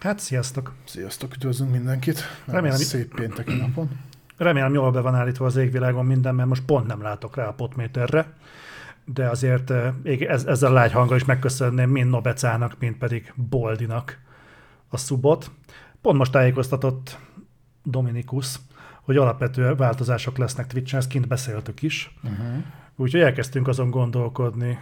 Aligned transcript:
Hát 0.00 0.18
sziasztok! 0.18 0.72
Sziasztok, 0.84 1.34
üdvözlünk 1.34 1.70
mindenkit! 1.70 2.20
Remélem, 2.44 2.76
szép 2.76 3.14
pénteki 3.14 3.54
napon. 3.54 3.90
Remélem 4.36 4.74
jól 4.74 4.90
be 4.90 5.00
van 5.00 5.14
állítva 5.14 5.46
az 5.46 5.56
égvilágon 5.56 6.06
minden, 6.06 6.34
mert 6.34 6.48
most 6.48 6.64
pont 6.64 6.86
nem 6.86 7.02
látok 7.02 7.36
rá 7.36 7.46
a 7.46 7.52
potméterre, 7.52 8.32
de 9.04 9.28
azért 9.28 9.70
eh, 9.70 9.92
ez, 10.04 10.44
ezzel 10.44 10.70
a 10.70 10.74
lágy 10.74 10.92
hanggal 10.92 11.16
is 11.16 11.24
megköszönném 11.24 11.90
mind 11.90 12.10
Nobecának, 12.10 12.76
mind 12.78 12.94
pedig 12.94 13.32
Boldinak 13.36 14.18
a 14.88 14.96
szubot. 14.96 15.50
Pont 16.00 16.18
most 16.18 16.32
tájékoztatott 16.32 17.18
Dominikus, 17.82 18.56
hogy 19.02 19.16
alapvető 19.16 19.74
változások 19.74 20.38
lesznek 20.38 20.66
Twitch-en, 20.66 21.00
ezt 21.00 21.08
kint 21.08 21.28
beszéltük 21.28 21.82
is. 21.82 22.14
Uh-huh. 22.22 22.64
Úgyhogy 22.96 23.20
elkezdtünk 23.20 23.68
azon 23.68 23.90
gondolkodni, 23.90 24.78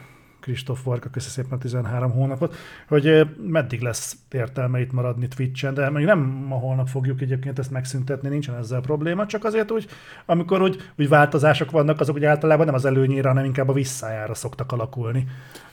Kristóf 0.49 0.83
Varga, 0.83 1.09
köszi 1.11 1.29
szépen 1.29 1.59
13 1.59 2.11
hónapot, 2.11 2.57
hogy 2.87 3.27
meddig 3.47 3.81
lesz 3.81 4.17
értelme 4.31 4.81
itt 4.81 4.93
maradni 4.93 5.29
Twitch-en, 5.29 5.75
de 5.75 5.91
még 5.91 6.05
nem 6.05 6.19
ma 6.19 6.55
holnap 6.55 6.89
fogjuk 6.89 7.21
egyébként 7.21 7.59
ezt 7.59 7.71
megszüntetni, 7.71 8.29
nincsen 8.29 8.55
ezzel 8.55 8.81
probléma, 8.81 9.27
csak 9.27 9.45
azért 9.45 9.71
úgy, 9.71 9.87
amikor 10.27 10.63
úgy, 10.63 10.77
úgy 10.99 11.09
változások 11.09 11.71
vannak, 11.71 12.01
azok 12.01 12.17
úgy 12.17 12.25
általában 12.25 12.67
nem 12.67 12.75
az 12.75 12.85
előnyére, 12.85 13.29
hanem 13.29 13.45
inkább 13.45 13.69
a 13.69 13.73
visszájára 13.73 14.35
szoktak 14.35 14.73
alakulni. 14.73 15.27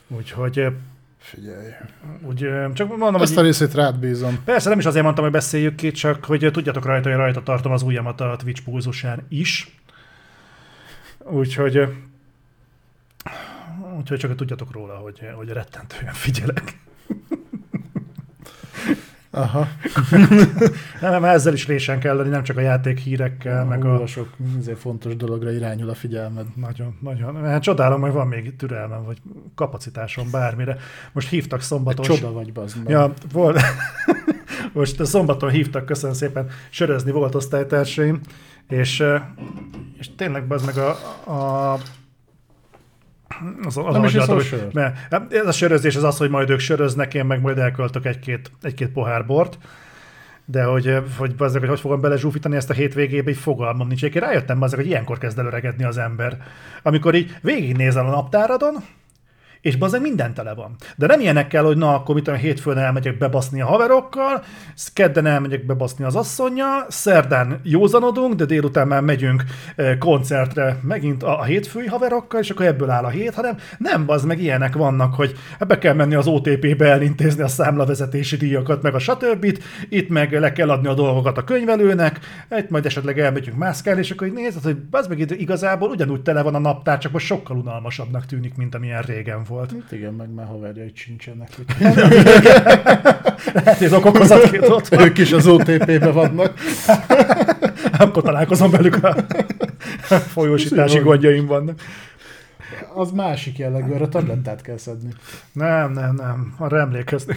Úgyhogy 0.08 0.68
Figyelj. 1.18 1.70
Úgy, 2.22 2.50
csak 2.74 2.98
mondom, 2.98 3.22
Ezt 3.22 3.38
a 3.38 3.42
részét 3.42 3.74
rád 3.74 4.00
bízom. 4.00 4.40
Persze, 4.46 4.70
nem 4.70 4.80
is 4.80 4.86
azért 4.86 5.04
mondtam, 5.04 5.24
hogy 5.24 5.34
beszéljük 5.34 5.76
ki, 5.76 5.92
csak 5.92 6.26
hogy 6.26 6.50
tudjatok 6.52 6.86
rajta, 6.86 7.10
hogy 7.10 7.18
rajta 7.18 7.44
tartom 7.44 7.72
az 7.72 7.82
ujjamat 7.82 8.22
a 8.22 8.36
Twitch 8.38 8.64
pulzusán 8.64 9.26
is. 9.30 9.80
Úgyhogy 11.20 11.88
úgyhogy 13.98 14.18
csak 14.18 14.36
tudjatok 14.36 14.72
róla, 14.72 14.94
hogy, 14.94 15.22
hogy 15.36 15.50
rettentően 15.50 16.14
figyelek. 16.14 16.78
Aha. 19.36 19.68
nem, 21.02 21.12
nem, 21.12 21.24
ezzel 21.24 21.54
is 21.54 21.68
résen 21.68 22.00
kell 22.00 22.16
lenni, 22.16 22.30
nem 22.30 22.44
csak 22.44 22.58
a 22.58 22.62
játék 22.62 23.00
hírekkel, 23.00 23.62
a 23.62 23.66
meg 23.66 23.86
a... 23.86 24.06
sok 24.08 24.30
azért 24.60 24.78
fontos 24.78 25.16
dologra 25.16 25.52
irányul 25.52 25.90
a 25.90 25.94
figyelmed. 25.94 26.46
Nagyon, 26.56 26.98
nagyon. 27.00 27.44
Hát 27.44 27.62
csodálom, 27.62 28.02
hogy 28.02 28.12
van 28.12 28.28
még 28.28 28.56
türelmem, 28.56 29.04
vagy 29.04 29.18
kapacitásom 29.56 30.32
bármire. 30.32 30.78
Most 31.12 31.30
hívtak 31.30 31.62
szombaton. 31.62 32.06
Egy 32.06 32.12
csoda 32.12 32.32
vagy, 32.32 32.54
bazd 32.54 32.90
Ja, 32.90 33.14
volt. 33.32 33.62
Most 34.74 35.06
szombaton 35.06 35.50
hívtak, 35.50 35.86
köszönöm 35.86 36.16
szépen, 36.16 36.48
sörözni 36.70 37.12
volt 37.12 37.36
osztálytársaim, 37.36 38.20
és, 38.68 39.04
és 39.98 40.10
tényleg 40.16 40.52
az 40.52 40.66
meg 40.66 40.78
a, 40.78 40.90
a 41.32 41.80
az, 43.64 43.78
az 43.78 43.94
nem 43.94 44.04
is 44.04 44.16
hogy, 44.16 44.44
sör. 44.44 44.68
Mert 44.74 45.34
ez 45.34 45.48
a 45.48 45.52
sörözés 45.52 45.96
az 45.96 46.04
az, 46.04 46.18
hogy 46.18 46.30
majd 46.30 46.50
ők 46.50 46.60
söröznek, 46.60 47.14
én 47.14 47.26
meg 47.26 47.42
majd 47.42 47.58
elköltök 47.58 48.06
egy-két, 48.06 48.52
egy-két 48.62 48.90
pohár 48.90 49.26
bort, 49.26 49.58
de 50.46 50.64
hogy, 50.64 50.98
hogy, 51.18 51.36
bazzak, 51.36 51.60
hogy 51.60 51.70
hogy 51.70 51.80
fogom 51.80 52.02
belezsúfítani 52.02 52.56
ezt 52.56 52.70
a 52.70 52.74
hétvégébe, 52.74 53.30
így 53.30 53.38
fogalmam 53.38 53.88
nincs. 53.88 54.04
Én 54.04 54.12
rájöttem 54.12 54.60
bazzak, 54.60 54.80
hogy 54.80 54.88
ilyenkor 54.88 55.18
kezd 55.18 55.40
el 55.40 55.46
öregedni 55.46 55.84
az 55.84 55.98
ember. 55.98 56.38
Amikor 56.84 57.16
így 57.16 57.38
végignézel 57.42 58.06
a 58.06 58.10
naptáradon, 58.10 58.76
és 59.66 59.76
bazen 59.76 60.02
minden 60.02 60.34
tele 60.34 60.54
van. 60.54 60.76
De 60.96 61.08
nem 61.08 61.20
ilyenek 61.20 61.48
kell, 61.48 61.64
hogy 61.64 61.78
na, 61.78 61.94
akkor 61.94 62.16
mit 62.16 62.28
a 62.28 62.34
hétfőn 62.34 62.78
elmegyek 62.78 63.18
bebaszni 63.18 63.62
a 63.62 63.66
haverokkal, 63.66 64.44
kedden 64.94 65.26
elmegyek 65.26 65.66
bebaszni 65.66 66.04
az 66.06 66.16
asszonya, 66.16 66.86
szerdán 66.88 67.60
józanodunk, 67.64 68.34
de 68.34 68.46
délután 68.46 68.88
már 68.88 69.02
megyünk 69.02 69.44
eh, 69.76 69.98
koncertre 69.98 70.78
megint 70.82 71.24
a, 71.24 71.40
a 71.40 71.44
hétfői 71.44 71.88
haverokkal, 71.88 72.40
és 72.40 72.50
akkor 72.50 72.66
ebből 72.66 72.90
áll 72.90 73.04
a 73.04 73.10
hét, 73.10 73.34
hanem 73.34 73.58
nem, 73.78 74.04
az 74.08 74.26
meg 74.26 74.42
ilyenek 74.42 74.76
vannak, 74.76 75.14
hogy 75.14 75.34
be 75.68 75.78
kell 75.78 75.94
menni 75.94 76.16
az 76.16 76.28
OTP-be 76.28 76.92
elintézni 76.92 77.42
a 77.42 77.48
számlavezetési 77.48 78.38
díjakat, 78.38 78.82
meg 78.82 78.96
a 78.96 79.00
stb. 79.00 79.58
Itt 79.90 80.10
meg 80.10 80.32
le 80.32 80.52
kell 80.52 80.70
adni 80.70 80.88
a 80.88 80.94
dolgokat 80.94 81.38
a 81.38 81.44
könyvelőnek, 81.44 82.20
itt 82.58 82.70
majd 82.70 82.86
esetleg 82.86 83.20
elmegyünk 83.20 83.58
mászkálni, 83.58 84.00
és 84.00 84.12
akkor 84.12 84.28
így 84.28 84.34
nézed, 84.34 84.64
hogy 84.64 84.78
az 84.92 85.08
meg 85.08 85.32
igazából 85.40 85.90
ugyanúgy 85.90 86.22
tele 86.22 86.42
van 86.42 86.56
a 86.56 86.60
naptár, 86.60 86.98
csak 86.98 87.12
most 87.12 87.26
sokkal 87.26 87.58
unalmasabbnak 87.58 88.26
tűnik, 88.26 88.56
mint 88.56 88.76
amilyen 88.76 89.02
régen 89.02 89.44
volt 89.44 89.54
volt. 89.56 89.72
Hát 89.72 89.92
igen, 89.92 90.14
meg 90.14 90.34
már 90.34 90.46
haverjai 90.46 90.92
sincsenek. 90.94 91.50
Lehet, 93.54 93.78
hogy 93.78 93.88
az 93.88 93.94
okokozatként 93.94 94.68
ott 94.68 94.88
van. 94.88 95.04
Ők 95.04 95.18
is 95.18 95.32
az 95.32 95.48
OTP-be 95.48 96.12
vannak. 96.12 96.54
Akkor 98.00 98.24
találkozom 98.24 98.72
velük 98.72 99.04
a 99.04 99.16
folyósítási 100.10 101.00
gondjaim 101.00 101.46
vannak. 101.46 101.80
Az 102.94 103.12
másik 103.12 103.58
jellegű, 103.58 103.92
arra 103.92 104.10
tablettát 104.10 104.62
kell 104.62 104.78
szedni. 104.78 105.14
Nem, 105.52 105.92
nem, 105.92 106.16
nem. 106.16 106.54
Arra 106.58 106.80
emlékezni. 106.80 107.36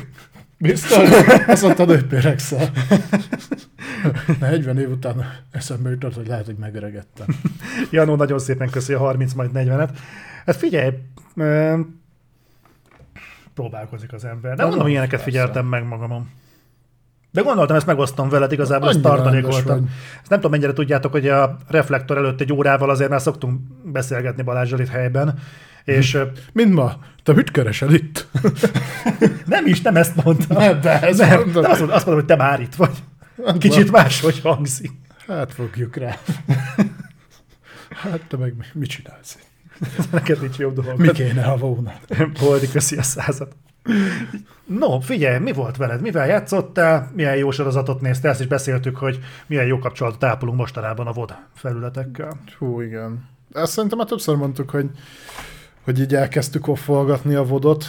Biztos? 0.58 1.10
Azt 1.46 1.62
mondtad, 1.62 1.88
hogy 1.88 2.04
pérekszel. 2.04 2.70
40 4.40 4.78
év 4.78 4.90
után 4.90 5.44
eszembe 5.50 5.90
jutott, 5.90 6.14
hogy 6.14 6.26
lehet, 6.26 6.46
hogy 6.46 6.56
megöregettem. 6.56 7.26
Janó, 7.90 8.14
nagyon 8.14 8.38
szépen 8.38 8.70
köszi 8.70 8.92
a 8.92 8.98
30, 8.98 9.32
majd 9.32 9.50
40-et. 9.54 9.88
Hát 10.46 10.56
figyelj, 10.56 10.90
próbálkozik 13.58 14.12
az 14.12 14.24
ember. 14.24 14.56
De 14.56 14.64
mondom, 14.64 14.86
ilyeneket 14.86 15.22
figyeltem 15.22 15.66
meg 15.66 15.86
magamon. 15.86 16.30
De 17.30 17.41
gondoltam, 17.41 17.76
ezt 17.76 17.86
megosztom 17.86 18.28
veled, 18.28 18.52
igazából 18.52 18.88
ezt 18.88 19.00
tartalékoltam. 19.00 19.91
Ezt 20.20 20.30
nem 20.30 20.38
tudom, 20.38 20.50
mennyire 20.50 20.72
tudjátok, 20.72 21.12
hogy 21.12 21.28
a 21.28 21.56
reflektor 21.68 22.16
előtt 22.16 22.41
egy 22.41 22.52
órával 22.52 22.91
azért 22.91 23.10
már 23.10 23.20
szoktunk 23.20 23.60
beszélgetni 23.92 24.42
Balázsral 24.42 24.80
itt 24.80 24.88
helyben. 24.88 25.38
És, 25.84 26.18
Mind 26.52 26.72
ma. 26.72 26.92
Te 27.22 27.32
mit 27.32 27.50
keresel 27.50 27.92
itt? 27.92 28.26
nem 29.47 29.66
is, 29.66 29.80
nem 29.80 29.97
ezt 29.97 30.24
mondtam. 30.24 30.56
Nem, 30.56 30.80
de 30.80 31.00
ezt 31.00 31.18
nem, 31.18 31.38
mondom. 31.38 31.62
De 31.62 31.68
azt, 31.68 31.78
mondom, 31.78 31.97
azt 31.97 32.06
mondom, 32.06 32.24
hogy 32.26 32.36
te 32.36 32.44
már 32.44 32.60
itt 32.60 32.74
vagy. 32.74 33.02
Kicsit 33.58 33.91
máshogy 33.91 34.41
hangzik. 34.41 34.92
Hát 35.26 35.52
fogjuk 35.52 35.97
rá. 35.97 36.16
Hát 38.02 38.20
te 38.28 38.36
meg 38.36 38.54
mit 38.72 38.88
csinálsz? 38.88 39.38
Neked 40.12 40.41
nincs 40.41 40.56
jobb 40.56 40.75
dolog. 40.75 40.99
Mi 40.99 41.12
kéne, 41.12 41.43
ha 41.43 41.56
volna? 41.56 41.93
Boldi, 42.41 42.69
köszi 42.69 42.97
a 42.97 43.03
százat. 43.03 43.56
No, 44.66 45.00
figyelj, 45.00 45.39
mi 45.39 45.53
volt 45.53 45.77
veled? 45.77 46.00
Mivel 46.00 46.27
játszottál? 46.27 47.11
Milyen 47.15 47.37
jó 47.37 47.50
sorozatot 47.50 48.00
néztél? 48.00 48.31
Ezt 48.31 48.41
is 48.41 48.47
beszéltük, 48.47 48.97
hogy 48.97 49.19
milyen 49.47 49.66
jó 49.66 49.78
kapcsolatot 49.78 50.25
ápolunk 50.25 50.59
mostanában 50.59 51.06
a 51.06 51.12
VOD 51.12 51.37
felületekkel. 51.55 52.41
Hú, 52.59 52.81
igen. 52.81 53.28
Ezt 53.53 53.72
szerintem 53.72 53.99
már 53.99 54.06
többször 54.06 54.37
mondtuk, 54.37 54.71
hogy, 54.71 54.91
hogy 55.84 56.00
így 56.00 56.15
elkezdtük 56.15 56.66
offolgatni 56.66 57.34
a 57.34 57.45
vodot. 57.45 57.84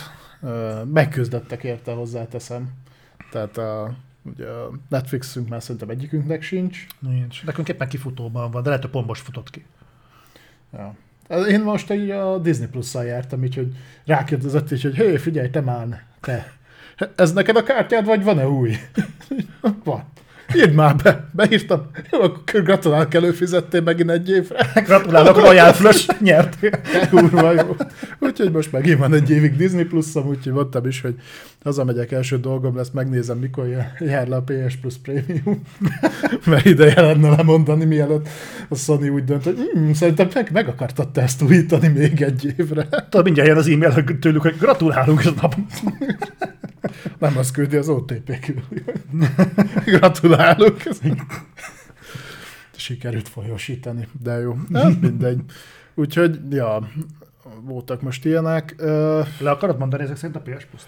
Megküzdöttek 0.94 1.64
érte, 1.64 1.92
hozzáteszem. 1.92 2.70
Tehát 3.32 3.58
a, 3.58 3.94
ugye 4.24 4.48
a 4.48 4.72
Netflixünk 4.90 5.50
már 5.50 5.62
szerintem 5.62 5.90
egyikünknek 5.90 6.42
sincs. 6.42 6.86
Nincs. 7.00 7.44
Nekünk 7.46 7.70
éppen 7.70 7.88
kifutóban 7.88 8.52
van, 8.52 8.62
de 8.62 8.70
lehet, 8.70 8.84
hogy 8.84 8.94
pont 8.94 9.08
most 9.08 9.24
futott 9.24 9.50
ki. 9.50 9.66
Ja. 10.74 10.96
Én 11.50 11.62
most 11.62 11.90
egy 11.90 12.10
a 12.10 12.38
Disney 12.38 12.68
Plus-szal 12.68 13.06
jártam, 13.06 13.44
így, 13.44 13.56
hogy 13.56 13.68
rákérdezett 14.06 14.72
is, 14.72 14.82
hogy 14.82 14.96
hé, 14.96 15.18
figyelj, 15.18 15.50
te 15.50 15.62
már, 15.62 16.04
te. 16.22 16.54
Ez 17.16 17.34
neked 17.34 17.56
a 17.56 17.64
kártyád, 17.64 18.06
vagy 18.06 18.24
van-e 18.24 18.48
új? 18.48 18.76
van. 19.84 20.04
Írd 20.56 20.74
már 20.74 20.96
be, 20.96 21.30
beírtam. 21.32 21.90
Jó, 22.12 22.22
akkor 22.22 22.64
gratulálok, 22.64 23.14
előfizettél 23.14 23.82
megint 23.82 24.10
egy 24.10 24.30
évre. 24.30 24.72
Gratulálok, 24.86 25.36
Royal 25.36 25.74
Flush 25.74 26.22
nyertél. 26.22 26.72
Kurva 27.10 27.52
jó. 27.52 27.76
Úgyhogy 28.20 28.52
most 28.52 28.72
megint 28.72 29.00
van 29.00 29.14
egy 29.14 29.30
évig 29.30 29.56
Disney 29.56 29.84
Plus-om, 29.84 30.28
úgyhogy 30.28 30.54
mondtam 30.54 30.86
is, 30.86 31.02
hogy 31.02 31.16
hazamegyek, 31.64 32.12
első 32.12 32.40
dolgom 32.40 32.76
lesz, 32.76 32.90
megnézem, 32.90 33.38
mikor 33.38 33.68
jár 34.00 34.28
le 34.28 34.36
a 34.36 34.44
PS 34.44 34.76
Plus 34.76 34.98
Premium. 34.98 35.62
Mert 36.46 36.66
ideje 36.66 37.02
lenne 37.02 37.30
lemondani, 37.30 37.86
mielőtt 37.86 38.28
a 38.70 38.76
Sony 38.76 39.10
úgy 39.10 39.24
dönt, 39.24 39.44
hogy 39.44 39.58
mm, 39.78 39.92
szerintem 39.92 40.30
meg, 40.34 40.52
meg 40.52 40.68
akartad 40.68 41.12
te 41.12 41.22
ezt 41.22 41.42
újítani 41.42 41.88
még 41.88 42.22
egy 42.22 42.54
évre. 42.58 42.88
Tudod, 43.10 43.24
mindjárt 43.24 43.50
jön 43.50 43.58
az 43.58 43.68
e-mail 43.68 44.20
tőlük, 44.20 44.42
hogy 44.42 44.58
gratulálunk, 44.58 45.20
és 45.20 45.32
nap. 45.42 45.56
Nem 47.20 47.38
az 47.38 47.52
küldi, 47.52 47.76
az 47.76 47.90
OTP 47.90 48.40
küldi. 48.40 48.84
Gratulálok. 49.86 50.78
Sikerült 52.76 53.30
folyosítani, 53.30 54.08
de 54.24 54.40
jó. 54.40 54.56
Hát 54.74 55.02
mindegy. 55.02 55.40
Úgyhogy, 55.96 56.40
ja, 56.50 56.90
voltak 57.62 58.02
most 58.02 58.26
ilyenek. 58.26 58.76
Le 59.40 59.50
akarod 59.50 59.78
mondani 59.78 60.04
ezek 60.04 60.16
szerint 60.16 60.36
a 60.36 60.42
PS 60.42 60.66
plus 60.66 60.82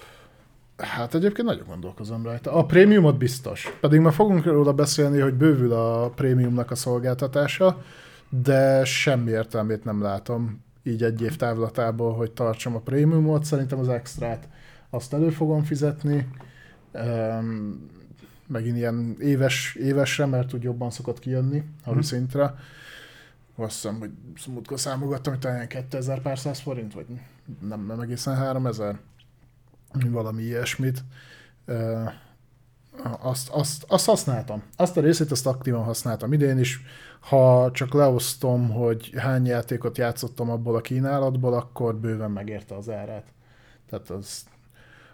Hát 0.81 1.15
egyébként 1.15 1.47
nagyon 1.47 1.65
gondolkozom 1.67 2.23
rajta. 2.23 2.53
A 2.53 2.65
prémiumot 2.65 3.17
biztos. 3.17 3.77
Pedig 3.81 3.99
ma 3.99 4.11
fogunk 4.11 4.45
róla 4.45 4.73
beszélni, 4.73 5.19
hogy 5.19 5.33
bővül 5.33 5.73
a 5.73 6.09
prémiumnak 6.09 6.71
a 6.71 6.75
szolgáltatása, 6.75 7.81
de 8.29 8.85
semmi 8.85 9.31
értelmét 9.31 9.83
nem 9.83 10.01
látom 10.01 10.63
így 10.83 11.03
egy 11.03 11.21
év 11.21 11.35
távlatából, 11.35 12.13
hogy 12.13 12.31
tartsam 12.31 12.75
a 12.75 12.79
prémiumot. 12.79 13.43
Szerintem 13.43 13.79
az 13.79 13.89
extrát 13.89 14.47
azt 14.89 15.13
elő 15.13 15.29
fogom 15.29 15.63
fizetni. 15.63 16.27
Um, 16.93 17.89
megint 18.47 18.77
ilyen 18.77 19.15
éves, 19.19 19.75
évesre, 19.75 20.25
mert 20.25 20.53
úgy 20.53 20.63
jobban 20.63 20.89
szokott 20.89 21.19
kijönni 21.19 21.63
havi 21.83 21.97
hmm. 21.97 22.05
szintre. 22.05 22.55
Azt 23.55 23.73
hiszem, 23.73 23.99
hogy 23.99 24.11
múltkor 24.47 24.79
számogattam, 24.79 25.33
hogy 25.33 25.41
talán 25.41 25.67
2000 25.67 26.21
pár 26.21 26.39
száz 26.39 26.59
forint, 26.59 26.93
vagy 26.93 27.05
nem, 27.67 27.85
nem 27.85 27.99
egészen 27.99 28.35
3000 28.35 28.99
valami 30.09 30.41
ilyesmit. 30.41 31.03
azt, 33.21 33.49
azt, 33.49 33.85
azt 33.87 34.05
használtam. 34.05 34.63
Azt 34.75 34.97
a 34.97 35.01
részét 35.01 35.31
azt 35.31 35.47
aktívan 35.47 35.83
használtam 35.83 36.33
idén 36.33 36.59
is. 36.59 36.81
Ha 37.19 37.71
csak 37.73 37.93
leosztom, 37.93 38.69
hogy 38.69 39.13
hány 39.17 39.45
játékot 39.45 39.97
játszottam 39.97 40.49
abból 40.49 40.75
a 40.75 40.81
kínálatból, 40.81 41.53
akkor 41.53 41.95
bőven 41.95 42.31
megérte 42.31 42.75
az 42.75 42.89
árát. 42.89 43.25
Tehát 43.89 44.09
az, 44.09 44.43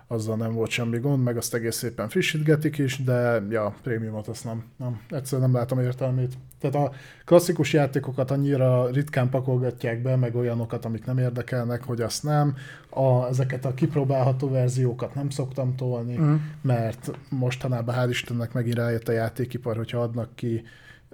azzal 0.07 0.35
nem 0.35 0.53
volt 0.53 0.69
semmi 0.69 0.99
gond, 0.99 1.23
meg 1.23 1.37
azt 1.37 1.53
egész 1.53 1.75
szépen 1.75 2.09
frissítgetik 2.09 2.77
is, 2.77 3.03
de 3.03 3.43
ja, 3.49 3.75
prémiumot 3.83 4.27
azt 4.27 4.43
nem, 4.43 4.63
nem, 4.77 5.01
egyszerűen 5.09 5.49
nem 5.49 5.59
látom 5.59 5.79
értelmét. 5.79 6.33
Tehát 6.59 6.75
a 6.75 6.91
klasszikus 7.25 7.73
játékokat 7.73 8.31
annyira 8.31 8.89
ritkán 8.89 9.29
pakolgatják 9.29 10.01
be, 10.01 10.15
meg 10.15 10.35
olyanokat, 10.35 10.85
amik 10.85 11.05
nem 11.05 11.17
érdekelnek, 11.17 11.83
hogy 11.83 12.01
azt 12.01 12.23
nem. 12.23 12.55
A, 12.89 13.27
ezeket 13.27 13.65
a 13.65 13.73
kipróbálható 13.73 14.49
verziókat 14.49 15.15
nem 15.15 15.29
szoktam 15.29 15.75
tolni, 15.75 16.17
mm. 16.17 16.35
mert 16.61 17.11
mostanában 17.29 17.95
hál' 17.97 18.09
Istennek 18.09 18.53
megint 18.53 18.75
rájött 18.75 19.07
a 19.07 19.11
játékipar, 19.11 19.75
hogyha 19.75 20.01
adnak 20.01 20.35
ki 20.35 20.63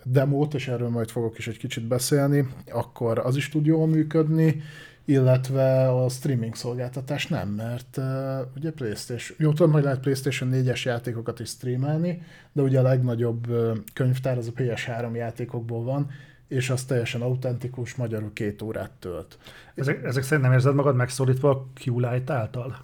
demót, 0.04 0.54
és 0.54 0.68
erről 0.68 0.90
majd 0.90 1.10
fogok 1.10 1.38
is 1.38 1.48
egy 1.48 1.58
kicsit 1.58 1.88
beszélni, 1.88 2.48
akkor 2.72 3.20
az 3.20 3.36
is 3.36 3.50
tud 3.50 3.66
jól 3.66 3.88
működni, 3.88 4.62
illetve 5.06 5.90
a 5.90 6.10
streaming 6.10 6.56
szolgáltatás 6.56 7.28
nem, 7.28 7.50
mert 7.50 7.98
uh, 7.98 8.40
ugye 8.56 8.72
PlayStation, 8.72 9.38
jó 9.40 9.54
tudom, 9.54 9.72
hogy 9.72 9.84
lehet 9.84 10.00
PlayStation 10.00 10.50
4-es 10.54 10.84
játékokat 10.84 11.40
is 11.40 11.50
streamelni, 11.50 12.22
de 12.52 12.62
ugye 12.62 12.80
a 12.80 12.82
legnagyobb 12.82 13.50
uh, 13.50 13.78
könyvtár 13.94 14.38
az 14.38 14.48
a 14.48 14.52
PS3 14.52 15.16
játékokból 15.16 15.84
van, 15.84 16.12
és 16.48 16.70
az 16.70 16.84
teljesen 16.84 17.22
autentikus, 17.22 17.96
magyarul 17.96 18.34
két 18.34 18.62
órát 18.62 18.92
tölt. 18.92 19.38
Ezek, 19.76 20.04
ezek 20.04 20.24
szerint 20.24 20.42
nem 20.42 20.54
érzed 20.54 20.76
magad 20.76 20.96
megszólítva 20.96 21.50
a 21.50 21.66
Q-Light 21.86 22.30
által? 22.30 22.80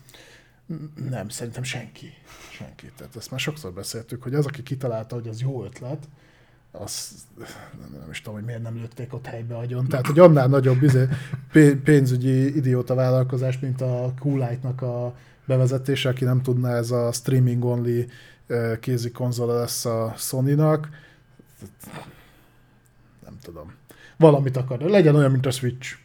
Nem, 1.09 1.29
szerintem 1.29 1.63
senki. 1.63 2.13
Senki. 2.51 2.91
Tehát 2.97 3.15
ezt 3.15 3.31
már 3.31 3.39
sokszor 3.39 3.73
beszéltük, 3.73 4.23
hogy 4.23 4.33
az, 4.33 4.45
aki 4.45 4.63
kitalálta, 4.63 5.15
hogy 5.15 5.27
az 5.27 5.41
jó 5.41 5.63
ötlet, 5.63 6.07
azt 6.71 7.11
nem 7.99 8.09
is 8.11 8.21
tudom, 8.21 8.33
hogy 8.37 8.45
miért 8.45 8.61
nem 8.61 8.75
lőtték 8.75 9.13
ott 9.13 9.25
helybe 9.25 9.57
agyon. 9.57 9.87
Tehát, 9.87 10.07
hogy 10.07 10.19
annál 10.19 10.47
nagyobb 10.47 10.83
izé, 10.83 11.07
pénzügyi 11.83 12.55
idióta 12.55 12.95
vállalkozás, 12.95 13.59
mint 13.59 13.81
a 13.81 14.13
Coolite-nak 14.19 14.81
a 14.81 15.15
bevezetése, 15.45 16.09
aki 16.09 16.23
nem 16.23 16.41
tudná, 16.41 16.75
ez 16.75 16.91
a 16.91 17.11
streaming 17.11 17.63
only 17.63 18.05
kézi 18.79 19.11
konzola 19.11 19.59
lesz 19.59 19.85
a 19.85 20.13
Sony-nak. 20.17 20.89
Nem 23.23 23.37
tudom. 23.41 23.73
Valamit 24.17 24.57
akar. 24.57 24.79
Legyen 24.79 25.15
olyan, 25.15 25.31
mint 25.31 25.45
a 25.45 25.51
Switch. 25.51 25.97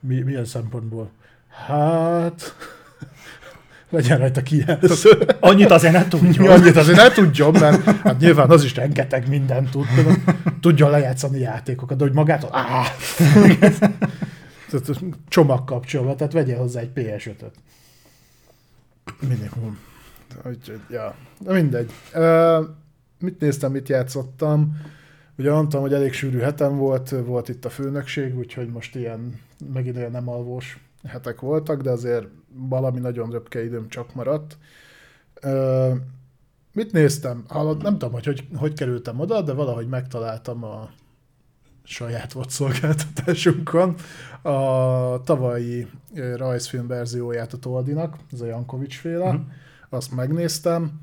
Mi, 0.00 0.20
milyen 0.20 0.44
szempontból? 0.44 1.10
Hát 1.48 2.56
legyen 3.94 4.18
rajta 4.18 4.42
kijelző. 4.42 5.10
Annyit 5.40 5.70
azért 5.70 5.92
ne 5.92 6.08
tudjon. 6.08 6.48
Annyit 6.48 6.76
azért 6.76 6.96
ne 6.98 7.10
tudjon, 7.10 7.52
mert 7.52 7.82
hát 7.84 8.18
nyilván 8.18 8.50
az 8.50 8.64
is 8.64 8.74
rengeteg 8.74 9.28
mindent 9.28 9.70
tud. 9.70 9.86
Tudja 10.60 10.88
lejátszani 10.88 11.38
játékokat, 11.38 11.98
de 11.98 12.04
hogy 12.04 12.12
magától 12.12 12.50
áh! 12.52 12.86
csomag 15.28 15.64
kapcsolva, 15.64 16.14
tehát 16.14 16.32
vegye 16.32 16.56
hozzá 16.56 16.80
egy 16.80 16.90
PS5-öt. 16.94 17.52
Minimum. 19.20 19.78
Úgyhogy, 20.46 20.80
ja. 20.90 21.14
De 21.38 21.52
mindegy. 21.52 21.90
Uh, 22.14 22.66
mit 23.18 23.40
néztem, 23.40 23.72
mit 23.72 23.88
játszottam? 23.88 24.80
Ugye 25.38 25.50
mondtam, 25.50 25.80
hogy 25.80 25.92
elég 25.92 26.12
sűrű 26.12 26.38
hetem 26.38 26.76
volt, 26.76 27.14
volt 27.24 27.48
itt 27.48 27.64
a 27.64 27.70
főnökség, 27.70 28.38
úgyhogy 28.38 28.68
most 28.68 28.94
ilyen, 28.94 29.40
megint 29.72 29.96
olyan 29.96 30.10
nem 30.10 30.28
alvós 30.28 30.78
hetek 31.06 31.40
voltak, 31.40 31.80
de 31.80 31.90
azért 31.90 32.26
valami 32.52 33.00
nagyon 33.00 33.30
röpke 33.30 33.64
időm 33.64 33.88
csak 33.88 34.14
maradt. 34.14 34.58
Ö, 35.40 35.92
mit 36.72 36.92
néztem? 36.92 37.44
Hallod, 37.48 37.82
nem 37.82 37.92
tudom, 37.92 38.12
hogy, 38.12 38.24
hogy 38.24 38.48
hogy 38.56 38.72
kerültem 38.72 39.20
oda, 39.20 39.42
de 39.42 39.52
valahogy 39.52 39.88
megtaláltam 39.88 40.64
a 40.64 40.90
saját 41.82 42.32
volt 42.32 42.50
szolgáltatásunkon 42.50 43.94
a 44.42 45.20
tavalyi 45.24 45.86
rajzfilm 46.36 46.86
verzióját 46.86 47.52
a 47.52 47.58
Toldinak, 47.58 48.16
ez 48.32 48.40
a 48.40 48.46
Jankovics 48.46 48.98
féle. 48.98 49.28
Uh-huh. 49.28 49.44
Azt 49.88 50.14
megnéztem, 50.14 51.00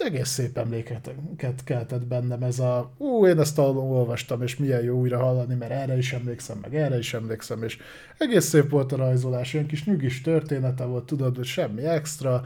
egész 0.00 0.28
szép 0.28 0.58
emlékeket 0.58 1.64
keltett 1.64 2.06
bennem 2.06 2.42
ez 2.42 2.58
a, 2.58 2.92
ú, 2.96 3.26
én 3.26 3.40
ezt 3.40 3.58
olvastam, 3.58 4.42
és 4.42 4.56
milyen 4.56 4.82
jó 4.82 4.98
újra 4.98 5.18
hallani, 5.18 5.54
mert 5.54 5.70
erre 5.70 5.96
is 5.96 6.12
emlékszem, 6.12 6.58
meg 6.62 6.74
erre 6.74 6.98
is 6.98 7.14
emlékszem, 7.14 7.62
és 7.62 7.78
egész 8.18 8.44
szép 8.44 8.70
volt 8.70 8.92
a 8.92 8.96
rajzolás, 8.96 9.54
olyan 9.54 9.66
kis 9.66 9.84
nyugis 9.84 10.20
története 10.20 10.84
volt, 10.84 11.04
tudod, 11.04 11.36
hogy 11.36 11.44
semmi 11.44 11.84
extra, 11.84 12.44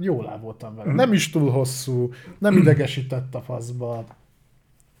jól 0.00 0.28
el 0.30 0.38
voltam 0.38 0.76
vele. 0.76 0.92
Nem 0.92 1.12
is 1.12 1.30
túl 1.30 1.50
hosszú, 1.50 2.12
nem 2.38 2.56
idegesített 2.56 3.34
a 3.34 3.40
faszba, 3.40 4.04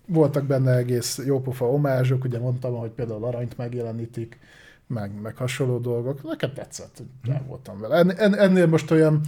voltak 0.06 0.44
benne 0.44 0.76
egész 0.76 1.20
jópofa 1.26 1.70
omázsok, 1.70 2.24
ugye 2.24 2.38
mondtam, 2.38 2.74
hogy 2.74 2.90
például 2.90 3.24
aranyt 3.24 3.56
megjelenítik, 3.56 4.38
meg, 4.86 5.20
meg 5.20 5.36
hasonló 5.36 5.78
dolgok. 5.78 6.22
Nekem 6.22 6.52
tetszett, 6.52 6.96
hogy 6.96 7.34
el 7.34 7.44
voltam 7.48 7.80
vele. 7.80 7.96
En, 7.96 8.10
en, 8.10 8.38
ennél 8.38 8.66
most 8.66 8.90
olyan 8.90 9.20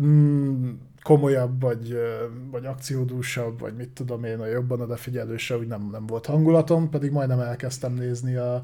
mm, 0.00 0.70
komolyabb, 1.04 1.60
vagy, 1.60 1.98
vagy 2.50 2.66
akciódúsabb, 2.66 3.60
vagy 3.60 3.74
mit 3.74 3.88
tudom 3.88 4.24
én, 4.24 4.40
a 4.40 4.46
jobban 4.46 4.80
odafigyelőse, 4.80 5.56
úgy 5.56 5.66
nem, 5.66 5.88
nem 5.92 6.06
volt 6.06 6.26
hangulatom, 6.26 6.90
pedig 6.90 7.10
majdnem 7.10 7.40
elkezdtem 7.40 7.92
nézni 7.92 8.34
a 8.34 8.62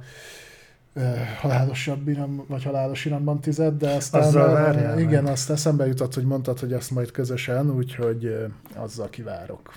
halálosabb 1.41 2.09
iram, 2.09 2.45
vagy 2.49 2.65
halálos 2.65 3.05
iramban 3.05 3.41
tized, 3.41 3.75
de 3.75 3.91
aztán 3.91 4.23
azzal 4.23 4.53
várjál, 4.53 4.99
igen, 4.99 5.23
meg. 5.23 5.33
azt 5.33 5.51
eszembe 5.51 5.87
jutott, 5.87 6.15
hogy 6.15 6.25
mondtad, 6.25 6.59
hogy 6.59 6.73
ezt 6.73 6.91
majd 6.91 7.11
közösen, 7.11 7.71
úgyhogy 7.71 8.37
azzal 8.75 9.09
kivárok. 9.11 9.73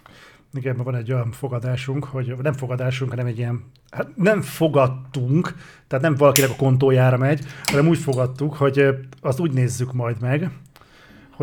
Igen, 0.53 0.77
van 0.77 0.95
egy 0.95 1.11
olyan 1.11 1.31
fogadásunk, 1.31 2.03
hogy 2.03 2.35
nem 2.41 2.53
fogadásunk, 2.53 3.09
hanem 3.09 3.25
egy 3.25 3.37
ilyen, 3.37 3.63
hát 3.89 4.15
nem 4.15 4.41
fogadtunk, 4.41 5.55
tehát 5.87 6.03
nem 6.03 6.15
valakinek 6.15 6.49
a 6.49 6.55
kontójára 6.55 7.17
megy, 7.17 7.45
hanem 7.63 7.87
úgy 7.87 7.97
fogadtuk, 7.97 8.53
hogy 8.53 8.85
azt 9.21 9.39
úgy 9.39 9.51
nézzük 9.51 9.93
majd 9.93 10.21
meg, 10.21 10.51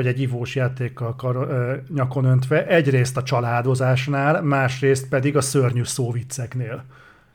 hogy 0.01 0.09
egy 0.09 0.21
ivós 0.21 0.55
játékkal 0.55 1.17
kar, 1.17 1.37
ö, 1.37 1.77
nyakon 1.95 2.25
öntve, 2.25 2.67
egyrészt 2.67 3.17
a 3.17 3.23
családozásnál, 3.23 4.43
másrészt 4.43 5.09
pedig 5.09 5.37
a 5.37 5.41
szörnyű 5.41 5.85
szóvicceknél 5.85 6.85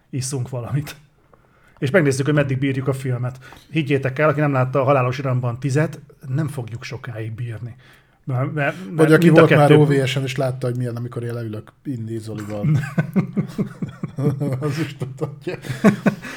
iszunk 0.10 0.50
valamit. 0.50 0.96
És 1.78 1.90
megnézzük, 1.90 2.26
hogy 2.26 2.34
meddig 2.34 2.58
bírjuk 2.58 2.88
a 2.88 2.94
filmet. 2.94 3.38
Higgyétek 3.70 4.20
el, 4.20 4.30
aki 4.30 4.40
nem 4.40 4.52
látta 4.52 4.82
a 4.82 4.84
Halálos 4.84 5.18
Iramban 5.18 5.60
tizet, 5.60 6.00
nem 6.28 6.48
fogjuk 6.48 6.84
sokáig 6.84 7.32
bírni. 7.32 7.76
Mert, 8.26 8.54
mert, 8.54 8.76
Vagy 8.92 9.14
aki 9.14 9.30
volt 9.30 9.48
kettő... 9.48 9.60
már 9.60 9.72
OVS-en, 9.72 10.24
és 10.24 10.36
látta, 10.36 10.68
hogy 10.68 10.78
milyen, 10.78 10.96
amikor 10.96 11.24
én 11.24 11.34
leülök 11.34 11.72
Indi 11.84 12.18
Zolival. 12.18 12.68
az 14.60 14.80
is 14.80 14.98
tudhatja. 14.98 15.58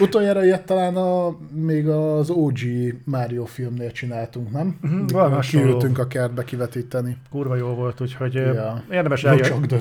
Utoljára 0.01 0.45
ilyet 0.45 0.67
talán 0.67 0.97
a, 0.97 1.37
még 1.53 1.89
az 1.89 2.31
OG 2.31 2.59
Mario 3.05 3.45
filmnél 3.45 3.93
csináltunk, 3.93 4.51
nem? 4.51 4.79
Uh-huh, 5.13 5.41
Kiültünk 5.41 5.99
a 5.99 6.07
kertbe 6.07 6.45
kivetíteni. 6.45 7.17
Kurva 7.31 7.57
jó 7.57 7.67
volt, 7.67 8.01
úgyhogy 8.01 8.35
ja. 8.35 8.85
érdemes 8.91 9.25
eljönni. 9.25 9.67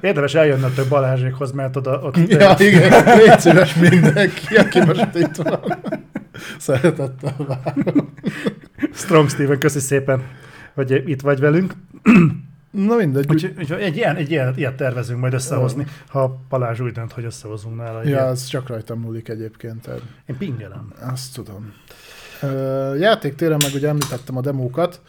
érdemes 0.00 0.34
eljönni 0.34 0.64
a 0.64 0.88
Balázsékhoz, 0.88 1.52
mert 1.52 1.76
oda 1.76 2.00
ott... 2.00 2.16
Ja, 2.16 2.54
igen, 2.58 3.16
légy 3.16 3.40
szíves 3.40 3.74
mindenki, 3.74 4.54
aki 4.56 4.84
most 4.84 5.14
itt 5.14 5.36
van. 5.36 5.60
Szeretettel 6.58 7.36
várom. 7.46 8.12
Strong 8.96 9.28
Steven, 9.28 9.58
köszi 9.58 9.78
szépen, 9.78 10.22
hogy 10.74 11.02
itt 11.06 11.20
vagy 11.20 11.40
velünk. 11.40 11.72
Na 12.70 12.96
mindegy. 12.96 13.30
Úgy, 13.30 13.54
úgy, 13.58 13.72
egy, 13.72 13.96
ilyen, 13.96 14.16
egy 14.16 14.30
ilyen, 14.30 14.54
ilyet 14.56 14.76
tervezünk 14.76 15.20
majd 15.20 15.32
összehozni, 15.32 15.86
ha 16.08 16.40
Palázs 16.48 16.80
úgy 16.80 16.92
dönt, 16.92 17.12
hogy 17.12 17.24
összehozunk 17.24 17.76
nála. 17.76 18.02
Ja, 18.02 18.08
ilyen. 18.08 18.26
ez 18.26 18.46
csak 18.46 18.68
rajtam 18.68 19.00
múlik 19.00 19.28
egyébként. 19.28 19.80
Tehát... 19.80 20.02
Én 20.26 20.36
pingelem. 20.36 20.92
Azt 21.00 21.34
tudom. 21.34 21.72
Uh, 22.42 22.98
játéktéren 22.98 23.60
meg 23.62 23.74
ugye 23.74 23.88
említettem 23.88 24.36
a 24.36 24.40
demókat. 24.40 25.00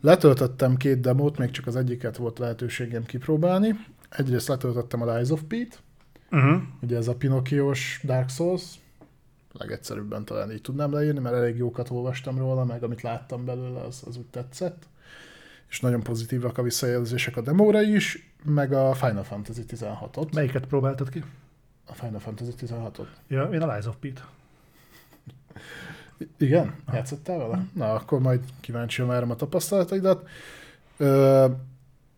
Letöltöttem 0.00 0.76
két 0.76 1.00
demót, 1.00 1.38
még 1.38 1.50
csak 1.50 1.66
az 1.66 1.76
egyiket 1.76 2.16
volt 2.16 2.38
lehetőségem 2.38 3.04
kipróbálni. 3.04 3.74
Egyrészt 4.08 4.48
letöltöttem 4.48 5.02
a 5.02 5.14
Lies 5.14 5.30
of 5.30 5.40
Pete, 5.48 5.76
uh-huh. 6.30 6.62
ugye 6.82 6.96
ez 6.96 7.08
a 7.08 7.14
Pinocchios 7.14 8.00
Dark 8.04 8.28
Souls, 8.28 8.62
legegyszerűbben 9.58 10.24
talán 10.24 10.52
így 10.52 10.60
tudnám 10.60 10.92
leírni, 10.92 11.20
mert 11.20 11.34
elég 11.34 11.56
jókat 11.56 11.90
olvastam 11.90 12.38
róla, 12.38 12.64
meg 12.64 12.82
amit 12.82 13.02
láttam 13.02 13.44
belőle, 13.44 13.80
az, 13.80 14.02
az 14.06 14.16
úgy 14.16 14.26
tetszett. 14.26 14.88
És 15.68 15.80
nagyon 15.80 16.02
pozitívak 16.02 16.58
a 16.58 16.62
visszajelzések 16.62 17.36
a 17.36 17.40
demóra 17.40 17.82
is, 17.82 18.34
meg 18.44 18.72
a 18.72 18.94
Final 18.94 19.22
Fantasy 19.22 19.64
16-ot. 19.68 20.34
Melyiket 20.34 20.66
próbáltad 20.66 21.08
ki? 21.08 21.24
A 21.86 21.92
Final 21.94 22.20
Fantasy 22.20 22.52
16-ot. 22.60 23.06
Ja, 23.28 23.42
én 23.42 23.62
a 23.62 23.72
Lies 23.72 23.86
of 23.86 23.96
Pete. 24.00 24.28
Igen? 26.36 26.74
Ha. 26.84 26.94
Játszottál 26.94 27.38
vele? 27.38 27.66
Na, 27.72 27.94
akkor 27.94 28.20
majd 28.20 28.40
kíváncsi 28.60 29.02
várom 29.02 29.30
a 29.30 29.36
tapasztalataidat. 29.36 30.28
Ö, 30.96 31.46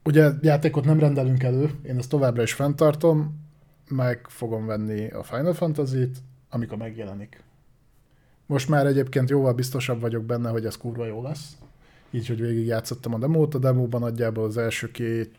ugye 0.04 0.30
játékot 0.40 0.84
nem 0.84 0.98
rendelünk 0.98 1.42
elő, 1.42 1.70
én 1.82 1.98
ezt 1.98 2.08
továbbra 2.08 2.42
is 2.42 2.52
fenntartom, 2.52 3.46
meg 3.88 4.26
fogom 4.28 4.66
venni 4.66 5.10
a 5.10 5.22
Final 5.22 5.54
Fantasy-t, 5.54 6.16
amikor 6.50 6.78
megjelenik. 6.78 7.42
Most 8.46 8.68
már 8.68 8.86
egyébként 8.86 9.30
jóval 9.30 9.52
biztosabb 9.52 10.00
vagyok 10.00 10.24
benne, 10.24 10.50
hogy 10.50 10.64
ez 10.64 10.76
kurva 10.76 11.06
jó 11.06 11.22
lesz. 11.22 11.56
így, 12.10 12.26
hogy 12.26 12.40
végigjátszottam 12.40 13.14
a 13.14 13.18
demót. 13.18 13.54
A 13.54 13.58
demóban 13.58 14.00
nagyjából 14.00 14.44
az 14.44 14.56
első 14.56 14.90
két, 14.90 15.34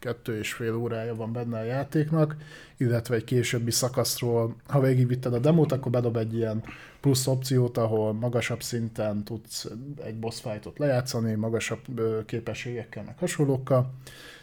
kettő 0.00 0.38
és 0.38 0.52
fél 0.52 0.74
órája 0.74 1.14
van 1.14 1.32
benne 1.32 1.58
a 1.58 1.64
játéknak, 1.64 2.36
illetve 2.76 3.14
egy 3.14 3.24
későbbi 3.24 3.70
szakaszról, 3.70 4.56
ha 4.66 4.80
végigvitted 4.80 5.34
a 5.34 5.38
demót, 5.38 5.72
akkor 5.72 5.92
bedob 5.92 6.16
egy 6.16 6.34
ilyen 6.34 6.62
plusz 7.00 7.26
opciót, 7.26 7.76
ahol 7.76 8.12
magasabb 8.12 8.62
szinten 8.62 9.24
tudsz 9.24 9.68
egy 10.04 10.18
boss 10.18 10.40
fightot 10.40 10.78
lejátszani, 10.78 11.34
magasabb 11.34 11.80
képességekkel, 12.26 13.02
meg 13.02 13.18
hasonlókkal. 13.18 13.94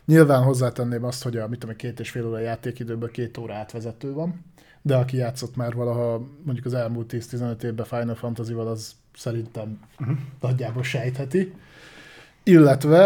Nyilván 0.05 0.43
hozzátenném 0.43 1.03
azt, 1.03 1.23
hogy 1.23 1.37
a 1.37 1.47
mit 1.47 1.59
tudom, 1.59 1.75
két 1.75 1.99
és 1.99 2.09
fél 2.09 2.27
óra 2.27 2.39
játékidőből 2.39 3.11
két 3.11 3.37
óra 3.37 3.53
átvezető 3.53 4.13
van, 4.13 4.45
de 4.87 4.95
aki 4.95 5.17
játszott 5.17 5.55
már 5.55 5.73
valaha 5.73 6.27
mondjuk 6.43 6.65
az 6.65 6.73
elmúlt 6.73 7.13
10-15 7.13 7.63
évben 7.63 7.85
Final 7.85 8.15
Fantasy-val, 8.15 8.67
az 8.67 8.95
szerintem 9.15 9.79
uh-huh. 9.99 10.17
nagyjából 10.41 10.83
sejtheti. 10.83 11.53
Illetve 12.43 12.99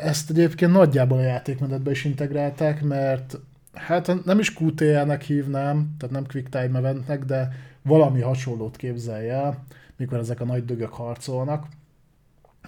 ezt 0.00 0.30
egyébként 0.30 0.72
nagyjából 0.72 1.18
a 1.18 1.22
játékmenetbe 1.22 1.90
is 1.90 2.04
integrálták, 2.04 2.82
mert 2.82 3.38
hát 3.72 4.24
nem 4.24 4.38
is 4.38 4.56
QTE-nek 4.58 5.22
hívnám, 5.22 5.94
tehát 5.98 6.14
nem 6.14 6.26
Quick 6.26 6.48
Time 6.48 6.78
Eventnek, 6.78 7.24
de 7.24 7.52
valami 7.82 8.20
hasonlót 8.20 8.76
képzelj 8.76 9.30
el, 9.30 9.64
mikor 9.96 10.18
ezek 10.18 10.40
a 10.40 10.44
nagy 10.44 10.64
dögök 10.64 10.92
harcolnak, 10.92 11.66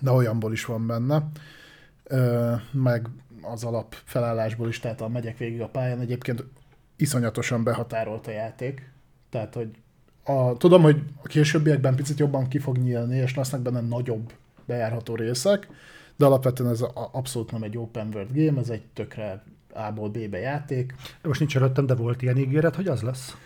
de 0.00 0.11
olyanból 0.11 0.52
is 0.52 0.64
van 0.64 0.87
benne. 0.87 1.23
Meg 2.73 3.08
az 3.42 3.64
alap 3.64 3.96
felállásból 4.04 4.68
is, 4.68 4.80
tehát 4.80 5.00
a 5.00 5.08
megyek 5.08 5.38
végig 5.38 5.61
a 5.61 5.68
pályán 5.68 6.00
egyébként 6.00 6.44
iszonyatosan 6.96 7.64
behatárolt 7.64 8.26
a 8.26 8.30
játék. 8.30 8.90
Tehát, 9.30 9.54
hogy 9.54 9.68
a, 10.24 10.56
tudom, 10.56 10.82
hogy 10.82 11.02
a 11.22 11.26
későbbiekben 11.26 11.94
picit 11.94 12.18
jobban 12.18 12.48
ki 12.48 12.58
fog 12.58 12.76
nyílni, 12.76 13.16
és 13.16 13.34
lesznek 13.34 13.60
benne 13.60 13.80
nagyobb 13.80 14.32
bejárható 14.64 15.14
részek, 15.14 15.68
de 16.16 16.24
alapvetően 16.24 16.70
ez 16.70 16.80
abszolút 17.12 17.52
nem 17.52 17.62
egy 17.62 17.78
open 17.78 18.08
world 18.14 18.32
game, 18.32 18.60
ez 18.60 18.68
egy 18.68 18.82
tökre 18.92 19.42
A-ból 19.72 20.08
B-be 20.08 20.38
játék. 20.38 20.94
Most 21.22 21.40
nincs 21.40 21.56
előttem, 21.56 21.86
de 21.86 21.94
volt 21.94 22.22
ilyen 22.22 22.36
ígéret, 22.36 22.74
hogy 22.74 22.88
az 22.88 23.02
lesz? 23.02 23.36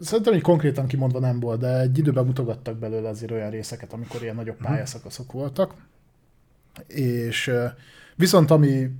Szerintem, 0.00 0.32
hogy 0.32 0.42
konkrétan 0.42 0.86
kimondva 0.86 1.18
nem 1.18 1.40
volt, 1.40 1.60
de 1.60 1.80
egy 1.80 1.98
időben 1.98 2.24
mutogattak 2.24 2.76
belőle 2.76 3.08
azért 3.08 3.32
olyan 3.32 3.50
részeket, 3.50 3.92
amikor 3.92 4.22
ilyen 4.22 4.34
nagyobb 4.34 4.60
mhm. 4.60 4.64
pályaszakaszok 4.64 5.32
voltak. 5.32 5.74
És 6.86 7.52
viszont 8.16 8.50
ami 8.50 8.90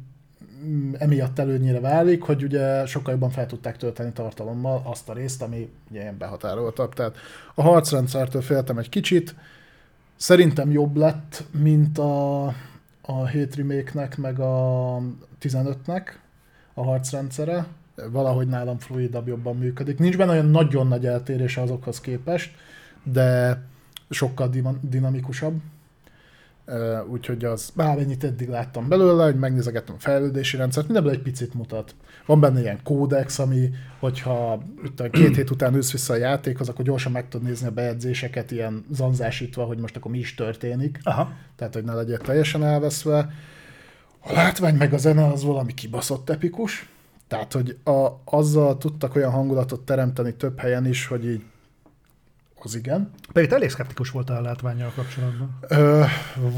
emiatt 0.99 1.39
előnyire 1.39 1.81
válik, 1.81 2.23
hogy 2.23 2.43
ugye 2.43 2.87
sokkal 2.87 3.13
jobban 3.13 3.31
fel 3.31 3.47
tudták 3.47 3.77
tölteni 3.77 4.13
tartalommal 4.13 4.83
azt 4.85 5.09
a 5.09 5.13
részt, 5.13 5.43
ami 5.43 5.71
ugye 5.91 6.01
ilyen 6.01 6.19
behatároltabb. 6.19 6.95
Tehát 6.95 7.17
a 7.55 7.63
harcrendszertől 7.63 8.43
féltem 8.43 8.79
egy 8.79 8.89
kicsit, 8.89 9.35
szerintem 10.17 10.71
jobb 10.71 10.97
lett, 10.97 11.45
mint 11.51 11.99
a, 11.99 12.45
a 13.01 13.27
7 13.27 13.55
remake-nek, 13.55 14.17
meg 14.17 14.41
a 14.41 15.01
15-nek 15.41 16.03
a 16.75 16.85
harcrendszere, 16.85 17.67
valahogy 18.11 18.47
nálam 18.47 18.79
fluidabb 18.79 19.27
jobban 19.27 19.57
működik. 19.57 19.99
Nincs 19.99 20.17
benne 20.17 20.31
olyan 20.31 20.51
nagyon 20.51 20.87
nagy 20.87 21.07
eltérése 21.07 21.61
azokhoz 21.61 22.01
képest, 22.01 22.55
de 23.03 23.63
sokkal 24.11 24.51
dinamikusabb. 24.81 25.61
Úgyhogy 27.11 27.45
az, 27.45 27.71
bármennyit 27.75 28.25
eddig 28.25 28.49
láttam 28.49 28.89
belőle, 28.89 29.25
hogy 29.25 29.39
megnézegettem 29.39 29.95
a 29.95 30.01
fejlődési 30.01 30.57
rendszert, 30.57 30.87
mindenből 30.87 31.13
egy 31.13 31.23
picit 31.23 31.55
mutat. 31.55 31.95
Van 32.27 32.41
benne 32.41 32.61
ilyen 32.61 32.83
kódex, 32.83 33.39
ami, 33.39 33.71
hogyha 34.01 34.63
két 35.11 35.35
hét 35.37 35.51
után 35.51 35.75
ülsz 35.75 35.93
vissza 35.93 36.13
a 36.13 36.17
játékhoz, 36.17 36.69
akkor 36.69 36.85
gyorsan 36.85 37.13
meg 37.13 37.29
tud 37.29 37.43
nézni 37.43 37.67
a 37.67 37.71
bejegyzéseket, 37.71 38.51
ilyen 38.51 38.85
zanzásítva, 38.91 39.65
hogy 39.65 39.79
most 39.79 39.97
akkor 39.97 40.11
mi 40.11 40.19
is 40.19 40.35
történik. 40.35 41.01
Aha. 41.03 41.33
Tehát, 41.57 41.75
hogy 41.75 41.85
ne 41.85 41.95
legyél 41.95 42.19
teljesen 42.19 42.65
elveszve. 42.65 43.31
A 44.21 44.33
látvány 44.33 44.75
meg 44.75 44.93
a 44.93 44.97
zene 44.97 45.27
az 45.27 45.45
valami 45.45 45.75
kibaszott 45.75 46.31
epikus. 46.31 46.89
Tehát, 47.29 47.53
hogy 47.53 47.79
a, 47.85 48.09
azzal 48.25 48.79
tudtak 48.79 49.15
olyan 49.15 49.31
hangulatot 49.31 49.81
teremteni 49.81 50.35
több 50.35 50.59
helyen 50.59 50.87
is, 50.87 51.07
hogy 51.07 51.27
így 51.27 51.43
az 52.65 52.75
igen. 52.75 53.11
Pedig 53.33 53.53
elég 53.53 53.71
szkeptikus 53.71 54.11
voltál 54.11 54.37
a 54.37 54.41
látványjal 54.41 54.93
kapcsolatban. 54.95 55.59
Ö, 55.69 56.03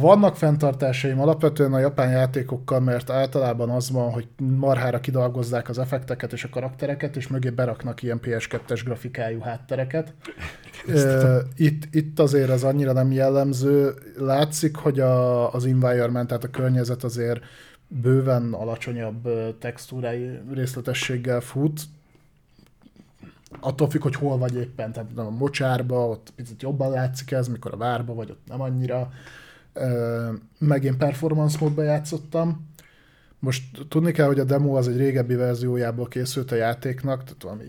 vannak 0.00 0.36
fenntartásaim 0.36 1.20
alapvetően 1.20 1.72
a 1.72 1.78
japán 1.78 2.10
játékokkal, 2.10 2.80
mert 2.80 3.10
általában 3.10 3.70
az 3.70 3.90
van, 3.90 4.10
hogy 4.10 4.28
marhára 4.36 5.00
kidolgozzák 5.00 5.68
az 5.68 5.78
effekteket 5.78 6.32
és 6.32 6.44
a 6.44 6.48
karaktereket, 6.48 7.16
és 7.16 7.28
mögé 7.28 7.50
beraknak 7.50 8.02
ilyen 8.02 8.20
PS2-es 8.22 8.80
grafikájú 8.84 9.40
háttereket. 9.40 10.14
Ö, 10.86 11.38
itt, 11.56 11.94
itt 11.94 12.18
azért 12.18 12.50
az 12.50 12.64
annyira 12.64 12.92
nem 12.92 13.12
jellemző. 13.12 13.94
Látszik, 14.18 14.76
hogy 14.76 15.00
a, 15.00 15.52
az 15.52 15.64
environment, 15.64 16.28
tehát 16.28 16.44
a 16.44 16.50
környezet 16.50 17.04
azért 17.04 17.40
bőven 17.88 18.52
alacsonyabb 18.52 19.28
textúrái 19.58 20.40
részletességgel 20.52 21.40
fut, 21.40 21.80
attól 23.60 23.90
függ, 23.90 24.02
hogy 24.02 24.14
hol 24.14 24.38
vagy 24.38 24.54
éppen, 24.54 24.92
tehát 24.92 25.10
a 25.14 25.30
mocsárba, 25.30 26.08
ott 26.08 26.32
picit 26.36 26.62
jobban 26.62 26.90
látszik 26.90 27.30
ez, 27.30 27.48
mikor 27.48 27.72
a 27.72 27.76
várba 27.76 28.14
vagy, 28.14 28.30
ott 28.30 28.46
nem 28.46 28.60
annyira. 28.60 29.10
Meg 30.58 30.84
én 30.84 30.96
performance 30.96 31.58
módba 31.60 31.82
játszottam. 31.82 32.74
Most 33.38 33.86
tudni 33.88 34.12
kell, 34.12 34.26
hogy 34.26 34.38
a 34.38 34.44
demo 34.44 34.76
az 34.76 34.88
egy 34.88 34.96
régebbi 34.96 35.34
verziójából 35.34 36.08
készült 36.08 36.52
a 36.52 36.54
játéknak, 36.54 37.24
tehát 37.24 37.42
valami 37.42 37.64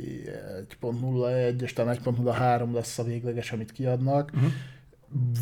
1.01 0.81 1.61
és 1.61 1.73
talán 1.73 1.97
1.03 2.03 2.73
lesz 2.73 2.99
a 2.99 3.03
végleges, 3.03 3.51
amit 3.51 3.71
kiadnak. 3.71 4.31
Uh-huh. 4.33 4.51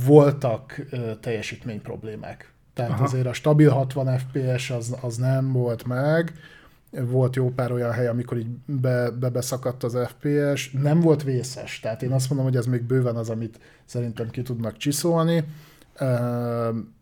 Voltak 0.06 0.82
teljesítmény 1.20 1.82
problémák 1.82 2.54
tehát 2.76 2.92
Aha. 2.92 3.04
azért 3.04 3.26
a 3.26 3.34
stabil 3.34 3.70
60 3.70 4.18
FPS 4.18 4.70
az, 4.70 4.96
az 5.02 5.18
nem 5.18 5.52
volt 5.52 5.86
meg, 5.86 6.34
volt 7.04 7.36
jó 7.36 7.50
pár 7.50 7.72
olyan 7.72 7.92
hely, 7.92 8.08
amikor 8.08 8.38
így 8.38 8.48
be, 8.66 9.12
be 9.12 9.30
beszakadt 9.30 9.84
az 9.84 9.98
FPS, 10.08 10.72
nem 10.72 11.00
volt 11.00 11.24
vészes, 11.24 11.80
tehát 11.80 12.02
én 12.02 12.12
azt 12.12 12.30
mondom, 12.30 12.48
hogy 12.48 12.58
ez 12.58 12.66
még 12.66 12.82
bőven 12.82 13.16
az, 13.16 13.30
amit 13.30 13.60
szerintem 13.86 14.30
ki 14.30 14.42
tudnak 14.42 14.78
csiszolni. 14.78 15.44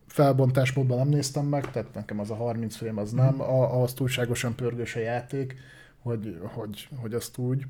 Felbontásmódban 0.08 0.98
nem 0.98 1.08
néztem 1.08 1.46
meg, 1.46 1.72
tehát 1.72 1.94
nekem 1.94 2.20
az 2.20 2.32
a 2.32 2.36
30 2.36 2.76
frame 2.76 3.02
az 3.02 3.12
nem, 3.12 3.42
ahhoz 3.42 3.94
túlságosan 3.94 4.56
pörgős 4.56 4.96
a 4.96 5.00
játék, 5.00 5.56
hogy, 6.02 6.38
hogy, 6.42 6.88
hogy 7.02 7.14
azt 7.14 7.38
úgy. 7.38 7.64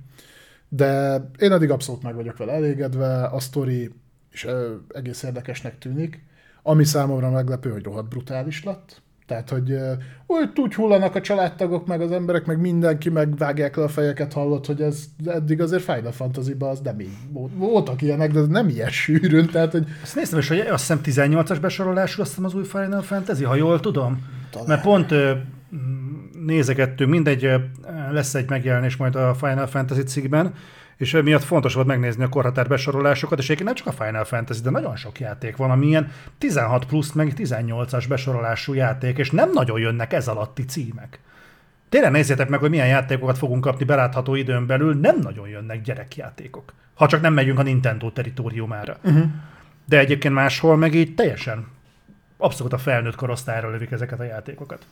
De 0.69 1.21
én 1.39 1.51
eddig 1.51 1.69
abszolút 1.69 2.03
meg 2.03 2.15
vagyok 2.15 2.37
vele 2.37 2.51
elégedve, 2.51 3.23
a 3.23 3.39
sztori 3.39 3.91
is 4.31 4.47
egész 4.93 5.23
érdekesnek 5.23 5.77
tűnik 5.77 6.23
ami 6.63 6.83
számomra 6.83 7.29
meglepő, 7.29 7.71
hogy 7.71 7.83
rohadt 7.83 8.09
brutális 8.09 8.63
lett. 8.63 9.01
Tehát, 9.25 9.49
hogy 9.49 9.77
úgy, 10.27 10.49
úgy 10.55 10.75
hullanak 10.75 11.15
a 11.15 11.21
családtagok, 11.21 11.87
meg 11.87 12.01
az 12.01 12.11
emberek, 12.11 12.45
meg 12.45 12.59
mindenki 12.59 13.09
megvágják 13.09 13.75
le 13.75 13.83
a 13.83 13.87
fejeket, 13.87 14.33
hallott, 14.33 14.65
hogy 14.65 14.81
ez 14.81 15.05
eddig 15.25 15.61
azért 15.61 15.83
Final 15.83 16.11
fantasy 16.11 16.55
az 16.59 16.79
nem 16.79 16.99
így. 16.99 17.17
Voltak 17.55 18.01
ilyenek, 18.01 18.31
de 18.31 18.39
ez 18.39 18.47
nem 18.47 18.69
ilyen 18.69 18.89
sűrűn. 18.89 19.47
Tehát, 19.47 19.71
hogy... 19.71 19.85
Azt 20.03 20.15
néztem, 20.15 20.39
és 20.39 20.47
hogy 20.47 20.59
azt 20.59 21.01
hiszem 21.03 21.29
18-as 21.31 21.57
besorolású, 21.61 22.21
azt 22.21 22.29
hiszem 22.29 22.45
az 22.45 22.53
új 22.53 22.63
Final 22.63 23.01
Fantasy, 23.01 23.43
ha 23.43 23.55
jól 23.55 23.79
tudom. 23.79 24.27
Talán. 24.49 24.67
Mert 24.67 24.81
pont 24.81 25.13
nézegettünk, 26.45 27.09
mindegy, 27.09 27.49
lesz 28.11 28.35
egy 28.35 28.49
megjelenés 28.49 28.95
majd 28.95 29.15
a 29.15 29.33
Final 29.33 29.67
Fantasy 29.67 30.03
cikkben, 30.03 30.53
és 30.97 31.17
miatt 31.23 31.43
fontos 31.43 31.73
volt 31.73 31.87
megnézni 31.87 32.23
a 32.23 32.29
korhatár 32.29 32.67
besorolásokat, 32.67 33.37
és 33.37 33.43
egyébként 33.43 33.67
nem 33.67 33.77
csak 33.77 33.87
a 33.87 34.03
Final 34.03 34.23
Fantasy, 34.23 34.61
de 34.61 34.69
nagyon 34.69 34.95
sok 34.95 35.19
játék 35.19 35.55
van, 35.55 35.71
ami 35.71 35.87
ilyen 35.87 36.11
16 36.37 36.85
plusz, 36.85 37.11
meg 37.11 37.33
18-as 37.37 38.05
besorolású 38.07 38.73
játék, 38.73 39.17
és 39.17 39.31
nem 39.31 39.49
nagyon 39.53 39.79
jönnek 39.79 40.13
ez 40.13 40.27
alatti 40.27 40.65
címek. 40.65 41.19
Tényleg 41.89 42.11
nézzétek 42.11 42.49
meg, 42.49 42.59
hogy 42.59 42.69
milyen 42.69 42.87
játékokat 42.87 43.37
fogunk 43.37 43.61
kapni 43.61 43.85
belátható 43.85 44.35
időn 44.35 44.65
belül, 44.65 44.93
nem 44.93 45.19
nagyon 45.19 45.47
jönnek 45.47 45.81
gyerekjátékok. 45.81 46.73
Ha 46.93 47.07
csak 47.07 47.21
nem 47.21 47.33
megyünk 47.33 47.59
a 47.59 47.63
Nintendo 47.63 48.11
teritoriumára. 48.11 48.97
Uh-huh. 49.03 49.23
De 49.85 49.99
egyébként 49.99 50.33
máshol 50.33 50.77
meg 50.77 50.93
így 50.93 51.15
teljesen 51.15 51.67
abszolút 52.43 52.73
a 52.73 52.77
felnőtt 52.77 53.15
korosztályra 53.15 53.69
lövik 53.69 53.91
ezeket 53.91 54.19
a 54.19 54.23
játékokokat. 54.23 54.85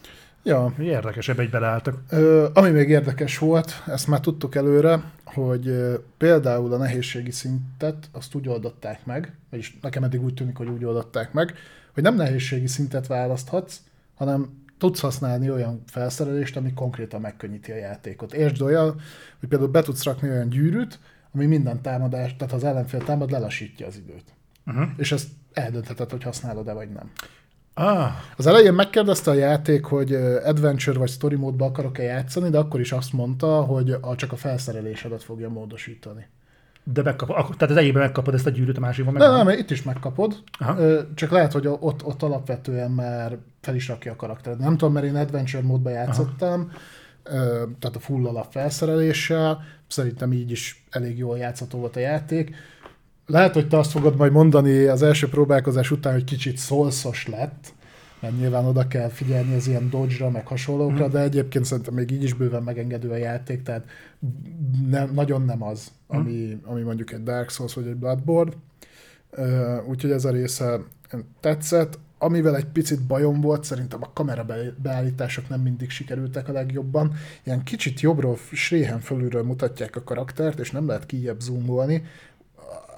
Ja. 0.43 0.73
Érdekesebb 0.79 1.39
egy 1.39 1.49
beleálltak. 1.49 1.97
Ö, 2.09 2.47
ami 2.53 2.69
még 2.69 2.89
érdekes 2.89 3.37
volt, 3.37 3.83
ezt 3.87 4.07
már 4.07 4.19
tudtuk 4.19 4.55
előre, 4.55 5.03
hogy 5.25 5.67
ö, 5.67 5.95
például 6.17 6.73
a 6.73 6.77
nehézségi 6.77 7.31
szintet 7.31 8.09
azt 8.11 8.35
úgy 8.35 8.47
oldották 8.47 9.05
meg, 9.05 9.33
vagyis 9.49 9.77
nekem 9.81 10.03
eddig 10.03 10.23
úgy 10.23 10.33
tűnik, 10.33 10.57
hogy 10.57 10.67
úgy 10.67 10.85
oldották 10.85 11.33
meg, 11.33 11.53
hogy 11.93 12.03
nem 12.03 12.15
nehézségi 12.15 12.67
szintet 12.67 13.07
választhatsz, 13.07 13.77
hanem 14.15 14.59
tudsz 14.77 14.99
használni 14.99 15.51
olyan 15.51 15.83
felszerelést, 15.85 16.57
ami 16.57 16.73
konkrétan 16.73 17.21
megkönnyíti 17.21 17.71
a 17.71 17.75
játékot. 17.75 18.33
Értsd 18.33 18.61
olyan, 18.61 19.01
hogy 19.39 19.49
például 19.49 19.71
be 19.71 19.81
tudsz 19.81 20.03
rakni 20.03 20.29
olyan 20.29 20.49
gyűrűt, 20.49 20.99
ami 21.33 21.45
minden 21.45 21.81
támadást, 21.81 22.37
tehát 22.37 22.51
ha 22.51 22.57
az 22.57 22.63
ellenfél 22.63 23.03
támad, 23.03 23.31
lelassítja 23.31 23.87
az 23.87 23.97
időt. 23.97 24.23
Uh-huh. 24.65 24.89
És 24.97 25.11
ezt 25.11 25.27
eldöntheted, 25.53 26.11
hogy 26.11 26.23
használod-e 26.23 26.73
vagy 26.73 26.89
nem. 26.89 27.11
Ah. 27.73 28.11
Az 28.37 28.47
elején 28.47 28.73
megkérdezte 28.73 29.31
a 29.31 29.33
játék, 29.33 29.85
hogy 29.85 30.13
adventure 30.43 30.99
vagy 30.99 31.09
story 31.09 31.35
módba 31.35 31.65
akarok-e 31.65 32.03
játszani, 32.03 32.49
de 32.49 32.57
akkor 32.57 32.79
is 32.79 32.91
azt 32.91 33.13
mondta, 33.13 33.61
hogy 33.61 33.91
a, 34.01 34.15
csak 34.15 34.31
a 34.31 34.35
felszerelésedet 34.35 35.23
fogja 35.23 35.49
módosítani. 35.49 36.27
De 36.83 37.01
megkapod, 37.01 37.35
akkor- 37.35 37.55
tehát 37.57 37.73
az 37.75 37.79
egyében 37.79 38.01
megkapod 38.01 38.33
ezt 38.33 38.45
a 38.45 38.49
gyűrűt, 38.49 38.77
a 38.77 38.79
másikban 38.79 39.13
meg 39.13 39.21
De 39.21 39.29
nem, 39.29 39.49
itt 39.49 39.71
is 39.71 39.83
megkapod, 39.83 40.35
Aha. 40.59 40.77
Csak 41.15 41.31
lehet, 41.31 41.51
hogy 41.51 41.67
ott, 41.67 42.05
ott 42.05 42.23
alapvetően 42.23 42.91
már 42.91 43.37
fel 43.61 43.75
is 43.75 43.87
rakja 43.87 44.11
a 44.11 44.15
karaktered. 44.15 44.59
Nem 44.59 44.77
tudom, 44.77 44.93
mert 44.93 45.05
én 45.05 45.15
Adventure 45.15 45.63
módba 45.63 45.89
játszottam, 45.89 46.71
Ö, 47.23 47.63
tehát 47.79 47.95
a 47.95 47.99
full 47.99 48.27
alap 48.27 48.51
felszereléssel, 48.51 49.63
szerintem 49.87 50.33
így 50.33 50.51
is 50.51 50.85
elég 50.89 51.17
jól 51.17 51.37
játszható 51.37 51.79
volt 51.79 51.95
a 51.95 51.99
játék. 51.99 52.55
Lehet, 53.25 53.53
hogy 53.53 53.67
te 53.67 53.77
azt 53.77 53.91
fogod 53.91 54.15
majd 54.17 54.31
mondani 54.31 54.85
az 54.85 55.01
első 55.01 55.29
próbálkozás 55.29 55.91
után, 55.91 56.13
hogy 56.13 56.23
kicsit 56.23 56.57
szolszos 56.57 57.27
lett, 57.27 57.73
mert 58.19 58.37
nyilván 58.37 58.65
oda 58.65 58.87
kell 58.87 59.09
figyelni 59.09 59.55
az 59.55 59.67
ilyen 59.67 59.89
dodge-ra, 59.89 60.29
meg 60.29 60.47
hasonlókra, 60.47 61.07
de 61.07 61.19
egyébként 61.19 61.65
szerintem 61.65 61.93
még 61.93 62.11
így 62.11 62.23
is 62.23 62.33
bőven 62.33 62.63
megengedő 62.63 63.09
a 63.09 63.15
játék, 63.15 63.63
tehát 63.63 63.85
nem, 64.89 65.13
nagyon 65.13 65.41
nem 65.41 65.63
az, 65.63 65.91
ami, 66.07 66.59
ami 66.63 66.81
mondjuk 66.81 67.11
egy 67.11 67.23
Dark 67.23 67.49
Souls 67.49 67.73
vagy 67.73 67.87
egy 67.87 67.95
Bloodborne. 67.95 68.53
Úgyhogy 69.87 70.11
ez 70.11 70.25
a 70.25 70.31
része 70.31 70.79
tetszett. 71.39 71.99
Amivel 72.17 72.55
egy 72.55 72.65
picit 72.65 73.01
bajom 73.01 73.41
volt, 73.41 73.63
szerintem 73.63 74.03
a 74.03 74.13
kamera 74.13 74.43
be- 74.43 74.75
beállítások 74.81 75.49
nem 75.49 75.61
mindig 75.61 75.89
sikerültek 75.89 76.49
a 76.49 76.51
legjobban. 76.51 77.13
Ilyen 77.43 77.63
kicsit 77.63 77.99
jobbról, 77.99 78.37
sréhen 78.51 78.99
fölülről 78.99 79.43
mutatják 79.43 79.95
a 79.95 80.03
karaktert, 80.03 80.59
és 80.59 80.71
nem 80.71 80.87
lehet 80.87 81.05
kijebb 81.05 81.39
zoomolni. 81.39 82.03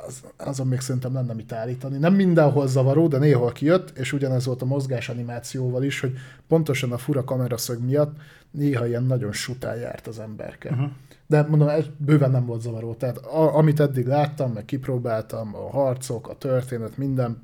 Az, 0.07 0.23
azon 0.37 0.67
még 0.67 0.79
szerintem 0.79 1.13
lenne 1.13 1.33
mit 1.33 1.51
állítani. 1.51 1.97
Nem 1.97 2.13
mindenhol 2.13 2.67
zavaró, 2.67 3.07
de 3.07 3.17
néhol 3.17 3.51
kijött, 3.51 3.97
és 3.97 4.13
ugyanez 4.13 4.45
volt 4.45 4.61
a 4.61 4.65
mozgás 4.65 5.09
animációval 5.09 5.83
is, 5.83 5.99
hogy 5.99 6.13
pontosan 6.47 6.91
a 6.91 6.97
fura 6.97 7.23
kameraszög 7.23 7.83
miatt 7.83 8.15
néha 8.51 8.87
ilyen 8.87 9.03
nagyon 9.03 9.31
sután 9.31 9.77
járt 9.77 10.07
az 10.07 10.19
emberke. 10.19 10.69
Uh-huh. 10.69 10.89
De 11.27 11.41
mondom, 11.41 11.67
ez 11.67 11.85
bőven 11.97 12.31
nem 12.31 12.45
volt 12.45 12.61
zavaró. 12.61 12.93
Tehát 12.93 13.17
a, 13.17 13.55
amit 13.55 13.79
eddig 13.79 14.05
láttam, 14.05 14.51
meg 14.51 14.65
kipróbáltam, 14.65 15.55
a 15.55 15.69
harcok, 15.69 16.29
a 16.29 16.37
történet, 16.37 16.97
minden 16.97 17.43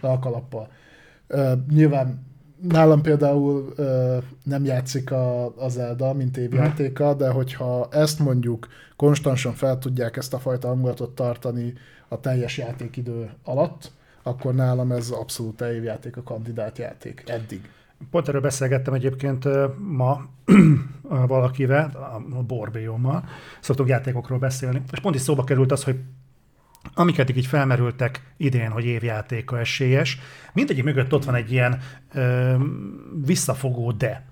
alkalappal. 0.00 0.68
Uh, 1.28 1.52
nyilván 1.68 2.29
nálam 2.68 3.02
például 3.02 3.72
uh, 3.76 4.22
nem 4.44 4.64
játszik 4.64 5.10
a, 5.10 5.44
a 5.44 5.68
Zelda, 5.68 6.12
mint 6.12 6.36
évjátéka, 6.36 7.14
de 7.14 7.30
hogyha 7.30 7.88
ezt 7.90 8.18
mondjuk 8.18 8.68
konstansan 8.96 9.52
fel 9.52 9.78
tudják 9.78 10.16
ezt 10.16 10.34
a 10.34 10.38
fajta 10.38 10.68
hangulatot 10.68 11.14
tartani 11.14 11.72
a 12.08 12.20
teljes 12.20 12.58
játékidő 12.58 13.30
alatt, 13.44 13.92
akkor 14.22 14.54
nálam 14.54 14.92
ez 14.92 15.10
abszolút 15.10 15.60
évjáték 15.60 16.16
a 16.16 16.22
kandidát 16.22 16.78
játék. 16.78 17.24
Eddig. 17.26 17.70
Pont 18.10 18.28
erről 18.28 18.40
beszélgettem 18.40 18.94
egyébként 18.94 19.44
ö, 19.44 19.66
ma 19.78 20.26
valakivel, 21.26 21.90
a 22.32 22.42
Borbéommal, 22.42 23.24
szoktunk 23.60 23.88
játékokról 23.88 24.38
beszélni, 24.38 24.82
és 24.92 25.00
pont 25.00 25.14
is 25.14 25.20
szóba 25.20 25.44
került 25.44 25.72
az, 25.72 25.84
hogy 25.84 25.96
amik 26.94 27.18
eddig 27.18 27.36
így 27.36 27.46
felmerültek 27.46 28.20
idén, 28.36 28.70
hogy 28.70 28.84
évjátéka 28.84 29.58
esélyes, 29.58 30.18
mindegyik 30.52 30.84
mögött 30.84 31.12
ott 31.12 31.24
van 31.24 31.34
egy 31.34 31.52
ilyen 31.52 31.78
ö, 32.14 32.54
visszafogó 33.24 33.92
de. 33.92 34.22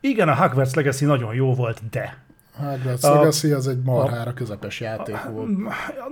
Igen, 0.00 0.28
a 0.28 0.34
Hogwarts 0.34 0.74
Legacy 0.74 1.04
nagyon 1.04 1.34
jó 1.34 1.54
volt, 1.54 1.80
de. 1.90 2.18
Hogwarts 2.56 3.02
A- 3.04 3.14
Legacy 3.14 3.50
az 3.52 3.68
egy 3.68 3.82
marhára 3.82 4.32
közepes 4.34 4.80
játék 4.80 5.16
volt. 5.30 5.48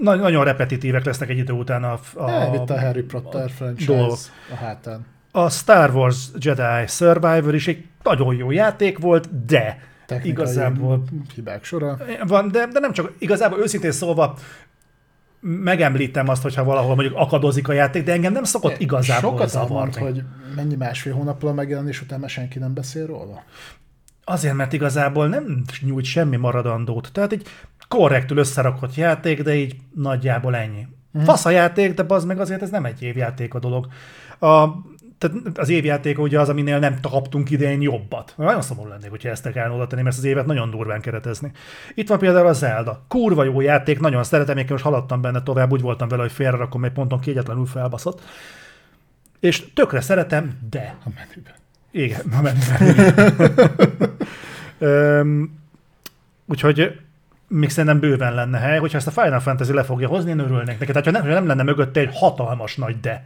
Na, 0.01 0.15
nagyon 0.15 0.45
repetitívek 0.45 1.05
lesznek 1.05 1.29
egy 1.29 1.39
idő 1.39 1.53
után 1.53 1.85
a, 1.85 1.99
a, 2.15 2.31
Elvitte 2.31 2.75
a 2.75 2.81
Harry 2.81 3.03
Potter 3.03 3.51
franchise 3.51 3.93
dolgok. 3.93 4.19
a 4.53 4.55
hátán. 4.55 5.07
a 5.33 5.51
Star 5.51 5.95
Wars 5.95 6.27
Jedi 6.39 6.87
Survivor 6.87 7.55
is 7.55 7.69
egy 7.69 7.85
nagyon 8.03 8.35
jó 8.35 8.51
játék 8.51 8.99
volt, 8.99 9.45
de 9.47 9.79
igazából 10.23 11.03
hibák 11.35 11.65
sora. 11.65 11.97
van, 12.27 12.51
de, 12.51 12.67
de 12.67 12.79
nem 12.79 12.93
csak, 12.93 13.13
igazából 13.19 13.59
őszintén 13.59 13.93
szólva 13.93 14.37
megemlítem 15.41 16.29
azt, 16.29 16.43
hogyha 16.43 16.65
valahol 16.65 16.95
mondjuk 16.95 17.17
akadozik 17.17 17.69
a 17.69 17.73
játék, 17.73 18.05
de 18.05 18.13
engem 18.13 18.33
nem 18.33 18.45
szokott 18.45 18.79
igazából 18.79 19.31
Sokat 19.31 19.49
zavarni. 19.49 19.97
elmond, 19.97 19.97
hogy 19.97 20.25
mennyi 20.57 20.75
másfél 20.75 21.15
hónappal 21.15 21.53
megjelenés 21.53 22.03
után 22.03 22.21
már 22.21 22.31
senki 22.31 22.59
nem 22.59 22.75
beszél 22.75 23.07
róla. 23.07 23.43
Azért, 24.25 24.55
mert 24.55 24.73
igazából 24.73 25.29
nem 25.29 25.63
nyújt 25.81 26.05
semmi 26.05 26.37
maradandót. 26.37 27.11
Tehát 27.13 27.33
egy 27.33 27.47
korrektül 27.89 28.39
összerakott 28.39 28.95
játék, 28.95 29.43
de 29.43 29.55
így 29.55 29.77
nagyjából 29.95 30.57
ennyi. 30.57 30.87
Mm. 31.19 31.23
Fasz 31.23 31.45
a 31.45 31.51
játék, 31.51 31.95
de 31.95 32.05
az 32.15 32.25
meg 32.25 32.41
azért 32.41 32.63
ez 32.63 32.71
nem 32.71 32.85
egy 32.85 33.03
évjáték 33.03 33.55
a 33.55 33.59
dolog. 33.59 33.87
A, 34.39 34.65
tehát 35.21 35.59
az 35.59 35.69
évjáték 35.69 36.19
ugye 36.19 36.41
az, 36.41 36.49
aminél 36.49 36.79
nem 36.79 36.99
kaptunk 37.03 37.51
idén 37.51 37.81
jobbat. 37.81 38.35
Nagyon 38.37 38.63
szomorú 38.63 38.89
lennék, 38.89 39.11
hogyha 39.11 39.29
ezt 39.29 39.51
kellene 39.53 39.75
oda 39.75 39.87
tenni, 39.87 40.03
mert 40.03 40.15
ezt 40.15 40.25
az 40.25 40.31
évet 40.31 40.47
nagyon 40.47 40.71
durván 40.71 41.01
keretezni. 41.01 41.53
Itt 41.95 42.09
van 42.09 42.19
például 42.19 42.47
a 42.47 42.53
Zelda. 42.53 43.05
Kurva 43.09 43.45
jó 43.45 43.61
játék, 43.61 44.01
nagyon 44.01 44.25
szeretem, 44.25 44.57
én 44.57 44.67
most 44.69 44.85
haladtam 44.85 45.21
benne 45.21 45.43
tovább, 45.43 45.73
úgy 45.73 45.81
voltam 45.81 46.09
vele, 46.09 46.23
hogy 46.23 46.33
félrerakom, 46.33 46.85
egy 46.85 46.93
ponton 46.93 47.21
kegyetlenül 47.21 47.67
felbaszott. 47.67 48.23
És 49.41 49.73
tökre 49.75 50.01
szeretem, 50.01 50.59
de 50.71 50.97
A 51.05 51.09
menüben. 51.15 51.55
igen, 51.91 52.21
na 52.31 52.41
mennyire. 52.41 53.35
Öm, 54.79 55.59
Úgyhogy 56.47 57.01
még 57.49 57.71
szerintem 57.71 58.01
bőven 58.01 58.35
lenne 58.35 58.59
hely, 58.59 58.79
hogyha 58.79 58.99
ezt 58.99 59.07
a 59.07 59.23
Final 59.23 59.41
Fantasy 59.41 59.73
le 59.73 59.83
fogja 59.83 60.09
hozni, 60.09 60.31
én 60.31 60.39
örülnék 60.39 60.79
neki. 60.79 60.93
Tehát, 60.93 61.05
ha 61.05 61.11
nem, 61.11 61.23
ha 61.23 61.29
nem 61.29 61.47
lenne 61.47 61.63
mögötte 61.63 62.01
egy 62.01 62.11
hatalmas 62.13 62.77
nagy 62.77 63.01
de 63.01 63.25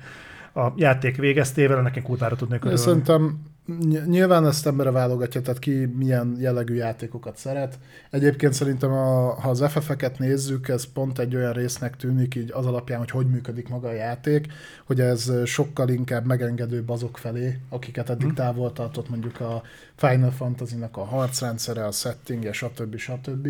a 0.55 0.73
játék 0.77 1.17
végeztével, 1.17 1.79
ennek 1.79 1.97
én 1.97 2.03
kurvára 2.03 2.37
tudnék 2.37 2.65
örülni. 2.65 2.79
Szerintem 2.79 3.41
ny- 3.65 4.07
nyilván 4.07 4.47
ezt 4.47 4.67
emberre 4.67 4.91
válogatja, 4.91 5.41
tehát 5.41 5.59
ki 5.59 5.85
milyen 5.85 6.37
jellegű 6.39 6.75
játékokat 6.75 7.37
szeret. 7.37 7.79
Egyébként 8.11 8.53
szerintem, 8.53 8.93
a, 8.93 9.35
ha 9.41 9.49
az 9.49 9.65
FF-eket 9.69 10.19
nézzük, 10.19 10.69
ez 10.69 10.93
pont 10.93 11.19
egy 11.19 11.37
olyan 11.37 11.53
résznek 11.53 11.97
tűnik 11.97 12.35
így 12.35 12.51
az 12.53 12.67
alapján, 12.67 12.99
hogy 12.99 13.11
hogy 13.11 13.27
működik 13.27 13.69
maga 13.69 13.89
a 13.89 13.93
játék, 13.93 14.47
hogy 14.85 15.01
ez 15.01 15.33
sokkal 15.45 15.89
inkább 15.89 16.27
megengedőbb 16.27 16.89
azok 16.89 17.19
felé, 17.19 17.59
akiket 17.69 18.11
eddig 18.11 18.33
távol 18.33 18.73
tartott 18.73 19.09
mondjuk 19.09 19.41
a 19.41 19.63
Final 19.95 20.31
Fantasy-nak 20.31 20.97
a 20.97 21.05
harcrendszere, 21.05 21.85
a 21.85 21.91
settingje, 21.91 22.53
stb. 22.53 22.97
stb. 22.97 23.49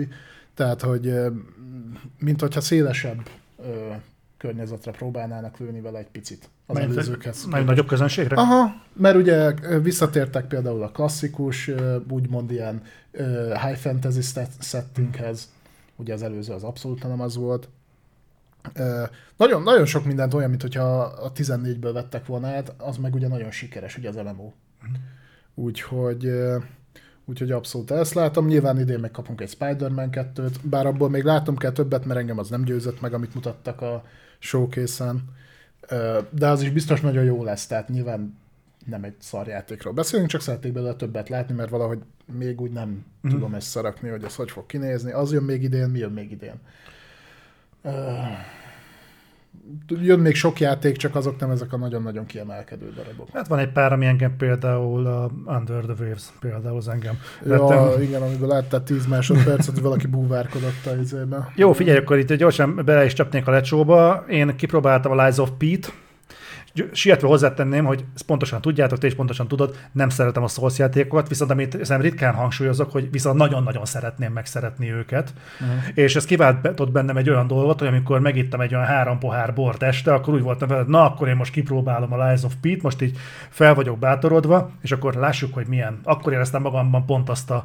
Tehát, 0.55 0.81
hogy 0.81 1.15
mint 2.19 2.41
hogyha 2.41 2.61
szélesebb 2.61 3.29
környezetre 4.45 4.91
próbálnának 4.91 5.59
lőni 5.59 5.81
vele 5.81 5.99
egy 5.99 6.11
picit 6.11 6.49
az 6.67 6.75
Mármint- 6.77 6.99
előzőkhez. 6.99 7.45
Nagyon 7.45 7.67
nagyobb 7.67 7.87
közönségre? 7.87 8.37
Aha, 8.37 8.75
mert 8.93 9.17
ugye 9.17 9.53
visszatértek 9.81 10.47
például 10.47 10.83
a 10.83 10.91
klasszikus, 10.91 11.71
úgymond 12.11 12.51
ilyen 12.51 12.83
high 13.63 13.77
fantasy 13.77 14.21
set- 14.21 14.63
settinghez, 14.63 15.53
ugye 15.97 16.13
az 16.13 16.23
előző 16.23 16.53
az 16.53 16.63
abszolút 16.63 17.03
nem 17.03 17.21
az 17.21 17.37
volt. 17.37 17.69
Nagyon, 19.37 19.63
nagyon 19.63 19.87
sok 19.87 20.05
mindent 20.05 20.35
olyan, 20.35 20.49
mint 20.51 20.63
hogyha 20.63 21.01
a 21.03 21.33
14-ből 21.33 21.91
vettek 21.93 22.27
volna 22.27 22.47
át, 22.47 22.75
az 22.79 22.97
meg 22.97 23.15
ugye 23.15 23.29
nagyon 23.29 23.51
sikeres, 23.51 23.97
ugye 23.97 24.09
az 24.09 24.17
MMO. 24.17 24.53
Úgyhogy, 25.55 26.27
ö, 26.27 26.57
úgyhogy 27.25 27.51
abszolút 27.51 27.91
ezt 27.91 28.15
látom. 28.15 28.47
Nyilván 28.47 28.81
idén 28.81 28.99
megkapunk 28.99 29.41
egy 29.41 29.49
Spider-Man 29.51 30.09
2-t, 30.13 30.55
bár 30.63 30.87
abból 30.87 31.11
még 31.11 31.23
látom 31.25 31.57
kell 31.57 31.71
többet, 31.73 32.05
mert 32.05 32.21
engem 32.21 32.39
az 32.39 32.49
nem 32.49 32.65
győzött 32.65 33.01
meg, 33.01 33.15
amit 33.15 33.35
mutattak 33.35 33.81
a 33.81 34.05
showcase-en. 34.45 35.23
De 36.31 36.49
az 36.49 36.63
is 36.63 36.71
biztos 36.71 37.01
nagyon 37.01 37.25
jó 37.25 37.45
lesz, 37.45 37.67
tehát 37.67 37.89
nyilván 37.89 38.39
nem 38.87 39.05
egy 39.05 39.15
szarjátékról 39.19 39.93
beszélünk, 39.93 40.29
csak 40.29 40.41
szeretnék 40.41 40.73
belőle 40.73 40.95
többet 40.95 41.29
látni, 41.29 41.55
mert 41.55 41.71
valahogy 41.71 41.99
még 42.39 42.61
úgy 42.61 42.71
nem 42.71 43.05
mm. 43.27 43.31
tudom 43.31 43.55
összerakni, 43.55 44.09
hogy 44.09 44.25
ez 44.25 44.35
hogy 44.35 44.51
fog 44.51 44.67
kinézni. 44.67 45.13
Az 45.13 45.33
jön 45.33 45.43
még 45.43 45.63
idén, 45.63 45.89
mi 45.89 45.99
jön 45.99 46.13
még 46.13 46.31
idén. 46.31 46.61
Ö, 47.83 47.91
Jön 49.89 50.19
még 50.19 50.35
sok 50.35 50.61
játék, 50.61 50.97
csak 50.97 51.15
azok 51.15 51.41
nem 51.41 51.51
ezek 51.51 51.73
a 51.73 51.77
nagyon-nagyon 51.77 52.27
kiemelkedő 52.27 52.93
darabok. 52.97 53.29
Hát 53.33 53.49
van 53.49 53.59
egy 53.59 53.73
pár, 53.73 53.93
ami 53.93 54.07
engem 54.07 54.37
például 54.37 55.07
a 55.07 55.31
Under 55.47 55.85
the 55.85 55.95
Waves, 56.05 56.23
például 56.41 56.77
az 56.77 56.89
engem. 56.89 57.19
Ja, 57.45 57.67
Vettem. 57.67 58.03
igen, 58.03 58.23
amiből 58.23 58.49
láttál 58.49 58.83
10 58.83 59.07
másodpercet, 59.07 59.79
valaki 59.79 60.07
búvárkodott 60.07 60.87
a 60.87 61.01
izébe. 61.01 61.53
Jó, 61.57 61.73
figyelj, 61.73 61.99
akkor 61.99 62.19
itt 62.19 62.33
gyorsan 62.33 62.83
bele 62.85 63.05
is 63.05 63.13
csapnék 63.13 63.47
a 63.47 63.51
lecsóba. 63.51 64.25
Én 64.29 64.57
kipróbáltam 64.57 65.19
a 65.19 65.25
Lies 65.25 65.39
of 65.39 65.51
Pete, 65.59 65.89
Sietve 66.93 67.27
hozzátenném, 67.27 67.85
hogy 67.85 68.05
ezt 68.15 68.25
pontosan 68.25 68.61
tudjátok, 68.61 68.99
te 68.99 69.07
is 69.07 69.15
pontosan 69.15 69.49
tudod, 69.49 69.77
nem 69.93 70.09
szeretem 70.09 70.43
a 70.43 70.49
Souls 70.49 70.79
játékokat, 70.79 71.29
viszont 71.29 71.51
amit 71.51 71.71
szerintem 71.71 72.01
ritkán 72.01 72.35
hangsúlyozok, 72.35 72.93
hogy 72.93 73.11
viszont 73.11 73.37
nagyon-nagyon 73.37 73.85
szeretném 73.85 74.33
megszeretni 74.33 74.93
őket. 74.93 75.35
Uh-huh. 75.61 75.83
És 75.95 76.17
ez 76.17 76.25
kiváltott 76.25 76.91
bennem 76.91 77.17
egy 77.17 77.31
olyan 77.31 77.47
dolgot, 77.47 77.79
hogy 77.79 77.89
amikor 77.89 78.21
megittem 78.21 78.61
egy 78.61 78.75
olyan 78.75 78.87
három 78.87 79.19
pohár 79.19 79.55
bort 79.55 79.83
este, 79.83 80.13
akkor 80.13 80.35
úgy 80.35 80.43
voltam 80.43 80.69
vele, 80.69 80.85
na 80.87 81.05
akkor 81.05 81.29
én 81.29 81.37
most 81.37 81.53
kipróbálom 81.53 82.13
a 82.13 82.27
Lies 82.27 82.43
of 82.43 82.55
Pete, 82.61 82.81
most 82.83 83.03
így 83.03 83.17
fel 83.49 83.75
vagyok 83.75 83.99
bátorodva, 83.99 84.71
és 84.83 84.93
akkor 84.93 85.15
lássuk, 85.15 85.55
hogy 85.55 85.67
milyen. 85.67 86.01
Akkor 86.03 86.33
éreztem 86.33 86.63
magamban 86.63 87.07
pont 87.07 87.29
azt 87.29 87.51
a 87.51 87.65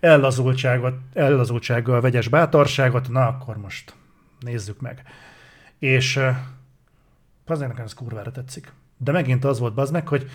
ellazultságot, 0.00 0.94
ellazultsággal 1.14 2.00
vegyes 2.00 2.28
bátorságot, 2.28 3.08
na 3.08 3.26
akkor 3.26 3.56
most 3.56 3.94
nézzük 4.40 4.80
meg. 4.80 5.02
És 5.78 6.20
azért 7.50 7.68
nekem 7.68 7.84
ez 7.84 7.94
kurvára 7.94 8.30
tetszik. 8.30 8.72
De 8.96 9.12
megint 9.12 9.44
az 9.44 9.58
volt 9.58 9.74
bazd 9.74 9.92
meg, 9.92 10.08
hogy 10.08 10.30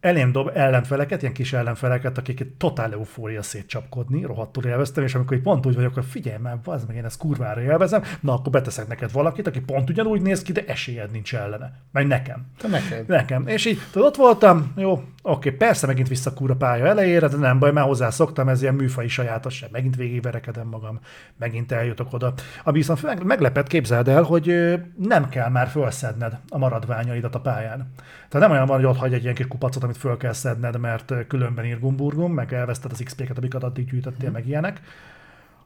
elém 0.00 0.32
dob 0.32 0.50
ellenfeleket, 0.54 1.22
ilyen 1.22 1.34
kis 1.34 1.52
ellenfeleket, 1.52 2.18
akik 2.18 2.40
egy 2.40 2.48
totál 2.48 2.92
eufória 2.92 3.42
szétcsapkodni, 3.42 4.22
rohadtul 4.22 4.64
élveztem, 4.64 5.04
és 5.04 5.14
amikor 5.14 5.38
pont 5.40 5.66
úgy 5.66 5.74
vagyok, 5.74 5.94
hogy 5.94 6.04
figyelj 6.04 6.38
már, 6.38 6.58
az 6.64 6.84
meg 6.84 6.96
én 6.96 7.04
ezt 7.04 7.18
kurvára 7.18 7.62
élvezem, 7.62 8.02
na 8.20 8.32
akkor 8.32 8.52
beteszek 8.52 8.88
neked 8.88 9.12
valakit, 9.12 9.46
aki 9.46 9.60
pont 9.60 9.90
ugyanúgy 9.90 10.22
néz 10.22 10.42
ki, 10.42 10.52
de 10.52 10.64
esélyed 10.66 11.10
nincs 11.10 11.34
ellene. 11.34 11.72
Meg 11.92 12.06
nekem. 12.06 12.46
Te 12.58 12.68
neked. 12.68 13.06
Nekem. 13.06 13.46
És 13.46 13.64
így 13.64 13.78
tudod, 13.92 14.08
ott 14.08 14.16
voltam, 14.16 14.72
jó, 14.76 15.02
oké, 15.22 15.50
persze 15.50 15.86
megint 15.86 16.08
vissza 16.08 16.32
a 16.36 16.54
pálya 16.54 16.86
elejére, 16.86 17.28
de 17.28 17.36
nem 17.36 17.58
baj, 17.58 17.72
már 17.72 17.84
hozzászoktam, 17.84 18.48
ez 18.48 18.62
ilyen 18.62 18.74
műfai 18.74 19.08
sajátosság. 19.08 19.70
Megint 19.70 19.96
végigverekedem 19.96 20.66
magam, 20.66 21.00
megint 21.38 21.72
eljutok 21.72 22.12
oda. 22.12 22.34
Ami 22.64 22.78
viszont 22.78 23.02
meg- 23.02 23.24
meglepett, 23.24 23.66
képzeld 23.66 24.08
el, 24.08 24.22
hogy 24.22 24.74
nem 24.96 25.28
kell 25.28 25.48
már 25.48 25.68
felszedned 25.68 26.38
a 26.48 26.58
maradványaidat 26.58 27.34
a 27.34 27.40
pályán. 27.40 27.92
Tehát 28.28 28.46
nem 28.46 28.50
olyan 28.50 28.66
van, 28.66 28.76
hogy 28.76 28.86
ott 28.86 28.96
hagy 28.96 29.14
egy 29.14 29.22
ilyen 29.22 29.34
kis 29.34 29.46
kupacot, 29.46 29.82
amit 29.90 30.02
föl 30.02 30.16
kell 30.16 30.32
szedned, 30.32 30.78
mert 30.78 31.26
különben 31.26 31.64
ír 31.64 31.80
gumburgum, 31.80 32.32
meg 32.32 32.52
elveszted 32.52 32.92
az 32.92 33.00
XP-ket, 33.04 33.38
amiket 33.38 33.62
addig 33.62 33.90
gyűjtöttél, 33.90 34.30
meg 34.30 34.46
ilyenek, 34.46 34.80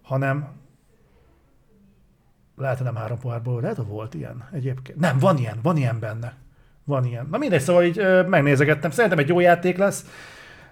hanem 0.02 0.48
lehet, 2.56 2.76
hogy 2.76 2.87
nem 2.87 2.96
három 2.96 3.18
pohárból, 3.18 3.60
lehet, 3.60 3.76
hogy 3.76 3.87
volt 3.87 4.14
ilyen 4.14 4.48
egyébként. 4.52 4.98
Nem, 4.98 5.18
van 5.18 5.38
ilyen, 5.38 5.58
van 5.62 5.76
ilyen 5.76 5.98
benne. 6.00 6.37
Van 6.84 7.04
ilyen. 7.04 7.26
Na 7.30 7.38
mindegy, 7.38 7.60
szóval 7.60 7.84
így 7.84 7.98
ö, 7.98 8.22
megnézegettem. 8.22 8.90
Szerintem 8.90 9.18
egy 9.18 9.28
jó 9.28 9.40
játék 9.40 9.76
lesz, 9.76 10.06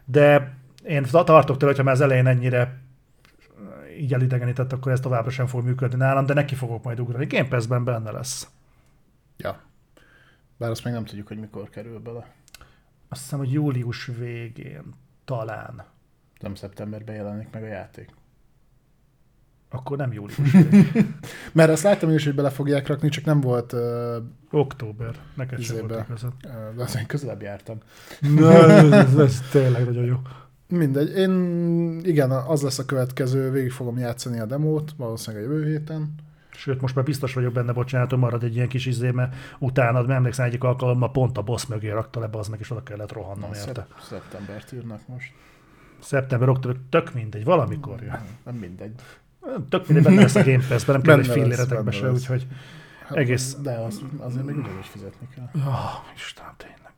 de 0.04 0.54
én 0.84 1.02
ta- 1.10 1.24
tartok 1.24 1.56
tőle, 1.56 1.70
hogyha 1.70 1.84
már 1.84 1.94
az 1.94 2.00
elején 2.00 2.26
ennyire 2.26 2.80
így 3.98 4.14
elidegenített, 4.14 4.72
akkor 4.72 4.92
ez 4.92 5.00
továbbra 5.00 5.30
sem 5.30 5.46
fog 5.46 5.64
működni 5.64 5.96
nálam, 5.96 6.26
de 6.26 6.34
neki 6.34 6.54
fogok 6.54 6.84
majd 6.84 7.00
ugrani. 7.00 7.26
Game 7.26 7.48
Pass-ben 7.48 7.84
benne 7.84 8.10
lesz. 8.10 8.48
Ja. 9.36 9.60
Bár 10.56 10.70
azt 10.70 10.84
még 10.84 10.92
nem 10.92 11.04
tudjuk, 11.04 11.28
hogy 11.28 11.38
mikor 11.38 11.70
kerül 11.70 11.98
bele. 11.98 12.26
Azt 13.12 13.20
hiszem, 13.20 13.38
hogy 13.38 13.53
július 13.53 14.11
végén 14.18 14.94
talán. 15.25 15.85
Nem 16.40 16.55
szeptemberben 16.55 17.14
jelenik 17.14 17.48
meg 17.53 17.62
a 17.62 17.66
játék. 17.66 18.11
Akkor 19.70 19.96
nem 19.96 20.12
július 20.12 20.53
végén. 20.53 21.16
Mert 21.53 21.70
azt 21.70 21.83
láttam 21.83 22.09
én 22.09 22.14
is, 22.14 22.25
hogy 22.25 22.35
bele 22.35 22.51
fogják 22.51 22.87
rakni, 22.87 23.09
csak 23.09 23.25
nem 23.25 23.40
volt, 23.40 23.72
uh, 23.72 24.16
Október. 24.51 25.14
Neked 25.35 25.61
sem 25.61 25.87
volt 25.87 26.05
igazad. 26.07 26.33
de 26.77 26.83
azért 26.83 27.07
közelebb 27.07 27.42
jártam. 27.42 27.79
Na, 28.20 28.70
ez, 28.92 29.16
ez 29.16 29.40
tényleg 29.51 29.85
nagyon 29.85 30.05
jó. 30.05 30.16
Mindegy, 30.68 31.16
én 31.16 32.01
igen, 32.03 32.31
az 32.31 32.62
lesz 32.62 32.79
a 32.79 32.85
következő, 32.85 33.51
végig 33.51 33.70
fogom 33.70 33.98
játszani 33.98 34.38
a 34.38 34.46
demót, 34.46 34.92
valószínűleg 34.96 35.46
a 35.46 35.51
jövő 35.51 35.66
héten. 35.66 36.14
Sőt, 36.62 36.81
most 36.81 36.94
már 36.94 37.05
biztos 37.05 37.35
vagyok 37.35 37.53
benne, 37.53 37.72
bocsánat, 37.72 38.11
hogy 38.11 38.18
marad 38.18 38.42
egy 38.42 38.55
ilyen 38.55 38.68
kis 38.68 38.87
izé, 38.87 39.11
mert 39.11 39.35
utánad, 39.59 40.07
mert 40.07 40.18
emlékszem 40.18 40.46
egyik 40.46 40.64
alkalommal 40.64 41.11
pont 41.11 41.38
a 41.38 41.42
boss 41.42 41.66
mögé 41.66 41.90
rakta 41.90 42.20
le, 42.20 42.29
az 42.33 42.48
meg, 42.48 42.61
és 42.61 42.70
oda 42.70 42.83
kellett 42.83 43.12
rohannom 43.12 43.53
érte. 43.53 43.61
Szep- 43.72 44.03
szeptembert 44.03 44.72
írnak 44.72 45.01
most. 45.07 45.33
Szeptember, 45.98 46.48
október, 46.48 46.77
tök 46.88 47.14
mindegy, 47.14 47.44
valamikor 47.44 48.03
jön. 48.03 48.18
Nem 48.44 48.55
mindegy. 48.55 48.92
Tök 49.68 49.87
mindegy, 49.87 50.05
benne 50.05 50.20
lesz 50.20 50.35
a 50.35 50.42
Game 50.42 50.64
Pass-ben, 50.68 50.94
nem 50.94 51.03
kell 51.05 51.18
egy 51.18 51.27
filléretekbe 51.27 51.90
se, 51.90 52.11
úgyhogy 52.11 52.46
Hát, 53.07 53.16
Egész- 53.16 53.57
De 53.61 53.72
az, 53.72 54.03
azért 54.18 54.44
még 54.44 54.57
ugyanúgy 54.57 54.85
fizetni 54.87 55.29
kell. 55.35 55.48
Oh, 55.66 55.90
Istenem, 56.14 56.53
tényleg. 56.57 56.92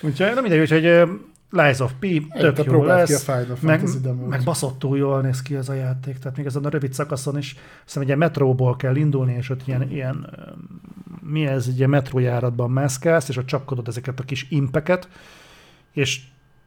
Úgyhogy 0.00 0.34
nem 0.34 0.42
mindegy, 0.42 0.60
úgyhogy 0.60 1.08
Lies 1.56 1.80
of 1.80 1.92
P, 1.98 2.06
tök 2.38 2.64
jó 2.64 2.80
a 2.80 2.84
lesz. 2.84 3.22
Final 3.22 3.56
Meg, 3.60 3.82
meg 4.28 4.44
baszottul 4.44 4.98
jól 4.98 5.20
néz 5.20 5.42
ki 5.42 5.56
ez 5.56 5.68
a 5.68 5.74
játék, 5.74 6.18
tehát 6.18 6.36
még 6.36 6.46
ezen 6.46 6.64
a 6.64 6.68
rövid 6.68 6.92
szakaszon 6.92 7.38
is, 7.38 7.56
hiszem 7.84 8.02
ilyen 8.02 8.18
metróból 8.18 8.76
kell 8.76 8.96
indulni, 8.96 9.34
és 9.34 9.50
ott 9.50 9.60
ilyen, 9.66 9.90
ilyen 9.90 10.30
mi 11.20 11.46
ez, 11.46 11.68
ilyen 11.76 11.90
metrójáratban 11.90 12.70
mászkálsz, 12.70 13.28
és 13.28 13.36
ott 13.36 13.46
csapkodod 13.46 13.88
ezeket 13.88 14.20
a 14.20 14.24
kis 14.24 14.46
impeket, 14.50 15.08
és 15.92 16.20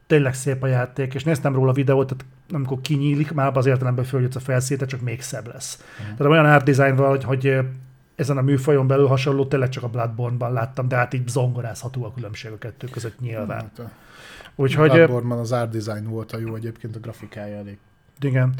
tényleg 0.06 0.34
szép 0.34 0.62
a 0.62 0.66
játék, 0.66 1.14
és 1.14 1.24
néztem 1.24 1.54
róla 1.54 1.70
a 1.70 1.74
videót, 1.74 2.06
tehát 2.06 2.24
amikor 2.52 2.80
kinyílik, 2.80 3.32
már 3.32 3.56
az 3.56 3.66
értelemben 3.66 4.04
följutsz 4.04 4.36
a 4.36 4.40
felszínre, 4.40 4.86
csak 4.86 5.00
még 5.00 5.22
szebb 5.22 5.46
lesz. 5.52 5.84
Mhm. 5.98 6.16
Tehát 6.16 6.32
olyan 6.32 6.46
art 6.46 6.64
design 6.64 6.96
van, 6.96 7.08
hogy, 7.08 7.24
hogy 7.24 7.58
ezen 8.14 8.36
a 8.36 8.42
műfajon 8.42 8.86
belül 8.86 9.06
hasonló, 9.06 9.46
tényleg 9.46 9.68
csak 9.68 9.82
a 9.82 9.88
Bloodborne-ban 9.88 10.52
láttam, 10.52 10.88
de 10.88 10.96
hát 10.96 11.14
így 11.14 11.28
zongorázható 11.28 12.04
a 12.04 12.12
különbség 12.14 12.52
a 12.52 12.58
kettő 12.58 12.86
között 12.86 13.20
nyilván. 13.20 13.70
A 13.78 13.80
Úgyhogy, 14.60 14.90
Bloodborne-ban 14.90 15.38
az 15.38 15.52
art 15.52 15.70
design 15.70 16.08
volt 16.08 16.32
a 16.32 16.38
jó, 16.38 16.54
egyébként 16.54 16.96
a 16.96 16.98
grafikája 16.98 17.56
elég. 17.56 17.78
igen. 18.20 18.54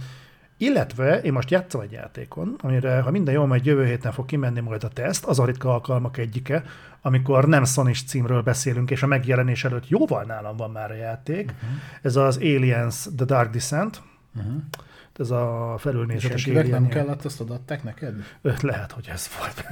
Illetve 0.56 1.20
én 1.20 1.32
most 1.32 1.50
játszom 1.50 1.80
egy 1.80 1.92
játékon, 1.92 2.56
amire, 2.60 3.00
ha 3.00 3.10
minden 3.10 3.34
jól 3.34 3.46
megy, 3.46 3.66
jövő 3.66 3.84
héten 3.84 4.12
fog 4.12 4.26
kimenni 4.26 4.60
majd 4.60 4.84
a 4.84 4.88
teszt, 4.88 5.24
az 5.24 5.38
a 5.38 5.44
ritka 5.44 5.72
alkalmak 5.72 6.16
egyike, 6.16 6.62
amikor 7.02 7.48
nem 7.48 7.64
sony 7.64 7.92
címről 8.06 8.42
beszélünk, 8.42 8.90
és 8.90 9.02
a 9.02 9.06
megjelenés 9.06 9.64
előtt 9.64 9.88
jóval 9.88 10.24
nálam 10.24 10.56
van 10.56 10.70
már 10.70 10.90
a 10.90 10.94
játék. 10.94 11.44
Uh-huh. 11.44 11.78
Ez 12.02 12.16
az 12.16 12.36
Aliens 12.36 13.06
The 13.16 13.24
Dark 13.24 13.50
Descent, 13.50 14.02
Uh-huh. 14.36 14.62
Ez 15.20 15.30
a 15.30 15.72
És 15.76 15.82
felülnézetes 15.82 16.40
senkinek 16.40 16.70
nem 16.70 16.88
kellett, 16.88 17.24
azt 17.24 17.40
odaadták 17.40 17.82
neked? 17.82 18.14
Lehet, 18.60 18.92
hogy 18.92 19.08
ez 19.12 19.28
volt. 19.38 19.64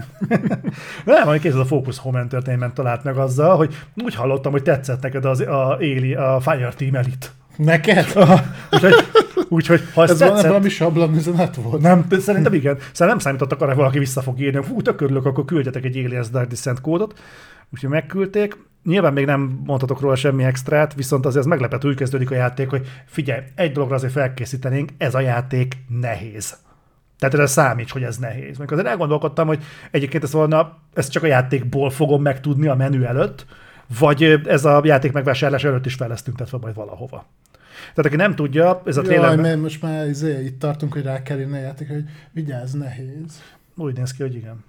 nem, 1.19 1.27
hogy 1.27 1.41
kézzel 1.41 1.61
a 1.61 1.65
Focus 1.65 1.99
Home 1.99 2.19
Entertainment 2.19 2.75
talált 2.75 3.05
meg 3.05 3.17
azzal, 3.17 3.57
hogy 3.57 3.75
úgy 4.03 4.15
hallottam, 4.15 4.53
hogy 4.53 4.63
tetszett 4.63 5.03
neked 5.03 5.25
az, 5.25 5.41
a, 5.41 5.77
Éli, 5.81 6.15
a 6.15 6.41
Fire 6.41 6.73
Team 6.77 6.95
Elite. 6.95 7.27
Neked? 7.57 8.07
úgyhogy, 8.73 8.95
úgyhogy, 9.49 9.83
ha 9.95 10.03
ez, 10.03 10.09
tetszett, 10.09 10.47
valami, 10.47 10.69
sablon 10.69 11.15
üzenet 11.15 11.57
volt? 11.57 11.83
nem, 11.83 12.07
szerintem 12.11 12.53
igen. 12.53 12.77
Szerintem 12.79 13.09
nem 13.09 13.19
számítottak 13.19 13.61
arra, 13.61 13.69
hogy 13.69 13.79
valaki 13.79 13.99
vissza 13.99 14.23
fog 14.23 14.41
írni, 14.41 14.63
fú, 14.63 14.83
tök 14.83 15.01
örülök, 15.01 15.25
akkor 15.25 15.45
küldjetek 15.45 15.85
egy 15.85 15.97
Aliens 15.97 16.31
Dark 16.31 16.49
Descent 16.49 16.81
kódot. 16.81 17.19
Úgyhogy 17.73 17.91
megküldték. 17.91 18.57
Nyilván 18.85 19.13
még 19.13 19.25
nem 19.25 19.61
mondhatok 19.65 20.01
róla 20.01 20.15
semmi 20.15 20.45
extrát, 20.45 20.95
viszont 20.95 21.27
azért 21.27 21.45
ez 21.45 21.51
meglepett, 21.51 21.85
úgy 21.85 21.97
kezdődik 21.97 22.31
a 22.31 22.35
játék, 22.35 22.69
hogy 22.69 22.87
figyelj, 23.07 23.43
egy 23.55 23.73
dologra 23.73 23.95
azért 23.95 24.13
felkészítenénk, 24.13 24.91
ez 24.99 25.15
a 25.15 25.21
játék 25.21 25.77
nehéz. 25.89 26.57
Tehát 27.19 27.35
erre 27.35 27.47
számíts, 27.47 27.93
hogy 27.93 28.03
ez 28.03 28.17
nehéz. 28.17 28.57
Amikor 28.57 28.73
azért 28.73 28.89
elgondolkodtam, 28.89 29.47
hogy 29.47 29.63
egyébként 29.91 30.23
ez 30.23 30.33
volna, 30.33 30.79
ezt 30.95 31.11
csak 31.11 31.23
a 31.23 31.27
játékból 31.27 31.91
fogom 31.91 32.23
megtudni 32.23 32.67
a 32.67 32.75
menü 32.75 33.05
előtt, 33.05 33.47
vagy 33.99 34.23
ez 34.45 34.65
a 34.65 34.81
játék 34.85 35.13
megvásárlás 35.13 35.65
előtt 35.65 35.87
is 35.87 35.95
fel 35.95 36.09
lesz 36.09 36.23
tüntetve 36.23 36.59
majd 36.61 36.75
valahova. 36.75 37.27
Tehát 37.79 38.07
aki 38.07 38.17
nem 38.17 38.35
tudja, 38.35 38.83
ez 38.85 38.97
a 38.97 39.03
Jaj, 39.03 39.15
trailer 39.15 39.37
mert 39.37 39.61
most 39.61 39.83
már 39.83 40.07
izé, 40.07 40.45
itt 40.45 40.59
tartunk, 40.59 40.93
hogy 40.93 41.03
rá 41.03 41.23
kell 41.23 41.39
írni 41.39 41.57
a 41.57 41.61
játék, 41.61 41.89
hogy 41.89 42.05
vigyázz, 42.33 42.75
nehéz. 42.75 43.43
úgy 43.77 43.97
néz 43.97 44.13
ki, 44.13 44.23
hogy 44.23 44.35
igen. 44.35 44.65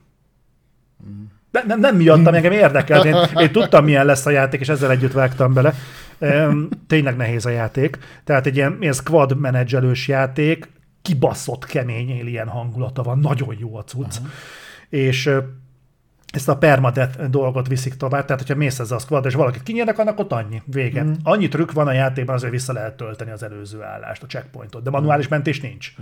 De, 1.51 1.63
nem, 1.67 1.79
nem 1.79 1.95
miattam, 1.95 2.33
engem 2.35 2.51
érdekelt. 2.51 3.05
Én, 3.05 3.15
én 3.35 3.51
tudtam, 3.51 3.83
milyen 3.83 4.05
lesz 4.05 4.25
a 4.25 4.29
játék, 4.29 4.59
és 4.59 4.69
ezzel 4.69 4.91
együtt 4.91 5.11
vágtam 5.11 5.53
bele. 5.53 5.73
Tényleg 6.87 7.15
nehéz 7.15 7.45
a 7.45 7.49
játék. 7.49 7.97
Tehát 8.23 8.45
egy 8.45 8.55
ilyen, 8.55 8.77
ilyen 8.79 8.93
squad 8.93 9.39
menedzselős 9.39 10.07
játék, 10.07 10.69
kibaszott 11.01 11.65
kemény 11.65 12.19
alien 12.21 12.47
hangulata 12.47 13.03
van, 13.03 13.19
nagyon 13.19 13.55
jó 13.59 13.75
a 13.75 13.83
cucc. 13.83 14.17
Uh-huh. 14.17 14.27
És 14.89 15.29
ezt 16.31 16.49
a 16.49 16.57
permadeath 16.57 17.23
dolgot 17.23 17.67
viszik 17.67 17.93
tovább, 17.93 18.25
tehát 18.25 18.41
hogyha 18.41 18.55
mész 18.55 18.79
ezzel 18.79 18.97
a 18.97 18.99
squad 18.99 19.25
és 19.25 19.33
valakit 19.33 19.63
kinyernek, 19.63 19.99
annak 19.99 20.19
ott 20.19 20.31
annyi, 20.31 20.61
vége. 20.65 21.03
Mm. 21.03 21.11
Annyi 21.23 21.47
trükk 21.47 21.71
van 21.71 21.87
a 21.87 21.91
játékban, 21.91 22.35
azért 22.35 22.51
vissza 22.51 22.73
lehet 22.73 22.97
tölteni 22.97 23.31
az 23.31 23.43
előző 23.43 23.83
állást, 23.83 24.23
a 24.23 24.25
checkpointot, 24.25 24.83
de 24.83 24.89
manuális 24.89 25.27
mentés 25.27 25.61
nincs. 25.61 25.93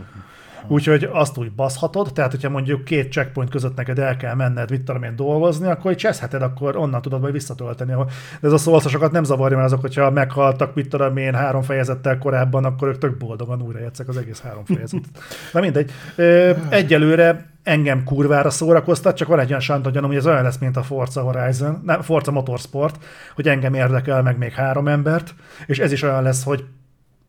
Úgyhogy 0.67 1.09
azt 1.11 1.37
úgy 1.37 1.51
baszhatod, 1.51 2.13
tehát 2.13 2.31
hogyha 2.31 2.49
mondjuk 2.49 2.83
két 2.83 3.11
checkpoint 3.11 3.49
között 3.49 3.75
neked 3.75 3.99
el 3.99 4.17
kell 4.17 4.33
menned, 4.33 4.69
mit 4.69 4.81
tudom 4.81 5.03
én 5.03 5.15
dolgozni, 5.15 5.67
akkor 5.67 5.91
így 5.91 5.97
cseszheted, 5.97 6.41
akkor 6.41 6.77
onnan 6.77 7.01
tudod 7.01 7.21
majd 7.21 7.33
visszatölteni. 7.33 7.91
De 8.39 8.47
ez 8.47 8.53
a 8.53 8.57
szólszasokat 8.57 9.11
nem 9.11 9.23
zavarja, 9.23 9.57
mert 9.57 9.69
azok, 9.69 9.81
hogyha 9.81 10.11
meghaltak, 10.11 10.75
mit 10.75 10.89
tudom 10.89 11.17
én, 11.17 11.33
három 11.33 11.61
fejezettel 11.61 12.17
korábban, 12.17 12.65
akkor 12.65 12.87
ők 12.87 12.97
tök 12.97 13.17
boldogan 13.17 13.61
újra 13.61 13.79
játszák 13.79 14.07
az 14.07 14.17
egész 14.17 14.41
három 14.41 14.65
fejezetet. 14.65 15.23
Na 15.53 15.59
mindegy. 15.59 15.91
Egyelőre 16.69 17.45
engem 17.67 18.03
kurvára 18.03 18.49
szórakoztat, 18.49 19.15
csak 19.15 19.27
van 19.27 19.39
egy 19.39 19.49
olyan 19.49 19.59
sánta 19.59 19.89
gyanom, 19.89 20.09
hogy 20.09 20.19
ez 20.19 20.25
olyan 20.25 20.43
lesz, 20.43 20.57
mint 20.57 20.77
a 20.77 20.83
Forza 20.83 21.21
Horizon, 21.21 21.81
nem, 21.85 22.01
Forza 22.01 22.31
Motorsport, 22.31 23.03
hogy 23.35 23.47
engem 23.47 23.73
érdekel 23.73 24.21
meg 24.21 24.37
még 24.37 24.53
három 24.53 24.87
embert, 24.87 25.35
és 25.65 25.79
ez 25.79 25.91
is 25.91 26.01
olyan 26.01 26.23
lesz, 26.23 26.43
hogy 26.43 26.65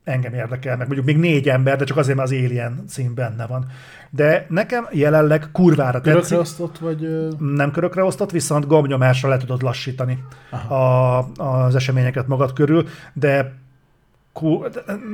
engem 0.05 0.35
érdekel, 0.35 0.77
meg 0.77 0.87
mondjuk 0.87 1.07
még 1.07 1.19
négy 1.19 1.49
ember, 1.49 1.77
de 1.79 1.85
csak 1.85 1.97
azért, 1.97 2.17
mert 2.17 2.31
az 2.31 2.37
Alien 2.37 2.85
cím 2.89 3.15
benne 3.15 3.47
van. 3.47 3.67
De 4.11 4.47
nekem 4.49 4.89
jelenleg 4.91 5.49
kurvára 5.53 6.01
Körökre 6.01 6.21
tetszik. 6.21 6.39
osztott, 6.39 6.79
vagy... 6.79 7.29
Nem 7.39 7.71
körökre 7.71 8.05
osztott, 8.05 8.31
viszont 8.31 8.67
gombnyomásra 8.67 9.29
le 9.29 9.37
tudod 9.37 9.63
lassítani 9.63 10.25
a, 10.69 11.19
az 11.43 11.75
eseményeket 11.75 12.27
magad 12.27 12.53
körül, 12.53 12.87
de 13.13 13.55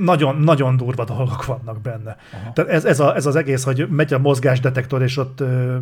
nagyon, 0.00 0.36
nagyon 0.36 0.76
durva 0.76 1.04
dolgok 1.04 1.44
vannak 1.44 1.80
benne. 1.80 2.16
Aha. 2.32 2.52
Tehát 2.52 2.70
ez, 2.70 2.84
ez, 2.84 3.00
a, 3.00 3.14
ez 3.14 3.26
az 3.26 3.36
egész, 3.36 3.64
hogy 3.64 3.88
megy 3.90 4.12
a 4.12 4.18
mozgásdetektor, 4.18 5.02
és 5.02 5.16
ott 5.16 5.40
ö, 5.40 5.76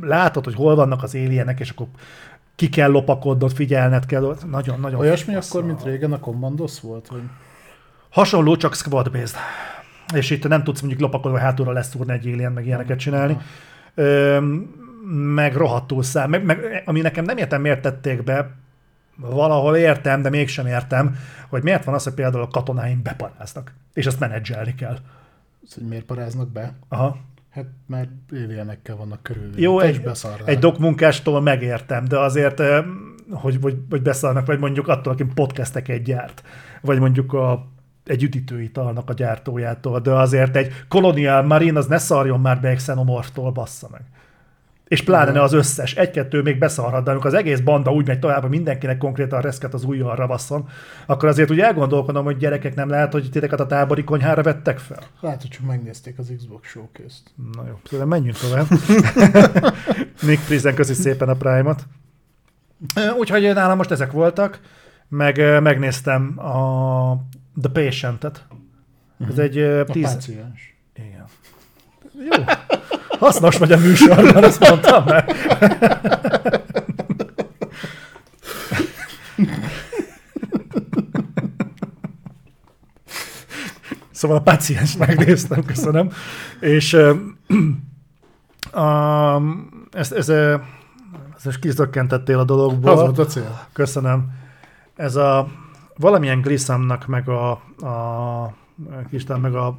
látod, 0.00 0.44
hogy 0.44 0.54
hol 0.54 0.74
vannak 0.74 1.02
az 1.02 1.14
éljenek, 1.14 1.60
és 1.60 1.70
akkor 1.70 1.86
ki 2.56 2.68
kell 2.68 2.90
lopakodnod, 2.90 3.52
figyelned 3.52 4.06
kell. 4.06 4.36
Nagyon-nagyon 4.50 5.00
Olyasmi 5.00 5.34
fasz 5.34 5.50
akkor, 5.50 5.66
mint 5.66 5.82
régen 5.84 6.12
a 6.12 6.18
Commandos 6.18 6.80
volt? 6.80 7.08
Vagy... 7.08 7.22
Hasonló, 8.10 8.56
csak 8.56 8.74
squad 8.74 9.10
based. 9.10 9.36
És 10.14 10.30
itt 10.30 10.48
nem 10.48 10.64
tudsz 10.64 10.80
mondjuk 10.80 11.02
lopakodva 11.02 11.38
hátulra 11.38 11.72
leszúrni 11.72 12.12
egy 12.12 12.26
alien, 12.26 12.52
meg 12.52 12.66
ilyeneket 12.66 12.98
csinálni. 12.98 13.38
Ö, 13.94 14.38
meg 15.34 15.54
rohadtul 15.54 16.02
szám. 16.02 16.30
Meg, 16.30 16.44
meg, 16.44 16.82
ami 16.84 17.00
nekem 17.00 17.24
nem 17.24 17.36
értem, 17.36 17.60
miért 17.60 17.82
tették 17.82 18.22
be, 18.22 18.50
valahol 19.16 19.76
értem, 19.76 20.22
de 20.22 20.30
mégsem 20.30 20.66
értem, 20.66 21.16
hogy 21.48 21.62
miért 21.62 21.84
van 21.84 21.94
az, 21.94 22.04
hogy 22.04 22.14
például 22.14 22.42
a 22.42 22.48
katonáim 22.48 23.02
beparáznak, 23.02 23.72
és 23.94 24.06
azt 24.06 24.20
menedzselni 24.20 24.74
kell. 24.74 24.96
Az, 25.66 25.74
hogy 25.74 25.88
miért 25.88 26.04
paráznak 26.04 26.48
be? 26.48 26.72
Aha. 26.88 27.16
Hát 27.50 27.66
mert 27.86 28.08
alienekkel 28.32 28.96
vannak 28.96 29.22
körül. 29.22 29.50
Jó, 29.56 29.78
Te 29.78 29.86
egy, 29.86 30.02
egy 30.44 30.58
dokmunkástól 30.58 31.40
megértem, 31.40 32.04
de 32.04 32.18
azért, 32.18 32.60
eh, 32.60 32.84
hogy, 33.30 33.58
hogy, 33.62 33.76
hogy 33.90 34.02
beszarnak, 34.02 34.46
vagy 34.46 34.58
mondjuk 34.58 34.88
attól, 34.88 35.12
aki 35.12 35.24
podcasteket 35.34 36.02
gyárt, 36.02 36.42
vagy 36.80 36.98
mondjuk 36.98 37.32
a, 37.32 37.66
egy 38.04 38.22
üdítőitalnak 38.22 39.10
a 39.10 39.12
gyártójától, 39.12 40.00
de 40.00 40.12
azért 40.12 40.56
egy 40.56 40.72
Colonial 40.88 41.42
Marine 41.42 41.78
az 41.78 41.86
ne 41.86 41.98
szarjon 41.98 42.40
már 42.40 42.60
be 42.60 42.68
egy 42.68 42.76
Xenomorphtól, 42.76 43.50
bassza 43.50 43.88
meg. 43.90 44.02
És 44.88 45.02
pláne 45.02 45.30
ne 45.30 45.42
az 45.42 45.52
összes. 45.52 45.94
Egy-kettő 45.94 46.42
még 46.42 46.58
beszarhat, 46.58 47.04
de 47.04 47.10
amikor 47.10 47.26
az 47.26 47.34
egész 47.34 47.60
banda 47.60 47.92
úgy 47.92 48.06
megy 48.06 48.18
tovább, 48.18 48.40
hogy 48.40 48.50
mindenkinek 48.50 48.98
konkrétan 48.98 49.40
reszket 49.40 49.74
az 49.74 49.84
ujjal 49.84 50.16
ravasszon, 50.16 50.68
akkor 51.06 51.28
azért 51.28 51.50
úgy 51.50 51.60
elgondolkodom, 51.60 52.24
hogy 52.24 52.36
gyerekek 52.36 52.74
nem 52.74 52.88
lehet, 52.88 53.12
hogy 53.12 53.28
titeket 53.30 53.60
a 53.60 53.66
tábori 53.66 54.04
konyhára 54.04 54.42
vettek 54.42 54.78
fel. 54.78 55.02
Lehet, 55.20 55.40
hogy 55.40 55.50
csak 55.50 55.66
megnézték 55.66 56.18
az 56.18 56.32
Xbox 56.36 56.68
showcase-t. 56.68 57.32
Na 57.54 57.66
jó, 57.68 57.80
szóval 57.84 58.06
menjünk 58.06 58.36
tovább. 58.36 58.66
Nick 60.26 60.40
Frizen 60.40 60.74
köszi 60.74 60.94
szépen 60.94 61.28
a 61.28 61.34
Prime-ot. 61.34 61.86
Úgyhogy 63.18 63.54
nálam 63.54 63.76
most 63.76 63.90
ezek 63.90 64.12
voltak, 64.12 64.60
meg 65.08 65.62
megnéztem 65.62 66.38
a 66.38 67.16
The 67.62 67.70
Patient-et. 67.72 68.46
Ez 69.28 69.38
egy 69.38 69.58
ö, 69.58 69.80
A 69.80 69.84
tíz... 69.84 70.12
páciens. 70.12 70.76
Igen. 70.94 71.24
Jó. 72.30 72.44
Hasznos 73.18 73.58
vagy 73.58 73.72
a 73.72 73.78
műsorban, 73.78 74.44
azt 74.44 74.68
mondtam 74.68 75.04
meg. 75.04 75.36
Szóval 84.10 84.36
a 84.36 84.40
paciens 84.40 84.96
megnéztem, 84.96 85.64
köszönöm. 85.64 86.10
És 86.60 86.92
um, 86.92 87.38
ez, 89.92 90.12
ez, 90.12 90.28
ez, 90.28 91.44
most 91.44 91.58
kizökkentettél 91.58 92.38
a 92.38 92.44
dologból. 92.44 92.92
Az 92.92 93.00
volt 93.00 93.18
a 93.18 93.26
cél. 93.26 93.66
Köszönöm. 93.72 94.32
Ez 94.96 95.16
a 95.16 95.48
valamilyen 95.96 96.40
Glisshamnak, 96.40 97.06
meg 97.06 97.28
a, 97.28 97.50
a 97.50 98.54
Isten, 99.10 99.40
meg 99.40 99.54
a 99.54 99.78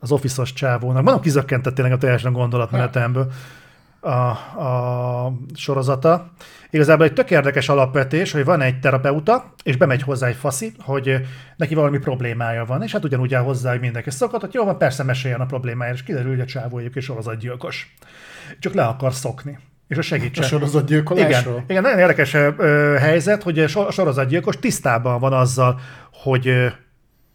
az 0.00 0.12
office 0.12 0.42
csávónak, 0.42 1.02
mondom, 1.02 1.22
kizökkentettél 1.22 1.84
engem 1.84 1.98
teljesen 1.98 2.34
a 2.34 2.36
gondolatmenetemből 2.36 3.30
a, 4.00 4.10
a 4.10 5.32
sorozata. 5.54 6.30
Igazából 6.70 7.04
egy 7.04 7.12
tök 7.12 7.30
érdekes 7.30 7.68
alapvetés, 7.68 8.32
hogy 8.32 8.44
van 8.44 8.60
egy 8.60 8.80
terapeuta, 8.80 9.52
és 9.62 9.76
bemegy 9.76 10.02
hozzá 10.02 10.26
egy 10.26 10.36
faszi, 10.36 10.72
hogy 10.78 11.20
neki 11.56 11.74
valami 11.74 11.98
problémája 11.98 12.64
van, 12.64 12.82
és 12.82 12.92
hát 12.92 13.04
ugyanúgy 13.04 13.34
áll 13.34 13.42
hozzá, 13.42 13.70
hogy 13.70 13.80
mindenki 13.80 14.10
szokott, 14.10 14.40
hogy 14.40 14.54
jó 14.54 14.64
van, 14.64 14.78
persze 14.78 15.02
meséljen 15.02 15.40
a 15.40 15.46
problémájára, 15.46 15.96
és 15.96 16.02
kiderül, 16.02 16.30
hogy 16.30 16.40
a 16.40 16.44
csávó 16.44 16.78
egyébként 16.78 17.04
sorozatgyilkos. 17.04 17.94
Csak 18.58 18.74
le 18.74 18.84
akar 18.84 19.12
szokni. 19.12 19.58
És 19.88 19.96
a 19.96 20.00
A 20.00 20.02
segítsen. 20.02 20.44
sorozatgyilkolásról? 20.44 21.54
Igen, 21.54 21.64
igen, 21.68 21.82
nagyon 21.82 21.98
érdekes 21.98 22.34
ö, 22.34 22.94
helyzet, 22.98 23.42
hogy 23.42 23.58
a 23.58 23.68
so- 23.68 23.88
a 23.88 23.90
sorozatgyilkos 23.90 24.56
tisztában 24.56 25.20
van 25.20 25.32
azzal, 25.32 25.80
hogy 26.12 26.72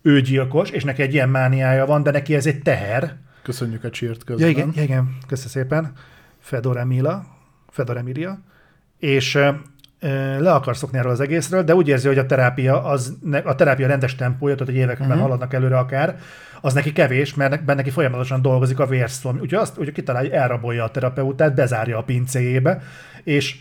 ő 0.04 0.22
gyilkos, 0.22 0.70
és 0.70 0.84
neki 0.84 1.02
egy 1.02 1.14
ilyen 1.14 1.30
mániája 1.30 1.86
van, 1.86 2.04
de 2.04 2.12
neki 2.12 2.36
ez 2.36 2.46
egy 2.46 2.62
teher. 2.62 3.16
Köszönjük 3.42 3.84
a 3.84 3.90
csírt 3.90 4.18
Ja, 4.18 4.24
közben. 4.26 4.50
igen, 4.50 4.72
ja, 4.76 4.84
igen, 4.84 5.18
köszönöm 5.28 5.52
szépen. 5.52 5.92
Fedor 6.40 6.78
Emila, 6.78 7.26
Fedor 7.70 7.98
Emilia. 7.98 8.40
És 9.00 9.36
ö, 9.36 9.50
le 10.40 10.52
akar 10.54 10.78
szokni 10.78 10.98
erről 10.98 11.12
az 11.12 11.20
egészről, 11.20 11.64
de 11.64 11.76
úgy 11.76 11.88
érzi, 11.88 12.08
hogy 12.08 12.18
a 12.18 12.26
terápia, 12.26 12.84
az, 12.84 13.18
a 13.44 13.56
terápia 13.56 13.88
rendes 13.88 14.16
tempója, 14.16 14.54
tehát 14.56 14.74
hogy 14.74 14.82
években 14.82 15.08
uh-huh. 15.08 15.22
haladnak 15.24 15.54
előre 15.54 15.78
akár, 15.78 16.20
az 16.62 16.74
neki 16.74 16.94
kevés, 16.94 17.34
mert 17.34 17.64
benne 17.64 17.74
neki 17.74 17.90
folyamatosan 17.90 18.42
dolgozik 18.42 18.80
a 18.80 18.86
vérszom. 18.86 19.34
Úgyhogy 19.36 19.54
azt 19.54 19.78
úgy 19.78 19.92
kitalálja, 19.92 20.30
hogy 20.30 20.38
elrabolja 20.38 20.84
a 20.84 20.92
terapeutát, 20.92 21.56
bezárja 21.56 21.98
a 21.98 22.04
pincéjébe, 22.04 22.82
és 23.24 23.56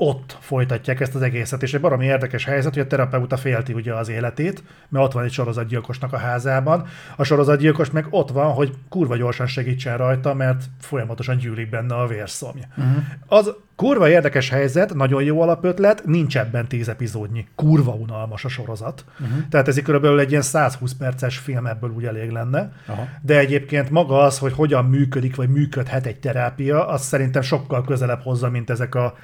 ott 0.00 0.36
folytatják 0.40 1.00
ezt 1.00 1.14
az 1.14 1.22
egészet, 1.22 1.62
és 1.62 1.74
egy 1.74 1.80
baromi 1.80 2.04
érdekes 2.04 2.44
helyzet, 2.44 2.74
hogy 2.74 2.82
a 2.82 2.86
terapeuta 2.86 3.36
félti 3.36 3.72
ugye 3.72 3.94
az 3.94 4.08
életét, 4.08 4.62
mert 4.88 5.04
ott 5.04 5.12
van 5.12 5.24
egy 5.24 5.32
sorozatgyilkosnak 5.32 6.12
a 6.12 6.16
házában, 6.16 6.86
a 7.16 7.24
sorozatgyilkos 7.24 7.90
meg 7.90 8.06
ott 8.10 8.30
van, 8.30 8.52
hogy 8.52 8.74
kurva 8.88 9.16
gyorsan 9.16 9.46
segítsen 9.46 9.96
rajta, 9.96 10.34
mert 10.34 10.64
folyamatosan 10.80 11.36
gyűlik 11.36 11.70
benne 11.70 11.94
a 11.94 12.06
vérszomj. 12.06 12.60
Uh-huh. 12.76 13.02
Az 13.26 13.54
kurva 13.76 14.08
érdekes 14.08 14.50
helyzet, 14.50 14.94
nagyon 14.94 15.22
jó 15.22 15.40
alapötlet, 15.40 16.04
nincs 16.04 16.38
ebben 16.38 16.68
tíz 16.68 16.88
epizódnyi. 16.88 17.46
Kurva 17.54 17.92
unalmas 17.92 18.44
a 18.44 18.48
sorozat. 18.48 19.04
Uh-huh. 19.20 19.48
Tehát 19.50 19.68
ez 19.68 19.82
körülbelül 19.82 20.18
egy 20.18 20.30
ilyen 20.30 20.42
120 20.42 20.92
perces 20.92 21.38
film 21.38 21.66
ebből 21.66 21.90
úgy 21.90 22.04
elég 22.04 22.30
lenne. 22.30 22.72
Aha. 22.86 23.08
De 23.22 23.38
egyébként 23.38 23.90
maga 23.90 24.22
az, 24.22 24.38
hogy 24.38 24.52
hogyan 24.52 24.84
működik, 24.84 25.36
vagy 25.36 25.48
működhet 25.48 26.06
egy 26.06 26.20
terápia, 26.20 26.88
az 26.88 27.02
szerintem 27.02 27.42
sokkal 27.42 27.84
közelebb 27.84 28.22
hozza, 28.22 28.50
mint 28.50 28.70
ezek 28.70 28.94
a 28.94 29.14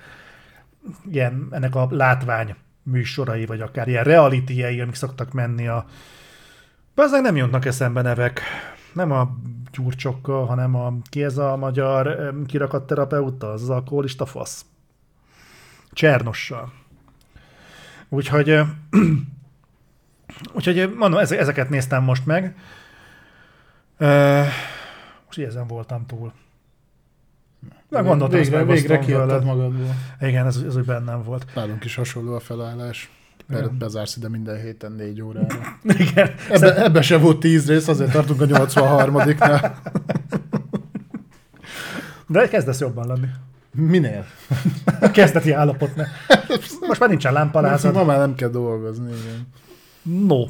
ilyen, 1.10 1.48
ennek 1.50 1.74
a 1.74 1.88
látvány 1.90 2.54
műsorai, 2.82 3.46
vagy 3.46 3.60
akár 3.60 3.88
ilyen 3.88 4.04
reality 4.04 4.62
amik 4.62 4.94
szoktak 4.94 5.32
menni 5.32 5.68
a... 5.68 5.86
Bazzeg 6.94 7.22
nem 7.22 7.36
jutnak 7.36 7.64
eszembe 7.64 8.02
nevek. 8.02 8.40
Nem 8.92 9.10
a 9.10 9.36
gyurcsokkal, 9.72 10.46
hanem 10.46 10.74
a, 10.74 10.94
ki 11.08 11.24
ez 11.24 11.38
a 11.38 11.56
magyar 11.56 12.34
kirakat 12.46 12.86
terapeuta, 12.86 13.52
az 13.52 13.70
alkoholista 13.70 14.26
fasz. 14.26 14.64
Csernossal. 15.92 16.72
Úgyhogy, 18.08 18.60
úgyhogy 20.56 20.94
mondom, 20.94 21.20
eze- 21.20 21.38
ezeket 21.38 21.68
néztem 21.68 22.02
most 22.02 22.26
meg. 22.26 22.56
Most 25.26 25.38
ezen 25.38 25.66
voltam 25.66 26.06
túl. 26.06 26.32
Na, 27.88 28.02
gondoltam, 28.02 28.40
ezt 28.40 28.50
végre, 28.50 28.64
végre 28.64 28.88
megosztom 28.88 29.06
kiadtad 29.06 29.44
magadból. 29.44 29.94
Igen, 30.20 30.46
ez, 30.46 30.56
ez 30.66 30.76
úgy 30.76 30.84
bennem 30.84 31.22
volt. 31.22 31.46
Nálunk 31.54 31.84
is 31.84 31.94
hasonló 31.94 32.34
a 32.34 32.40
felállás. 32.40 33.10
Mert 33.46 33.74
bezársz 33.74 34.16
ide 34.16 34.28
minden 34.28 34.60
héten 34.60 34.92
négy 34.92 35.22
órára. 35.22 35.46
Igen. 35.98 36.30
Ebbe, 36.50 36.82
ebbe 36.84 37.02
se 37.02 37.16
volt 37.18 37.40
tíz 37.40 37.66
rész, 37.66 37.88
azért 37.88 38.12
tartunk 38.12 38.40
a 38.40 38.46
83-nál. 38.46 39.72
De 42.26 42.48
kezdesz 42.48 42.80
jobban 42.80 43.06
lenni. 43.06 43.26
Minél? 43.74 44.24
A 45.00 45.10
kezdeti 45.18 45.52
állapotnál. 45.52 46.06
Most 46.80 47.00
már 47.00 47.08
nincsen 47.08 47.32
lámpalázat. 47.32 47.94
Ma 47.94 48.04
már 48.04 48.18
nem 48.18 48.34
kell 48.34 48.48
dolgozni, 48.48 49.10
igen. 49.10 49.48
No. 50.26 50.44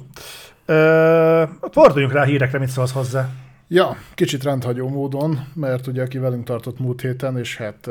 Ö, 0.66 1.42
forduljunk 1.70 2.12
rá 2.12 2.20
a 2.20 2.24
hírekre, 2.24 2.59
mit 2.59 2.68
szólsz 2.68 2.92
hozzá. 2.92 3.29
Ja, 3.74 3.96
kicsit 4.14 4.42
rendhagyó 4.42 4.88
módon, 4.88 5.46
mert 5.54 5.87
ugye 5.87 6.02
aki 6.02 6.18
velünk 6.18 6.44
tartott 6.44 6.78
múlt 6.78 7.00
héten, 7.00 7.38
és 7.38 7.56
hát 7.56 7.88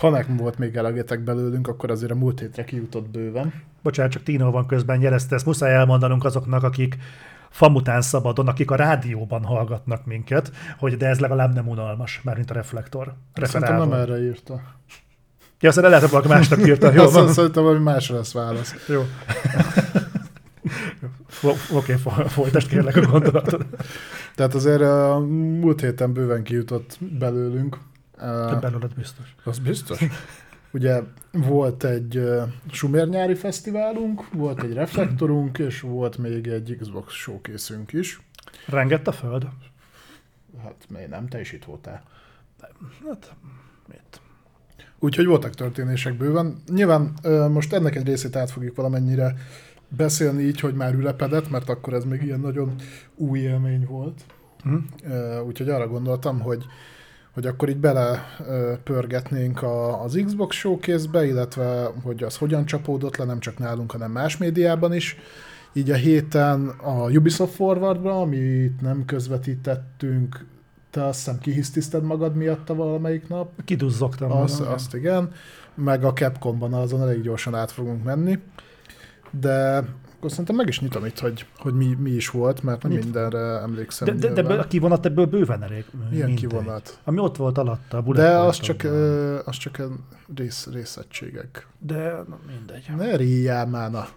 ha 0.00 0.10
nekem 0.10 0.36
volt 0.36 0.58
még 0.58 0.76
elegetek 0.76 1.20
belőlünk, 1.20 1.68
akkor 1.68 1.90
azért 1.90 2.10
a 2.10 2.14
múlt 2.14 2.40
hétre 2.40 2.64
kijutott 2.64 3.08
bőven. 3.08 3.52
Bocsánat, 3.82 4.12
csak 4.12 4.22
Tino 4.22 4.50
van 4.50 4.66
közben 4.66 5.00
jelezte, 5.00 5.34
ezt 5.34 5.46
muszáj 5.46 5.74
elmondanunk 5.74 6.24
azoknak, 6.24 6.62
akik 6.62 6.96
famután 7.50 8.00
szabadon, 8.00 8.48
akik 8.48 8.70
a 8.70 8.76
rádióban 8.76 9.44
hallgatnak 9.44 10.04
minket, 10.04 10.50
hogy 10.78 10.96
de 10.96 11.06
ez 11.06 11.18
legalább 11.18 11.54
nem 11.54 11.68
unalmas, 11.68 12.20
mármint 12.24 12.50
a 12.50 12.54
reflektor. 12.54 13.14
Szerintem 13.34 13.60
nem 13.60 13.90
Referálva. 13.90 14.12
erre 14.12 14.24
írta. 14.24 14.60
Ja, 15.60 15.68
aztán 15.68 15.90
lehet, 15.90 16.10
hogy 16.10 16.28
másnak 16.28 16.66
írta. 16.66 16.92
Jó, 17.02 17.10
van. 17.10 17.32
szerintem 17.32 17.62
valami 17.62 17.82
másra 17.82 18.16
lesz 18.16 18.32
válasz. 18.32 18.74
Jó. 18.88 19.02
Oké, 21.72 21.94
fo- 21.94 22.30
folytasd 22.30 22.68
kérlek 22.68 22.96
a 22.96 23.00
gondolatot. 23.00 23.66
Tehát 24.34 24.54
azért 24.54 24.80
a 24.80 25.18
múlt 25.60 25.80
héten 25.80 26.12
bőven 26.12 26.42
kijutott 26.42 26.98
belőlünk. 27.18 27.78
Több 28.18 28.60
belőled 28.60 28.94
biztos. 28.94 29.34
Az 29.44 29.58
biztos. 29.58 30.04
Ugye 30.70 31.02
volt 31.32 31.84
egy 31.84 32.16
uh, 32.16 32.42
Sumer 32.70 33.08
nyári 33.08 33.34
fesztiválunk, 33.34 34.32
volt 34.32 34.62
egy 34.62 34.72
reflektorunk, 34.72 35.58
és 35.58 35.80
volt 35.80 36.18
még 36.18 36.46
egy 36.46 36.76
Xbox 36.80 37.12
showkészünk 37.12 37.92
is. 37.92 38.20
Rengett 38.66 39.06
a 39.06 39.12
föld? 39.12 39.46
Hát 40.62 40.86
miért 40.88 41.10
nem? 41.10 41.28
Te 41.28 41.40
is 41.40 41.52
itt 41.52 41.64
voltál. 41.64 42.02
Hát, 42.60 43.34
mit? 43.88 44.20
Úgyhogy 44.98 45.26
voltak 45.26 45.54
történések 45.54 46.16
bőven. 46.16 46.62
Nyilván 46.72 47.12
most 47.50 47.72
ennek 47.72 47.94
egy 47.94 48.06
részét 48.06 48.36
át 48.36 48.50
fogjuk 48.50 48.76
valamennyire 48.76 49.34
beszélni 49.88 50.42
így, 50.42 50.60
hogy 50.60 50.74
már 50.74 50.94
ülepedett, 50.94 51.50
mert 51.50 51.68
akkor 51.68 51.92
ez 51.94 52.04
még 52.04 52.22
ilyen 52.22 52.40
nagyon 52.40 52.74
új 53.14 53.38
élmény 53.38 53.86
volt. 53.88 54.24
Hm? 54.62 54.76
Úgyhogy 55.46 55.68
arra 55.68 55.88
gondoltam, 55.88 56.40
hogy 56.40 56.64
hogy 57.32 57.46
akkor 57.46 57.68
így 57.68 57.76
bele 57.76 58.26
pörgetnénk 58.84 59.62
a, 59.62 60.02
az 60.02 60.22
Xbox 60.24 60.56
showcase-be, 60.56 61.26
illetve 61.26 61.90
hogy 62.02 62.22
az 62.22 62.36
hogyan 62.36 62.64
csapódott 62.64 63.16
le, 63.16 63.24
nem 63.24 63.40
csak 63.40 63.58
nálunk, 63.58 63.92
hanem 63.92 64.10
más 64.10 64.36
médiában 64.36 64.94
is. 64.94 65.16
Így 65.72 65.90
a 65.90 65.94
héten 65.94 66.68
a 66.68 67.10
Ubisoft 67.10 67.54
Forwardra, 67.54 68.20
amit 68.20 68.80
nem 68.80 69.04
közvetítettünk 69.04 70.46
te 70.96 71.04
azt 71.04 71.18
hiszem 71.18 71.38
kihisztiszted 71.38 72.02
magad 72.02 72.36
miatta 72.36 72.74
valamelyik 72.74 73.28
nap. 73.28 73.50
Kiduzzogtam. 73.64 74.32
Azt, 74.32 74.58
magam. 74.58 74.74
azt 74.74 74.94
igen. 74.94 75.32
Meg 75.74 76.04
a 76.04 76.12
Capcomban 76.12 76.72
azon 76.72 77.00
elég 77.00 77.22
gyorsan 77.22 77.54
át 77.54 77.70
fogunk 77.70 78.04
menni. 78.04 78.38
De 79.40 79.84
akkor 80.16 80.30
szerintem 80.30 80.56
meg 80.56 80.68
is 80.68 80.80
nyitom 80.80 81.04
itt, 81.04 81.18
hogy, 81.18 81.46
hogy 81.58 81.74
mi, 81.74 81.96
mi 81.98 82.10
is 82.10 82.30
volt, 82.30 82.62
mert 82.62 82.82
nem 82.82 82.92
Nyit. 82.92 83.02
mindenre 83.02 83.38
emlékszem. 83.38 84.08
De, 84.08 84.12
de, 84.12 84.32
de 84.32 84.40
nyilván. 84.40 84.58
a 84.58 84.66
kivonat 84.66 85.06
ebből 85.06 85.26
bőven 85.26 85.62
elég. 85.62 85.84
Milyen 86.10 86.26
mindegy. 86.26 86.48
kivonat? 86.48 87.00
Ami 87.04 87.18
ott 87.18 87.36
volt 87.36 87.58
alatta, 87.58 87.98
a 87.98 88.12
De 88.12 88.38
az 88.38 88.60
csak, 88.60 88.82
ö, 88.82 89.38
az 89.44 89.56
csak 89.56 89.78
a 89.78 89.88
rész, 90.34 90.66
részegységek. 90.72 91.66
De 91.78 92.10
na, 92.28 92.38
mindegy. 92.46 92.84
Ne 92.96 93.16
ríjjál 93.16 93.66
már, 93.66 93.90
na. 93.90 94.08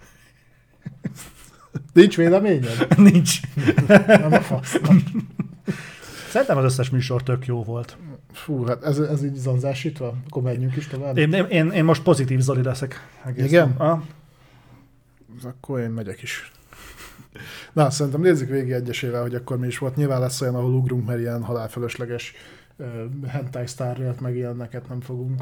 Nincs 1.93 2.17
véleményed? 2.17 2.87
Nincs. 3.11 3.39
Nem 4.07 4.33
a 4.33 4.41
fasz. 4.41 4.79
Szerintem 6.29 6.57
az 6.57 6.63
összes 6.63 6.89
műsor 6.89 7.23
tök 7.23 7.45
jó 7.45 7.63
volt. 7.63 7.97
Fú, 8.31 8.65
hát 8.65 8.83
ez, 8.83 8.99
ez 8.99 9.23
így 9.23 9.35
zanzásítva? 9.35 10.13
Akkor 10.27 10.43
menjünk 10.43 10.75
is 10.75 10.87
tovább. 10.87 11.17
Én, 11.17 11.33
én, 11.33 11.71
én 11.71 11.83
most 11.83 12.03
pozitív 12.03 12.39
Zoli 12.39 12.61
leszek. 12.61 13.07
Egészen. 13.25 13.47
Igen? 13.47 13.75
Ah, 13.77 13.99
Akkor 15.43 15.79
én 15.79 15.89
megyek 15.89 16.21
is. 16.21 16.51
Na, 17.73 17.89
szerintem 17.89 18.21
nézzük 18.21 18.49
végig 18.49 18.71
egyesével, 18.71 19.21
hogy 19.21 19.35
akkor 19.35 19.57
mi 19.57 19.67
is 19.67 19.77
volt. 19.77 19.95
Nyilván 19.95 20.19
lesz 20.19 20.41
olyan, 20.41 20.55
ahol 20.55 20.73
ugrunk, 20.73 21.05
mert 21.05 21.19
ilyen 21.19 21.43
halálfölösleges 21.43 22.33
uh, 22.75 22.87
hentai 23.27 23.67
sztárját, 23.67 24.19
meg 24.19 24.35
ilyeneket 24.35 24.89
nem 24.89 25.01
fogunk 25.01 25.41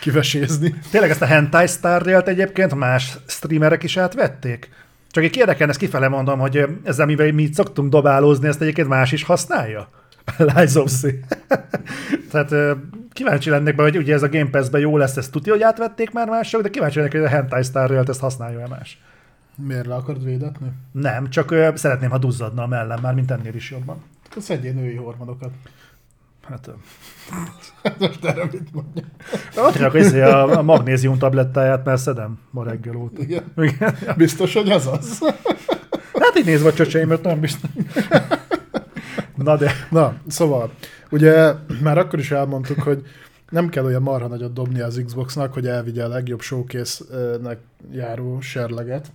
kivesézni. 0.00 0.74
tényleg 0.90 1.10
ezt 1.10 1.22
a 1.22 1.26
Hentai 1.26 1.66
Star 1.66 2.02
Rail-t 2.02 2.28
egyébként 2.28 2.74
más 2.74 3.18
streamerek 3.26 3.82
is 3.82 3.96
átvették? 3.96 4.68
Csak 5.10 5.24
egy 5.24 5.36
érdekel, 5.36 5.68
ezt 5.68 5.78
kifele 5.78 6.08
mondom, 6.08 6.38
hogy 6.38 6.64
ezzel, 6.84 7.06
mivel 7.06 7.32
mi 7.32 7.48
szoktunk 7.52 7.90
dobálózni, 7.90 8.48
ezt 8.48 8.60
egyébként 8.60 8.88
más 8.88 9.12
is 9.12 9.22
használja? 9.22 9.88
Lies 10.54 10.74
of 10.74 10.90
Z. 10.90 11.06
Tehát 12.30 12.76
kíváncsi 13.12 13.50
lennék 13.50 13.74
be, 13.74 13.82
hogy 13.82 13.96
ugye 13.96 14.14
ez 14.14 14.22
a 14.22 14.28
Game 14.28 14.50
Pass-ben 14.50 14.80
jó 14.80 14.96
lesz, 14.96 15.16
ezt 15.16 15.32
tudja, 15.32 15.52
hogy 15.52 15.62
átvették 15.62 16.10
már 16.10 16.28
mások, 16.28 16.62
de 16.62 16.70
kíváncsi 16.70 16.96
lennék, 16.96 17.12
hogy 17.12 17.24
a 17.24 17.28
Hentai 17.28 17.62
Star 17.62 17.88
Rail-t 17.88 18.08
ezt 18.08 18.20
használja-e 18.20 18.68
más. 18.68 19.00
Miért 19.54 19.86
le 19.86 19.94
akarod 19.94 20.24
védetni? 20.24 20.72
Nem, 20.92 21.30
csak 21.30 21.50
ö, 21.50 21.70
szeretném, 21.74 22.10
ha 22.10 22.18
duzzadna 22.18 22.62
a 22.62 22.66
mellem 22.66 22.98
már, 23.02 23.14
mint 23.14 23.30
ennél 23.30 23.54
is 23.54 23.70
jobban. 23.70 24.02
Szedjél 24.38 24.72
női 24.72 24.94
hormonokat. 24.94 25.50
Hát, 26.48 26.70
Most 27.98 28.24
erre 28.24 28.44
mit 28.52 28.72
mondja? 28.72 29.02
csak 29.72 29.94
izé 29.94 30.20
a, 30.20 30.58
a 30.58 30.62
magnézium 30.62 31.18
tablettáját, 31.18 31.84
mert 31.84 32.00
szedem 32.00 32.38
ma 32.50 32.64
reggel 32.64 32.96
óta. 32.96 33.22
Igen. 33.22 33.52
Igen. 33.56 33.94
Biztos, 34.16 34.54
hogy 34.54 34.70
az 34.70 34.86
az? 34.86 35.18
Hát 36.18 36.38
így 36.38 36.44
nézve 36.44 36.68
a 36.68 36.72
csöcseimet, 36.72 37.22
nem 37.22 37.40
biztos. 37.40 37.70
Na 39.42 39.56
de, 39.56 39.72
Na, 39.90 40.20
szóval, 40.26 40.72
ugye 41.10 41.52
már 41.82 41.98
akkor 41.98 42.18
is 42.18 42.30
elmondtuk, 42.30 42.80
hogy 42.80 43.02
nem 43.50 43.68
kell 43.68 43.84
olyan 43.84 44.02
marha 44.02 44.26
nagyot 44.28 44.52
dobni 44.52 44.80
az 44.80 45.02
Xboxnak, 45.06 45.52
hogy 45.52 45.66
elvigye 45.66 46.04
a 46.04 46.08
legjobb 46.08 46.40
showcase-nek 46.40 47.58
járó 47.92 48.40
serleget 48.40 49.12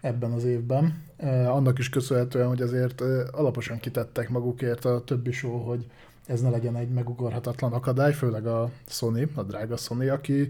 ebben 0.00 0.30
az 0.32 0.44
évben. 0.44 1.02
Annak 1.46 1.78
is 1.78 1.88
köszönhetően, 1.88 2.48
hogy 2.48 2.62
azért 2.62 3.02
alaposan 3.32 3.78
kitettek 3.78 4.28
magukért 4.28 4.84
a 4.84 5.02
többi 5.04 5.30
show, 5.32 5.58
hogy 5.58 5.86
ez 6.26 6.40
ne 6.40 6.50
legyen 6.50 6.76
egy 6.76 6.88
megugorhatatlan 6.88 7.72
akadály, 7.72 8.12
főleg 8.12 8.46
a 8.46 8.70
Sony, 8.86 9.28
a 9.34 9.42
drága 9.42 9.76
Sony, 9.76 10.08
aki 10.08 10.48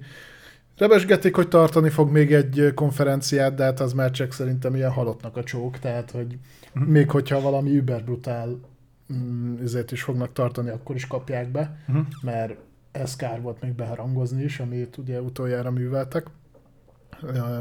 rebesgetik, 0.76 1.34
hogy 1.34 1.48
tartani 1.48 1.88
fog 1.88 2.10
még 2.10 2.32
egy 2.32 2.72
konferenciát, 2.74 3.54
de 3.54 3.64
hát 3.64 3.80
az 3.80 3.92
már 3.92 4.10
csak 4.10 4.32
szerintem 4.32 4.74
ilyen 4.74 4.90
halottnak 4.90 5.36
a 5.36 5.42
csók, 5.44 5.78
tehát 5.78 6.10
hogy 6.10 6.38
Mhm. 6.72 6.84
még 6.90 7.10
hogyha 7.10 7.40
valami 7.40 7.70
überbrutál 7.76 8.60
mm, 9.12 9.56
ezért 9.62 9.92
is 9.92 10.02
fognak 10.02 10.32
tartani, 10.32 10.70
akkor 10.70 10.94
is 10.94 11.06
kapják 11.06 11.50
be, 11.50 11.78
uh-huh. 11.88 12.06
mert 12.22 12.56
ez 12.92 13.16
kár 13.16 13.40
volt 13.40 13.60
még 13.60 13.72
beharangozni 13.72 14.42
is, 14.42 14.60
amit 14.60 14.96
ugye 14.96 15.20
utoljára 15.20 15.70
műveltek. 15.70 16.26
Ö, 17.22 17.58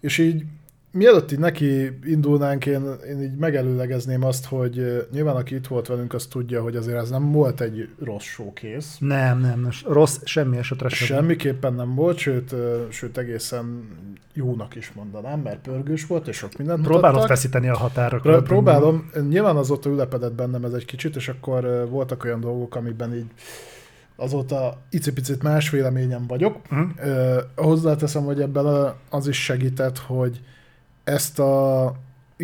És 0.00 0.18
így 0.18 0.44
mielőtt 0.94 1.32
így 1.32 1.38
neki 1.38 1.98
indulnánk, 2.04 2.66
én, 2.66 2.82
én 3.08 3.22
így 3.22 3.36
megelőlegezném 3.36 4.24
azt, 4.24 4.46
hogy 4.46 5.06
nyilván 5.12 5.36
aki 5.36 5.54
itt 5.54 5.66
volt 5.66 5.86
velünk, 5.86 6.14
az 6.14 6.26
tudja, 6.26 6.62
hogy 6.62 6.76
azért 6.76 6.98
ez 6.98 7.10
nem 7.10 7.32
volt 7.32 7.60
egy 7.60 7.88
rossz 8.04 8.24
showcase. 8.24 8.96
nem, 8.98 9.38
nem, 9.40 9.60
nem, 9.60 9.70
rossz, 9.86 10.18
semmi 10.24 10.56
esetre 10.56 10.88
sem. 10.88 11.06
Semmiképpen 11.06 11.74
nem 11.74 11.94
volt, 11.94 12.16
sőt, 12.16 12.54
sőt 12.88 13.18
egészen 13.18 13.88
jónak 14.32 14.74
is 14.74 14.92
mondanám, 14.92 15.40
mert 15.40 15.60
pörgős 15.60 16.06
volt, 16.06 16.28
és 16.28 16.36
sok 16.36 16.56
mindent 16.56 16.82
Próbálod 16.82 17.14
mutattak. 17.14 17.36
feszíteni 17.36 17.68
a 17.68 17.76
határokat. 17.76 18.32
Pró- 18.32 18.42
próbálom, 18.42 19.10
nyilván 19.28 19.56
azóta 19.56 19.90
ülepedett 19.90 20.32
bennem 20.32 20.64
ez 20.64 20.72
egy 20.72 20.84
kicsit, 20.84 21.16
és 21.16 21.28
akkor 21.28 21.86
voltak 21.90 22.24
olyan 22.24 22.40
dolgok, 22.40 22.74
amiben 22.74 23.14
így 23.14 23.26
azóta 24.16 24.82
icipicit 24.90 25.42
más 25.42 25.70
véleményem 25.70 26.26
vagyok. 26.26 26.56
Uh-huh. 26.70 26.90
Hozzáteszem, 27.56 28.24
hogy 28.24 28.40
ebben 28.40 28.94
az 29.10 29.28
is 29.28 29.44
segített, 29.44 29.98
hogy 29.98 30.40
ezt 31.04 31.38
a 31.38 31.94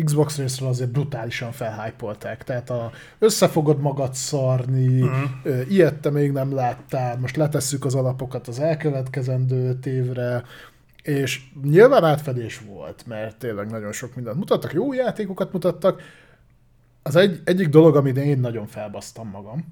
Xbox 0.03 0.37
részről 0.37 0.69
azért 0.69 0.91
brutálisan 0.91 1.51
felhájpolták. 1.51 2.43
Tehát 2.43 2.69
a 2.69 2.91
összefogod 3.19 3.79
magad 3.79 4.13
szarni, 4.13 5.01
Mhm. 5.01 5.13
ö, 5.43 5.61
ilyet 5.61 5.95
te 5.95 6.09
még 6.09 6.31
nem 6.31 6.53
láttál, 6.53 7.17
most 7.17 7.35
letesszük 7.35 7.85
az 7.85 7.95
alapokat 7.95 8.47
az 8.47 8.59
elkövetkezendő 8.59 9.67
öt 9.69 9.85
évre, 9.85 10.43
és 11.03 11.41
nyilván 11.63 12.03
átfedés 12.03 12.59
volt, 12.59 13.03
mert 13.07 13.37
tényleg 13.37 13.69
nagyon 13.69 13.91
sok 13.91 14.15
mindent 14.15 14.37
mutattak, 14.37 14.73
jó 14.73 14.93
játékokat 14.93 15.51
mutattak. 15.53 16.01
Az 17.03 17.15
egy, 17.15 17.41
egyik 17.43 17.69
dolog, 17.69 17.95
amit 17.95 18.17
én 18.17 18.39
nagyon 18.39 18.67
felbasztam 18.67 19.27
magam, 19.29 19.65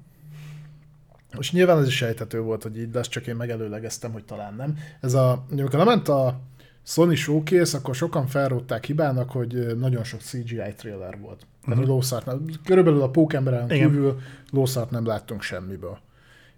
és 1.38 1.52
nyilván 1.52 1.78
ez 1.78 1.86
is 1.86 1.96
sejthető 1.96 2.40
volt, 2.40 2.62
hogy 2.62 2.78
így 2.78 2.94
lesz, 2.94 3.08
csak 3.08 3.26
én 3.26 3.36
megelőlegeztem, 3.36 4.12
hogy 4.12 4.24
talán 4.24 4.54
nem. 4.54 4.78
Ez 5.00 5.14
a, 5.14 5.44
amikor 5.50 5.78
lement 5.78 6.08
a 6.08 6.40
Sony 6.82 7.14
Showcase, 7.14 7.76
akkor 7.78 7.94
sokan 7.94 8.26
felrótták 8.26 8.84
hibának, 8.84 9.30
hogy 9.30 9.76
nagyon 9.78 10.04
sok 10.04 10.20
CGI 10.20 10.72
trailer 10.76 11.18
volt. 11.20 11.38
Tehát 11.38 11.46
Mhm. 11.64 11.78
uh-huh. 11.78 11.86
lószart 11.86 12.26
nem, 12.26 12.44
körülbelül 12.64 13.02
a 13.02 13.10
Pókemberen 13.10 13.68
kívül 13.68 14.18
lószart 14.50 14.90
nem 14.90 15.06
láttunk 15.06 15.42
semmiből. 15.42 15.98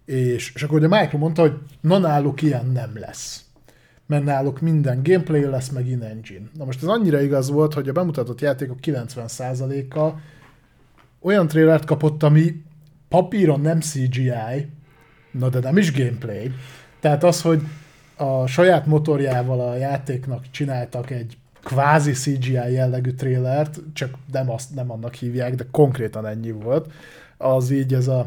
És, 0.05 0.53
és 0.55 0.63
akkor 0.63 0.79
ugye 0.79 0.89
Michael 0.89 1.19
mondta, 1.19 1.43
hogy 1.43 1.59
na 1.81 1.99
náluk 1.99 2.43
ilyen 2.43 2.67
nem 2.67 2.91
lesz. 2.99 3.45
Mert 4.07 4.25
náluk 4.25 4.61
minden 4.61 5.03
gameplay 5.03 5.45
lesz, 5.45 5.69
meg 5.69 5.89
in-engine. 5.89 6.47
Na 6.59 6.65
most 6.65 6.83
ez 6.83 6.89
annyira 6.89 7.21
igaz 7.21 7.51
volt, 7.51 7.75
hogy 7.75 7.89
a 7.89 7.93
bemutatott 7.93 8.41
játékok 8.41 8.79
90%-a 8.83 10.11
olyan 11.21 11.47
trailert 11.49 11.85
kapott, 11.85 12.23
ami 12.23 12.63
papíron 13.09 13.61
nem 13.61 13.81
CGI, 13.81 14.69
na 15.31 15.49
de 15.49 15.59
nem 15.59 15.77
is 15.77 15.93
gameplay. 15.93 16.53
Tehát 17.01 17.25
az, 17.25 17.43
hogy 17.43 17.63
a 18.23 18.47
saját 18.47 18.87
motorjával 18.87 19.61
a 19.61 19.77
játéknak 19.77 20.45
csináltak 20.51 21.11
egy 21.11 21.37
kvázi 21.65 22.13
CGI 22.13 22.53
jellegű 22.53 23.11
trélert, 23.11 23.81
csak 23.93 24.11
nem, 24.33 24.51
azt, 24.51 24.75
nem 24.75 24.91
annak 24.91 25.15
hívják, 25.15 25.55
de 25.55 25.65
konkrétan 25.71 26.27
ennyi 26.27 26.51
volt, 26.51 26.93
az 27.37 27.71
így 27.71 27.95
ez 27.95 28.09
a... 28.09 28.27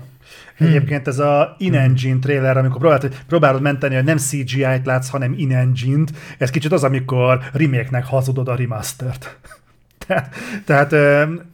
Egyébként 0.59 1.07
ez 1.07 1.19
a 1.19 1.55
in-engine 1.57 2.19
trailer, 2.19 2.57
amikor 2.57 2.79
próbálod, 2.79 3.15
próbálod 3.27 3.61
menteni, 3.61 3.95
hogy 3.95 4.03
nem 4.03 4.17
CGI-t 4.17 4.85
látsz, 4.85 5.09
hanem 5.09 5.33
in-engine-t, 5.37 6.11
ez 6.37 6.49
kicsit 6.49 6.71
az, 6.71 6.83
amikor 6.83 7.39
remake-nek 7.53 8.05
hazudod 8.05 8.47
a 8.47 8.55
remastert. 8.55 9.37
Tehát, 10.07 10.35
tehát 10.65 10.93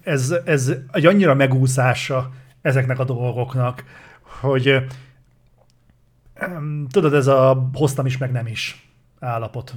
ez, 0.04 0.34
ez 0.46 0.72
egy 0.92 1.06
annyira 1.06 1.34
megúszása 1.34 2.32
ezeknek 2.62 3.00
a 3.00 3.04
dolgoknak, 3.04 3.84
hogy 4.22 4.86
tudod, 6.92 7.14
ez 7.14 7.28
a 7.28 7.70
hoztam 7.74 8.06
is, 8.06 8.18
meg 8.18 8.32
nem 8.32 8.48
is 8.48 8.90
állapot. 9.20 9.74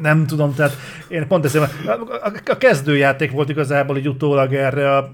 Nem 0.00 0.26
tudom, 0.26 0.54
tehát 0.54 0.72
én 1.08 1.26
pont 1.26 1.44
ezt, 1.44 1.56
a, 1.56 2.56
kezdőjáték 2.58 3.30
volt 3.30 3.48
igazából 3.48 3.96
így 3.96 4.08
utólag 4.08 4.54
erre, 4.54 4.96
a, 4.96 5.12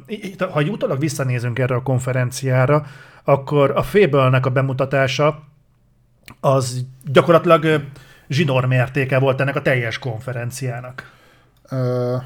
ha 0.50 0.60
így 0.60 0.68
utólag 0.68 0.98
visszanézünk 0.98 1.58
erre 1.58 1.74
a 1.74 1.82
konferenciára, 1.82 2.86
akkor 3.24 3.70
a 3.70 3.82
Fable-nek 3.82 4.46
a 4.46 4.50
bemutatása 4.50 5.42
az 6.40 6.86
gyakorlatilag 7.04 7.84
zsinór 8.28 8.64
mértéke 8.64 9.18
volt 9.18 9.40
ennek 9.40 9.56
a 9.56 9.62
teljes 9.62 9.98
konferenciának. 9.98 11.12
Ö, 11.70 12.16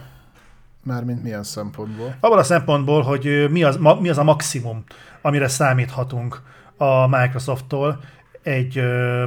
mármint 0.82 1.22
milyen 1.22 1.42
szempontból. 1.42 2.16
Abban 2.20 2.38
a 2.38 2.42
szempontból, 2.42 3.02
hogy 3.02 3.46
mi 3.50 3.62
az, 3.62 3.76
ma, 3.76 3.94
mi 3.94 4.08
az 4.08 4.18
a 4.18 4.24
maximum, 4.24 4.84
amire 5.22 5.48
számíthatunk 5.48 6.42
a 6.80 7.06
Microsofttól 7.06 8.00
egy 8.42 8.78
ö, 8.78 9.24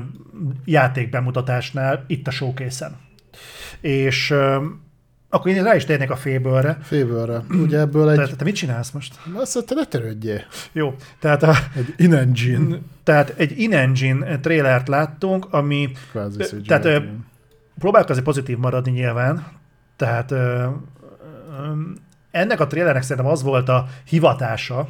játék 0.65 1.09
bemutatásnál 1.09 2.03
itt 2.07 2.27
a 2.27 2.31
showcase-en. 2.31 2.97
És 3.81 4.29
ö, 4.29 4.65
akkor 5.29 5.51
én 5.51 5.63
rá 5.63 5.75
is 5.75 5.85
térnék 5.85 6.11
a 6.11 6.15
fable-re. 6.15 6.77
Fébőrre. 6.81 7.43
Ugye 7.49 7.79
ebből 7.79 8.09
egy... 8.09 8.15
Tehát 8.15 8.37
te 8.37 8.43
mit 8.43 8.55
csinálsz 8.55 8.91
most? 8.91 9.19
Azt 9.35 9.65
te 9.65 9.75
ne 9.75 9.85
törődjél. 9.85 10.41
Jó, 10.71 10.95
tehát, 11.19 11.43
a, 11.43 11.53
Egy 11.75 11.93
in-engine. 11.97 12.77
tehát 13.03 13.33
egy 13.37 13.59
in-engine 13.59 14.39
trailert 14.39 14.87
láttunk, 14.87 15.53
ami 15.53 15.91
Kvázi 16.11 16.61
tehát, 16.67 16.85
ö, 16.85 16.89
igen. 16.89 17.25
próbálok 17.79 18.09
azért 18.09 18.25
pozitív 18.25 18.57
maradni 18.57 18.91
nyilván, 18.91 19.45
tehát 19.95 20.31
ö, 20.31 20.37
ö, 20.37 20.69
ennek 22.31 22.59
a 22.59 22.67
trailernek 22.67 23.03
szerintem 23.03 23.31
az 23.31 23.43
volt 23.43 23.69
a 23.69 23.87
hivatása, 24.05 24.89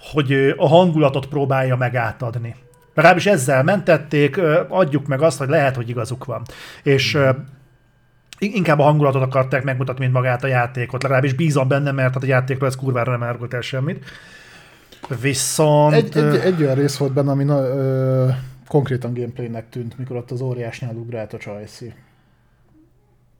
hogy 0.00 0.54
a 0.56 0.68
hangulatot 0.68 1.26
próbálja 1.26 1.76
megátadni. 1.76 2.54
Legalábbis 2.94 3.26
ezzel 3.26 3.62
mentették, 3.62 4.40
adjuk 4.68 5.06
meg 5.06 5.22
azt, 5.22 5.38
hogy 5.38 5.48
lehet, 5.48 5.76
hogy 5.76 5.88
igazuk 5.88 6.24
van. 6.24 6.42
És 6.82 7.18
inkább 8.38 8.78
a 8.78 8.82
hangulatot 8.82 9.22
akarták 9.22 9.64
megmutatni, 9.64 10.00
mint 10.00 10.16
magát 10.16 10.44
a 10.44 10.46
játékot. 10.46 11.02
Legalábbis 11.02 11.32
bízom 11.32 11.68
benne, 11.68 11.92
mert 11.92 12.14
hát 12.14 12.22
a 12.22 12.26
játékról 12.26 12.68
ez 12.68 12.76
kurvára 12.76 13.10
nem 13.10 13.22
árult 13.22 13.54
el 13.54 13.60
semmit. 13.60 14.04
Viszont... 15.20 15.94
Egy, 15.94 16.16
egy, 16.16 16.36
egy 16.36 16.62
olyan 16.62 16.74
rész 16.74 16.96
volt 16.96 17.12
benne, 17.12 17.30
ami 17.30 17.44
na, 17.44 17.60
ö, 17.60 18.28
konkrétan 18.68 19.14
gameplaynek 19.14 19.68
tűnt, 19.68 19.98
mikor 19.98 20.16
ott 20.16 20.30
az 20.30 20.40
óriásnál 20.40 20.94
ugrált 20.94 21.32
a 21.32 21.38
Csajci. 21.38 21.94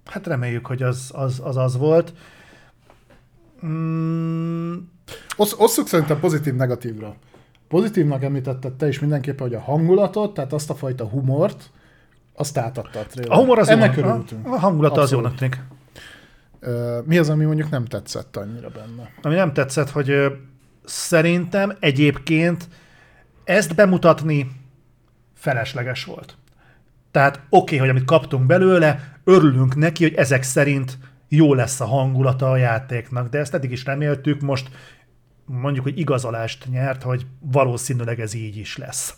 Hát 0.05 0.27
reméljük, 0.27 0.67
hogy 0.67 0.83
az 0.83 1.11
az, 1.15 1.41
az, 1.45 1.57
az 1.57 1.77
volt. 1.77 2.13
Mm, 3.67 4.75
Osz, 5.37 5.55
osszuk 5.59 5.89
szerintem 5.89 6.21
pozitív-negatívra. 6.21 7.17
Pozitívnak 7.69 8.23
említetted 8.23 8.73
te 8.73 8.89
is 8.89 9.01
mindenképpen, 9.01 9.47
hogy 9.47 9.57
a 9.57 9.61
hangulatot, 9.61 10.35
tehát 10.35 10.53
azt 10.53 10.71
a 10.71 10.75
fajta 10.75 11.05
humort, 11.05 11.71
azt 12.35 12.59
átadta 12.59 12.99
a 12.99 13.07
trailer. 13.07 13.33
a 13.33 13.41
humor 13.41 13.59
az 13.59 13.69
Ennek 13.69 13.97
jónak, 13.97 14.13
örültünk. 14.13 14.47
a, 14.47 14.59
hangulata 14.59 15.01
az 15.01 15.13
Abszolút. 15.13 15.25
jónak 15.25 15.39
tűnik. 15.39 15.75
Mi 17.05 17.19
az, 17.19 17.29
ami 17.29 17.45
mondjuk 17.45 17.71
nem 17.71 17.85
tetszett 17.85 18.37
annyira 18.37 18.69
benne? 18.69 19.11
Ami 19.23 19.35
nem 19.35 19.53
tetszett, 19.53 19.91
hogy 19.91 20.13
szerintem 20.85 21.77
egyébként 21.81 22.69
ezt 23.45 23.75
bemutatni 23.75 24.51
felesleges 25.35 26.05
volt. 26.05 26.37
Tehát 27.11 27.37
oké, 27.37 27.47
okay, 27.49 27.79
hogy 27.79 27.89
amit 27.89 28.05
kaptunk 28.05 28.47
belőle, 28.47 29.19
örülünk 29.25 29.75
neki, 29.75 30.03
hogy 30.03 30.15
ezek 30.15 30.43
szerint 30.43 30.99
jó 31.29 31.55
lesz 31.55 31.81
a 31.81 31.87
hangulata 31.87 32.51
a 32.51 32.57
játéknak, 32.57 33.29
de 33.29 33.39
ezt 33.39 33.55
eddig 33.55 33.71
is 33.71 33.85
reméltük, 33.85 34.41
most 34.41 34.71
mondjuk, 35.47 35.85
hogy 35.85 35.99
igazolást 35.99 36.67
nyert, 36.71 37.03
hogy 37.03 37.27
valószínűleg 37.41 38.21
ez 38.21 38.35
így 38.35 38.57
is 38.57 38.77
lesz. 38.77 39.15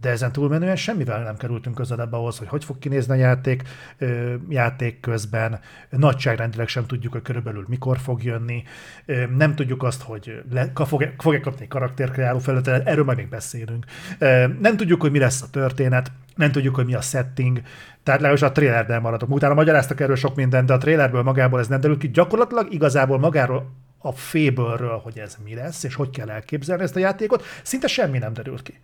De 0.00 0.10
ezen 0.10 0.32
túlmenően 0.32 0.76
semmivel 0.76 1.22
nem 1.22 1.36
kerültünk 1.36 1.74
közelebb 1.74 2.12
ahhoz, 2.12 2.38
hogy 2.38 2.48
hogy 2.48 2.64
fog 2.64 2.78
kinézni 2.78 3.12
a 3.12 3.16
játék, 3.16 3.62
ö, 3.98 4.34
játék 4.48 5.00
közben. 5.00 5.60
Nagyságrendileg 5.90 6.68
sem 6.68 6.86
tudjuk, 6.86 7.12
hogy 7.12 7.22
körülbelül 7.22 7.64
mikor 7.68 7.98
fog 7.98 8.22
jönni. 8.24 8.62
Ö, 9.06 9.26
Nem 9.26 9.54
tudjuk 9.54 9.82
azt, 9.82 10.02
hogy 10.02 10.42
le, 10.50 10.72
fog-e, 10.74 11.14
fog-e 11.18 11.40
kapni 11.40 11.68
karakterkreáló 11.68 12.38
felületet, 12.38 12.86
erről 12.86 13.04
majd 13.04 13.16
még 13.16 13.28
beszélünk. 13.28 13.84
Ö, 14.18 14.46
Nem 14.60 14.76
tudjuk, 14.76 15.00
hogy 15.00 15.10
mi 15.10 15.18
lesz 15.18 15.42
a 15.42 15.50
történet, 15.50 16.12
nem 16.34 16.52
tudjuk, 16.52 16.74
hogy 16.74 16.86
mi 16.86 16.94
a 16.94 17.00
setting, 17.00 17.60
tehát 18.02 18.20
legalábbis 18.20 18.42
a 18.42 18.52
trailerben 18.52 19.00
maradok. 19.00 19.30
Utána 19.30 19.54
magyaráztak 19.54 20.00
erről 20.00 20.16
sok 20.16 20.36
mindent, 20.36 20.66
de 20.66 20.72
a 20.72 20.78
trailerből 20.78 21.22
magából 21.22 21.60
ez 21.60 21.68
nem 21.68 21.80
derül 21.80 21.98
ki. 21.98 22.10
Gyakorlatilag 22.10 22.72
igazából 22.72 23.18
magáról 23.18 23.70
a 24.06 24.12
féből 24.12 25.00
hogy 25.02 25.18
ez 25.18 25.36
mi 25.44 25.54
lesz, 25.54 25.82
és 25.82 25.94
hogy 25.94 26.10
kell 26.10 26.30
elképzelni 26.30 26.82
ezt 26.82 26.96
a 26.96 26.98
játékot, 26.98 27.44
szinte 27.62 27.86
semmi 27.86 28.18
nem 28.18 28.32
derült 28.32 28.62
ki. 28.62 28.80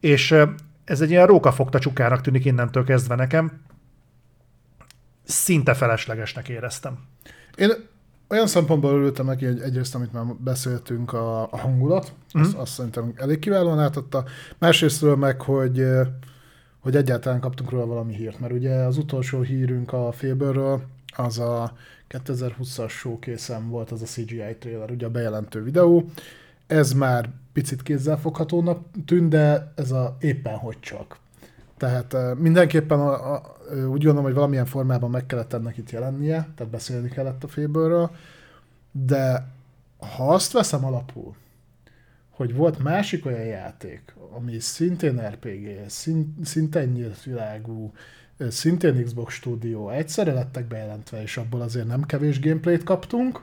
És 0.00 0.34
ez 0.84 1.00
egy 1.00 1.10
ilyen 1.10 1.26
rókafogta 1.26 1.78
csukának 1.78 2.20
tűnik 2.20 2.44
innentől 2.44 2.84
kezdve 2.84 3.14
nekem. 3.14 3.60
Szinte 5.24 5.74
feleslegesnek 5.74 6.48
éreztem. 6.48 6.98
Én 7.56 7.70
olyan 8.28 8.46
szempontból 8.46 8.92
örültem 8.92 9.26
neki, 9.26 9.44
hogy 9.44 9.60
egyrészt, 9.60 9.94
amit 9.94 10.12
már 10.12 10.24
beszéltünk, 10.38 11.12
a, 11.12 11.42
a 11.42 11.58
hangulat, 11.58 12.12
Mhm. 12.32 12.44
azt, 12.44 12.54
azt 12.56 12.72
szerintem 12.72 13.12
elég 13.16 13.38
kiválóan 13.38 13.78
átadta. 13.80 14.24
Másrésztről 14.58 15.16
meg, 15.16 15.40
hogy, 15.40 15.86
hogy 16.80 16.96
egyáltalán 16.96 17.40
kaptunk 17.40 17.70
róla 17.70 17.86
valami 17.86 18.14
hírt, 18.14 18.40
mert 18.40 18.52
ugye 18.52 18.74
az 18.74 18.96
utolsó 18.96 19.40
hírünk 19.40 19.92
a 19.92 20.12
Fableről, 20.12 20.82
az 21.16 21.38
a 21.38 21.72
2020-as 22.12 22.90
showcase 22.90 23.60
volt 23.68 23.90
az 23.90 24.02
a 24.02 24.04
CGI 24.04 24.56
trailer, 24.58 24.90
ugye 24.90 25.06
a 25.06 25.10
bejelentő 25.10 25.62
videó. 25.62 26.10
Ez 26.66 26.92
már 26.92 27.28
picit 27.52 27.82
kézzelfoghatónak 27.82 28.84
tűnt, 29.06 29.28
de 29.28 29.72
ez 29.76 29.90
a 29.90 30.16
éppen 30.20 30.56
hogy 30.56 30.80
csak. 30.80 31.18
Tehát 31.76 32.14
eh, 32.14 32.34
mindenképpen 32.34 33.00
a, 33.00 33.34
a, 33.34 33.56
úgy 33.70 34.02
gondolom, 34.02 34.22
hogy 34.22 34.34
valamilyen 34.34 34.66
formában 34.66 35.10
meg 35.10 35.26
kellett 35.26 35.52
ennek 35.52 35.76
itt 35.76 35.90
jelennie, 35.90 36.48
tehát 36.56 36.72
beszélni 36.72 37.08
kellett 37.08 37.44
a 37.44 37.48
fébőről, 37.48 38.10
de 38.92 39.46
ha 40.16 40.34
azt 40.34 40.52
veszem 40.52 40.84
alapul, 40.84 41.34
hogy 42.30 42.54
volt 42.54 42.82
másik 42.82 43.26
olyan 43.26 43.44
játék, 43.44 44.14
ami 44.36 44.58
szintén 44.58 45.28
RPG, 45.28 45.88
szint, 45.88 46.46
szintén 46.46 46.88
nyílt 46.88 47.22
világú, 47.22 47.92
szintén 48.48 49.04
Xbox 49.04 49.34
Studio, 49.34 49.88
egyszerre 49.88 50.32
lettek 50.32 50.64
bejelentve, 50.64 51.22
és 51.22 51.36
abból 51.36 51.60
azért 51.60 51.86
nem 51.86 52.02
kevés 52.02 52.40
gameplayt 52.40 52.84
kaptunk, 52.84 53.40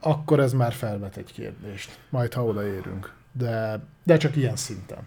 akkor 0.00 0.40
ez 0.40 0.52
már 0.52 0.72
felvet 0.72 1.16
egy 1.16 1.32
kérdést, 1.32 1.98
majd 2.10 2.32
ha 2.32 2.44
odaérünk. 2.44 3.12
De, 3.32 3.80
de 4.04 4.16
csak 4.16 4.36
ilyen 4.36 4.56
szinten. 4.56 4.98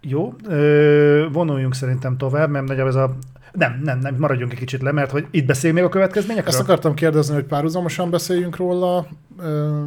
Jó, 0.00 0.34
ö, 0.44 1.26
vonuljunk 1.32 1.74
szerintem 1.74 2.16
tovább, 2.16 2.50
mert 2.50 2.66
nagyjából 2.66 2.90
ez 2.90 2.98
a... 2.98 3.16
Nem, 3.52 3.80
nem, 3.82 3.98
nem, 3.98 4.16
maradjunk 4.18 4.52
egy 4.52 4.58
kicsit 4.58 4.82
le, 4.82 4.92
mert 4.92 5.10
hogy 5.10 5.26
itt 5.30 5.46
beszéljünk 5.46 5.80
még 5.80 5.88
a 5.90 5.92
következményekről? 5.92 6.52
Ezt 6.52 6.62
akartam 6.62 6.94
kérdezni, 6.94 7.34
hogy 7.34 7.44
párhuzamosan 7.44 8.10
beszéljünk 8.10 8.56
róla. 8.56 9.06
Ö, 9.38 9.84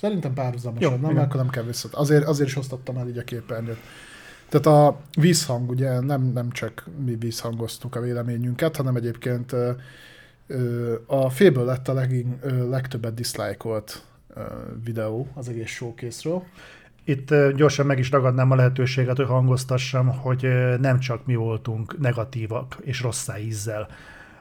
Szerintem 0.00 0.34
párhuzamosan, 0.34 0.90
Jó, 0.90 1.08
nem, 1.08 1.18
akkor 1.18 1.36
nem 1.36 1.48
kell 1.48 1.62
vissza. 1.62 1.88
Azért, 1.92 2.24
azért 2.24 2.48
is 2.48 2.56
osztottam 2.56 2.96
el 2.96 3.08
így 3.08 3.18
a 3.18 3.22
képernyőt. 3.22 3.78
Tehát 4.48 4.66
a 4.66 5.00
vízhang, 5.20 5.70
ugye 5.70 6.00
nem, 6.00 6.22
nem 6.22 6.50
csak 6.50 6.86
mi 7.04 7.14
vízhangoztuk 7.14 7.94
a 7.94 8.00
véleményünket, 8.00 8.76
hanem 8.76 8.96
egyébként 8.96 9.54
a 11.06 11.30
félből 11.30 11.64
lett 11.64 11.88
a 11.88 11.92
legin, 11.92 12.38
legtöbbet 12.70 13.14
dislike-olt 13.14 14.02
ö, 14.34 14.40
videó 14.84 15.28
az 15.34 15.48
egész 15.48 15.68
showcase-ről. 15.68 16.42
Itt 17.04 17.34
gyorsan 17.54 17.86
meg 17.86 17.98
is 17.98 18.10
ragadnám 18.10 18.50
a 18.50 18.54
lehetőséget, 18.54 19.16
hogy 19.16 19.26
hangoztassam, 19.26 20.08
hogy 20.18 20.48
nem 20.80 20.98
csak 20.98 21.26
mi 21.26 21.34
voltunk 21.34 21.98
negatívak 21.98 22.76
és 22.80 23.00
rossz 23.00 23.28
ízzel 23.40 23.88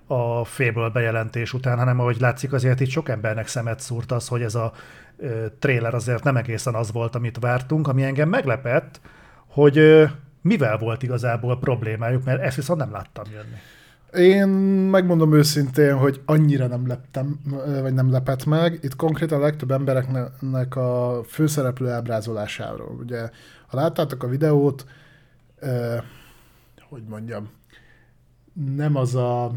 a 0.07 0.45
félből 0.45 0.89
bejelentés 0.89 1.53
után, 1.53 1.77
hanem 1.77 1.99
ahogy 1.99 2.19
látszik 2.19 2.53
azért 2.53 2.79
itt 2.79 2.89
sok 2.89 3.09
embernek 3.09 3.47
szemet 3.47 3.79
szúrt 3.79 4.11
az, 4.11 4.27
hogy 4.27 4.41
ez 4.41 4.55
a 4.55 4.71
trailer 5.59 5.93
azért 5.93 6.23
nem 6.23 6.37
egészen 6.37 6.75
az 6.75 6.91
volt, 6.91 7.15
amit 7.15 7.39
vártunk, 7.39 7.87
ami 7.87 8.03
engem 8.03 8.29
meglepett, 8.29 8.99
hogy 9.55 10.07
mivel 10.41 10.77
volt 10.77 11.03
igazából 11.03 11.59
problémájuk, 11.59 12.23
mert 12.23 12.41
ezt 12.41 12.55
viszont 12.55 12.79
nem 12.79 12.91
láttam 12.91 13.23
jönni. 13.31 14.27
Én 14.27 14.47
megmondom 14.89 15.33
őszintén, 15.33 15.95
hogy 15.95 16.21
annyira 16.25 16.67
nem 16.67 16.87
leptem, 16.87 17.39
vagy 17.81 17.93
nem 17.93 18.11
lepett 18.11 18.45
meg. 18.45 18.79
Itt 18.81 18.95
konkrétan 18.95 19.39
a 19.39 19.43
legtöbb 19.43 19.71
embereknek 19.71 20.75
a 20.75 21.21
főszereplő 21.27 21.89
ábrázolásáról. 21.89 22.97
Ugye, 22.99 23.29
ha 23.67 23.77
láttátok 23.77 24.23
a 24.23 24.27
videót, 24.27 24.85
eh, 25.59 26.01
hogy 26.89 27.03
mondjam, 27.09 27.49
nem 28.75 28.95
az 28.95 29.15
a... 29.15 29.51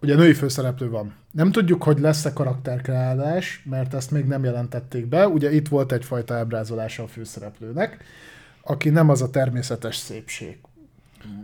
Ugye 0.00 0.14
női 0.14 0.34
főszereplő 0.34 0.90
van. 0.90 1.14
Nem 1.30 1.52
tudjuk, 1.52 1.82
hogy 1.82 1.98
lesz-e 1.98 2.32
karakterkreálás, 2.32 3.62
mert 3.70 3.94
ezt 3.94 4.10
még 4.10 4.24
nem 4.24 4.44
jelentették 4.44 5.06
be. 5.06 5.28
Ugye 5.28 5.52
itt 5.52 5.68
volt 5.68 5.92
egyfajta 5.92 6.34
ábrázolása 6.34 7.02
a 7.02 7.06
főszereplőnek, 7.06 8.04
aki 8.66 8.88
nem 8.88 9.08
az 9.08 9.22
a 9.22 9.30
természetes 9.30 9.96
szépség. 9.96 10.58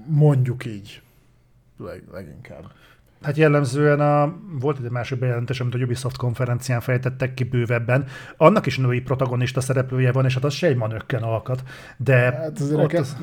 Mondjuk 0.06 0.64
így 0.64 1.02
leg, 1.76 2.02
leginkább. 2.12 2.72
Hát 3.22 3.36
jellemzően 3.36 4.00
a, 4.00 4.34
volt 4.60 4.78
egy 4.84 4.90
másik 4.90 5.18
bejelentés, 5.18 5.60
amit 5.60 5.74
a 5.74 5.78
Ubisoft 5.78 6.16
konferencián 6.16 6.80
fejtettek 6.80 7.34
ki 7.34 7.44
bővebben. 7.44 8.04
Annak 8.36 8.66
is 8.66 8.78
női 8.78 9.00
protagonista 9.00 9.60
szereplője 9.60 10.12
van, 10.12 10.24
és 10.24 10.34
hát 10.34 10.44
az 10.44 10.52
se 10.54 10.66
egy 10.66 10.76
manökken 10.76 11.22
alkat. 11.22 11.62
De 11.96 12.14
Hát 12.14 12.60
azért, 12.60 12.80
ott 12.80 12.92
az, 12.92 13.16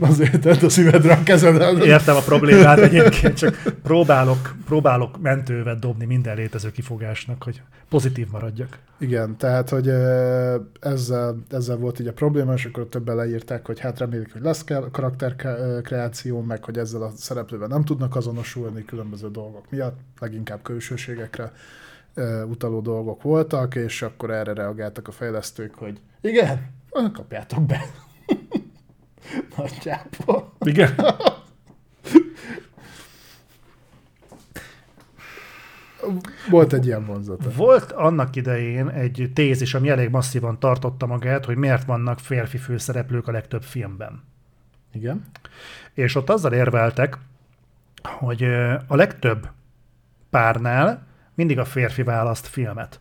azért 0.00 0.40
tett 0.40 0.62
a 0.62 0.68
szívedre 0.68 1.12
a 1.12 1.22
kezed. 1.22 1.84
értem 1.84 2.16
a 2.16 2.20
problémát 2.20 2.78
egyébként, 2.78 3.36
csak 3.36 3.62
próbálok, 3.82 4.54
próbálok 4.66 5.20
mentővet 5.20 5.78
dobni 5.78 6.04
minden 6.04 6.36
létező 6.36 6.70
kifogásnak, 6.70 7.42
hogy 7.42 7.62
pozitív 7.88 8.26
maradjak. 8.30 8.78
Igen, 8.98 9.36
tehát, 9.36 9.68
hogy 9.68 9.88
ezzel, 10.80 11.36
ezzel 11.50 11.76
volt 11.76 12.00
így 12.00 12.06
a 12.06 12.12
probléma, 12.12 12.52
és 12.52 12.64
akkor 12.64 12.86
többen 12.86 13.16
leírták, 13.16 13.66
hogy 13.66 13.80
hát 13.80 13.98
remélik, 13.98 14.32
hogy 14.32 14.42
lesz 14.42 14.64
karakterkreáció, 14.92 16.40
meg 16.40 16.64
hogy 16.64 16.78
ezzel 16.78 17.02
a 17.02 17.12
szereplővel 17.16 17.68
nem 17.68 17.84
tudnak 17.84 18.16
azonosulni 18.16 18.84
különböző 18.84 19.30
dolgok 19.38 19.70
miatt, 19.70 19.98
leginkább 20.18 20.62
külsőségekre 20.62 21.52
utaló 22.46 22.80
dolgok 22.80 23.22
voltak, 23.22 23.74
és 23.74 24.02
akkor 24.02 24.30
erre 24.30 24.52
reagáltak 24.52 25.08
a 25.08 25.12
fejlesztők, 25.12 25.74
hogy 25.74 26.00
igen, 26.20 26.70
kapjátok 27.12 27.66
be. 27.66 27.80
Nagyjából. 29.56 30.52
Igen. 30.60 30.94
Volt 36.50 36.72
egy 36.72 36.86
ilyen 36.86 37.06
vonzata. 37.06 37.50
Volt 37.50 37.92
annak 37.92 38.36
idején 38.36 38.88
egy 38.88 39.30
tézis, 39.34 39.74
ami 39.74 39.88
elég 39.88 40.10
masszívan 40.10 40.58
tartotta 40.58 41.06
magát, 41.06 41.44
hogy 41.44 41.56
miért 41.56 41.84
vannak 41.84 42.18
férfi 42.18 42.58
főszereplők 42.58 43.28
a 43.28 43.32
legtöbb 43.32 43.62
filmben. 43.62 44.22
Igen. 44.92 45.24
És 45.94 46.14
ott 46.14 46.30
azzal 46.30 46.52
érveltek, 46.52 47.18
hogy 48.02 48.42
a 48.86 48.96
legtöbb 48.96 49.48
párnál 50.30 51.06
mindig 51.34 51.58
a 51.58 51.64
férfi 51.64 52.02
választ 52.02 52.46
filmet. 52.46 53.00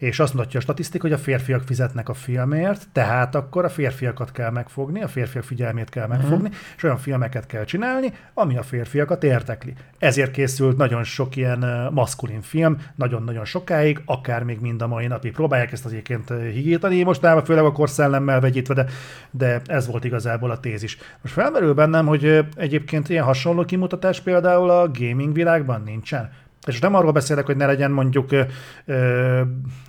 És 0.00 0.18
azt 0.18 0.34
mutatja 0.34 0.58
a 0.58 0.62
statisztika, 0.62 1.02
hogy 1.02 1.16
a 1.16 1.18
férfiak 1.18 1.62
fizetnek 1.62 2.08
a 2.08 2.14
filmért, 2.14 2.88
tehát 2.92 3.34
akkor 3.34 3.64
a 3.64 3.68
férfiakat 3.68 4.32
kell 4.32 4.50
megfogni, 4.50 5.02
a 5.02 5.08
férfiak 5.08 5.44
figyelmét 5.44 5.88
kell 5.88 6.06
megfogni, 6.06 6.48
uh-huh. 6.48 6.60
és 6.76 6.82
olyan 6.82 6.98
filmeket 6.98 7.46
kell 7.46 7.64
csinálni, 7.64 8.12
ami 8.34 8.56
a 8.56 8.62
férfiakat 8.62 9.24
értekli. 9.24 9.74
Ezért 9.98 10.30
készült 10.30 10.76
nagyon 10.76 11.04
sok 11.04 11.36
ilyen 11.36 11.88
maszkulin 11.92 12.42
film, 12.42 12.76
nagyon-nagyon 12.94 13.44
sokáig, 13.44 14.02
akár 14.04 14.42
még 14.42 14.60
mind 14.60 14.82
a 14.82 14.86
mai 14.86 15.06
napig. 15.06 15.32
Próbálják 15.32 15.72
ezt 15.72 15.86
egyébként 15.86 16.32
higítani, 16.52 17.02
most 17.02 17.22
már 17.22 17.42
főleg 17.44 17.64
a 17.64 17.72
korszellemmel 17.72 18.40
vegyítve, 18.40 18.74
de, 18.74 18.86
de 19.30 19.60
ez 19.66 19.86
volt 19.86 20.04
igazából 20.04 20.50
a 20.50 20.60
tézis. 20.60 20.98
Most 21.22 21.34
felmerül 21.34 21.74
bennem, 21.74 22.06
hogy 22.06 22.44
egyébként 22.56 23.08
ilyen 23.08 23.24
hasonló 23.24 23.64
kimutatás 23.64 24.20
például 24.20 24.70
a 24.70 24.90
gaming 24.90 25.32
világban 25.32 25.82
nincsen. 25.84 26.30
És 26.66 26.78
nem 26.78 26.94
arról 26.94 27.12
beszélek, 27.12 27.46
hogy 27.46 27.56
ne 27.56 27.66
legyen 27.66 27.90
mondjuk, 27.90 28.30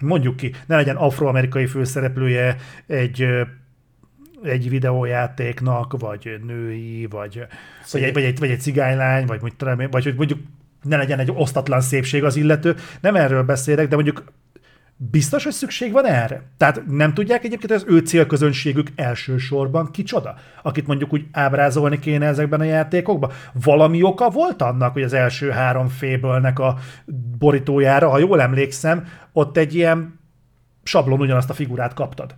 mondjuk 0.01 0.35
ki, 0.35 0.53
ne 0.65 0.75
legyen 0.75 0.95
afroamerikai 0.95 1.65
főszereplője 1.65 2.55
egy 2.87 3.27
egy 4.43 4.69
videójátéknak, 4.69 5.99
vagy 5.99 6.39
női, 6.45 7.05
vagy, 7.09 7.45
vagy, 7.91 8.03
egy, 8.03 8.13
vagy, 8.13 8.23
egy, 8.23 8.39
vagy 8.39 8.49
egy 8.49 8.61
cigánylány, 8.61 9.25
vagy, 9.25 9.39
vagy, 9.39 9.53
vagy 9.91 10.13
mondjuk 10.15 10.39
ne 10.83 10.97
legyen 10.97 11.19
egy 11.19 11.31
osztatlan 11.33 11.81
szépség 11.81 12.23
az 12.23 12.35
illető. 12.35 12.75
Nem 13.01 13.15
erről 13.15 13.43
beszélek, 13.43 13.87
de 13.87 13.95
mondjuk 13.95 14.23
Biztos, 15.09 15.43
hogy 15.43 15.53
szükség 15.53 15.91
van 15.91 16.05
erre? 16.05 16.43
Tehát 16.57 16.85
nem 16.87 17.13
tudják 17.13 17.43
egyébként, 17.43 17.71
hogy 17.71 17.81
az 17.81 17.95
ő 17.95 17.99
célközönségük 17.99 18.87
elsősorban 18.95 19.91
kicsoda? 19.91 20.35
Akit 20.61 20.87
mondjuk 20.87 21.13
úgy 21.13 21.25
ábrázolni 21.31 21.99
kéne 21.99 22.25
ezekben 22.25 22.59
a 22.59 22.63
játékokban? 22.63 23.31
Valami 23.53 24.03
oka 24.03 24.29
volt 24.29 24.61
annak, 24.61 24.93
hogy 24.93 25.03
az 25.03 25.13
első 25.13 25.49
három 25.49 25.87
fébölnek 25.87 26.59
a 26.59 26.77
borítójára, 27.37 28.09
ha 28.09 28.17
jól 28.17 28.41
emlékszem, 28.41 29.07
ott 29.33 29.57
egy 29.57 29.75
ilyen 29.75 30.19
sablon 30.83 31.19
ugyanazt 31.19 31.49
a 31.49 31.53
figurát 31.53 31.93
kaptad. 31.93 32.35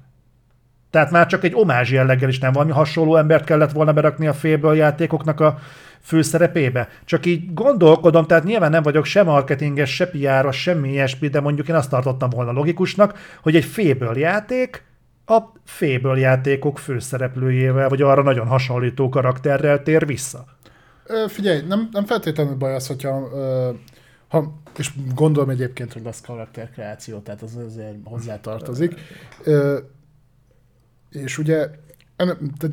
Tehát 0.89 1.11
már 1.11 1.25
csak 1.25 1.43
egy 1.43 1.55
omázs 1.55 1.91
jelleggel 1.91 2.29
is 2.29 2.39
nem 2.39 2.51
valami 2.51 2.71
hasonló 2.71 3.15
embert 3.15 3.45
kellett 3.45 3.71
volna 3.71 3.93
berakni 3.93 4.27
a 4.27 4.33
félből 4.33 4.75
játékoknak 4.75 5.39
a 5.39 5.57
főszerepébe. 6.03 6.89
Csak 7.05 7.25
így 7.25 7.53
gondolkodom, 7.53 8.25
tehát 8.25 8.43
nyilván 8.43 8.71
nem 8.71 8.83
vagyok 8.83 9.05
se 9.05 9.23
marketinges, 9.23 9.95
se 9.95 10.07
piáros, 10.07 10.61
semmi 10.61 10.89
ilyesmi, 10.89 11.27
de 11.27 11.39
mondjuk 11.39 11.67
én 11.67 11.75
azt 11.75 11.89
tartottam 11.89 12.29
volna 12.29 12.51
logikusnak, 12.51 13.37
hogy 13.41 13.55
egy 13.55 13.65
féből 13.65 14.17
játék 14.17 14.83
a 15.25 15.39
féből 15.65 16.17
játékok 16.17 16.79
főszereplőjével, 16.79 17.89
vagy 17.89 18.01
arra 18.01 18.23
nagyon 18.23 18.47
hasonlító 18.47 19.09
karakterrel 19.09 19.83
tér 19.83 20.05
vissza. 20.05 20.45
Ö, 21.05 21.25
figyelj, 21.27 21.61
nem, 21.67 21.89
nem 21.91 22.05
feltétlenül 22.05 22.55
baj 22.55 22.75
az, 22.75 22.87
hogyha 22.87 23.29
ö, 23.33 23.69
ha, 24.27 24.53
és 24.77 24.91
gondolom 25.15 25.49
egyébként, 25.49 25.93
hogy 25.93 26.03
lesz 26.03 26.21
karakterkreáció, 26.21 27.19
tehát 27.19 27.41
az 27.41 27.55
azért 27.55 27.95
hozzátartozik. 28.03 28.93
Ö, 29.43 29.77
és 31.09 31.37
ugye 31.37 31.69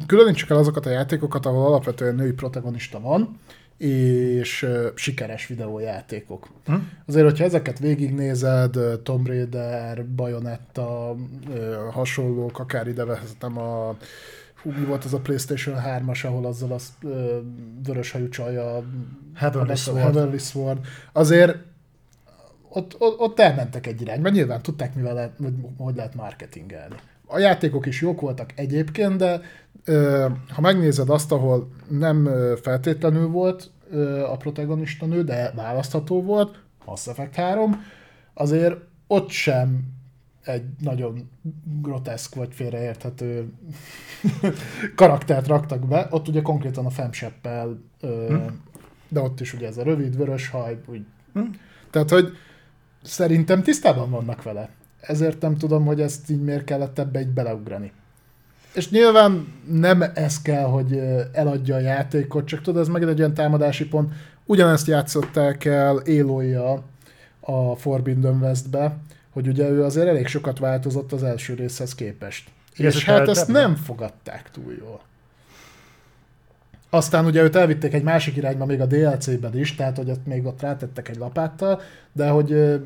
különítsük 0.07 0.51
el 0.51 0.57
azokat 0.57 0.87
a 0.87 0.91
játékokat, 0.91 1.47
ahol 1.47 1.67
alapvetően 1.67 2.15
női 2.15 2.33
protagonista 2.33 3.01
van, 3.01 3.39
és 3.77 4.67
sikeres 4.95 5.47
videójátékok. 5.47 6.49
Hm? 6.65 6.75
Azért, 7.07 7.25
hogyha 7.25 7.45
ezeket 7.45 7.79
végignézed, 7.79 8.77
Tomb 9.03 9.27
Raider, 9.27 10.07
Bayonetta, 10.07 11.17
hasonlók, 11.91 12.59
akár 12.59 12.89
ide 12.89 13.05
vehetem 13.05 13.59
a 13.59 13.97
Hú, 14.63 14.71
mi 14.71 14.85
volt 14.85 15.05
az 15.05 15.15
a 15.15 15.21
PlayStation 15.21 15.77
3-as, 15.87 16.27
ahol 16.27 16.47
azzal 16.47 16.73
az 16.73 16.93
uh, 17.03 17.13
vörös 17.85 18.11
hajú 18.11 18.29
csaja, 18.29 18.85
Heavenly 19.35 19.77
Sword. 19.77 20.01
Heavenly 20.01 20.39
Sword. 20.39 20.87
Azért 21.13 21.57
ott, 22.69 22.97
ott, 22.99 23.19
ott 23.19 23.41
elmentek 23.41 23.87
egy 23.87 24.01
irányba, 24.01 24.29
nyilván 24.29 24.63
tudták, 24.63 24.95
mivel 24.95 25.15
lehet, 25.15 25.33
hogy 25.77 25.97
lehet 25.97 26.15
marketingelni. 26.15 26.95
A 27.33 27.39
játékok 27.39 27.87
is 27.87 28.01
jók 28.01 28.21
voltak 28.21 28.53
egyébként, 28.55 29.17
de 29.17 29.41
ö, 29.85 30.27
ha 30.49 30.61
megnézed 30.61 31.11
azt, 31.11 31.33
ahol 31.33 31.71
nem 31.89 32.31
feltétlenül 32.63 33.29
volt 33.29 33.71
ö, 33.91 34.25
a 34.25 34.37
protagonista 34.37 35.07
nő, 35.07 35.25
de 35.25 35.53
választható 35.55 36.23
volt, 36.23 36.59
Mass 36.85 37.07
Effect 37.07 37.35
3, 37.35 37.85
azért 38.35 38.77
ott 39.07 39.29
sem 39.29 39.99
egy 40.45 40.65
nagyon 40.79 41.31
groteszk 41.81 42.35
vagy 42.35 42.49
félreérthető 42.53 43.53
karaktert 44.97 45.47
raktak 45.47 45.89
be. 45.89 46.07
Ott 46.11 46.29
ugye 46.29 46.43
konkrétan 46.43 46.87
a 46.87 46.91
femseppel, 46.91 47.83
hm. 48.01 48.35
de 49.09 49.21
ott 49.21 49.41
is 49.41 49.53
ugye 49.53 49.67
ez 49.67 49.79
a 49.79 49.83
rövid, 49.83 50.17
vörös 50.17 50.49
haj, 50.49 50.81
úgy. 50.87 51.05
Hm. 51.33 51.41
Tehát, 51.91 52.11
hogy 52.11 52.37
szerintem 53.03 53.63
tisztában 53.63 54.11
vannak 54.11 54.43
vele 54.43 54.71
ezért 55.01 55.41
nem 55.41 55.57
tudom, 55.57 55.85
hogy 55.85 56.01
ezt 56.01 56.31
így 56.31 56.43
miért 56.43 56.65
kellett 56.65 56.99
ebbe 56.99 57.19
egy 57.19 57.29
beleugrani. 57.29 57.93
És 58.75 58.91
nyilván 58.91 59.53
nem 59.71 60.03
ez 60.15 60.43
kell, 60.43 60.65
hogy 60.65 61.01
eladja 61.33 61.75
a 61.75 61.79
játékot, 61.79 62.47
csak 62.47 62.61
tudod, 62.61 62.81
ez 62.81 62.89
megint 62.89 63.11
egy 63.11 63.19
olyan 63.19 63.35
támadási 63.35 63.89
pont. 63.89 64.13
Ugyanezt 64.45 64.87
játszották 64.87 65.65
el 65.65 65.97
Éloja 65.97 66.83
a 67.41 67.77
Forbidden 67.77 68.41
Westbe, 68.41 68.97
hogy 69.31 69.49
ugye 69.49 69.69
ő 69.69 69.85
azért 69.85 70.07
elég 70.07 70.27
sokat 70.27 70.59
változott 70.59 71.13
az 71.13 71.23
első 71.23 71.55
részhez 71.55 71.95
képest. 71.95 72.51
Igen, 72.77 72.91
és 72.91 73.05
hát 73.05 73.29
ezt 73.29 73.49
nem 73.49 73.75
fogadták 73.75 74.51
túl 74.51 74.75
jól. 74.79 75.01
Aztán 76.91 77.25
ugye 77.25 77.43
őt 77.43 77.57
elvitték 77.57 77.93
egy 77.93 78.03
másik 78.03 78.37
irányba 78.37 78.65
még 78.65 78.81
a 78.81 78.87
DLC-ben 78.87 79.59
is, 79.59 79.75
tehát 79.75 79.97
hogy 79.97 80.11
ott 80.11 80.27
még 80.27 80.47
ott 80.47 80.61
rátettek 80.61 81.09
egy 81.09 81.17
lapáttal, 81.17 81.81
de 82.13 82.29
hogy 82.29 82.81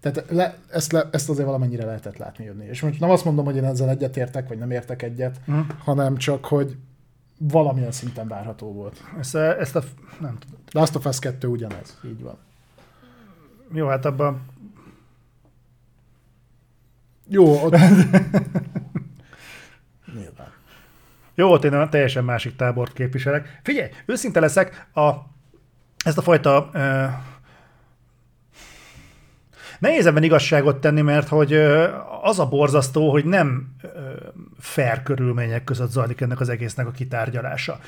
tehát 0.00 0.30
le, 0.30 0.58
ezt, 0.70 0.92
le, 0.92 1.08
ezt 1.12 1.28
azért 1.28 1.46
valamennyire 1.46 1.84
lehetett 1.84 2.16
látni 2.16 2.44
jönni. 2.44 2.66
És 2.66 2.82
most 2.82 3.00
nem 3.00 3.10
azt 3.10 3.24
mondom, 3.24 3.44
hogy 3.44 3.56
én 3.56 3.64
ezzel 3.64 3.88
egyetértek, 3.88 4.48
vagy 4.48 4.58
nem 4.58 4.70
értek 4.70 5.02
egyet, 5.02 5.40
mm. 5.50 5.60
hanem 5.78 6.16
csak, 6.16 6.44
hogy 6.44 6.76
valamilyen 7.38 7.92
szinten 7.92 8.28
várható 8.28 8.72
volt. 8.72 9.04
Ezt 9.18 9.34
a, 9.34 9.60
ezt 9.60 9.76
a 9.76 9.82
nem 10.20 10.38
tudom. 10.38 10.60
Azt 10.82 10.94
a 10.94 11.00
Fast 11.00 11.20
2 11.20 11.48
ugyanez, 11.48 11.98
így 12.04 12.22
van. 12.22 12.38
Jó, 13.72 13.86
hát 13.86 14.04
abban... 14.04 14.46
Jó, 17.28 17.62
ott... 17.64 17.72
Nyilván. 20.14 20.52
Jó, 21.34 21.52
ott 21.52 21.64
én 21.64 21.90
teljesen 21.90 22.24
másik 22.24 22.56
tábort 22.56 22.92
képviselek. 22.92 23.60
Figyelj, 23.62 23.90
őszinte 24.06 24.40
leszek, 24.40 24.88
a, 24.94 25.10
ezt 26.04 26.18
a 26.18 26.22
fajta 26.22 26.70
uh, 26.74 26.80
Nehéz 29.78 30.06
ebben 30.06 30.22
igazságot 30.22 30.80
tenni, 30.80 31.00
mert 31.00 31.28
hogy 31.28 31.52
az 32.22 32.38
a 32.38 32.48
borzasztó, 32.48 33.10
hogy 33.10 33.24
nem 33.24 33.76
fair 34.58 35.02
körülmények 35.02 35.64
között 35.64 35.90
zajlik 35.90 36.20
ennek 36.20 36.40
az 36.40 36.48
egésznek 36.48 36.86
a 36.86 36.90
kitárgyalása. 36.90 37.78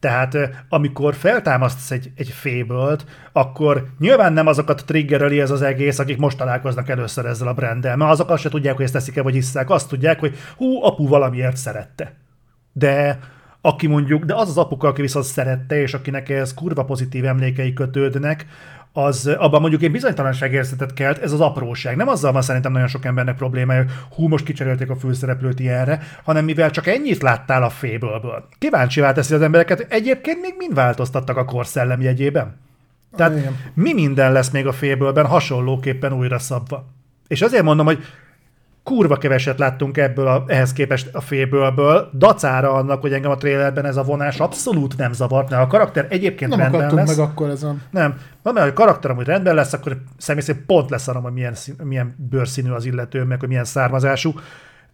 Tehát 0.00 0.36
amikor 0.68 1.14
feltámasztsz 1.14 1.90
egy, 1.90 2.12
egy 2.16 2.28
fébölt, 2.28 3.04
akkor 3.32 3.86
nyilván 3.98 4.32
nem 4.32 4.46
azokat 4.46 4.84
triggereli 4.86 5.40
ez 5.40 5.50
az 5.50 5.62
egész, 5.62 5.98
akik 5.98 6.18
most 6.18 6.36
találkoznak 6.36 6.88
először 6.88 7.26
ezzel 7.26 7.48
a 7.48 7.54
branddel, 7.54 7.96
mert 7.96 8.10
azok 8.10 8.30
azt 8.30 8.42
se 8.42 8.48
tudják, 8.48 8.74
hogy 8.74 8.84
ezt 8.84 8.92
teszik-e, 8.92 9.22
vagy 9.22 9.34
hiszák, 9.34 9.70
azt 9.70 9.88
tudják, 9.88 10.20
hogy 10.20 10.36
hú, 10.56 10.82
apu 10.82 11.08
valamiért 11.08 11.56
szerette. 11.56 12.14
De 12.72 13.18
aki 13.60 13.86
mondjuk, 13.86 14.24
de 14.24 14.34
az 14.34 14.48
az 14.48 14.58
apuka, 14.58 14.88
aki 14.88 15.00
viszont 15.00 15.24
szerette, 15.24 15.80
és 15.80 15.94
akinek 15.94 16.28
ez 16.28 16.54
kurva 16.54 16.84
pozitív 16.84 17.24
emlékei 17.24 17.72
kötődnek, 17.72 18.46
az 18.92 19.26
abban 19.26 19.60
mondjuk 19.60 19.82
én 19.82 19.92
bizonytalanságérzetet 19.92 20.94
kelt, 20.94 21.18
ez 21.18 21.32
az 21.32 21.40
apróság. 21.40 21.96
Nem 21.96 22.08
azzal 22.08 22.32
van 22.32 22.42
szerintem 22.42 22.72
nagyon 22.72 22.88
sok 22.88 23.04
embernek 23.04 23.36
problémája, 23.36 23.84
hú, 24.14 24.28
most 24.28 24.44
kicserélték 24.44 24.90
a 24.90 24.96
főszereplőt 24.96 25.60
ilyenre, 25.60 26.00
hanem 26.24 26.44
mivel 26.44 26.70
csak 26.70 26.86
ennyit 26.86 27.22
láttál 27.22 27.62
a 27.62 27.70
féből. 27.70 28.48
Kíváncsi 28.58 29.00
teszi 29.00 29.34
az 29.34 29.42
embereket, 29.42 29.86
egyébként 29.88 30.40
még 30.40 30.54
mind 30.58 30.74
változtattak 30.74 31.36
a 31.36 31.44
korszellem 31.44 32.00
jegyében. 32.00 32.56
Tehát 33.16 33.38
Igen. 33.38 33.56
mi 33.74 33.92
minden 33.92 34.32
lesz 34.32 34.50
még 34.50 34.66
a 34.66 34.72
fébölben 34.72 35.26
hasonlóképpen 35.26 36.12
újra 36.12 36.38
szabva. 36.38 36.86
És 37.26 37.42
azért 37.42 37.62
mondom, 37.62 37.86
hogy 37.86 38.04
kurva 38.82 39.16
keveset 39.16 39.58
láttunk 39.58 39.96
ebből 39.96 40.26
a, 40.26 40.44
ehhez 40.46 40.72
képest 40.72 41.14
a 41.14 41.20
félbőlből, 41.20 42.10
dacára 42.14 42.72
annak, 42.72 43.00
hogy 43.00 43.12
engem 43.12 43.30
a 43.30 43.36
trailerben 43.36 43.84
ez 43.84 43.96
a 43.96 44.02
vonás 44.02 44.40
abszolút 44.40 44.96
nem 44.96 45.12
zavart, 45.12 45.50
mert 45.50 45.62
a 45.62 45.66
karakter 45.66 46.06
egyébként 46.08 46.50
nem 46.50 46.60
rendben 46.60 46.94
lesz. 46.94 47.16
meg 47.16 47.26
akkor 47.26 47.48
ezen. 47.48 47.82
Nem. 47.90 48.18
Van, 48.42 48.54
mert 48.54 48.70
a 48.70 48.72
karakter 48.72 49.10
amúgy 49.10 49.26
rendben 49.26 49.54
lesz, 49.54 49.72
akkor 49.72 50.02
személy 50.16 50.42
szerint 50.42 50.66
pont 50.66 50.90
lesz 50.90 51.08
arra, 51.08 51.20
hogy 51.20 51.32
milyen, 51.32 51.54
szín, 51.54 51.74
milyen 51.82 52.14
bőrszínű 52.30 52.70
az 52.70 52.84
illető, 52.84 53.24
meg 53.24 53.38
hogy 53.38 53.48
milyen 53.48 53.64
származású, 53.64 54.34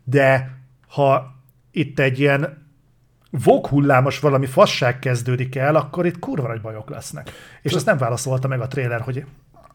de 0.05 0.51
ha 0.89 1.35
itt 1.70 1.99
egy 1.99 2.20
ilyen 2.20 2.62
voghullámos 3.30 4.18
valami 4.18 4.47
fasság 4.47 4.99
kezdődik 4.99 5.57
el, 5.57 5.76
akkor 5.76 6.07
itt 6.07 6.18
kurva 6.18 6.49
nagy 6.49 6.61
bajok 6.61 6.91
lesznek. 6.91 7.30
És 7.62 7.72
azt 7.72 7.87
nem 7.87 7.97
válaszolta 7.97 8.49
meg 8.49 8.61
a 8.61 8.66
trailer, 8.66 9.01
hogy 9.01 9.24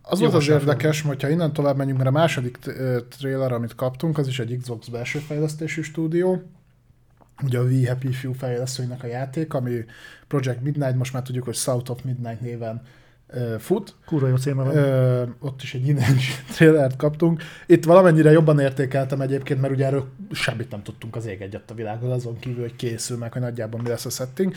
az 0.10 0.20
volt 0.20 0.34
az 0.34 0.48
érdekes, 0.48 1.02
hogyha 1.02 1.30
innen 1.30 1.54
tovább 1.54 1.78
menjünk, 1.78 1.98
mert 1.98 2.10
a 2.10 2.14
második 2.14 2.58
trailer, 3.18 3.52
amit 3.52 3.76
kaptunk, 3.76 4.18
az 4.18 4.28
is 4.28 4.40
egy 4.40 4.58
Xbox 4.62 4.88
belső 4.88 5.20
fejlesztésű 5.20 5.82
stúdió, 5.82 6.42
ugye 7.44 7.60
a 7.60 7.64
We 7.64 7.88
Happy 7.88 8.12
Few 8.12 8.34
fejlesztőinek 8.34 9.04
a 9.04 9.08
játék, 9.08 9.54
ami 9.54 9.86
Project 10.28 10.62
Midnight, 10.62 10.96
most 10.96 11.14
már 11.14 11.24
tudjuk, 11.24 11.44
hogy 11.44 11.56
South 11.56 11.92
of 11.92 12.02
Midnight 12.04 12.42
néven 12.42 12.82
ö, 13.28 13.56
fut. 13.60 13.96
Kurva 14.06 14.28
jó 14.28 14.36
címe 14.36 14.64
van. 14.64 14.76
Ö, 14.76 15.24
ott 15.40 15.62
is 15.62 15.74
egy 15.74 15.88
innen 15.88 16.16
trailert 16.56 16.96
kaptunk. 16.96 17.42
Itt 17.66 17.86
valamennyire 17.86 18.32
jobban 18.32 18.60
értékeltem 18.60 19.22
egyébként, 19.22 19.62
mert 19.62 19.74
ugye 19.74 19.86
erről 19.86 20.08
semmit 20.32 20.72
nem 20.72 20.84
tudtunk 20.84 21.16
az 21.16 21.26
ég 21.26 21.42
egyet 21.42 21.72
a 21.72 21.74
világon, 21.74 22.12
azon 22.12 22.40
kívül, 22.40 22.62
hogy 22.62 22.76
készül 22.76 23.18
meg, 23.18 23.32
hogy 23.32 23.42
nagyjából 23.42 23.82
mi 23.82 23.90
lesz 23.90 24.06
a 24.06 24.10
setting. 24.10 24.54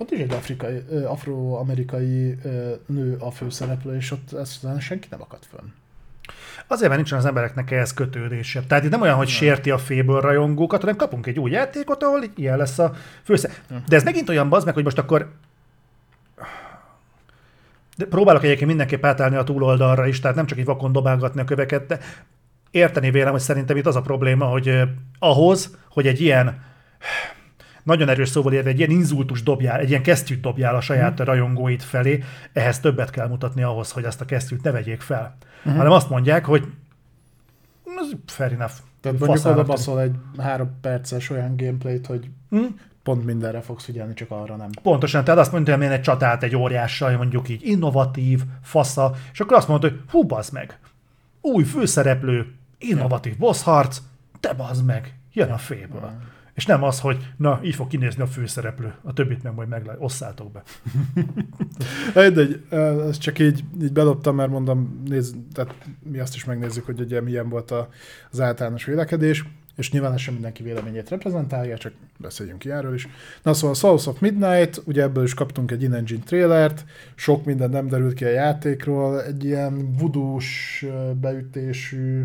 Ott 0.00 0.10
is 0.10 0.18
egy 0.18 0.32
afrikai, 0.32 0.82
afroamerikai 1.06 2.38
nő 2.86 3.16
a 3.18 3.30
főszereplő, 3.30 3.96
és 3.96 4.10
ott 4.10 4.32
ezt 4.32 4.66
senki 4.80 5.08
nem 5.10 5.22
akadt 5.22 5.46
fönn. 5.46 5.68
Azért, 6.66 6.88
mert 6.88 6.96
nincsen 7.00 7.18
az 7.18 7.24
embereknek 7.24 7.70
ehhez 7.70 7.94
kötődése. 7.94 8.62
Tehát 8.62 8.84
itt 8.84 8.90
nem 8.90 9.00
olyan, 9.00 9.16
hogy 9.16 9.28
sérti 9.28 9.70
a 9.70 9.78
féből 9.78 10.20
rajongókat, 10.20 10.80
hanem 10.80 10.96
kapunk 10.96 11.26
egy 11.26 11.38
új 11.38 11.50
játékot, 11.50 12.02
ahol 12.02 12.22
így 12.22 12.38
ilyen 12.38 12.56
lesz 12.56 12.78
a 12.78 12.92
főszer. 13.22 13.50
De 13.88 13.96
ez 13.96 14.02
megint 14.04 14.28
olyan 14.28 14.48
bazd 14.48 14.66
meg, 14.66 14.74
hogy 14.74 14.84
most 14.84 14.98
akkor 14.98 15.32
de 17.96 18.06
próbálok 18.06 18.44
egyébként 18.44 18.68
mindenképp 18.68 19.04
átállni 19.04 19.36
a 19.36 19.44
túloldalra 19.44 20.06
is, 20.06 20.20
tehát 20.20 20.36
nem 20.36 20.46
csak 20.46 20.58
így 20.58 20.64
vakon 20.64 20.92
dobálgatni 20.92 21.40
a 21.40 21.44
köveket, 21.44 21.86
de 21.86 21.98
érteni 22.70 23.10
vélem, 23.10 23.32
hogy 23.32 23.40
szerintem 23.40 23.76
itt 23.76 23.86
az 23.86 23.96
a 23.96 24.00
probléma, 24.00 24.44
hogy 24.44 24.82
ahhoz, 25.18 25.76
hogy 25.90 26.06
egy 26.06 26.20
ilyen 26.20 26.62
nagyon 27.82 28.08
erős 28.08 28.28
szóval 28.28 28.52
érve, 28.52 28.70
egy 28.70 28.78
ilyen 28.78 28.90
inzultus 28.90 29.42
dobjál, 29.42 29.80
egy 29.80 29.88
ilyen 29.88 30.02
kesztyűt 30.02 30.40
dobjál 30.40 30.74
a 30.74 30.80
saját 30.80 31.20
rajongóit 31.20 31.82
felé, 31.82 32.24
ehhez 32.52 32.80
többet 32.80 33.10
kell 33.10 33.28
mutatni 33.28 33.62
ahhoz, 33.62 33.90
hogy 33.90 34.04
ezt 34.04 34.20
a 34.20 34.24
kesztyűt 34.24 34.62
ne 34.62 34.70
vegyék 34.70 35.00
fel. 35.00 35.36
Mm. 35.68 35.76
Hanem 35.76 35.92
azt 35.92 36.10
mondják, 36.10 36.44
hogy 36.44 36.64
ez 37.98 38.08
fair 38.26 38.52
enough. 38.52 38.72
Tehát 39.00 39.18
mondjuk 39.18 39.46
oda 39.46 39.64
baszol 39.64 40.00
egy 40.00 40.14
három 40.38 40.70
perces 40.80 41.30
olyan 41.30 41.56
gameplayt, 41.56 42.06
hogy 42.06 42.30
Hm? 42.50 42.64
pont 43.02 43.24
mindenre 43.24 43.60
fogsz 43.60 43.84
figyelni, 43.84 44.14
csak 44.14 44.30
arra 44.30 44.56
nem. 44.56 44.70
Pontosan, 44.82 45.24
tehát 45.24 45.40
azt 45.40 45.52
mondja, 45.52 45.74
hogy 45.74 45.84
én 45.84 45.90
egy 45.90 46.00
csatát 46.00 46.42
egy 46.42 46.56
óriással, 46.56 47.16
mondjuk 47.16 47.48
így 47.48 47.66
innovatív, 47.66 48.42
fasza, 48.62 49.14
és 49.32 49.40
akkor 49.40 49.56
azt 49.56 49.68
mondod, 49.68 49.90
hogy 49.90 50.00
hú, 50.10 50.22
bazd 50.24 50.52
meg, 50.52 50.78
új 51.40 51.64
főszereplő, 51.64 52.54
innovatív 52.78 53.36
boss 53.36 53.62
harc, 53.62 54.00
te 54.40 54.52
bazd 54.52 54.84
meg, 54.84 55.14
jön 55.32 55.50
a 55.50 55.58
féből. 55.58 56.12
És 56.60 56.66
nem 56.66 56.82
az, 56.82 57.00
hogy 57.00 57.32
na, 57.36 57.60
így 57.62 57.74
fog 57.74 57.86
kinézni 57.86 58.22
a 58.22 58.26
főszereplő, 58.26 58.94
a 59.02 59.12
többit 59.12 59.42
meg 59.42 59.54
majd 59.54 59.68
meglát, 59.68 59.96
osszátok 59.98 60.52
be. 60.52 60.62
Mindegy, 62.22 62.64
ezt 63.08 63.20
csak 63.20 63.38
így, 63.38 63.64
így 63.82 63.92
bedobtam, 63.92 64.34
mert 64.34 64.50
mondom, 64.50 65.02
néz, 65.04 65.34
tehát 65.52 65.74
mi 66.02 66.18
azt 66.18 66.34
is 66.34 66.44
megnézzük, 66.44 66.84
hogy 66.84 67.00
ugye 67.00 67.20
milyen 67.20 67.48
volt 67.48 67.70
a, 67.70 67.88
az 68.30 68.40
általános 68.40 68.84
vélekedés, 68.84 69.44
és 69.76 69.90
nyilván 69.90 70.16
sem 70.16 70.34
mindenki 70.34 70.62
véleményét 70.62 71.08
reprezentálja, 71.08 71.78
csak 71.78 71.92
beszéljünk 72.18 72.64
ilyenről 72.64 72.94
is. 72.94 73.08
Na 73.42 73.54
szóval 73.54 73.74
Souls 73.74 74.06
of 74.06 74.20
Midnight, 74.20 74.82
ugye 74.84 75.02
ebből 75.02 75.24
is 75.24 75.34
kaptunk 75.34 75.70
egy 75.70 75.82
in-engine 75.82 76.22
trailert, 76.24 76.84
sok 77.14 77.44
minden 77.44 77.70
nem 77.70 77.88
derült 77.88 78.14
ki 78.14 78.24
a 78.24 78.28
játékról, 78.28 79.22
egy 79.22 79.44
ilyen 79.44 79.96
vudús 79.96 80.84
beütésű, 81.20 82.24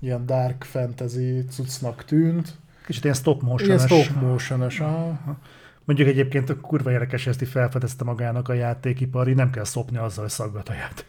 ilyen 0.00 0.26
dark 0.26 0.64
fantasy 0.64 1.44
cuccnak 1.50 2.04
tűnt. 2.04 2.58
Kicsit 2.86 3.04
ilyen 3.04 3.16
stop 3.16 3.42
motion 3.42 3.68
Ilyen 3.68 3.78
stop 3.78 4.20
motion 4.20 4.70
Mondjuk 5.84 6.08
egyébként 6.08 6.60
kurva 6.60 6.90
érdekes, 6.90 7.26
ezt 7.26 7.42
így 7.42 7.48
felfedezte 7.48 8.04
magának 8.04 8.48
a 8.48 8.52
játékipar, 8.52 9.28
így 9.28 9.34
nem 9.34 9.50
kell 9.50 9.64
szopni 9.64 9.96
azzal, 9.96 10.22
hogy 10.22 10.32
szaggat 10.32 10.68
a 10.68 10.72
játék. 10.72 11.06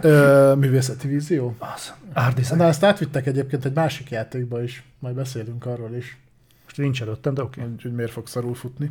Ö, 0.00 0.54
művészeti 0.54 1.08
vízió. 1.08 1.56
Az. 1.58 1.94
Design. 2.34 2.56
Na 2.56 2.64
ezt 2.64 2.84
átvittek 2.84 3.26
egyébként 3.26 3.64
egy 3.64 3.74
másik 3.74 4.10
játékba 4.10 4.62
is, 4.62 4.82
majd 4.98 5.14
beszélünk 5.14 5.66
arról 5.66 5.94
is, 5.94 6.18
Most 6.64 6.76
nincs 6.76 7.02
előttem, 7.02 7.34
de 7.34 7.42
oké. 7.42 7.60
Okay. 7.60 7.72
hogy, 7.72 7.82
hogy 7.82 7.94
miért 7.94 8.10
fog 8.10 8.26
szarul 8.26 8.54
futni. 8.54 8.90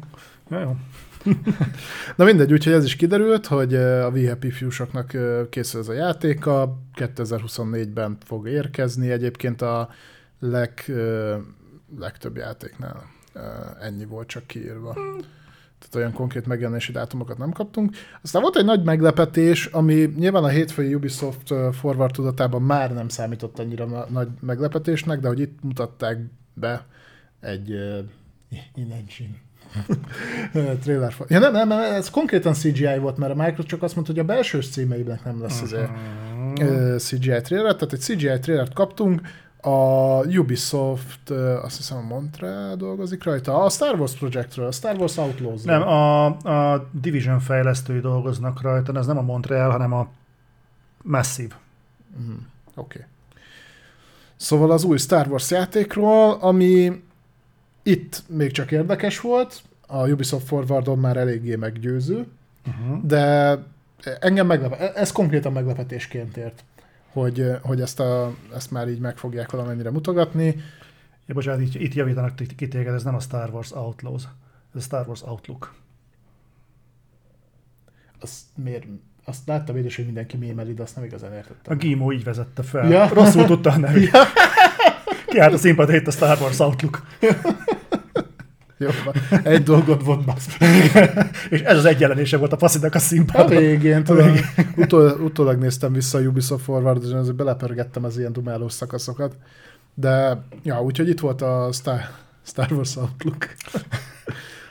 Ja, 0.49 0.59
jó. 0.59 0.75
Na 2.15 2.25
mindegy, 2.25 2.51
úgyhogy 2.51 2.73
ez 2.73 2.83
is 2.83 2.95
kiderült, 2.95 3.45
hogy 3.45 3.75
a 3.75 4.09
We 4.09 4.29
Happy 4.29 4.49
Few-soknak 4.49 5.17
készül 5.49 5.79
ez 5.79 5.87
a 5.87 5.93
játéka, 5.93 6.77
2024-ben 6.95 8.17
fog 8.25 8.47
érkezni, 8.47 9.11
egyébként 9.11 9.61
a 9.61 9.89
leg, 10.39 10.91
legtöbb 11.99 12.35
játéknál 12.37 13.03
ennyi 13.81 14.05
volt 14.05 14.27
csak 14.27 14.47
kiírva. 14.47 14.93
Tehát 15.79 15.95
olyan 15.95 16.13
konkrét 16.13 16.45
megjelenési 16.45 16.91
dátumokat 16.91 17.37
nem 17.37 17.51
kaptunk. 17.51 17.95
Aztán 18.21 18.41
volt 18.41 18.55
egy 18.55 18.65
nagy 18.65 18.83
meglepetés, 18.83 19.65
ami 19.65 20.13
nyilván 20.17 20.43
a 20.43 20.47
hétfői 20.47 20.95
Ubisoft 20.95 21.53
forward 21.71 22.13
tudatában 22.13 22.61
már 22.61 22.93
nem 22.93 23.07
számított 23.07 23.59
annyira 23.59 24.07
nagy 24.09 24.27
meglepetésnek, 24.39 25.19
de 25.19 25.27
hogy 25.27 25.39
itt 25.39 25.59
mutatták 25.61 26.19
be 26.53 26.85
egy 27.39 27.71
uh, 27.71 27.97
in-engine 28.75 29.43
trailer. 30.83 31.13
Ja 31.27 31.39
nem, 31.39 31.51
nem, 31.51 31.71
ez 31.71 32.09
konkrétan 32.09 32.53
CGI 32.53 32.97
volt, 32.99 33.17
mert 33.17 33.31
a 33.31 33.35
Microsoft 33.35 33.67
csak 33.67 33.83
azt 33.83 33.95
mondta, 33.95 34.13
hogy 34.13 34.21
a 34.21 34.25
belső 34.25 34.61
címeiben 34.61 35.19
nem 35.23 35.41
lesz 35.41 35.61
azért 35.61 35.89
uh, 36.59 36.95
CGI 36.95 37.41
trailer, 37.41 37.75
tehát 37.75 37.93
egy 37.93 37.99
CGI 37.99 38.39
trailert 38.39 38.73
kaptunk, 38.73 39.21
a 39.65 40.19
Ubisoft, 40.25 41.29
azt 41.63 41.77
hiszem 41.77 41.97
a 41.97 42.01
Montreal 42.01 42.75
dolgozik 42.75 43.23
rajta, 43.23 43.63
a 43.63 43.69
Star 43.69 43.99
Wars 43.99 44.13
Projectről, 44.13 44.67
a 44.67 44.71
Star 44.71 44.95
Wars 44.95 45.17
outlaws 45.17 45.61
Nem, 45.61 45.81
a, 45.81 46.25
a 46.25 46.89
Division 46.91 47.39
fejlesztői 47.39 47.99
dolgoznak 47.99 48.61
rajta, 48.61 48.97
ez 48.97 49.05
nem 49.05 49.17
a 49.17 49.21
Montreal, 49.21 49.69
hanem 49.69 49.93
a 49.93 50.07
Massive. 51.01 51.55
Oké. 52.15 52.39
Okay. 52.75 53.01
Szóval 54.35 54.71
az 54.71 54.83
új 54.83 54.97
Star 54.97 55.27
Wars 55.27 55.51
játékról, 55.51 56.37
ami 56.39 57.03
itt 57.83 58.23
még 58.27 58.51
csak 58.51 58.71
érdekes 58.71 59.19
volt, 59.19 59.61
a 59.87 60.07
Ubisoft 60.07 60.45
Forwardon 60.45 60.99
már 60.99 61.17
eléggé 61.17 61.55
meggyőző, 61.55 62.27
Uh-huh. 62.67 63.05
de 63.05 63.57
engem 64.19 64.47
meglepe, 64.47 64.93
ez 64.93 65.11
konkrétan 65.11 65.51
meglepetésként 65.51 66.37
ért, 66.37 66.63
hogy, 67.15 67.51
hogy 67.61 67.81
ezt, 67.81 67.99
a, 67.99 68.35
ezt 68.53 68.71
már 68.71 68.89
így 68.89 68.99
meg 68.99 69.17
fogják 69.17 69.51
valamennyire 69.51 69.91
mutogatni. 69.91 70.55
Ja, 71.25 71.33
bocsánat, 71.33 71.61
itt, 71.61 71.75
itt 71.75 71.93
javítanak 71.93 72.35
ki 72.55 72.67
téged, 72.67 72.93
ez 72.93 73.03
nem 73.03 73.15
a 73.15 73.19
Star 73.19 73.49
Wars 73.49 73.71
Outlaws, 73.71 74.23
ez 74.73 74.81
a 74.81 74.83
Star 74.83 75.07
Wars 75.07 75.21
Outlook. 75.21 75.73
Azt 78.19 78.41
miért, 78.55 78.85
azt 79.25 79.47
láttam 79.47 79.77
én 79.77 79.85
is, 79.85 79.95
hogy 79.95 80.05
mindenki 80.05 80.37
mémeli, 80.37 80.73
de 80.73 80.81
azt 80.81 80.95
nem 80.95 81.03
igazán 81.05 81.31
A 81.31 81.35
értettem. 81.35 81.77
Gimo 81.77 82.11
így 82.11 82.23
vezette 82.23 82.63
fel. 82.63 82.89
Ja. 82.89 83.03
Ja. 83.03 83.13
Rosszul 83.13 83.45
tudta 83.45 83.71
a 83.71 83.77
nevét. 83.77 84.11
Ja. 85.27 85.41
Kiállt 85.41 85.53
a 85.53 85.57
színpadra 85.57 85.95
itt 85.95 86.07
a 86.07 86.11
Star 86.11 86.37
Wars 86.41 86.59
Outlook. 86.59 87.01
Jó, 88.77 88.89
egy 89.43 89.63
dolgot 89.63 90.03
volt 90.03 90.25
basz. 90.29 90.57
És 91.49 91.61
ez 91.61 91.77
az 91.77 91.85
egy 91.85 91.99
jelenése 91.99 92.37
volt 92.37 92.53
a 92.53 92.57
faszinak 92.57 92.93
a 92.93 92.97
A 92.97 92.99
színpadon. 92.99 93.57
végén, 93.57 94.03
tudom, 94.03 94.31
utol, 94.75 95.09
utólag 95.09 95.57
néztem 95.59 95.93
vissza 95.93 96.17
a 96.17 96.21
Ubisoft 96.21 96.63
Forward, 96.63 97.03
és 97.03 97.11
azért 97.11 97.35
belepörgettem 97.35 98.03
az 98.03 98.17
ilyen 98.17 98.33
dumálós 98.33 98.73
szakaszokat. 98.73 99.37
De, 99.93 100.43
ja, 100.63 100.81
úgyhogy 100.83 101.09
itt 101.09 101.19
volt 101.19 101.41
a 101.41 101.69
Star, 101.71 101.99
Star 102.43 102.71
Wars 102.71 102.95
Outlook. 102.95 103.47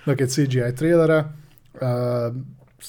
Egy 0.20 0.28
CGI 0.28 0.72
trailere. 0.74 1.34
Uh, 1.80 2.34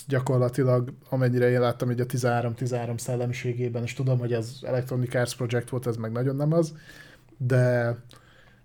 gyakorlatilag, 0.07 0.93
amennyire 1.09 1.49
én 1.49 1.59
láttam, 1.59 1.88
hogy 1.88 1.99
a 1.99 2.05
13-13 2.05 2.97
szellemiségében, 2.97 3.84
és 3.84 3.93
tudom, 3.93 4.20
hogy 4.20 4.34
ez 4.34 4.51
Electronic 4.61 5.16
Arts 5.16 5.36
Project 5.36 5.70
volt, 5.70 5.88
ez 5.88 5.95
meg 5.95 6.11
nagyon 6.11 6.36
nem 6.36 6.53
az, 6.53 6.74
de 7.38 7.95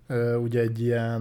uh, 0.08 0.42
ugye 0.42 0.60
egy 0.60 0.80
ilyen 0.80 1.20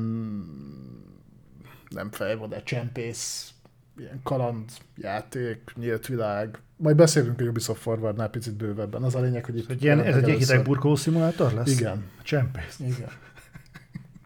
nem 1.89 2.11
fejvadár, 2.11 2.63
csempész, 2.63 3.53
ilyen 3.97 4.19
kalandjáték, 4.23 5.73
nyílt 5.75 6.07
világ. 6.07 6.59
Majd 6.75 6.95
beszélünk 6.95 7.39
a 7.39 7.43
Ubisoft 7.43 7.81
Forwardnál 7.81 8.29
picit 8.29 8.53
bővebben. 8.53 9.03
Az 9.03 9.15
a 9.15 9.19
lényeg, 9.19 9.45
hogy 9.45 9.57
itt... 9.57 9.69
Egy 9.69 9.83
ilyen, 9.83 9.99
ez 10.01 10.15
egy 10.15 10.27
ilyen 10.27 10.39
hidegburkoló 10.39 10.95
szimulátor 10.95 11.53
lesz? 11.53 11.71
Igen, 11.79 12.03
A 12.19 12.23
csempész. 12.23 12.79
igen. 12.79 13.11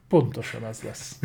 Pontosan 0.07 0.64
az 0.64 0.82
lesz. 0.82 1.20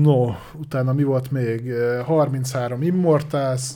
No, 0.00 0.34
utána 0.52 0.92
mi 0.92 1.02
volt 1.02 1.30
még? 1.30 1.70
Eh, 1.70 2.04
33 2.04 2.82
Immortals, 2.82 3.70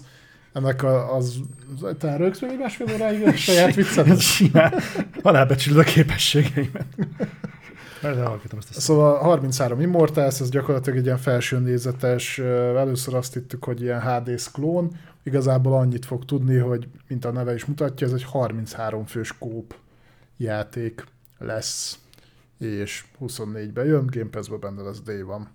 ennek 0.53 0.83
a, 0.83 1.17
az, 1.17 1.37
az 1.81 1.95
talán 1.99 2.23
egy 2.23 2.59
másfél 2.59 2.95
óráig 2.95 3.27
a 3.27 3.37
saját 3.47 3.75
viccet? 3.75 4.21
Simán. 4.21 4.75
Halálbecsülöd 5.23 5.79
a 5.79 5.83
képességeimet. 5.83 6.87
Ezt 8.03 8.77
a 8.77 8.81
Szóval 8.81 9.19
33 9.19 9.81
Immortals, 9.81 10.41
ez 10.41 10.51
gyakorlatilag 10.51 10.99
egy 10.99 11.05
ilyen 11.05 11.19
felső 11.19 11.59
nézetes, 11.59 12.39
ö, 12.39 12.77
először 12.77 13.15
azt 13.15 13.35
hittük, 13.35 13.65
hogy 13.65 13.83
ilyen 13.83 14.01
Hades 14.01 14.51
klón, 14.51 14.97
igazából 15.23 15.73
annyit 15.75 16.05
fog 16.05 16.25
tudni, 16.25 16.57
hogy 16.57 16.89
mint 17.09 17.25
a 17.25 17.33
neve 17.33 17.55
is 17.55 17.65
mutatja, 17.65 18.07
ez 18.07 18.13
egy 18.13 18.25
33 18.25 19.05
fős 19.05 19.39
kóp 19.39 19.75
játék 20.37 21.05
lesz, 21.39 21.99
és 22.59 23.05
24-ben 23.21 23.87
jön, 23.87 24.07
Game 24.07 24.31
Pass-ben 24.31 24.61
benne 24.61 24.83
lesz 24.83 25.01
Day 25.01 25.23
van. 25.23 25.49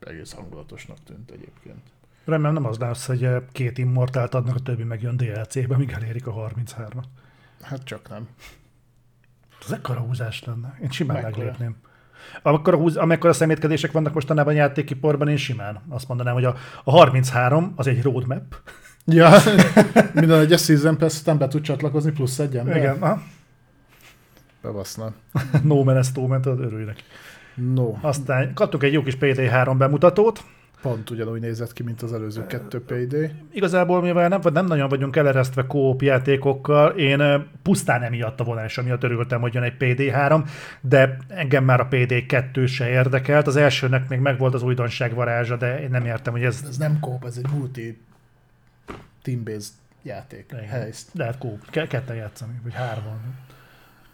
Egész 0.00 0.32
hangulatosnak 0.32 0.96
tűnt 1.04 1.30
egyébként. 1.30 1.80
Remélem 2.24 2.52
nem 2.52 2.64
az 2.64 2.78
lesz, 2.78 3.06
hogy 3.06 3.28
két 3.52 3.78
immortált 3.78 4.34
adnak, 4.34 4.56
a 4.56 4.60
többi 4.60 4.82
megjön 4.82 5.16
DLC-be, 5.16 5.76
míg 5.76 5.90
elérik 5.90 6.26
a 6.26 6.32
33-at. 6.32 7.04
Hát 7.60 7.84
csak 7.84 8.08
nem. 8.08 8.28
Ez 9.64 9.70
ekkora 9.70 10.00
húzás 10.00 10.44
lenne. 10.44 10.78
Én 10.82 10.90
simán 10.90 11.22
Mekkora? 11.22 11.36
meglépném. 11.36 11.76
Amikor 12.42 12.74
a, 12.74 12.76
húz, 12.76 12.96
amikor 12.96 13.30
a 13.30 13.32
szemétkedések 13.32 13.92
vannak 13.92 14.14
mostanában 14.14 14.54
játékiporban, 14.54 15.28
én 15.28 15.36
simán 15.36 15.82
azt 15.88 16.08
mondanám, 16.08 16.34
hogy 16.34 16.44
a, 16.44 16.54
a 16.84 16.90
33 16.90 17.72
az 17.76 17.86
egy 17.86 18.02
roadmap. 18.02 18.42
Ja, 19.04 19.30
minden 20.14 20.40
egyes 20.40 20.64
season 20.64 20.98
pass 20.98 21.22
be 21.22 21.48
tud 21.48 21.62
csatlakozni 21.62 22.10
plusz 22.10 22.38
egy 22.38 22.56
ember. 22.56 22.76
Igen, 22.76 23.02
aha. 23.02 23.22
Bebaszna. 24.62 25.12
no 25.62 25.82
man 25.82 25.96
ezt 25.96 26.26
ment, 26.28 26.46
örülj 26.46 26.84
neki. 26.84 27.02
No, 27.54 27.94
Aztán 28.00 28.54
kaptunk 28.54 28.82
egy 28.82 28.92
jó 28.92 29.02
kis 29.02 29.16
PD3 29.20 29.74
bemutatót. 29.78 30.44
Pont 30.82 31.10
ugyanúgy 31.10 31.40
nézett 31.40 31.72
ki, 31.72 31.82
mint 31.82 32.02
az 32.02 32.12
előző 32.12 32.46
kettő 32.46 32.82
PD. 32.82 33.32
Igazából 33.52 34.00
mivel 34.02 34.28
nem, 34.28 34.40
nem 34.52 34.66
nagyon 34.66 34.88
vagyunk 34.88 35.16
eleresztve 35.16 35.66
kóp 35.66 36.02
játékokkal, 36.02 36.90
én 36.90 37.48
pusztán 37.62 38.02
emiatt 38.02 38.40
a 38.40 38.44
vonása 38.44 38.82
miatt 38.82 39.02
örültem, 39.02 39.40
hogy 39.40 39.54
jön 39.54 39.62
egy 39.62 39.76
PD3, 39.78 40.48
de 40.80 41.16
engem 41.28 41.64
már 41.64 41.80
a 41.80 41.88
PD2 41.88 42.68
se 42.68 42.88
érdekelt. 42.88 43.46
Az 43.46 43.56
elsőnek 43.56 44.08
még 44.08 44.18
megvolt 44.18 44.54
az 44.54 44.62
újdonság 44.62 45.14
varázsa, 45.14 45.56
de 45.56 45.80
én 45.82 45.90
nem 45.90 46.06
értem, 46.06 46.32
hogy 46.32 46.42
ez 46.42 46.64
Ez 46.68 46.76
nem 46.76 47.00
kóp, 47.00 47.24
ez 47.24 47.36
egy 47.36 47.50
multi 47.52 48.00
team-based 49.22 49.72
játék. 50.02 50.44
Igen. 50.52 50.64
Helyzt. 50.68 51.08
Lehet 51.14 51.38
kóp, 51.38 51.70
ke- 51.70 51.88
ketten 51.88 52.16
játszani, 52.16 52.52
vagy 52.62 52.74
hárman. 52.74 53.20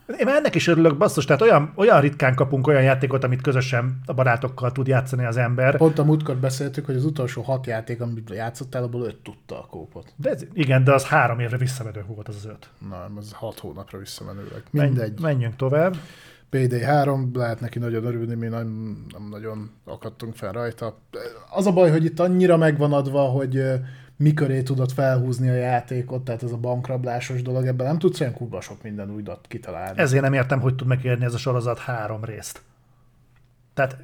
Én 0.07 0.25
már 0.25 0.37
ennek 0.37 0.55
is 0.55 0.67
örülök, 0.67 0.97
basszus, 0.97 1.25
tehát 1.25 1.43
olyan, 1.43 1.73
olyan 1.75 2.01
ritkán 2.01 2.35
kapunk 2.35 2.67
olyan 2.67 2.83
játékot, 2.83 3.25
amit 3.25 3.43
közösen 3.43 4.01
a 4.07 4.13
barátokkal 4.13 4.73
tud 4.73 4.87
játszani 4.87 5.25
az 5.25 5.37
ember. 5.37 5.77
Pont 5.77 5.99
a 5.99 6.05
múltkor 6.05 6.37
beszéltük, 6.37 6.87
hogy 6.87 6.95
az 6.95 7.05
utolsó 7.05 7.43
hat 7.43 7.67
játék, 7.67 8.01
amit 8.01 8.31
játszottál, 8.31 8.83
abból 8.83 9.03
öt 9.03 9.17
tudta 9.17 9.59
a 9.59 9.67
kópot. 9.67 10.13
De 10.17 10.31
ez, 10.31 10.45
igen, 10.53 10.85
de 10.85 10.93
az 10.93 11.05
három 11.05 11.39
évre 11.39 11.57
visszavedő 11.57 12.05
volt 12.07 12.29
az 12.29 12.37
az 12.37 12.45
öt. 12.47 12.69
Na, 12.89 13.11
ez 13.19 13.33
hat 13.33 13.59
hónapra 13.59 13.99
visszamenőleg. 13.99 14.63
Mindegy. 14.71 15.21
Menjünk 15.21 15.57
tovább. 15.57 15.97
PD3, 16.51 17.35
lehet 17.35 17.61
neki 17.61 17.79
nagyon 17.79 18.05
örülni, 18.05 18.35
mi 18.35 18.47
nem, 18.47 18.97
nem 19.13 19.29
nagyon 19.31 19.71
akadtunk 19.85 20.35
fel 20.35 20.53
rajta. 20.53 20.99
Az 21.51 21.67
a 21.67 21.73
baj, 21.73 21.91
hogy 21.91 22.05
itt 22.05 22.21
annyira 22.21 22.57
megvan 22.57 22.93
adva, 22.93 23.21
hogy 23.23 23.63
miköré 24.17 24.63
tudod 24.63 24.93
felhúzni 24.93 25.49
a 25.49 25.55
játékot, 25.55 26.25
tehát 26.25 26.43
ez 26.43 26.53
a 26.53 26.57
bankrablásos 26.57 27.43
dolog, 27.43 27.67
ebben 27.67 27.87
nem 27.87 27.99
tudsz 27.99 28.21
olyan 28.21 28.33
kurva 28.33 28.61
sok 28.61 28.83
minden 28.83 29.11
újat 29.11 29.45
kitalálni. 29.49 29.99
Ezért 29.99 30.23
nem 30.23 30.33
értem, 30.33 30.61
hogy 30.61 30.75
tud 30.75 30.87
megérni 30.87 31.25
ez 31.25 31.35
a 31.35 31.39
sorozat 31.39 31.79
három 31.79 32.25
részt. 32.25 32.63
Tehát 33.75 33.97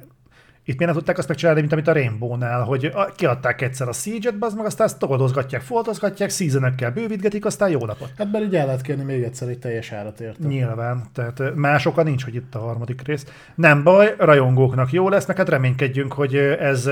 itt 0.65 0.77
miért 0.77 0.91
nem 0.91 0.93
tudták 0.93 1.17
azt 1.17 1.27
megcsinálni, 1.27 1.59
mint 1.59 1.71
amit 1.71 1.87
a 1.87 1.93
Rainbow-nál, 1.93 2.63
hogy 2.63 2.93
kiadták 3.15 3.61
egyszer 3.61 3.87
a 3.87 3.93
Siege-et, 3.93 4.37
bazd 4.37 4.57
meg, 4.57 4.65
aztán 4.65 4.87
azt 4.87 4.99
toldozgatják, 4.99 5.61
foltozgatják, 5.61 6.29
seasonökkel 6.29 6.91
bővítgetik, 6.91 7.45
aztán 7.45 7.69
jó 7.69 7.85
napot. 7.85 8.11
Hát 8.17 8.31
mert 8.31 8.43
így 8.43 8.55
el 8.55 8.65
lehet 8.65 8.81
kérni 8.81 9.03
még 9.03 9.23
egyszer 9.23 9.47
egy 9.47 9.59
teljes 9.59 9.91
árat 9.91 10.19
érte. 10.19 10.47
Nyilván, 10.47 11.03
tehát 11.13 11.55
más 11.55 11.85
oka 11.85 12.03
nincs, 12.03 12.23
hogy 12.23 12.35
itt 12.35 12.55
a 12.55 12.59
harmadik 12.59 13.01
rész. 13.01 13.25
Nem 13.55 13.83
baj, 13.83 14.15
rajongóknak 14.17 14.91
jó 14.91 15.09
lesz, 15.09 15.25
neked 15.25 15.49
reménykedjünk, 15.49 16.13
hogy 16.13 16.35
ez 16.35 16.89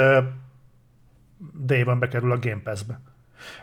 Day-ban 1.66 2.00
bekerül 2.00 2.32
a 2.32 2.40
Game 2.40 2.62
Pass-be. 2.64 3.00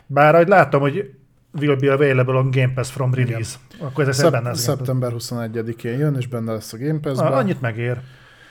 Bár 0.05 0.35
ahogy 0.35 0.47
láttam, 0.47 0.81
hogy 0.81 1.13
will 1.59 1.75
be 1.75 1.93
available 1.93 2.35
on 2.35 2.51
Game 2.51 2.71
Pass 2.73 2.89
from 2.91 3.13
release. 3.13 3.57
Akkor 3.79 4.07
ez 4.07 4.15
Szep- 4.15 4.31
benne 4.31 4.49
lesz 4.49 4.59
szeptember 4.59 5.11
21-én 5.17 5.97
jön, 5.97 6.15
és 6.15 6.27
benne 6.27 6.51
lesz 6.51 6.73
a 6.73 6.77
Game 6.77 6.99
Pass-ben. 6.99 7.27
Ah, 7.27 7.37
annyit 7.37 7.61
megér. 7.61 8.01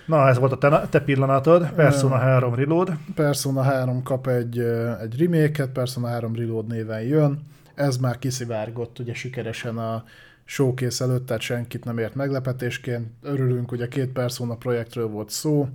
Na, 0.06 0.28
ez 0.28 0.38
volt 0.38 0.52
a 0.52 0.58
te, 0.58 0.86
te 0.90 1.00
pillanatod, 1.00 1.70
Persona 1.70 2.16
3 2.16 2.54
Reload. 2.54 2.92
Persona 3.14 3.62
3 3.62 4.02
kap 4.02 4.26
egy, 4.26 4.58
egy 5.02 5.18
remake-et, 5.18 5.70
Persona 5.70 6.08
3 6.08 6.34
Reload 6.34 6.66
néven 6.66 7.00
jön. 7.02 7.40
Ez 7.74 7.96
már 7.96 8.18
kiszivárgott 8.18 8.98
ugye 8.98 9.14
sikeresen 9.14 9.78
a 9.78 10.04
showcase 10.44 11.04
előtt, 11.04 11.26
tehát 11.26 11.42
senkit 11.42 11.84
nem 11.84 11.98
ért 11.98 12.14
meglepetésként. 12.14 13.06
Örülünk, 13.22 13.68
hogy 13.68 13.82
a 13.82 13.88
két 13.88 14.08
Persona 14.08 14.54
projektről 14.54 15.06
volt 15.06 15.30
szó. 15.30 15.68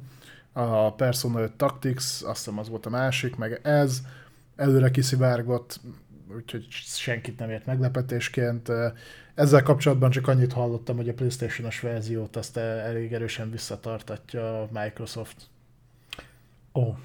A 0.54 0.93
Persona 0.93 1.41
5 1.41 1.51
Tactics, 1.51 2.04
azt 2.04 2.24
hiszem 2.26 2.60
az 2.60 2.70
volt 2.70 2.86
a 2.86 2.89
másik, 2.89 3.36
meg 3.36 3.60
ez 3.64 4.01
előre 4.56 4.91
kiszivárgott, 4.91 5.80
úgyhogy 6.36 6.68
senkit 6.70 7.39
nem 7.39 7.49
ért 7.49 7.66
meglepetésként. 7.66 8.72
Ezzel 9.36 9.64
kapcsolatban 9.64 10.12
csak 10.12 10.28
annyit 10.28 10.54
hallottam, 10.54 10.95
hogy 10.95 11.10
a 11.10 11.14
PlayStation-os 11.14 11.80
verziót 11.80 12.36
azt 12.36 12.58
elég 12.58 13.14
erősen 13.14 13.51
visszatartatja 13.51 14.62
a 14.62 14.70
Microsoft. 14.72 15.38
Ó. 16.74 16.95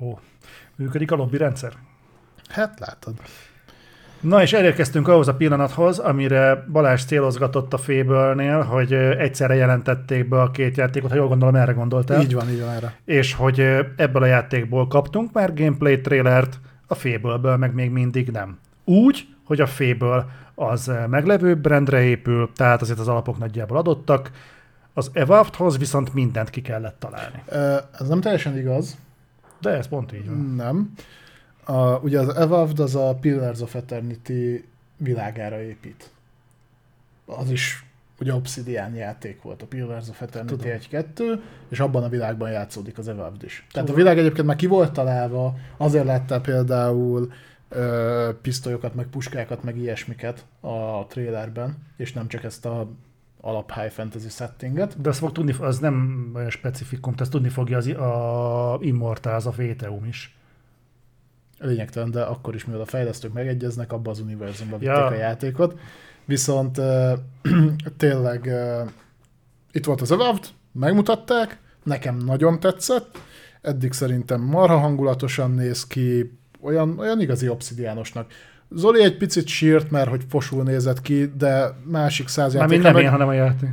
Ó. 0.00 0.18
Működik 0.76 1.10
a 1.10 1.16
lobby 1.16 1.36
rendszer? 1.36 1.72
Hát 2.48 2.78
látod. 2.78 3.20
Na 4.20 4.42
és 4.42 4.52
elérkeztünk 4.52 5.08
ahhoz 5.08 5.28
a 5.28 5.34
pillanathoz, 5.34 5.98
amire 5.98 6.64
Balázs 6.72 7.04
célozgatott 7.04 7.72
a 7.72 7.78
Fable-nél, 7.78 8.60
hogy 8.60 8.92
egyszerre 8.92 9.54
jelentették 9.54 10.28
be 10.28 10.40
a 10.40 10.50
két 10.50 10.76
játékot, 10.76 11.10
ha 11.10 11.16
jól 11.16 11.28
gondolom, 11.28 11.54
erre 11.54 11.72
gondoltál. 11.72 12.20
Így 12.20 12.34
van, 12.34 12.50
így 12.50 12.60
van 12.60 12.68
erre. 12.68 12.94
És 13.04 13.34
hogy 13.34 13.60
ebből 13.96 14.22
a 14.22 14.26
játékból 14.26 14.86
kaptunk 14.86 15.32
már 15.32 15.54
gameplay 15.54 16.00
trailert, 16.00 16.60
a 16.86 16.94
Fable-ből 16.94 17.56
meg 17.56 17.74
még 17.74 17.90
mindig 17.90 18.28
nem. 18.30 18.58
Úgy, 18.84 19.26
hogy 19.44 19.60
a 19.60 19.66
Fable 19.66 20.26
az 20.54 20.92
meglevő 21.08 21.54
brandre 21.54 22.02
épül, 22.02 22.50
tehát 22.54 22.82
azért 22.82 22.98
az 22.98 23.08
alapok 23.08 23.38
nagyjából 23.38 23.76
adottak, 23.76 24.30
az 24.94 25.10
Evolvedhoz 25.12 25.78
viszont 25.78 26.14
mindent 26.14 26.50
ki 26.50 26.60
kellett 26.62 26.96
találni. 26.98 27.42
Ez 28.00 28.08
nem 28.08 28.20
teljesen 28.20 28.58
igaz, 28.58 28.98
De 29.60 29.70
ez 29.70 29.88
pont 29.88 30.12
így 30.12 30.26
van. 30.26 30.54
nem. 30.56 30.92
A, 31.70 31.98
ugye 32.02 32.18
az 32.18 32.36
Evolved 32.36 32.78
az 32.78 32.94
a 32.94 33.14
Pillars 33.20 33.60
of 33.60 33.74
Eternity 33.74 34.64
világára 34.96 35.62
épít. 35.62 36.10
Az 37.24 37.50
is 37.50 37.84
ugye 38.20 38.34
Obsidian 38.34 38.94
játék 38.94 39.42
volt, 39.42 39.62
a 39.62 39.66
Pillars 39.66 40.08
of 40.08 40.20
Eternity 40.20 40.56
Tudom. 40.56 40.72
1-2, 40.90 41.40
és 41.68 41.80
abban 41.80 42.02
a 42.02 42.08
világban 42.08 42.50
játszódik 42.50 42.98
az 42.98 43.08
Evolved 43.08 43.42
is. 43.42 43.66
Tehát 43.72 43.88
a 43.88 43.94
világ 43.94 44.18
egyébként 44.18 44.46
már 44.46 44.56
ki 44.56 44.66
volt 44.66 44.92
találva, 44.92 45.56
azért 45.76 46.04
láttál 46.04 46.40
például 46.40 47.32
ö, 47.68 48.30
pisztolyokat, 48.42 48.94
meg 48.94 49.06
puskákat, 49.06 49.62
meg 49.62 49.76
ilyesmiket 49.76 50.44
a 50.60 51.06
trailerben, 51.06 51.78
és 51.96 52.12
nem 52.12 52.28
csak 52.28 52.44
ezt 52.44 52.66
a 52.66 52.88
alap 53.40 53.72
high 53.72 53.90
fantasy 53.90 54.28
settinget. 54.28 55.00
De 55.00 55.08
azt 55.08 55.18
fog 55.18 55.32
tudni, 55.32 55.54
az 55.60 55.78
nem 55.78 56.30
olyan 56.34 56.50
specifikum, 56.50 57.14
tehát 57.14 57.32
tudni 57.32 57.48
fogja 57.48 57.76
az, 57.76 57.86
a 57.86 58.78
Immortals, 58.80 59.46
a 59.46 59.50
VTUM 59.50 60.04
is. 60.04 60.34
Lényegtelen, 61.60 62.10
de 62.10 62.22
akkor 62.22 62.54
is, 62.54 62.64
mivel 62.64 62.80
a 62.80 62.86
fejlesztők 62.86 63.32
megegyeznek, 63.32 63.92
abba 63.92 64.10
az 64.10 64.20
univerzumba 64.20 64.78
vitték 64.78 64.94
Ja. 64.94 65.06
a 65.06 65.14
játékot. 65.14 65.78
Viszont 66.24 66.78
uh, 66.78 67.12
tényleg 67.96 68.44
uh, 68.44 68.90
itt 69.72 69.84
volt 69.84 70.00
az 70.00 70.12
Evolved, 70.12 70.44
megmutatták, 70.72 71.58
nekem 71.82 72.16
nagyon 72.16 72.60
tetszett, 72.60 73.18
eddig 73.62 73.92
szerintem 73.92 74.40
marha 74.40 74.78
hangulatosan 74.78 75.50
néz 75.50 75.86
ki, 75.86 76.38
olyan, 76.60 76.98
olyan 76.98 77.20
igazi 77.20 77.48
obszidiánosnak. 77.48 78.32
Zoli 78.74 79.02
egy 79.02 79.16
picit 79.16 79.46
sírt, 79.46 79.90
mert 79.90 80.08
hogy 80.08 80.24
fosul 80.28 80.62
nézett 80.62 81.00
ki, 81.00 81.32
de 81.38 81.74
másik 81.84 82.28
száz 82.28 82.54
Mármint 82.54 82.82
játékra 82.82 82.88
nem 82.88 82.94
meg, 82.94 83.04
én, 83.04 83.10
hanem 83.10 83.28
a 83.28 83.32
játék. 83.32 83.70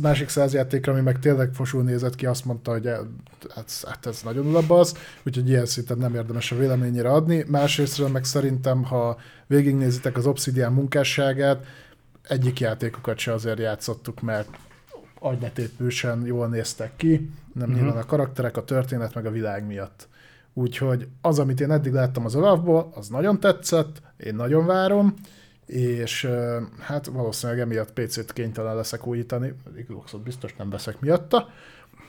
Másik 0.00 0.28
száz 0.28 0.54
játékra, 0.54 0.92
ami 0.92 1.00
meg 1.00 1.18
tényleg 1.18 1.50
fosul 1.54 1.82
nézett 1.82 2.14
ki, 2.14 2.26
azt 2.26 2.44
mondta, 2.44 2.70
hogy 2.70 2.86
hát, 3.54 3.72
hát 3.86 4.06
ez 4.06 4.20
nagyon 4.24 4.46
ulabasz, 4.46 4.94
úgyhogy 5.24 5.48
ilyen 5.48 5.66
szinten 5.66 5.98
nem 5.98 6.14
érdemes 6.14 6.52
a 6.52 6.56
véleményére 6.56 7.08
adni. 7.10 7.44
Másrésztről 7.46 8.08
meg 8.08 8.24
szerintem, 8.24 8.82
ha 8.84 9.16
végignézitek 9.46 10.16
az 10.16 10.26
Obsidian 10.26 10.72
munkásságát, 10.72 11.64
egyik 12.28 12.60
játékokat 12.60 13.18
se 13.18 13.32
azért 13.32 13.58
játszottuk, 13.58 14.20
mert 14.20 14.48
agynetépősen 15.18 16.26
jól 16.26 16.48
néztek 16.48 16.96
ki, 16.96 17.30
nem 17.54 17.68
Mhm. 17.68 17.78
nyilván 17.78 18.02
a 18.02 18.06
karakterek, 18.06 18.56
a 18.56 18.64
történet, 18.64 19.14
meg 19.14 19.26
a 19.26 19.30
világ 19.30 19.66
miatt. 19.66 20.08
Úgyhogy 20.58 21.08
az, 21.20 21.38
amit 21.38 21.60
én 21.60 21.70
eddig 21.70 21.92
láttam 21.92 22.24
az 22.24 22.34
Olafból, 22.34 22.92
az 22.94 23.08
nagyon 23.08 23.40
tetszett, 23.40 24.02
én 24.16 24.34
nagyon 24.34 24.66
várom, 24.66 25.14
és 25.66 26.28
hát 26.78 27.06
valószínűleg 27.06 27.60
emiatt 27.60 27.92
PC-t 27.92 28.32
kénytelen 28.32 28.76
leszek 28.76 29.06
újítani, 29.06 29.54
Xboxot 29.86 30.22
biztos 30.22 30.54
nem 30.56 30.70
veszek 30.70 31.00
miatta, 31.00 31.48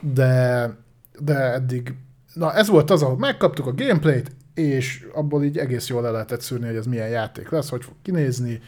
de, 0.01 0.73
de 1.19 1.35
eddig, 1.35 1.95
na 2.33 2.53
ez 2.53 2.67
volt 2.67 2.89
az, 2.89 3.03
ahol 3.03 3.17
megkaptuk 3.17 3.65
a 3.65 3.73
gameplayt, 3.73 4.31
és 4.53 5.07
abból 5.13 5.43
így 5.43 5.57
egész 5.57 5.87
jól 5.87 6.01
le 6.01 6.09
lehetett 6.09 6.41
szűrni, 6.41 6.65
hogy 6.65 6.75
ez 6.75 6.85
milyen 6.85 7.09
játék 7.09 7.49
lesz, 7.49 7.69
hogy 7.69 7.83
fog 7.83 7.95
kinézni, 8.01 8.61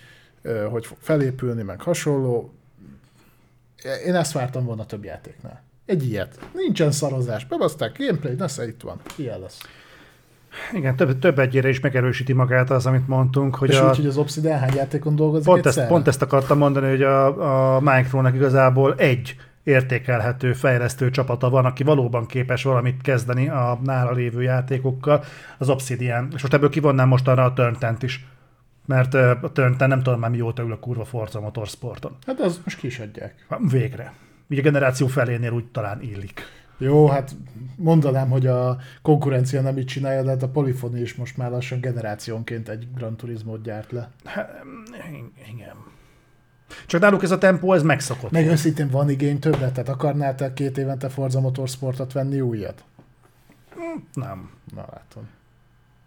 hogy 0.69 0.85
fog 0.85 0.97
felépülni, 0.99 1.63
meg 1.63 1.81
hasonló. 1.81 2.53
Én 4.05 4.15
ezt 4.15 4.31
vártam 4.31 4.65
volna 4.65 4.85
több 4.85 5.03
játéknál. 5.03 5.63
Egy 5.91 6.09
ilyet. 6.09 6.39
Nincsen 6.53 6.91
szarozás. 6.91 7.45
Bebaszták 7.45 7.97
gameplay, 7.97 8.35
nesze 8.35 8.67
itt 8.67 8.81
van. 8.81 8.99
Ilyen 9.15 9.39
lesz. 9.39 9.59
Igen, 10.73 10.95
több, 10.95 11.19
több 11.19 11.39
egyére 11.39 11.69
is 11.69 11.79
megerősíti 11.79 12.33
magát 12.33 12.69
az, 12.69 12.85
amit 12.85 13.07
mondtunk, 13.07 13.55
hogy 13.55 13.69
És 13.69 13.79
a, 13.79 13.89
úgy, 13.89 13.95
hogy 13.95 14.05
az 14.05 14.17
Obsidian 14.17 14.59
hány 14.59 14.73
játékon 14.75 15.15
dolgozik 15.15 15.45
pont, 15.45 15.57
ezt, 15.57 15.67
egyszerre? 15.67 15.87
pont 15.87 16.07
ezt 16.07 16.21
akartam 16.21 16.57
mondani, 16.57 16.89
hogy 16.89 17.01
a, 17.01 17.75
a 17.75 17.79
Micronak 17.79 18.35
igazából 18.35 18.95
egy 18.95 19.35
értékelhető 19.63 20.53
fejlesztő 20.53 21.09
csapata 21.09 21.49
van, 21.49 21.65
aki 21.65 21.83
valóban 21.83 22.25
képes 22.25 22.63
valamit 22.63 23.01
kezdeni 23.01 23.49
a 23.49 23.79
nála 23.83 24.11
lévő 24.11 24.41
játékokkal, 24.41 25.23
az 25.57 25.69
Obsidian. 25.69 26.27
És 26.35 26.41
most 26.41 26.53
ebből 26.53 26.69
kivonnám 26.69 27.07
most 27.07 27.27
arra 27.27 27.43
a 27.43 27.53
Turntent 27.53 28.03
is. 28.03 28.25
Mert 28.85 29.13
a 29.13 29.51
Turnten 29.53 29.87
nem 29.87 30.03
tudom 30.03 30.19
már 30.19 30.29
mióta 30.29 30.63
ül 30.63 30.71
a 30.71 30.79
kurva 30.79 31.05
Forza 31.05 31.39
Motorsporton. 31.39 32.17
Hát 32.25 32.39
az 32.39 32.61
most 32.63 32.77
ki 32.77 32.87
is 32.87 32.99
adják. 32.99 33.45
Végre. 33.71 34.13
Ugye 34.51 34.59
a 34.59 34.63
generáció 34.63 35.07
felénél 35.07 35.51
úgy 35.51 35.65
talán 35.65 36.01
illik. 36.01 36.41
Jó, 36.77 37.07
hát 37.07 37.35
mondanám, 37.75 38.29
hogy 38.29 38.47
a 38.47 38.77
konkurencia 39.01 39.61
nem 39.61 39.77
így 39.77 39.85
csinálja, 39.85 40.23
de 40.23 40.29
hát 40.29 40.43
a 40.43 40.49
Polyphony 40.49 41.01
is 41.01 41.15
most 41.15 41.37
már 41.37 41.51
lassan 41.51 41.79
generációnként 41.79 42.69
egy 42.69 42.87
Gran 42.95 43.15
Turismo-t 43.17 43.61
gyárt 43.61 43.91
le. 43.91 44.09
Hát, 44.25 44.63
igen. 45.53 45.75
Csak 46.85 47.01
náluk 47.01 47.23
ez 47.23 47.31
a 47.31 47.37
tempó, 47.37 47.73
ez 47.73 47.83
megszokott. 47.83 48.31
Meg 48.31 48.45
őszintén 48.45 48.89
van 48.89 49.09
igény 49.09 49.39
többet, 49.39 49.73
tehát 49.73 49.89
akarnál 49.89 50.35
te 50.35 50.53
két 50.53 50.77
évente 50.77 51.09
Forza 51.09 51.39
Motorsportot 51.39 52.11
venni 52.11 52.41
újat? 52.41 52.83
Nem. 54.13 54.49
Na 54.75 54.85
látom. 54.91 55.27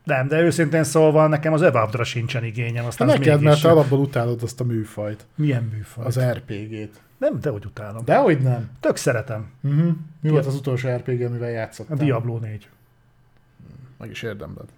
Nem, 0.05 0.29
de 0.29 0.41
őszintén 0.41 0.85
szólva 0.85 1.27
nekem 1.27 1.53
az 1.53 1.63
Evolved-ra 1.63 2.05
sincsen 2.05 2.45
igényem. 2.45 2.85
Aztán 2.85 3.09
Hát 3.09 3.19
neked, 3.19 3.41
mert 3.41 3.63
te 3.63 3.71
alapból 3.71 3.99
utálod 3.99 4.43
azt 4.43 4.61
a 4.61 4.65
műfajt, 4.65 5.27
Milyen 5.35 5.63
műfaj? 5.73 6.05
az 6.05 6.21
RPG-t. 6.21 7.03
Nem, 7.19 7.41
de 7.41 7.51
hogy 7.51 7.65
utálom. 7.65 8.05
Dehogy 8.05 8.41
nem. 8.41 8.71
Tök 8.81 8.97
szeretem. 8.97 9.51
Uh-huh. 9.63 9.93
Mi 10.21 10.29
volt 10.29 10.47
az 10.47 10.55
utolsó 10.55 10.89
RPG, 10.89 11.23
amivel 11.23 11.51
játszottál? 11.51 11.97
A 11.97 12.01
Diablo 12.01 12.39
4. 12.39 12.69
Meg 13.99 14.11
is 14.11 14.23
érdemled. 14.23 14.69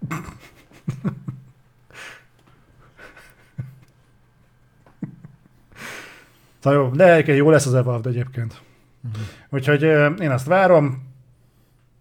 Szóval 6.59 6.79
jó, 6.79 6.89
de 6.89 7.33
jó 7.33 7.49
lesz 7.49 7.65
az 7.65 7.73
Evolved 7.73 8.05
egyébként. 8.05 8.61
Uh-huh. 9.07 9.21
Úgyhogy 9.49 9.81
én 10.21 10.31
azt 10.31 10.45
várom. 10.45 11.06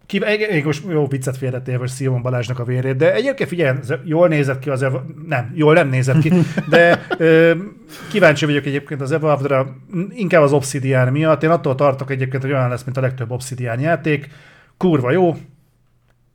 Ki, 0.07 0.25
egy, 0.25 0.65
most 0.65 0.85
jó 0.89 1.07
viccet 1.07 1.37
félretéve, 1.37 1.79
hogy 1.79 1.89
Szilvon 1.89 2.23
Balázsnak 2.23 2.59
a 2.59 2.65
vérét, 2.65 2.97
de 2.97 3.15
egyébként 3.15 3.49
figyelj, 3.49 3.79
jól 4.05 4.29
nézett 4.29 4.59
ki 4.59 4.71
az 4.71 4.83
Evolved, 4.83 5.27
nem, 5.27 5.53
jól 5.55 5.75
nem 5.75 5.89
nézett 5.89 6.19
ki, 6.19 6.33
de 6.69 7.07
ö, 7.19 7.55
kíváncsi 8.11 8.45
vagyok 8.45 8.67
egyébként 8.67 9.01
az 9.01 9.13
Evolved-ra, 9.13 9.77
inkább 10.11 10.43
az 10.43 10.53
Obsidian 10.53 11.13
miatt. 11.13 11.43
Én 11.43 11.51
attól 11.51 11.75
tartok 11.75 12.11
egyébként, 12.11 12.43
hogy 12.43 12.53
olyan 12.53 12.69
lesz, 12.69 12.85
mint 12.85 12.97
a 12.97 13.01
legtöbb 13.01 13.31
Obsidian 13.31 13.81
játék. 13.81 14.29
Kurva 14.77 15.11
jó, 15.11 15.37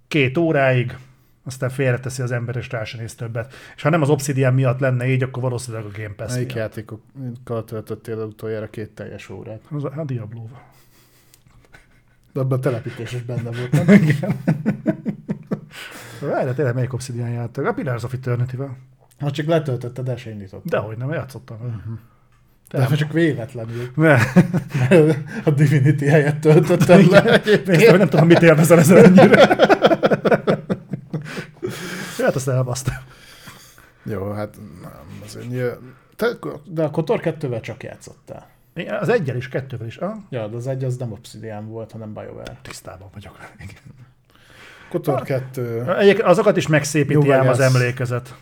két 0.08 0.38
óráig, 0.38 0.96
aztán 1.44 1.70
félreteszi 1.70 2.22
az 2.22 2.32
ember, 2.32 2.56
és 2.56 2.70
rá 2.70 2.84
se 2.84 2.98
néz 2.98 3.16
többet. 3.16 3.54
És 3.76 3.82
ha 3.82 3.90
nem 3.90 4.02
az 4.02 4.10
Obsidian 4.10 4.54
miatt 4.54 4.80
lenne 4.80 5.08
így, 5.08 5.24
akkor 5.24 5.44
valószínűleg 5.44 5.86
a 5.86 5.92
Game 5.98 6.14
Pass 6.16 6.34
Melyik 6.34 6.54
miatt. 6.54 6.60
játékokkal 6.60 7.64
töltöttél 7.66 8.18
utoljára 8.18 8.70
két 8.70 8.90
teljes 8.90 9.30
órát? 9.30 9.62
Az 9.70 9.84
a, 9.84 9.94
a 9.96 10.04
diablo 10.04 10.42
De 12.34 12.40
abban 12.40 12.58
a 12.58 12.62
telepítés 12.62 13.14
is 13.14 13.22
benne 13.22 13.50
volt, 13.50 13.72
nem? 13.72 14.02
Igen. 14.02 14.36
Várj, 16.30 16.52
tényleg 16.52 16.74
melyik 16.74 16.94
Obsidian 16.94 17.30
játék? 17.30 17.66
A 17.66 17.74
Pillars 17.74 18.04
of 18.04 18.14
Eternity-vel. 18.14 18.78
Ha 19.20 19.32
csak 19.32 19.46
letöltötted, 19.46 20.10
el 20.10 20.18
se 20.18 20.30
indított. 20.30 20.66
Dehogy 20.66 20.98
nem, 20.98 21.12
játszottam 21.12 21.58
vele. 21.60 21.82
De 22.70 22.78
Nem. 22.78 22.88
hát 22.88 22.98
csak 22.98 23.12
véletlenül. 23.12 23.92
Ne. 23.96 24.14
a 25.46 25.50
Divinity 25.50 26.06
helyett 26.06 26.40
töltöttem 26.42 27.10
le. 27.10 27.42
Néztem, 27.46 27.90
hogy 27.90 27.98
nem 27.98 28.10
tudom, 28.10 28.28
mit 28.28 28.42
élvezel 28.42 28.80
ezzel 28.80 29.04
ennyire. 29.04 29.58
hát 32.18 32.36
azt 32.36 32.48
elbasztam. 32.48 32.96
Jó, 34.04 34.32
hát 34.32 34.58
nem, 34.82 35.22
azért 35.26 35.50
nyilván... 35.50 35.96
Te, 36.16 36.28
de 36.66 36.84
a 36.84 36.90
Kotor 36.90 37.20
2-vel 37.24 37.62
csak 37.62 37.84
játszottál. 37.84 38.50
Az 39.00 39.10
egyel 39.10 39.36
is, 39.36 39.48
kettővel 39.48 39.88
is. 39.88 39.98
Ah, 39.98 40.16
Ja, 40.30 40.48
de 40.48 40.56
az 40.56 40.68
egy 40.68 40.84
az 40.84 40.98
nem 40.98 41.12
Obsidian 41.12 41.68
volt, 41.68 41.92
hanem 41.92 42.14
BioWare. 42.14 42.58
tisztában 42.62 43.10
vagyok. 43.14 43.38
Kotor 44.90 45.22
2... 45.22 45.94
Egyébként 45.98 46.28
azokat 46.28 46.58
is 46.58 46.68
megszépíti 46.68 47.32
ám 47.32 47.48
az 47.48 47.60
emlékezet. 47.60 48.36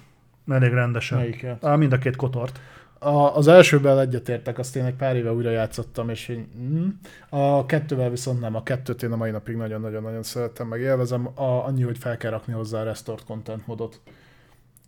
Elég 0.50 0.72
rendesen. 0.74 1.18
Melyiket? 1.18 1.64
Ah, 1.64 1.78
mind 1.78 1.94
a 1.94 1.98
két 1.98 2.16
kotort. 2.16 2.60
A, 3.00 3.36
az 3.36 3.48
elsőben 3.48 4.00
egyetértek, 4.00 4.58
azt 4.58 4.76
én 4.76 4.86
egy 4.86 4.94
pár 4.96 5.16
éve 5.16 5.34
újra 5.34 5.50
játszottam, 5.50 6.10
és 6.10 6.28
én, 6.28 6.48
mm, 6.60 6.88
a 7.30 7.66
kettővel 7.66 8.10
viszont 8.10 8.40
nem. 8.40 8.56
A 8.56 8.64
kettőt 8.64 9.04
én 9.04 9.12
a 9.12 9.16
mai 9.16 9.32
napig 9.32 9.56
nagyon-nagyon-nagyon 9.56 10.24
szerettem, 10.24 10.68
meg 10.68 10.80
élvezem, 10.80 11.30
a, 11.36 11.44
annyi, 11.66 11.84
hogy 11.84 11.98
fel 11.98 12.18
kell 12.18 12.32
rakni 12.32 12.54
hozzá 12.54 12.80
a 12.80 12.84
Restored 12.84 13.24
Content 13.24 13.68
modot. 13.68 14.02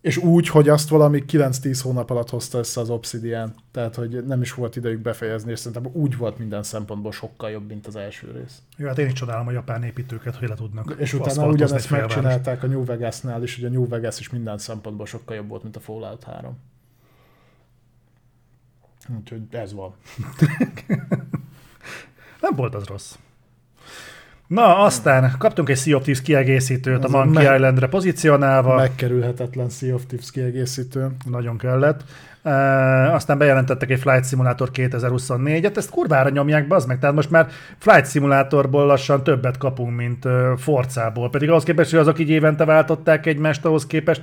És 0.02 0.16
úgy, 0.16 0.48
hogy 0.48 0.68
azt 0.68 0.88
valami 0.88 1.24
9-10 1.28 1.80
hónap 1.82 2.10
alatt 2.10 2.30
hozta 2.30 2.58
össze 2.58 2.80
az 2.80 2.90
Obsidian, 2.90 3.54
tehát 3.70 3.94
hogy 3.94 4.24
nem 4.26 4.42
is 4.42 4.54
volt 4.54 4.76
idejük 4.76 5.00
befejezni, 5.00 5.50
és 5.50 5.58
szerintem 5.58 5.92
úgy 5.92 6.16
volt 6.16 6.38
minden 6.38 6.62
szempontból 6.62 7.12
sokkal 7.12 7.50
jobb, 7.50 7.68
mint 7.68 7.86
az 7.86 7.96
első 7.96 8.30
rész. 8.30 8.62
Jó, 8.76 8.86
hát 8.86 8.98
én 8.98 9.06
is 9.06 9.12
csodálom 9.12 9.46
a 9.46 9.50
japán 9.50 9.82
építőket, 9.82 10.36
hogy 10.36 10.48
le 10.48 10.54
tudnak 10.54 10.94
És 10.98 11.12
utána 11.12 11.46
ugyanezt 11.46 11.90
megcsinálták 11.90 12.62
a 12.62 12.66
New 12.66 12.84
Vegasnál 12.84 13.42
is, 13.42 13.54
hogy 13.54 13.64
a 13.64 13.68
New 13.68 13.88
Vegas 13.88 14.20
is 14.20 14.30
minden 14.30 14.58
szempontból 14.58 15.06
sokkal 15.06 15.36
jobb 15.36 15.48
volt, 15.48 15.62
mint 15.62 15.76
a 15.76 15.80
Fallout 15.80 16.24
3. 16.24 16.58
Úgyhogy 19.18 19.42
ez 19.50 19.72
van. 19.72 19.94
Nem 22.40 22.54
volt 22.56 22.74
az 22.74 22.84
rossz. 22.84 23.14
Na, 24.52 24.78
aztán 24.78 25.34
kaptunk 25.38 25.68
egy 25.68 25.78
Sea 25.78 25.96
of 25.96 26.02
Thieves 26.02 26.22
kiegészítőt 26.22 27.02
a 27.02 27.06
Ez 27.06 27.10
Monkey 27.10 27.44
meg- 27.44 27.54
Islandre 27.54 27.86
pozícionálva. 27.86 28.74
Megkerülhetetlen 28.74 29.68
Sea 29.68 29.94
of 29.94 30.02
Thieves 30.06 30.30
kiegészítő. 30.30 31.08
Nagyon 31.30 31.58
kellett. 31.58 32.00
Uh, 32.44 33.14
aztán 33.14 33.38
bejelentettek 33.38 33.90
egy 33.90 34.00
Flight 34.00 34.28
Simulator 34.28 34.70
2024-et, 34.74 35.76
ezt 35.76 35.90
kurvára 35.90 36.28
nyomják 36.28 36.68
be, 36.68 36.74
az 36.74 36.84
meg. 36.84 36.98
Tehát 36.98 37.14
most 37.14 37.30
már 37.30 37.48
Flight 37.78 38.10
Simulatorból 38.10 38.86
lassan 38.86 39.22
többet 39.22 39.56
kapunk, 39.56 39.96
mint 39.96 40.24
uh, 40.24 40.56
Forzából. 40.56 41.30
Pedig 41.30 41.50
ahhoz 41.50 41.62
képest, 41.62 41.90
hogy 41.90 42.00
azok 42.00 42.18
így 42.18 42.30
évente 42.30 42.64
váltották 42.64 43.26
egymást, 43.26 43.64
ahhoz 43.64 43.86
képest 43.86 44.22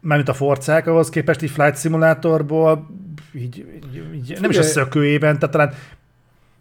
mármint 0.00 0.28
a 0.28 0.34
forcák, 0.34 0.86
ahhoz 0.86 1.08
képest 1.08 1.42
így 1.42 1.50
Flight 1.50 1.78
Simulatorból 1.78 2.86
így, 3.32 3.66
így, 3.92 4.04
így 4.14 4.38
nem 4.40 4.50
is 4.50 4.58
a 4.58 4.62
szökő 4.62 5.06
évente, 5.06 5.48
talán 5.48 5.72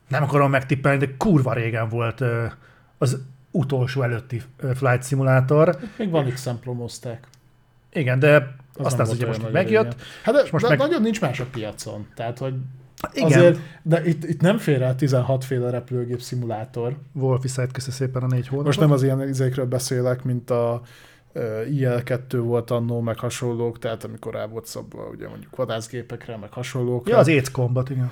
nem 0.07 0.23
akarom 0.23 0.49
megtippelni, 0.49 1.05
de 1.05 1.13
kurva 1.17 1.53
régen 1.53 1.89
volt 1.89 2.23
az 2.97 3.21
utolsó 3.51 4.01
előtti 4.01 4.41
Flight 4.73 5.05
Simulator. 5.07 5.77
Még 5.97 6.09
van 6.09 6.29
x 6.33 6.47
promozták. 6.61 7.27
Igen, 7.93 8.19
de 8.19 8.55
Az 8.75 8.85
aztán 8.85 9.01
az 9.01 9.11
ugye 9.13 9.25
most 9.25 9.51
megjött. 9.51 9.83
régen. 9.83 9.93
Hát 10.23 10.35
de, 10.35 10.43
most 10.51 10.63
de 10.63 10.69
meg- 10.69 10.77
nagyon 10.77 11.01
nincs 11.01 11.21
más 11.21 11.39
a 11.39 11.45
piacon. 11.51 12.07
Tehát, 12.15 12.37
hogy 12.37 12.53
Igen. 13.13 13.27
azért, 13.27 13.59
de 13.81 14.05
itt, 14.05 14.23
itt 14.23 14.41
nem 14.41 14.57
fér 14.57 14.81
el 14.81 14.95
16 14.95 15.43
féle 15.45 15.69
repülőgép 15.69 16.21
szimulátor. 16.21 16.97
Wolfiside, 17.13 17.67
köszi 17.71 17.91
szépen 17.91 18.23
a 18.23 18.27
négy 18.27 18.47
hónapot. 18.47 18.65
Most 18.65 18.79
nem 18.79 18.91
az 18.91 19.03
ilyen 19.03 19.27
izékről 19.27 19.65
beszélek, 19.65 20.23
mint 20.23 20.49
a 20.49 20.81
uh, 21.33 21.43
IL-2 21.69 22.19
volt 22.43 22.71
annó, 22.71 22.99
meg 23.01 23.19
hasonlók, 23.19 23.79
tehát 23.79 24.03
amikor 24.03 24.33
rá 24.33 24.45
volt 24.45 24.65
szabva, 24.65 25.07
ugye 25.07 25.27
mondjuk 25.27 25.55
vadászgépekre, 25.55 26.37
meg 26.37 26.51
hasonlókra. 26.51 27.11
Ja, 27.13 27.17
az 27.19 27.27
Aids 27.27 27.51
Combat, 27.51 27.89
igen. 27.89 28.11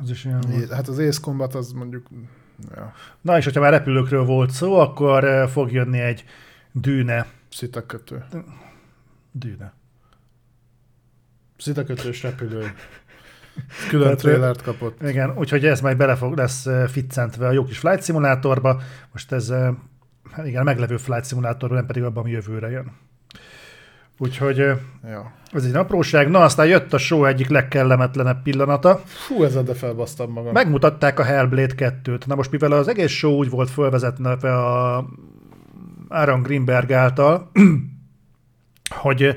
Az 0.00 0.10
is 0.10 0.24
ilyen 0.24 0.40
volt. 0.40 0.72
Hát 0.72 0.88
az 0.88 0.98
Ace 0.98 1.20
Combat 1.20 1.54
az 1.54 1.72
mondjuk... 1.72 2.06
Ja, 2.74 2.92
Na 3.20 3.36
és 3.36 3.44
hogyha 3.44 3.60
már 3.60 3.72
repülőkről 3.72 4.24
volt 4.24 4.50
szó, 4.50 4.78
akkor 4.78 5.48
fog 5.50 5.72
jönni 5.72 5.98
egy 5.98 6.24
dűne. 6.72 7.26
szitakötő. 7.48 8.24
Dűne. 9.32 9.72
Szitakötős 11.56 12.22
repülő. 12.22 12.60
Külön 13.88 14.04
Tehát, 14.04 14.18
trailert 14.18 14.62
kapott. 14.62 15.02
Igen, 15.02 15.38
úgyhogy 15.38 15.64
ez 15.64 15.80
majd 15.80 15.96
bele 15.96 16.16
fog 16.16 16.36
lesz 16.36 16.66
ficcentve 16.86 17.46
a 17.46 17.52
jó 17.52 17.64
kis 17.64 17.78
Flight 17.78 18.04
Simulatorba. 18.04 18.80
Most 19.12 19.32
ez 19.32 19.50
hát 20.30 20.46
igen, 20.46 20.60
a 20.60 20.64
meglevő 20.64 20.96
Flight 20.96 21.26
Simulator, 21.26 21.70
nem 21.70 21.86
pedig 21.86 22.02
abban, 22.02 22.22
ami 22.22 22.32
jövőre 22.32 22.70
jön. 22.70 22.92
Úgyhogy 24.18 24.56
Ja. 24.56 25.32
ez 25.52 25.64
egy 25.64 25.74
apróság. 25.74 26.28
Na, 26.30 26.40
aztán 26.40 26.66
jött 26.66 26.92
a 26.92 26.98
show 26.98 27.24
egyik 27.24 27.48
legkellemetlenebb 27.48 28.42
pillanata. 28.42 29.00
Fú, 29.04 29.42
ezzel 29.44 29.62
de 29.62 29.74
felbasztam 29.74 30.30
magam. 30.32 30.52
Megmutatták 30.52 31.18
a 31.18 31.22
Hellblade 31.22 31.74
2-t. 32.04 32.26
Na 32.26 32.34
most 32.34 32.50
mivel 32.50 32.72
az 32.72 32.88
egész 32.88 33.10
show 33.10 33.32
úgy 33.36 33.50
volt 33.50 33.70
fölvezetve 33.70 34.54
a 34.54 35.04
Aaron 36.08 36.42
Greenberg 36.42 36.92
által, 36.92 37.50
hogy 39.02 39.36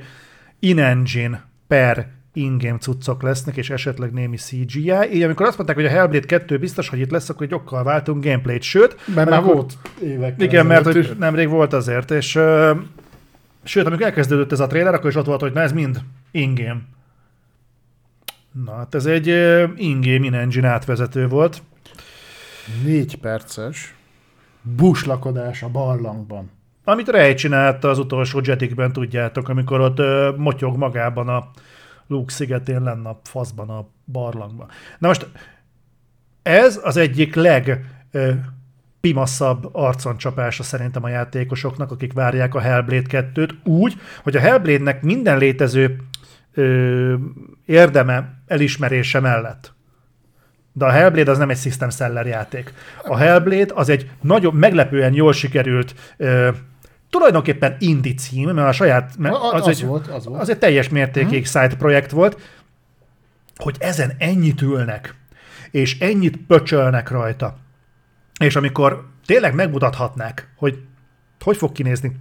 in-engine 0.59 1.43
per 1.67 2.07
in-game 2.33 2.77
cuccok 2.77 3.21
lesznek, 3.21 3.57
és 3.57 3.69
esetleg 3.69 4.11
némi 4.11 4.35
CGI. 4.37 4.91
Így 5.13 5.21
amikor 5.23 5.45
azt 5.45 5.55
mondták, 5.57 5.75
hogy 5.77 5.85
a 5.85 5.89
Hellblade 5.89 6.25
2 6.25 6.57
biztos, 6.57 6.89
hogy 6.89 6.99
itt 6.99 7.11
lesz, 7.11 7.29
akkor 7.29 7.45
egy 7.45 7.53
okkal 7.53 7.83
váltunk 7.83 8.23
gameplayt. 8.23 8.61
Sőt, 8.61 8.95
Mert 9.15 9.29
már 9.29 9.37
amikor- 9.39 9.55
volt 9.55 9.73
évekkel 10.03 10.45
igen, 10.45 10.65
mert 10.65 10.83
hogy 10.85 11.15
nemrég 11.19 11.49
volt 11.49 11.73
azért, 11.73 12.11
és 12.11 12.39
sőt, 13.69 13.85
amikor 13.85 14.05
elkezdődött 14.05 14.51
ez 14.51 14.59
a 14.59 14.67
trailer, 14.67 14.93
akkor 14.93 15.09
is 15.09 15.15
ott 15.15 15.25
volt, 15.25 15.41
hogy 15.41 15.53
na 15.53 15.61
ez 15.61 15.71
mind 15.71 16.01
in-game. 16.31 16.81
Na, 18.65 18.75
hát 18.75 18.95
ez 18.95 19.05
egy 19.05 19.27
in-game 19.75 20.25
in-engine 20.25 20.67
átvezető 20.67 21.27
volt. 21.27 21.61
Négy 22.83 23.17
perces 23.17 23.95
buslakodás 24.61 25.63
a 25.63 25.69
barlangban. 25.69 26.51
Amit 26.83 27.09
Ray 27.09 27.33
csinált 27.33 27.83
az 27.83 27.99
utolsó 27.99 28.41
Jetikben, 28.43 28.93
tudjátok, 28.93 29.49
amikor 29.49 29.79
ott 29.79 29.99
ö, 29.99 30.33
motyog 30.37 30.77
magában 30.77 31.27
a 31.27 31.49
Luke 32.07 32.33
szigetén 32.33 32.81
lenne 32.81 33.09
a 33.09 33.19
faszban, 33.23 33.69
a 33.69 33.87
barlangban. 34.05 34.67
Na 34.99 35.07
most 35.07 35.27
ez 36.41 36.79
az 36.83 36.97
egyik 36.97 37.35
leg 37.35 37.85
ö, 38.11 38.31
pimaszabb 39.01 39.69
arconcsapása 39.71 40.63
szerintem 40.63 41.03
a 41.03 41.09
játékosoknak, 41.09 41.91
akik 41.91 42.13
várják 42.13 42.55
a 42.55 42.59
Hellblade 42.59 43.29
2-t, 43.33 43.49
úgy, 43.63 43.95
hogy 44.23 44.35
a 44.35 44.39
Hellblade-nek 44.39 45.01
minden 45.01 45.37
létező 45.37 45.95
ö, 46.53 47.13
érdeme, 47.65 48.33
elismerése 48.47 49.19
mellett 49.19 49.73
De 50.73 50.85
a 50.85 50.89
Hellblade 50.89 51.31
az 51.31 51.37
nem 51.37 51.49
egy 51.49 51.57
system 51.57 51.89
seller 51.89 52.25
játék. 52.25 52.73
A 53.03 53.17
Hellblade 53.17 53.73
az 53.73 53.89
egy 53.89 54.09
nagyon 54.21 54.55
meglepően 54.55 55.13
jól 55.13 55.33
sikerült 55.33 55.93
ö, 56.17 56.49
tulajdonképpen 57.09 57.75
indie 57.79 58.13
cím, 58.13 58.49
mert 58.49 58.67
a 58.67 58.71
saját... 58.71 59.17
Mert 59.17 59.35
A- 59.35 59.53
az 59.53 59.67
egy, 59.67 59.85
volt, 59.85 60.07
az 60.07 60.25
volt. 60.25 60.41
Az 60.41 60.49
egy 60.49 60.57
teljes 60.57 60.89
mértékig 60.89 61.45
side 61.45 61.75
projekt 61.77 62.11
volt, 62.11 62.41
hogy 63.55 63.75
ezen 63.79 64.11
ennyit 64.17 64.61
ülnek, 64.61 65.15
és 65.71 65.99
ennyit 65.99 66.37
pöcsölnek 66.37 67.09
rajta, 67.09 67.57
és 68.39 68.55
amikor 68.55 69.07
tényleg 69.25 69.55
megmutathatnák, 69.55 70.53
hogy 70.55 70.83
hogy 71.43 71.57
fog 71.57 71.71
kinézni, 71.71 72.15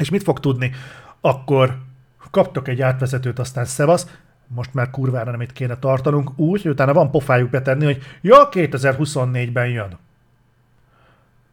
és 0.00 0.10
mit 0.10 0.22
fog 0.22 0.40
tudni, 0.40 0.72
akkor 1.20 1.78
kaptok 2.30 2.68
egy 2.68 2.80
átvezetőt, 2.80 3.38
aztán 3.38 3.64
szevasz, 3.64 4.06
most 4.46 4.74
már 4.74 4.90
kurvára 4.90 5.30
nem 5.30 5.40
itt 5.40 5.52
kéne 5.52 5.76
tartanunk, 5.76 6.38
úgy, 6.38 6.62
hogy 6.62 6.70
utána 6.70 6.92
van 6.92 7.10
pofájuk 7.10 7.50
betenni, 7.50 7.84
hogy 7.84 8.02
ja, 8.20 8.48
2024-ben 8.52 9.66
jön. 9.66 9.98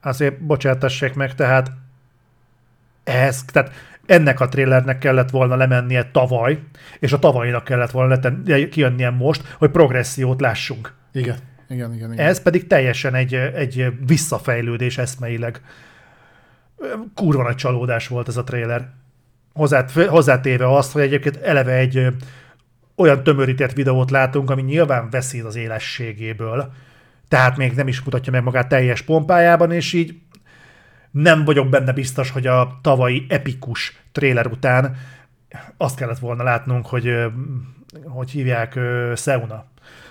Azért 0.02 0.42
bocsátassék 0.42 1.14
meg, 1.14 1.36
tehát 1.36 1.72
ez, 3.04 3.44
tehát 3.44 3.72
ennek 4.06 4.40
a 4.40 4.48
trailernek 4.48 4.98
kellett 4.98 5.30
volna 5.30 5.56
lemennie 5.56 6.12
tavaly, 6.12 6.64
és 7.00 7.14
a 7.14 7.20
tavalyinak 7.20 7.64
kellett 7.64 7.92
volna 7.92 8.10
leten, 8.10 8.44
kijönnie 8.70 9.10
most, 9.10 9.56
hogy 9.58 9.72
progressziót 9.72 10.42
lássunk. 10.42 10.94
Igen, 11.12 11.38
igen, 11.70 11.94
igen. 11.94 12.14
igen. 12.14 12.26
Ez 12.26 12.42
pedig 12.42 12.68
teljesen 12.68 13.16
egy, 13.16 13.34
egy 13.34 13.88
visszafejlődés 14.06 14.98
eszmeileg. 14.98 15.62
Kurva 17.14 17.44
nagy 17.44 17.56
csalódás 17.56 18.08
volt 18.08 18.28
ez 18.28 18.38
a 18.38 18.44
trailer. 18.44 18.90
Hozzát, 19.54 19.92
hozzátéve 19.92 20.76
azt, 20.76 20.92
hogy 20.92 21.02
egyébként 21.02 21.36
eleve 21.36 21.74
egy 21.74 22.08
olyan 22.96 23.24
tömörített 23.24 23.74
videót 23.74 24.12
látunk, 24.12 24.50
ami 24.50 24.62
nyilván 24.62 25.10
veszít 25.10 25.44
az 25.44 25.56
élességéből, 25.56 26.74
tehát 27.28 27.58
még 27.58 27.74
nem 27.74 27.88
is 27.88 28.02
mutatja 28.02 28.32
meg 28.32 28.44
magát 28.44 28.68
teljes 28.68 29.02
pompájában, 29.02 29.72
és 29.72 29.94
így 29.94 30.18
nem 31.12 31.46
vagyok 31.46 31.70
benne 31.70 31.94
biztos, 31.94 32.30
hogy 32.30 32.48
a 32.48 32.80
tavalyi 32.82 33.26
epikus 33.30 34.02
trailer 34.12 34.48
után 34.48 34.98
azt 35.78 35.98
kellett 35.98 36.20
volna 36.20 36.44
látnunk, 36.44 36.86
hogy 36.86 37.16
hogy 38.06 38.32
hívják 38.32 38.80
Seuna. 39.16 39.66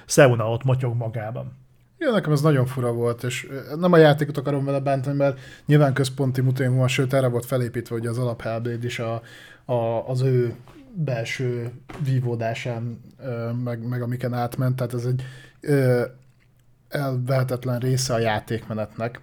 Seuna 0.06 0.50
ott 0.50 0.64
motyog 0.64 0.96
magában. 0.96 1.52
Igen, 1.98 2.12
nekem 2.12 2.32
ez 2.32 2.40
nagyon 2.40 2.66
fura 2.66 2.92
volt, 2.92 3.22
és 3.22 3.48
nem 3.76 3.92
a 3.92 3.96
játékot 3.96 4.36
akarom 4.36 4.64
vele 4.64 4.80
bántani, 4.80 5.16
mert 5.16 5.38
nyilván 5.66 5.92
központi 5.92 6.40
motivum 6.40 6.76
van, 6.76 6.88
sőt 6.88 7.12
erre 7.12 7.28
volt 7.28 7.46
felépítve, 7.46 7.94
hogy 7.94 8.06
az 8.06 8.18
alap 8.18 8.42
Hellblade 8.42 8.86
is 8.86 8.98
a, 8.98 9.22
a, 9.64 10.08
az 10.08 10.20
ő 10.20 10.54
belső 10.92 11.70
vívódásán, 12.04 13.00
meg, 13.64 13.88
meg 13.88 14.02
amiken 14.02 14.32
átment, 14.32 14.76
tehát 14.76 14.94
ez 14.94 15.04
egy 15.04 15.22
ö, 15.60 16.04
elvehetetlen 16.88 17.78
része 17.78 18.14
a 18.14 18.18
játékmenetnek, 18.18 19.20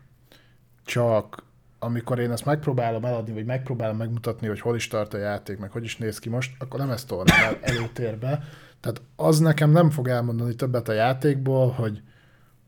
csak 0.86 1.44
amikor 1.80 2.20
én 2.20 2.32
ezt 2.32 2.46
megpróbálom 2.46 3.06
eladni, 3.06 3.34
vagy 3.34 3.46
megpróbálom 3.46 3.98
megmutatni, 3.98 4.48
hogy 4.48 4.60
hol 4.60 4.76
is 4.76 4.88
tart 4.88 5.14
a 5.14 5.18
játék, 5.18 5.58
meg 5.58 5.72
hogy 5.72 5.84
is 5.84 5.98
néz 5.98 6.20
ki 6.20 6.30
most, 6.30 6.52
akkor 6.60 6.80
nem 6.80 6.90
ezt 6.90 7.08
tolnám 7.08 7.44
el 7.44 7.58
előtérbe. 7.62 8.44
Tehát 8.84 9.02
az 9.16 9.40
nekem 9.40 9.72
nem 9.72 9.90
fog 9.90 10.08
elmondani 10.08 10.56
többet 10.56 10.90
a 10.90 10.94
játékból, 10.94 11.70
hogy 11.72 12.02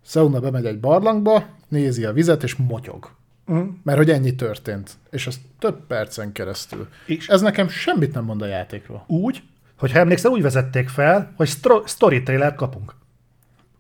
Seuna 0.05 0.39
bemegy 0.39 0.66
egy 0.66 0.80
barlangba, 0.80 1.45
nézi 1.68 2.05
a 2.05 2.13
vizet, 2.13 2.43
és 2.43 2.55
motyog. 2.55 3.09
Mm. 3.51 3.68
Mert 3.84 3.97
hogy 3.97 4.09
ennyi 4.09 4.36
történt. 4.36 4.91
És 5.11 5.28
az 5.28 5.39
több 5.59 5.88
percen 5.88 6.32
keresztül. 6.32 6.88
És 7.05 7.28
Ez 7.28 7.41
nekem 7.41 7.68
semmit 7.68 8.13
nem 8.13 8.24
mond 8.24 8.41
a 8.41 8.45
játékról. 8.45 9.03
úgy, 9.07 9.43
hogy 9.78 9.91
ha 9.91 9.99
emlékszel, 9.99 10.32
úgy 10.32 10.41
vezették 10.41 10.89
fel, 10.89 11.32
hogy 11.36 11.47
stro- 11.47 11.88
story 11.89 12.24
trailer 12.24 12.55
kapunk. 12.55 12.95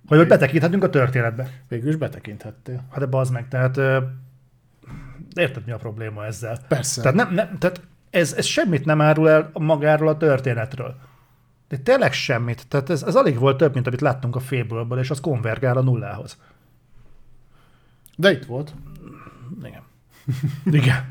Hogy, 0.07 0.17
hogy 0.17 0.27
betekinthetünk 0.27 0.83
a 0.83 0.89
történetbe. 0.89 1.49
Végül 1.67 1.89
is 1.89 1.95
betekinthettél. 1.95 2.83
Hát 2.91 2.99
de 2.99 3.05
bazd 3.05 3.33
meg, 3.33 3.47
tehát 3.47 3.77
ö, 3.77 3.97
érted 5.35 5.65
mi 5.65 5.71
a 5.71 5.77
probléma 5.77 6.25
ezzel? 6.25 6.59
Persze. 6.67 7.01
Tehát, 7.01 7.15
nem, 7.17 7.33
nem, 7.33 7.57
tehát 7.57 7.81
ez, 8.09 8.33
ez 8.33 8.45
semmit 8.45 8.85
nem 8.85 9.01
árul 9.01 9.29
el 9.29 9.49
magáról 9.53 10.07
a 10.07 10.17
történetről. 10.17 10.95
De 11.67 11.77
tényleg 11.77 12.13
semmit. 12.13 12.67
Tehát 12.67 12.89
ez, 12.89 13.03
ez 13.03 13.15
alig 13.15 13.39
volt 13.39 13.57
több, 13.57 13.73
mint 13.73 13.87
amit 13.87 14.01
láttunk 14.01 14.35
a 14.35 14.39
fable 14.39 14.99
és 14.99 15.09
az 15.09 15.19
konvergál 15.19 15.77
a 15.77 15.81
nullához. 15.81 16.37
De 18.15 18.31
itt 18.31 18.45
volt. 18.45 18.73
Igen. 19.63 19.83
Igen. 20.81 21.05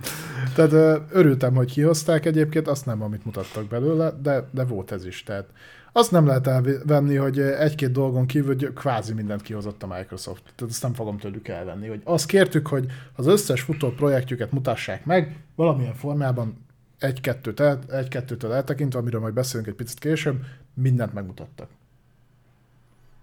Tehát 0.55 1.03
örültem, 1.11 1.55
hogy 1.55 1.73
kihozták 1.73 2.27
egyébként, 2.27 2.69
azt 2.69 2.87
nem, 2.87 3.03
amit 3.03 3.25
mutattak 3.25 3.65
belőle, 3.65 4.11
de, 4.23 4.49
de 4.51 4.65
volt 4.65 4.93
ez 4.93 5.07
is. 5.07 5.23
Tehát 5.23 5.47
azt 5.93 6.11
nem 6.11 6.27
lehet 6.27 6.47
elvenni, 6.47 7.17
hogy 7.17 7.41
egy-két 7.41 7.93
dolgon 7.93 8.27
kívül 8.27 8.55
hogy 8.55 8.73
kvázi 8.73 9.13
mindent 9.13 9.43
kihozott 9.43 9.83
a 9.83 9.87
Microsoft. 9.87 10.43
Tehát 10.55 10.73
ezt 10.73 10.83
nem 10.83 10.95
fogom 10.95 11.19
tőlük 11.19 11.49
elvenni. 11.49 11.89
Hogy 11.89 12.01
azt 12.05 12.27
kértük, 12.27 12.67
hogy 12.67 12.87
az 13.17 13.27
összes 13.27 13.61
futó 13.61 13.91
projektjüket 13.91 14.53
mutassák 14.53 15.05
meg, 15.05 15.37
valamilyen 15.55 15.95
formában 15.95 16.67
egy-kettőt 16.99 17.61
el, 17.61 17.79
egy-kettőtől 17.91 18.53
eltekintve, 18.53 18.99
amiről 18.99 19.21
majd 19.21 19.35
beszélünk 19.35 19.69
egy 19.69 19.75
picit 19.75 19.99
később, 19.99 20.45
mindent 20.75 21.15
megmutattak. 21.15 21.69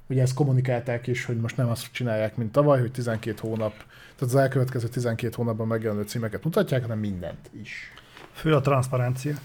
Ugye 0.07 0.21
ezt 0.21 0.33
kommunikálták 0.33 1.07
is, 1.07 1.25
hogy 1.25 1.37
most 1.37 1.57
nem 1.57 1.69
azt 1.69 1.91
csinálják, 1.91 2.35
mint 2.35 2.51
tavaly, 2.51 2.79
hogy 2.79 2.91
12 2.91 3.37
hónap, 3.41 3.73
tehát 3.75 4.33
az 4.33 4.35
elkövetkező 4.35 4.87
12 4.87 5.33
hónapban 5.35 5.67
megjelenő 5.67 6.03
címeket 6.03 6.43
mutatják, 6.43 6.81
hanem 6.81 6.99
mindent 6.99 7.49
is. 7.61 7.93
Fő 8.31 8.55
a 8.55 8.61
transzparencia. 8.61 9.35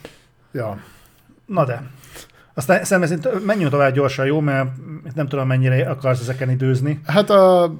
Ja, 0.53 0.83
Na 1.47 1.65
de. 1.65 1.91
Aztán 2.55 2.85
szemben 2.85 3.09
szerint 3.09 3.45
menjünk 3.45 3.71
tovább 3.71 3.95
gyorsan, 3.95 4.27
jó? 4.27 4.41
Mert 4.41 4.71
nem 5.15 5.29
tudom, 5.29 5.47
mennyire 5.47 5.91
akarsz 5.91 6.21
ezeken 6.21 6.51
időzni. 6.51 7.01
hát 7.05 7.31
a, 7.31 7.75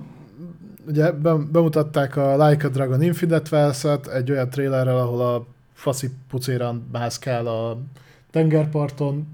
ugye 0.87 1.13
be, 1.13 1.35
bemutatták 1.35 2.17
a 2.17 2.47
Like 2.47 2.67
a 2.67 2.71
Dragon 2.71 3.03
Infinite 3.03 3.57
Wells-et, 3.57 4.07
egy 4.07 4.31
olyan 4.31 4.51
trailerrel, 4.51 4.99
ahol 4.99 5.21
a 5.21 5.47
faszi 5.77 6.11
pucéran 6.29 6.89
mászkál 6.93 7.47
a 7.47 7.79
tengerparton. 8.31 9.27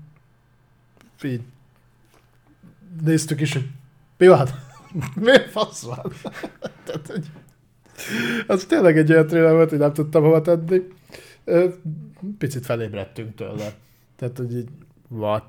Így 1.22 1.40
néztük 3.04 3.40
is, 3.40 3.52
hogy 3.52 3.68
mi 4.16 4.26
van? 4.26 4.48
Miért 5.20 5.50
fasz 5.50 5.82
van? 5.82 6.12
Tehát, 6.84 7.06
hogy 7.06 7.24
az 8.46 8.64
tényleg 8.64 8.98
egy 8.98 9.12
olyan 9.12 9.26
trailer 9.26 9.52
volt, 9.52 9.70
hogy 9.70 9.78
nem 9.78 9.92
tudtam 9.92 10.22
hova 10.22 10.40
tenni. 10.40 10.80
Picit 12.38 12.64
felébredtünk 12.64 13.34
tőle. 13.34 13.72
Tehát, 14.16 14.36
hogy 14.36 14.56
így, 14.56 14.68
what? 15.08 15.44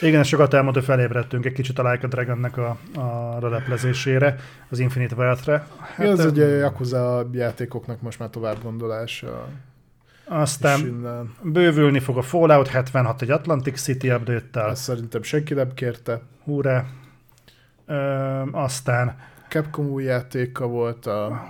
Igen, 0.00 0.22
sokat 0.24 0.54
elmondta, 0.54 0.78
hogy 0.78 0.88
felébredtünk 0.88 1.44
egy 1.44 1.52
kicsit 1.52 1.78
a 1.78 1.90
Like 1.90 2.06
a 2.06 2.08
Dragonnek 2.08 2.56
a, 2.56 2.78
a 2.94 3.38
releplezésére, 3.40 4.36
az 4.68 4.78
Infinite 4.78 5.14
Wealth-re. 5.14 5.66
Hát, 5.78 6.06
ez 6.06 6.24
ugye 6.24 6.44
a 6.44 6.48
Yakuza 6.48 7.28
játékoknak 7.32 8.00
most 8.00 8.18
már 8.18 8.30
tovább 8.30 8.62
gondolása. 8.62 9.48
Aztán 10.28 10.86
innen. 10.86 11.34
bővülni 11.42 11.98
fog 11.98 12.16
a 12.16 12.22
Fallout 12.22 12.68
76 12.68 13.22
egy 13.22 13.30
Atlantic 13.30 13.80
City 13.80 14.10
update-tel. 14.12 14.70
Ezt 14.70 14.82
szerintem 14.82 15.22
senki 15.22 15.54
nem 15.54 15.74
kérte. 15.74 16.20
Húrá. 16.44 16.86
Ö, 17.86 17.94
aztán 18.52 19.18
Capcom 19.48 19.86
új 19.86 20.04
játéka 20.04 20.66
volt 20.66 21.06
a 21.06 21.42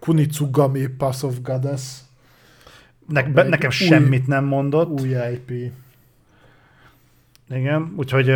Kunitsugami 0.00 0.86
Pass 0.86 1.22
of 1.22 1.40
Goddess. 1.42 1.98
ne, 3.08 3.22
be, 3.22 3.42
nekem 3.42 3.68
új- 3.68 3.74
semmit 3.76 4.26
nem 4.26 4.44
mondott. 4.44 5.00
Új 5.00 5.08
IP. 5.32 5.72
Igen, 7.48 7.92
úgyhogy 7.96 8.26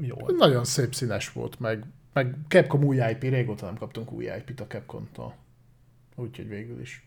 jó. 0.00 0.16
Nagyon 0.38 0.64
szép 0.64 0.94
színes 0.94 1.32
volt, 1.32 1.60
meg, 1.60 1.84
meg 2.12 2.34
Capcom 2.48 2.84
új 2.84 2.96
IP, 2.96 3.22
régóta 3.22 3.64
nem 3.66 3.76
kaptunk 3.76 4.12
új 4.12 4.24
IP-t 4.24 4.60
a 4.60 4.66
Capcom-tól. 4.66 5.34
Úgyhogy 6.14 6.48
végül 6.48 6.80
is. 6.80 7.02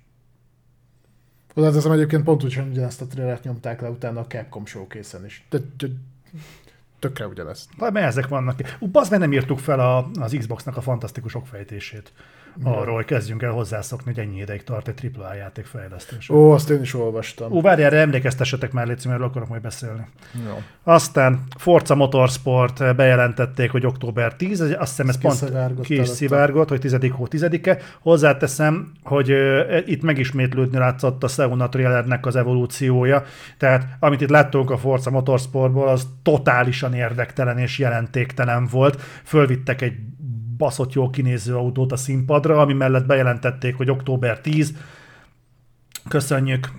Hozzáteszem 1.54 1.92
egyébként 1.92 2.24
pont 2.24 2.44
úgy, 2.44 2.54
hogy 2.54 2.68
ugyanezt 2.68 3.02
a 3.02 3.08
trailert 3.08 3.44
nyomták 3.44 3.82
le 3.82 3.90
utána 3.90 4.20
a 4.20 4.28
Capcom 4.28 4.66
showcase 4.66 5.20
is. 5.26 5.46
De, 5.50 5.58
de, 5.78 5.88
tökre 7.00 7.28
ugyanezt. 7.28 7.70
Mert 7.78 7.96
ezek 7.96 8.28
vannak. 8.28 8.78
Ú, 8.80 8.88
bazd 8.88 9.18
nem 9.20 9.34
írtuk 9.34 9.60
fel 9.60 9.80
a, 9.80 10.10
az 10.20 10.36
Xboxnak 10.38 10.78
a 10.78 10.82
fantasztikus 10.82 11.36
okfejtését. 11.36 12.14
Arról, 12.64 12.96
hogy 12.96 13.06
kezdjünk 13.06 13.42
el 13.42 13.52
hozzászokni, 13.52 14.14
hogy 14.14 14.24
ennyi 14.24 14.40
ideig 14.40 14.64
tart 14.64 14.88
egy 14.88 15.12
AAA 15.18 15.34
játék 15.34 15.66
fejlesztés. 15.66 16.30
Ó, 16.30 16.52
azt 16.52 16.70
én 16.70 16.82
is 16.82 16.94
olvastam. 16.94 17.52
Ú, 17.52 17.62
várj, 17.62 17.84
erre 17.84 18.00
emlékeztessetek 18.00 18.72
már, 18.72 18.88
Léci, 18.88 19.08
mert 19.08 19.22
akarok 19.22 19.48
majd 19.48 19.62
beszélni. 19.62 20.08
Jó. 20.46 20.62
Aztán 20.84 21.44
Forza 21.58 21.96
Motorsport 21.96 22.82
eh, 22.82 22.94
bejelentették, 22.94 23.72
hogy 23.72 23.86
október 23.86 24.36
10, 24.36 24.62
ez- 24.62 24.76
azt 24.80 24.90
hiszem 24.90 25.10
ez 25.10 25.18
pont 25.18 25.82
kiszivárgott 25.82 26.70
hogy 26.70 26.80
10. 26.80 26.98
hó 27.12 27.28
10-e. 27.30 27.78
Hozzáteszem, 28.00 28.92
hogy 29.04 29.32
uh, 29.32 29.84
itt 29.86 30.02
megismétlődni 30.02 30.78
látszott 30.78 31.24
a 31.24 31.28
Seuna 31.28 31.70
trailernek 31.70 32.26
az 32.26 32.36
evolúciója, 32.36 33.24
tehát 33.58 33.86
amit 34.00 34.22
itt 34.22 34.30
láttunk 34.30 34.72
a 34.72 34.78
Forza 34.78 35.10
Motorsportból, 35.10 35.88
az 35.88 36.08
totálisan 36.24 36.94
érdektelen 36.94 37.58
és 37.58 37.80
jelentéktelen 37.80 38.68
volt. 38.72 39.02
Fölvittek 39.24 39.82
egy 39.82 39.94
baszott 40.62 40.94
jól 40.94 41.10
kinéző 41.10 41.56
autót 41.56 41.92
a 41.92 41.96
színpadra, 41.96 42.62
ami 42.62 42.74
mellett 42.74 43.06
bejelentették, 43.06 43.76
hogy 43.76 43.90
október 43.90 44.42
10, 44.42 44.74
köszönjük, 46.08 46.72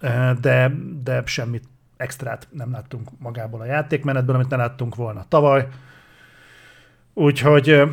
eh, 0.00 0.32
de, 0.40 0.72
de 1.02 1.22
semmit 1.24 1.64
extrát 1.96 2.48
nem 2.50 2.70
láttunk 2.70 3.08
magából 3.18 3.60
a 3.60 3.64
játékmenetből, 3.64 4.34
amit 4.34 4.48
ne 4.48 4.56
láttunk 4.56 4.94
volna 4.94 5.24
tavaly. 5.28 5.68
Úgyhogy, 7.14 7.68
ö, 7.68 7.86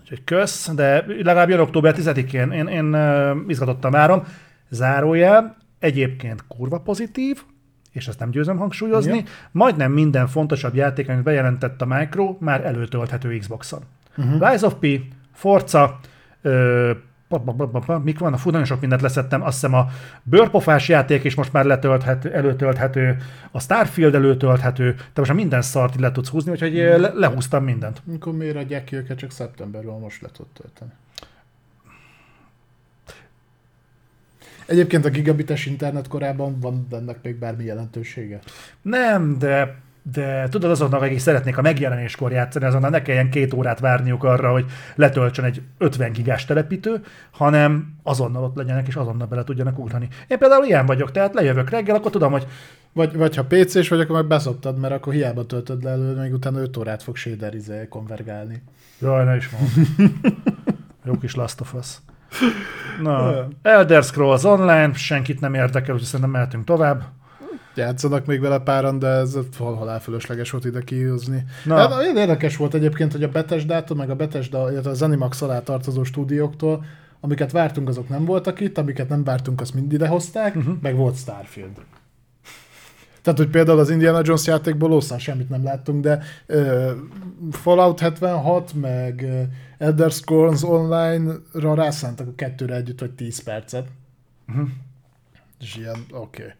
úgyhogy 0.00 0.24
kösz, 0.24 0.70
de 0.74 1.04
legalább 1.06 1.48
jön 1.48 1.60
október 1.60 1.94
10-én. 1.94 2.50
Én, 2.50 2.66
én 2.66 2.92
ö, 2.92 3.40
izgatottan 3.46 3.90
várom. 3.90 4.24
Zárójel, 4.68 5.56
egyébként 5.78 6.44
kurva 6.48 6.80
pozitív, 6.80 7.42
és 7.90 8.08
ezt 8.08 8.18
nem 8.18 8.30
győzöm 8.30 8.56
hangsúlyozni, 8.56 9.16
Ja. 9.16 9.22
majdnem 9.50 9.92
minden 9.92 10.26
fontosabb 10.26 10.74
játék, 10.74 11.08
amit 11.08 11.22
bejelentett 11.22 11.82
a 11.82 11.86
Micro, 11.86 12.36
már 12.40 12.64
előtölthető 12.64 13.36
Xbox-on. 13.38 13.80
Uh-huh. 14.16 14.50
Rise 14.50 14.66
of 14.66 14.74
P, 14.80 14.86
Forza, 15.34 15.98
ö, 16.42 16.90
pa, 17.28 17.38
pa, 17.40 17.52
pa, 17.52 17.78
pa, 17.78 17.98
mik 17.98 18.18
van? 18.18 18.32
A 18.32 18.36
fú, 18.36 18.50
nagyon 18.50 18.66
sok 18.66 18.80
mindent 18.80 19.02
leszettem. 19.02 19.42
Azt 19.42 19.52
hiszem 19.60 19.74
a 19.74 19.86
bőrpofás 20.22 20.88
játék 20.88 21.24
is 21.24 21.34
most 21.34 21.52
már 21.52 21.64
letölthető, 21.64 22.32
előtölthető, 22.32 23.16
a 23.50 23.60
Starfield 23.60 24.14
előtölthető, 24.14 24.94
te 24.94 25.02
most 25.20 25.30
már 25.30 25.40
minden 25.40 25.62
szart 25.62 26.00
le 26.00 26.12
tudsz 26.12 26.28
húzni, 26.28 26.50
úgyhogy 26.50 26.72
Mhm. 26.72 27.00
le, 27.00 27.10
lehúztam 27.14 27.64
mindent. 27.64 28.02
Mikor 28.04 28.32
miért 28.36 28.56
adják 28.56 28.84
ki 28.84 28.96
őket, 28.96 29.18
csak 29.18 29.30
szeptemberben 29.30 29.98
most 29.98 30.22
le 30.22 30.28
tud 30.32 30.46
tölteni. 30.46 30.90
Egyébként 34.70 35.04
a 35.04 35.08
gigabites 35.10 35.66
internet 35.66 36.08
korában 36.08 36.60
van 36.60 36.86
ennek 36.90 37.18
még 37.22 37.38
bármi 37.38 37.64
jelentősége? 37.64 38.38
Nem, 38.82 39.38
de 39.38 39.78
de 40.12 40.48
tudod 40.48 40.70
azoknak, 40.70 41.02
akik 41.02 41.18
szeretnék 41.18 41.58
a 41.58 41.62
megjelenéskor 41.62 42.32
játszani, 42.32 42.64
azonnal 42.64 42.90
ne 42.90 43.02
kelljen 43.02 43.30
két 43.30 43.54
órát 43.54 43.80
várniuk 43.80 44.24
arra, 44.24 44.52
hogy 44.52 44.64
letöltsön 44.94 45.44
egy 45.44 45.62
50 45.78 46.12
gigás 46.12 46.44
telepítő, 46.44 47.02
hanem 47.30 47.94
azonnal 48.02 48.44
ott 48.44 48.56
legyenek, 48.56 48.86
és 48.86 48.94
azonnal 48.94 49.26
bele 49.26 49.44
tudjanak 49.44 49.78
ugrani. 49.78 50.08
Én 50.28 50.38
például 50.38 50.64
ilyen 50.64 50.86
vagyok, 50.86 51.10
tehát 51.10 51.34
lejövök 51.34 51.70
reggel, 51.70 51.96
akkor 51.96 52.10
tudom, 52.10 52.32
hogy 52.32 52.46
Vagy, 52.92 53.16
vagy 53.16 53.36
ha 53.36 53.44
PC-s 53.44 53.88
vagy, 53.88 54.00
akkor 54.00 54.16
meg 54.16 54.26
beszoptad, 54.26 54.78
mert 54.78 54.94
akkor 54.94 55.12
hiába 55.12 55.46
töltöd 55.46 55.82
le 55.82 55.90
elő, 55.90 56.20
még 56.20 56.32
utána 56.32 56.60
5 56.60 56.76
órát 56.76 57.02
fog 57.02 57.16
shader 57.16 57.54
izé 57.54 57.86
konvergálni. 57.88 58.62
jaj, 59.00 59.24
ne 59.24 59.36
is 59.36 59.50
mondom. 59.50 60.20
Jó 61.04 61.18
kis 61.18 61.34
Last 61.34 61.60
of 61.60 61.74
Us. 61.74 61.96
Na, 63.02 63.48
Elder 63.62 64.02
Scrolls 64.02 64.44
Online, 64.44 64.92
senkit 64.92 65.40
nem 65.40 65.54
érdekel, 65.54 65.92
úgyhogy 65.94 66.08
szerintem 66.08 66.30
mehetünk 66.30 66.64
tovább. 66.64 67.02
Játszanak 67.74 68.26
még 68.26 68.40
vele 68.40 68.58
páran, 68.58 68.98
de 68.98 69.06
ez 69.06 69.38
halál 69.58 70.00
fölösleges 70.00 70.50
volt 70.50 70.64
ide 70.64 70.80
kihozni. 70.80 71.44
Na. 71.64 71.76
Hát, 71.76 72.02
érdekes 72.16 72.56
volt 72.56 72.74
egyébként, 72.74 73.12
hogy 73.12 73.22
a 73.22 73.28
Bethesda-tól, 73.28 73.96
meg 73.96 74.10
a 74.10 74.14
Bethesda, 74.14 74.70
illetve 74.70 74.90
a 74.90 74.94
Zenimax 74.94 75.42
alá 75.42 75.60
tartozó 75.60 76.04
stúdióktól, 76.04 76.84
amiket 77.20 77.52
vártunk, 77.52 77.88
azok 77.88 78.08
nem 78.08 78.24
voltak 78.24 78.60
itt, 78.60 78.78
amiket 78.78 79.08
nem 79.08 79.24
vártunk, 79.24 79.60
azt 79.60 79.74
mind 79.74 79.92
idehozták, 79.92 80.56
uh-huh. 80.56 80.74
meg 80.80 80.96
volt 80.96 81.16
Starfield. 81.16 81.80
Tehát, 83.22 83.38
hogy 83.38 83.48
például 83.48 83.78
az 83.78 83.90
Indiana 83.90 84.20
Jones 84.24 84.46
játékból 84.46 84.88
lószán 84.88 85.18
semmit 85.18 85.48
nem 85.48 85.64
láttunk, 85.64 86.02
de 86.02 86.22
uh, 86.48 86.90
Fallout 87.50 88.00
76, 88.00 88.74
meg 88.74 89.26
Elder 89.80 90.10
Scrolls 90.10 90.62
Online-ra 90.62 91.74
rászántak 91.74 92.28
a 92.28 92.34
kettőre 92.34 92.74
együtt, 92.74 93.00
hogy 93.00 93.10
10 93.10 93.42
percet. 93.42 93.88
Uh-huh. 94.48 94.68
És 95.60 95.76
ilyen, 95.76 95.96
oké. 96.10 96.42
Okay. 96.42 96.54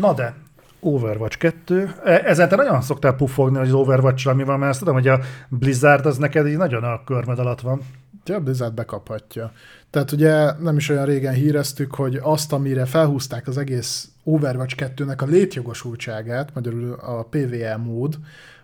Na 0.00 0.14
de, 0.14 0.34
Overwatch 0.80 1.38
2. 1.38 1.94
E- 2.04 2.22
Ezzel 2.24 2.48
te 2.48 2.56
nagyon 2.56 2.82
szoktál 2.82 3.14
puffogni, 3.14 3.58
hogy 3.58 3.66
az 3.66 3.74
overwatch 3.74 4.34
mi 4.34 4.44
van, 4.44 4.58
mert 4.58 4.70
azt 4.70 4.78
tudom, 4.78 4.94
hogy 4.94 5.08
a 5.08 5.20
Blizzard 5.48 6.06
az 6.06 6.16
neked 6.16 6.46
így 6.46 6.56
nagyon 6.56 6.84
a 6.84 7.04
körmed 7.04 7.38
alatt 7.38 7.60
van. 7.60 7.80
Ja, 8.24 8.40
Blizzard 8.40 8.74
bekaphatja. 8.74 9.52
Tehát 9.90 10.12
ugye 10.12 10.52
nem 10.60 10.76
is 10.76 10.88
olyan 10.88 11.04
régen 11.04 11.34
híreztük, 11.34 11.94
hogy 11.94 12.18
azt, 12.22 12.52
amire 12.52 12.84
felhúzták 12.84 13.46
az 13.46 13.58
egész 13.58 14.08
Overwatch 14.24 14.74
2-nek 14.78 15.22
a 15.22 15.24
létjogosultságát, 15.24 16.54
magyarul 16.54 16.92
a 16.92 17.22
PvE 17.22 17.76
mód, 17.76 18.18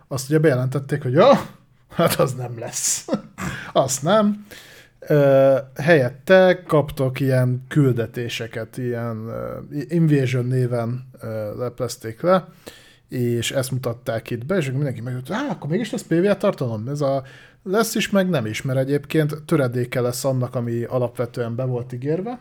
azt 0.09 0.29
ugye 0.29 0.39
bejelentették, 0.39 1.03
hogy 1.03 1.13
ja, 1.13 1.31
hát 1.95 2.15
az 2.15 2.35
nem 2.35 2.59
lesz. 2.59 3.09
azt 3.73 4.03
nem. 4.03 4.47
Helyette 5.77 6.63
kaptok 6.67 7.21
ilyen 7.21 7.65
küldetéseket, 7.69 8.77
ilyen 8.77 9.31
Invasion 9.89 10.45
néven 10.45 11.11
leplezték 11.57 12.21
le, 12.21 12.49
és 13.09 13.51
ezt 13.51 13.71
mutatták 13.71 14.31
itt 14.31 14.47
be, 14.47 14.57
és 14.57 14.71
mindenki 14.71 15.01
megjött, 15.01 15.27
hogy 15.27 15.37
akkor 15.51 15.71
mégis 15.71 15.91
lesz 15.91 16.03
PvE 16.03 16.37
tartalom? 16.37 16.89
Ez 16.89 17.01
a 17.01 17.23
lesz 17.63 17.95
is, 17.95 18.11
meg 18.11 18.29
nem 18.29 18.47
is, 18.47 18.63
mert 18.63 18.79
egyébként 18.79 19.43
töredéke 19.47 20.01
lesz 20.01 20.25
annak, 20.25 20.55
ami 20.55 20.83
alapvetően 20.85 21.55
be 21.55 21.65
volt 21.65 21.93
ígérve, 21.93 22.41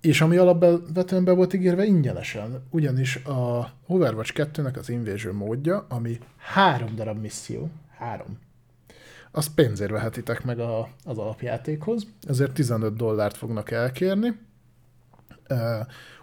és 0.00 0.20
ami 0.20 0.36
alapvetően 0.36 1.24
be 1.24 1.32
volt 1.32 1.54
ígérve 1.54 1.84
ingyenesen, 1.84 2.62
ugyanis 2.70 3.16
a 3.16 3.70
Overwatch 3.86 4.32
2-nek 4.36 4.78
az 4.78 4.88
Invasion 4.88 5.34
módja, 5.34 5.86
ami 5.88 6.18
három 6.36 6.94
darab 6.94 7.20
misszió, 7.20 7.70
három, 8.00 8.38
azt 9.30 9.54
pénzért 9.54 9.90
vehetitek 9.90 10.44
meg 10.44 10.58
a, 10.58 10.88
az 11.04 11.18
alapjátékhoz, 11.18 12.06
ezért 12.28 12.52
15 12.52 12.96
dollárt 12.96 13.36
fognak 13.36 13.70
elkérni. 13.70 14.38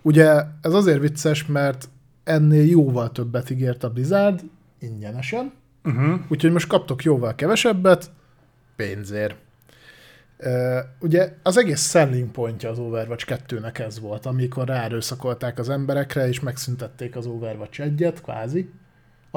Ugye 0.01 0.43
ez 0.61 0.73
azért 0.73 0.99
vicces, 0.99 1.45
mert 1.45 1.89
ennél 2.23 2.65
jóval 2.65 3.11
többet 3.11 3.49
ígért 3.49 3.83
a 3.83 3.89
Blizzard, 3.89 4.43
ingyenesen, 4.79 5.53
Uh-huh. 5.83 6.19
úgyhogy 6.27 6.51
most 6.51 6.67
kaptok 6.67 7.03
jóval 7.03 7.35
kevesebbet, 7.35 8.11
pénzért. 8.75 9.35
Uh, 10.39 10.77
ugye 10.99 11.33
az 11.43 11.57
egész 11.57 11.89
selling 11.89 12.31
pontja 12.31 12.69
az 12.69 12.79
Overwatch 12.79 13.25
2-nek 13.47 13.79
ez 13.79 13.99
volt, 13.99 14.25
amikor 14.25 14.67
ráerőszakolták 14.67 15.59
az 15.59 15.69
emberekre, 15.69 16.27
és 16.27 16.39
megszüntették 16.39 17.15
az 17.15 17.25
Overwatch 17.25 17.81
1-et, 17.83 18.17
kvázi, 18.23 18.69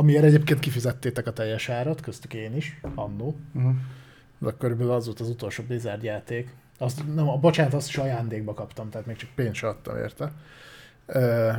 amiért 0.01 0.25
egyébként 0.25 0.61
kifizettétek 0.61 1.27
a 1.27 1.33
teljes 1.33 1.69
árat, 1.69 2.01
köztük 2.01 2.35
én 2.35 2.57
is, 2.57 2.81
annó. 2.95 3.37
Uh-huh. 3.55 3.75
De 4.39 4.51
körülbelül 4.59 4.93
az 4.93 5.07
volt 5.07 5.21
az 5.21 5.29
utolsó 5.29 5.63
Blizzard 5.63 6.03
játék. 6.03 6.55
Azt, 6.79 7.15
nem, 7.15 7.29
a 7.29 7.37
bocsánat, 7.37 7.75
azt 7.75 7.89
is 7.89 7.97
ajándékba 7.97 8.55
kaptam, 8.55 8.91
tehát 8.91 9.07
még 9.07 9.17
csak 9.17 9.31
pénzt 9.35 9.55
sem 9.55 9.69
adtam 9.69 9.97
érte. 9.97 10.33
Uh, 11.07 11.55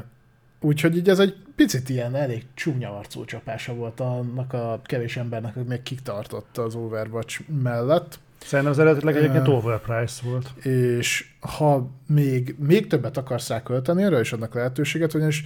úgyhogy 0.59 0.97
így 0.97 1.09
ez 1.09 1.19
egy 1.19 1.35
picit 1.55 1.89
ilyen 1.89 2.15
elég 2.15 2.45
csúnya 2.53 2.97
arcú 2.97 3.25
csapása 3.25 3.73
volt 3.73 3.99
annak 3.99 4.53
a 4.53 4.81
kevés 4.83 5.17
embernek, 5.17 5.55
aki 5.55 5.67
még 5.67 5.83
kitartott 5.83 6.57
az 6.57 6.75
Overwatch 6.75 7.49
mellett. 7.49 8.19
Szerintem 8.45 8.73
az 8.73 8.79
eredetileg 8.79 9.15
egyébként 9.15 9.47
Ö. 9.47 9.51
overprice 9.51 10.21
volt. 10.23 10.65
És 10.65 11.33
ha 11.39 11.89
még, 12.07 12.55
még 12.59 12.87
többet 12.87 13.17
akarsz 13.17 13.49
rá 13.49 13.63
költeni, 13.63 14.03
erre 14.03 14.19
is 14.19 14.33
adnak 14.33 14.53
lehetőséget, 14.53 15.13
ugyanis 15.13 15.45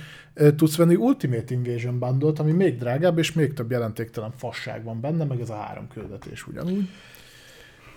tudsz 0.55 0.75
venni 0.75 0.95
Ultimate 0.95 1.53
Invasion 1.53 1.99
bundle 1.99 2.31
ami 2.35 2.51
még 2.51 2.77
drágább, 2.77 3.17
és 3.17 3.33
még 3.33 3.53
több 3.53 3.71
jelentéktelen 3.71 4.31
fasság 4.37 4.83
van 4.83 5.01
benne, 5.01 5.23
meg 5.23 5.39
ez 5.39 5.49
a 5.49 5.55
három 5.55 5.87
küldetés 5.87 6.47
ugyanúgy. 6.47 6.89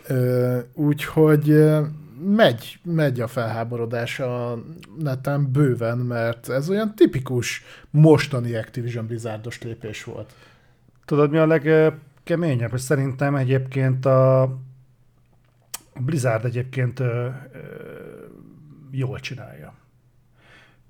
Ö, 0.07 0.59
Úgyhogy 0.75 1.55
megy, 2.25 2.79
megy 2.83 3.21
a 3.21 3.27
felháborodás 3.27 4.21
a 4.21 4.63
neten 4.99 5.53
bőven, 5.53 5.99
mert 5.99 6.49
ez 6.49 6.71
olyan 6.71 6.95
tipikus 6.95 7.65
mostani 7.91 8.55
Activision 8.55 9.07
Blizzardos 9.07 9.63
lépés 9.63 10.05
volt. 10.05 10.33
Tudod, 11.05 11.31
mi 11.31 11.39
a 11.39 11.47
legkeményebb? 11.47 12.79
Szerintem 12.79 13.35
egyébként 13.35 14.07
a 14.07 14.51
a 15.99 16.03
Blizzard 16.03 16.45
egyébként 16.45 17.01
ö, 17.01 17.05
ö, 17.05 17.29
jól 18.91 19.21
csinálja. 19.21 19.75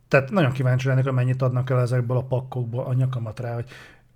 Tehát 0.08 0.30
nagyon 0.30 0.52
kíváncsi 0.52 0.88
lennék, 0.88 1.04
hogy 1.04 1.12
mennyit 1.12 1.42
adnak 1.42 1.70
el 1.70 1.80
ezekből 1.80 2.16
a 2.16 2.22
pakkokból 2.22 2.84
a 2.84 2.94
nyakamat 2.94 3.40
rá, 3.40 3.54
hogy, 3.54 3.68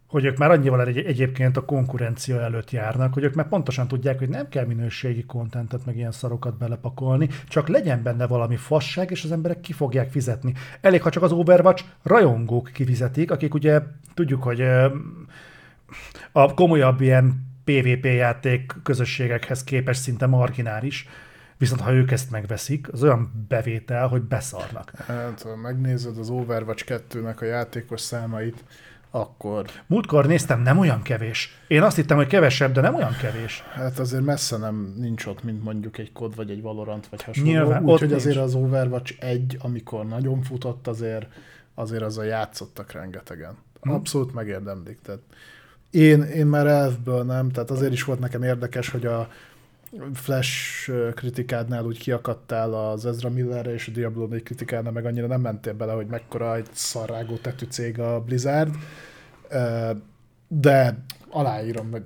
hogy 0.07 0.25
ők 0.25 0.37
már 0.37 0.51
annyival 0.51 0.87
egy, 0.87 0.99
egyébként 0.99 1.57
a 1.57 1.65
konkurencia 1.65 2.41
előtt 2.41 2.71
járnak, 2.71 3.15
hogy 3.15 3.23
ők 3.23 3.35
már 3.35 3.49
pontosan 3.49 3.89
tudják, 3.89 4.19
hogy 4.19 4.29
nem 4.29 4.49
kell 4.49 4.67
minőségi 4.67 5.25
kontentet, 5.25 5.87
meg 5.87 5.97
ilyen 5.97 6.13
szarokat 6.13 6.59
belepakolni, 6.59 7.29
csak 7.49 7.69
legyen 7.69 8.03
benne 8.03 8.27
valami 8.27 8.57
fasság, 8.57 9.11
és 9.11 9.25
az 9.25 9.33
emberek 9.33 9.61
ki 9.61 9.73
fogják 9.73 10.11
fizetni. 10.11 10.55
Elég, 10.81 11.03
ha 11.03 11.11
csak 11.11 11.23
az 11.23 11.33
Overwatch 11.33 11.85
rajongók 12.03 12.71
kifizetik, 12.73 13.31
akik 13.31 13.55
ugye 13.55 13.81
tudjuk, 14.15 14.43
hogy 14.43 14.61
ö, 14.61 14.87
a 16.33 16.55
komolyabb 16.55 17.01
ilyen 17.01 17.52
PvP 17.65 18.05
játék 18.05 18.73
közösségekhez 18.83 19.65
képest 19.65 20.01
szinte 20.01 20.27
marginális, 20.27 21.09
viszont 21.57 21.81
ha 21.81 21.93
ők 21.93 22.11
ezt 22.11 22.31
megveszik, 22.31 22.93
az 22.93 23.03
olyan 23.03 23.47
bevétel, 23.49 24.09
hogy 24.09 24.23
beszarnak. 24.23 24.93
Hát, 25.07 25.43
ha 25.43 25.57
megnézed 25.57 26.19
az 26.19 26.31
Overwatch 26.31 26.85
2-nek 26.87 27.41
a 27.41 27.45
játékos 27.45 28.01
számait, 28.01 28.65
akkor 29.15 29.67
Múltkor 29.87 30.27
néztem, 30.27 30.63
nem 30.63 30.79
olyan 30.79 31.03
kevés. 31.03 31.59
Én 31.69 31.83
azt 31.83 31.97
hittem, 31.97 32.17
hogy 32.17 32.27
kevesebb, 32.27 32.73
de 32.73 32.81
nem 32.81 32.95
olyan 32.95 33.17
kevés. 33.21 33.63
hát 33.73 33.99
azért 33.99 34.25
messze 34.25 34.57
nem 34.57 34.95
nincs 34.97 35.27
ott, 35.27 35.43
mint 35.43 35.63
mondjuk 35.63 35.99
egy 35.99 36.13
COD 36.13 36.37
vagy 36.37 36.51
egy 36.51 36.63
Valorant 36.63 37.07
vagy 37.07 37.23
hasonló. 37.23 37.93
Úgyhogy 37.93 38.13
azért 38.13 38.37
az 38.37 38.55
Overwatch 38.55 39.15
1, 39.19 39.57
amikor 39.61 40.07
nagyon 40.07 40.43
futott, 40.43 40.87
azért, 40.87 41.27
azért 41.75 42.03
azzal 42.03 42.25
játszottak 42.25 42.93
rengetegen. 42.93 43.57
Hm. 43.81 43.91
Abszolút 43.91 44.35
megérdemlik. 44.35 44.99
Tehát 45.03 45.21
én, 45.93 46.23
én 46.23 46.47
már 46.47 46.67
elfből 46.67 47.23
nem, 47.23 47.51
tehát 47.51 47.71
azért 47.71 47.93
is 47.93 48.05
volt 48.05 48.19
nekem 48.19 48.43
érdekes, 48.43 48.89
hogy 48.89 49.07
a 49.07 49.29
Flash 50.15 50.91
kritikádnál 51.15 51.85
úgy 51.85 51.99
kiakadtál 51.99 52.75
az 52.75 53.07
Ezra 53.07 53.31
Millerre, 53.31 53.73
és 53.73 53.89
a 53.89 53.91
Diablo 53.91 54.27
4 54.27 54.43
kritikádnál 54.43 54.93
meg 54.93 55.07
annyira 55.07 55.27
nem 55.27 55.41
mentél 55.41 55.75
bele, 55.75 55.93
hogy 55.93 56.07
mekkora 56.07 56.57
egy 56.57 56.69
szarrágó 56.73 57.37
tetű 57.37 57.67
cég 57.67 58.01
a 58.01 58.21
Blizzard. 58.21 58.75
De 60.49 61.05
aláírom, 61.31 61.91
hogy 61.91 62.05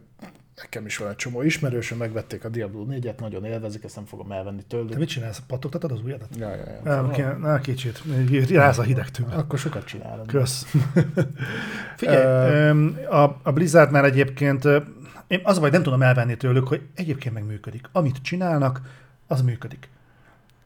nekem 0.62 0.86
is 0.86 0.96
van 0.96 1.08
egy 1.08 1.16
csomó 1.16 1.42
ismerősöm, 1.42 1.98
megvették 1.98 2.44
a 2.44 2.48
Diablo 2.48 2.86
4-et, 2.90 3.20
nagyon 3.20 3.44
élvezik, 3.44 3.84
ezt 3.84 3.94
nem 3.96 4.04
fogom 4.04 4.32
elvenni 4.32 4.60
Te 4.60 4.76
tőlük. 4.76 4.98
mit 4.98 5.08
csinálsz? 5.08 5.42
Pattogtatod 5.46 5.92
az 5.92 6.00
ujjadat? 6.00 6.28
Ja, 6.38 6.48
ja, 6.48 6.56
ja. 6.56 6.80
Nem, 6.84 7.10
kéne, 7.10 7.32
na, 7.36 7.58
kicsit. 7.58 8.02
Ráz 8.48 8.78
a 8.78 8.82
hideg 8.82 9.10
tőle. 9.10 9.34
Akkor 9.34 9.58
sokat 9.58 9.84
csinálom. 9.84 10.26
Kösz. 10.26 10.66
Figyelj, 11.96 13.04
a, 13.04 13.40
a 13.42 13.52
Blizzardnál 13.52 14.04
egyébként, 14.04 14.64
ö, 14.64 14.80
én 15.26 15.40
az 15.42 15.56
a 15.56 15.60
baj, 15.60 15.70
nem 15.70 15.82
tudom 15.82 16.02
elvenni 16.02 16.36
tőlük, 16.36 16.68
hogy 16.68 16.82
egyébként 16.94 17.34
meg 17.34 17.44
működik. 17.44 17.88
Amit 17.92 18.16
csinálnak, 18.22 18.80
az 19.26 19.42
működik. 19.42 19.88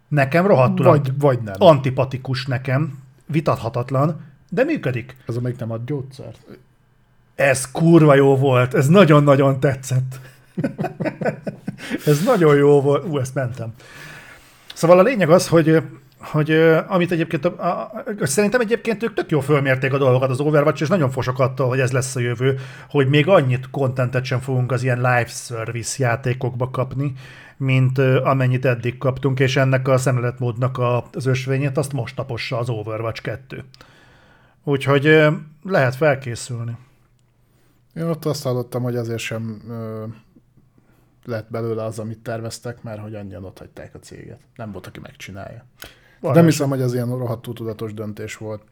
Nekem 0.08 0.46
rohadtul 0.46 0.84
Vagy, 0.86 1.18
vagy 1.18 1.40
nem. 1.42 1.54
antipatikus 1.58 2.46
nekem, 2.46 2.98
vitathatatlan, 3.26 4.24
de 4.50 4.64
működik. 4.64 5.16
Az, 5.26 5.36
amelyik 5.36 5.58
nem 5.58 5.70
ad 5.70 5.84
gyógyszert. 5.84 6.38
Ez 7.40 7.70
kurva 7.70 8.14
jó 8.14 8.36
volt, 8.36 8.74
ez 8.74 8.88
nagyon-nagyon 8.88 9.60
tetszett. 9.60 10.20
ez 12.06 12.22
nagyon 12.24 12.56
jó 12.56 12.80
volt. 12.80 13.04
Ú, 13.04 13.18
ezt 13.18 13.34
mentem. 13.34 13.72
Szóval 14.74 14.98
a 14.98 15.02
lényeg 15.02 15.30
az, 15.30 15.48
hogy 15.48 15.82
hogy 16.18 16.50
amit 16.86 17.12
egyébként, 17.12 17.44
a, 17.44 17.50
a, 17.50 18.04
szerintem 18.26 18.60
egyébként 18.60 19.02
ők 19.02 19.14
tök 19.14 19.30
jó 19.30 19.40
fölmérték 19.40 19.92
a 19.92 19.98
dolgokat 19.98 20.30
az 20.30 20.40
Overwatch, 20.40 20.82
és 20.82 20.88
nagyon 20.88 21.10
fosok 21.10 21.38
attól, 21.38 21.68
hogy 21.68 21.80
ez 21.80 21.92
lesz 21.92 22.16
a 22.16 22.20
jövő, 22.20 22.58
hogy 22.90 23.08
még 23.08 23.28
annyit 23.28 23.70
kontentet 23.70 24.24
sem 24.24 24.40
fogunk 24.40 24.72
az 24.72 24.82
ilyen 24.82 24.96
live 24.96 25.26
service 25.26 25.94
játékokba 25.98 26.70
kapni, 26.70 27.12
mint 27.56 27.98
amennyit 28.22 28.64
eddig 28.64 28.98
kaptunk, 28.98 29.40
és 29.40 29.56
ennek 29.56 29.88
a 29.88 29.98
szemléletmódnak 29.98 30.78
a, 30.78 31.04
az 31.12 31.26
ösvényét 31.26 31.76
azt 31.76 31.92
most 31.92 32.16
tapossa 32.16 32.58
az 32.58 32.68
Overwatch 32.68 33.22
2. 33.22 33.64
Úgyhogy 34.64 35.26
lehet 35.62 35.96
felkészülni. 35.96 36.76
Én 37.94 38.02
ott 38.02 38.24
azt 38.24 38.42
hallottam, 38.42 38.82
hogy 38.82 38.96
azért 38.96 39.18
sem 39.18 39.62
ö, 39.68 40.04
lett 41.24 41.50
belőle 41.50 41.84
az, 41.84 41.98
amit 41.98 42.18
terveztek, 42.18 42.82
mert 42.82 43.00
hogy 43.00 43.14
annyian 43.14 43.44
ott 43.44 43.58
hagyták 43.58 43.94
a 43.94 43.98
céget. 43.98 44.40
Nem 44.54 44.72
volt, 44.72 44.86
aki 44.86 45.00
megcsinálja. 45.00 45.64
Van 46.20 46.34
Nem 46.34 46.44
hiszem, 46.44 46.68
hogy 46.68 46.82
az 46.82 46.94
ilyen 46.94 47.08
rohadtul 47.08 47.54
tudatos 47.54 47.94
döntés 47.94 48.36
volt. 48.36 48.62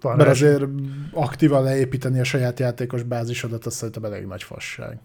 Van 0.00 0.16
Mert 0.16 0.28
azért 0.28 0.64
aktívan 1.12 1.62
leépíteni 1.62 2.20
a 2.20 2.24
saját 2.24 2.58
játékos 2.58 3.02
bázisodat, 3.02 3.66
az 3.66 3.74
szerintem 3.74 4.04
elég 4.04 4.26
nagy 4.26 4.42
fasság. 4.42 4.98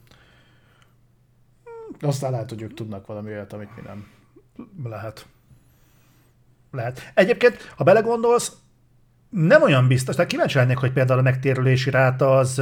Aztán 2.01 2.31
lehet, 2.31 2.49
hogy 2.49 2.61
ők 2.61 2.73
tudnak 2.73 3.05
valami 3.05 3.29
olyat, 3.29 3.53
amit 3.53 3.75
mi 3.75 3.81
nem. 3.81 4.07
Lehet. 4.83 5.27
Lehet. 6.71 7.11
Egyébként, 7.13 7.73
ha 7.75 7.83
belegondolsz, 7.83 8.53
nem 9.29 9.61
olyan 9.61 9.87
biztos, 9.87 10.15
tehát 10.15 10.31
kíváncsi 10.31 10.57
lennék, 10.57 10.77
hogy 10.77 10.91
például 10.91 11.19
a 11.19 11.23
megtérülési 11.23 11.89
ráta 11.89 12.37
az 12.37 12.61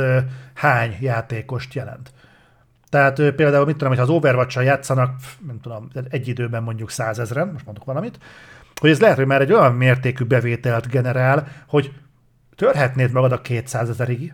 hány 0.53 0.97
játékost 0.99 1.73
jelent. 1.73 2.11
Tehát 2.89 3.15
például, 3.15 3.65
mit 3.65 3.77
tudom, 3.77 3.93
hogy 3.93 4.01
az 4.01 4.09
overwatch 4.09 4.63
játszanak, 4.63 5.15
nem 5.47 5.59
tudom, 5.59 5.89
egy 6.09 6.27
időben 6.27 6.63
mondjuk 6.63 6.89
százezren, 6.89 7.47
most 7.47 7.65
mondok 7.65 7.85
valamit, 7.85 8.19
hogy 8.79 8.89
ez 8.89 8.99
lehet, 8.99 9.17
hogy 9.17 9.25
már 9.25 9.41
egy 9.41 9.53
olyan 9.53 9.75
mértékű 9.75 10.23
bevételt 10.23 10.87
generál, 10.87 11.47
hogy 11.67 11.93
törhetnéd 12.55 13.11
magad 13.11 13.31
a 13.31 13.41
200 13.41 13.89
ezerig, 13.89 14.33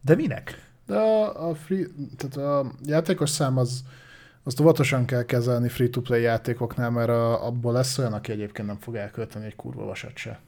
de 0.00 0.14
minek? 0.14 0.68
De 0.86 0.96
a, 0.96 1.48
a, 1.48 1.54
free, 1.54 1.86
tehát 2.16 2.36
a 2.36 2.72
játékos 2.84 3.30
szám 3.30 3.56
az, 3.58 3.84
azt 4.42 4.60
óvatosan 4.60 5.04
kell 5.04 5.22
kezelni 5.22 5.68
free-to-play 5.68 6.22
játékoknál, 6.22 6.90
mert 6.90 7.08
a, 7.08 7.46
abból 7.46 7.72
lesz 7.72 7.98
olyan, 7.98 8.12
aki 8.12 8.32
egyébként 8.32 8.68
nem 8.68 8.78
fog 8.80 8.94
elkölteni 8.94 9.44
egy 9.46 9.56
kurva 9.56 9.84
vasat 9.84 10.16
se. 10.16 10.40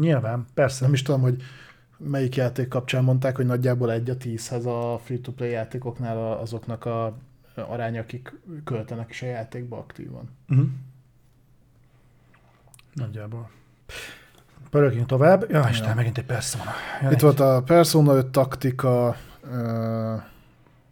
Nyilván, 0.00 0.46
persze. 0.54 0.84
Nem 0.84 0.92
is 0.92 1.02
tudom, 1.02 1.20
hogy 1.20 1.42
melyik 1.98 2.36
játék 2.36 2.68
kapcsán 2.68 3.04
mondták, 3.04 3.36
hogy 3.36 3.46
nagyjából 3.46 3.92
egy 3.92 4.10
a 4.10 4.16
tízhez 4.16 4.66
a 4.66 5.00
free-to-play 5.04 5.50
játékoknál 5.50 6.32
azoknak 6.32 6.84
a 6.84 7.16
aránya, 7.54 8.00
akik 8.00 8.34
költenek 8.64 9.10
is 9.10 9.22
a 9.22 9.26
játékba 9.26 9.76
aktívan. 9.76 10.28
Uh-huh. 10.48 10.66
Nagyjából. 12.92 13.50
Pörögjünk 14.70 15.06
tovább. 15.06 15.50
Ja, 15.50 15.66
Isten, 15.70 15.88
Ja. 15.88 15.94
megint 15.94 16.18
egy 16.18 16.26
van. 16.26 16.66
Ja, 17.02 17.10
Itt 17.10 17.20
volt 17.20 17.40
a 17.40 17.62
Persona 17.66 18.14
5 18.14 18.26
taktika, 18.26 19.16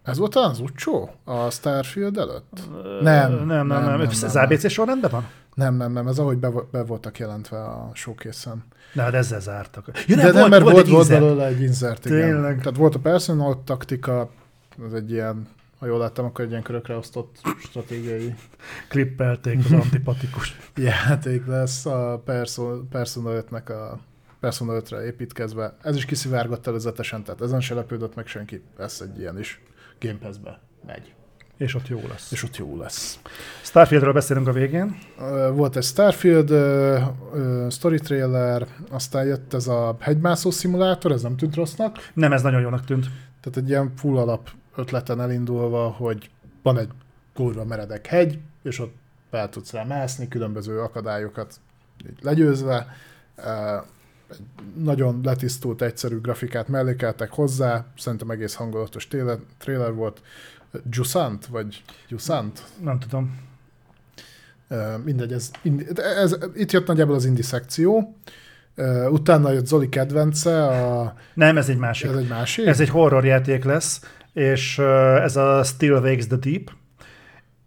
ez 0.03 0.19
volt 0.19 0.35
az 0.35 0.61
Ucsó? 0.61 1.11
A 1.25 1.51
Starfield 1.51 2.19
előtt? 2.19 2.69
Nem, 3.01 3.33
nem, 3.33 3.47
nem, 3.47 3.47
nem. 3.47 3.67
nem, 3.67 3.67
nem, 3.67 4.01
nem, 4.03 4.31
nem. 4.33 4.43
ABC 4.43 4.71
sorrendben 4.71 5.11
van? 5.11 5.29
Nem, 5.55 5.75
nem, 5.75 5.93
nem, 5.93 6.07
ez 6.07 6.19
ahogy 6.19 6.39
be, 6.39 6.51
be 6.71 6.83
voltak 6.83 7.19
jelentve 7.19 7.65
a 7.65 7.91
showcase-en. 7.95 8.65
Na, 8.93 9.11
de 9.11 9.17
ezzel 9.17 9.41
zártak. 9.41 9.91
Ja, 10.07 10.17
De 10.17 10.33
nem, 10.33 10.51
mert 10.51 10.63
volt, 10.63 10.77
egy 10.77 10.91
volt 10.91 11.09
belőle 11.09 11.47
egy 11.47 11.61
insert, 11.61 12.05
igen. 12.05 12.21
Tényleg. 12.21 12.61
Tehát 12.61 12.77
volt 12.77 12.95
a 12.95 12.99
Persona 12.99 13.51
5 13.51 13.59
taktika, 13.59 14.31
ez 14.87 14.93
egy 14.93 15.11
ilyen, 15.11 15.49
ha 15.79 15.87
jól 15.87 15.99
láttam, 15.99 16.25
akkor 16.25 16.45
egy 16.45 16.51
ilyen 16.51 16.63
körökre 16.63 16.97
osztott 16.97 17.41
stratégiai 17.59 18.35
Klippelték 18.89 19.65
az 19.65 19.73
antipatikus. 19.73 20.57
játék 20.77 21.47
lesz 21.47 21.87
a 21.87 22.23
Persona, 22.25 22.83
Persona 22.91 23.31
5-nek 23.33 23.93
a 23.93 23.99
Persona 24.41 24.81
5-re 24.81 25.05
építkezve. 25.05 25.77
Ez 25.83 25.97
is 25.97 26.05
kiszivárgott 26.05 26.67
előzetesen, 26.67 27.25
tehát 27.25 27.41
ezen 27.41 27.61
se 27.61 27.75
lepődött 27.75 28.15
meg 28.15 28.27
senki. 28.27 28.63
Lesz 28.77 29.01
egy 29.01 29.19
ilyen 29.19 29.39
is. 29.39 29.63
Game 30.01 30.19
Pass-be 30.19 30.61
megy. 30.87 31.15
És 31.61 31.75
ott 31.75 31.89
jó 31.89 32.01
lesz. 32.09 32.33
És 32.33 32.43
ott 32.43 32.57
jó 32.57 32.77
lesz. 32.77 33.19
Starfieldről 33.63 34.13
beszélünk 34.13 34.47
a 34.47 34.53
végén. 34.53 34.99
Volt 35.53 35.77
egy 35.77 35.83
Starfield 35.83 36.51
ö, 36.51 36.99
story 37.71 37.99
trailer, 37.99 38.67
aztán 38.91 39.27
jött 39.27 39.55
ez 39.55 39.67
a 39.67 39.97
hegymászó 40.01 40.51
szimulátor, 40.51 41.13
ez 41.13 41.23
nem 41.23 41.37
tűnt 41.37 41.55
rossznak. 41.55 42.11
Nem, 42.15 42.33
ez 42.33 42.43
nagyon 42.43 42.61
jónak 42.61 42.85
tűnt. 42.85 43.07
Tehát 43.41 43.59
egy 43.59 43.69
ilyen 43.69 43.93
full 43.97 44.19
alap 44.19 44.51
ötleten 44.77 45.21
elindulva, 45.21 45.89
hogy 45.89 46.31
van 46.63 46.79
egy 46.79 46.89
kurva 47.35 47.65
meredek 47.65 48.07
hegy, 48.07 48.39
és 48.63 48.79
ott 48.79 48.95
fel 49.31 49.49
tudsz 49.49 49.73
rá 49.73 49.85
mászni, 49.85 50.29
különböző 50.29 50.81
akadályokat 50.81 51.55
legyőzve. 52.21 52.87
Egy 54.31 54.39
nagyon 54.75 55.21
letisztult, 55.23 55.83
egyszerű 55.83 56.21
grafikát 56.21 56.69
mellékeltek 56.69 57.31
hozzá, 57.31 57.85
szerintem 57.97 58.31
egész 58.31 58.55
hangulatos 58.55 59.09
trailer, 59.09 59.39
trailer 59.59 59.95
volt. 59.95 60.23
Jusant, 60.91 61.47
vagy 61.47 61.83
Jusant? 62.09 62.63
Nem 62.83 62.99
tudom. 62.99 63.39
Mindegy, 65.05 65.33
ez, 65.33 65.51
indi- 65.63 65.99
ez, 65.99 66.37
itt 66.55 66.71
jött 66.73 66.87
nagyjából 66.87 67.15
az 67.15 67.25
indie 67.25 67.43
szekció. 67.43 68.17
Utána 69.11 69.51
jött 69.51 69.67
Zoli 69.67 69.89
kedvence, 69.89 70.67
a, 70.67 71.15
Nem, 71.35 71.57
ez 71.57 71.69
egy 71.69 71.77
másik. 71.77 72.11
ez 72.11 72.17
egy 72.17 72.29
másik. 72.29 72.67
Ez 72.67 72.81
egy 72.81 72.89
horror 72.89 73.25
játék 73.25 73.65
lesz, 73.65 74.01
és 74.33 74.79
ez 75.23 75.37
a 75.37 75.63
Still 75.63 75.93
Wakes 75.93 76.27
the 76.27 76.37
Deep, 76.37 76.71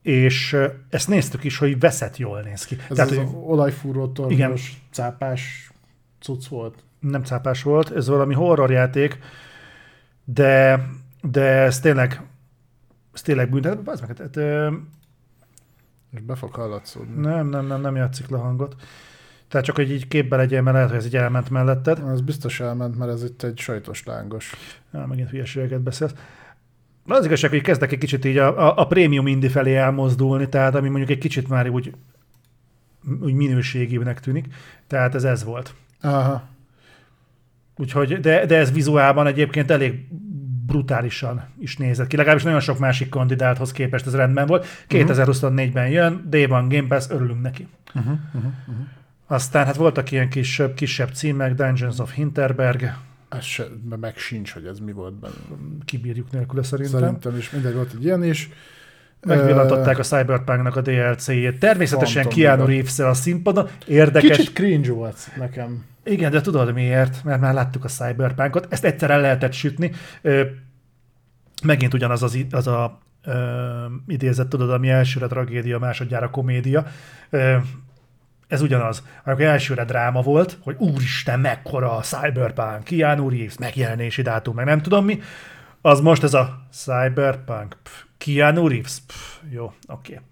és 0.01 0.57
ezt 0.89 1.07
néztük 1.07 1.43
is, 1.43 1.57
hogy 1.57 1.79
veszett 1.79 2.17
jól 2.17 2.41
néz 2.41 2.65
ki. 2.65 2.77
Ez 2.89 2.95
Tehát, 2.95 3.11
az 3.11 3.17
hogy 3.17 3.27
olajfúró 3.43 4.03
Igen. 4.03 4.13
tornyos, 4.13 4.81
cápás 4.91 5.71
cucc 6.21 6.47
volt. 6.47 6.83
nem 6.99 7.23
cápás 7.23 7.63
volt, 7.63 7.91
ez 7.95 8.07
valami 8.07 8.33
horror 8.33 8.71
játék, 8.71 9.17
de, 10.25 10.83
de 11.21 11.41
ez 11.43 11.79
tényleg, 11.79 12.21
ez 13.13 13.21
tényleg 13.21 13.49
bűn. 13.49 13.81
Az 13.85 13.99
meg, 13.99 14.13
tehát, 14.13 14.35
ö, 14.37 14.71
És 16.11 16.21
be 16.21 16.35
fog 16.35 16.53
hallatszódni. 16.53 17.21
nem, 17.21 17.47
nem, 17.47 17.65
nem, 17.67 17.81
nem 17.81 17.95
játszik 17.95 18.29
le 18.29 18.37
hangot. 18.37 18.75
Tehát 19.47 19.65
csak, 19.65 19.75
hogy 19.75 19.91
így 19.91 20.07
képbe 20.07 20.35
legyen, 20.35 20.63
mert 20.63 20.75
lehet, 20.75 20.89
hogy 20.89 20.99
ez 20.99 21.05
így 21.05 21.15
elment 21.15 21.49
melletted. 21.49 21.99
Ez 22.11 22.21
biztos 22.21 22.59
elment, 22.59 22.97
mert 22.97 23.11
ez 23.11 23.23
itt 23.23 23.43
egy 23.43 23.57
sajtos 23.59 24.03
lángos. 24.03 24.53
Ja, 24.93 25.05
megint 25.05 25.29
hülyeségeket 25.29 25.81
beszélsz. 25.81 26.13
Na, 27.05 27.15
Az 27.15 27.25
igazság, 27.25 27.49
hogy 27.49 27.61
kezdek 27.61 27.91
egy 27.91 27.97
kicsit 27.97 28.25
így 28.25 28.37
a, 28.37 28.67
a, 28.67 28.77
a 28.81 28.87
prémium 28.87 29.27
indi 29.27 29.47
felé 29.47 29.75
elmozdulni, 29.75 30.49
tehát 30.49 30.75
ami 30.75 30.89
mondjuk 30.89 31.09
egy 31.09 31.17
kicsit 31.17 31.47
már 31.49 31.69
úgy, 31.69 31.93
úgy 33.21 33.33
minőségibbnek 33.33 34.19
tűnik. 34.19 34.47
Tehát 34.87 35.15
ez 35.15 35.23
ez 35.23 35.43
volt. 35.43 35.73
Aha. 36.01 36.43
Úgyhogy, 37.77 38.19
de, 38.19 38.45
de 38.45 38.57
ez 38.57 38.71
vizuálban 38.71 39.27
egyébként 39.27 39.71
elég 39.71 40.07
brutálisan 40.65 41.43
is 41.59 41.77
nézett 41.77 42.07
ki. 42.07 42.15
Legalábbis 42.15 42.43
nagyon 42.43 42.59
sok 42.59 42.79
másik 42.79 43.09
kandidáthoz 43.09 43.71
képest 43.71 44.05
ez 44.05 44.15
rendben 44.15 44.45
volt. 44.45 44.65
2024-ben 44.89 45.89
jön, 45.89 46.27
D-ban 46.29 46.67
Game 46.69 46.87
Pass, 46.87 47.09
örülünk 47.09 47.41
neki. 47.41 47.67
Uh-huh, 47.93 48.13
uh-huh, 48.33 48.51
uh-huh. 48.67 48.85
Aztán 49.27 49.65
hát 49.65 49.75
voltak 49.75 50.11
ilyen 50.11 50.29
kisebb, 50.29 50.73
kisebb 50.73 51.09
címek, 51.13 51.53
Dungeons 51.53 51.99
of 51.99 52.13
Hinterberg, 52.13 52.93
Ez 53.29 53.43
se, 53.43 53.63
meg 53.99 54.17
sincs, 54.17 54.51
hogy 54.51 54.65
ez 54.65 54.79
mi 54.79 54.91
volt 54.91 55.13
benne. 55.13 55.33
kibírjuk 55.85 56.31
nélküle 56.31 56.63
szerintem. 56.63 56.99
Szerintem 56.99 57.37
is 57.37 57.51
mindegy 57.51 57.73
volt 57.73 57.93
egy 57.93 58.03
ilyen 58.03 58.23
is. 58.23 58.49
Megvillantották 59.21 59.99
a 59.99 60.03
Cyberpunknak 60.03 60.75
a 60.75 60.81
DLC-jét. 60.81 61.59
Természetesen 61.59 62.21
Phantom 62.21 62.43
Keanu 62.43 62.65
reeves 62.65 62.99
a 62.99 63.13
színpadon. 63.13 63.67
Érdekes. 63.87 64.37
Kicsit 64.37 64.53
cringe 64.53 64.91
volt 64.91 65.29
nekem. 65.37 65.85
Igen, 66.03 66.31
de 66.31 66.41
tudod 66.41 66.73
miért? 66.73 67.23
Mert 67.23 67.41
már 67.41 67.53
láttuk 67.53 67.83
a 67.83 67.87
Cyberpunkot. 67.87 68.67
Ezt 68.69 68.85
egyszer 68.85 69.11
el 69.11 69.21
lehetett 69.21 69.53
sütni. 69.53 69.91
Megint 71.63 71.93
ugyanaz 71.93 72.23
az, 72.23 72.37
az 72.51 72.67
a 72.67 72.99
ö, 73.25 73.85
idézet, 74.07 74.47
tudod, 74.47 74.69
ami 74.69 74.89
elsőre 74.89 75.27
tragédia, 75.27 75.79
másodjára 75.79 76.29
komédia. 76.29 76.85
Ö, 77.29 77.57
ez 78.47 78.61
ugyanaz. 78.61 79.03
Amikor 79.23 79.43
elsőre 79.43 79.85
dráma 79.85 80.21
volt, 80.21 80.57
hogy 80.61 80.75
úristen, 80.77 81.39
mekkora 81.39 81.97
a 81.97 82.01
Cyberpunk, 82.01 82.83
Keanu 82.83 83.29
Reeves, 83.29 83.57
megjelenési 83.57 84.21
dátum, 84.21 84.55
meg 84.55 84.65
nem 84.65 84.81
tudom 84.81 85.05
mi, 85.05 85.19
az 85.81 85.99
most 85.99 86.23
ez 86.23 86.33
a 86.33 86.65
Cyberpunk, 86.71 87.77
pff, 87.83 87.91
Keanu 88.17 88.67
Reeves, 88.67 88.99
pff, 89.07 89.37
jó, 89.49 89.63
oké. 89.65 89.73
Okay. 89.87 90.25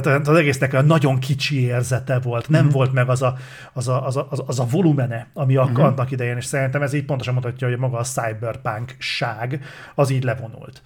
Tehát 0.00 0.28
az 0.28 0.36
egésznek 0.36 0.72
a 0.74 0.82
nagyon 0.82 1.18
kicsi 1.18 1.60
érzete 1.60 2.18
volt, 2.18 2.48
nem 2.48 2.64
Mhm. 2.64 2.72
volt 2.72 2.92
meg 2.92 3.08
az 3.08 3.22
a, 3.22 3.36
az 3.72 3.88
a, 3.88 4.06
az 4.06 4.16
a, 4.16 4.26
az 4.46 4.60
a, 4.60 4.66
volumene, 4.70 5.26
ami 5.34 5.56
uh 5.56 5.78
annak 5.78 6.10
idején, 6.10 6.36
és 6.36 6.44
szerintem 6.44 6.82
ez 6.82 6.92
így 6.92 7.04
pontosan 7.04 7.34
mutatja, 7.34 7.68
hogy 7.68 7.78
maga 7.78 7.98
a 7.98 8.02
cyberpunk-ság 8.02 9.60
az 9.94 10.10
így 10.10 10.22
levonult. 10.24 10.82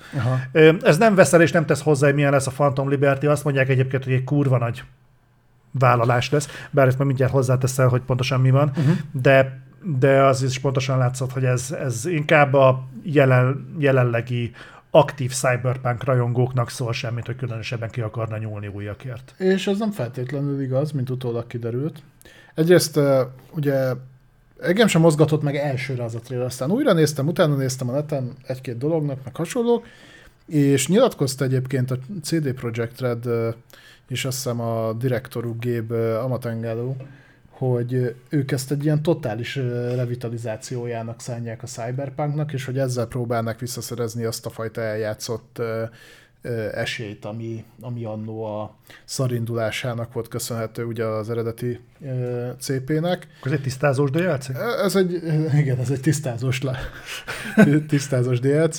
Ö, 0.53 0.73
Ez 0.83 0.99
nem 0.99 1.15
veszel 1.15 1.43
és 1.43 1.53
nem 1.53 1.67
tesz 1.67 1.83
hozzá, 1.83 2.07
hogy 2.07 2.15
milyen 2.15 2.33
lesz 2.33 2.47
a 2.47 2.51
Phantom 2.51 2.89
Liberty. 2.89 3.25
Azt 3.25 3.45
mondják 3.45 3.69
egyébként, 3.69 4.05
hogy 4.05 4.13
egy 4.13 4.25
kurva 4.25 4.59
nagy 4.59 4.85
vállalás 5.71 6.31
lesz, 6.31 6.49
bár 6.71 6.87
ezt 6.87 6.97
majd 6.97 7.09
mindjárt 7.09 7.33
hozzáteszel, 7.33 7.89
hogy 7.89 8.01
pontosan 8.01 8.41
mi 8.41 8.51
van, 8.51 8.69
uh-huh. 8.69 8.97
de, 9.13 9.61
de 9.99 10.23
az 10.23 10.43
is 10.43 10.59
pontosan 10.59 10.99
látszott, 10.99 11.33
hogy 11.33 11.45
ez, 11.45 11.77
ez 11.81 12.07
inkább 12.07 12.55
a 12.55 12.85
jelen, 13.03 13.75
jelenlegi 13.79 14.53
aktív 14.97 15.33
cyberpunk 15.33 16.05
rajongóknak 16.05 16.71
szól 16.71 16.93
semmit, 16.93 17.27
hogy 17.27 17.37
különösebben 17.37 17.91
ki 17.91 18.01
akarna 18.01 18.39
nyúlni 18.39 18.67
újakért. 18.67 19.35
És 19.39 19.67
ez 19.67 19.79
nem 19.79 19.91
feltétlenül 19.91 20.61
igaz, 20.61 20.93
mint 20.93 21.11
utólag 21.11 21.47
kiderült. 21.47 22.03
Egyrészt 22.55 23.01
ugye 23.51 23.93
engem 24.61 24.87
sem 24.87 25.01
mozgatott 25.01 25.43
meg 25.43 25.57
elsőre 25.57 26.05
az 26.05 26.15
a 26.15 26.21
trailer, 26.21 26.47
aztán 26.47 26.71
újra 26.71 26.93
néztem, 26.93 27.27
utána 27.27 27.57
néztem 27.57 27.89
a 27.89 27.93
neten 27.93 28.33
egy-két 28.47 28.79
dolognak, 28.79 29.25
meg 29.25 29.37
hasonlók, 29.37 29.87
és 30.47 30.89
nyilatkozta 30.89 31.45
egyébként 31.45 31.91
a 31.91 31.99
CD 32.23 32.53
Projekt 32.53 33.01
Red, 33.01 33.25
és 34.09 34.25
azt 34.25 34.37
hiszem 34.37 34.61
a 34.61 34.93
direktoruk 34.93 35.65
Gabe 35.65 36.19
Amatengalo, 36.21 36.97
hogy 37.59 38.15
ők 38.29 38.51
ezt 38.51 38.71
egy 38.71 38.85
ilyen 38.85 39.03
totális 39.03 39.57
revitalizációjának 39.95 41.21
szánják 41.21 41.63
a 41.63 41.67
Cyberpunknak, 41.67 42.53
és 42.53 42.65
hogy 42.65 42.79
ezzel 42.79 43.07
próbálnak 43.07 43.61
visszaszerezni 43.61 44.25
azt 44.25 44.47
a 44.47 44.51
fajta 44.51 44.81
eljátszott 44.81 45.61
esélyt, 46.73 47.25
ami, 47.25 47.65
ami 47.81 48.05
annó 48.05 48.45
a 48.45 48.75
szarindulásának 49.05 50.13
volt 50.13 50.29
köszönhető 50.29 50.85
ugye 50.85 51.05
az 51.05 51.31
eredeti 51.31 51.81
ö, 52.01 52.49
CP-nek. 52.59 53.27
Ez 53.45 53.53
egy 53.53 53.61
tisztázós 53.61 54.11
DLC? 54.11 54.49
Ez 54.85 54.97
egy, 54.97 55.13
igen, 55.55 55.79
ez 55.79 55.91
egy 55.91 56.01
tisztázós, 56.01 56.61
tisztázós 57.89 58.41
DLC. 58.41 58.79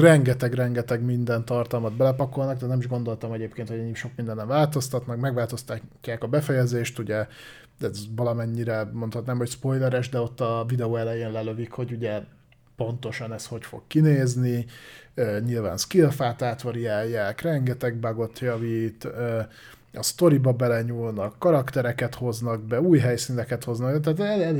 Rengeteg-rengeteg 0.00 1.02
minden 1.02 1.44
tartalmat 1.44 1.96
belepakolnak, 1.96 2.58
de 2.58 2.66
nem 2.66 2.78
is 2.78 2.88
gondoltam 2.88 3.32
egyébként, 3.32 3.68
hogy 3.68 3.78
ennyi 3.78 3.94
sok 3.94 4.10
mindenen 4.16 4.46
változtatnak, 4.46 5.20
megváltoztatják 5.20 6.22
a 6.22 6.26
befejezést, 6.26 6.98
ugye 6.98 7.26
ez 7.80 7.98
valamennyire 8.16 8.88
mondhatnám, 8.92 9.36
hogy 9.36 9.48
spoileres, 9.48 10.08
de 10.08 10.20
ott 10.20 10.40
a 10.40 10.64
videó 10.68 10.96
elején 10.96 11.32
lelövik, 11.32 11.70
hogy 11.70 11.92
ugye 11.92 12.20
pontosan 12.76 13.32
ez 13.32 13.46
hogy 13.46 13.64
fog 13.64 13.82
kinézni, 13.86 14.66
nyilván 15.44 15.76
skillfát 15.76 16.42
átvariálják, 16.42 17.40
rengeteg 17.40 17.96
bugot 17.96 18.38
javít, 18.38 19.04
a 19.92 20.02
sztoriba 20.02 20.52
belenyúlnak, 20.52 21.38
karaktereket 21.38 22.14
hoznak 22.14 22.60
be, 22.60 22.80
új 22.80 22.98
helyszíneket 22.98 23.64
hoznak, 23.64 24.00
tehát 24.00 24.20
el, 24.20 24.56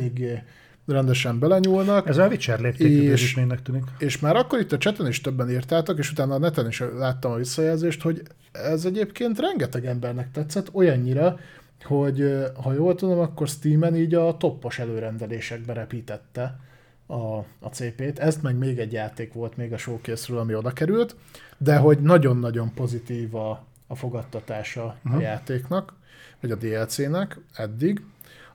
rendesen 0.92 1.38
belenyúlnak. 1.38 2.08
Ez 2.08 2.16
a 2.16 2.26
Witcher 2.26 2.60
bővítménynek 2.60 3.62
tűnik. 3.62 3.82
És 3.98 4.18
már 4.18 4.36
akkor 4.36 4.58
itt 4.58 4.72
a 4.72 4.78
chaten 4.78 5.06
is 5.06 5.20
többen 5.20 5.50
írtátok, 5.50 5.98
és 5.98 6.10
utána 6.10 6.34
a 6.34 6.38
neten 6.38 6.66
is 6.66 6.82
láttam 6.96 7.32
a 7.32 7.36
visszajelzést, 7.36 8.02
hogy 8.02 8.22
ez 8.52 8.84
egyébként 8.84 9.38
rengeteg 9.38 9.86
embernek 9.86 10.30
tetszett, 10.30 10.74
olyannyira, 10.74 11.38
hogy 11.84 12.46
ha 12.62 12.72
jól 12.72 12.94
tudom, 12.94 13.18
akkor 13.18 13.48
Steamen 13.48 13.96
így 13.96 14.14
a 14.14 14.36
toppos 14.36 14.78
előrendelésekbe 14.78 15.72
repítette 15.72 16.58
a, 17.06 17.36
a 17.60 17.68
CP-t. 17.70 18.18
Ezt 18.18 18.42
meg 18.42 18.56
még 18.56 18.78
egy 18.78 18.92
játék 18.92 19.32
volt 19.32 19.56
még 19.56 19.72
a 19.72 19.78
showcase-ről, 19.78 20.38
ami 20.38 20.54
oda 20.54 20.70
került, 20.70 21.16
de 21.58 21.76
hogy 21.76 21.98
nagyon-nagyon 21.98 22.74
pozitív 22.74 23.34
a, 23.34 23.64
a 23.86 23.94
fogadtatása 23.94 24.96
uh-huh. 25.04 25.20
a 25.20 25.22
játéknak, 25.22 25.94
vagy 26.40 26.50
a 26.50 26.56
DLC-nek 26.56 27.38
eddig, 27.54 28.02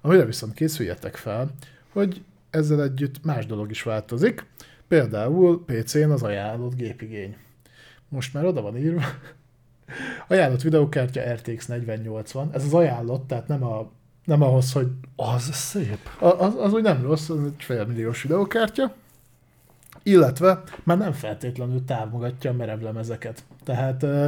amire 0.02 0.26
viszont 0.26 0.54
készüljetek 0.54 1.16
fel, 1.16 1.52
hogy 1.94 2.24
ezzel 2.50 2.84
együtt 2.84 3.24
más 3.24 3.46
dolog 3.46 3.70
is 3.70 3.84
változik, 3.84 4.46
például 4.88 5.66
PC-n 5.66 6.10
az 6.10 6.24
ajánlott 6.24 6.76
gépigény. 6.76 7.36
Most 8.10 8.34
már 8.34 8.46
oda 8.46 8.62
van 8.62 8.78
írva, 8.78 9.02
ajánlott 10.28 10.62
videokártya 10.62 11.34
RTX 11.34 11.66
4080, 11.66 12.50
ez 12.54 12.64
az 12.64 12.74
ajánlott, 12.74 13.28
tehát 13.28 13.48
nem, 13.48 13.64
a, 13.64 13.92
nem 14.26 14.42
ahhoz, 14.42 14.72
hogy 14.72 14.88
Az 15.16 15.54
szép. 15.54 16.10
az, 16.20 16.56
az 16.58 16.74
úgy 16.74 16.84
nem 16.84 17.02
rossz, 17.02 17.30
az 17.30 17.40
egy 17.46 17.64
félmilliós 17.64 18.22
videokártya, 18.22 18.94
illetve 20.04 20.64
már 20.84 20.98
nem 20.98 21.12
feltétlenül 21.12 21.86
támogatja 21.86 22.52
a 22.52 22.54
merevlemezeket. 22.54 23.44
Tehát 23.64 24.04
ö, 24.04 24.26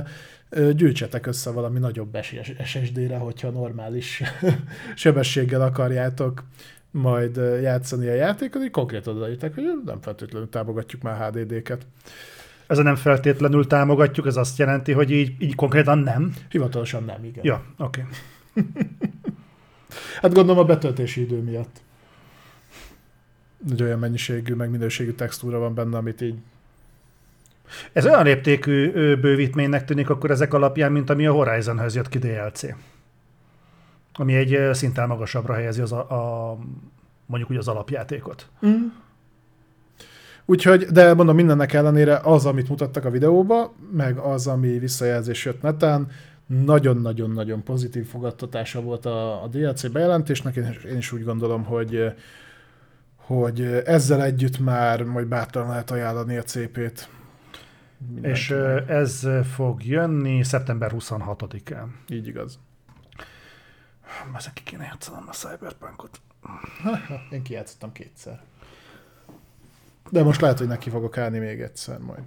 ö, 0.50 0.74
gyűjtsetek 0.74 1.26
össze 1.26 1.52
valami 1.52 1.80
nagyobb 1.80 2.18
SSD-re, 2.64 3.18
hogyha 3.18 3.50
normális 3.50 4.22
sebességgel 4.96 5.62
akarjátok 5.62 6.44
majd 6.96 7.36
játszani 7.62 8.08
a 8.08 8.14
játékot, 8.14 8.64
így 8.64 8.72
konkrétan 8.72 9.16
odaítek, 9.16 9.54
hogy 9.54 9.64
nem 9.86 10.02
feltétlenül 10.02 10.50
támogatjuk 10.50 11.02
már 11.02 11.32
HDD-ket. 11.32 11.88
Ez 12.68 12.78
a 12.78 12.84
nem 12.84 12.96
feltétlenül 12.96 13.68
támogatjuk, 13.68 14.26
ez 14.26 14.36
azt 14.36 14.58
jelenti, 14.58 14.92
hogy 14.92 15.12
így, 15.12 15.36
így 15.40 15.56
konkrétan 15.56 15.98
nem. 15.98 16.34
Hivatalosan 16.50 17.04
nem, 17.04 17.24
igen. 17.24 17.46
Ja, 17.46 17.64
oké. 17.78 18.06
Okay. 18.54 18.64
Hát 20.22 20.34
gondolom 20.34 20.62
a 20.64 20.66
betöltési 20.66 21.22
idő 21.22 21.42
miatt. 21.42 21.82
Egy 23.72 23.82
olyan 23.82 24.00
mennyiségű, 24.00 24.54
meg 24.54 24.70
minőségű 24.70 25.12
textúra 25.12 25.60
van 25.60 25.74
benne, 25.74 25.98
amit 25.98 26.22
így 26.22 26.36
Ez 27.94 28.06
olyan 28.06 28.24
léptékű 28.24 28.92
bővítménynek 29.16 29.86
tűnik 29.86 30.10
akkor 30.10 30.32
ezek 30.32 30.54
alapján, 30.54 30.92
mint 30.92 31.10
ami 31.10 31.26
a 31.26 31.32
Horizonhöz 31.32 31.96
jött 31.96 32.10
ki 32.10 32.18
DLC. 32.18 32.62
Ami 34.18 34.36
egy 34.36 34.74
szinten 34.74 35.08
magasabbra 35.08 35.54
helyezi 35.54 35.82
az 35.82 35.92
a, 35.92 36.00
a 36.00 36.58
mondjuk 37.26 37.52
úgy 37.52 37.58
az 37.58 37.68
alapjátékot. 37.68 38.50
Úgyhogy, 40.46 40.86
de 40.86 41.14
mondom, 41.14 41.36
mindennek 41.36 41.74
ellenére 41.74 42.20
az, 42.24 42.46
amit 42.46 42.70
mutattak 42.70 43.06
a 43.06 43.10
videóba, 43.10 43.74
meg 43.92 44.18
az, 44.18 44.48
ami 44.48 44.68
visszajelzés 44.68 45.46
jött 45.46 45.62
neten, 45.62 46.08
nagyon-nagyon-nagyon 46.46 47.64
pozitív 47.64 48.08
fogadtatása 48.08 48.82
volt 48.82 49.06
a, 49.06 49.44
a 49.44 49.48
DLC 49.48 49.92
bejelentésnek, 49.92 50.56
én, 50.56 50.78
én 50.90 50.98
is 50.98 51.12
úgy 51.12 51.24
gondolom, 51.24 51.64
hogy 51.64 52.14
hogy 53.16 53.62
ezzel 53.86 54.24
együtt 54.24 54.60
már 54.60 55.04
majd 55.04 55.28
bátran 55.28 55.68
lehet 55.68 55.92
ajánlani 55.92 56.38
a 56.38 56.44
CP-t. 56.44 57.10
És 58.22 58.52
ez 58.88 59.28
fog 59.54 59.86
jönni 59.86 60.44
szeptember 60.44 60.92
26-án. 60.96 61.86
Így 62.10 62.28
igaz. 62.28 62.60
Ezek 64.36 64.54
ki 64.54 64.64
kéne 64.64 64.84
játszanom 64.84 65.26
a 65.28 65.32
Cyberpunkot. 65.32 66.22
Én 67.32 67.44
kijátszottam 67.44 67.92
kétszer. 67.92 68.44
De 70.10 70.24
most 70.24 70.42
lehet, 70.42 70.58
hogy 70.58 70.68
neki 70.68 70.90
fogok 70.90 71.18
állni 71.18 71.40
még 71.40 71.62
egyszer 71.62 72.00
majd. 72.00 72.24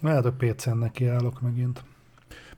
Lehet, 0.00 0.22
hogy 0.22 0.54
PC-n 0.54 0.76
nekiállok 0.76 1.40
megint. 1.40 1.84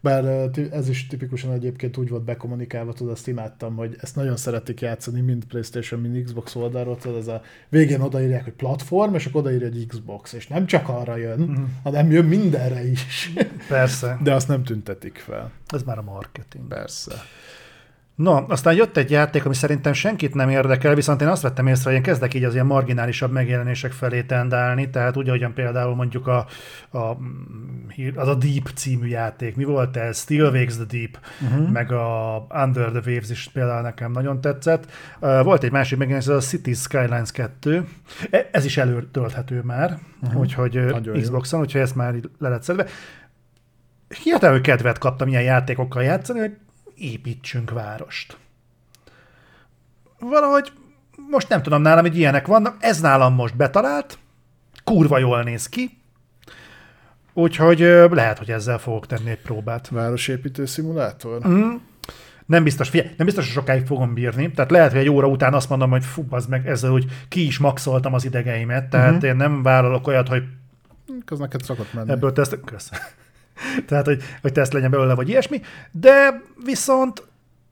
Bár 0.05 0.51
ez 0.71 0.89
is 0.89 1.07
tipikusan 1.07 1.53
egyébként 1.53 1.97
úgy 1.97 2.09
volt 2.09 2.25
bekommunikálva, 2.25 2.93
tudod, 2.93 3.13
azt 3.13 3.29
imádtam, 3.29 3.77
hogy 3.77 3.97
ezt 4.01 4.17
nagyon 4.17 4.37
szeretik 4.37 4.81
játszani, 4.81 5.21
mind 5.21 5.45
Playstation, 5.45 6.01
mind 6.01 6.25
Xbox 6.25 6.55
oldalról, 6.55 6.97
tudod, 6.97 7.19
ez 7.19 7.27
a 7.27 7.43
végén 7.69 8.01
odaírják, 8.01 8.45
hogy 8.45 8.53
platform, 8.53 9.15
és 9.15 9.27
akkor 9.27 9.41
odaírja, 9.41 9.69
hogy 9.69 9.87
Xbox, 9.87 10.33
és 10.33 10.47
nem 10.47 10.67
csak 10.67 10.89
arra 10.89 11.17
jön, 11.17 11.41
mm. 11.41 11.65
hanem 11.83 12.11
jön 12.11 12.25
mindenre 12.25 12.91
is. 12.91 13.33
Persze, 13.69 14.19
De 14.23 14.35
azt 14.35 14.49
nem 14.49 14.63
tüntetik 14.65 15.17
fel. 15.17 15.51
ez 15.67 15.83
már 15.83 15.99
a 15.99 16.03
marketing. 16.03 16.69
Persze. 16.69 17.15
No, 18.15 18.45
aztán 18.49 18.75
jött 18.75 18.97
egy 18.97 19.11
játék, 19.11 19.45
ami 19.45 19.55
szerintem 19.55 19.93
senkit 19.93 20.35
nem 20.35 20.49
érdekel, 20.49 20.95
viszont 20.95 21.23
én 21.23 21.29
azt 21.29 21.43
vettem 21.43 21.67
észre, 21.67 21.85
hogy 21.85 21.99
én 21.99 22.03
kezdek 22.03 22.35
így 22.35 22.45
az 22.45 22.55
ilyen 22.55 22.67
marginálisabb 22.67 23.33
megjelenések 23.33 23.93
felé 23.93 24.23
tendálni, 24.23 24.91
tehát 24.91 25.17
úgy, 25.17 25.29
ahogyan 25.29 25.55
például 25.55 25.95
mondjuk 25.95 26.27
a, 26.27 26.47
a, 26.91 26.99
az 28.15 28.29
a 28.29 28.35
Deep 28.35 28.69
című 28.75 29.07
játék. 29.07 29.57
Mi 29.57 29.65
volt 29.65 29.97
ez? 29.97 30.19
Still 30.19 30.51
Wakes 30.51 30.75
the 30.75 30.85
Deep, 30.85 31.19
uh-huh. 31.43 31.71
meg 31.71 31.93
a 31.93 32.47
Under 32.65 32.91
the 32.91 33.11
Waves 33.11 33.31
is 33.31 33.51
például 33.53 33.83
nekem 33.83 34.13
nagyon 34.13 34.41
tetszett. 34.41 34.91
Volt 35.21 35.63
egy 35.63 35.73
másik 35.73 35.99
megjelenés, 35.99 36.29
ez 36.29 36.37
a 36.37 36.41
Cities 36.41 36.79
Skylines 36.79 37.33
2. 37.33 37.89
E- 38.31 38.49
Ez 38.53 38.65
is 38.65 38.77
előtölthető 38.77 39.61
már, 39.63 39.99
uh-huh. 40.23 40.41
úgyhogy 40.41 40.75
Nagyon 40.75 41.15
jó. 41.15 41.21
Xboxon, 41.21 41.61
úgyhogy 41.61 41.81
ezt 41.81 41.95
már 41.95 42.15
le 42.39 42.49
lett 42.49 42.63
szedve. 42.63 42.87
Hihetetlenül 44.23 44.61
kedvet 44.61 44.99
kaptam 44.99 45.29
ilyen 45.29 45.43
játékokkal 45.43 46.03
játszani, 46.03 46.39
hogy 46.39 46.57
építsünk 46.97 47.71
várost. 47.71 48.37
Valahogy 50.19 50.73
most 51.31 51.49
nem 51.49 51.63
tudom 51.63 51.83
nálam, 51.83 52.05
hogy 52.05 52.19
ilyenek 52.19 52.47
vannak, 52.47 52.77
ez 52.81 53.01
nálam 53.01 53.35
most 53.35 53.57
betalált, 53.57 54.19
kurva 54.85 55.19
jól 55.19 55.43
néz 55.43 55.69
ki, 55.69 55.99
úgyhogy 57.33 57.79
lehet, 58.11 58.39
hogy 58.39 58.51
ezzel 58.51 58.79
fogok 58.79 59.07
tenni 59.07 59.31
egy 59.31 59.41
próbát. 59.41 59.89
Városépítő 59.89 60.67
szimulátor? 60.67 61.47
Mm. 61.49 61.75
Nem 62.47 62.63
biztos, 62.63 62.89
figyelj, 62.89 63.11
nem 63.17 63.27
biztos, 63.27 63.45
hogy 63.45 63.55
sokáig 63.55 63.87
fogom 63.87 64.15
bírni. 64.15 64.51
Tehát 64.51 64.71
lehet, 64.71 64.91
hogy 64.91 65.01
egy 65.01 65.11
óra 65.11 65.27
után 65.27 65.55
azt 65.55 65.69
mondom, 65.69 65.91
hogy 65.91 66.05
fú, 66.05 66.27
az 66.31 66.47
meg 66.47 66.69
ezzel, 66.69 66.91
hogy 66.91 67.05
ki 67.29 67.47
is 67.47 67.59
maxoltam 67.59 68.15
az 68.15 68.25
idegeimet. 68.25 68.89
Tehát 68.91 69.13
uh-huh. 69.13 69.29
én 69.29 69.37
nem 69.37 69.63
vállalok 69.63 70.07
olyat, 70.07 70.29
hogy 70.29 70.43
Az 71.27 71.39
neked 71.39 71.63
szokott 71.63 71.93
menni. 71.93 72.11
ebből 72.11 72.33
teszt... 72.33 72.61
Kösz. 72.65 72.91
Tehát, 73.89 74.05
hogy, 74.05 74.23
hogy 74.43 74.53
teszt 74.53 74.73
legyen 74.73 74.91
belőle, 74.91 75.15
vagy 75.15 75.29
ilyesmi. 75.29 75.61
De 75.91 76.43
viszont 76.65 77.23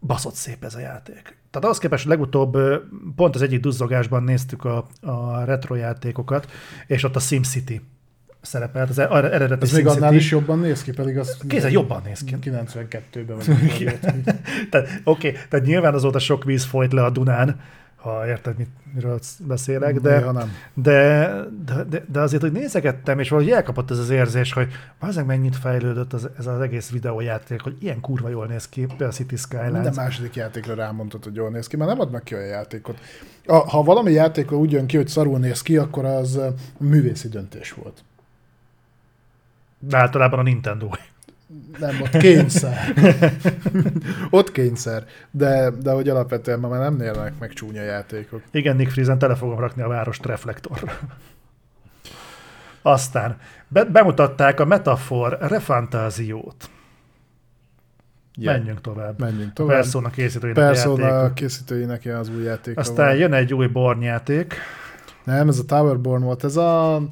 baszott 0.01 0.35
szép 0.35 0.65
ez 0.65 0.75
a 0.75 0.81
játék. 0.81 1.37
Tehát 1.51 1.69
az 1.69 1.79
képest, 1.79 2.05
legutóbb 2.05 2.59
pont 3.17 3.35
az 3.35 3.43
egyik 3.43 3.61
duzzogásban 3.61 4.23
néztük 4.23 4.65
a, 4.65 4.87
a 5.01 5.45
retro 5.45 5.75
játékokat, 5.75 6.51
és 6.87 7.05
ott 7.05 7.17
a 7.17 7.21
SimCity 7.21 7.81
szerepelt, 8.41 8.91
az 8.91 8.99
e- 8.99 9.09
eredeti 9.13 9.65
Ez 9.65 9.73
még 9.73 9.87
annál 9.87 10.15
is 10.15 10.31
jobban 10.31 10.59
néz 10.59 10.83
ki, 10.83 10.93
pedig 10.93 11.19
az... 11.19 11.37
Kézzel 11.49 11.71
jobban 11.71 12.03
néz 12.05 12.25
ki. 12.25 12.37
92-ben 12.43 13.37
vagy. 13.37 13.49
oké, 15.05 15.29
okay, 15.29 15.41
tehát 15.49 15.67
nyilván 15.67 15.95
azóta 15.95 16.19
sok 16.19 16.45
víz 16.45 16.65
folyt 16.65 16.93
le 16.93 17.05
a 17.05 17.11
Dunán, 17.11 17.61
ha 18.03 18.27
érted, 18.27 18.57
mit, 18.57 18.69
miről 18.95 19.19
beszélek, 19.47 20.01
de, 20.01 20.19
Néha 20.19 20.33
nem. 20.33 20.53
de, 20.75 21.29
de, 21.65 21.85
de, 21.85 22.05
de 22.13 22.21
azért, 22.21 22.43
hogy 22.43 22.53
nézegettem, 22.53 23.19
és 23.19 23.29
valahogy 23.29 23.53
elkapott 23.53 23.91
ez 23.91 23.99
az 23.99 24.11
érzés, 24.11 24.53
hogy 24.53 24.73
azért 24.99 25.27
mennyit 25.27 25.57
fejlődött 25.57 26.13
az, 26.13 26.29
ez 26.39 26.47
az 26.47 26.61
egész 26.61 26.91
videójáték, 26.91 27.61
hogy 27.61 27.77
ilyen 27.81 28.01
kurva 28.01 28.29
jól 28.29 28.47
néz 28.47 28.69
ki, 28.69 28.87
például 28.87 29.11
a 29.11 29.13
City 29.13 29.37
Skylines. 29.37 29.73
Minden 29.73 29.95
második 29.95 30.35
játékra 30.35 30.75
rámondtad, 30.75 31.25
hogy 31.25 31.35
jól 31.35 31.51
néz 31.51 31.67
ki, 31.67 31.77
mert 31.77 31.91
nem 31.91 32.01
adnak 32.01 32.25
ki 32.25 32.35
olyan 32.35 32.47
játékot. 32.47 32.99
A, 33.47 33.55
ha 33.55 33.83
valami 33.83 34.13
játékra 34.13 34.57
úgy 34.57 34.73
jön 34.73 34.87
ki, 34.87 34.97
hogy 34.97 35.09
szarul 35.09 35.39
néz 35.39 35.63
ki, 35.63 35.77
akkor 35.77 36.05
az 36.05 36.41
művészi 36.79 37.29
döntés 37.29 37.73
volt. 37.73 38.05
De 39.79 39.97
általában 39.97 40.39
a 40.39 40.43
Nintendo. 40.43 40.89
Nem, 41.79 42.01
ott 42.01 42.17
kényszer. 42.17 42.79
ott 44.31 44.53
kényszer. 44.53 45.05
De, 45.31 45.71
de 45.71 45.91
hogy 45.93 46.09
alapvetően 46.09 46.59
ma 46.59 46.69
már 46.69 46.81
nem 46.81 46.97
nélnek 46.97 47.39
meg 47.39 47.53
csúnya 47.53 47.83
játékok. 47.83 48.43
Igen, 48.51 48.77
Nick 48.77 48.91
Friesen 48.91 49.19
tele 49.19 49.35
fogom 49.35 49.59
rakni 49.59 49.83
a 49.83 49.89
várost 49.89 50.27
reflektorra. 50.27 50.93
Aztán 52.83 53.39
be, 53.69 53.85
bemutatták 53.85 54.61
a 54.61 54.65
Metafor 54.65 55.39
Refantáziót. 55.41 56.71
Yeah. 58.37 58.57
Menjünk 58.57 58.81
tovább. 58.81 59.19
Menjünk 59.21 59.51
A 59.51 59.53
tovább. 59.55 59.77
Persona 59.77 60.11
készítőinek 60.11 60.59
a 60.59 60.67
Persona 60.67 61.07
játékok. 61.07 61.35
készítőinek 61.35 62.05
az 62.05 62.29
új 62.29 62.43
játék. 62.43 62.79
Aztán 62.79 63.17
jön 63.17 63.33
egy 63.33 63.55
új 63.55 63.67
Born 63.67 64.03
játék. 64.03 64.55
Nem, 65.25 65.49
ez 65.49 65.59
a 65.59 65.65
Towerborn 65.65 66.23
volt. 66.23 66.45
Ez 66.45 66.57
a 66.57 67.03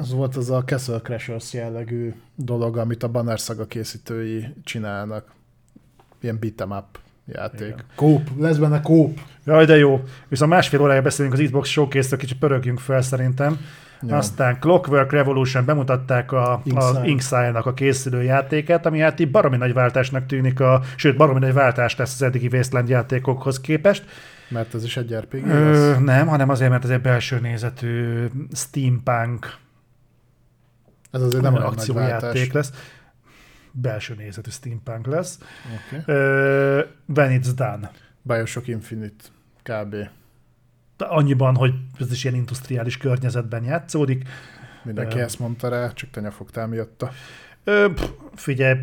ez 0.00 0.12
volt 0.12 0.36
az 0.36 0.50
a 0.50 0.62
Castle 0.64 1.00
Crashers 1.00 1.52
jellegű 1.52 2.14
dolog, 2.34 2.76
amit 2.76 3.02
a 3.02 3.08
Banner 3.08 3.38
Saga 3.38 3.66
készítői 3.66 4.54
csinálnak. 4.64 5.32
Ilyen 6.20 6.38
beat'em 6.40 6.78
up 6.78 6.98
játék. 7.26 7.60
Igen. 7.60 7.84
Kóp, 7.94 8.28
lesz 8.38 8.56
benne 8.56 8.80
kóp. 8.80 9.20
Jaj, 9.44 9.64
de 9.64 9.76
jó. 9.76 10.02
Viszont 10.28 10.50
másfél 10.50 10.80
órája 10.80 11.02
beszélünk 11.02 11.34
az 11.34 11.40
Xbox 11.44 11.68
showcase 11.68 12.16
kicsit 12.16 12.38
pörögjünk 12.38 12.78
fel 12.78 13.02
szerintem. 13.02 13.52
Ja. 14.02 14.08
Ja. 14.08 14.16
Aztán 14.16 14.60
Clockwork 14.60 15.12
Revolution 15.12 15.64
bemutatták 15.64 16.32
a, 16.32 16.60
Inkside. 16.64 16.98
az 16.98 17.06
Inkside-nak 17.06 17.66
a 17.66 17.74
készülő 17.74 18.22
játékát, 18.22 18.86
ami 18.86 18.98
hát 18.98 19.20
így 19.20 19.30
baromi 19.30 19.56
nagy 19.56 19.72
váltásnak 19.72 20.26
tűnik, 20.26 20.60
a, 20.60 20.82
sőt, 20.96 21.16
baromi 21.16 21.38
nagy 21.38 21.52
váltás 21.52 21.96
lesz 21.96 22.14
az 22.14 22.22
eddigi 22.22 22.48
Wasteland 22.52 22.88
játékokhoz 22.88 23.60
képest. 23.60 24.04
Mert 24.48 24.74
ez 24.74 24.84
is 24.84 24.96
egy 24.96 25.14
RPG 25.14 25.46
Ö, 25.46 25.70
lesz. 25.70 25.98
nem, 26.04 26.26
hanem 26.26 26.48
azért, 26.48 26.70
mert 26.70 26.84
ez 26.84 26.90
egy 26.90 27.00
belső 27.00 27.38
nézetű 27.40 28.24
steampunk 28.52 29.56
Ez 31.16 31.22
azért 31.22 31.42
nem 31.42 31.54
olyan 31.54 31.66
akciójáték 31.66 32.52
lesz. 32.52 32.72
Belső 33.72 34.14
nézetű 34.14 34.50
steampunk 34.50 35.06
lesz. 35.06 35.38
Okay. 35.88 36.14
Ö, 36.14 36.82
when 37.14 37.40
it's 37.40 37.50
done. 37.56 37.90
Bioshock 38.22 38.68
Infinite 38.68 39.24
kb. 39.62 39.94
De 40.96 41.04
annyiban, 41.04 41.54
hogy 41.54 41.74
ez 42.00 42.12
is 42.12 42.24
ilyen 42.24 42.36
industriális 42.36 42.96
környezetben 42.96 43.64
játszódik. 43.64 44.28
Mindenki 44.84 45.18
Ö. 45.18 45.22
ezt 45.22 45.38
mondta 45.38 45.68
rá, 45.68 45.92
csak 45.92 46.10
te 46.10 46.20
nyafogtál 46.20 46.66
miatta. 46.66 47.10
Ö, 47.64 47.86
pff, 47.94 48.08
figyelj, 48.34 48.78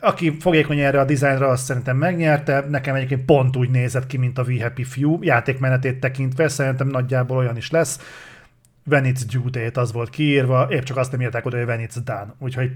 aki 0.00 0.36
fogékony 0.40 0.78
erre 0.78 1.00
a 1.00 1.04
dizájnra, 1.04 1.48
azt 1.48 1.64
szerintem 1.64 1.96
megnyerte. 1.96 2.64
Nekem 2.68 2.94
egyébként 2.94 3.24
pont 3.24 3.56
úgy 3.56 3.70
nézett 3.70 4.06
ki, 4.06 4.16
mint 4.16 4.38
a 4.38 4.42
We 4.42 4.62
Happy 4.62 4.84
Few. 4.84 5.22
Játékmenetét 5.22 6.00
tekintve 6.00 6.48
szerintem 6.48 6.86
nagyjából 6.86 7.36
olyan 7.36 7.56
is 7.56 7.70
lesz. 7.70 8.00
When 8.86 9.04
it's 9.04 9.20
due 9.32 9.50
date, 9.50 9.80
az 9.80 9.92
volt 9.92 10.10
kiírva, 10.10 10.68
épp 10.70 10.82
csak 10.82 10.96
azt 10.96 11.10
nem 11.12 11.20
írták 11.20 11.46
oda, 11.46 11.56
hogy 11.56 11.66
when 11.66 11.88
it's 11.88 11.96
done. 12.04 12.34
Úgyhogy 12.38 12.70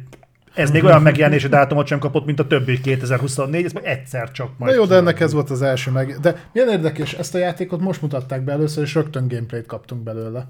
ez 0.55 0.71
még 0.71 0.85
olyan 0.85 1.03
megjelenési 1.03 1.49
dátumot 1.49 1.87
sem 1.87 1.99
kapott, 1.99 2.27
mint 2.27 2.41
a 2.41 2.47
többi 2.47 2.81
2024, 2.81 3.65
ez 3.65 3.73
majd 3.73 3.87
egyszer 3.87 4.31
csak 4.31 4.59
majd. 4.59 4.75
jó, 4.75 4.85
de 4.85 4.95
ennek 4.95 5.21
ez 5.21 5.33
volt 5.33 5.51
az 5.51 5.63
első 5.63 5.91
meg. 5.91 6.19
De 6.21 6.49
milyen 6.53 6.69
érdekes, 6.69 7.13
ezt 7.13 7.35
a 7.35 7.39
játékot 7.39 7.81
most 7.81 8.03
mutatták 8.03 8.43
be 8.43 8.53
először, 8.53 8.83
és 8.83 8.95
rögtön 8.95 9.29
gameplayt 9.29 9.67
kaptunk 9.67 10.03
belőle. 10.03 10.47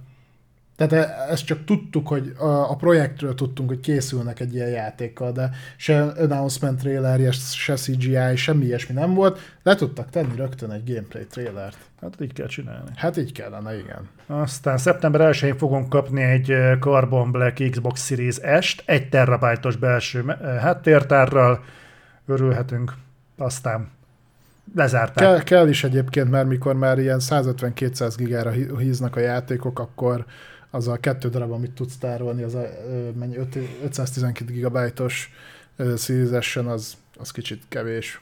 Tehát 0.77 0.93
e- 0.93 1.27
ezt 1.31 1.45
csak 1.45 1.65
tudtuk, 1.65 2.09
hogy 2.09 2.33
a, 2.39 2.71
a 2.71 2.77
projektről 2.77 3.35
tudtunk, 3.35 3.69
hogy 3.69 3.81
készülnek 3.81 4.41
egy 4.41 4.55
ilyen 4.55 4.69
játékkal, 4.69 5.33
de 5.33 5.51
se 5.77 6.03
announcement 6.03 6.81
trailer, 6.81 7.33
se 7.33 7.75
CGI, 7.75 8.37
semmi 8.37 8.65
ilyesmi 8.65 8.95
nem 8.95 9.15
volt. 9.15 9.39
Le 9.63 9.75
tudtak 9.75 10.11
tenni 10.11 10.37
rögtön 10.37 10.71
egy 10.71 10.93
gameplay 10.93 11.27
trailert. 11.27 11.77
Hát 12.01 12.21
így 12.21 12.33
kell 12.33 12.47
csinálni. 12.47 12.91
Hát 12.95 13.17
így 13.17 13.33
kellene, 13.33 13.79
igen. 13.79 14.09
Aztán 14.27 14.79
szeptember 14.79 15.31
1-én 15.33 15.57
fogunk 15.57 15.89
kapni 15.89 16.23
egy 16.23 16.51
eh, 16.51 16.79
Carbon 16.79 17.31
Black 17.31 17.71
Xbox 17.71 18.07
Series 18.07 18.37
S-t, 18.61 18.83
egy 18.87 19.09
terabájtos 19.09 19.77
belső 19.77 20.25
eh, 20.29 20.61
háttértárral, 20.61 21.65
örülhetünk. 22.27 22.93
Aztán 23.37 23.89
lezárták. 24.75 25.25
Kell, 25.25 25.43
kell 25.43 25.69
is 25.69 25.85
egyébként, 25.85 26.31
mert 26.31 26.49
mikor 26.49 26.75
már 26.75 26.99
ilyen 26.99 27.21
150-200 27.23 28.15
gigára 28.17 28.51
hí- 28.51 28.79
híznak 28.79 29.17
a 29.17 29.21
játékok, 29.21 29.79
akkor 29.79 30.25
az 30.77 30.89
a 30.89 30.97
kettő 30.97 31.29
darab, 31.29 31.53
amit 31.53 31.71
tudsz 31.71 31.97
tárolni, 31.97 32.43
az 32.43 32.55
a 32.55 32.69
mennyi, 33.19 33.37
öt- 33.37 33.83
512 33.85 34.53
gigabájtos 34.53 35.31
Series 35.97 36.57
az, 36.57 36.97
az 37.17 37.31
kicsit 37.31 37.63
kevés. 37.69 38.21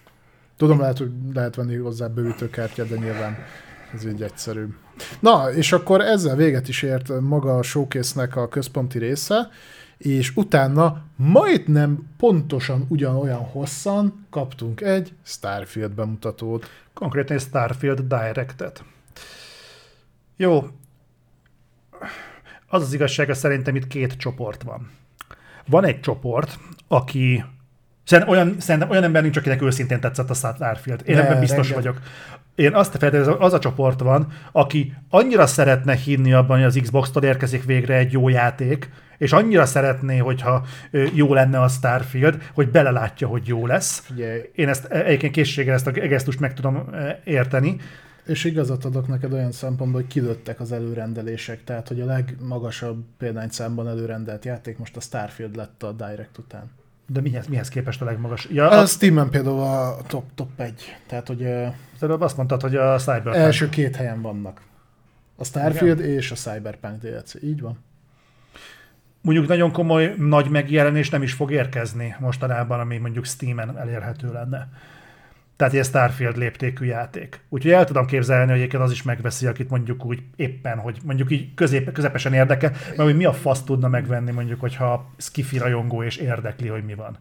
Tudom, 0.57 0.81
lehet, 0.81 0.99
hogy 0.99 1.11
lehet 1.35 1.55
venni 1.55 1.77
hozzá 1.77 2.07
bővítőkártyát, 2.07 2.89
de 2.89 2.97
nyilván 2.97 3.37
ez 3.95 4.07
így 4.07 4.23
egyszerűbb. 4.23 4.75
Na, 5.21 5.53
és 5.53 5.73
akkor 5.73 6.01
ezzel 6.01 6.37
véget 6.37 6.69
is 6.69 6.83
ért 6.83 7.21
maga 7.21 7.57
a 7.57 7.63
showcase-nek 7.63 8.37
a 8.37 8.49
központi 8.49 8.99
része, 8.99 9.49
és 9.97 10.37
utána 10.37 11.03
majdnem 11.17 12.09
pontosan 12.19 12.87
ugyanolyan 12.89 13.41
hosszan 13.41 14.27
kaptunk 14.31 14.81
egy 14.81 15.13
Starfield 15.23 15.93
bemutatót. 15.93 16.67
Konkrétan 16.93 17.37
egy 17.37 17.43
Starfield 17.43 18.01
Direct-et. 18.01 18.85
Jó. 20.37 20.69
Az 22.75 22.83
az 22.83 22.95
igazsága 22.95 23.35
szerintem 23.35 23.77
itt 23.77 23.87
két 23.87 24.17
csoport 24.17 24.63
van. 24.63 24.91
Van 25.67 25.85
egy 25.85 26.01
csoport, 26.01 26.59
aki 26.89 27.45
Szerintem 28.05 28.33
olyan, 28.35 28.57
szerintem 28.59 28.91
olyan 28.91 29.03
ember 29.03 29.23
nincs, 29.23 29.37
akinek 29.37 29.63
őszintén 29.63 30.01
tetszett 30.01 30.31
a 30.31 30.35
Starfield. 30.35 31.03
Én 31.07 31.15
De, 31.17 31.25
ebben 31.25 31.41
biztos 31.41 31.69
rengeteg. 31.69 31.93
vagyok. 31.93 32.09
Én 32.55 32.75
azt 32.75 32.91
feltételezem, 32.91 33.37
az 33.39 33.53
a 33.53 33.59
csoport 33.59 34.01
van, 34.01 34.33
aki 34.53 34.95
annyira 35.09 35.47
szeretne 35.47 35.95
hinni 35.95 36.33
abban, 36.33 36.57
hogy 36.57 36.67
az 36.67 36.79
Xbox-tól 36.83 37.23
érkezik 37.23 37.65
végre 37.65 37.97
egy 37.97 38.13
jó 38.13 38.29
játék, 38.29 38.91
és 39.19 39.33
annyira 39.33 39.67
szeretné, 39.67 40.19
hogyha 40.19 40.65
jó 41.13 41.35
lenne 41.35 41.61
a 41.61 41.69
Starfield, 41.69 42.43
hogy 42.55 42.69
belelátja, 42.71 43.29
hogy 43.29 43.49
jó 43.49 43.67
lesz. 43.67 43.99
Figyelj, 43.99 44.41
Én 44.55 44.69
ezt 44.69 44.85
e, 44.85 45.05
egyébként 45.05 45.33
készséggel 45.33 45.75
ezt 45.75 45.87
a 45.87 45.91
gesztust 45.91 46.41
meg 46.41 46.55
tudom 46.55 46.89
e, 46.93 47.21
érteni. 47.25 47.77
És 48.27 48.45
igazat 48.45 48.85
adok 48.85 49.09
neked 49.09 49.33
olyan 49.33 49.53
szempontból, 49.53 50.01
hogy 50.01 50.11
kilőttek 50.11 50.61
az 50.61 50.73
előrendelések, 50.73 51.65
tehát 51.65 51.89
hogy 51.89 52.01
a 52.01 52.05
legmagasabb 52.05 53.05
példányszámban 53.19 53.89
előrendelt 53.89 54.45
játék 54.45 54.79
most 54.79 54.97
a 54.97 55.01
Starfield 55.01 55.57
lett 55.57 55.83
a 55.83 55.93
Direct 55.93 56.39
után. 56.39 56.71
De 57.07 57.21
mihez, 57.21 57.47
mihez 57.47 57.69
képest 57.69 58.03
a 58.03 58.05
legmagas? 58.05 58.49
Ja, 58.51 58.69
A 58.71 58.79
a, 58.79 58.87
Steam-en 58.87 59.31
például 59.31 59.61
a 59.61 59.97
top, 60.07 60.25
top 60.35 60.61
1, 60.61 60.97
tehát 61.07 61.27
hogy 61.27 61.45
az 61.45 62.03
előbb 62.03 62.21
azt 62.21 62.37
mondtad, 62.37 62.61
hogy 62.61 62.77
a 62.77 62.97
Cyberpunk. 62.99 63.35
első 63.35 63.69
két 63.69 63.97
helyen 63.97 64.23
vannak. 64.23 64.61
A 65.37 65.45
Starfield 65.45 65.99
Igen. 65.99 66.11
és 66.11 66.31
a 66.31 66.35
Cyberpunk 66.35 67.01
DLC, 67.01 67.43
így 67.43 67.61
van. 67.61 67.79
Mondjuk 69.21 69.47
nagyon 69.49 69.73
komoly, 69.73 70.15
nagy 70.19 70.49
megjelenés 70.51 71.11
nem 71.11 71.23
is 71.23 71.33
fog 71.33 71.51
érkezni 71.51 72.17
mostanában, 72.19 72.81
ami 72.81 72.99
mondjuk 72.99 73.25
Steam-en 73.25 73.79
elérhető 73.79 74.33
lenne. 74.33 74.69
Tehát 75.57 75.75
egy 75.75 75.85
Starfield 75.85 76.37
léptékű 76.37 76.85
játék. 76.85 77.41
Úgyhogy 77.49 77.73
el 77.73 77.85
tudom 77.85 78.07
képzelni, 78.07 78.51
hogy 78.51 78.59
egyébként 78.59 78.83
az 78.83 78.91
is 78.91 79.03
megveszi, 79.03 79.47
akit 79.47 79.71
mondjuk 79.71 80.05
úgy 80.05 80.23
éppen, 80.37 80.79
hogy 80.79 80.99
mondjuk 81.05 81.31
így 81.31 81.55
közép, 81.55 81.93
közepesen 81.93 82.33
érdekel, 82.33 82.71
mert 82.71 82.97
hogy 82.97 83.17
mi 83.17 83.25
a 83.25 83.33
fasz 83.33 83.63
tudna 83.63 83.89
megvenni 83.89 84.31
mondjuk, 84.31 84.61
hogyha 84.61 85.11
skifi 85.17 85.59
rajongó 85.59 86.03
és 86.03 86.17
érdekli, 86.17 86.69
hogy 86.69 86.85
mi 86.85 86.95
van. 86.95 87.19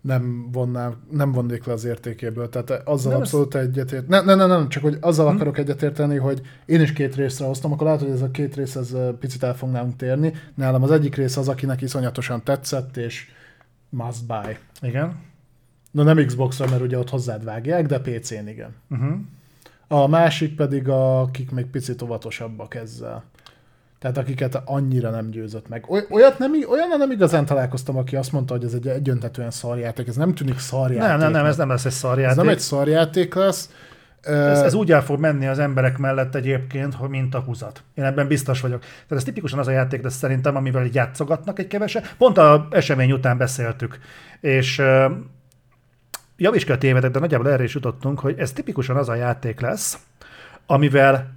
nem, 0.00 0.48
vonnám, 0.52 0.94
nem 1.10 1.32
vonnék 1.32 1.64
le 1.64 1.72
az 1.72 1.84
értékéből. 1.84 2.48
Tehát 2.48 2.88
azzal 2.88 3.12
Nem, 3.12 3.20
abszolút 3.20 3.54
egyetért. 3.54 4.08
Nem, 4.08 4.24
nem, 4.24 4.38
nem, 4.38 4.48
nem, 4.48 4.68
csak 4.68 4.82
hogy 4.82 4.98
azzal 5.00 5.28
hm? 5.30 5.34
akarok 5.34 5.58
egyetérteni, 5.58 6.16
hogy 6.16 6.40
én 6.66 6.80
is 6.80 6.92
két 6.92 7.14
részre 7.14 7.46
hoztam, 7.46 7.72
akkor 7.72 7.86
lehet, 7.86 8.00
hogy 8.00 8.10
ez 8.10 8.22
a 8.22 8.30
két 8.30 8.54
rész 8.54 8.74
ez 8.74 8.96
picit 9.20 9.42
el 9.42 9.56
fog 9.56 9.70
nálunk 9.70 9.96
térni. 9.96 10.32
Nálam 10.54 10.82
az 10.82 10.90
egyik 10.90 11.14
rész 11.14 11.36
az, 11.36 11.48
akinek 11.48 11.80
iszonyatosan 11.80 12.42
tetszett, 12.42 12.96
és 12.96 13.26
must 13.88 14.26
buy. 14.26 14.56
Igen? 14.80 15.30
Na 15.92 16.02
nem 16.02 16.26
Xbox-on, 16.26 16.68
mert 16.68 16.82
ugye 16.82 16.98
ott 16.98 17.10
hozzád 17.10 17.44
vágják, 17.44 17.86
de 17.86 17.98
PC-n 17.98 18.48
igen. 18.48 18.74
Uh-huh. 18.90 19.14
A 19.88 20.06
másik 20.06 20.54
pedig, 20.54 20.88
a, 20.88 21.20
akik 21.20 21.50
még 21.50 21.66
picit 21.66 22.02
óvatosabbak 22.02 22.74
ezzel. 22.74 23.24
Tehát 23.98 24.18
akiket 24.18 24.62
annyira 24.64 25.10
nem 25.10 25.30
győzött 25.30 25.68
meg. 25.68 25.90
Oly- 25.90 26.06
Olyat 26.10 26.38
nem, 26.38 26.52
olyan 26.70 26.88
nem 26.98 27.10
igazán 27.10 27.44
találkoztam, 27.44 27.96
aki 27.96 28.16
azt 28.16 28.32
mondta, 28.32 28.54
hogy 28.54 28.64
ez 28.64 28.74
egy 28.74 28.88
egyöntetően 28.88 29.50
szarjáték. 29.50 30.08
Ez 30.08 30.16
nem 30.16 30.34
tűnik 30.34 30.58
szarjáték. 30.58 31.08
Nem, 31.08 31.18
nem, 31.18 31.30
nem, 31.30 31.44
ez 31.44 31.56
nem 31.56 31.68
lesz 31.68 31.84
egy 31.84 31.90
ez 31.90 31.96
szarjáték. 31.98 32.36
nem 32.36 32.48
egy 32.48 32.58
szarjáték 32.58 33.34
lesz. 33.34 33.70
Ez, 34.20 34.60
ez 34.60 34.74
úgy 34.74 34.92
el 34.92 35.02
fog 35.02 35.20
menni 35.20 35.46
az 35.46 35.58
emberek 35.58 35.98
mellett 35.98 36.34
egyébként, 36.34 36.94
hogy 36.94 37.08
mint 37.08 37.34
a 37.34 37.40
húzat. 37.40 37.82
Én 37.94 38.04
ebben 38.04 38.26
biztos 38.26 38.60
vagyok. 38.60 38.80
Tehát 38.80 39.10
ez 39.10 39.24
tipikusan 39.24 39.58
az 39.58 39.66
a 39.66 39.70
játék 39.70 40.02
lesz 40.02 40.16
szerintem, 40.16 40.56
amivel 40.56 40.88
játszogatnak 40.92 41.58
egy 41.58 41.66
keveset. 41.66 42.14
Pont 42.18 42.38
a 42.38 42.68
esemény 42.70 43.12
után 43.12 43.36
beszéltük. 43.36 43.98
És 44.40 44.82
javíts 46.36 46.64
ki 46.64 46.72
a 46.72 46.78
tévedek, 46.78 47.10
de 47.10 47.18
nagyjából 47.18 47.50
erre 47.50 47.62
is 47.62 47.74
jutottunk, 47.74 48.20
hogy 48.20 48.38
ez 48.38 48.52
tipikusan 48.52 48.96
az 48.96 49.08
a 49.08 49.14
játék 49.14 49.60
lesz, 49.60 49.98
amivel 50.66 51.32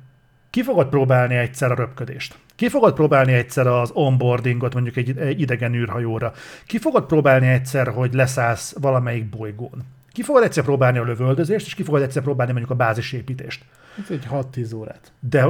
ki 0.50 0.64
fogod 0.64 0.88
próbálni 0.88 1.36
egyszer 1.36 1.72
a 1.72 1.76
röpködést. 1.76 2.38
Ki 2.56 2.70
fogod 2.70 2.94
próbálni 2.94 3.34
egyszer 3.34 3.68
az 3.68 3.92
onboardingot 3.94 4.74
mondjuk 4.74 4.96
egy, 4.96 5.18
egy 5.18 5.42
idegen 5.42 5.74
űrhajóra. 5.74 6.34
Ki 6.66 6.78
fogod 6.78 7.06
próbálni 7.06 7.48
egyszer, 7.48 7.88
hogy 7.88 8.14
leszállsz 8.14 8.76
valamelyik 8.80 9.30
bolygón. 9.30 9.84
Ki 10.12 10.24
fogod 10.24 10.44
egyszer 10.44 10.64
próbálni 10.64 10.98
a 10.98 11.04
lövöldözést, 11.04 11.66
és 11.66 11.76
ki 11.76 11.84
fogod 11.84 12.02
egyszer 12.02 12.24
próbálni 12.24 12.52
mondjuk 12.52 12.72
a 12.72 12.84
bázisépítést. 12.84 13.66
Ez 14.04 14.12
egy 14.12 14.28
6-10 14.32 14.76
órát. 14.76 15.12
De, 15.20 15.48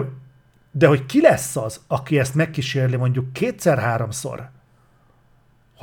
de 0.72 0.88
hogy 0.88 1.06
ki 1.06 1.22
lesz 1.22 1.56
az, 1.56 1.82
aki 1.88 2.20
ezt 2.20 2.36
megkísérli 2.36 2.96
mondjuk 2.96 3.34
kétszer-háromszor, 3.34 4.50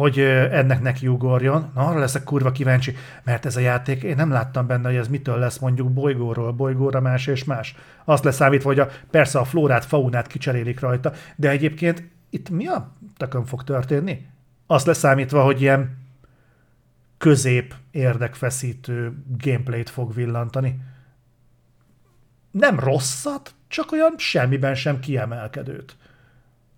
hogy 0.02 0.18
ennek 0.50 0.80
neki 0.80 1.08
ugorjon, 1.08 1.70
na 1.74 1.86
arra 1.86 1.98
leszek 1.98 2.24
kurva 2.24 2.52
kíváncsi, 2.52 2.96
mert 3.24 3.46
ez 3.46 3.56
a 3.56 3.60
játék, 3.60 4.02
én 4.02 4.16
nem 4.16 4.30
láttam 4.30 4.66
benne, 4.66 4.88
hogy 4.88 4.96
ez 4.96 5.08
mitől 5.08 5.38
lesz 5.38 5.58
mondjuk 5.58 5.92
bolygóról, 5.92 6.52
bolygóra 6.52 7.00
más 7.00 7.26
és 7.26 7.44
más. 7.44 7.74
Azt 8.04 8.24
leszámítva, 8.24 8.68
hogy 8.68 8.78
a, 8.78 8.88
persze 9.10 9.38
a 9.38 9.44
flórát, 9.44 9.84
faunát 9.84 10.26
kicserélik 10.26 10.80
rajta, 10.80 11.12
de 11.36 11.50
egyébként 11.50 12.08
itt 12.30 12.50
mi 12.50 12.66
a 12.66 12.92
tökön 13.16 13.44
fog 13.44 13.64
történni? 13.64 14.26
Azt 14.66 14.86
leszámítva, 14.86 15.42
hogy 15.42 15.60
ilyen 15.60 15.98
közép 17.18 17.74
érdekfeszítő 17.90 19.12
gameplayt 19.38 19.90
fog 19.90 20.14
villantani 20.14 20.80
nem 22.52 22.80
rosszat, 22.80 23.54
csak 23.68 23.92
olyan 23.92 24.14
semmiben 24.16 24.74
sem 24.74 25.00
kiemelkedőt. 25.00 25.96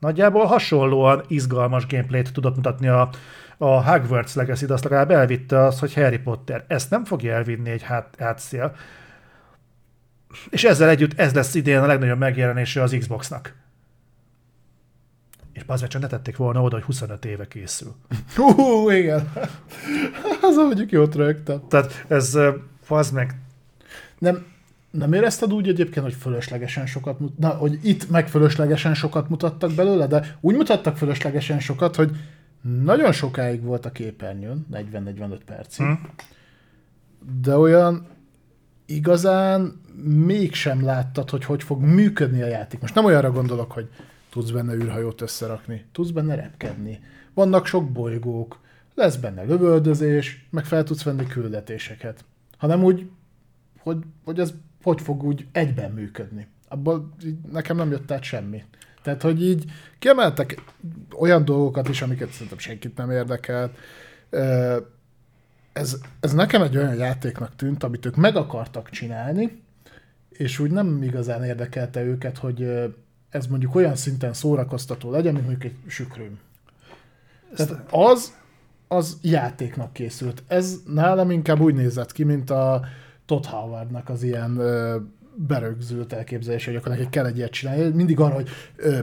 Nagyjából 0.05 0.45
hasonlóan 0.45 1.25
izgalmas 1.29 1.87
gameplayt 1.87 2.33
tudott 2.33 2.57
mutatni 2.57 2.89
a, 2.89 3.09
a 3.59 3.91
Hogwarts 3.91 4.35
legacy 4.35 4.65
azt 4.69 4.85
legalább 4.85 5.11
elvitte 5.11 5.65
az, 5.65 5.79
hogy 5.79 5.95
Harry 5.95 6.19
Potter. 6.19 6.65
Ezt 6.69 6.91
nem 6.91 7.05
fogja 7.05 7.35
elvinni 7.35 7.71
egy 7.71 7.83
hát, 7.83 8.17
hátszél. 8.19 8.77
És 10.51 10.65
ezzel 10.65 10.89
együtt 10.89 11.19
ez 11.19 11.35
lesz 11.35 11.55
idén 11.55 11.79
a 11.79 11.87
legnagyobb 11.87 12.19
megjelenése 12.19 12.83
az 12.83 12.97
Xboxnak. 12.99 13.55
És 15.53 15.63
bazd 15.63 15.87
csak 15.87 16.01
ne 16.01 16.07
tették 16.07 16.37
volna 16.37 16.63
oda, 16.63 16.75
hogy 16.75 16.85
25 16.85 17.25
éve 17.25 17.49
készül. 17.49 17.95
Hú, 18.37 18.91
igen. 18.91 19.33
Az 20.49 20.57
mondjuk 20.57 20.91
jót 20.91 21.15
rögtem. 21.15 21.69
Tehát 21.69 22.05
ez, 22.09 22.39
az 22.89 23.11
meg, 23.11 23.35
Nem, 24.19 24.47
nem 24.99 25.13
érezted 25.13 25.53
úgy 25.53 25.69
egyébként, 25.69 26.05
hogy 26.05 26.15
fölöslegesen 26.15 26.87
sokat 26.87 27.21
mut- 27.21 27.39
Na, 27.39 27.49
hogy 27.49 27.79
itt 27.83 28.11
meg 28.11 28.29
fölöslegesen 28.29 28.95
sokat 28.95 29.29
mutattak 29.29 29.73
belőle, 29.73 30.07
de 30.07 30.37
úgy 30.41 30.55
mutattak 30.57 30.97
fölöslegesen 30.97 31.61
sokat, 31.61 31.97
hogy 31.97 32.11
nagyon 32.85 33.13
sokáig 33.13 33.63
volt 33.63 33.87
a 33.87 33.91
képernyőn, 33.93 34.67
40-45 34.73 35.39
percig, 35.47 35.87
Hm. 35.87 35.93
de 37.41 37.57
olyan 37.57 38.07
igazán 38.87 39.81
mégsem 40.05 40.85
láttad, 40.85 41.31
hogy 41.31 41.45
hogy 41.45 41.63
fog 41.63 41.83
működni 41.83 42.43
a 42.43 42.47
játék. 42.47 42.81
Most 42.81 42.95
nem 42.95 43.05
olyanra 43.05 43.31
gondolok, 43.33 43.73
hogy 43.73 43.89
tudsz 44.31 44.51
benne 44.51 44.75
űrhajót 44.75 45.21
összerakni, 45.21 45.85
tudsz 45.93 46.11
benne 46.11 46.35
repkedni, 46.35 47.01
vannak 47.35 47.67
sok 47.67 47.91
bolygók, 47.93 48.59
lesz 48.95 49.17
benne 49.17 49.43
lövöldözés, 49.43 50.47
meg 50.51 50.65
fel 50.65 50.85
tudsz 50.85 51.03
venni 51.03 51.27
küldetéseket. 51.27 52.25
Hanem 52.59 52.85
úgy, 52.85 53.11
hogy, 53.79 53.99
hogy 54.25 54.39
ez 54.39 54.55
hogy 54.85 55.01
fog 55.01 55.23
úgy 55.23 55.47
egyben 55.53 55.91
működni. 55.91 56.47
Abból 56.69 57.15
így 57.25 57.37
nekem 57.53 57.77
nem 57.77 57.91
jött 57.91 58.11
át 58.11 58.23
semmi. 58.23 58.65
Tehát, 59.03 59.23
hogy 59.23 59.43
így 59.43 59.65
kiemeltek 59.99 60.63
olyan 61.19 61.45
dolgokat 61.45 61.89
is, 61.89 62.03
amiket 62.03 62.31
szerintem 62.31 62.59
senkit 62.59 62.97
nem 62.97 63.11
érdekelt. 63.11 63.77
Ez, 65.73 65.97
ez 66.21 66.33
nekem 66.33 66.63
egy 66.63 66.77
olyan 66.77 66.95
játéknak 66.95 67.57
tűnt, 67.57 67.83
amit 67.83 68.07
ők 68.07 68.17
meg 68.17 68.37
akartak 68.37 68.91
csinálni, 68.91 69.63
és 70.31 70.59
úgy 70.59 70.71
nem 70.71 71.03
igazán 71.03 71.45
érdekelte 71.45 72.03
őket, 72.03 72.39
hogy 72.39 72.69
ez 73.31 73.47
mondjuk 73.47 73.75
olyan 73.75 73.97
szinten 73.97 74.33
szórakoztató 74.33 75.11
legyen, 75.11 75.33
mint 75.33 75.47
mondjuk 75.47 75.73
egy 75.73 75.91
sükrőm. 75.91 76.39
Tehát 77.57 77.85
az, 77.91 78.37
az 78.89 79.19
játéknak 79.23 79.93
készült. 79.93 80.43
Ez 80.47 80.77
nálam 80.87 81.31
inkább 81.31 81.61
úgy 81.61 81.75
nézett 81.75 82.13
ki, 82.13 82.25
mint 82.25 82.51
a 82.51 82.85
Todd 83.27 83.47
Howardnak 83.47 84.09
az 84.09 84.23
ilyen 84.23 84.57
ö, 84.57 84.97
berögzült 85.37 86.13
elképzelése, 86.13 86.71
hogy 86.71 86.77
akkor 86.77 86.91
neki 86.91 87.09
kell 87.11 87.27
egy 87.27 87.37
ilyet 87.37 87.51
csinálni. 87.51 87.89
Mindig 87.89 88.21
arra, 88.21 88.35
hogy 88.35 88.49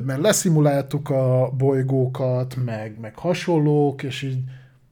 mert 0.06 0.22
leszimuláltuk 0.22 1.10
a 1.10 1.54
bolygókat, 1.58 2.56
meg, 2.66 3.00
meg 3.00 3.16
hasonlók, 3.16 4.04
és 4.04 4.22
így 4.22 4.38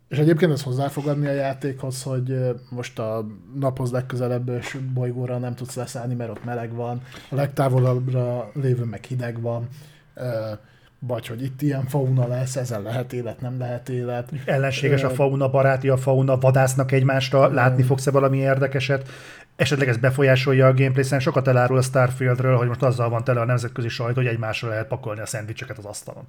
és 0.09 0.17
egyébként 0.17 0.51
ez 0.51 0.63
hozzá 0.63 0.87
fog 0.87 1.07
adni 1.07 1.27
a 1.27 1.31
játékhoz, 1.31 2.03
hogy 2.03 2.37
most 2.69 2.99
a 2.99 3.25
naphoz 3.59 3.91
legközelebb 3.91 4.51
bolygóra 4.93 5.37
nem 5.37 5.55
tudsz 5.55 5.75
leszállni, 5.75 6.15
mert 6.15 6.29
ott 6.29 6.43
meleg 6.43 6.73
van, 6.73 7.01
a 7.29 7.35
legtávolabbra 7.35 8.51
lévő 8.53 8.83
meg 8.83 9.03
hideg 9.03 9.41
van, 9.41 9.67
ö, 10.13 10.51
vagy 10.99 11.27
hogy 11.27 11.43
itt 11.43 11.61
ilyen 11.61 11.85
fauna 11.85 12.27
lesz, 12.27 12.55
ezen 12.55 12.81
lehet 12.81 13.13
élet, 13.13 13.41
nem 13.41 13.59
lehet 13.59 13.89
élet. 13.89 14.29
ellenséges 14.45 15.03
a 15.03 15.09
fauna, 15.09 15.49
baráti 15.49 15.89
a 15.89 15.97
fauna, 15.97 16.37
vadásznak 16.37 16.91
egymásra, 16.91 17.47
látni 17.47 17.83
fogsz-e 17.83 18.11
valami 18.11 18.37
érdekeset, 18.37 19.09
esetleg 19.55 19.87
ez 19.87 19.97
befolyásolja 19.97 20.65
a 20.65 20.73
gameplay, 20.73 21.03
szerintem 21.03 21.19
sokat 21.19 21.47
elárul 21.47 21.77
a 21.77 21.81
Starfieldről, 21.81 22.57
hogy 22.57 22.67
most 22.67 22.83
azzal 22.83 23.09
van 23.09 23.23
tele 23.23 23.41
a 23.41 23.45
nemzetközi 23.45 23.87
sajt, 23.87 24.15
hogy 24.15 24.27
egymásra 24.27 24.69
lehet 24.69 24.87
pakolni 24.87 25.21
a 25.21 25.25
szendvicseket 25.25 25.77
az 25.77 25.85
asztalon. 25.85 26.23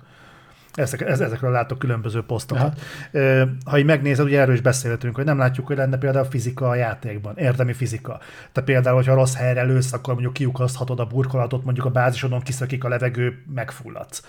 Ezek, 0.75 1.01
ez, 1.01 1.21
ezekről 1.21 1.51
látok 1.51 1.79
különböző 1.79 2.23
posztokat. 2.23 2.81
Ö, 3.11 3.43
Ha 3.65 3.79
így 3.79 3.85
megnézed, 3.85 4.27
ugye 4.27 4.41
erről 4.41 4.55
is 4.55 4.61
beszéltünk, 4.61 5.15
hogy 5.15 5.25
nem 5.25 5.39
látjuk, 5.39 5.67
hogy 5.67 5.77
lenne 5.77 5.99
például 5.99 6.25
fizika 6.25 6.69
a 6.69 6.75
játékban, 6.75 7.37
érdemi 7.37 7.73
fizika. 7.73 8.19
Tehát 8.53 8.69
például, 8.69 8.97
hogyha 8.97 9.15
rossz 9.15 9.35
helyre 9.35 9.63
lősz, 9.63 9.93
akkor 9.93 10.13
mondjuk 10.13 10.33
kiukaszthatod 10.33 11.01
a 11.01 11.05
burkolatot, 11.07 11.65
mondjuk 11.65 11.87
a 11.87 11.91
bázisodon 11.91 12.41
kiszökik 12.41 12.85
a 12.85 12.89
levegő, 12.89 13.43
megfulladsz. 13.55 14.25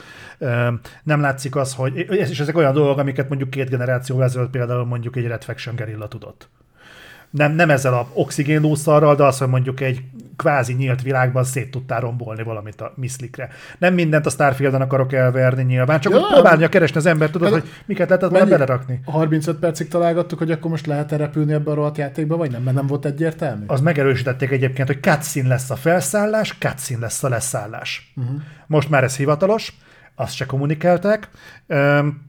Nem 1.03 1.21
látszik 1.21 1.55
az, 1.55 1.73
hogy, 1.73 1.97
és 1.97 2.39
ezek 2.39 2.57
olyan 2.57 2.73
dolgok, 2.73 2.97
amiket 2.97 3.29
mondjuk 3.29 3.49
két 3.49 3.69
generáció 3.69 4.21
ezelőtt 4.21 4.49
például 4.49 4.85
mondjuk 4.85 5.15
egy 5.15 5.27
Red 5.27 5.43
Faction 5.43 5.75
gerilla 5.75 6.07
tudott 6.07 6.49
nem, 7.31 7.51
nem 7.51 7.69
ezzel 7.69 7.93
a 7.93 8.07
oxigénlószarral, 8.13 9.15
de 9.15 9.23
az, 9.23 9.37
hogy 9.37 9.47
mondjuk 9.47 9.79
egy 9.79 10.01
kvázi 10.35 10.73
nyílt 10.73 11.01
világban 11.01 11.43
szét 11.43 11.71
tudtál 11.71 11.99
rombolni 11.99 12.43
valamit 12.43 12.81
a 12.81 12.93
miszlikre. 12.95 13.49
Nem 13.77 13.93
mindent 13.93 14.25
a 14.25 14.29
Starfield-en 14.29 14.81
akarok 14.81 15.13
elverni 15.13 15.63
nyilván, 15.63 15.99
csak 15.99 16.13
Ja. 16.13 16.19
ja. 16.19 16.25
próbálnia 16.33 16.69
keresni 16.69 16.97
az 16.97 17.05
ember, 17.05 17.29
tudod, 17.29 17.47
Ez- 17.47 17.53
hogy 17.53 17.69
miket 17.85 18.09
lehetett 18.09 18.29
volna 18.29 18.45
belerakni. 18.45 18.99
35 19.05 19.57
percig 19.59 19.87
találgattuk, 19.87 20.37
hogy 20.37 20.51
akkor 20.51 20.71
most 20.71 20.85
lehet-e 20.85 21.17
repülni 21.17 21.53
ebbe 21.53 21.71
a 21.71 21.73
rohadt 21.73 21.97
játékba, 21.97 22.37
vagy 22.37 22.51
nem, 22.51 22.61
mert 22.61 22.75
nem 22.75 22.87
volt 22.87 23.05
egyértelmű. 23.05 23.63
Az 23.67 23.81
megerősítették 23.81 24.51
egyébként, 24.51 24.87
hogy 24.87 24.99
cutscene 25.01 25.47
lesz 25.47 25.69
a 25.69 25.75
felszállás, 25.75 26.55
cutscene 26.59 26.99
lesz 26.99 27.23
a 27.23 27.29
leszállás. 27.29 28.13
Uh-huh. 28.15 28.41
Most 28.67 28.89
már 28.89 29.03
ez 29.03 29.15
hivatalos, 29.15 29.73
azt 30.15 30.33
se 30.35 30.45
kommunikálták, 30.45 31.29
Üm, 31.67 32.21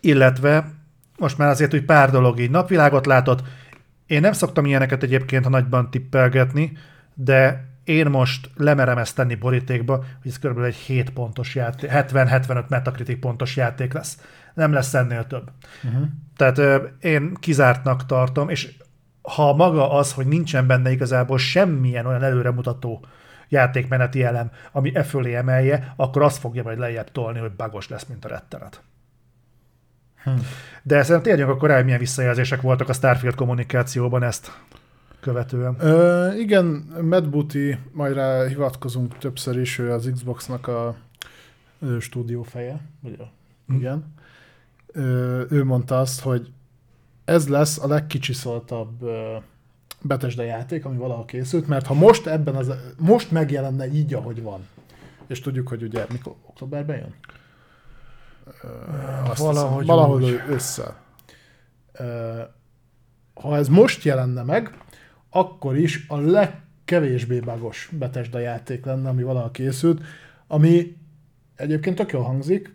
illetve 0.00 0.70
most 1.18 1.38
már 1.38 1.48
azért 1.48 1.74
úgy 1.74 1.84
pár 1.84 2.10
dolog 2.10 2.40
így 2.40 2.50
napvilágot 2.50 3.06
látott. 3.06 3.42
Én 4.06 4.20
nem 4.20 4.32
szoktam 4.32 4.64
ilyeneket 4.64 5.02
egyébként 5.02 5.46
a 5.46 5.48
nagyban 5.48 5.90
tippelgetni, 5.90 6.72
de 7.14 7.68
én 7.84 8.06
most 8.06 8.50
lemerem 8.56 8.98
ezt 8.98 9.14
tenni 9.16 9.34
borítékba, 9.34 9.96
hogy 9.96 10.30
ez 10.30 10.38
kb. 10.38 10.58
egy 10.58 10.74
7 10.74 11.10
pontos 11.10 11.54
játék, 11.54 11.90
70-75 11.92 12.68
Metacritic 12.68 13.20
pontos 13.20 13.56
játék 13.56 13.92
lesz. 13.92 14.18
Nem 14.54 14.72
lesz 14.72 14.94
ennél 14.94 15.26
több. 15.26 15.50
Uh-huh. 15.84 16.02
Tehát 16.36 16.58
ö, 16.58 16.84
én 17.00 17.34
kizártnak 17.40 18.06
tartom, 18.06 18.48
és 18.48 18.74
ha 19.22 19.54
maga 19.54 19.92
az, 19.92 20.12
hogy 20.12 20.26
nincsen 20.26 20.66
benne 20.66 20.90
igazából 20.90 21.38
semmilyen 21.38 22.06
olyan 22.06 22.22
előremutató 22.22 23.06
játékmeneti 23.48 24.22
elem, 24.22 24.50
ami 24.72 24.94
e 24.94 25.02
fölé 25.02 25.34
emelje, 25.34 25.92
akkor 25.96 26.22
azt 26.22 26.38
fogja 26.38 26.62
majd 26.62 26.78
lejjebb 26.78 27.12
tolni, 27.12 27.38
hogy 27.38 27.52
bagos 27.52 27.88
lesz, 27.88 28.04
mint 28.04 28.24
a 28.24 28.28
rettenet. 28.28 28.82
De 30.82 31.02
szerintem 31.02 31.22
térjünk 31.22 31.50
akkor 31.50 31.68
rá, 31.68 31.74
hogy 31.74 31.84
milyen 31.84 31.98
visszajelzések 31.98 32.60
voltak 32.60 32.88
a 32.88 32.92
Starfield 32.92 33.34
kommunikációban 33.34 34.22
ezt 34.22 34.52
követően. 35.20 35.76
Ö, 35.78 36.32
igen, 36.32 36.64
Matt 37.02 37.28
Booty, 37.28 37.78
majd 37.92 38.14
rá 38.14 38.46
hivatkozunk 38.46 39.18
többször 39.18 39.58
is, 39.58 39.78
ő 39.78 39.92
az 39.92 40.10
Xboxnak 40.14 40.68
a 40.68 40.96
ö, 41.80 41.98
stúdió 42.00 42.42
feje, 42.42 42.80
ugye? 43.02 43.16
Igen. 43.68 44.14
Ö, 44.86 45.42
ő 45.50 45.64
mondta 45.64 46.00
azt, 46.00 46.20
hogy 46.20 46.52
ez 47.24 47.48
lesz 47.48 47.78
a 47.78 47.86
legkicsiszoltabb 47.86 49.02
ö, 49.02 49.36
Bethesda 50.02 50.42
játék, 50.42 50.84
ami 50.84 50.96
valaha 50.96 51.24
készült, 51.24 51.68
mert 51.68 51.86
ha 51.86 51.94
most 51.94 52.26
ebben 52.26 52.54
az, 52.54 52.72
most 52.98 53.30
megjelenne 53.30 53.92
így, 53.92 54.14
ahogy 54.14 54.42
van, 54.42 54.66
és 55.26 55.40
tudjuk, 55.40 55.68
hogy 55.68 55.82
ugye 55.82 56.06
mikor, 56.12 56.34
októberben 56.46 56.96
jön? 56.96 57.14
Azt 59.28 59.40
valahogy 59.40 59.80
hiszem, 59.80 59.96
valahol 59.96 60.22
úgy. 60.22 60.42
össze. 60.48 60.96
Ha 63.34 63.56
ez 63.56 63.68
most 63.68 64.04
jelenne 64.04 64.42
meg, 64.42 64.78
akkor 65.30 65.76
is 65.76 66.04
a 66.08 66.16
legkevésbé 66.16 67.38
bagos 67.40 67.90
Bethesda 67.98 68.38
játék 68.38 68.84
lenne, 68.84 69.08
ami 69.08 69.22
valaha 69.22 69.50
készült, 69.50 70.02
ami 70.46 70.96
egyébként 71.56 71.96
tök 71.96 72.12
jól 72.12 72.22
hangzik, 72.22 72.74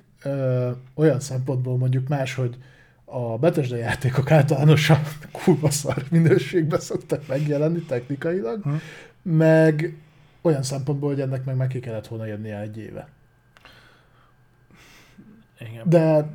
olyan 0.94 1.20
szempontból 1.20 1.78
mondjuk 1.78 2.08
más, 2.08 2.34
hogy 2.36 2.58
a 3.06 3.38
Bethesda 3.38 3.76
játékok 3.76 4.32
általánosan 4.32 5.00
kurva 5.44 5.70
szar 5.70 6.04
minőségben 6.10 6.80
szoktak 6.80 7.28
megjelenni 7.28 7.80
technikailag, 7.80 8.62
Hm. 8.64 8.74
meg 9.22 9.98
olyan 10.42 10.64
szempontból, 10.64 11.10
hogy 11.10 11.22
ennek 11.22 11.46
meg 11.46 11.56
meg 11.56 11.68
ki 11.68 11.80
kellett 11.80 12.08
volna 12.08 12.26
jönnie 12.26 12.60
egy 12.60 12.78
éve. 12.78 13.08
Igen. 15.60 15.90
De 15.90 16.30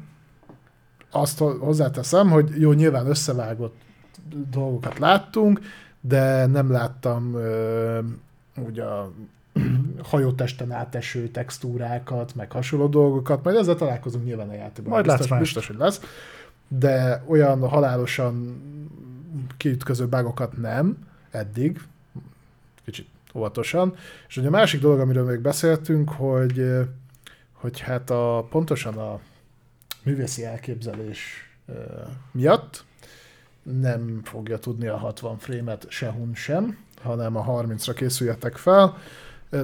azt 1.11 1.39
ho- 1.39 1.59
hozzáteszem, 1.59 2.31
hogy 2.31 2.61
jó, 2.61 2.73
nyilván 2.73 3.07
összevágott 3.07 3.77
dolgokat 4.51 4.99
láttunk, 4.99 5.61
de 6.01 6.47
nem 6.47 6.71
láttam 6.71 7.35
ö, 7.35 7.99
úgy 8.67 8.79
a 8.79 9.13
hajótesten 10.11 10.73
áteső 10.73 11.29
textúrákat, 11.29 12.35
meg 12.35 12.53
hasonló 12.53 12.87
dolgokat, 12.87 13.45
majd 13.45 13.57
ezzel 13.57 13.75
találkozunk 13.75 14.25
nyilván 14.25 14.49
a 14.49 14.55
játékban. 14.55 14.93
Majd 14.93 15.05
biztos, 15.05 15.29
mást. 15.29 15.43
biztos, 15.43 15.67
hogy 15.67 15.77
lesz. 15.77 16.01
De 16.69 17.25
olyan 17.27 17.69
halálosan 17.69 18.63
kiütköző 19.57 20.07
bágokat 20.07 20.57
nem, 20.57 20.97
eddig, 21.31 21.81
kicsit 22.85 23.09
óvatosan. 23.35 23.95
És 24.29 24.37
ugye 24.37 24.47
a 24.47 24.51
másik 24.51 24.81
dolog, 24.81 25.01
amiről 25.01 25.25
még 25.25 25.41
beszéltünk, 25.41 26.11
hogy, 26.11 26.63
hogy 27.65 27.81
hát 27.81 28.11
a, 28.11 28.47
pontosan 28.51 28.99
a 28.99 29.21
művészi 30.03 30.45
elképzelés 30.45 31.51
miatt 32.33 32.85
nem 33.63 34.21
fogja 34.25 34.59
tudni 34.59 34.87
a 34.87 34.97
60 34.97 35.39
frémet 35.39 35.87
se 35.89 36.11
hun 36.11 36.35
sem, 36.35 36.79
hanem 37.03 37.37
a 37.37 37.45
30-ra 37.45 37.93
készüljetek 37.97 38.57
fel. 38.57 38.97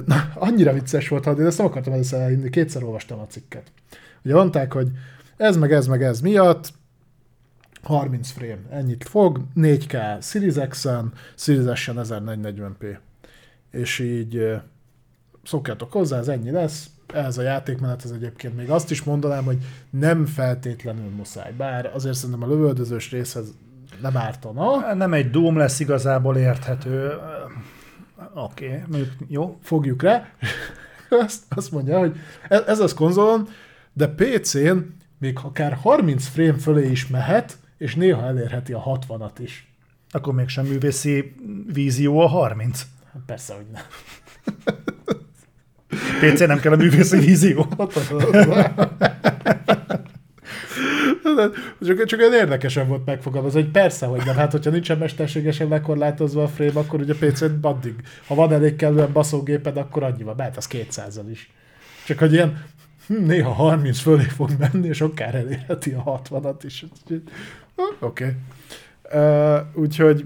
Na, 0.05 0.31
annyira 0.35 0.73
vicces 0.73 1.07
volt, 1.07 1.25
én 1.25 1.45
ezt 1.45 1.57
nem 1.57 1.67
akartam 1.67 1.93
először 1.93 2.19
elhinni, 2.19 2.49
kétszer 2.49 2.83
olvastam 2.83 3.19
a 3.19 3.27
cikket. 3.27 3.71
Ugye 4.23 4.33
mondták, 4.33 4.73
hogy 4.73 4.87
ez 5.37 5.57
meg 5.57 5.71
ez 5.71 5.87
meg 5.87 6.03
ez 6.03 6.21
miatt 6.21 6.73
30 7.83 8.31
frame, 8.31 8.61
ennyit 8.69 9.03
fog, 9.03 9.41
4K 9.55 10.21
Series 10.21 10.67
X-en, 10.69 11.13
Series 11.35 11.79
S-en 11.79 11.97
1440p. 11.99 12.97
És 13.71 13.99
így 13.99 14.35
ö, 14.35 14.55
szokjatok 15.43 15.91
hozzá, 15.91 16.17
ez 16.17 16.27
ennyi 16.27 16.51
lesz. 16.51 16.89
Ez 17.13 17.37
a 17.37 17.41
játékmenet, 17.41 18.03
ez 18.03 18.11
egyébként 18.11 18.55
még 18.55 18.69
azt 18.69 18.91
is 18.91 19.03
mondanám, 19.03 19.43
hogy 19.43 19.57
nem 19.89 20.25
feltétlenül 20.25 21.09
muszáj. 21.09 21.53
Bár 21.57 21.91
azért 21.93 22.15
szerintem 22.15 22.43
a 22.43 22.51
lövöldözős 22.51 23.11
részhez 23.11 23.53
nem 24.01 24.17
ártana. 24.17 24.93
Nem 24.93 25.13
egy 25.13 25.29
Doom 25.29 25.57
lesz 25.57 25.79
igazából 25.79 26.37
érthető. 26.37 27.11
Oké, 28.33 28.83
okay. 28.87 29.07
jó. 29.27 29.57
Fogjuk 29.61 30.01
rá. 30.01 30.25
Azt, 31.09 31.43
azt 31.49 31.71
mondja, 31.71 31.99
hogy 31.99 32.15
ez, 32.49 32.61
ez 32.67 32.79
az 32.79 32.93
konzolon, 32.93 33.47
de 33.93 34.07
PC-n 34.07 34.77
még 35.17 35.39
akár 35.43 35.73
30 35.73 36.27
frame 36.27 36.57
fölé 36.57 36.89
is 36.89 37.07
mehet, 37.07 37.57
és 37.77 37.95
néha 37.95 38.25
elérheti 38.25 38.73
a 38.73 38.83
60-at 38.85 39.31
is. 39.39 39.73
Akkor 40.11 40.33
mégsem 40.33 40.65
művészi 40.65 41.35
vízió 41.73 42.19
a 42.19 42.27
30. 42.27 42.85
Hát 43.13 43.21
Persze, 43.25 43.53
hogy 43.53 43.65
nem. 43.71 43.83
PC 46.19 46.39
nem 46.39 46.59
kell 46.59 46.71
a 46.71 46.75
művészi 46.75 47.19
vízió. 47.19 47.67
Csak, 51.85 52.05
csak 52.05 52.19
olyan 52.19 52.33
érdekesen 52.33 52.87
volt 52.87 53.05
megfogalmazva, 53.05 53.59
hogy 53.59 53.71
persze, 53.71 54.05
hogy 54.05 54.21
nem. 54.25 54.35
Hát, 54.35 54.51
hogyha 54.51 54.69
nincsen 54.71 54.97
mesterségesen 54.97 55.67
lekorlátozva 55.67 56.43
a 56.43 56.47
frame, 56.47 56.79
akkor 56.79 56.99
ugye 56.99 57.13
PC-n 57.13 57.57
addig, 57.61 57.93
ha 58.27 58.35
van 58.35 58.53
elég 58.53 58.75
kellően 58.75 59.11
baszógéped, 59.11 59.77
akkor 59.77 60.03
annyi 60.03 60.23
van. 60.23 60.35
Mehet 60.37 60.57
az 60.57 60.67
200 60.67 61.19
is. 61.31 61.51
Csak 62.05 62.19
hogy 62.19 62.33
ilyen 62.33 62.63
hm, 63.07 63.23
néha 63.23 63.51
30 63.51 63.99
fölé 63.99 64.23
fog 64.23 64.49
menni, 64.59 64.87
és 64.87 65.01
akár 65.01 65.35
elérheti 65.35 65.91
a 65.91 66.21
60-at 66.29 66.59
is. 66.63 66.85
Oké. 67.05 67.21
Okay. 67.99 68.31
Uh, 69.13 69.59
úgyhogy 69.73 70.25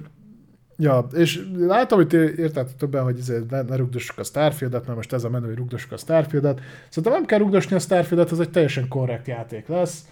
Ja, 0.78 1.08
és 1.14 1.48
látom, 1.58 2.00
hogy 2.00 2.14
értettek 2.14 2.76
többen, 2.76 3.04
hogy 3.04 3.20
ezért 3.20 3.50
ne, 3.50 3.62
ne 3.62 3.76
rugdossuk 3.76 4.18
a 4.18 4.24
Starfieldet, 4.24 4.86
mert 4.86 4.96
most 4.96 5.14
ez 5.14 5.24
a 5.24 5.30
menő, 5.30 5.46
hogy 5.46 5.56
rugdossuk 5.56 5.92
a 5.92 5.98
Starfieldet. 5.98 6.62
Szerintem 6.90 7.14
nem 7.14 7.26
kell 7.26 7.40
rugdosni 7.40 7.76
a 7.76 7.80
Starfieldet, 7.80 8.32
ez 8.32 8.40
egy 8.40 8.50
teljesen 8.50 8.88
korrekt 8.88 9.28
játék 9.28 9.68
lesz. 9.68 10.06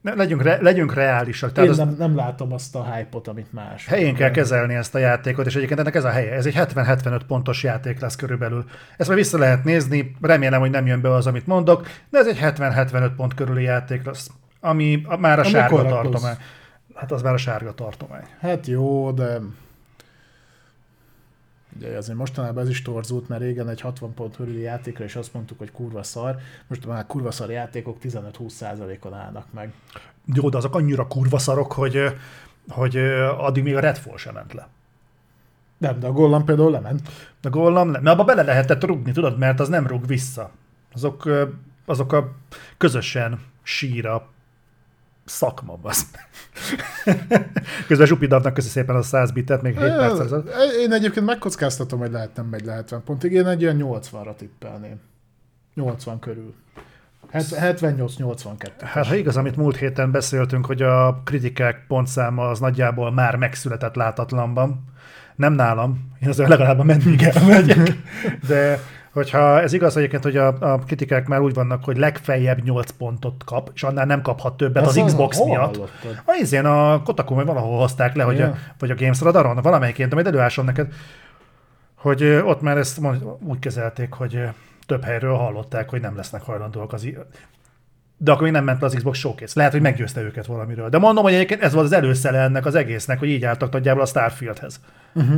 Ne, 0.00 0.14
legyünk, 0.14 0.42
re, 0.42 0.58
legyünk 0.62 0.94
reálisak. 0.94 1.52
Tehát 1.52 1.64
én 1.64 1.70
az 1.80 1.86
nem, 1.86 1.94
nem 1.98 2.16
látom 2.16 2.52
azt 2.52 2.74
a 2.74 2.92
hype-ot, 2.92 3.28
amit 3.28 3.52
más. 3.52 3.86
helyén 3.86 4.14
kell 4.14 4.30
kezelni 4.30 4.74
ezt 4.74 4.94
a 4.94 4.98
játékot, 4.98 5.46
és 5.46 5.56
egyébként 5.56 5.80
ennek 5.80 5.94
ez 5.94 6.04
a 6.04 6.08
helye. 6.08 6.32
Ez 6.32 6.46
egy 6.46 6.54
70-75 6.56 7.20
pontos 7.26 7.62
játék 7.62 8.00
lesz 8.00 8.16
körülbelül. 8.16 8.64
Ezt 8.96 9.08
már 9.08 9.18
vissza 9.18 9.38
lehet 9.38 9.64
nézni, 9.64 10.16
remélem, 10.20 10.60
hogy 10.60 10.70
nem 10.70 10.86
jön 10.86 11.00
be 11.00 11.12
az, 11.12 11.26
amit 11.26 11.46
mondok, 11.46 11.86
de 12.10 12.18
ez 12.18 12.26
egy 12.26 12.38
70-75 12.42 13.10
pont 13.16 13.34
körüli 13.34 13.62
játék 13.62 14.04
lesz, 14.04 14.30
ami 14.60 15.06
már 15.18 15.38
a 15.38 15.42
Ami 15.42 15.50
sárga 15.50 15.84
tartomány. 15.84 16.36
Hát 16.96 17.12
az 17.12 17.22
már 17.22 17.32
a 17.32 17.36
sárga 17.36 17.74
tartomány. 17.74 18.24
Hát 18.38 18.66
jó, 18.66 19.10
de 19.12 19.40
ugye 21.76 21.96
azért 21.96 22.18
mostanában 22.18 22.62
ez 22.62 22.68
is 22.68 22.82
torzult, 22.82 23.28
mert 23.28 23.40
régen 23.40 23.68
egy 23.68 23.80
60 23.80 24.14
pont 24.14 24.36
körüli 24.36 24.60
játékra 24.60 25.04
is 25.04 25.16
azt 25.16 25.34
mondtuk, 25.34 25.58
hogy 25.58 25.72
kurva 25.72 26.02
szar, 26.02 26.36
most 26.66 26.86
már 26.86 27.06
kurva 27.06 27.30
szar 27.30 27.50
játékok 27.50 27.98
15-20%-on 28.02 29.14
állnak 29.14 29.46
meg. 29.52 29.72
Jó, 30.34 30.48
de 30.48 30.56
azok 30.56 30.74
annyira 30.74 31.06
kurva 31.06 31.38
szarok, 31.38 31.72
hogy, 31.72 32.02
hogy 32.68 32.96
addig 33.38 33.62
még 33.62 33.76
a 33.76 33.80
Redfall 33.80 34.16
sem 34.16 34.34
ment 34.34 34.52
le. 34.52 34.68
Nem, 35.78 35.98
de 36.00 36.06
a 36.06 36.12
Gollam 36.12 36.44
például 36.44 36.70
lement. 36.70 37.08
A 37.42 37.48
Gollam, 37.48 37.88
mert 37.88 38.06
abba 38.06 38.24
bele 38.24 38.42
lehetett 38.42 38.84
rugni, 38.84 39.12
tudod, 39.12 39.38
mert 39.38 39.60
az 39.60 39.68
nem 39.68 39.86
rúg 39.86 40.06
vissza. 40.06 40.50
Azok, 40.92 41.28
azok 41.84 42.12
a 42.12 42.32
közösen 42.76 43.40
síra 43.62 44.28
szakma, 45.26 45.78
az. 45.82 46.06
Közben 47.88 48.06
Zsupidavnak 48.06 48.54
köszi 48.54 48.68
szépen 48.68 48.96
a 48.96 49.02
100 49.02 49.30
bitet, 49.30 49.62
még 49.62 49.78
7 49.78 49.96
perc. 49.96 50.32
Én 50.80 50.92
egyébként 50.92 51.26
megkockáztatom, 51.26 51.98
hogy 51.98 52.10
lehet 52.10 52.36
nem 52.36 52.46
megy 52.46 52.64
le 52.64 52.72
70 52.72 53.02
pontig. 53.04 53.32
Én 53.32 53.46
egy 53.46 53.64
olyan 53.64 53.76
80-ra 53.80 54.34
tippelném. 54.36 55.00
80 55.74 56.18
körül. 56.18 56.54
Het- 57.30 57.56
78-82. 57.60 58.70
Hát 58.80 59.06
ha 59.06 59.14
igaz, 59.14 59.36
amit 59.36 59.56
múlt 59.56 59.76
héten 59.76 60.10
beszéltünk, 60.10 60.66
hogy 60.66 60.82
a 60.82 61.20
kritikák 61.24 61.84
pontszáma 61.88 62.48
az 62.48 62.60
nagyjából 62.60 63.12
már 63.12 63.36
megszületett 63.36 63.94
látatlanban. 63.94 64.84
Nem 65.36 65.52
nálam, 65.52 66.12
én 66.22 66.28
azért 66.28 66.48
legalább 66.48 66.78
a 66.78 66.82
mendig 66.82 67.22
elmegyek. 67.22 67.92
De 68.48 68.80
hogyha 69.16 69.60
ez 69.60 69.72
igaz 69.72 69.96
egyébként, 69.96 70.22
hogy 70.22 70.36
a, 70.36 70.72
a 70.72 70.78
kritikák 70.78 71.26
már 71.26 71.40
úgy 71.40 71.54
vannak, 71.54 71.84
hogy 71.84 71.96
legfeljebb 71.96 72.62
8 72.64 72.90
pontot 72.90 73.44
kap, 73.44 73.70
és 73.74 73.82
annál 73.82 74.06
nem 74.06 74.22
kaphat 74.22 74.56
többet 74.56 74.86
az 74.86 74.96
Ezt 74.96 75.06
Xbox 75.06 75.36
hol 75.38 75.46
miatt. 75.46 75.60
hallottad? 75.60 75.90
A 76.24 76.38
izén 76.40 76.64
a 76.64 77.02
Kotaku, 77.02 77.34
vagy 77.34 77.46
valahol 77.46 77.78
hozták 77.78 78.14
le, 78.14 78.22
hogy 78.22 78.38
Ja. 78.38 78.46
a, 78.46 78.56
vagy 78.78 78.90
a 78.90 78.94
Games 78.94 79.20
Radaron, 79.20 79.56
valamelyiként, 79.62 80.08
de 80.08 80.14
majd 80.14 80.26
előásom 80.26 80.64
neked, 80.64 80.92
hogy 81.94 82.22
ott 82.24 82.60
már 82.60 82.76
ezt 82.76 83.00
úgy 83.44 83.58
kezelték, 83.58 84.12
hogy 84.12 84.40
több 84.86 85.04
helyről 85.04 85.34
hallották, 85.36 85.88
hogy 85.90 86.00
nem 86.00 86.16
lesznek 86.16 86.42
hajlandóak 86.42 86.92
az 86.92 87.04
i- 87.04 87.18
de 88.18 88.30
akkor 88.30 88.42
még 88.42 88.52
nem 88.52 88.64
ment 88.64 88.80
le 88.80 88.86
az 88.86 88.94
Xbox 88.94 89.18
Showcase. 89.18 89.52
Lehet, 89.56 89.72
hogy 89.72 89.80
meggyőzte 89.80 90.20
őket 90.22 90.46
valamiről. 90.46 90.88
De 90.88 90.98
mondom, 90.98 91.24
hogy 91.24 91.34
egyébként 91.34 91.62
ez 91.62 91.72
volt 91.72 91.84
az 91.84 91.92
előszele 91.92 92.38
ennek 92.38 92.66
az 92.66 92.74
egésznek, 92.74 93.18
hogy 93.18 93.28
így 93.28 93.44
álltak 93.44 93.72
nagyjából 93.72 94.02
a 94.02 94.06
Starfieldhez. 94.06 94.80
Uh-huh. 95.14 95.36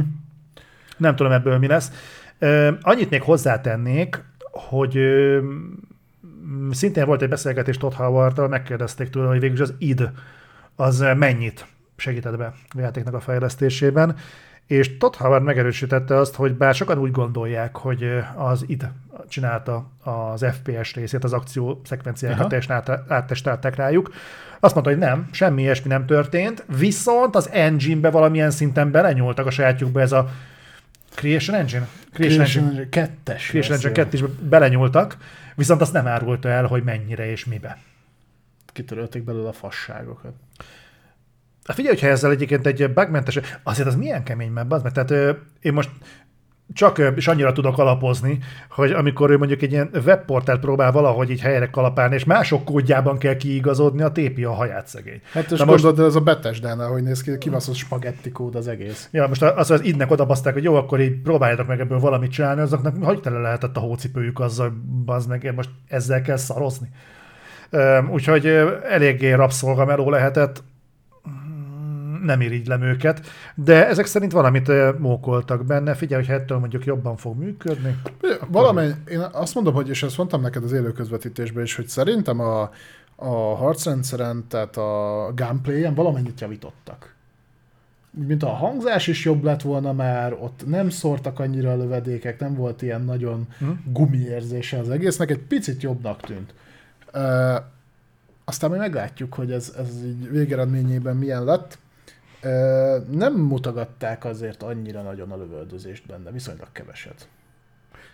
Nem 0.96 1.16
tudom 1.16 1.32
ebből 1.32 1.58
mi 1.58 1.66
lesz. 1.66 1.92
Annyit 2.80 3.10
még 3.10 3.22
hozzátennék, 3.22 4.24
hogy 4.50 4.98
szintén 6.70 7.06
volt 7.06 7.22
egy 7.22 7.28
beszélgetés 7.28 7.76
Todd 7.76 7.94
Howard-tal, 7.94 8.48
megkérdezték 8.48 9.10
tőle, 9.10 9.28
hogy 9.28 9.40
végül 9.40 9.62
az 9.62 9.74
id 9.78 10.10
az 10.76 11.04
mennyit 11.16 11.66
segített 11.96 12.36
be 12.36 12.52
a 12.68 12.80
játéknak 12.80 13.14
a 13.14 13.20
fejlesztésében, 13.20 14.16
és 14.66 14.96
Todd 14.96 15.16
Howard 15.16 15.42
megerősítette 15.42 16.16
azt, 16.16 16.34
hogy 16.34 16.54
bár 16.54 16.74
sokan 16.74 16.98
úgy 16.98 17.10
gondolják, 17.10 17.76
hogy 17.76 18.04
az 18.36 18.64
id 18.66 18.88
csinálta 19.28 19.90
az 20.02 20.46
FPS 20.52 20.94
részét, 20.94 21.24
az 21.24 21.32
akció 21.32 21.80
szekvenciákat 21.84 22.48
teljesen 22.48 22.76
át, 22.76 23.02
áttestálták 23.08 23.76
rájuk, 23.76 24.10
azt 24.60 24.74
mondta, 24.74 24.92
hogy 24.92 25.00
nem, 25.00 25.28
semmi 25.32 25.62
ilyesmi 25.62 25.88
nem 25.88 26.06
történt, 26.06 26.64
viszont 26.78 27.36
az 27.36 27.48
engine-be 27.52 28.10
valamilyen 28.10 28.50
szinten 28.50 28.90
belenyúltak 28.90 29.46
a 29.46 29.50
sajátjukba 29.50 30.00
ez 30.00 30.12
a 30.12 30.28
Creation 31.14 31.56
Engine? 31.56 31.88
Creation, 32.12 32.40
Engine, 32.40 32.64
Creation 32.64 32.64
Engine 32.64 33.10
2-es. 33.24 33.48
Creation 33.48 33.72
Engine 33.72 33.92
verzió. 33.92 33.92
2 33.92 34.16
is 34.16 34.22
belenyúltak, 34.48 35.16
viszont 35.54 35.80
azt 35.80 35.92
nem 35.92 36.06
árulta 36.06 36.48
el, 36.48 36.66
hogy 36.66 36.82
mennyire 36.82 37.30
és 37.30 37.44
mibe. 37.44 37.78
kitörölték 38.72 39.22
belőle 39.24 39.48
a 39.48 39.52
fasságokat. 39.52 40.32
Hát 41.64 41.76
figyelj, 41.76 41.94
hogyha 41.94 42.10
ezzel 42.10 42.30
egyébként 42.30 42.66
egy 42.66 42.92
bugmentes, 42.92 43.38
azért 43.62 43.88
az 43.88 43.94
milyen 43.94 44.22
kemény 44.22 44.50
mert 44.50 44.72
az, 44.72 44.82
mert 44.82 44.94
tehát 44.94 45.10
ö, 45.10 45.32
én 45.60 45.72
most 45.72 45.90
csak 46.72 47.02
és 47.16 47.28
annyira 47.28 47.52
tudok 47.52 47.78
alapozni, 47.78 48.38
hogy 48.70 48.92
amikor 48.92 49.30
ő 49.30 49.38
mondjuk 49.38 49.62
egy 49.62 49.72
ilyen 49.72 49.90
webportált 50.04 50.60
próbál 50.60 50.92
valahogy 50.92 51.30
így 51.30 51.40
helyre 51.40 51.70
kalapálni, 51.70 52.14
és 52.14 52.24
mások 52.24 52.64
kódjában 52.64 53.18
kell 53.18 53.36
kiigazodni, 53.36 54.02
a 54.02 54.12
tépi 54.12 54.44
a 54.44 54.52
haját 54.52 54.86
szegény. 54.86 55.20
Hát 55.32 55.50
és 55.50 55.64
most... 55.64 55.82
gondolod, 55.82 56.08
ez 56.08 56.14
a 56.14 56.20
Betesdánál, 56.20 56.88
hogy 56.88 57.02
néz 57.02 57.22
ki, 57.22 57.38
kibaszott 57.38 57.74
spagetti 57.74 58.30
kód 58.30 58.54
az 58.54 58.68
egész. 58.68 59.08
Ja, 59.12 59.26
most 59.26 59.42
az, 59.42 59.70
az 59.70 59.84
idnek 59.84 60.10
odabaszták, 60.10 60.52
hogy 60.52 60.64
jó, 60.64 60.74
akkor 60.74 61.00
így 61.00 61.22
próbáljátok 61.22 61.66
meg 61.66 61.80
ebből 61.80 61.98
valamit 61.98 62.30
csinálni, 62.30 62.60
azoknak 62.60 63.04
hogy 63.04 63.20
tele 63.20 63.38
lehetett 63.38 63.76
a 63.76 63.80
hócipőjük 63.80 64.40
azzal, 64.40 64.72
az 65.06 65.26
meg 65.26 65.52
most 65.54 65.70
ezzel 65.88 66.22
kell 66.22 66.36
szarozni. 66.36 66.88
Úgyhogy 68.10 68.46
eléggé 68.88 69.32
rabszolgameló 69.32 70.10
lehetett, 70.10 70.62
nem 72.22 72.40
irigylem 72.40 72.82
őket, 72.82 73.26
de 73.54 73.86
ezek 73.86 74.06
szerint 74.06 74.32
valamit 74.32 74.98
mókoltak 74.98 75.64
benne. 75.64 75.94
Figyelj, 75.94 76.24
hogy 76.24 76.34
ettől 76.34 76.58
mondjuk 76.58 76.84
jobban 76.84 77.16
fog 77.16 77.38
működni. 77.38 78.00
Valamely, 78.48 78.94
én 79.08 79.20
azt 79.32 79.54
mondom, 79.54 79.74
hogy, 79.74 79.88
és 79.88 80.02
ezt 80.02 80.16
mondtam 80.16 80.40
neked 80.40 80.64
az 80.64 80.72
élő 80.72 80.92
közvetítésben 80.92 81.62
is, 81.64 81.74
hogy 81.74 81.88
szerintem 81.88 82.40
a, 82.40 82.70
a 83.16 83.56
harcrendszeren, 83.56 84.44
tehát 84.48 84.76
a 84.76 85.32
gameplay-en 85.34 85.94
valamennyit 85.94 86.40
javítottak. 86.40 87.16
Mint 88.10 88.42
a 88.42 88.48
hangzás 88.48 89.06
is 89.06 89.24
jobb 89.24 89.44
lett 89.44 89.62
volna 89.62 89.92
már, 89.92 90.32
ott 90.32 90.62
nem 90.66 90.90
szórtak 90.90 91.38
annyira 91.38 91.72
a 91.72 91.76
lövedékek, 91.76 92.40
nem 92.40 92.54
volt 92.54 92.82
ilyen 92.82 93.04
nagyon 93.04 93.46
Hm? 93.58 93.66
gumiérzése 93.92 94.78
az 94.78 94.90
egésznek, 94.90 95.30
egy 95.30 95.38
picit 95.38 95.82
jobbnak 95.82 96.20
tűnt. 96.20 96.54
Uh, 97.14 97.56
aztán 98.44 98.70
majd 98.70 98.82
meglátjuk, 98.82 99.34
hogy 99.34 99.52
ez, 99.52 99.74
ez 99.78 100.04
így 100.04 100.30
végeredményében 100.30 101.16
milyen 101.16 101.44
lett. 101.44 101.78
Nem 103.10 103.34
mutogatták 103.34 104.24
azért 104.24 104.62
annyira 104.62 105.02
nagyon 105.02 105.32
a 105.32 105.36
lövöldözést 105.36 106.06
benne, 106.06 106.30
viszonylag 106.30 106.72
keveset. 106.72 107.28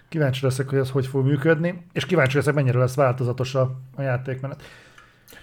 Kíváncsi 0.08 0.44
leszek, 0.44 0.68
hogy 0.68 0.78
ez 0.78 0.90
hogy 0.90 1.06
fog 1.06 1.24
működni, 1.24 1.86
és 1.92 2.06
kíváncsi 2.06 2.36
leszek, 2.36 2.54
mennyire 2.54 2.78
lesz 2.78 2.94
változatos 2.94 3.54
a, 3.54 3.80
a 3.96 4.02
játékmenet. 4.02 4.62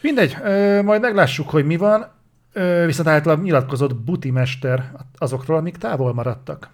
Mindegy, 0.01 0.37
ö, 0.43 0.81
majd 0.81 1.01
meglássuk, 1.01 1.49
hogy 1.49 1.65
mi 1.65 1.77
van, 1.77 2.11
ö, 2.53 2.83
viszont 2.85 3.07
általában 3.07 3.43
nyilatkozott 3.43 3.95
Buti 3.95 4.31
mester 4.31 4.91
azokról, 5.17 5.57
amik 5.57 5.77
távol 5.77 6.13
maradtak. 6.13 6.69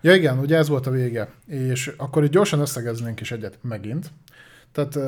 Ja 0.00 0.14
igen, 0.14 0.38
ugye 0.38 0.56
ez 0.56 0.68
volt 0.68 0.86
a 0.86 0.90
vége. 0.90 1.28
És 1.46 1.94
akkor 1.96 2.24
itt 2.24 2.30
gyorsan 2.30 2.60
összegeznénk 2.60 3.20
is 3.20 3.32
egyet 3.32 3.58
megint. 3.62 4.10
Tehát 4.72 4.98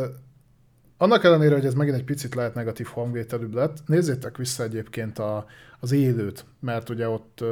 annak 1.03 1.25
ellenére, 1.25 1.55
hogy 1.55 1.67
ez 1.67 1.75
megint 1.75 1.97
egy 1.97 2.05
picit 2.05 2.35
lehet 2.35 2.55
negatív 2.55 2.87
hangvételűbb 2.87 3.55
lett, 3.55 3.77
nézzétek 3.87 4.37
vissza 4.37 4.63
egyébként 4.63 5.19
a, 5.19 5.47
az 5.81 5.93
élőt, 5.93 6.45
mert 6.61 6.89
ugye 6.89 7.09
ott, 7.09 7.45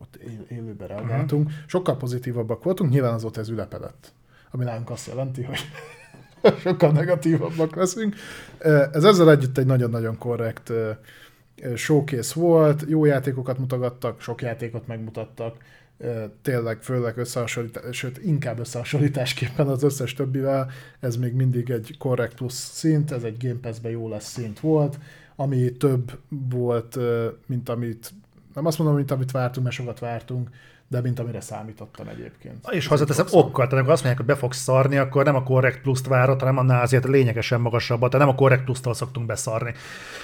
ott 0.00 0.16
él, 0.16 0.46
élőben 0.48 0.88
reagáltunk, 0.88 1.50
sokkal 1.66 1.96
pozitívabbak 1.96 2.64
voltunk, 2.64 2.90
nyilván 2.90 3.14
azóta 3.14 3.40
ez 3.40 3.48
ülepedett. 3.48 4.12
Ami 4.50 4.64
nálunk 4.64 4.90
azt 4.90 5.06
jelenti, 5.06 5.42
hogy 5.42 5.58
sokkal 6.64 6.92
negatívabbak 6.92 7.74
leszünk. 7.74 8.14
Ez 8.92 9.04
ezzel 9.04 9.30
együtt 9.30 9.58
egy 9.58 9.66
nagyon-nagyon 9.66 10.18
korrekt 10.18 10.72
showcase 11.74 12.40
volt, 12.40 12.84
jó 12.88 13.04
játékokat 13.04 13.58
mutogattak, 13.58 14.20
sok 14.20 14.42
játékot 14.42 14.86
megmutattak, 14.86 15.56
tényleg 16.42 16.82
főleg 16.82 17.16
összehasonlítás, 17.16 17.96
sőt 17.96 18.18
inkább 18.18 18.58
összehasonlításképpen 18.58 19.68
az 19.68 19.82
összes 19.82 20.14
többivel, 20.14 20.70
ez 21.00 21.16
még 21.16 21.32
mindig 21.32 21.70
egy 21.70 21.94
korrekt 21.98 22.34
plusz 22.34 22.70
szint, 22.72 23.10
ez 23.10 23.22
egy 23.22 23.36
Game 23.46 23.60
Pass-ben 23.60 23.92
jó 23.92 24.08
lesz 24.08 24.32
szint 24.32 24.60
volt, 24.60 24.98
ami 25.36 25.72
több 25.72 26.18
volt, 26.50 26.98
mint 27.46 27.68
amit, 27.68 28.12
nem 28.54 28.66
azt 28.66 28.78
mondom, 28.78 28.96
mint 28.96 29.10
amit 29.10 29.30
vártunk, 29.30 29.64
mert 29.64 29.78
sokat 29.78 29.98
vártunk, 29.98 30.50
de 30.88 31.00
mint 31.00 31.18
amire 31.18 31.40
számítottam 31.40 32.08
egyébként. 32.08 32.68
És 32.70 32.86
hozzáteszem 32.86 33.26
okkal, 33.30 33.52
tehát 33.52 33.72
amikor 33.72 33.92
azt 33.92 34.04
mondják, 34.04 34.26
hogy 34.26 34.34
be 34.34 34.40
fogsz 34.40 34.62
szarni, 34.62 34.96
akkor 34.96 35.24
nem 35.24 35.34
a 35.34 35.42
korrekt 35.42 35.80
pluszt 35.80 36.06
várod, 36.06 36.40
hanem 36.40 36.58
annál 36.58 36.82
azért 36.82 37.04
lényegesen 37.04 37.60
magasabbat, 37.60 38.10
tehát 38.10 38.26
nem 38.26 38.36
a 38.36 38.38
korrekt 38.38 38.64
plusztól 38.64 38.94
szoktunk 38.94 39.26
beszarni. 39.26 39.74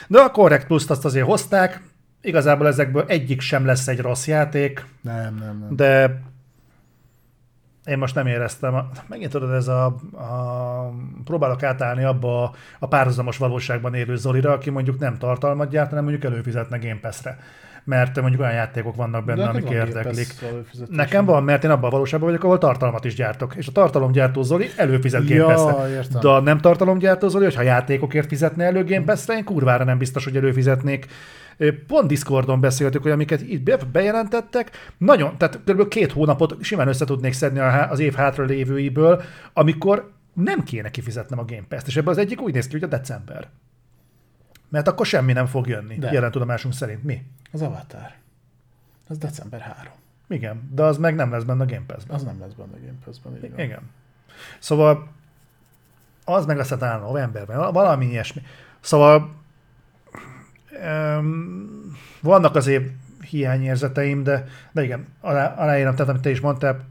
De 0.09 0.19
a 0.19 0.31
korrekt 0.31 0.67
pluszt 0.67 0.91
azt 0.91 1.05
azért 1.05 1.27
hozták, 1.27 1.83
igazából 2.23 2.67
ezekből 2.67 3.05
egyik 3.07 3.41
sem 3.41 3.65
lesz 3.65 3.89
egy 3.89 4.01
rossz 4.01 4.27
játék, 4.27 4.85
Nem, 5.01 5.35
nem, 5.35 5.59
nem. 5.59 5.77
de 5.77 6.21
én 7.85 7.99
most 7.99 8.15
nem 8.15 8.27
éreztem. 8.27 8.91
Megint 9.07 9.31
tudod, 9.31 9.53
ez 9.53 9.69
a, 9.69 9.85
a 10.13 10.93
próbálok 11.25 11.63
átállni 11.63 12.05
abba 12.05 12.43
a, 12.43 12.53
a 12.79 12.87
párhuzamos 12.87 13.37
valóságban 13.37 13.95
élő 13.95 14.17
Zolira, 14.17 14.53
aki 14.53 14.71
mondjuk 14.71 14.99
nem 14.99 15.19
tartalmat 15.19 15.71
gyárt, 15.71 15.89
hanem 15.89 16.05
mondjuk 16.05 16.33
előfizetne 16.33 16.79
Game 16.79 16.99
Pass-re. 17.01 17.39
Mert 17.85 18.21
mondjuk 18.21 18.41
olyan 18.41 18.53
játékok 18.53 18.97
vannak 18.97 19.25
benne, 19.25 19.45
neked 19.45 19.55
amik 19.55 19.65
van 19.65 19.75
Game 19.75 19.87
érdeklik. 19.87 20.35
Nekem 20.89 21.25
van, 21.25 21.45
mert 21.45 21.65
én 21.65 21.71
abban 21.71 21.89
a 21.89 21.91
valóságban 21.91 22.29
vagyok, 22.29 22.45
ahol 22.45 22.59
tartalmat 22.59 23.05
is 23.05 23.15
gyártok. 23.15 23.55
És 23.57 23.67
a 23.67 23.73
tartalomgyártó 23.73 24.43
Zoli 24.43 24.71
előfizet 24.77 25.29
Game 25.29 25.53
Ja, 25.53 25.89
értem. 25.89 26.21
De 26.21 26.29
a 26.29 26.41
nem 26.41 26.59
tartalomgyártó 26.59 27.29
Zoli, 27.29 27.45
hogyha 27.45 27.63
játékokért 27.63 28.29
fizetne 28.29 28.65
elő 28.65 28.85
Game 28.85 29.05
Pass-re, 29.05 29.37
én 29.37 29.45
kurvára 29.45 29.85
nem 29.85 29.99
biztos, 29.99 30.25
hogy 30.25 30.37
előfizetnék. 30.37 31.07
Pont 31.87 32.09
Discordon 32.09 32.61
beszéltük, 32.61 33.03
hogy 33.03 33.11
amiket 33.11 33.41
itt 33.41 33.63
be- 33.63 33.77
bejelentettek, 33.77 34.71
nagyon, 34.99 35.39
tehát 35.39 35.61
kb. 35.65 35.89
két 35.89 36.13
hónapot 36.13 36.65
simán 36.65 36.89
össze 36.89 37.05
tudnék 37.05 37.33
szedni 37.33 37.59
a 37.59 37.91
az 37.91 37.99
év 37.99 38.15
hátra 38.15 38.45
lévőiből, 38.45 39.23
amikor 39.53 40.13
nem 40.33 40.63
kéne 40.63 40.91
kifizetnem 40.91 41.39
a 41.39 41.45
Game 41.45 41.65
Pass-t, 41.69 41.87
és 41.87 41.97
ebben 41.97 42.13
az 42.13 42.19
egyik 42.19 42.41
úgy 42.41 42.53
néz 42.55 42.67
ki, 42.67 42.73
hogy 42.73 42.83
a 42.83 42.87
december. 42.87 43.49
Mert 44.69 44.89
akkor 44.89 45.07
semmi 45.07 45.33
nem 45.33 45.47
fog 45.47 45.67
jönni, 45.67 45.99
De. 45.99 46.13
jelen 46.13 46.31
tudomásunk 46.31 46.75
szerint. 46.75 47.05
Mi? 47.05 47.23
Az 47.53 47.63
Avatar. 47.63 48.13
Az 49.09 49.19
december 49.19 49.61
3. 49.61 49.93
Igen, 50.29 50.69
de 50.75 50.83
az 50.83 50.99
meg 50.99 51.15
nem 51.15 51.31
lesz 51.31 51.43
benne 51.43 51.63
a 51.63 51.67
Game 51.67 51.85
Pass-ben. 51.87 52.17
Az 52.17 52.23
nem 52.23 52.41
lesz 52.41 52.53
benne 52.53 52.79
Game 52.87 52.99
Pass-ben. 53.05 53.33
van. 53.41 53.59
Igen. 53.61 53.81
Szóval 54.59 55.09
az 56.25 56.47
meg 56.47 56.57
lesz 56.57 56.69
talán 56.69 57.01
novemberben, 57.01 57.73
valami 57.73 58.07
ilyesmi. 58.07 58.43
Szóval 58.81 59.35
um, 60.85 61.99
vannak 62.21 62.57
azért 62.57 62.85
hiányérzeteim, 63.31 64.23
de, 64.23 64.47
de 64.73 64.83
igen, 64.83 65.07
alá, 65.21 65.55
aláírom, 65.55 65.95
tehát 65.95 66.11
amit 66.11 66.23
te 66.23 66.31
is 66.31 66.41
mondtál, 66.41 66.89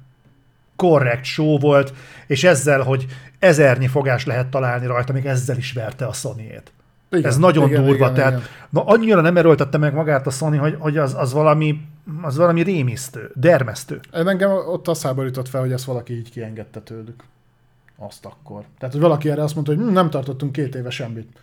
korrekt 0.76 1.24
show 1.24 1.60
volt, 1.60 1.94
és 2.28 2.44
ezzel, 2.44 2.82
hogy 2.82 3.06
ezernyi 3.40 3.88
fogás 3.88 4.26
lehet 4.26 4.48
találni 4.48 4.86
rajta, 4.86 5.14
még 5.14 5.26
ezzel 5.26 5.58
is 5.58 5.74
verte 5.74 6.06
a 6.06 6.14
Sony-ét. 6.14 6.72
Igen, 7.12 7.26
Ez 7.26 7.38
nagyon 7.38 7.68
igen, 7.68 7.84
durva, 7.84 7.96
igen, 7.96 8.14
tehát 8.14 8.32
igen. 8.32 8.44
Na, 8.70 8.84
annyira 8.86 9.22
nem 9.22 9.38
erőltette 9.38 9.78
meg 9.78 9.94
magát 9.94 10.28
a 10.28 10.30
Sony, 10.30 10.58
hogy, 10.58 10.76
hogy 10.80 10.98
az, 10.98 11.16
az, 11.18 11.34
valami, 11.34 11.82
az 12.22 12.38
valami 12.38 12.62
rémisztő, 12.62 13.32
dermesztő. 13.36 14.00
Engem 14.12 14.52
ott 14.52 14.88
azt 14.88 15.02
háborított 15.02 15.48
fel, 15.48 15.62
hogy 15.62 15.72
ezt 15.72 15.86
valaki 15.86 16.14
így 16.14 16.32
kiengedte 16.32 16.80
tőlük. 16.80 17.24
Azt 17.98 18.26
akkor. 18.26 18.64
Tehát, 18.78 18.94
hogy 18.94 19.04
valaki 19.04 19.30
erre 19.30 19.44
azt 19.44 19.56
mondta, 19.56 19.74
hogy 19.74 19.84
hm, 19.84 19.92
nem 19.92 20.10
tartottunk 20.10 20.52
két 20.52 20.76
éve 20.76 20.90
semmit. 20.90 21.40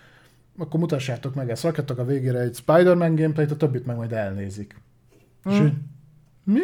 Akkor 0.59 0.81
mutassátok 0.81 1.35
meg 1.35 1.51
ezt. 1.51 1.63
Rakjatok 1.63 1.99
a 1.99 2.05
végére 2.05 2.39
egy 2.39 2.55
Spider-Man 2.55 3.15
gameplayt, 3.15 3.51
a 3.51 3.57
többit 3.57 3.87
meg 3.87 3.97
majd 3.97 4.13
elnézik. 4.13 4.81
Hmm. 5.43 5.53
És 5.53 5.59
így, 5.59 5.73
mi? 6.45 6.61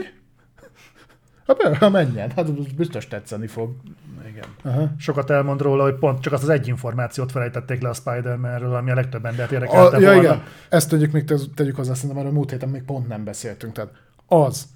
Hát 1.46 1.76
ha 1.76 1.90
menjen, 1.90 2.30
hát 2.30 2.74
biztos 2.76 3.08
tetszeni 3.08 3.46
fog. 3.46 3.76
Igen. 4.28 4.44
Aha. 4.62 4.92
Sokat 4.98 5.30
elmond 5.30 5.60
róla, 5.60 5.82
hogy 5.82 5.94
pont 5.94 6.20
csak 6.20 6.32
azt 6.32 6.42
az 6.42 6.48
egy 6.48 6.68
információt 6.68 7.32
felejtették 7.32 7.82
le 7.82 7.88
a 7.88 7.92
Spider-Man-ről, 7.92 8.74
ami 8.74 8.90
a 8.90 8.94
legtöbb 8.94 9.24
embert 9.24 9.50
A, 9.50 9.54
érdekelte 9.54 9.98
ja, 9.98 10.06
volna. 10.06 10.22
igen. 10.22 10.42
Ezt 10.68 10.88
tegyük, 10.88 11.12
még, 11.12 11.24
tegyük 11.54 11.76
hozzá, 11.76 11.94
szerintem 11.94 12.18
erről 12.18 12.32
múlt 12.32 12.50
héten 12.50 12.68
még 12.68 12.82
pont 12.82 13.08
nem 13.08 13.24
beszéltünk. 13.24 13.72
Tehát 13.72 13.92
az, 14.26 14.66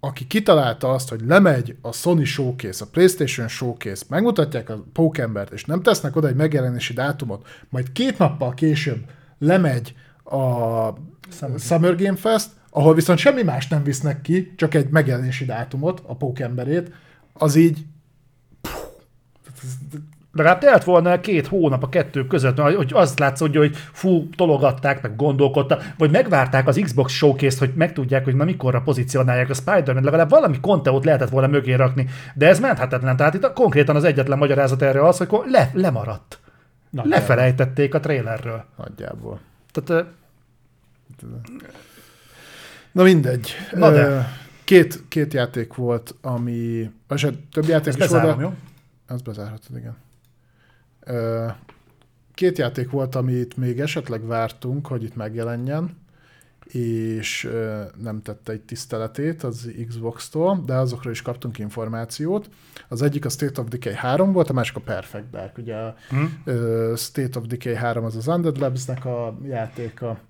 aki 0.00 0.26
kitalálta 0.26 0.90
azt, 0.90 1.08
hogy 1.08 1.20
lemegy 1.26 1.76
a 1.80 1.92
Sony 1.92 2.24
Showcase, 2.24 2.84
a 2.84 2.88
PlayStation 2.92 3.48
Showcase, 3.48 4.04
megmutatják 4.08 4.70
a 4.70 4.84
pókembert, 4.92 5.52
és 5.52 5.64
nem 5.64 5.82
tesznek 5.82 6.16
oda 6.16 6.28
egy 6.28 6.34
megjelenési 6.34 6.92
dátumot, 6.92 7.46
majd 7.68 7.92
két 7.92 8.18
nappal 8.18 8.54
később 8.54 9.04
lemegy 9.38 9.94
a 10.24 10.38
Summer 11.30 11.60
Summer 11.60 11.96
Game 11.96 12.16
Fest, 12.16 12.50
ahol 12.70 12.94
viszont 12.94 13.18
semmi 13.18 13.42
más 13.42 13.68
nem 13.68 13.82
visznek 13.82 14.20
ki, 14.20 14.52
csak 14.56 14.74
egy 14.74 14.88
megjelenési 14.88 15.44
dátumot, 15.44 16.02
a 16.06 16.16
pókemberét, 16.16 16.92
az 17.32 17.54
így 17.54 17.84
Legalább 20.36 20.60
telt 20.60 20.84
volna 20.84 21.20
két 21.20 21.46
hónap 21.46 21.82
a 21.82 21.88
kettő 21.88 22.26
között, 22.26 22.58
hogy 22.58 22.74
hogy 22.74 22.90
azt 22.94 23.18
látszódja, 23.18 23.60
hogy 23.60 23.76
fú, 23.92 24.28
tologatták, 24.36 25.02
meg 25.02 25.16
gondolkodtak, 25.16 25.84
vagy 25.98 26.10
megvárták 26.10 26.66
az 26.66 26.80
Xbox 26.82 27.12
showcase 27.12 27.58
hogy 27.58 27.72
megtudják, 27.74 28.24
hogy 28.24 28.34
na 28.34 28.44
mikorra 28.44 28.80
pozícionálják 28.80 29.50
a 29.50 29.54
Spider-Man, 29.54 30.04
legalább 30.04 30.30
valami 30.30 30.60
konteót 30.60 31.04
lehetett 31.04 31.28
volna 31.28 31.46
mögé 31.46 31.74
rakni, 31.74 32.06
de 32.34 32.48
ez 32.48 32.60
menthetetlen. 32.60 33.16
Tehát 33.16 33.34
itt 33.34 33.44
a, 33.44 33.52
konkrétan 33.52 33.96
az 33.96 34.04
egyetlen 34.04 34.38
magyarázat 34.38 34.82
erre 34.82 35.06
az, 35.06 35.16
hogy 35.16 35.28
le, 35.44 35.70
lemaradt. 35.74 36.40
Nagyjából. 36.90 37.18
Lefelejtették 37.18 37.94
a 37.94 38.00
trailerről. 38.00 38.64
nagyjából. 38.76 39.40
Tehát 39.72 40.06
Na 42.92 43.02
mindegy. 43.02 43.50
Na 43.72 43.90
de. 43.90 44.28
Két, 44.64 45.02
két 45.08 45.34
játék 45.34 45.74
volt, 45.74 46.14
ami... 46.22 46.90
Vagy 47.08 47.22
hát 47.22 47.34
több 47.52 47.64
játék 47.64 47.86
ezt 47.86 47.98
is 47.98 48.06
volt, 48.06 48.22
bezárom, 48.22 48.38
de... 48.38 48.44
jó? 48.44 48.54
Ezt 49.06 49.24
bezárhatod, 49.24 49.76
igen. 49.76 49.96
Két 52.34 52.58
játék 52.58 52.90
volt, 52.90 53.14
amit 53.14 53.56
még 53.56 53.80
esetleg 53.80 54.26
vártunk, 54.26 54.86
hogy 54.86 55.02
itt 55.02 55.16
megjelenjen, 55.16 55.96
és 56.72 57.50
nem 58.02 58.22
tette 58.22 58.52
egy 58.52 58.60
tiszteletét 58.60 59.42
az 59.42 59.70
Xbox-tól, 59.88 60.62
de 60.66 60.74
azokról 60.74 61.12
is 61.12 61.22
kaptunk 61.22 61.58
információt. 61.58 62.48
Az 62.88 63.02
egyik 63.02 63.24
a 63.24 63.28
State 63.28 63.60
of 63.60 63.68
Decay 63.68 63.94
3 63.94 64.32
volt, 64.32 64.50
a 64.50 64.52
másik 64.52 64.76
a 64.76 64.80
Perfect 64.80 65.30
Dark. 65.30 65.58
Ugye 65.58 65.74
a 65.74 65.94
hmm. 66.08 66.42
State 66.96 67.38
of 67.38 67.46
Decay 67.46 67.74
3 67.74 68.04
az 68.04 68.16
az 68.16 68.26
Undead 68.26 68.58
Labs-nek 68.58 69.04
a 69.04 69.38
játéka, 69.44 70.20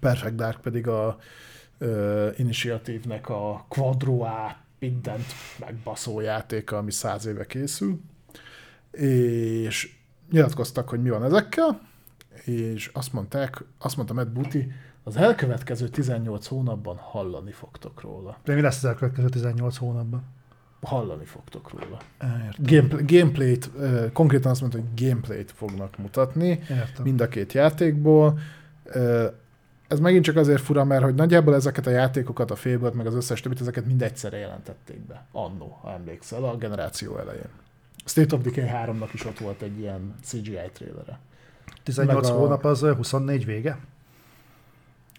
Perfect 0.00 0.34
Dark 0.34 0.60
pedig 0.60 0.86
a 0.86 1.18
Initiative-nek 2.36 3.28
a 3.28 3.64
Quadro 3.68 4.20
A 4.20 4.56
mindent 4.78 5.26
megbaszó 5.58 6.20
játéka, 6.20 6.76
ami 6.76 6.90
száz 6.90 7.26
éve 7.26 7.46
készül. 7.46 8.00
És 8.92 9.94
nyilatkoztak, 10.30 10.88
hogy 10.88 11.02
mi 11.02 11.10
van 11.10 11.24
ezekkel, 11.24 11.80
és 12.44 12.90
azt 12.92 13.12
mondták, 13.12 13.64
azt 13.78 13.96
mondta 13.96 14.14
Matt 14.14 14.28
Booty, 14.32 14.72
az 15.02 15.16
elkövetkező 15.16 15.88
18 15.88 16.46
hónapban 16.46 16.96
hallani 16.96 17.52
fogtok 17.52 18.00
róla. 18.00 18.38
De 18.44 18.54
mi 18.54 18.60
lesz 18.60 18.76
az 18.76 18.84
elkövetkező 18.84 19.28
18 19.28 19.76
hónapban? 19.76 20.22
Hallani 20.82 21.24
fogtok 21.24 21.70
róla. 21.70 21.98
Gameplay, 22.58 23.04
gameplayt, 23.06 23.70
konkrétan 24.12 24.50
azt 24.50 24.60
mondta, 24.60 24.78
hogy 24.78 25.06
gameplayt 25.06 25.50
fognak 25.50 25.98
mutatni 25.98 26.48
Értem. 26.48 27.02
mind 27.02 27.20
a 27.20 27.28
két 27.28 27.52
játékból. 27.52 28.38
Ez 29.88 30.00
megint 30.00 30.24
csak 30.24 30.36
azért 30.36 30.62
fura, 30.62 30.84
mert 30.84 31.02
hogy 31.02 31.14
nagyjából 31.14 31.54
ezeket 31.54 31.86
a 31.86 31.90
játékokat, 31.90 32.50
a 32.50 32.56
fable 32.56 32.90
meg 32.94 33.06
az 33.06 33.14
összes 33.14 33.40
többit, 33.40 33.60
ezeket 33.60 33.86
mind 33.86 34.02
egyszerre 34.02 34.36
jelentették 34.36 34.98
be. 35.00 35.24
Annó, 35.32 35.78
ha 35.82 35.92
emlékszel, 35.92 36.44
a 36.44 36.56
generáció 36.56 37.18
elején. 37.18 37.48
State 38.04 38.36
of 38.36 38.42
Decay 38.42 38.70
3-nak 38.72 39.08
is 39.12 39.26
ott 39.26 39.38
volt 39.38 39.62
egy 39.62 39.78
ilyen 39.78 40.14
CGI 40.22 40.70
trailere. 40.72 41.18
18 41.82 42.28
meg 42.28 42.38
hónap 42.38 42.64
az 42.64 42.80
24 42.80 43.44
vége? 43.44 43.78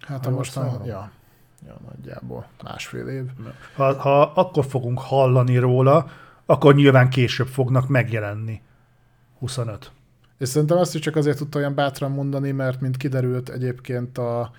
Hát 0.01 0.25
a 0.25 0.29
mostan, 0.29 0.85
ja, 0.85 1.11
ja, 1.67 1.77
nagyjából 1.89 2.47
másfél 2.63 3.07
év. 3.07 3.25
Ha, 3.75 3.93
ha 3.93 4.21
akkor 4.21 4.65
fogunk 4.65 4.99
hallani 4.99 5.57
róla, 5.57 6.09
akkor 6.45 6.75
nyilván 6.75 7.09
később 7.09 7.47
fognak 7.47 7.87
megjelenni. 7.87 8.61
25. 9.39 9.91
És 10.37 10.49
szerintem 10.49 10.77
azt 10.77 10.95
is 10.95 11.01
csak 11.01 11.15
azért 11.15 11.37
tudta 11.37 11.57
olyan 11.59 11.75
bátran 11.75 12.11
mondani, 12.11 12.51
mert 12.51 12.81
mint 12.81 12.97
kiderült 12.97 13.49
egyébként 13.49 14.17
a, 14.17 14.51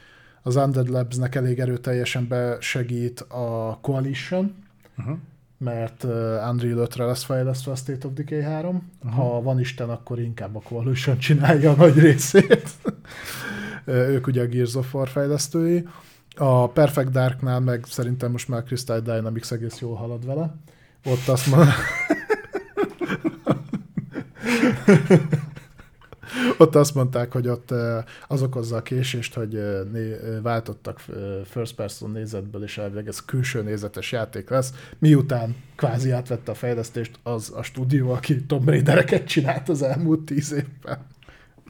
az 0.42 0.56
Undead 0.56 0.88
Labs-nek 0.88 1.34
elég 1.34 1.58
erőteljesen 1.58 2.28
besegít 2.28 3.20
a 3.20 3.78
Coalition, 3.80 4.54
uh-huh. 4.98 5.18
Mert 5.62 6.04
Unreal 6.50 6.88
5-re 6.88 7.04
lesz 7.04 7.22
fejlesztve 7.22 7.72
a 7.72 7.74
State 7.74 8.06
of 8.06 8.12
Decay 8.12 8.42
3. 8.42 8.90
Uh-huh. 9.04 9.18
Ha 9.18 9.42
van 9.42 9.60
Isten, 9.60 9.90
akkor 9.90 10.20
inkább 10.20 10.56
a 10.56 10.60
Coalition 10.60 11.18
csinálja 11.18 11.70
a 11.70 11.76
nagy 11.76 11.98
részét. 11.98 12.70
ők 13.84 14.26
ugye 14.26 14.42
a 14.42 14.46
Gears 14.46 14.74
of 14.74 14.94
War 14.94 15.08
fejlesztői. 15.08 15.86
A 16.36 16.68
Perfect 16.68 17.10
Darknál 17.10 17.60
meg 17.60 17.84
szerintem 17.88 18.30
most 18.30 18.48
már 18.48 18.62
Crystal 18.62 19.00
Dynamics 19.00 19.52
egész 19.52 19.78
jól 19.78 19.94
halad 19.94 20.26
vele. 20.26 20.54
Ott 21.04 21.28
azt 21.28 21.46
mondom... 21.46 21.68
ott 26.58 26.74
azt 26.74 26.94
mondták, 26.94 27.32
hogy 27.32 27.48
ott 27.48 27.74
az 28.28 28.42
okozza 28.42 28.76
a 28.76 28.82
késést, 28.82 29.34
hogy 29.34 29.62
váltottak 30.42 31.00
first 31.44 31.74
person 31.74 32.10
nézetből, 32.10 32.62
és 32.62 32.78
elvileg 32.78 33.08
ez 33.08 33.24
külső 33.24 33.62
nézetes 33.62 34.12
játék 34.12 34.50
lesz, 34.50 34.72
miután 34.98 35.56
kvázi 35.76 36.10
átvette 36.10 36.50
a 36.50 36.54
fejlesztést 36.54 37.18
az 37.22 37.52
a 37.56 37.62
stúdió, 37.62 38.10
aki 38.10 38.44
Tomb 38.44 38.68
Raidereket 38.68 39.26
csinált 39.26 39.68
az 39.68 39.82
elmúlt 39.82 40.20
tíz 40.20 40.52
évben. 40.52 41.06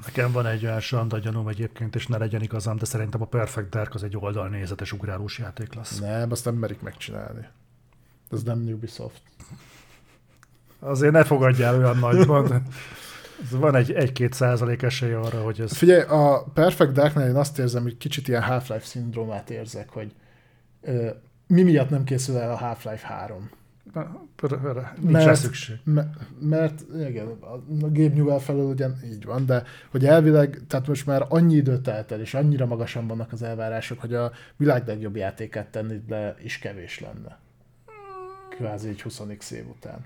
Nekem 0.07 0.33
van 0.33 0.47
egy 0.47 0.65
olyan 0.65 0.81
sanda 0.81 1.19
gyanúm 1.19 1.49
egyébként, 1.49 1.95
és 1.95 2.07
ne 2.07 2.19
legyen 2.19 2.43
igazam, 2.43 2.77
de 2.77 2.85
szerintem 2.85 3.23
a 3.23 3.25
Perfect 3.25 3.69
Dark 3.69 3.95
az 3.95 4.03
egy 4.03 4.17
oldalnézetes 4.17 4.93
ugrálós 4.93 5.39
játék 5.39 5.75
lesz. 5.75 5.99
Nem, 5.99 6.31
azt 6.31 6.45
nem 6.45 6.55
merik 6.55 6.81
megcsinálni. 6.81 7.47
Ez 8.31 8.43
nem 8.43 8.67
Ubisoft. 8.73 9.23
Azért 10.79 11.13
ne 11.13 11.25
fogadjál 11.25 11.77
olyan 11.79 11.99
nagyban. 11.99 12.47
Van 13.51 13.75
egy 13.75 13.93
1-2 13.97 14.33
százalék 14.33 14.83
esély 14.83 15.13
arra, 15.13 15.43
hogy 15.43 15.61
ez... 15.61 15.73
Figyelj, 15.73 16.03
a 16.03 16.45
Perfect 16.55 16.93
Darknál 16.93 17.29
én 17.29 17.35
azt 17.35 17.59
érzem, 17.59 17.83
hogy 17.83 17.97
kicsit 17.97 18.29
ilyen 18.29 18.43
Half-Life 18.43 18.85
szindrómát 18.85 19.51
érzek, 19.51 19.89
hogy 19.89 20.15
ö, 20.81 21.11
mi 21.47 21.63
miatt 21.63 21.91
nem 21.91 22.05
készül 22.05 22.37
el 22.37 22.51
a 22.51 22.57
Half-Life 22.57 23.07
3. 23.07 23.51
Nincs 25.01 25.13
mert, 25.13 25.35
szükség. 25.35 25.77
Mert, 25.85 26.09
mert 26.41 26.83
igen, 27.09 27.27
a 27.41 27.59
Gabe 27.79 28.15
Newell 28.15 28.39
felől 28.39 28.65
ugyan 28.65 29.01
így 29.05 29.25
van, 29.25 29.47
de 29.47 29.63
hogy 29.91 30.07
elvileg, 30.07 30.61
tehát 30.69 30.87
most 30.87 31.07
már 31.07 31.27
annyi 31.29 31.55
időt 31.55 31.83
telt 31.83 32.13
el, 32.13 32.21
és 32.21 32.35
annyira 32.35 32.67
magasan 32.67 33.07
vannak 33.07 33.33
az 33.33 33.43
elvárások, 33.43 34.01
hogy 34.01 34.15
a 34.15 34.33
világ 34.57 34.87
legjobb 34.87 35.17
játékát 35.17 35.67
tenni 35.67 36.03
le 36.09 36.37
is 36.43 36.59
kevés 36.59 37.01
lenne. 37.01 37.39
Kvázi 38.51 38.89
egy 38.89 39.03
20 39.03 39.51
év 39.51 39.69
után. 39.69 40.05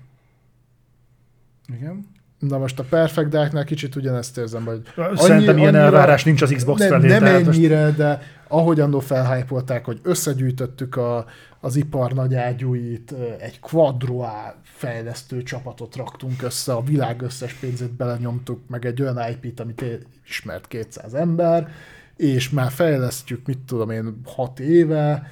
Igen. 1.73 2.07
Na 2.39 2.57
most 2.57 2.79
a 2.79 2.83
Perfect 2.89 3.29
Darknál 3.29 3.63
kicsit 3.63 3.95
ugyanezt 3.95 4.37
érzem, 4.37 4.65
hogy... 4.65 4.81
Szerintem 4.95 5.25
annyi, 5.31 5.43
ilyen 5.43 5.55
annyira, 5.55 5.77
elvárás 5.77 6.23
nincs 6.23 6.41
az 6.41 6.53
Xbox 6.55 6.79
ne, 6.79 6.87
felé. 6.87 7.07
Nem 7.07 7.25
ennyire, 7.25 7.85
most... 7.85 7.95
de 7.95 8.21
ahogy 8.47 8.79
annó 8.79 8.99
felhájpolták, 8.99 9.85
hogy 9.85 9.99
összegyűjtöttük 10.03 10.95
a, 10.95 11.25
az 11.59 11.75
ipar 11.75 12.13
nagy 12.13 12.35
ágyúit, 12.35 13.13
egy 13.39 13.59
quadroá 13.59 14.55
fejlesztő 14.63 15.43
csapatot 15.43 15.95
raktunk 15.95 16.41
össze, 16.41 16.73
a 16.73 16.81
világ 16.81 17.21
összes 17.21 17.53
pénzét 17.53 17.91
belenyomtuk, 17.91 18.59
meg 18.67 18.85
egy 18.85 19.01
olyan 19.01 19.19
IP-t, 19.29 19.59
amit 19.59 19.85
ismert 20.27 20.67
200 20.67 21.13
ember, 21.13 21.67
és 22.15 22.49
már 22.49 22.71
fejlesztjük, 22.71 23.45
mit 23.45 23.59
tudom 23.59 23.89
én, 23.89 24.21
6 24.25 24.59
éve, 24.59 25.31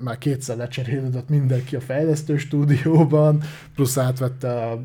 már 0.00 0.18
kétszer 0.18 0.56
lecserélődött 0.56 1.28
mindenki 1.28 1.76
a 1.76 1.80
fejlesztő 1.80 2.36
stúdióban, 2.36 3.42
plusz 3.74 3.98
átvette 3.98 4.62
a 4.62 4.80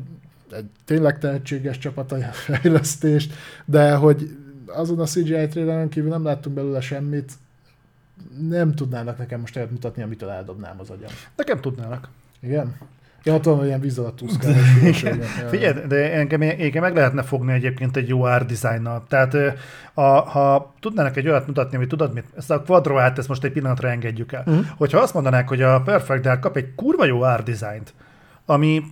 egy 0.52 0.70
tényleg 0.84 1.18
tehetséges 1.18 1.78
csapat 1.78 2.12
a 2.12 2.16
fejlesztést, 2.32 3.34
de 3.64 3.94
hogy 3.94 4.36
azon 4.66 5.00
a 5.00 5.04
CGI 5.04 5.46
traileren 5.46 5.88
kívül 5.88 6.10
nem 6.10 6.24
láttunk 6.24 6.54
belőle 6.54 6.80
semmit, 6.80 7.32
nem 8.48 8.74
tudnának 8.74 9.18
nekem 9.18 9.40
most 9.40 9.56
olyat 9.56 9.70
mutatni, 9.70 10.02
amitől 10.02 10.30
eldobnám 10.30 10.76
az 10.80 10.90
agyam. 10.90 11.10
Nekem 11.36 11.60
tudnának. 11.60 12.08
Igen? 12.40 12.76
Ja, 13.24 13.40
tudom, 13.40 13.58
hogy 13.58 13.66
ilyen 13.66 13.80
víz 13.80 13.98
alatt 13.98 14.20
Figyelj, 15.48 15.86
de 15.86 16.12
engem, 16.12 16.42
engem 16.42 16.82
meg 16.82 16.94
lehetne 16.94 17.22
fogni 17.22 17.52
egyébként 17.52 17.96
egy 17.96 18.08
jó 18.08 18.22
art 18.22 18.46
designnal. 18.46 19.04
Tehát 19.08 19.36
a, 19.94 20.02
ha 20.02 20.74
tudnának 20.80 21.16
egy 21.16 21.28
olyat 21.28 21.46
mutatni, 21.46 21.76
amit 21.76 21.88
tudod 21.88 22.12
mit, 22.12 22.24
ezt 22.36 22.50
a 22.50 22.62
quadroát, 22.62 23.18
ezt 23.18 23.28
most 23.28 23.44
egy 23.44 23.52
pillanatra 23.52 23.90
engedjük 23.90 24.32
el. 24.32 24.42
Uh-huh. 24.46 24.66
Hogyha 24.76 24.98
azt 24.98 25.14
mondanák, 25.14 25.48
hogy 25.48 25.62
a 25.62 25.82
Perfect 25.82 26.22
Dark 26.22 26.40
kap 26.40 26.56
egy 26.56 26.74
kurva 26.74 27.04
jó 27.04 27.20
art 27.20 27.44
designt, 27.44 27.94
ami 28.46 28.82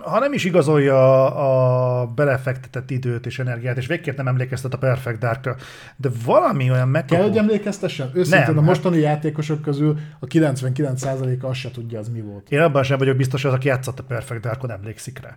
ha 0.00 0.18
nem 0.18 0.32
is 0.32 0.44
igazolja 0.44 1.24
a 1.34 2.06
belefektetett 2.06 2.90
időt 2.90 3.26
és 3.26 3.38
energiát, 3.38 3.76
és 3.76 3.86
végképp 3.86 4.16
nem 4.16 4.28
emlékeztet 4.28 4.74
a 4.74 4.78
Perfect 4.78 5.18
Darkra, 5.18 5.56
de 5.96 6.08
valami 6.24 6.70
olyan 6.70 6.88
meg. 6.88 7.04
Kell, 7.04 7.22
hogy 7.22 7.36
emlékeztessen? 7.36 8.10
Őszintén 8.14 8.54
nem, 8.54 8.58
a 8.58 8.60
mostani 8.66 8.98
játékosok 8.98 9.62
közül 9.62 9.98
a 10.18 10.26
99%-a 10.26 11.46
azt 11.46 11.58
se 11.58 11.70
tudja, 11.70 11.98
az 11.98 12.08
mi 12.08 12.20
volt. 12.20 12.50
Én 12.50 12.60
abban 12.60 12.82
sem 12.82 12.98
vagyok 12.98 13.16
biztos, 13.16 13.42
hogy 13.42 13.50
az, 13.50 13.56
aki 13.56 13.68
játszott 13.68 13.98
a 13.98 14.02
Perfect 14.02 14.40
Darkon, 14.40 14.70
emlékszik 14.70 15.20
rá. 15.22 15.36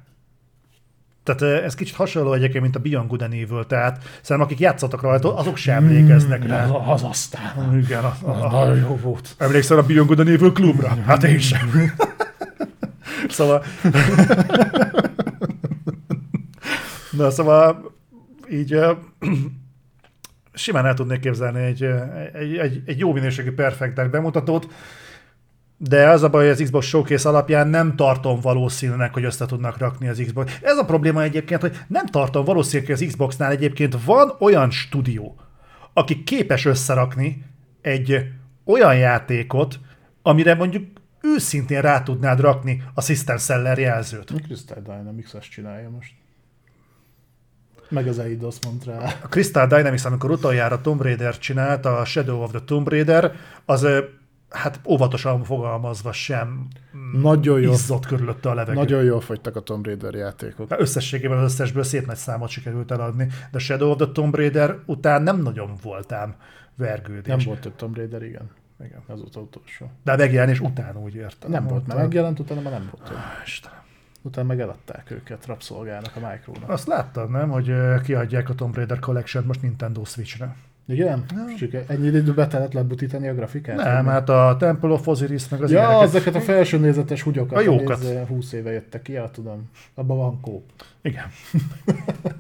Tehát 1.24 1.64
ez 1.64 1.76
kicsit 1.76 1.96
hasonló 1.96 2.34
egyébként, 2.34 2.64
mint 2.64 2.76
a 2.76 2.80
Beyond 2.80 3.08
Good 3.08 3.22
and 3.22 3.34
Evil, 3.34 3.66
tehát 3.68 4.04
szerintem 4.22 4.42
akik 4.42 4.60
játszottak 4.60 5.02
rajta, 5.02 5.36
azok 5.36 5.58
sem 5.58 5.76
emlékeznek 5.76 6.48
rá. 6.48 6.66
Az, 6.66 6.82
az 6.86 7.04
aztán. 7.10 7.80
Igen, 7.84 8.04
a, 8.04 8.16
a, 8.22 8.30
a, 8.30 8.52
nagyon 8.52 8.78
jó 8.78 9.00
volt. 9.02 9.36
Emlékszel 9.38 9.78
a 9.78 9.84
Beyond 9.84 10.08
Good 10.08 10.20
and 10.20 10.30
Evil 10.30 10.52
klubra? 10.52 10.98
Hát 11.06 11.24
én 11.24 11.40
sem. 11.40 11.70
Szóval... 13.40 13.64
Na, 17.12 17.30
szóval 17.30 17.96
így 18.52 18.80
simán 20.54 20.86
el 20.86 20.94
tudnék 20.94 21.20
képzelni 21.20 21.64
egy, 21.64 21.84
egy, 22.34 22.58
egy, 22.58 22.82
egy 22.86 23.00
jó 23.00 23.14
minőségű 23.14 23.52
Perfect 23.52 24.10
bemutatót, 24.10 24.68
de 25.78 26.10
az 26.10 26.24
a 26.24 26.30
baj, 26.30 26.42
hogy 26.42 26.52
az 26.52 26.62
Xbox 26.62 26.86
Showcase 26.86 27.30
alapján 27.30 27.68
nem 27.68 27.96
tartom 27.96 28.40
valószínűnek, 28.40 29.14
hogy 29.14 29.24
össze 29.24 29.46
tudnak 29.46 29.78
rakni 29.78 30.08
az 30.08 30.22
Xbox. 30.26 30.60
Ez 30.62 30.78
a 30.78 30.86
probléma 30.86 31.24
egyébként, 31.24 31.62
hogy 31.62 31.78
nem 31.88 32.06
tartom 32.06 32.46
valószínűnek, 32.46 32.98
hogy 32.98 33.02
az 33.02 33.12
Xboxnál 33.12 33.52
egyébként 33.52 34.04
van 34.04 34.36
olyan 34.40 34.72
stúdió, 34.72 35.40
aki 35.94 36.24
képes 36.24 36.66
összerakni 36.66 37.44
egy 37.82 38.26
olyan 38.66 38.98
játékot, 38.98 39.80
amire 40.22 40.56
mondjuk 40.56 40.99
őszintén 41.22 41.82
rá 41.82 42.04
tudnád 42.04 42.40
rakni 42.40 42.84
a 42.94 43.02
System 43.02 43.38
Seller 43.38 43.78
jelzőt. 43.78 44.30
A 44.32 44.36
Crystal 44.36 44.82
Dynamics 44.82 45.34
azt 45.34 45.50
csinálja 45.50 45.90
most. 45.90 46.14
Meg 47.90 48.08
az 48.08 48.20
Eidos 48.20 48.56
mondta 48.66 48.92
rá. 48.92 49.14
A 49.24 49.28
Crystal 49.28 49.68
Dynamics, 49.68 50.06
amikor 50.06 50.32
utoljára 50.32 50.82
Tomb 50.82 51.02
Raider 51.02 51.38
csinált, 51.38 51.86
a 51.86 52.06
Shadow 52.06 52.42
of 52.42 52.52
the 52.52 52.60
Tomb 52.60 52.88
Raider, 52.88 53.36
az 53.66 53.88
hát 54.50 54.80
óvatosan 54.86 55.44
fogalmazva 55.44 56.12
sem 56.12 56.68
Nagyon 57.14 57.60
jó. 57.60 57.72
izzott 57.72 58.06
körülötte 58.06 58.50
a 58.50 58.54
levegő. 58.54 58.80
Nagyon 58.80 59.04
jól 59.04 59.22
fogytak 59.22 59.56
a 59.56 59.60
Tomb 59.60 59.86
Raider 59.86 60.14
játékok. 60.14 60.76
Összességében 60.78 61.38
az 61.38 61.52
összesből 61.52 61.84
szép 61.84 62.06
nagy 62.06 62.16
számot 62.16 62.50
sikerült 62.50 62.92
eladni, 62.92 63.28
de 63.52 63.60
Shadow 63.60 63.90
of 63.90 63.98
the 63.98 64.08
Tomb 64.08 64.36
Raider 64.36 64.76
után 64.86 65.22
nem 65.22 65.42
nagyon 65.42 65.74
voltám 65.82 66.36
vergődés. 66.76 67.36
Nem 67.36 67.46
volt 67.46 67.60
több 67.60 67.76
Tomb 67.76 67.96
Raider, 67.96 68.24
igen. 68.24 68.50
Igen. 68.84 69.00
Ez 69.08 69.18
volt 69.20 69.36
az 69.36 69.42
utolsó. 69.42 69.92
De 70.04 70.12
a 70.12 70.16
megjelenés 70.16 70.60
után 70.60 70.98
úgy 70.98 71.16
értem. 71.16 71.52
Nem 71.52 71.68
volt, 71.68 71.88
mert 71.88 72.00
megjelent, 72.00 72.40
utána 72.40 72.62
már 72.62 72.72
nem 72.72 72.90
volt 72.92 73.08
több. 73.10 73.18
Istenem. 73.46 73.78
Utána 74.22 74.48
meg 74.48 74.60
eladták 74.60 75.12
őket 75.12 75.46
rabszolgának 75.46 76.12
a 76.16 76.20
Micronak. 76.30 76.70
Azt 76.70 76.88
láttad, 76.88 77.30
nem, 77.30 77.50
hogy 77.50 77.74
kiadják 78.04 78.50
a 78.50 78.56
Tomb 78.56 78.76
Raider 78.76 79.00
Collection 79.00 79.44
most 79.44 79.62
Nintendo 79.62 80.04
Switch-re? 80.06 80.56
Igen? 80.88 81.26
Csak 81.58 81.74
ennyi 81.88 82.08
időben 82.08 82.36
be 82.36 82.48
kellett 82.48 82.74
lebutítani 82.74 83.28
a 83.28 83.34
grafikát? 83.34 83.76
Nem, 83.76 84.04
mi? 84.06 84.10
hát 84.12 84.30
a 84.30 84.56
Temple 84.60 84.90
of 84.90 85.08
Osiris 85.08 85.50
meg 85.50 85.64
az 85.64 85.72
Ja, 85.72 85.78
ilyeneket- 85.78 86.04
ezeket 86.08 86.36
a 86.36 86.40
felső 86.42 86.78
nézetes 86.78 87.22
hugyokat, 87.22 87.58
A 87.58 87.62
jókat. 87.62 88.04
ez, 88.04 88.28
20 88.28 88.52
éve 88.52 88.72
jöttek 88.72 89.02
ki, 89.02 89.12
ja, 89.12 89.30
tudom. 89.32 89.70
Abban 89.94 90.18
van 90.18 90.42
kóp. 90.42 90.64
Igen. 91.02 91.26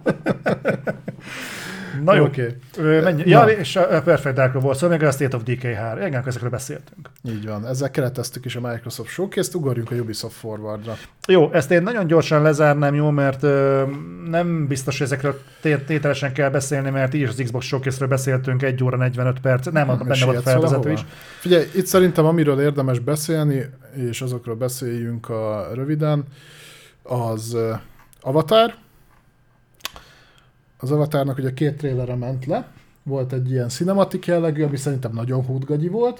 Na 2.03 2.15
jó, 2.15 2.23
Oké. 2.23 2.55
okay. 2.77 2.99
menj. 2.99 3.21
Na. 3.21 3.29
Ja, 3.29 3.45
és 3.45 3.75
a 3.75 4.01
Perfect 4.01 4.35
Dark 4.35 4.61
volt 4.61 4.77
szó, 4.77 4.87
meg 4.87 5.03
a 5.03 5.11
State 5.11 5.35
of 5.35 5.43
Decay 5.43 5.73
3. 5.73 6.05
Igen, 6.05 6.23
ezekről 6.27 6.49
beszéltünk. 6.49 7.09
Így 7.23 7.45
van. 7.45 7.67
Ezzel 7.67 7.91
kereteztük 7.91 8.45
is 8.45 8.55
a 8.55 8.61
Microsoft 8.61 9.09
Showcase-t, 9.09 9.55
ugorjunk 9.55 9.91
a 9.91 9.95
Ubisoft 9.95 10.35
Forwardra. 10.35 10.97
Jó, 11.27 11.51
ezt 11.53 11.71
én 11.71 11.83
nagyon 11.83 12.07
gyorsan 12.07 12.41
lezárnám, 12.41 12.95
jó, 12.95 13.09
mert 13.09 13.43
ö, 13.43 13.83
nem 14.29 14.67
biztos, 14.67 14.97
hogy 14.97 15.07
ezekről 15.07 15.41
té- 15.61 15.85
tételesen 15.85 16.33
kell 16.33 16.49
beszélni, 16.49 16.89
mert 16.89 17.13
így 17.13 17.21
is 17.21 17.29
az 17.29 17.41
Xbox 17.43 17.65
Showcase-ről 17.65 18.07
beszéltünk 18.07 18.61
1 18.63 18.83
óra 18.83 18.97
45 18.97 19.39
perc, 19.39 19.65
nem, 19.65 19.87
Nem, 19.87 19.97
benne 19.97 20.25
volt 20.25 20.37
a 20.37 20.41
felvezető 20.41 20.91
is. 20.91 21.05
Figyelj, 21.39 21.65
itt 21.75 21.85
szerintem 21.85 22.25
amiről 22.25 22.61
érdemes 22.61 22.99
beszélni, 22.99 23.69
és 23.95 24.21
azokról 24.21 24.55
beszéljünk 24.55 25.29
a 25.29 25.69
röviden, 25.73 26.23
az 27.03 27.57
Avatar. 28.21 28.73
Az 30.81 30.91
Avatarnak 30.91 31.37
ugye 31.37 31.53
két 31.53 31.77
trélere 31.77 32.15
ment 32.15 32.45
le, 32.45 32.67
volt 33.03 33.33
egy 33.33 33.51
ilyen 33.51 33.69
cinematik 33.69 34.25
jellegű, 34.25 34.63
ami 34.63 34.77
szerintem 34.77 35.11
nagyon 35.13 35.45
hútgagyi 35.45 35.87
volt, 35.87 36.19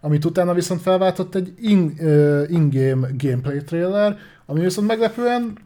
amit 0.00 0.24
utána 0.24 0.54
viszont 0.54 0.80
felváltott 0.80 1.34
egy 1.34 1.52
in, 1.60 1.94
uh, 2.00 2.42
in-game 2.48 3.08
gameplay 3.18 3.58
trailer, 3.58 4.18
ami 4.46 4.60
viszont 4.60 4.86
meglepően 4.86 5.58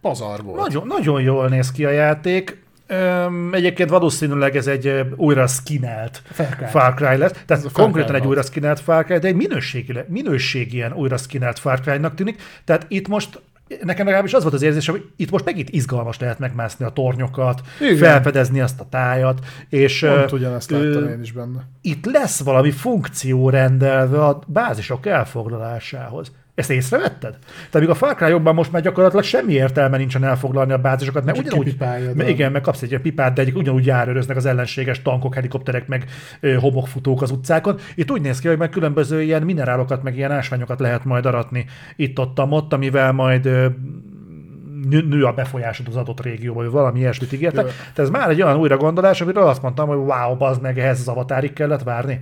pazar 0.00 0.42
volt. 0.42 0.60
Nagyon, 0.60 0.86
nagyon 0.86 1.22
jól 1.22 1.48
néz 1.48 1.70
ki 1.70 1.84
a 1.84 1.90
játék. 1.90 2.62
Öm, 2.86 3.54
egyébként 3.54 3.90
valószínűleg 3.90 4.56
ez 4.56 4.66
egy 4.66 5.00
újra 5.16 5.46
skinelt 5.46 6.22
Far 6.24 6.48
Cry. 6.48 6.66
Far 6.66 6.94
Cry 6.94 7.16
lesz. 7.16 7.32
Tehát 7.46 7.72
konkrétan 7.72 8.10
Cry 8.10 8.20
egy 8.20 8.26
újra 8.26 8.42
skinelt 8.42 8.80
Far 8.80 9.04
Cry, 9.04 9.18
de 9.18 9.28
egy 9.28 9.34
minőségi, 9.34 9.98
minőség 10.08 10.72
ilyen 10.72 10.92
újra 10.92 11.16
skinelt 11.16 11.58
Far 11.58 11.80
Cry-nak 11.80 12.14
tűnik. 12.14 12.42
Tehát 12.64 12.86
itt 12.88 13.08
most 13.08 13.40
nekem 13.82 14.04
legalábbis 14.04 14.34
az 14.34 14.42
volt 14.42 14.54
az 14.54 14.62
érzés, 14.62 14.86
hogy 14.86 15.10
itt 15.16 15.30
most 15.30 15.44
megint 15.44 15.70
izgalmas 15.70 16.18
lehet 16.18 16.38
megmászni 16.38 16.84
a 16.84 16.90
tornyokat, 16.90 17.60
Igen. 17.80 17.96
felfedezni 17.96 18.60
azt 18.60 18.80
a 18.80 18.86
tájat, 18.90 19.46
és 19.68 20.00
Pont 20.08 20.32
ugyanezt 20.32 20.70
láttam 20.70 21.08
én 21.08 21.20
is 21.20 21.32
benne. 21.32 21.68
itt 21.80 22.04
lesz 22.04 22.40
valami 22.42 22.70
funkció 22.70 23.50
rendelve 23.50 24.24
a 24.24 24.38
bázisok 24.46 25.06
elfoglalásához. 25.06 26.32
Ezt 26.54 26.70
észrevetted? 26.70 27.38
Tehát 27.70 27.86
még 27.86 27.88
a 27.88 27.94
Far 27.94 28.14
Cry 28.14 28.28
jobban 28.28 28.54
most 28.54 28.72
már 28.72 28.82
gyakorlatilag 28.82 29.24
semmi 29.24 29.52
értelme 29.52 29.96
nincsen 29.96 30.24
elfoglalni 30.24 30.72
a 30.72 30.78
bázisokat, 30.78 31.24
mert 31.24 31.36
Csak 31.36 31.46
ugyanúgy, 31.46 31.76
de- 31.76 32.28
igen, 32.28 32.52
meg 32.52 32.60
kapsz 32.60 32.82
egy 32.82 32.98
pipát, 32.98 33.32
de 33.32 33.40
egyik 33.40 33.56
ugyanúgy 33.56 33.86
járőröznek 33.86 34.36
az 34.36 34.46
ellenséges 34.46 35.02
tankok, 35.02 35.34
helikopterek, 35.34 35.88
meg 35.88 36.04
ö, 36.40 36.54
homokfutók 36.54 37.22
az 37.22 37.30
utcákon. 37.30 37.78
Itt 37.94 38.10
úgy 38.10 38.20
néz 38.20 38.38
ki, 38.38 38.48
hogy 38.48 38.58
meg 38.58 38.70
különböző 38.70 39.22
ilyen 39.22 39.42
minerálokat, 39.42 40.02
meg 40.02 40.16
ilyen 40.16 40.32
ásványokat 40.32 40.80
lehet 40.80 41.04
majd 41.04 41.26
aratni 41.26 41.66
itt-ott, 41.96 42.40
ott, 42.40 42.72
amivel 42.72 43.12
majd 43.12 43.46
ö, 43.46 43.66
nő, 44.90 45.24
a 45.24 45.32
befolyásod 45.32 45.88
az 45.88 45.96
adott 45.96 46.22
régióba, 46.22 46.60
vagy 46.62 46.70
valami 46.70 46.98
ilyesmit 46.98 47.32
ígértek. 47.32 47.64
Jó. 47.64 47.70
Tehát 47.70 47.98
ez 47.98 48.10
már 48.10 48.30
egy 48.30 48.42
olyan 48.42 48.56
újra 48.56 48.76
gondolás, 48.76 49.20
amiről 49.20 49.46
azt 49.46 49.62
mondtam, 49.62 49.88
hogy 49.88 49.96
wow, 49.96 50.36
bazd 50.36 50.62
meg, 50.62 50.78
ehhez 50.78 51.00
az 51.00 51.08
avatárig 51.08 51.52
kellett 51.52 51.82
várni. 51.82 52.20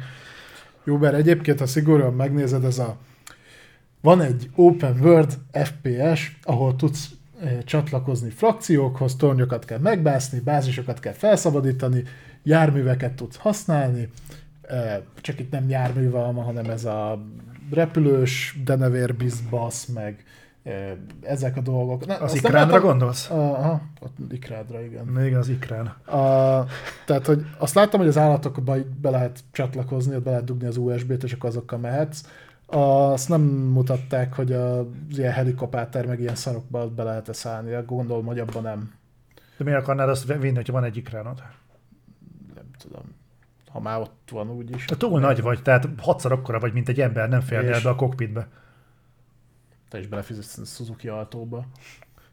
Jó, 0.85 0.97
mert 0.97 1.15
egyébként, 1.15 1.59
ha 1.59 1.67
szigorúan 1.67 2.13
megnézed, 2.13 2.65
ez 2.65 2.79
a... 2.79 2.97
Van 4.03 4.21
egy 4.21 4.51
open 4.55 5.01
world 5.01 5.39
FPS, 5.53 6.39
ahol 6.43 6.77
tudsz 6.77 7.11
eh, 7.43 7.59
csatlakozni 7.65 8.31
frakciókhoz, 8.31 9.17
tornyokat 9.17 9.65
kell 9.65 9.79
megbászni, 9.79 10.41
bázisokat 10.41 10.99
kell 11.01 11.13
felszabadítani, 11.13 12.03
járműveket 12.43 13.13
tudsz 13.13 13.37
használni, 13.37 14.09
eh, 14.63 14.99
csak 15.21 15.39
itt 15.39 15.51
nem 15.51 15.69
jármű 15.69 16.11
van, 16.11 16.35
hanem 16.35 16.71
ez 16.71 16.85
a 16.85 17.23
repülős 17.71 18.59
denevér 18.65 19.15
bizbasz, 19.17 19.87
meg 19.87 20.25
eh, 20.63 20.91
ezek 21.21 21.57
a 21.57 21.61
dolgok. 21.61 22.07
Na, 22.07 22.15
Az 22.15 22.35
ikránra 22.35 22.59
látom- 22.59 22.83
gondolsz? 22.83 23.31
Aha, 23.31 23.83
ott 24.01 24.17
ikrádra, 24.33 24.83
igen. 24.83 25.05
Még 25.05 25.37
az 25.37 25.49
ikrán. 25.49 25.87
A, 25.87 26.67
tehát, 27.07 27.27
hogy 27.27 27.47
azt 27.59 27.75
láttam, 27.75 28.01
hogy 28.01 28.09
az 28.09 28.19
állatokba 28.19 28.77
be 29.01 29.11
lehet 29.11 29.41
csatlakozni, 29.53 30.15
ott 30.15 30.23
be 30.23 30.31
lehet 30.31 30.45
dugni 30.45 30.67
az 30.67 30.77
USB-t, 30.77 31.23
és 31.25 31.33
akkor 31.33 31.49
azokkal 31.49 31.79
mehetsz. 31.79 32.21
Azt 32.75 33.29
nem 33.29 33.41
mutatták, 33.43 34.35
hogy 34.35 34.53
az 34.53 34.87
ilyen 35.09 35.33
helikopter, 35.33 36.07
meg 36.07 36.21
ilyen 36.21 36.35
szarokba 36.35 36.89
be 36.89 37.03
lehet-e 37.03 37.33
szállni. 37.33 37.77
Gondolom, 37.87 38.27
hogy 38.27 38.39
abban 38.39 38.63
nem. 38.63 38.93
De 39.57 39.65
miért 39.65 39.81
akarnád 39.81 40.09
azt 40.09 40.27
vinni, 40.27 40.55
hogyha 40.55 40.73
van 40.73 40.85
egy 40.85 40.97
ikránod? 40.97 41.43
Nem 42.55 42.65
tudom. 42.79 43.03
Ha 43.71 43.81
már 43.81 44.01
ott 44.01 44.29
van 44.31 44.51
úgyis. 44.51 44.85
Te 44.85 44.97
túl 44.97 45.21
nagy 45.21 45.43
vagy, 45.43 45.63
tehát 45.63 45.89
hatszor 45.99 46.33
akkora 46.33 46.59
vagy, 46.59 46.73
mint 46.73 46.89
egy 46.89 47.01
ember, 47.01 47.29
nem 47.29 47.41
férnél 47.41 47.83
be 47.83 47.89
a 47.89 47.95
kokpitbe. 47.95 48.49
Te 49.89 49.99
is 49.99 50.07
belefizetsz 50.07 50.59
a 50.59 50.65
Suzuki 50.65 51.09
autóba. 51.09 51.67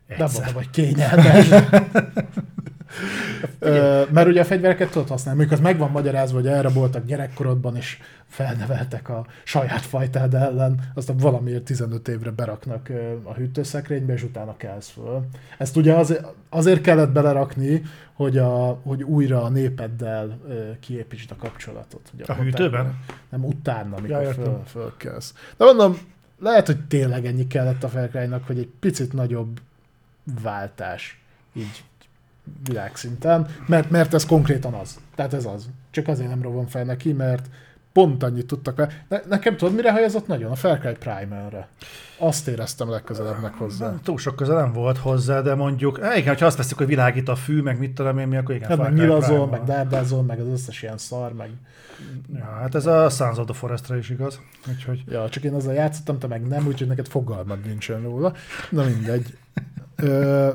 De 0.08 0.16
Egyszer. 0.16 0.42
abban 0.42 0.54
vagy 0.54 0.70
kényelmes. 0.70 1.50
Mert 4.10 4.28
ugye 4.28 4.42
a 4.42 4.46
fegyvereket 4.46 4.92
tudod 4.92 5.08
használni, 5.08 5.40
mondjuk 5.40 5.60
az 5.60 5.66
meg 5.66 5.78
van 5.78 5.92
magyarázva, 5.92 6.38
hogy 6.38 6.48
elraboltak 6.48 7.06
gyerekkorodban, 7.06 7.76
és 7.76 7.98
felneveltek 8.28 9.10
a 9.10 9.26
saját 9.44 9.82
fajtád 9.82 10.34
ellen, 10.34 10.92
aztán 10.94 11.18
valamiért 11.18 11.64
15 11.64 12.08
évre 12.08 12.32
beraknak 12.32 12.92
a 13.24 13.34
hűtőszekrénybe, 13.34 14.14
és 14.14 14.24
utána 14.24 14.58
kelsz 14.58 14.90
föl. 14.90 15.26
Ezt 15.58 15.78
ugye 15.78 15.94
azért, 15.94 16.26
azért 16.50 16.82
kellett 16.82 17.12
belerakni, 17.12 17.82
hogy, 18.14 18.38
a, 18.38 18.80
hogy 18.84 19.04
újra 19.04 19.44
a 19.44 19.50
népeddel 19.50 20.40
kiépítsd 20.80 21.32
a 21.32 21.36
kapcsolatot. 21.36 22.12
Ugye 22.14 22.24
A 22.28 22.34
hűtőben? 22.34 23.00
Nem, 23.30 23.46
utána, 23.46 23.96
amikor 23.96 24.22
Ja, 24.22 24.34
föl, 24.34 24.64
fölkelsz. 24.66 25.34
De 25.58 25.66
mondom, 25.66 25.98
lehet, 26.40 26.66
hogy 26.66 26.80
tényleg 26.88 27.26
ennyi 27.26 27.48
kellett 27.48 27.84
a 27.84 27.90
Far 27.90 28.40
hogy 28.46 28.58
egy 28.58 28.70
picit 28.80 29.14
nagyobb 29.14 29.60
váltás 30.42 31.22
így 31.54 31.84
világszinten, 32.66 33.48
mert, 33.68 33.90
mert 33.90 34.14
ez 34.14 34.26
konkrétan 34.26 34.74
az. 34.74 35.00
Tehát 35.16 35.34
ez 35.34 35.46
az. 35.46 35.70
Csak 35.92 36.08
azért 36.08 36.30
nem 36.30 36.42
rovom 36.42 36.68
fel 36.68 36.84
neki, 36.84 37.14
mert 37.14 37.50
pont 37.92 38.24
annyit 38.24 38.46
tudtak 38.46 38.76
vele. 38.76 38.92
Ne, 39.08 39.22
nekem 39.28 39.58
tudod, 39.58 39.76
mire 39.76 39.92
hajazott 39.92 40.28
nagyon? 40.28 40.52
A 40.52 40.56
Far 40.56 40.80
Cry 40.80 40.94
Primal-re. 41.00 41.68
Azt 42.18 42.48
éreztem 42.48 42.90
legközelebbnek 42.90 43.54
hozzá. 43.54 43.94
Túl 44.04 44.18
sok 44.18 44.36
köze 44.36 44.54
nem 44.54 44.74
volt 44.74 44.98
hozzá, 44.98 45.42
de 45.42 45.56
mondjuk, 45.56 46.00
eh, 46.00 46.18
igen, 46.18 46.38
ha 46.38 46.46
azt 46.46 46.58
veszik, 46.58 46.78
hogy 46.78 46.88
világít 46.88 47.30
a 47.30 47.36
fű, 47.36 47.62
meg 47.62 47.80
mit 47.80 47.92
tudom 47.92 48.18
én 48.18 48.28
mi, 48.28 48.38
akkor 48.38 48.56
igen. 48.56 48.70
Hát 48.70 48.78
meg 48.78 48.94
nyilazol, 48.94 49.48
meg 49.48 49.64
dárdázol, 49.64 50.24
meg 50.24 50.40
az 50.40 50.48
összes 50.48 50.82
ilyen 50.82 50.98
szar, 50.98 51.34
meg... 51.34 51.50
Ja, 52.34 52.58
hát 52.60 52.76
ez 52.76 52.86
a 52.86 53.10
Sons 53.10 53.38
of 53.38 53.46
the 53.46 53.54
Forestre 53.54 53.98
is 53.98 54.10
igaz. 54.10 54.40
Úgyhogy 54.70 55.04
Ja, 55.08 55.30
csak 55.30 55.44
én 55.44 55.54
azzal 55.54 55.74
játszottam, 55.74 56.20
te 56.20 56.28
meg 56.28 56.48
nem, 56.48 56.68
úgyhogy 56.68 56.88
neked 56.88 57.08
fogalmad 57.08 57.66
nincsen 57.66 58.02
róla. 58.02 58.34
Na 58.70 58.84
mindegy. 58.84 59.38
Ö, 59.96 60.50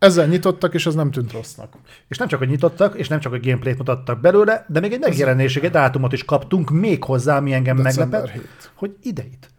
ezzel 0.00 0.26
nyitottak, 0.26 0.74
és 0.74 0.86
az 0.86 0.94
nem 0.94 1.10
tűnt 1.10 1.32
rossznak. 1.32 1.72
És 2.08 2.18
nem 2.18 2.28
csak, 2.28 2.38
hogy 2.38 2.48
nyitottak, 2.48 2.94
és 2.94 3.08
nem 3.08 3.20
csak, 3.20 3.32
hogy 3.32 3.44
gameplayt 3.44 3.78
mutattak 3.78 4.20
belőle, 4.20 4.64
de 4.68 4.80
még 4.80 4.92
egy 4.92 5.00
megjelenési 5.00 5.64
egy 5.64 5.70
dátumot 5.70 6.12
is 6.12 6.24
kaptunk, 6.24 6.70
még 6.70 7.04
hozzá, 7.04 7.36
ami 7.36 7.52
engem 7.52 7.76
December 7.76 8.20
meglepett, 8.20 8.42
7. 8.42 8.70
hogy 8.74 8.96
ideit. 9.02 9.50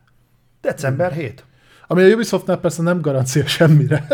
December 0.62 1.12
7. 1.12 1.46
Ami 1.88 2.04
a 2.04 2.14
Ubisoftnál 2.14 2.58
persze 2.58 2.82
nem 2.82 3.02
garancia 3.02 3.46
semmire. 3.46 4.08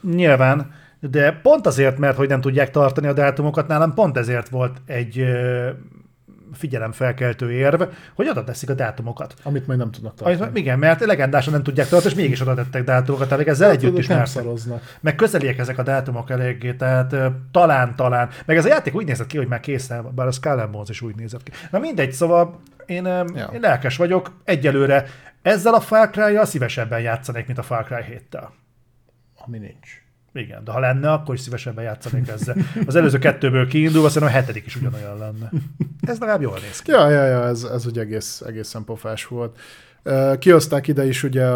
Nyilván, 0.00 0.72
de 1.00 1.32
pont 1.42 1.66
azért, 1.66 1.98
mert 1.98 2.16
hogy 2.16 2.28
nem 2.28 2.40
tudják 2.40 2.70
tartani 2.70 3.06
a 3.06 3.12
dátumokat, 3.12 3.68
nálam 3.68 3.94
pont 3.94 4.16
ezért 4.16 4.48
volt 4.48 4.82
egy 4.86 5.24
figyelemfelkeltő 6.54 7.52
érv, 7.52 7.82
hogy 8.14 8.28
oda 8.28 8.44
teszik 8.44 8.70
a 8.70 8.74
dátumokat. 8.74 9.34
Amit 9.42 9.66
majd 9.66 9.78
nem 9.78 9.90
tudnak 9.90 10.14
tartani. 10.14 10.40
Amit, 10.40 10.56
igen, 10.56 10.78
mert 10.78 11.00
legendásan 11.04 11.52
nem 11.52 11.62
tudják 11.62 11.88
tartani, 11.88 12.14
és 12.14 12.20
mégis 12.20 12.40
oda 12.40 12.54
tettek 12.54 12.84
dátumokat, 12.84 13.28
tehát 13.28 13.46
ezzel 13.46 13.70
együtt 13.70 13.82
Tudod, 13.82 13.98
is 13.98 14.06
nem 14.06 14.24
szaroznak. 14.24 14.96
Meg 15.00 15.14
közeliek 15.14 15.58
ezek 15.58 15.78
a 15.78 15.82
dátumok 15.82 16.30
eléggé, 16.30 16.72
tehát 16.72 17.14
talán, 17.50 17.96
talán. 17.96 18.28
Meg 18.46 18.56
ez 18.56 18.64
a 18.64 18.68
játék 18.68 18.94
úgy 18.94 19.06
nézett 19.06 19.26
ki, 19.26 19.36
hogy 19.36 19.48
már 19.48 19.60
készen 19.60 20.14
bár 20.14 20.26
a 20.26 20.30
Skull 20.30 20.66
Bones 20.66 20.88
is 20.88 21.00
úgy 21.00 21.14
nézett 21.14 21.42
ki. 21.42 21.50
Na 21.70 21.78
mindegy, 21.78 22.12
szóval 22.12 22.60
én, 22.86 23.04
Ja. 23.04 23.50
én 23.52 23.60
lelkes 23.60 23.96
vagyok, 23.96 24.32
egyelőre 24.44 25.06
ezzel 25.42 25.74
a 25.74 25.80
Far 25.80 26.10
Cry-jal 26.10 26.44
szívesebben 26.44 27.00
játszanék, 27.00 27.46
mint 27.46 27.58
a 27.58 27.62
Far 27.62 27.84
Cry 27.84 28.02
7-tel. 28.02 28.48
Ami 29.46 29.58
nincs. 29.58 30.03
Igen, 30.34 30.64
de 30.64 30.72
ha 30.72 30.78
lenne, 30.78 31.12
akkor 31.12 31.34
is 31.34 31.40
szívesebben 31.40 31.84
játszanék 31.84 32.28
ezzel. 32.28 32.56
Az 32.86 32.94
előző 32.94 33.18
kettőből 33.18 33.68
kiindulva 33.68 34.08
szerintem 34.08 34.36
a 34.36 34.40
hetedik 34.40 34.66
is 34.66 34.76
ugyanolyan 34.76 35.18
lenne. 35.18 35.50
Ez 36.00 36.18
legalább 36.18 36.42
jól 36.42 36.58
néz 36.62 36.80
ki. 36.80 36.90
Ja, 36.90 37.10
ja, 37.10 37.24
ja, 37.24 37.44
ez, 37.46 37.62
ez 37.62 37.86
ugye 37.86 38.00
egész, 38.00 38.40
egészen 38.40 38.84
pofás 38.84 39.26
volt. 39.26 39.58
Kihozták 40.38 40.88
ide 40.88 41.06
is 41.06 41.22
ugye 41.22 41.46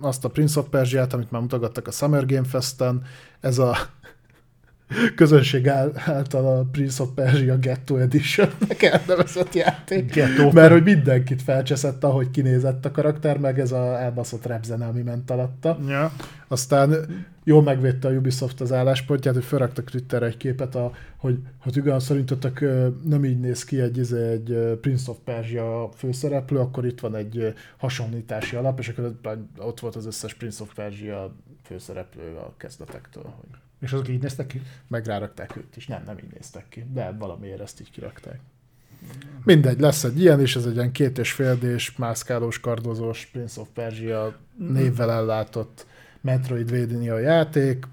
azt 0.00 0.24
a 0.24 0.28
Prince 0.28 0.60
of 0.60 0.66
Persia-t, 0.70 1.12
amit 1.12 1.30
már 1.30 1.40
mutogattak 1.40 1.86
a 1.86 1.90
Summer 1.90 2.26
Game 2.26 2.46
Festen, 2.46 3.02
ez 3.40 3.58
a 3.58 3.76
közönség 5.14 5.68
által 5.94 6.46
a 6.46 6.66
Prince 6.72 7.02
of 7.02 7.08
Persia 7.14 7.58
Ghetto 7.58 7.96
Edition-nek 7.96 8.82
elnevezett 8.82 9.54
játék. 9.54 10.12
Ghetto. 10.12 10.52
Mert 10.52 10.72
hogy 10.72 10.82
mindenkit 10.82 11.42
felcseszett, 11.42 12.04
ahogy 12.04 12.30
kinézett 12.30 12.84
a 12.84 12.90
karakter, 12.90 13.38
meg 13.38 13.60
ez 13.60 13.72
a 13.72 14.00
elbaszott 14.00 14.46
repzene, 14.46 14.86
ami 14.86 15.02
ment 15.02 15.30
alatta. 15.30 15.78
Ja. 15.88 16.12
Aztán 16.48 16.94
jól 17.44 17.62
megvédte 17.62 18.08
a 18.08 18.10
Ubisoft 18.10 18.60
az 18.60 18.72
álláspontját, 18.72 19.34
hogy 19.34 19.44
felraktak 19.44 19.90
Twitterre 19.90 20.26
egy 20.26 20.36
képet, 20.36 20.74
a, 20.74 20.92
hogy 21.16 21.38
hát 21.60 21.76
igen, 21.76 22.00
szerintetek 22.00 22.64
nem 23.04 23.24
így 23.24 23.40
néz 23.40 23.64
ki 23.64 23.80
egy, 23.80 23.98
izé, 23.98 24.28
egy 24.28 24.78
Prince 24.80 25.10
of 25.10 25.16
Persia 25.24 25.88
főszereplő, 25.96 26.58
akkor 26.58 26.86
itt 26.86 27.00
van 27.00 27.14
egy 27.14 27.54
hasonlítási 27.76 28.56
alap, 28.56 28.78
és 28.78 28.88
akkor 28.88 29.16
ott 29.58 29.80
volt 29.80 29.96
az 29.96 30.06
összes 30.06 30.34
Prince 30.34 30.62
of 30.62 30.74
Persia 30.74 31.34
főszereplő 31.62 32.36
a 32.36 32.54
kezdetektől, 32.56 33.34
hogy 33.40 33.58
És 33.82 33.92
azok 33.92 34.08
így 34.08 34.22
néztek 34.22 34.46
ki? 34.46 34.62
meg 34.88 35.06
rárakták 35.06 35.56
őt 35.56 35.76
is. 35.76 35.86
Nem, 35.86 36.02
nem 36.06 36.18
így 36.18 36.32
néztek 36.32 36.68
ki, 36.68 36.86
de 36.92 37.12
valamiért 37.18 37.60
ezt 37.60 37.80
így 37.80 37.90
kirakták. 37.90 38.40
Mindegy, 39.44 39.80
lesz 39.80 40.04
egy 40.04 40.20
ilyen 40.20 40.40
is, 40.40 40.56
ez 40.56 40.66
egy 40.66 40.74
ilyen 40.74 40.92
két 40.92 41.18
és 41.18 41.32
fél 41.32 41.56
D-s, 41.56 41.96
mászkálós, 41.96 42.60
kardozós 42.60 43.26
Prince 43.26 43.60
of 43.60 43.68
Persia 43.74 44.36
névvel 44.56 45.10
ellátott 45.10 45.86
Metroidvania 46.20 47.18
játék. 47.18 47.86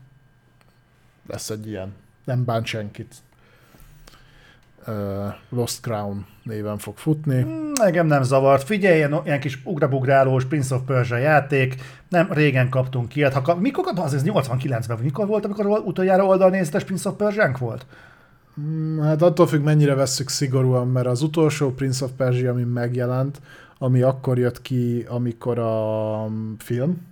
Lesz 1.27 1.49
egy 1.49 1.67
ilyen. 1.67 1.93
Nem 2.25 2.45
bánt 2.45 2.65
senkit. 2.65 3.15
Lost 5.49 5.81
Crown 5.81 6.25
néven 6.43 6.77
fog 6.77 6.97
futni. 6.97 7.41
Hmm, 7.41 7.71
Engem 7.83 8.07
nem 8.07 8.23
zavart. 8.23 8.63
Figyelj, 8.63 8.95
ilyen, 8.97 9.21
ilyen 9.25 9.39
kis 9.39 9.61
ugrabugrálós 9.63 10.45
Prince 10.45 10.75
of 10.75 10.81
Persia 10.85 11.17
játék. 11.17 11.75
Nem 12.09 12.27
régen 12.31 12.69
kaptunk 12.69 13.15
ilyet. 13.15 13.33
Ha 13.33 13.41
kap, 13.41 13.59
mikor 13.59 13.83
kaptunk? 13.83 14.07
Az 14.07 14.13
ez 14.13 14.23
89-ben, 14.25 14.95
vagy 14.95 15.03
mikor 15.03 15.27
volt, 15.27 15.45
amikor 15.45 15.65
utoljára 15.65 16.25
oldalnézetes 16.25 16.83
Prince 16.83 17.09
of 17.09 17.15
Persia 17.15 17.55
volt? 17.59 17.85
Mm, 18.61 18.99
Hát 19.01 19.21
attól 19.21 19.47
függ, 19.47 19.63
mennyire 19.63 19.95
vesszük 19.95 20.29
szigorúan, 20.29 20.87
mert 20.87 21.07
az 21.07 21.21
utolsó 21.21 21.71
Prince 21.73 22.05
of 22.05 22.11
Persia, 22.17 22.51
ami 22.51 22.63
megjelent, 22.63 23.41
ami 23.77 24.01
akkor 24.01 24.37
jött 24.37 24.61
ki, 24.61 25.05
amikor 25.09 25.59
a 25.59 26.25
mm, 26.29 26.53
film, 26.57 27.07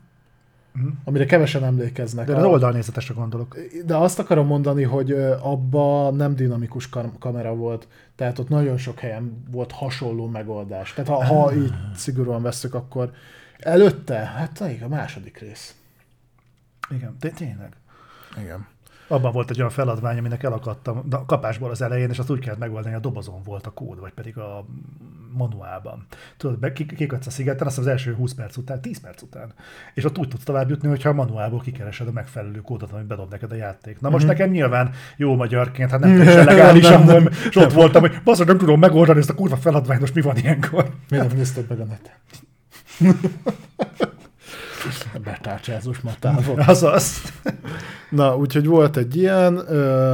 Mhm. 0.77 0.87
amire 1.03 1.25
kevesen 1.25 1.63
emlékeznek. 1.63 2.25
De 2.25 2.35
az 2.35 2.43
A- 2.43 2.47
oldalnézetesre 2.47 3.13
gondolok. 3.13 3.57
De 3.85 3.95
azt 3.95 4.19
akarom 4.19 4.47
mondani, 4.47 4.83
hogy 4.83 5.11
abba 5.41 6.11
nem 6.11 6.35
dinamikus 6.35 6.89
kam- 6.89 7.19
kamera 7.19 7.55
volt, 7.55 7.87
tehát 8.15 8.39
ott 8.39 8.49
nagyon 8.49 8.77
sok 8.77 8.99
helyen 8.99 9.43
volt 9.51 9.71
hasonló 9.71 10.27
megoldás. 10.27 10.93
Tehát 10.93 11.09
ha, 11.09 11.25
ha 11.25 11.55
így 11.55 11.73
szigorúan 11.95 12.41
veszük, 12.41 12.73
akkor 12.73 13.11
előtte, 13.59 14.15
hát 14.15 14.61
alig 14.61 14.83
a 14.83 14.87
második 14.87 15.37
rész. 15.39 15.75
Igen, 16.89 17.15
té- 17.19 17.35
tényleg. 17.35 17.73
Igen. 18.41 18.67
Abban 19.07 19.31
volt 19.31 19.49
egy 19.49 19.57
olyan 19.57 19.69
feladvány, 19.69 20.17
aminek 20.17 20.43
elakadtam 20.43 21.01
de 21.05 21.15
a 21.15 21.25
kapásból 21.25 21.69
az 21.69 21.81
elején, 21.81 22.09
és 22.09 22.19
azt 22.19 22.29
úgy 22.29 22.39
kellett 22.39 22.59
megoldani, 22.59 22.93
hogy 22.93 23.03
a 23.03 23.07
dobozon 23.07 23.41
volt 23.43 23.65
a 23.67 23.69
kód, 23.71 23.99
vagy 23.99 24.13
pedig 24.13 24.37
a 24.37 24.65
manuálban. 25.33 26.05
Tudod, 26.37 26.59
be- 26.59 26.71
ki- 26.73 26.85
kikatsz 26.85 27.27
a 27.27 27.29
szigeten, 27.29 27.67
azt 27.67 27.77
az 27.77 27.87
első 27.87 28.13
20 28.13 28.33
perc 28.33 28.57
után, 28.57 28.81
10 28.81 28.99
perc 28.99 29.21
után. 29.21 29.53
És 29.93 30.03
ott 30.05 30.17
úgy 30.17 30.27
tudsz 30.27 30.43
tovább 30.43 30.69
jutni, 30.69 30.87
hogyha 30.87 31.09
a 31.09 31.13
manuálból 31.13 31.59
kikeresed 31.59 32.07
a 32.07 32.11
megfelelő 32.11 32.61
kódot, 32.61 32.91
amit 32.91 33.05
bedob 33.05 33.31
neked 33.31 33.51
a 33.51 33.55
játék. 33.55 33.99
Na 33.99 34.09
most 34.09 34.23
Mhm. 34.25 34.31
nekem 34.33 34.49
nyilván 34.49 34.91
jó 35.17 35.35
magyarként, 35.35 35.89
hát 35.89 35.99
nem 35.99 36.09
teljesen 36.15 36.45
legálisan 36.55 37.03
Nem, 37.03 37.23
nem, 37.23 37.33
és 37.49 37.55
ott 37.55 37.73
voltam, 37.73 38.01
hogy 38.01 38.21
basz, 38.23 38.37
nem 38.45 38.57
tudom 38.57 38.79
megoldani 38.79 39.19
ezt 39.19 39.29
a 39.29 39.35
kurva 39.35 39.57
feladványt, 39.57 39.99
most 39.99 40.15
mi 40.15 40.21
van 40.21 40.37
ilyenkor? 40.37 40.93
Miért 41.09 41.27
nem 41.27 41.37
nézted 41.37 41.65
meg 41.69 41.79
a 41.79 41.83
neten? 41.85 42.13
Betárcsázós 45.23 45.99
matávok. 45.99 46.59
Azaz. 46.67 47.21
Na, 48.09 48.37
úgyhogy 48.37 48.65
volt 48.65 48.97
egy 48.97 49.15
ilyen, 49.15 49.53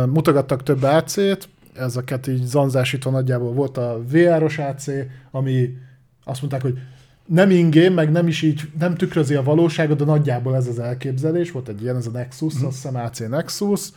mutogattak 0.09 0.63
több 0.63 0.83
AC-t, 0.83 1.49
ezeket 1.73 2.27
így 2.27 2.43
zanzásítva 2.43 3.11
nagyjából 3.11 3.53
volt 3.53 3.77
a 3.77 3.99
VR-os 4.11 4.57
AC, 4.57 4.85
ami 5.31 5.77
azt 6.23 6.41
mondták, 6.41 6.61
hogy 6.61 6.77
nem 7.25 7.49
ingén, 7.49 7.91
meg 7.91 8.11
nem 8.11 8.27
is 8.27 8.41
így, 8.41 8.61
nem 8.79 8.95
tükrözi 8.95 9.35
a 9.35 9.43
valóságot, 9.43 9.97
de 9.97 10.05
nagyjából 10.05 10.55
ez 10.55 10.67
az 10.67 10.79
elképzelés. 10.79 11.51
Volt 11.51 11.67
egy 11.67 11.81
ilyen, 11.81 11.95
ez 11.95 12.07
a 12.07 12.11
Nexus, 12.11 12.53
mm. 12.53 12.65
azt 12.65 12.75
hiszem 12.75 12.95
AC 12.95 13.19
Nexus. 13.19 13.89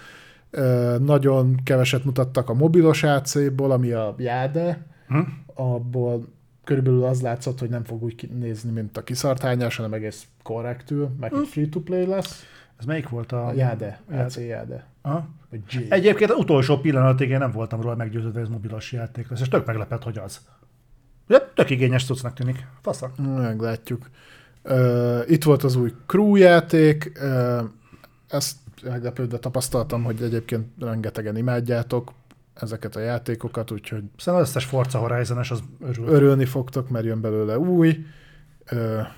Ö, 0.50 0.96
nagyon 0.98 1.60
keveset 1.64 2.04
mutattak 2.04 2.48
a 2.48 2.54
mobilos 2.54 3.02
AC-ból, 3.02 3.70
ami 3.70 3.92
a 3.92 4.14
Jade. 4.18 4.86
Hm? 5.08 5.18
Abból 5.54 6.28
körülbelül 6.66 7.04
az 7.04 7.22
látszott, 7.22 7.58
hogy 7.58 7.68
nem 7.68 7.84
fog 7.84 8.02
úgy 8.02 8.28
nézni, 8.38 8.70
mint 8.70 8.96
a 8.96 9.02
kiszartányás, 9.02 9.76
hanem 9.76 9.92
egész 9.92 10.26
korrektül, 10.42 11.10
meg 11.20 11.32
hogy 11.32 11.48
free-to-play 11.48 12.06
lesz. 12.06 12.44
Ez 12.78 12.84
melyik 12.84 13.08
volt 13.08 13.32
a... 13.32 13.48
A. 13.48 14.12
AC 14.12 14.36
Jade. 14.36 14.86
Aha. 15.02 15.28
Vagy 15.50 15.60
J. 15.68 15.78
Egyébként 15.88 16.30
az 16.30 16.38
utolsó 16.38 16.78
pillanatig 16.78 17.30
én 17.30 17.38
nem 17.38 17.50
voltam 17.50 17.80
róla 17.80 17.96
meggyőződve, 17.96 18.38
hogy 18.38 18.48
ez 18.48 18.54
mobilos 18.54 18.92
játék 18.92 19.28
lesz, 19.28 19.40
és 19.40 19.48
tök 19.48 19.66
meglepett, 19.66 20.02
hogy 20.02 20.18
az. 20.18 20.40
Ja, 21.28 21.52
tök 21.54 21.70
igényes 21.70 22.04
cuccnak 22.04 22.34
tűnik. 22.34 22.66
Fasza. 22.82 23.12
Meglátjuk. 23.36 24.10
Uh, 24.64 25.22
itt 25.26 25.44
volt 25.44 25.62
az 25.62 25.76
új 25.76 25.92
Crew 26.06 26.36
játék, 26.36 27.12
uh, 27.20 27.60
ezt 28.28 28.56
meglepődve 28.82 29.38
tapasztaltam, 29.38 30.02
hogy 30.02 30.22
egyébként 30.22 30.66
rengetegen 30.80 31.36
imádjátok 31.36 32.12
ezeket 32.60 32.96
a 32.96 33.00
játékokat, 33.00 33.70
úgyhogy 33.70 34.02
Szerintem 34.16 34.42
az 34.42 34.48
összes 34.48 34.64
Forza 34.64 34.98
horizon 34.98 35.38
az 35.38 35.62
örül. 35.80 36.06
örülni 36.06 36.44
fogtok, 36.44 36.88
mert 36.88 37.04
jön 37.04 37.20
belőle 37.20 37.58
új. 37.58 38.04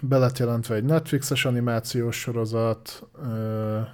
Be 0.00 0.18
lett 0.18 0.38
jelentve 0.38 0.74
egy 0.74 0.84
Netflixes 0.84 1.44
animációs 1.44 2.16
sorozat. 2.16 3.08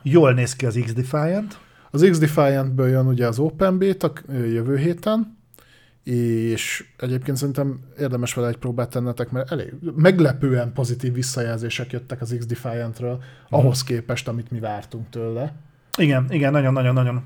Jól 0.02 0.32
néz 0.32 0.56
ki 0.56 0.66
az 0.66 0.80
X-Defiant. 0.84 1.58
az 1.90 2.06
X-Defiant-ből 2.10 2.88
jön 2.88 3.06
ugye 3.06 3.26
az 3.26 3.38
Open 3.38 3.78
Beta 3.78 4.12
jövő 4.28 4.76
héten, 4.76 5.36
és 6.02 6.84
egyébként 6.98 7.36
szerintem 7.36 7.80
érdemes 7.98 8.34
vele 8.34 8.48
egy 8.48 8.56
próbát 8.56 8.90
tennetek, 8.90 9.30
mert 9.30 9.52
elég 9.52 9.72
meglepően 9.96 10.72
pozitív 10.72 11.12
visszajelzések 11.12 11.92
jöttek 11.92 12.20
az 12.20 12.34
X-Defiantről, 12.38 13.22
ahhoz 13.48 13.82
képest, 13.82 14.28
amit 14.28 14.50
mi 14.50 14.58
vártunk 14.58 15.08
tőle. 15.10 15.54
Igen, 15.98 16.26
igen, 16.30 16.52
nagyon-nagyon-nagyon. 16.52 17.24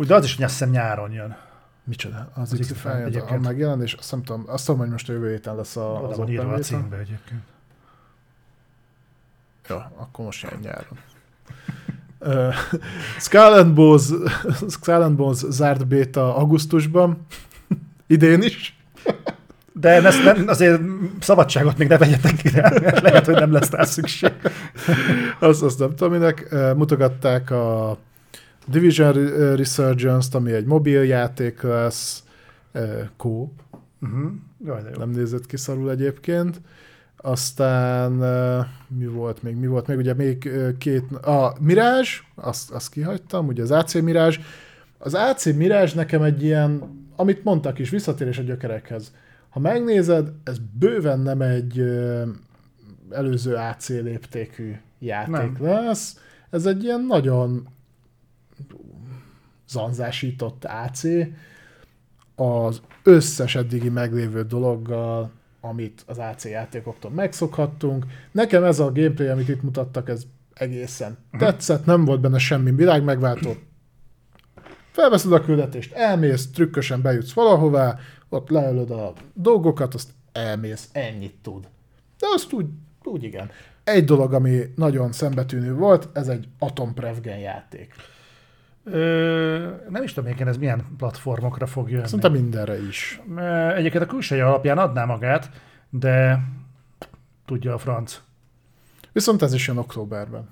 Úgy, 0.00 0.06
de 0.06 0.14
az 0.14 0.24
is, 0.24 0.34
hogy 0.34 0.44
azt 0.44 0.52
hiszem 0.52 0.70
nyáron 0.70 1.12
jön. 1.12 1.36
Micsoda? 1.84 2.30
Az, 2.34 2.52
Az 2.52 2.84
a 2.84 2.96
egyébként. 3.04 3.42
megjelenés, 3.42 3.92
azt 3.92 4.10
nem 4.10 4.22
tudom, 4.22 4.44
azt 4.46 4.64
tudom, 4.66 4.80
hogy 4.80 4.90
most 4.90 5.08
a 5.08 5.12
jövő 5.12 5.30
héten 5.30 5.56
lesz 5.56 5.76
a, 5.76 5.80
Oda 5.80 6.08
az 6.08 6.16
van 6.16 6.28
írva 6.28 6.52
a 6.52 6.58
címbe 6.58 6.96
egyébként. 6.96 7.40
Ja, 9.68 9.92
akkor 9.96 10.24
most 10.24 10.42
jön 10.42 10.60
nyáron. 10.62 10.98
Ö, 12.18 12.48
Skull 13.18 13.52
and 13.52 13.74
Bones, 13.74 14.02
Skull 14.68 15.02
and 15.02 15.16
Bones 15.16 15.38
zárt 15.48 15.86
beta 15.86 16.36
augusztusban, 16.36 17.26
idén 18.06 18.42
is. 18.42 18.78
De 19.72 19.88
ezt 19.90 20.24
nem, 20.24 20.44
azért 20.48 20.80
szabadságot 21.20 21.78
még 21.78 21.88
ne 21.88 21.98
vegyetek 21.98 22.36
ki 22.36 22.48
rá, 22.48 22.70
mert 22.80 23.00
lehet, 23.00 23.24
hogy 23.26 23.34
nem 23.34 23.52
lesz 23.52 23.70
rá 23.70 23.84
szükség. 23.84 24.32
azt, 25.38 25.62
azt 25.62 25.78
nem 25.78 25.94
tudom 25.94 26.12
minek. 26.12 26.54
Mutogatták 26.76 27.50
a 27.50 27.98
Division 28.70 29.12
Re- 29.12 29.54
Resurgence-t, 29.54 30.34
ami 30.34 30.52
egy 30.52 30.64
mobil 30.64 31.02
játék 31.04 31.62
lesz, 31.62 32.22
Coop, 33.16 33.50
Uh-huh. 34.02 34.30
Jaj, 34.64 34.82
de 34.82 34.88
jó. 34.92 34.98
nem 34.98 35.10
nézett 35.10 35.46
ki 35.46 35.56
szarul 35.56 35.90
egyébként. 35.90 36.60
Aztán 37.16 38.20
ö, 38.20 38.60
mi 38.88 39.06
volt 39.06 39.42
még, 39.42 39.56
mi 39.56 39.66
volt 39.66 39.86
még, 39.86 39.96
ugye 39.96 40.14
még 40.14 40.50
két, 40.78 41.12
a 41.12 41.56
Mirage, 41.60 42.08
azt, 42.34 42.70
azt 42.70 42.90
kihagytam, 42.90 43.46
ugye 43.46 43.62
az 43.62 43.70
AC 43.70 43.94
Mirage. 43.94 44.36
Az 44.98 45.14
AC 45.14 45.44
Mirage 45.44 45.92
nekem 45.94 46.22
egy 46.22 46.42
ilyen, 46.42 46.82
amit 47.16 47.44
mondtak 47.44 47.78
is, 47.78 47.90
visszatérés 47.90 48.38
a 48.38 48.42
gyökerekhez. 48.42 49.12
Ha 49.48 49.60
megnézed, 49.60 50.28
ez 50.44 50.56
bőven 50.78 51.20
nem 51.20 51.40
egy 51.40 51.82
előző 53.10 53.54
AC 53.54 53.88
léptékű 53.88 54.74
játék 54.98 55.58
nem. 55.58 55.62
lesz. 55.62 56.20
Ez 56.50 56.66
egy 56.66 56.82
ilyen 56.84 57.04
nagyon 57.04 57.68
zanzásított 59.68 60.64
AC, 60.64 61.02
az 62.34 62.82
összes 63.02 63.54
eddigi 63.54 63.88
meglévő 63.88 64.42
dologgal, 64.42 65.30
amit 65.60 66.02
az 66.06 66.18
AC 66.18 66.44
játékoktól 66.44 67.10
megszokhattunk. 67.10 68.06
Nekem 68.32 68.64
ez 68.64 68.78
a 68.78 68.92
gameplay, 68.92 69.28
amit 69.28 69.48
itt 69.48 69.62
mutattak, 69.62 70.08
ez 70.08 70.22
egészen 70.54 71.18
tetszett, 71.38 71.84
nem 71.84 72.04
volt 72.04 72.20
benne 72.20 72.38
semmi 72.38 72.70
világ 72.70 73.04
megváltó. 73.04 73.56
Felveszed 74.90 75.32
a 75.32 75.40
küldetést, 75.40 75.92
elmész, 75.92 76.50
trükkösen 76.50 77.02
bejutsz 77.02 77.32
valahová, 77.32 77.98
ott 78.28 78.48
leölöd 78.48 78.90
a 78.90 79.12
dolgokat, 79.34 79.94
azt 79.94 80.10
elmész, 80.32 80.88
ennyit 80.92 81.34
tud. 81.42 81.68
De 82.18 82.26
azt 82.34 82.52
úgy, 82.52 82.66
úgy 83.04 83.22
igen. 83.22 83.50
egy 83.84 84.04
dolog, 84.04 84.32
ami 84.32 84.60
nagyon 84.76 85.12
szembetűnő 85.12 85.74
volt, 85.74 86.08
ez 86.12 86.28
egy 86.28 86.48
Atom 86.58 86.94
Prevgen 86.94 87.38
játék. 87.38 87.94
Ö, 88.92 89.68
nem 89.88 90.02
is 90.02 90.12
tudom, 90.12 90.32
ez 90.38 90.56
milyen 90.56 90.84
platformokra 90.96 91.66
fog 91.66 91.90
jönni. 91.90 92.04
Szerintem 92.04 92.32
mindenre 92.32 92.86
is. 92.86 93.20
Egyébként 93.76 94.04
a 94.04 94.06
külsője 94.06 94.46
alapján 94.46 94.78
adná 94.78 95.04
magát, 95.04 95.50
de 95.90 96.40
tudja 97.46 97.74
a 97.74 97.78
franc. 97.78 98.20
Viszont 99.12 99.42
ez 99.42 99.54
is 99.54 99.66
jön 99.66 99.76
októberben. 99.76 100.48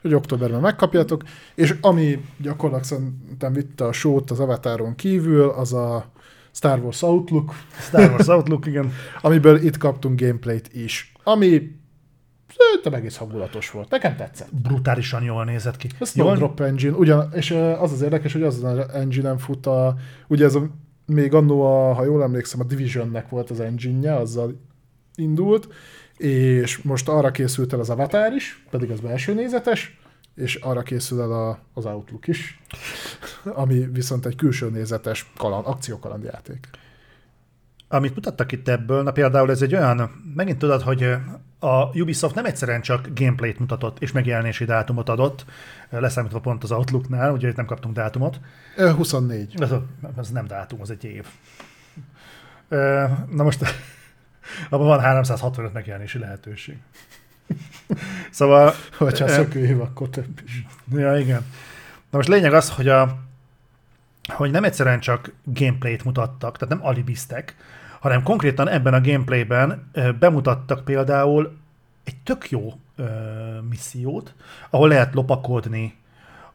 Hogy 0.00 0.14
októberben 0.14 0.60
megkapjátok, 0.60 1.22
és 1.54 1.74
ami 1.80 2.24
gyakorlatilag 2.38 2.84
szerintem 2.84 3.52
vitte 3.52 3.84
a 3.84 3.92
sót 3.92 4.30
az 4.30 4.40
Avataron 4.40 4.94
kívül, 4.94 5.48
az 5.48 5.72
a 5.72 6.10
Star 6.52 6.78
Wars 6.78 7.02
Outlook, 7.02 7.54
Star 7.78 8.10
Wars 8.10 8.26
Outlook, 8.26 8.66
igen. 8.66 8.92
amiből 9.22 9.56
itt 9.56 9.76
kaptunk 9.76 10.20
gameplayt 10.20 10.72
is, 10.72 11.12
ami 11.22 11.79
szerintem 12.56 12.94
egész 12.94 13.16
hangulatos 13.16 13.70
volt. 13.70 13.90
Nekem 13.90 14.16
tetszett. 14.16 14.54
Brutálisan 14.62 15.22
jól 15.22 15.44
nézett 15.44 15.76
ki. 15.76 15.88
No 16.14 16.34
drop 16.34 16.60
engine, 16.60 16.96
ugyan, 16.96 17.32
és 17.32 17.50
az 17.50 17.92
az 17.92 18.02
érdekes, 18.02 18.32
hogy 18.32 18.42
azon 18.42 18.78
az 18.78 18.88
engine 18.88 19.38
fut 19.38 19.66
a, 19.66 19.94
ugye 20.28 20.44
ez 20.44 20.54
a, 20.54 20.70
még 21.06 21.34
annó, 21.34 21.62
a, 21.62 21.92
ha 21.94 22.04
jól 22.04 22.22
emlékszem, 22.22 22.60
a 22.60 22.64
Divisionnek 22.64 23.28
volt 23.28 23.50
az 23.50 23.60
engine 23.60 24.16
azzal 24.16 24.60
indult, 25.14 25.68
és 26.16 26.78
most 26.78 27.08
arra 27.08 27.30
készült 27.30 27.72
el 27.72 27.80
az 27.80 27.90
Avatar 27.90 28.32
is, 28.32 28.64
pedig 28.70 28.90
az 28.90 29.00
belső 29.00 29.34
nézetes, 29.34 29.98
és 30.34 30.54
arra 30.54 30.82
készül 30.82 31.20
el 31.20 31.32
a, 31.32 31.58
az 31.74 31.86
Outlook 31.86 32.26
is, 32.26 32.60
ami 33.44 33.88
viszont 33.92 34.26
egy 34.26 34.36
külső 34.36 34.70
nézetes 34.70 35.32
kaland, 35.36 35.66
akciókalandjáték. 35.66 36.68
Amit 37.88 38.14
mutattak 38.14 38.52
itt 38.52 38.68
ebből, 38.68 39.02
na 39.02 39.10
például 39.10 39.50
ez 39.50 39.62
egy 39.62 39.74
olyan, 39.74 40.10
megint 40.34 40.58
tudod, 40.58 40.82
hogy 40.82 41.14
a 41.62 41.98
Ubisoft 41.98 42.34
nem 42.34 42.44
egyszerűen 42.44 42.80
csak 42.80 43.08
gameplayt 43.14 43.58
mutatott 43.58 44.02
és 44.02 44.12
megjelenési 44.12 44.64
dátumot 44.64 45.08
adott, 45.08 45.44
leszámítva 45.88 46.40
pont 46.40 46.62
az 46.62 46.72
Outlooknál, 46.72 47.32
ugye 47.32 47.48
itt 47.48 47.56
nem 47.56 47.66
kaptunk 47.66 47.94
dátumot. 47.94 48.40
Ö, 48.76 48.92
24. 48.92 49.54
Ez, 49.62 49.70
ez 50.18 50.30
nem 50.30 50.46
dátum, 50.46 50.80
az 50.80 50.90
egy 50.90 51.04
év. 51.04 51.26
Na 53.30 53.42
most 53.42 53.64
abban 54.70 54.86
van 54.86 55.00
365 55.00 55.72
megjelenési 55.72 56.18
lehetőség. 56.18 56.76
Szóval... 58.30 58.74
Hogyha 58.96 59.28
ö, 59.28 59.32
szökőhív, 59.32 59.80
akkor 59.80 60.08
több 60.08 60.40
is. 60.44 60.66
Ja, 60.92 61.18
igen. 61.18 61.44
Na 62.10 62.16
most 62.16 62.28
lényeg 62.28 62.54
az, 62.54 62.70
hogy, 62.70 62.88
a, 62.88 63.18
hogy 64.28 64.50
nem 64.50 64.64
egyszerűen 64.64 65.00
csak 65.00 65.32
gameplayt 65.44 66.04
mutattak, 66.04 66.58
tehát 66.58 66.74
nem 66.74 66.86
alibiztek, 66.86 67.56
hanem 68.00 68.22
konkrétan 68.22 68.68
ebben 68.68 68.94
a 68.94 69.00
gameplayben 69.00 69.90
bemutattak 70.18 70.84
például 70.84 71.56
egy 72.04 72.16
tök 72.16 72.50
jó 72.50 72.72
ö, 72.96 73.04
missziót, 73.68 74.34
ahol 74.70 74.88
lehet 74.88 75.14
lopakodni, 75.14 75.94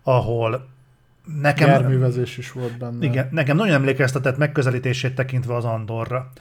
ahol 0.03 0.67
nekem... 1.41 1.69
Járművezés 1.69 2.37
is 2.37 2.51
volt 2.51 2.77
benne. 2.77 3.05
Igen, 3.05 3.27
nekem 3.31 3.57
nagyon 3.57 3.73
emlékeztetett 3.73 4.37
megközelítését 4.37 5.15
tekintve 5.15 5.55
az 5.55 5.65
Andorra. 5.65 6.31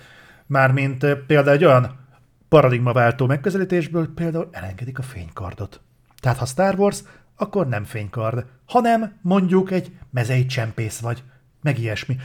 Mármint 0.47 1.07
például 1.27 1.57
egy 1.57 1.65
olyan 1.65 1.97
paradigmaváltó 2.49 3.27
megközelítésből 3.27 4.15
például 4.15 4.49
elengedik 4.53 4.99
a 4.99 5.03
fénykardot. 5.03 5.81
Tehát 6.21 6.39
ha 6.39 6.47
Star 6.47 6.79
Wars, 6.79 7.03
akkor 7.37 7.69
nem 7.69 7.85
fénykard, 7.85 8.45
hanem 8.67 9.19
mondjuk 9.21 9.71
egy 9.71 9.93
mezei 10.11 10.47
csempész 10.47 10.99
vagy, 10.99 11.23
meg 11.63 11.79
ilyesmi. 11.79 12.17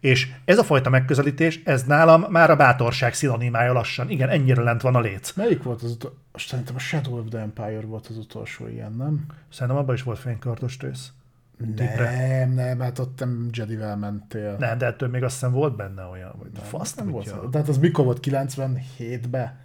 És 0.00 0.32
ez 0.44 0.58
a 0.58 0.64
fajta 0.64 0.90
megközelítés, 0.90 1.62
ez 1.64 1.84
nálam 1.84 2.24
már 2.28 2.50
a 2.50 2.56
bátorság 2.56 3.14
szinonimája 3.14 3.72
lassan. 3.72 4.10
Igen, 4.10 4.28
ennyire 4.28 4.62
lent 4.62 4.80
van 4.80 4.94
a 4.94 5.00
léc. 5.00 5.32
Melyik 5.34 5.62
volt 5.62 5.82
az 5.82 5.90
utolsó? 5.90 6.16
Szerintem 6.34 6.74
a 6.74 6.78
Shadow 6.78 7.18
of 7.18 7.26
the 7.28 7.38
Empire 7.38 7.80
volt 7.80 8.06
az 8.06 8.16
utolsó 8.16 8.68
ilyen, 8.68 8.92
nem? 8.92 9.26
Szerintem 9.52 9.76
abban 9.76 9.94
is 9.94 10.02
volt 10.02 10.18
fénykardos 10.18 10.78
rész. 10.80 11.12
Tipre. 11.58 12.28
Nem, 12.28 12.50
nem, 12.52 12.80
hát 12.80 12.98
ott 12.98 13.18
nem 13.18 13.48
Jedivel 13.52 13.96
mentél. 13.96 14.56
Nem, 14.58 14.78
de 14.78 14.86
ettől 14.86 15.08
még 15.08 15.22
azt 15.22 15.34
hiszem 15.34 15.52
volt 15.52 15.76
benne 15.76 16.04
olyan, 16.04 16.34
hogy 16.38 16.50
Nem, 16.54 16.62
fasz 16.62 16.94
nem 16.94 17.10
volt. 17.10 17.24
tudja. 17.32 17.48
Tehát 17.50 17.68
az 17.68 17.78
mikor 17.78 18.04
volt? 18.04 18.18
97-ben? 18.22 19.58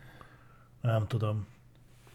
Nem 0.82 1.08
tudom. 1.08 1.48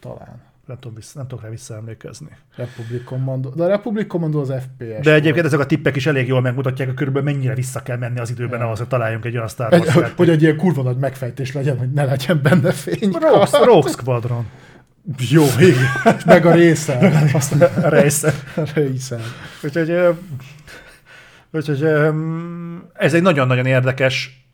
Talán. 0.01 0.40
Nem, 0.69 0.78
tudom 0.78 0.97
vissza, 0.97 1.19
nem 1.19 1.27
tudok 1.27 1.45
rá 1.45 1.51
visszaemlékezni. 1.51 2.28
Republic 2.57 3.05
Commando. 3.05 3.51
De 3.51 3.65
a 3.65 3.66
Republic 3.66 4.07
Commando 4.07 4.40
az 4.40 4.53
FPS. 4.61 5.05
De 5.05 5.15
egyébként 5.15 5.47
ezek 5.47 5.61
a 5.61 5.66
tippek 5.66 5.97
is 5.97 6.07
elég 6.07 6.27
jól 6.27 6.40
megmutatják, 6.40 6.89
hogy 6.89 6.97
körülbelül 6.97 7.32
mennyire 7.32 7.55
vissza 7.55 7.82
kell 7.82 7.97
menni 7.97 8.19
az 8.19 8.31
időben 8.31 8.59
Ja. 8.59 8.65
ahhoz, 8.65 8.78
hogy 8.78 8.89
találjunk 8.89 9.24
egy 9.24 9.35
olyan 9.35 9.49
Star 9.49 9.73
Wars 9.73 9.95
Egy, 9.97 10.12
hogy 10.16 10.28
egy 10.28 10.43
ilyen 10.43 10.57
kurva 10.57 10.82
nagy 10.82 10.97
megfejtés 10.97 11.53
legyen, 11.53 11.78
hogy 11.78 11.93
ne 11.93 12.05
legyen 12.05 12.40
benne 12.43 12.73
fény. 12.73 13.12
Rogue, 13.12 13.65
Rogue 13.65 13.90
Squadron. 13.90 14.47
Jó, 15.31 15.45
igen. 15.59 16.16
Meg 16.27 16.47
a 16.47 16.53
része. 16.53 16.99
A 17.82 17.89
része. 17.89 18.35
a 18.57 18.70
része. 18.74 19.20
Úgyhogy, 19.62 19.93
úgyhogy 21.51 21.82
ez 22.93 23.15
egy 23.15 23.23
nagyon-nagyon 23.23 23.66
érdekes 23.66 24.47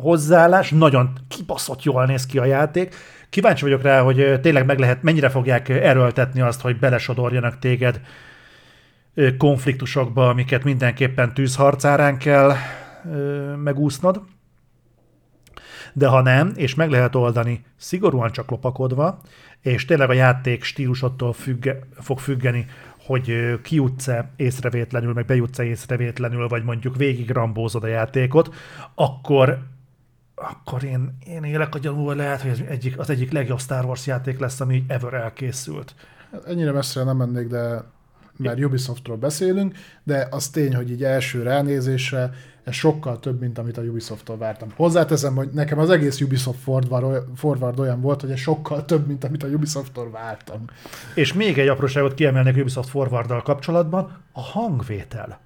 hozzáállás, 0.00 0.70
nagyon 0.70 1.12
kibaszott 1.28 1.82
jól 1.82 2.06
néz 2.06 2.26
ki 2.26 2.38
a 2.38 2.44
játék. 2.44 2.94
Kíváncsi 3.32 3.62
vagyok 3.62 3.82
rá, 3.82 4.00
hogy 4.00 4.40
tényleg 4.40 4.66
meg 4.66 4.78
lehet, 4.78 5.02
mennyire 5.02 5.28
fogják 5.28 5.68
erőltetni 5.68 6.40
azt, 6.40 6.60
hogy 6.60 6.78
belesodorjanak 6.78 7.58
téged 7.58 8.00
konfliktusokba, 9.38 10.28
amiket 10.28 10.64
mindenképpen 10.64 11.34
tűzharcárán 11.34 12.18
kell 12.18 12.52
megúsznod. 13.62 14.22
De 15.92 16.06
ha 16.06 16.22
nem, 16.22 16.52
és 16.56 16.74
meg 16.74 16.90
lehet 16.90 17.14
oldani 17.14 17.64
szigorúan 17.76 18.32
csak 18.32 18.50
lopakodva, 18.50 19.20
és 19.60 19.84
tényleg 19.84 20.10
a 20.10 20.12
játék 20.12 20.64
stílusodtól 20.64 21.32
függe, 21.32 21.78
fog 22.00 22.18
függeni, 22.18 22.66
hogy 23.06 23.58
kijutsz-e 23.62 24.30
észrevétlenül, 24.36 25.12
meg 25.12 25.24
bejutsz-e 25.24 25.64
észrevétlenül, 25.64 26.48
vagy 26.48 26.64
mondjuk 26.64 26.96
végig 26.96 27.30
rambózod 27.30 27.84
a 27.84 27.86
játékot, 27.86 28.54
akkor 28.94 29.58
akkor 30.42 30.84
én, 30.84 31.16
én 31.26 31.42
élek 31.42 31.74
a 31.74 31.78
gyanúval 31.78 32.14
lehet, 32.14 32.40
hogy 32.40 32.50
ez 32.50 32.60
egyik, 32.68 32.98
az 32.98 33.10
egyik 33.10 33.32
legjobb 33.32 33.60
Star 33.60 33.84
Wars 33.84 34.06
játék 34.06 34.38
lesz, 34.38 34.60
ami 34.60 34.74
így 34.74 34.84
ever 34.86 35.14
elkészült. 35.14 35.94
Ennyire 36.46 36.72
messzire 36.72 37.04
nem 37.04 37.16
mennék, 37.16 37.46
de 37.46 37.84
mert 38.36 38.64
Ubisoftról 38.64 39.16
beszélünk, 39.16 39.76
de 40.02 40.28
az 40.30 40.48
tény, 40.48 40.74
hogy 40.74 40.90
így 40.90 41.04
első 41.04 41.42
ránézésre 41.42 42.30
ez 42.64 42.74
sokkal 42.74 43.18
több, 43.18 43.40
mint 43.40 43.58
amit 43.58 43.78
a 43.78 43.82
Ubisofttól 43.82 44.36
vártam. 44.36 44.68
Hozzáteszem, 44.76 45.34
hogy 45.34 45.48
nekem 45.52 45.78
az 45.78 45.90
egész 45.90 46.20
Ubisoft 46.20 46.58
forward, 47.34 47.78
olyan 47.78 48.00
volt, 48.00 48.20
hogy 48.20 48.30
ez 48.30 48.38
sokkal 48.38 48.84
több, 48.84 49.06
mint 49.06 49.24
amit 49.24 49.42
a 49.42 49.46
Ubisofttól 49.46 50.10
vártam. 50.10 50.64
És 51.14 51.32
még 51.32 51.58
egy 51.58 51.68
apróságot 51.68 52.14
kiemelnék 52.14 52.56
Ubisoft 52.56 52.88
forward 52.88 53.42
kapcsolatban, 53.42 54.16
a 54.32 54.40
hangvétel. 54.40 55.40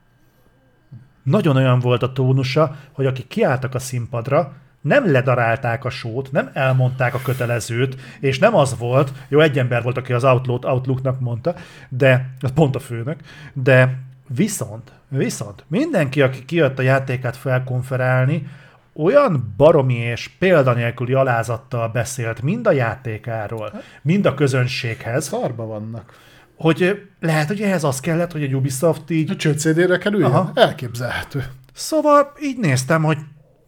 Nagyon 1.23 1.56
olyan 1.56 1.78
volt 1.78 2.02
a 2.02 2.12
tónusa, 2.12 2.77
hogy 2.93 3.06
akik 3.06 3.27
kiálltak 3.27 3.74
a 3.74 3.78
színpadra, 3.78 4.52
nem 4.87 5.11
ledarálták 5.11 5.85
a 5.85 5.91
sót, 5.91 6.33
nem 6.33 6.51
elmondták 6.53 7.15
a 7.15 7.21
kötelezőt, 7.25 7.97
és 8.21 8.39
nem 8.39 8.55
az 8.55 8.79
volt, 8.79 9.13
jó, 9.29 9.41
egy 9.41 9.59
ember 9.59 9.83
volt, 9.83 9.97
aki 9.97 10.13
az 10.13 10.25
Outlook, 10.25 10.65
Outlooknak 10.65 11.21
mondta, 11.21 11.55
de, 11.89 12.29
az 12.41 12.53
pont 12.55 12.77
a 12.77 12.79
főnök, 12.79 13.21
de 13.53 13.99
viszont, 14.29 14.93
viszont 15.09 15.65
mindenki, 15.69 16.23
aki 16.23 16.45
kijött 16.45 16.79
a 16.79 16.83
játékát 16.83 17.37
felkonferálni, 17.37 18.49
olyan 18.95 19.55
baromi 19.57 19.95
és 19.95 20.31
példanélküli 20.39 21.13
alázattal 21.13 21.89
beszélt 21.89 22.43
mind 22.43 22.67
a 22.67 22.73
játékáról, 22.73 23.83
mind 24.03 24.27
a 24.27 24.35
közönséghez, 24.35 25.27
Szarba 25.27 25.67
vannak. 25.67 26.13
hogy 26.57 27.09
lehet, 27.21 27.47
hogy 27.47 27.61
ehhez 27.61 27.85
az 27.85 28.01
kellett, 28.01 28.33
hogy 28.33 28.43
egy 28.43 28.55
Ubisoft 28.55 29.11
így 29.11 29.31
A 29.31 29.37
csőd 29.37 29.59
CD-re 29.59 29.99
kerüljen? 29.99 30.31
Aha. 30.31 30.51
Elképzelhető. 30.55 31.45
Szóval 31.73 32.33
így 32.43 32.59
néztem, 32.59 33.03
hogy 33.03 33.19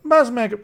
az 0.09 0.31
meg 0.31 0.59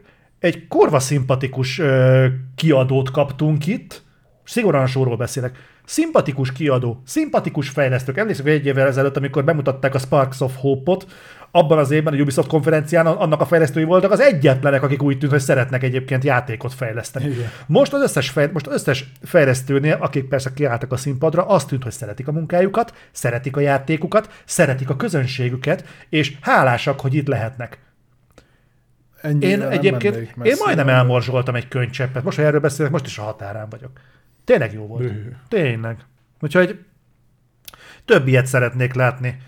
egy 0.45 0.69
kurva 0.69 0.99
szimpatikus 0.99 1.79
ö, 1.79 2.27
kiadót 2.55 3.11
kaptunk 3.11 3.67
itt, 3.67 4.03
szigorúan 4.45 4.83
a 4.83 4.87
sorról 4.87 5.17
beszélek, 5.17 5.57
szimpatikus 5.85 6.53
kiadó, 6.53 7.03
szimpatikus 7.07 7.69
fejlesztők. 7.69 8.19
Emlékszem, 8.19 8.45
hogy 8.45 8.55
egy 8.55 8.67
évvel 8.67 8.87
ezelőtt, 8.87 9.17
amikor 9.17 9.45
bemutatták 9.45 9.95
a 9.95 9.99
Sparks 9.99 10.41
of 10.41 10.57
Hope-ot, 10.57 11.07
abban 11.51 11.79
az 11.79 11.91
évben 11.91 12.15
a 12.15 12.17
Ubisoft 12.17 12.49
konferencián 12.49 13.07
annak 13.07 13.41
a 13.41 13.47
fejlesztői 13.47 13.85
voltak 13.85 14.11
az 14.11 14.21
egyetlenek, 14.21 14.83
akik 14.83 15.03
úgy 15.03 15.19
tűnt, 15.19 15.33
hogy 15.33 15.41
szeretnek 15.41 15.83
egyébként 15.83 16.25
játékot 16.25 16.75
fejleszteni. 16.75 17.25
Igen. 17.25 17.51
Most 17.67 17.93
az 17.93 18.03
összes, 18.03 18.31
fej, 18.31 18.51
most 18.53 18.67
az 18.67 18.75
összes 18.75 19.13
fejlesztőnél, 19.23 19.97
akik 20.01 20.25
persze 20.25 20.51
kiálltak 20.55 20.93
a 20.93 20.97
színpadra, 20.97 21.47
azt 21.47 21.69
tűnt, 21.69 21.83
hogy 21.83 21.93
szeretik 21.93 22.29
a 22.29 22.33
munkájukat, 22.33 22.95
szeretik 23.13 23.57
a 23.57 23.61
játékukat, 23.61 24.29
szeretik 24.45 24.91
a 24.91 24.97
közönségüket, 24.97 25.85
és 26.09 26.37
hálásak, 26.41 27.01
hogy 27.01 27.15
itt 27.15 27.27
lehetnek. 27.27 27.79
Ennyire 29.25 29.49
Én 29.49 29.63
egyébként, 29.63 30.17
én 30.43 30.57
majdnem 30.65 30.89
elmorzsoltam 30.89 31.55
egy 31.55 31.69
könycseppet. 31.69 32.23
Most, 32.23 32.37
ha 32.37 32.43
erről 32.43 32.61
beszélek, 32.61 32.93
most 32.93 33.07
is 33.07 33.19
a 33.19 33.23
határán 33.23 33.69
vagyok. 33.69 33.91
Tényleg 34.45 34.73
jó 34.73 34.87
volt. 34.87 35.03
Bő. 35.03 35.37
Tényleg. 35.49 36.05
Úgyhogy 36.41 36.85
több 38.05 38.27
ilyet 38.27 38.47
szeretnék 38.47 38.95
látni. 38.95 39.43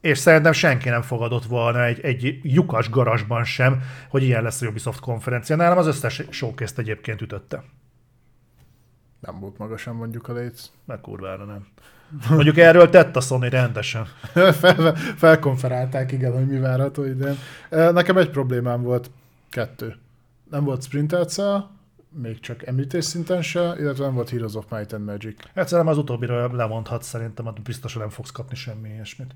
És 0.00 0.18
szerintem 0.18 0.52
senki 0.52 0.88
nem 0.88 1.02
fogadott 1.02 1.44
volna 1.44 1.84
egy, 1.84 2.00
egy 2.00 2.40
lyukas 2.42 2.90
garasban 2.90 3.44
sem, 3.44 3.82
hogy 4.08 4.22
ilyen 4.22 4.42
lesz 4.42 4.62
a 4.62 4.66
Ubisoft 4.66 5.00
konferencia. 5.00 5.56
Nálam 5.56 5.78
az 5.78 5.86
összes 5.86 6.22
showcase 6.30 6.74
egyébként 6.76 7.20
ütötte. 7.20 7.64
Nem 9.20 9.40
volt 9.40 9.58
magasan 9.58 9.94
mondjuk 9.94 10.28
a 10.28 10.32
léc. 10.32 10.70
Meg 10.84 11.00
kurvára 11.00 11.44
nem. 11.44 11.66
Mondjuk 12.28 12.58
erről 12.58 12.90
tett 12.90 13.16
a 13.16 13.20
Sony 13.20 13.48
rendesen. 13.48 14.06
Fel, 14.60 14.94
felkonferálták, 14.96 16.12
igen, 16.12 16.32
hogy 16.32 16.46
mi 16.46 16.58
várható 16.58 17.04
idén. 17.04 17.38
Nekem 17.70 18.16
egy 18.16 18.30
problémám 18.30 18.82
volt, 18.82 19.10
kettő. 19.50 19.96
Nem 20.50 20.64
volt 20.64 20.82
sprinter 20.82 21.26
cell, 21.26 21.64
még 22.22 22.40
csak 22.40 22.66
említés 22.66 23.04
szinten 23.04 23.42
se, 23.42 23.74
illetve 23.78 24.04
nem 24.04 24.14
volt 24.14 24.30
Heroes 24.30 24.54
of 24.54 24.64
Might 24.70 24.92
and 24.92 25.04
Magic. 25.04 25.36
Egyszerűen 25.54 25.88
az 25.88 25.98
utóbbira 25.98 26.56
lemondhatsz 26.56 27.06
szerintem, 27.06 27.44
hogy 27.44 27.62
biztosan 27.62 28.00
nem 28.00 28.10
fogsz 28.10 28.30
kapni 28.30 28.56
semmi 28.56 28.88
ilyesmit. 28.88 29.34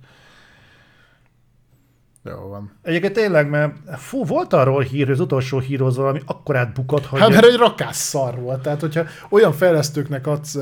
Jó 2.22 2.48
van. 2.48 2.72
Egyébként 2.82 3.12
tényleg, 3.12 3.48
mert 3.48 3.74
fú, 3.96 4.24
volt 4.24 4.52
arról 4.52 4.82
hír, 4.82 5.10
az 5.10 5.20
utolsó 5.20 5.59
híroz 5.59 5.96
valami 5.96 6.20
akkorát 6.26 6.72
bukott, 6.72 7.06
hogy... 7.06 7.20
Hát 7.20 7.30
mert 7.30 7.44
egy 7.44 7.56
rakás 7.56 7.96
szar 7.96 8.40
volt. 8.40 8.62
Tehát, 8.62 8.80
hogyha 8.80 9.05
olyan 9.30 9.52
fejlesztőknek 9.52 10.26
adsz 10.26 10.59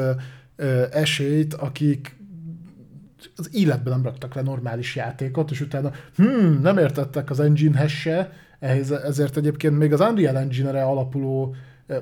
esélyt, 0.91 1.55
akik 1.55 2.16
az 3.37 3.51
életben 3.53 3.93
nem 3.93 4.03
raktak 4.03 4.35
le 4.35 4.43
normális 4.43 4.97
játékot, 4.97 5.51
és 5.51 5.61
utána 5.61 5.91
hmm, 6.16 6.61
nem 6.61 6.78
értettek 6.78 7.31
az 7.31 7.41
engine-hez 7.41 7.91
se, 7.91 8.33
ezért 9.05 9.37
egyébként 9.37 9.78
még 9.78 9.93
az 9.93 10.01
Unreal 10.01 10.37
Engine-re 10.37 10.85
alapuló 10.85 11.55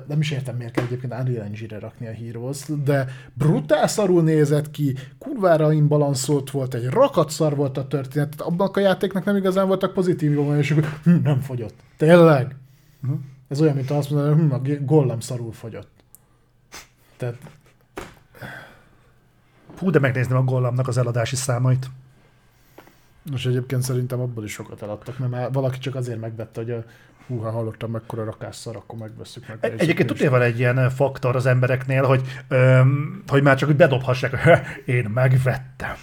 nem 0.07 0.19
is 0.19 0.31
értem, 0.31 0.55
miért 0.55 0.73
kell 0.73 0.85
egyébként 0.85 1.13
Unreal 1.13 1.43
Engine-re 1.43 1.79
rakni 1.79 2.07
a 2.07 2.11
Heroes, 2.11 2.65
de 2.83 3.07
brutál 3.33 3.87
szarul 3.87 4.23
nézett 4.23 4.71
ki, 4.71 4.95
kurvára 5.17 5.71
imbalanszolt 5.71 6.51
volt, 6.51 6.73
egy 6.73 6.85
rakatszar 6.85 7.55
volt 7.55 7.77
a 7.77 7.87
történet, 7.87 8.41
abban 8.41 8.69
a 8.73 8.79
játéknak 8.79 9.23
nem 9.23 9.35
igazán 9.35 9.67
voltak 9.67 9.93
pozitív 9.93 10.31
jó, 10.31 10.55
és 10.55 10.71
akkor 10.71 10.99
hm, 11.03 11.21
nem 11.23 11.39
fogyott. 11.39 11.75
Tényleg? 11.97 12.55
Uh-huh. 13.03 13.19
Ez 13.47 13.61
olyan, 13.61 13.75
mint 13.75 13.91
azt 13.91 14.09
mondani, 14.09 14.41
hogy 14.41 14.67
hm, 14.67 14.83
a 14.83 14.85
Gollum 14.85 15.19
szarul 15.19 15.51
fogyott. 15.51 15.89
Tehát... 17.17 17.35
Hú, 19.77 19.89
de 19.89 19.99
megnézném 19.99 20.37
a 20.37 20.43
Gollamnak 20.43 20.87
az 20.87 20.97
eladási 20.97 21.35
számait. 21.35 21.89
Most 23.31 23.47
egyébként 23.47 23.81
szerintem 23.81 24.19
abból 24.19 24.43
is 24.43 24.51
sokat 24.51 24.81
eladtak, 24.81 25.17
mert 25.17 25.31
már 25.31 25.51
valaki 25.51 25.79
csak 25.79 25.95
azért 25.95 26.19
megvette, 26.19 26.61
hogy 26.61 26.71
a 26.71 26.83
hú, 27.27 27.37
ha 27.37 27.51
hallottam 27.51 27.91
mekkora 27.91 28.23
rakásszar, 28.23 28.75
akkor 28.75 28.99
megveszük 28.99 29.47
meg. 29.47 29.57
Egy, 29.59 29.79
egyébként 29.79 30.07
tudja, 30.07 30.29
van 30.29 30.41
egy 30.41 30.59
ilyen 30.59 30.89
faktor 30.89 31.35
az 31.35 31.45
embereknél, 31.45 32.03
hogy, 32.03 32.21
öm, 32.47 33.23
hogy 33.27 33.43
már 33.43 33.57
csak 33.57 33.69
úgy 33.69 33.75
bedobhassák, 33.75 34.43
hogy 34.43 34.59
én 34.95 35.05
megvettem, 35.13 35.95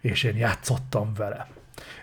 és 0.00 0.22
én 0.22 0.36
játszottam 0.36 1.12
vele. 1.16 1.48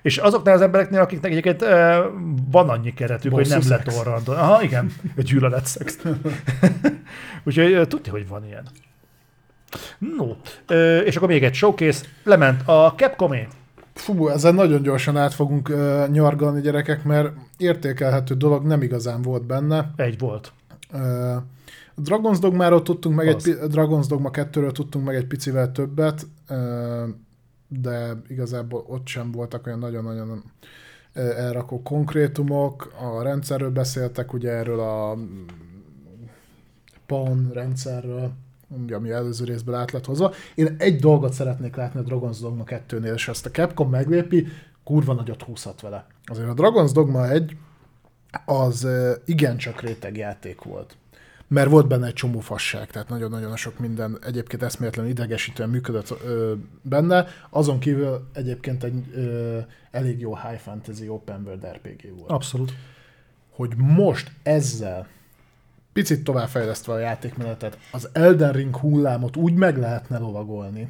És 0.02 0.18
azoknál 0.18 0.56
az 0.56 0.62
embereknél, 0.62 1.00
akiknek 1.00 1.32
egyébként 1.32 1.62
ö, 1.62 2.06
van 2.52 2.70
annyi 2.70 2.94
keretük, 2.94 3.32
Bosszú 3.32 3.54
hogy 3.54 3.62
nem 3.62 3.70
lett 3.70 3.98
orrandó. 3.98 4.32
Aha, 4.32 4.62
igen, 4.62 4.94
egy 5.16 5.24
gyűlölet 5.24 5.70
Úgyhogy 7.44 7.88
tudja, 7.88 8.12
hogy 8.12 8.28
van 8.28 8.46
ilyen. 8.46 8.68
No, 9.98 10.36
ö, 10.68 11.00
és 11.00 11.16
akkor 11.16 11.28
még 11.28 11.44
egy 11.44 11.54
showcase, 11.54 12.06
lement 12.24 12.68
a 12.68 12.94
Capcomé. 12.96 13.48
Fú, 13.94 14.28
ezen 14.28 14.56
nagyon 14.56 14.82
gyorsan 14.82 15.18
át 15.18 15.34
fogunk 15.34 15.70
uh, 15.70 16.08
nyargalni 16.08 16.62
gyerekek, 16.62 17.04
mert 17.04 17.34
értékelhető 17.58 18.36
dolog 18.36 18.66
nem 18.66 18.82
igazán 18.82 19.22
volt 19.22 19.46
benne. 19.46 19.92
Egy 19.96 20.20
volt. 20.20 20.52
Uh, 20.94 21.36
a 21.96 22.02
Dragon's 22.04 22.38
Dogmáról 22.40 22.82
tudtunk 22.82 23.16
meg 23.16 23.28
Az. 23.28 23.48
egy, 23.48 23.58
Dragon's 23.72 24.06
Dogma 24.08 24.30
2-ről 24.34 24.72
tudtunk 24.72 25.06
meg 25.06 25.16
egy 25.16 25.26
picivel 25.26 25.72
többet, 25.72 26.28
uh, 26.50 26.58
de 27.68 28.22
igazából 28.28 28.86
ott 28.88 29.08
sem 29.08 29.32
voltak 29.32 29.68
olyan 29.68 29.80
nagyon-nagyon 29.80 30.44
elrakó 31.14 31.82
konkrétumok. 31.82 32.94
A 33.00 33.22
rendszerről 33.22 33.72
beszéltek, 33.72 34.34
ugye 34.34 34.52
erről 34.52 34.80
a 34.80 35.18
PAN 37.06 37.50
rendszerről, 37.54 38.32
ami 38.92 39.10
előző 39.10 39.46
részből 39.46 39.76
át 39.76 39.92
lett 39.92 40.06
hozva. 40.06 40.34
Én 40.56 40.76
egy 40.78 41.00
dolgot 41.00 41.34
szeretnék 41.34 41.76
látni 41.76 42.00
a 42.00 42.04
Dragon's 42.04 42.38
Dogma 42.42 42.64
2-nél, 42.66 43.14
és 43.14 43.28
ezt 43.28 43.46
a 43.46 43.50
Capcom 43.50 43.90
meglépi, 43.90 44.48
kurva 44.84 45.14
nagyot 45.14 45.42
húzhat 45.42 45.82
vele. 45.82 46.08
Azért 46.26 46.50
a 46.50 46.54
Dragon's 46.54 46.90
Dogma 46.94 47.30
1 47.30 47.58
az 48.46 48.88
igencsak 49.26 49.82
réteg 49.82 50.18
játék 50.18 50.62
volt. 50.62 50.98
Mert 51.50 51.70
volt 51.70 51.88
benne 51.88 52.06
egy 52.08 52.14
csomó 52.14 52.40
fasság, 52.40 52.92
tehát 52.92 53.10
nagyon-nagyon 53.10 53.56
sok 53.56 53.80
minden 53.80 54.18
egyébként 54.26 54.64
eszméletlen 54.64 55.08
idegesítően 55.08 55.70
működött 55.70 56.14
ö, 56.26 56.54
benne. 56.82 57.28
Azon 57.50 57.80
kívül 57.80 58.28
egyébként 58.34 58.84
egy 58.84 59.04
ö, 59.14 59.60
elég 59.92 60.20
jó 60.20 60.36
high 60.36 60.60
fantasy 60.60 61.10
open 61.10 61.42
world 61.46 61.66
RPG 61.66 62.18
volt. 62.18 62.30
Abszolút. 62.30 62.74
Hogy 63.50 63.76
most 63.78 64.32
ezzel 64.44 65.08
picit 65.98 66.24
továbbfejlesztve 66.24 66.94
a 66.94 66.98
játékmenetet, 66.98 67.78
az 67.92 68.10
Elden 68.12 68.52
Ring 68.52 68.76
hullámot 68.76 69.36
úgy 69.36 69.54
meg 69.54 69.78
lehetne 69.78 70.18
lovagolni, 70.18 70.90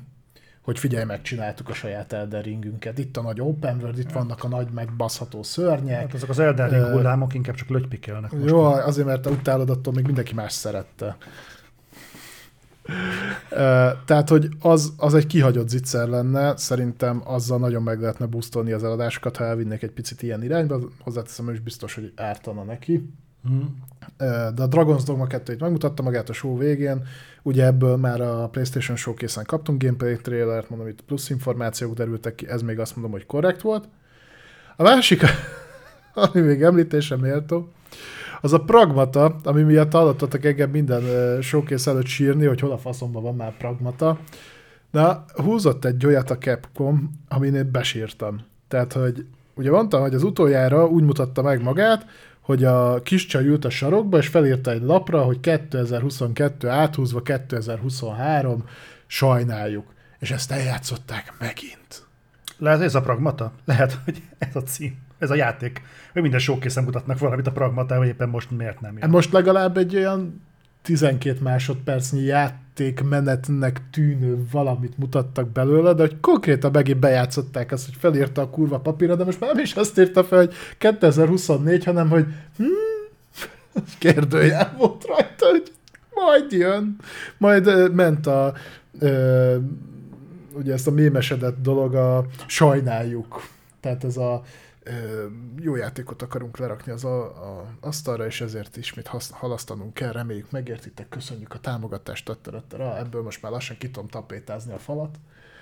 hogy 0.62 0.80
figyelj, 0.80 1.06
megcsináltuk 1.06 1.70
a 1.70 1.74
saját 1.74 2.14
Elden 2.14 2.42
Ringünket. 2.42 2.98
Itt 2.98 3.18
a 3.18 3.22
nagy 3.22 3.42
open 3.42 3.78
world, 3.78 4.00
itt 4.00 4.12
vannak 4.12 4.44
a 4.44 4.48
nagy 4.48 4.68
megbaszható 4.74 5.44
szörnyek. 5.44 6.00
Hát 6.00 6.14
azok 6.14 6.30
az 6.30 6.40
Elden 6.40 6.70
Ring 6.70 6.86
hullámok 6.86 7.34
inkább 7.34 7.56
csak 7.56 7.70
lögypikelnek. 7.70 8.32
Jó, 8.46 8.64
már. 8.64 8.88
azért, 8.88 9.08
mert 9.08 9.26
a 9.26 9.30
utálod, 9.30 9.70
attól 9.70 9.94
még 9.94 10.06
mindenki 10.06 10.34
más 10.34 10.54
szerette. 10.54 11.18
Tehát, 14.06 14.30
hogy 14.30 14.50
az, 14.60 14.94
az 14.98 15.14
egy 15.14 15.28
kihagyott 15.28 15.70
zicser 15.70 16.08
lenne, 16.08 16.58
szerintem 16.58 17.22
azzal 17.26 17.60
nagyon 17.60 17.84
meg 17.84 18.00
lehetne 18.00 18.26
boostolni 18.26 18.72
az 18.72 18.84
eladásokat, 18.84 19.38
ha 19.38 19.44
elvinnék 19.44 19.82
egy 19.82 19.92
picit 19.92 20.22
ilyen 20.22 20.44
irányba, 20.44 20.80
hozzáteszem, 21.00 21.46
hogy 21.46 21.62
biztos, 21.62 21.96
hogy 21.96 22.12
ártana 22.16 22.64
neki. 22.64 23.10
Hmm. 23.44 23.86
De 24.56 24.64
a 24.64 24.68
Dragon's 24.68 25.02
Dogma 25.06 25.28
2 25.28 25.56
t 25.56 25.60
megmutatta 25.60 26.04
magát 26.04 26.30
a 26.30 26.34
show 26.34 26.58
végén, 26.58 27.04
ugye 27.44 27.66
ebből 27.66 27.98
már 27.98 28.22
a 28.22 28.48
PlayStation 28.48 28.98
Showcase-en 28.98 29.46
kaptunk 29.46 29.84
gameplay 29.84 30.16
trailert, 30.16 30.70
mondom, 30.70 30.88
itt 30.88 31.02
plusz 31.02 31.30
információk 31.30 31.94
derültek 31.94 32.36
ki, 32.36 32.48
ez 32.48 32.62
még 32.62 32.80
azt 32.80 32.96
mondom, 32.96 33.12
hogy 33.12 33.26
korrekt 33.26 33.62
volt. 33.62 33.88
A 34.76 34.84
másik, 34.84 35.22
ami 36.14 36.42
még 36.42 36.64
említése 36.64 37.16
méltó, 37.16 37.72
az 38.42 38.54
a 38.54 38.60
pragmata, 38.60 39.36
ami 39.44 39.62
miatt 39.62 39.92
hallottatok 39.92 40.46
engem 40.46 40.70
minden 40.70 41.04
showcase 41.42 41.92
előtt 41.92 42.06
sírni, 42.06 42.46
hogy 42.46 42.60
hol 42.60 42.72
a 42.72 42.78
faszomban 42.78 43.24
van 43.24 43.36
már 43.36 43.58
pragmata. 43.58 44.20
Na, 44.92 45.26
húzott 45.34 45.86
egy 45.86 46.06
olyat 46.06 46.30
a 46.30 46.38
Capcom, 46.38 47.12
amin 47.28 47.56
én 47.56 47.72
besírtam. 47.72 48.40
Tehát, 48.68 48.94
hogy 48.94 49.26
ugye 49.56 49.72
mondtam, 49.72 50.02
hogy 50.02 50.14
az 50.14 50.24
utoljára 50.24 50.88
úgy 50.88 51.04
mutatta 51.04 51.42
meg 51.42 51.64
magát, 51.64 52.06
hogy 52.48 52.64
a 52.64 53.02
kis 53.02 53.26
csaj 53.26 53.46
ült 53.46 53.66
a 53.66 53.70
sarokba, 53.70 54.18
és 54.18 54.28
felírta 54.28 54.72
egy 54.72 54.82
lapra, 54.82 55.22
hogy 55.22 55.40
2022 55.40 56.68
áthúzva 56.70 57.22
2023, 57.22 58.64
sajnáljuk. 59.08 59.94
És 60.20 60.32
ezt 60.32 60.52
eljátszották 60.52 61.34
megint. 61.40 62.06
Lehet, 62.58 62.82
ez 62.82 62.96
a 62.96 63.02
pragmata? 63.02 63.52
Lehet, 63.66 64.00
hogy 64.06 64.24
ez 64.38 64.56
a 64.56 64.62
cím. 64.62 64.98
Ez 65.20 65.30
a 65.30 65.36
játék. 65.36 65.82
Hogy 66.14 66.22
minden 66.22 66.60
készen 66.60 66.84
mutatnak 66.84 67.20
valamit 67.20 67.48
a 67.48 67.52
pragmata, 67.52 67.98
hogy 67.98 68.08
éppen 68.08 68.30
most 68.30 68.52
miért 68.52 68.82
nem 68.82 68.98
jön. 68.98 69.10
Most 69.10 69.32
legalább 69.32 69.78
egy 69.78 69.96
olyan 69.96 70.44
12 70.82 71.42
másodpercnyi 71.42 72.22
játékmenetnek 72.78 73.82
tűnő 73.92 74.46
valamit 74.52 74.98
mutattak 74.98 75.50
belőle, 75.50 75.94
de 75.94 76.02
hogy 76.02 76.20
konkrétan 76.20 76.72
megint 76.72 77.00
bejátszották 77.00 77.72
azt, 77.72 77.86
hogy 77.86 77.96
felírta 78.00 78.42
a 78.42 78.50
kurva 78.50 78.80
papírra, 78.80 79.16
de 79.16 79.24
most 79.24 79.40
már 79.40 79.54
nem 79.54 79.64
is 79.64 79.74
azt 79.74 80.00
írta 80.00 80.24
fel, 80.24 80.38
hogy 80.38 80.54
2024, 80.78 81.84
hanem 81.84 82.10
hogy 82.10 82.26
hmm, 82.58 82.68
kérdőjel 84.00 84.76
volt 84.78 85.06
rajta, 85.06 85.46
hogy 85.50 85.72
majd 86.14 86.52
jön. 86.52 86.96
Majd 87.38 87.94
ment 87.94 88.28
a 88.28 88.54
ö, 89.00 89.56
ugye 90.54 90.74
ezt 90.74 90.88
a 90.88 90.92
mémesedett 90.92 91.62
dolog 91.62 91.96
a 91.96 92.26
sajnáljuk. 92.48 93.42
Tehát 93.80 94.04
ez 94.04 94.18
a 94.18 94.42
jó 95.60 95.76
játékot 95.76 96.22
akarunk 96.22 96.58
lerakni 96.58 96.92
az 96.92 97.04
a, 97.06 97.24
a 97.24 97.66
asztalra, 97.80 98.26
és 98.26 98.42
ezért 98.42 98.78
ismét 98.78 99.10
halasztanunk 99.32 99.94
kell, 99.94 100.12
reméljük 100.12 100.52
megértitek, 100.52 101.10
köszönjük 101.10 101.54
a 101.54 101.60
támogatást, 101.60 102.26
tattarattara, 102.26 102.98
ebből 102.98 103.24
most 103.24 103.42
már 103.42 103.52
lassan 103.52 103.78
ki 103.78 103.90
tudom 103.90 104.10
tapétázni 104.10 104.74
a 104.74 104.78
falat. 104.78 105.20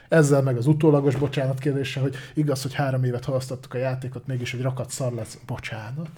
Ezzel 0.09 0.41
meg 0.41 0.57
az 0.57 0.67
utólagos 0.67 1.15
bocsánat 1.15 1.59
kérdése, 1.59 1.99
hogy 1.99 2.15
igaz, 2.33 2.61
hogy 2.61 2.73
három 2.73 3.03
évet 3.03 3.25
halasztottuk 3.25 3.73
a 3.73 3.77
játékot, 3.77 4.27
mégis 4.27 4.53
egy 4.53 4.61
rakat 4.61 4.89
szar 4.89 5.13
lesz. 5.13 5.37
Bocsánat. 5.45 6.09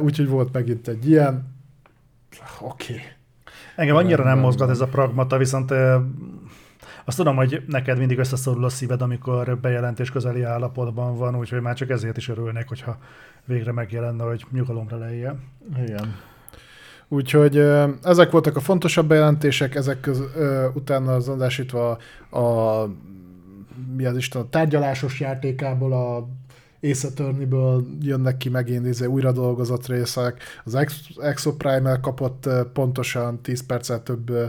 Úgyhogy 0.00 0.28
volt 0.28 0.52
megint 0.52 0.88
egy 0.88 1.08
ilyen. 1.08 1.54
Oké. 2.60 2.92
Okay. 2.92 3.04
Engem 3.76 3.96
annyira 3.96 4.24
nem 4.24 4.38
mozgat 4.38 4.70
ez 4.70 4.80
a 4.80 4.86
pragmata, 4.86 5.36
viszont 5.36 5.72
azt 7.04 7.16
tudom, 7.16 7.36
hogy 7.36 7.62
neked 7.66 7.98
mindig 7.98 8.18
összeszorul 8.18 8.64
a 8.64 8.68
szíved, 8.68 9.02
amikor 9.02 9.58
bejelentés 9.58 10.10
közeli 10.10 10.42
állapotban 10.42 11.16
van, 11.16 11.36
úgyhogy 11.36 11.60
már 11.60 11.74
csak 11.74 11.90
ezért 11.90 12.16
is 12.16 12.28
örülnék, 12.28 12.68
hogyha 12.68 12.98
végre 13.44 13.72
megjelenne, 13.72 14.24
hogy 14.24 14.46
nyugalomra 14.50 14.96
lejje. 14.96 15.36
Igen. 15.86 16.16
Úgyhogy 17.08 17.56
ezek 18.02 18.30
voltak 18.30 18.56
a 18.56 18.60
fontosabb 18.60 19.06
bejelentések, 19.06 19.74
ezek 19.74 20.00
köz, 20.00 20.22
utána 20.74 21.14
az 21.14 21.28
adásítva 21.28 21.98
a, 22.30 22.38
a 22.38 22.88
mi 23.96 24.04
az 24.04 24.16
Isten, 24.16 24.42
a 24.42 24.48
tárgyalásos 24.48 25.20
játékából 25.20 25.92
a 25.92 26.28
Ace 26.90 27.08
Attorney-ből 27.08 27.86
jönnek 28.00 28.36
ki 28.36 28.48
megint 28.48 28.86
izé, 28.86 29.06
újra 29.06 29.32
dolgozott 29.32 29.86
részek. 29.86 30.42
Az 30.64 30.74
Ex- 30.74 31.18
Exoprimer 31.18 32.00
kapott 32.00 32.46
ö, 32.46 32.62
pontosan 32.72 33.40
10 33.42 33.66
percet 33.66 34.02
több 34.02 34.30
ö, 34.30 34.44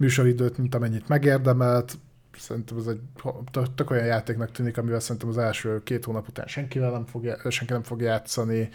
műsoridőt, 0.00 0.58
mint 0.58 0.74
amennyit 0.74 1.08
megérdemelt. 1.08 1.98
Szerintem 2.38 2.78
ez 2.78 2.86
egy 2.86 3.00
tök, 3.74 3.90
olyan 3.90 4.06
játéknak 4.06 4.50
tűnik, 4.50 4.78
amivel 4.78 5.00
szerintem 5.00 5.28
az 5.28 5.38
első 5.38 5.82
két 5.82 6.04
hónap 6.04 6.28
után 6.28 6.46
senkivel 6.46 6.90
nem 6.90 7.06
fog, 7.06 7.36
senki 7.48 7.72
nem 7.72 7.82
fog 7.82 8.00
játszani. 8.00 8.68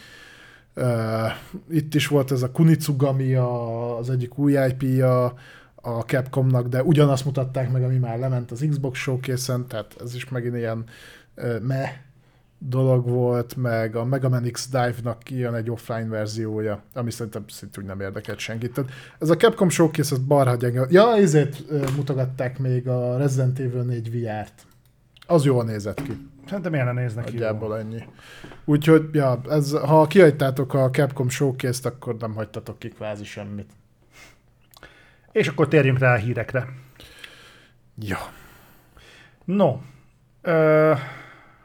Itt 1.69 1.95
is 1.95 2.07
volt 2.07 2.31
ez 2.31 2.41
a 2.41 2.51
Kunitsugami, 2.51 3.35
az 3.35 4.09
egyik 4.09 4.37
új 4.37 4.53
IP-ja 4.67 5.33
a 5.75 5.99
Capcomnak, 5.99 6.67
de 6.67 6.83
ugyanazt 6.83 7.25
mutatták 7.25 7.71
meg, 7.71 7.83
ami 7.83 7.97
már 7.97 8.19
lement 8.19 8.51
az 8.51 8.65
Xbox 8.69 8.99
showcase 8.99 9.59
tehát 9.67 9.95
ez 10.01 10.15
is 10.15 10.29
megint 10.29 10.55
ilyen 10.55 10.83
me 11.61 12.03
dolog 12.57 13.09
volt, 13.09 13.55
meg 13.55 13.95
a 13.95 14.05
Mega 14.05 14.29
Man 14.29 14.51
X 14.51 14.69
Dive-nak 14.69 15.19
kijön 15.19 15.53
egy 15.53 15.71
offline 15.71 16.07
verziója, 16.07 16.83
ami 16.93 17.11
szerintem 17.11 17.43
szintén 17.47 17.83
úgy 17.83 17.89
nem 17.89 17.99
érdekelt 17.99 18.39
senkit. 18.39 18.73
Tehát 18.73 18.91
ez 19.19 19.29
a 19.29 19.35
Capcom 19.35 19.69
Showcase, 19.69 20.15
ez 20.15 20.21
barha 20.21 20.55
gyenge. 20.55 20.85
Ja, 20.89 21.15
ezért 21.15 21.63
mutogatták 21.95 22.59
még 22.59 22.87
a 22.87 23.17
Resident 23.17 23.59
Evil 23.59 23.81
4 23.81 24.11
VR-t. 24.11 24.53
Az 25.27 25.45
jól 25.45 25.63
nézett 25.63 26.01
ki. 26.03 26.17
Szerintem 26.47 26.73
ilyen 26.73 26.93
néznek 26.93 27.25
ki. 27.25 27.31
Nagyjából 27.31 27.77
ennyi. 27.77 28.03
Úgyhogy, 28.65 29.09
ja, 29.11 29.41
ez, 29.49 29.71
ha 29.71 30.07
kihagytátok 30.07 30.73
a 30.73 30.89
Capcom 30.89 31.29
Showcase-t, 31.29 31.85
akkor 31.85 32.15
nem 32.15 32.33
hagytatok 32.33 32.79
ki 32.79 32.87
kvázi 32.89 33.23
semmit. 33.23 33.69
És 35.31 35.47
akkor 35.47 35.67
térjünk 35.67 35.99
rá 35.99 36.13
a 36.13 36.17
hírekre. 36.17 36.67
Ja. 37.99 38.17
No. 39.45 39.77
Ö, 40.41 40.93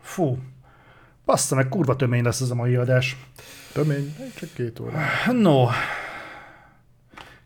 fú. 0.00 0.38
Bassza 1.30 1.54
meg, 1.54 1.68
kurva 1.68 1.96
tömény 1.96 2.22
lesz 2.22 2.40
ez 2.40 2.50
a 2.50 2.54
mai 2.54 2.74
adás. 2.74 3.16
Tömény, 3.72 4.14
csak 4.34 4.52
két 4.52 4.80
óra. 4.80 4.98
No. 5.32 5.66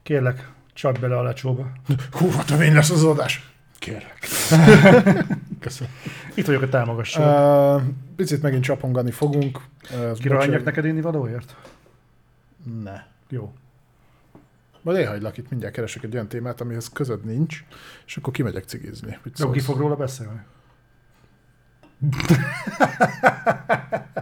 Kérlek, 0.03 0.49
csapd 0.73 1.01
bele 1.01 1.19
a 1.19 1.23
lecsóba. 1.23 1.73
Kurva 2.11 2.45
tömény 2.45 2.75
lesz 2.75 2.91
az 2.91 3.05
adás. 3.05 3.53
Kérlek. 3.79 4.19
Köszönöm. 5.61 5.93
Itt 6.35 6.47
vagyok 6.47 6.63
a 6.63 6.69
támogassó. 6.69 7.23
Uh, 7.23 7.83
picit 8.17 8.43
megint 8.43 8.63
csapongani 8.63 9.11
fogunk. 9.11 9.61
Uh, 9.91 10.13
Kirohanjak 10.19 10.65
neked 10.65 10.85
inni 10.85 11.01
valóért? 11.01 11.57
Ne. 12.83 13.03
Jó. 13.29 13.53
Majd 14.83 14.99
elhagylak 14.99 15.37
itt, 15.37 15.51
mindjárt 15.51 15.75
keresek 15.75 16.03
egy 16.03 16.15
olyan 16.15 16.29
témát, 16.29 16.61
amihez 16.61 16.89
között 16.89 17.25
nincs, 17.25 17.65
és 18.07 18.17
akkor 18.17 18.33
kimegyek 18.33 18.65
cigizni. 18.65 19.19
Jó, 19.37 19.51
ki 19.51 19.61
fog 19.61 19.79
róla 19.79 19.97
beszélni? 19.97 20.41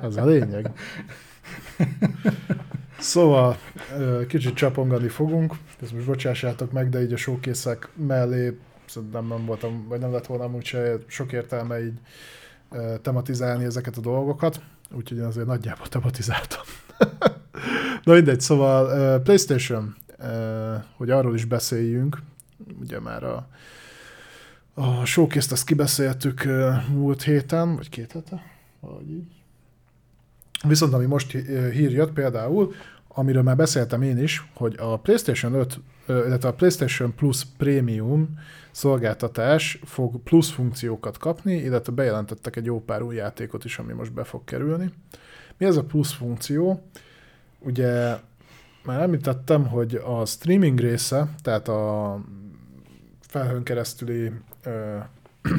Ez 0.03 0.17
a 0.17 0.25
lényeg. 0.25 0.71
Szóval 2.99 3.57
kicsit 4.29 4.55
csapongani 4.55 5.09
fogunk, 5.09 5.55
ezt 5.83 5.93
most 5.93 6.07
bocsássátok 6.07 6.73
meg, 6.73 6.89
de 6.89 7.03
így 7.03 7.13
a 7.13 7.17
showkészek 7.17 7.89
mellé 7.95 8.59
szerintem 8.87 9.27
nem 9.27 9.45
voltam, 9.45 9.87
vagy 9.89 10.01
nem 10.01 10.13
lett 10.13 10.27
volna 10.27 10.45
amúgy 10.45 10.65
se 10.65 10.97
sok 11.07 11.33
értelme 11.33 11.85
így 11.85 11.99
tematizálni 13.03 13.65
ezeket 13.65 13.97
a 13.97 14.01
dolgokat, 14.01 14.61
úgyhogy 14.91 15.19
én 15.19 15.25
azért 15.25 15.47
nagyjából 15.47 15.87
tematizáltam. 15.87 16.63
Na 18.05 18.13
mindegy, 18.13 18.41
szóval 18.41 19.21
PlayStation, 19.21 19.97
hogy 20.97 21.11
arról 21.11 21.35
is 21.35 21.45
beszéljünk, 21.45 22.19
ugye 22.81 23.01
már 23.01 23.25
a, 23.25 23.49
a 24.75 25.05
showcase-t 25.05 25.53
azt 25.53 25.65
kibeszéltük 25.65 26.45
múlt 26.89 27.23
héten, 27.23 27.77
vagy 27.77 27.89
két 27.89 28.13
hete, 28.13 28.43
vagy 28.81 29.11
így. 29.11 29.27
Viszont 30.67 30.93
ami 30.93 31.05
most 31.05 31.31
hí- 31.31 31.47
hír 31.73 31.93
jött 31.93 32.13
például, 32.13 32.73
amiről 33.09 33.43
már 33.43 33.57
beszéltem 33.57 34.03
én 34.03 34.19
is, 34.19 34.49
hogy 34.55 34.75
a 34.79 34.97
PlayStation 34.97 35.55
5, 35.55 35.81
ö, 36.07 36.27
illetve 36.27 36.49
a 36.49 36.55
PlayStation 36.55 37.15
Plus 37.15 37.45
Premium 37.57 38.39
szolgáltatás 38.71 39.79
fog 39.85 40.23
plusz 40.23 40.51
funkciókat 40.51 41.19
kapni, 41.19 41.55
illetve 41.55 41.93
bejelentettek 41.93 42.57
egy 42.57 42.65
jó 42.65 42.81
pár 42.81 43.03
új 43.03 43.15
játékot 43.15 43.65
is, 43.65 43.79
ami 43.79 43.93
most 43.93 44.13
be 44.13 44.25
fog 44.25 44.45
kerülni. 44.45 44.93
Mi 45.57 45.67
ez 45.67 45.77
a 45.77 45.85
plusz 45.85 46.13
funkció? 46.13 46.83
Ugye 47.59 48.17
már 48.85 49.01
említettem, 49.01 49.67
hogy 49.67 49.95
a 49.95 50.25
streaming 50.27 50.79
része, 50.79 51.29
tehát 51.43 51.69
a 51.69 52.21
felhőn 53.21 53.63
keresztüli 53.63 54.31
ö, 54.63 54.99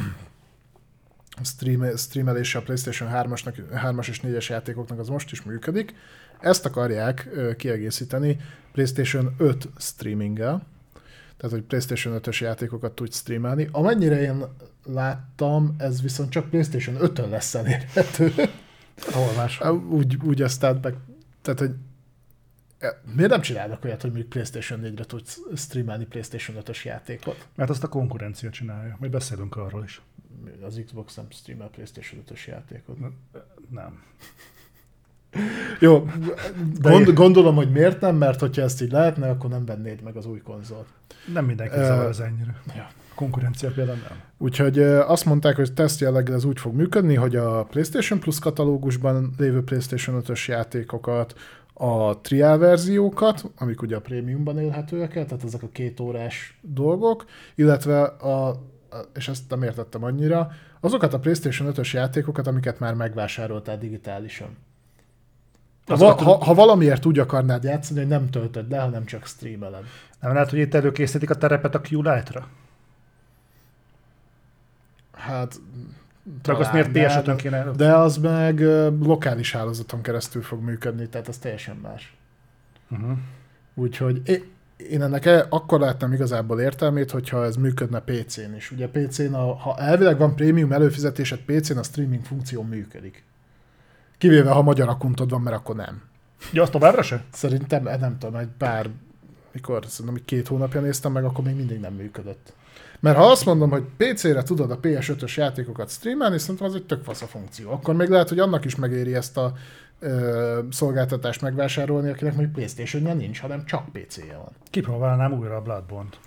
stream, 1.42 1.96
streamelése 1.96 2.58
a 2.58 2.62
PlayStation 2.62 3.10
3-asnak, 3.12 3.54
3-as 3.84 4.08
és 4.08 4.20
4-es 4.22 4.48
játékoknak 4.48 4.98
az 4.98 5.08
most 5.08 5.32
is 5.32 5.42
működik. 5.42 5.94
Ezt 6.40 6.66
akarják 6.66 7.28
ö, 7.32 7.56
kiegészíteni 7.56 8.40
PlayStation 8.72 9.34
5 9.38 9.68
streaminggel, 9.78 10.66
tehát 11.36 11.56
hogy 11.56 11.62
PlayStation 11.62 12.20
5-ös 12.22 12.40
játékokat 12.40 12.92
tudj 12.92 13.12
streamelni. 13.12 13.68
Amennyire 13.72 14.20
én 14.20 14.44
láttam, 14.84 15.74
ez 15.78 16.02
viszont 16.02 16.30
csak 16.30 16.50
PlayStation 16.50 16.96
5-ön 16.98 17.28
lesz 17.28 17.54
elérhető. 17.54 18.32
Hol 18.96 19.32
más? 19.36 19.60
úgy, 19.90 20.16
úgy 20.24 20.42
aztán 20.42 20.78
meg, 20.82 20.94
tehát 21.42 21.60
hogy 21.60 21.74
miért 23.14 23.30
nem 23.30 23.40
csinálnak 23.40 23.84
olyat, 23.84 24.00
hogy 24.00 24.10
mondjuk 24.10 24.30
PlayStation 24.30 24.80
4-re 24.82 25.04
tudsz 25.04 25.40
streamelni 25.56 26.04
PlayStation 26.04 26.56
5-ös 26.64 26.82
játékot? 26.84 27.46
Mert 27.54 27.70
azt 27.70 27.84
a 27.84 27.88
konkurencia 27.88 28.50
csinálja. 28.50 28.96
Majd 29.00 29.12
beszélünk 29.12 29.56
arról 29.56 29.84
is. 29.84 30.02
Az 30.62 30.82
Xbox 30.84 31.14
nem 31.14 31.26
streamel 31.30 31.68
PlayStation 31.68 32.22
5-ös 32.26 32.46
játékot. 32.46 32.96
Nem. 33.70 34.02
Jó, 35.80 36.08
gond, 36.80 37.12
gondolom, 37.12 37.54
hogy 37.54 37.70
miért 37.70 38.00
nem, 38.00 38.16
mert 38.16 38.40
hogyha 38.40 38.62
ezt 38.62 38.82
így 38.82 38.90
lehetne, 38.90 39.28
akkor 39.28 39.50
nem 39.50 39.64
vennéd 39.64 40.02
meg 40.02 40.16
az 40.16 40.26
új 40.26 40.40
konzolt. 40.40 40.86
Nem 41.32 41.44
mindenki 41.44 41.76
Ö, 41.76 41.84
zavar 41.84 42.06
ez 42.08 42.18
ennyire. 42.18 42.60
ja. 42.74 42.88
Konkurencia 43.14 43.70
például 43.70 43.98
nem. 44.08 44.18
Úgyhogy 44.38 44.78
azt 44.82 45.24
mondták, 45.24 45.56
hogy 45.56 45.72
teszt 45.72 46.00
jelleggel 46.00 46.34
ez 46.34 46.44
úgy 46.44 46.58
fog 46.60 46.74
működni, 46.74 47.14
hogy 47.14 47.36
a 47.36 47.64
PlayStation 47.64 48.20
Plus 48.20 48.38
katalógusban 48.38 49.34
lévő 49.38 49.62
PlayStation 49.62 50.22
5-ös 50.26 50.44
játékokat, 50.46 51.34
a 51.74 52.20
trial 52.20 52.58
verziókat, 52.58 53.44
amik 53.58 53.82
ugye 53.82 53.96
a 53.96 54.00
prémiumban 54.00 54.58
élhetőek 54.58 55.16
el, 55.16 55.24
tehát 55.26 55.44
ezek 55.44 55.62
a 55.62 55.68
két 55.72 56.00
órás 56.00 56.58
dolgok, 56.60 57.24
illetve 57.54 58.02
a, 58.02 58.62
és 59.14 59.28
ezt 59.28 59.42
nem 59.48 59.62
értettem 59.62 60.04
annyira, 60.04 60.50
azokat 60.80 61.14
a 61.14 61.18
PlayStation 61.18 61.72
5-ös 61.74 61.92
játékokat, 61.92 62.46
amiket 62.46 62.78
már 62.78 62.94
megvásároltál 62.94 63.78
digitálisan. 63.78 64.56
Ha, 65.86 65.92
Azokat- 65.92 66.20
ha, 66.20 66.44
ha 66.44 66.54
valamiért 66.54 67.06
úgy 67.06 67.18
akarnád 67.18 67.64
játszani, 67.64 67.98
hogy 67.98 68.08
nem 68.08 68.30
töltöd 68.30 68.70
le, 68.70 68.78
hanem 68.78 69.04
csak 69.04 69.26
streameled. 69.26 69.84
Nem 70.20 70.32
lehet, 70.32 70.50
hogy 70.50 70.58
itt 70.58 70.74
előkészítik 70.74 71.30
a 71.30 71.34
terepet 71.34 71.74
a 71.74 71.80
Q-Lite-ra? 71.80 72.48
Hát... 75.12 75.60
Csak 76.42 76.58
azt 76.58 76.72
miért 76.72 76.90
de- 76.90 77.22
PS5-ön 77.22 77.36
kéne? 77.36 77.70
De 77.70 77.94
az 77.94 78.16
meg 78.16 78.60
lokális 79.00 79.52
hálózaton 79.52 80.02
keresztül 80.02 80.42
fog 80.42 80.62
működni, 80.62 81.08
tehát 81.08 81.28
az 81.28 81.38
teljesen 81.38 81.76
más. 81.76 82.16
Uh-huh. 82.90 83.18
Úgyhogy 83.74 84.22
én, 84.76 85.02
ennek 85.02 85.24
el, 85.26 85.46
akkor 85.48 85.80
láttam 85.80 86.12
igazából 86.12 86.60
értelmét, 86.60 87.10
hogyha 87.10 87.44
ez 87.44 87.56
működne 87.56 88.00
PC-n 88.00 88.54
is. 88.56 88.70
Ugye 88.70 88.88
PC-n, 88.88 89.34
a, 89.34 89.54
ha 89.54 89.78
elvileg 89.78 90.18
van 90.18 90.34
prémium 90.34 90.72
előfizetésed 90.72 91.38
PC-n, 91.38 91.78
a 91.78 91.82
streaming 91.82 92.24
funkció 92.24 92.62
működik. 92.62 93.24
Kivéve, 94.18 94.50
ha 94.50 94.62
magyar 94.62 94.88
akuntod 94.88 95.30
van, 95.30 95.40
mert 95.40 95.56
akkor 95.56 95.76
nem. 95.76 96.02
Ja, 96.52 96.62
azt 96.62 96.72
továbbra 96.72 97.02
se? 97.02 97.24
Szerintem, 97.32 97.86
eh, 97.86 97.98
nem 97.98 98.18
tudom, 98.18 98.36
egy 98.36 98.48
pár, 98.58 98.90
mikor, 99.52 99.84
szerintem 99.86 100.24
két 100.24 100.48
hónapja 100.48 100.80
néztem 100.80 101.12
meg, 101.12 101.24
akkor 101.24 101.44
még 101.44 101.56
mindig 101.56 101.80
nem 101.80 101.92
működött. 101.92 102.52
Mert 103.04 103.16
ha 103.16 103.30
azt 103.30 103.44
mondom, 103.44 103.70
hogy 103.70 103.84
PC-re 103.96 104.42
tudod 104.42 104.70
a 104.70 104.80
PS5-ös 104.80 105.34
játékokat 105.36 105.90
streamelni, 105.90 106.38
szerintem 106.38 106.66
az 106.66 106.74
egy 106.74 106.86
tök 106.86 107.02
fasz 107.02 107.22
a 107.22 107.26
funkció. 107.26 107.70
Akkor 107.70 107.94
még 107.94 108.08
lehet, 108.08 108.28
hogy 108.28 108.38
annak 108.38 108.64
is 108.64 108.76
megéri 108.76 109.14
ezt 109.14 109.36
a 109.36 109.52
ö, 109.98 110.60
szolgáltatást 110.70 111.40
megvásárolni, 111.40 112.10
akinek 112.10 112.36
még 112.36 112.48
playstation 112.48 113.16
nincs, 113.16 113.40
hanem 113.40 113.64
csak 113.64 113.92
PC-je 113.92 114.36
van. 114.36 114.52
Kipróbálnám 114.70 115.32
újra 115.32 115.56
a 115.56 115.62
Bloodborne-t. 115.62 116.18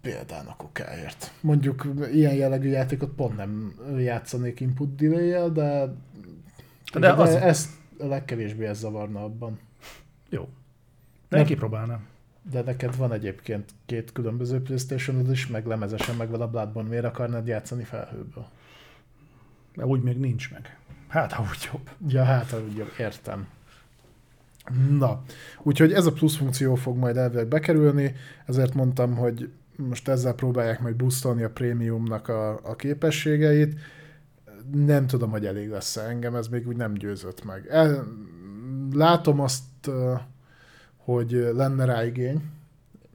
Példának 0.00 0.62
okáért. 0.62 1.32
Mondjuk 1.40 1.86
ilyen 2.12 2.34
jellegű 2.34 2.68
játékot 2.68 3.10
pont 3.10 3.36
nem 3.36 3.74
játszanék 3.98 4.60
input 4.60 4.94
delay 4.94 5.52
de, 5.52 5.94
De 6.92 6.98
de, 6.98 7.12
az- 7.12 7.34
ezt 7.34 7.70
a 7.98 8.06
legkevésbé 8.06 8.66
ez 8.66 8.78
zavarna 8.78 9.24
abban. 9.24 9.58
Jó. 10.28 10.48
De 11.28 11.42
kipróbálnám. 11.44 12.09
De 12.42 12.62
neked 12.62 12.96
van 12.96 13.12
egyébként 13.12 13.70
két 13.86 14.12
különböző 14.12 14.62
playstation 14.62 15.30
is, 15.30 15.46
meg 15.46 15.66
lemezesen 15.66 16.16
meg 16.16 16.30
van 16.30 16.40
a 16.40 16.48
Bloodborne, 16.48 16.88
miért 16.88 17.04
akarnád 17.04 17.46
játszani 17.46 17.84
felhőből? 17.84 18.46
De 19.74 19.86
úgy 19.86 20.02
még 20.02 20.18
nincs 20.18 20.50
meg. 20.52 20.78
Hát, 21.08 21.32
ha 21.32 21.42
úgy 21.42 21.68
jobb. 21.72 21.90
Ja, 22.08 22.24
hát 22.24 22.54
ugye 22.70 22.84
értem. 22.98 23.46
Na, 24.98 25.22
úgyhogy 25.62 25.92
ez 25.92 26.06
a 26.06 26.12
plusz 26.12 26.36
funkció 26.36 26.74
fog 26.74 26.96
majd 26.96 27.16
elvileg 27.16 27.46
bekerülni, 27.46 28.14
ezért 28.46 28.74
mondtam, 28.74 29.16
hogy 29.16 29.50
most 29.76 30.08
ezzel 30.08 30.34
próbálják 30.34 30.80
majd 30.80 30.96
boostolni 30.96 31.42
a 31.42 31.50
prémiumnak 31.50 32.28
a, 32.28 32.60
a 32.62 32.76
képességeit. 32.76 33.78
nem 34.72 35.06
tudom, 35.06 35.30
hogy 35.30 35.46
elég 35.46 35.68
lesz 35.68 35.96
engem, 35.96 36.34
ez 36.34 36.48
még 36.48 36.68
úgy 36.68 36.76
nem 36.76 36.94
győzött 36.94 37.44
meg. 37.44 37.66
El, 37.68 38.06
látom 38.92 39.40
azt, 39.40 39.90
hogy 41.04 41.30
lenne 41.54 41.84
rá 41.84 42.04
igény, 42.04 42.42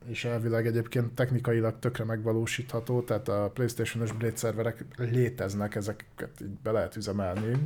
és 0.05 0.25
elvileg 0.25 0.67
egyébként 0.67 1.13
technikailag 1.13 1.79
tökre 1.79 2.03
megvalósítható, 2.03 3.01
tehát 3.01 3.27
a 3.27 3.51
PlayStation-os 3.53 4.11
Blade 4.11 4.35
szerverek 4.35 4.85
léteznek, 4.97 5.75
ezeket 5.75 6.41
így 6.41 6.57
be 6.63 6.71
lehet 6.71 6.95
üzemelni, 6.95 7.57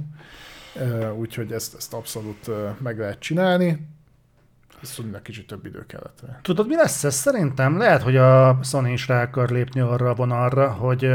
úgyhogy 1.17 1.51
ezt, 1.51 1.75
ezt 1.75 1.93
abszolút 1.93 2.49
meg 2.81 2.99
lehet 2.99 3.19
csinálni. 3.19 3.87
Tudnak 4.95 5.23
kicsit 5.23 5.47
több 5.47 5.65
idő 5.65 5.85
kellett. 5.85 6.21
Tudod, 6.41 6.67
mi 6.67 6.75
lesz 6.75 7.03
ez? 7.03 7.13
Szerintem 7.13 7.77
lehet, 7.77 8.01
hogy 8.01 8.15
a 8.15 8.59
Sony 8.63 8.91
is 8.91 9.07
rá 9.07 9.21
akar 9.21 9.49
lépni 9.49 9.79
arra 9.79 10.09
a 10.09 10.15
vonalra, 10.15 10.71
hogy 10.71 11.13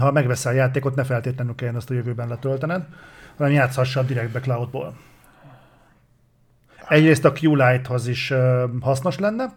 ha 0.00 0.12
megveszel 0.12 0.54
játékot, 0.54 0.94
ne 0.94 1.04
feltétlenül 1.04 1.54
kelljen 1.54 1.76
azt 1.76 1.90
a 1.90 1.94
jövőben 1.94 2.28
letöltened, 2.28 2.86
hanem 3.36 3.52
játszhassad 3.52 4.06
direktbe 4.06 4.40
cloudból. 4.40 4.96
Egyrészt 6.88 7.24
a 7.24 7.32
Q-Lite-hoz 7.40 8.08
is 8.08 8.32
hasznos 8.80 9.18
lenne, 9.18 9.54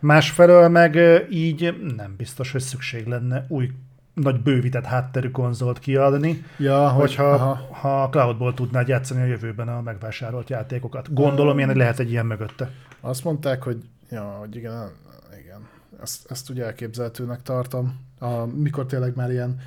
másfelől 0.00 0.68
meg 0.68 0.98
így 1.30 1.92
nem 1.96 2.14
biztos, 2.16 2.52
hogy 2.52 2.60
szükség 2.60 3.06
lenne 3.06 3.44
új 3.48 3.70
nagy 4.14 4.40
bővített 4.40 4.84
hátterű 4.84 5.30
konzolt 5.30 5.78
kiadni, 5.78 6.44
Ja, 6.58 6.88
hogy, 6.88 7.00
hogyha 7.00 7.24
aha. 7.24 7.68
ha 7.72 8.08
cloudból 8.08 8.54
tudnád 8.54 8.88
játszani 8.88 9.20
a 9.20 9.24
jövőben 9.24 9.68
a 9.68 9.80
megvásárolt 9.80 10.50
játékokat. 10.50 11.14
Gondolom 11.14 11.58
hogy 11.58 11.76
lehet 11.76 11.98
egy 11.98 12.10
ilyen 12.10 12.26
mögötte. 12.26 12.70
Azt 13.00 13.24
mondták, 13.24 13.62
hogy, 13.62 13.84
ja, 14.10 14.22
hogy 14.22 14.56
igen, 14.56 14.90
igen. 15.40 15.68
Ezt, 16.02 16.30
ezt 16.30 16.50
ugye 16.50 16.64
elképzelhetőnek 16.64 17.42
tartom. 17.42 18.00
A, 18.18 18.44
mikor 18.44 18.86
tényleg 18.86 19.16
már 19.16 19.30
ilyen 19.30 19.60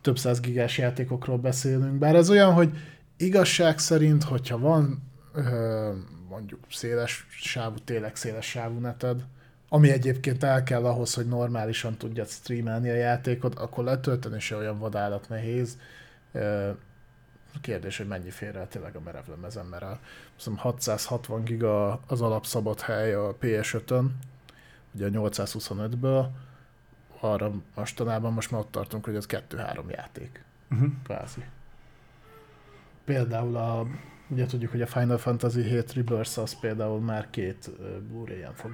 több 0.00 0.18
száz 0.18 0.40
gigás 0.40 0.78
játékokról 0.78 1.38
beszélünk. 1.38 1.98
Bár 1.98 2.14
ez 2.14 2.30
olyan, 2.30 2.52
hogy 2.52 2.70
igazság 3.16 3.78
szerint, 3.78 4.22
hogyha 4.22 4.58
van 4.58 5.02
ö, 5.34 5.90
mondjuk 6.36 6.64
széles 6.70 7.26
sávú, 7.30 7.74
tényleg 7.84 8.16
széles 8.16 8.46
sávú 8.46 8.78
neted, 8.78 9.24
ami 9.68 9.90
egyébként 9.90 10.42
el 10.42 10.62
kell 10.62 10.84
ahhoz, 10.84 11.14
hogy 11.14 11.26
normálisan 11.26 11.96
tudjad 11.96 12.28
streamelni 12.28 12.90
a 12.90 12.94
játékot, 12.94 13.54
akkor 13.54 13.84
letölteni 13.84 14.40
se 14.40 14.56
olyan 14.56 14.78
vadállat 14.78 15.28
nehéz. 15.28 15.78
Kérdés, 17.60 17.96
hogy 17.96 18.06
mennyi 18.06 18.30
fér 18.30 18.56
el 18.56 18.68
tényleg 18.68 18.96
a 18.96 19.00
merevlemezen, 19.00 19.66
mert 19.66 19.82
a, 19.82 20.00
hiszem 20.36 20.56
660 20.56 21.44
giga 21.44 22.00
az 22.06 22.20
alapszabad 22.20 22.80
hely 22.80 23.14
a 23.14 23.36
PS5-ön, 23.40 24.16
ugye 24.94 25.06
a 25.06 25.10
825-ből, 25.10 26.26
arra 27.20 27.52
mostanában 27.74 28.32
most 28.32 28.50
már 28.50 28.60
ott 28.60 28.70
tartunk, 28.70 29.04
hogy 29.04 29.14
ez 29.14 29.26
2-3 29.28 29.90
játék, 29.90 30.44
Uh-huh. 30.70 30.92
kvázi. 31.04 31.44
Például 33.04 33.56
a, 33.56 33.86
ugye 34.28 34.46
tudjuk, 34.46 34.70
hogy 34.70 34.82
a 34.82 34.86
Final 34.86 35.18
Fantasy 35.18 35.62
7 35.62 35.92
Rebirth 35.92 36.38
az 36.38 36.60
például 36.60 37.00
már 37.00 37.26
két 37.30 37.70
Blu-ray-en 38.08 38.54
fog 38.54 38.70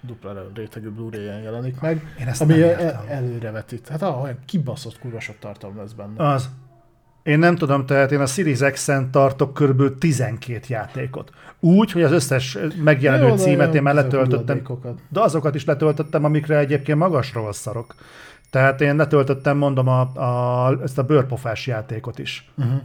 dupla 0.00 0.50
rétegű 0.54 0.88
Blu-ray-en 0.88 1.42
jelenik 1.42 1.80
meg, 1.80 2.14
Én 2.20 2.26
ezt 2.26 2.40
ami 2.40 2.58
nem 2.58 2.94
előrevetít. 3.08 3.88
Hát 3.88 4.02
ah, 4.02 4.22
olyan 4.22 4.38
kibaszott 4.46 4.98
kurva 4.98 5.20
sok 5.20 5.38
tartalom 5.38 5.76
lesz 5.76 5.92
benne. 5.92 6.28
Az. 6.28 6.48
Én 7.22 7.38
nem 7.38 7.56
tudom, 7.56 7.86
tehát 7.86 8.12
én 8.12 8.20
a 8.20 8.26
Series 8.26 8.60
X-en 8.72 9.10
tartok 9.10 9.54
körülbelül 9.54 9.98
12 9.98 10.60
játékot. 10.68 11.30
Úgy, 11.60 11.92
hogy 11.92 12.02
az 12.02 12.12
összes 12.12 12.58
megjelenő 12.82 13.26
Jó, 13.26 13.36
címet 13.36 13.74
én 13.74 13.82
már 13.82 13.94
letöltöttem, 13.94 14.62
de 15.08 15.20
azokat 15.20 15.54
is 15.54 15.64
letöltöttem, 15.64 16.24
amikre 16.24 16.58
egyébként 16.58 16.98
magasról 16.98 17.52
szarok. 17.52 17.94
Tehát 18.50 18.80
én 18.80 18.96
letöltöttem, 18.96 19.56
mondom, 19.56 19.88
a, 19.88 20.00
a, 20.00 20.82
ezt 20.82 20.98
a 20.98 21.02
bőrpofás 21.02 21.66
játékot 21.66 22.18
is. 22.18 22.50
Uh-huh. 22.56 22.80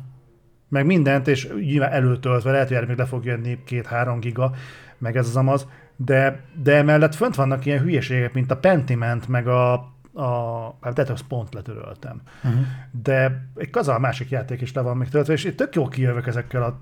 Meg 0.69 0.85
mindent, 0.85 1.27
és 1.27 1.49
nyilván 1.53 1.91
előtöltve, 1.91 2.51
lehet, 2.51 2.67
hogy 2.67 2.77
erre 2.77 2.85
még 2.85 2.97
le 2.97 3.05
fog 3.05 3.25
jönni 3.25 3.63
két-három 3.63 4.19
giga, 4.19 4.51
meg 4.97 5.17
ez 5.17 5.27
az 5.27 5.35
amaz, 5.35 5.67
de, 5.95 6.43
de 6.63 6.75
emellett 6.75 7.15
fönt 7.15 7.35
vannak 7.35 7.65
ilyen 7.65 7.81
hülyeségek, 7.81 8.33
mint 8.33 8.51
a 8.51 8.57
Pentiment, 8.57 9.27
meg 9.27 9.47
a, 9.47 9.73
a 10.13 10.77
hát 10.81 10.93
de 10.93 11.11
azt 11.11 11.27
pont 11.27 11.53
letöröltem. 11.53 12.21
Uh-huh. 12.43 12.61
De 13.03 13.47
egy 13.55 13.69
kaza 13.69 13.93
a 13.93 13.99
másik 13.99 14.29
játék 14.29 14.61
is 14.61 14.73
le 14.73 14.81
van 14.81 14.97
még 14.97 15.09
töltve, 15.09 15.33
és 15.33 15.43
én 15.43 15.55
tök 15.55 15.75
jó 15.75 15.87
kijövök 15.87 16.27
ezekkel 16.27 16.63
a 16.63 16.81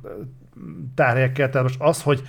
tárhelyekkel, 0.96 1.50
tehát 1.50 1.68
most 1.68 1.82
az, 1.82 2.02
hogy 2.02 2.22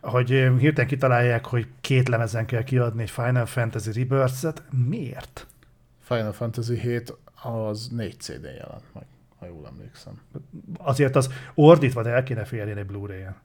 hogy 0.00 0.28
hirtelen 0.58 0.88
kitalálják, 0.88 1.46
hogy 1.46 1.66
két 1.80 2.08
lemezen 2.08 2.46
kell 2.46 2.62
kiadni 2.62 3.02
egy 3.02 3.10
Final 3.10 3.46
Fantasy 3.46 3.92
Rebirth-et, 3.92 4.62
miért? 4.88 5.46
Final 6.00 6.32
Fantasy 6.32 6.78
7 6.78 7.16
az 7.42 7.88
4 7.88 8.20
CD 8.20 8.44
jelent 8.44 8.84
meg, 8.94 9.04
ha 9.40 9.46
jól 9.46 9.66
emlékszem. 9.66 10.20
Azért 10.78 11.16
az 11.16 11.30
ordítva, 11.54 12.02
de 12.02 12.10
el 12.10 12.22
kéne 12.22 12.44
férjen 12.44 12.76
egy 12.76 12.86
Blu-ray-en. 12.86 13.36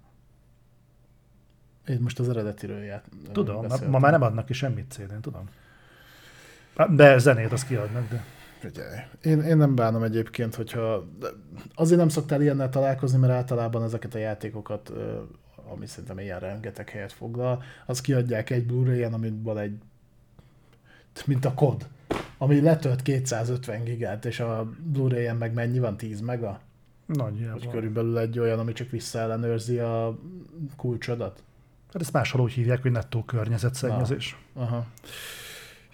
Én 1.88 2.00
most 2.02 2.20
az 2.20 2.30
eredetiről 2.30 2.84
ját. 2.84 3.10
Tudom, 3.32 3.56
ma, 3.56 3.62
beszéltem. 3.62 3.90
ma 3.90 4.00
már 4.00 4.12
nem 4.12 4.22
adnak 4.22 4.46
ki 4.46 4.54
semmit 4.54 4.92
CD-n, 4.92 5.20
tudom. 5.22 5.50
De 6.96 7.18
zenét 7.18 7.52
azt 7.52 7.68
kiadnak, 7.68 8.10
de... 8.10 8.24
Figyelj, 8.60 8.98
én, 9.22 9.42
én 9.42 9.58
nem 9.58 9.76
bánom 9.76 10.04
egyébként, 10.04 10.56
hogyha... 10.56 11.08
Azért 11.76 12.00
nem 12.00 12.10
szoktál 12.10 12.42
ilyennel 12.42 12.70
találkozni, 12.70 13.18
mert 13.18 13.34
általában 13.34 13.84
ezeket 13.84 14.16
a 14.16 14.18
játékokat, 14.18 14.92
ami 15.72 15.86
szerintem 15.86 16.20
ilyen 16.20 16.40
rengeteg 16.40 16.90
helyet 16.90 17.14
foglal, 17.14 17.64
az 17.86 18.02
kiadják 18.02 18.50
egy 18.50 18.66
Blu-ray-en, 18.66 19.14
amit 19.14 19.34
van 19.42 19.58
egy... 19.58 19.78
mint 21.26 21.46
a 21.46 21.54
kod, 21.54 21.88
ami 22.38 22.62
letölt 22.62 23.02
250 23.02 23.84
gigát, 23.84 24.26
és 24.26 24.40
a 24.40 24.70
Blu-ray-en 24.84 25.36
meg 25.36 25.54
mennyi 25.54 25.80
van? 25.80 25.98
10 25.98 26.22
mega? 26.22 26.60
Nagyjából. 27.06 27.72
körülbelül 27.72 28.18
egy 28.18 28.40
olyan, 28.40 28.60
ami 28.60 28.74
csak 28.74 28.90
visszaellenőrzi 28.90 29.78
a 29.78 30.20
kulcsodat? 30.76 31.44
Hát 31.94 32.02
ezt 32.02 32.12
máshol 32.12 32.42
úgy 32.42 32.52
hívják, 32.52 32.82
hogy 32.82 32.92
nettó 32.92 33.24
környezetszennyezés. 33.24 34.38
Aha. 34.54 34.86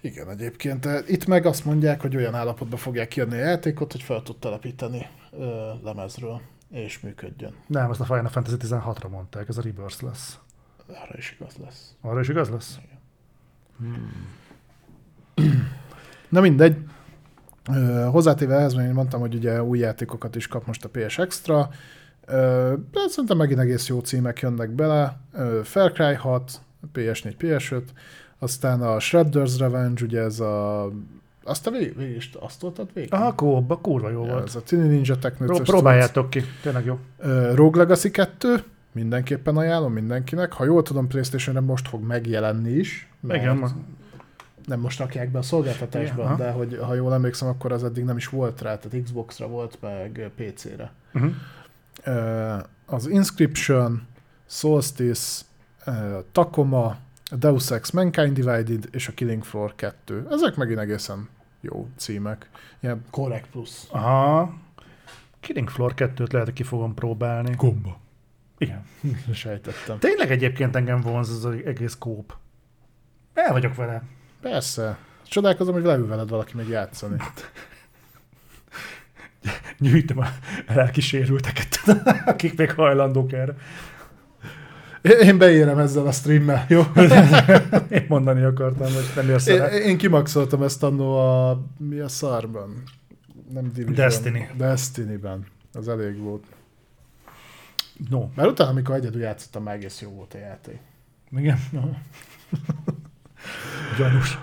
Igen, 0.01 0.29
egyébként. 0.29 0.79
de 0.79 1.01
Itt 1.07 1.25
meg 1.25 1.45
azt 1.45 1.65
mondják, 1.65 2.01
hogy 2.01 2.15
olyan 2.15 2.35
állapotban 2.35 2.79
fogják 2.79 3.07
kiadni 3.07 3.35
a 3.35 3.43
játékot, 3.45 3.91
hogy 3.91 4.01
fel 4.01 4.21
tud 4.23 4.38
telepíteni 4.38 5.07
ö, 5.31 5.71
lemezről, 5.83 6.41
és 6.69 6.99
működjön. 6.99 7.53
Nem, 7.67 7.89
azt 7.89 7.99
a 7.99 8.05
Final 8.05 8.27
Fantasy 8.27 8.55
16-ra 8.59 9.09
mondták, 9.09 9.47
ez 9.47 9.57
a 9.57 9.61
Rebirth 9.61 10.03
lesz. 10.03 10.39
Arra 10.88 11.17
is 11.17 11.31
igaz 11.39 11.55
lesz. 11.55 11.95
Arra 12.01 12.19
is 12.19 12.29
igaz 12.29 12.49
lesz? 12.49 12.79
Na 16.32 16.40
mindegy. 16.41 16.78
Ö, 17.76 18.08
hozzátéve 18.12 18.56
ehhez, 18.56 18.74
mert 18.74 18.88
én 18.88 18.94
mondtam, 18.94 19.20
hogy 19.20 19.36
ugye 19.36 19.64
új 19.64 19.80
játékokat 19.80 20.36
is 20.36 20.48
kap 20.48 20.66
most 20.66 20.86
a 20.86 20.90
PS 20.90 21.18
Extra. 21.18 21.70
Ö, 22.26 22.74
de 22.91 22.99
szerintem 23.08 23.38
megint 23.38 23.60
egész 23.60 23.88
jó 23.88 23.99
címek 23.99 24.40
jönnek 24.40 24.70
bele. 24.70 25.18
Ö, 25.34 25.60
Far 25.64 25.91
Cry 25.91 26.14
6, 26.14 26.52
PS4, 26.94 27.34
PS5, 27.40 27.82
aztán 28.40 28.82
a 28.82 28.98
Shredder's 28.98 29.56
Revenge, 29.60 30.03
ugye 30.06 30.22
ez 30.22 30.40
a... 30.40 30.88
Azt 31.44 31.68
a 31.68 31.72
végig, 31.72 31.98
végig 31.98 32.22
azt 32.40 32.60
toltad 32.60 32.90
végig? 32.94 33.14
Aha, 33.14 33.36
kóba, 33.36 33.78
kurva 33.78 34.10
jó 34.10 34.26
Ja, 34.26 34.32
volt. 34.32 34.48
ez 34.48 34.56
a 34.56 34.62
Tiny 34.64 34.88
Ninja 34.88 35.16
Technics. 35.18 35.49
Pró- 35.52 35.60
próbáljátok 35.64 36.30
ki, 36.30 36.41
tényleg 36.62 36.86
jó. 36.86 36.99
Ö, 37.18 37.56
Rogue 37.56 37.82
Legacy 37.82 38.12
2, 38.12 38.64
mindenképpen 38.91 39.58
ajánlom 39.58 39.94
mindenkinek. 39.94 40.53
Ha 40.53 40.64
jól 40.66 40.82
tudom, 40.84 41.08
Playstation-re 41.08 41.62
most 41.62 41.88
fog 41.88 42.03
megjelenni 42.03 42.70
is. 42.72 43.10
mert 43.20 43.41
Igen, 43.41 43.58
Nem 44.65 44.79
most 44.79 44.99
rakják 44.99 45.29
be 45.31 45.38
a 45.38 45.41
szolgáltatásban, 45.41 46.25
Igen, 46.25 46.38
de 46.38 46.51
hogy 46.51 46.77
ha 46.81 46.93
jól 46.93 47.13
emlékszem, 47.13 47.47
akkor 47.47 47.71
az 47.71 47.83
eddig 47.83 48.03
nem 48.03 48.17
is 48.17 48.27
volt 48.27 48.61
rá, 48.61 48.77
tehát 48.77 49.03
Xbox-ra 49.03 49.47
volt, 49.47 49.77
meg 49.81 50.31
PC-re. 50.35 50.91
Uh-huh. 51.13 51.31
Ö, 52.03 52.57
Az 52.85 53.07
Inscription, 53.07 54.07
Solstice, 54.45 55.41
Tacoma, 56.31 56.97
Deus 57.38 57.71
Ex 57.71 57.91
Mankind 57.91 58.33
Divided 58.33 58.88
és 58.91 59.07
a 59.07 59.11
Killing 59.11 59.43
Floor 59.43 59.75
2. 59.75 60.27
Ezek 60.29 60.55
megint 60.55 60.79
egészen 60.79 61.27
jó 61.61 61.88
címek. 61.95 62.49
Ilyen 62.79 63.05
Correct 63.09 63.47
Plus. 63.49 63.69
Aha. 63.89 64.53
Killing 65.39 65.69
Floor 65.69 65.93
2-t 65.95 66.31
lehet, 66.31 66.47
hogy 66.47 66.53
ki 66.57 66.63
fogom 66.63 66.93
próbálni. 66.93 67.55
Gomba. 67.55 67.99
Igen. 68.57 68.85
Sejtettem. 69.33 69.99
Tényleg 69.99 70.31
egyébként 70.31 70.75
engem 70.75 71.01
vonz 71.01 71.29
az 71.29 71.45
egész 71.65 71.95
kóp. 71.99 72.35
El 73.33 73.51
vagyok 73.51 73.75
vele. 73.75 74.03
Persze. 74.41 74.97
Csodálkozom, 75.27 75.73
hogy 75.73 75.84
leül 75.84 76.07
veled 76.07 76.30
valaki 76.30 76.55
még 76.55 76.68
játszani. 76.68 77.15
Gyűjtöm 79.80 80.18
a 80.18 80.27
lelkisérülteket, 80.68 81.80
akik 82.26 82.57
még 82.57 82.72
hajlandók 82.72 83.31
erre. 83.31 83.55
Én 85.01 85.38
beérem 85.38 85.77
ezzel 85.77 86.07
a 86.07 86.11
streammel, 86.11 86.65
jó? 86.69 86.81
Én 87.89 88.05
mondani 88.07 88.43
akartam, 88.43 88.93
hogy 88.93 89.11
nem 89.15 89.30
érsz 89.30 89.47
Én, 89.47 89.61
én 89.61 89.97
kimaxoltam 89.97 90.63
ezt 90.63 90.84
annó 90.84 91.18
a... 91.18 91.61
Mi 91.77 91.99
a 91.99 92.07
szarban? 92.07 92.84
Nem 93.53 93.63
Division. 93.63 93.95
Destiny. 93.95 94.49
Destiny-ben. 94.57 95.45
Az 95.73 95.88
elég 95.88 96.18
volt. 96.18 96.43
No, 98.09 98.27
Mert 98.35 98.49
utána, 98.49 98.69
amikor 98.69 98.95
egyedül 98.95 99.22
játszottam, 99.22 99.63
már 99.63 99.76
egész 99.76 100.01
jó 100.01 100.09
volt 100.09 100.34
a 100.34 100.38
játék. 100.38 100.80
igen. 101.31 101.59
Gyanús. 103.97 104.39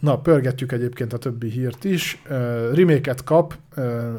Na, 0.00 0.20
pörgetjük 0.20 0.72
egyébként 0.72 1.12
a 1.12 1.18
többi 1.18 1.48
hírt 1.48 1.84
is. 1.84 2.22
Reméket 2.72 3.24
kap, 3.24 3.54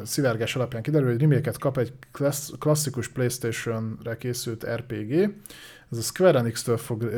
szivárgás 0.04 0.56
alapján 0.56 0.82
kiderül, 0.82 1.08
hogy 1.08 1.20
reméket 1.20 1.58
kap 1.58 1.78
egy 1.78 1.92
klasszikus 2.58 3.08
PlayStation-re 3.08 4.16
készült 4.16 4.66
RPG. 4.74 5.12
Ez 5.90 5.98
a 5.98 6.02
Square 6.02 6.38
Enix-től 6.38 6.76
fog 6.76 7.12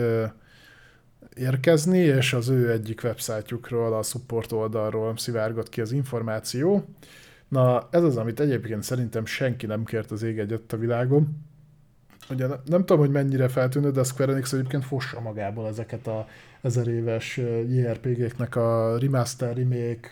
érkezni, 1.37 1.99
és 1.99 2.33
az 2.33 2.49
ő 2.49 2.71
egyik 2.71 3.01
websájtjukról, 3.05 3.95
a 3.95 4.03
support 4.03 4.53
oldalról 4.53 5.17
szivárgott 5.17 5.69
ki 5.69 5.81
az 5.81 5.93
információ. 5.93 6.85
Na, 7.49 7.89
ez 7.91 8.03
az, 8.03 8.17
amit 8.17 8.41
egyébként 8.41 8.83
szerintem 8.83 9.27
senki 9.27 9.67
nem 9.67 9.85
kért 9.85 10.11
az 10.11 10.23
ég 10.23 10.39
egyet 10.39 10.73
a 10.73 10.77
világon. 10.77 11.45
Ugye 12.31 12.47
nem 12.47 12.81
tudom, 12.81 12.99
hogy 12.99 13.11
mennyire 13.11 13.49
feltűnő, 13.49 13.91
de 13.91 14.01
a 14.01 14.05
Square 14.05 14.33
Enix 14.33 14.53
egyébként 14.53 14.85
fossa 14.85 15.21
magából 15.21 15.67
ezeket 15.67 16.07
a 16.07 16.27
ezer 16.65 16.89
éves 16.89 17.41
JRPG-knek 17.69 18.57
a 18.57 18.99
remaster, 18.99 19.57
remake, 19.57 20.09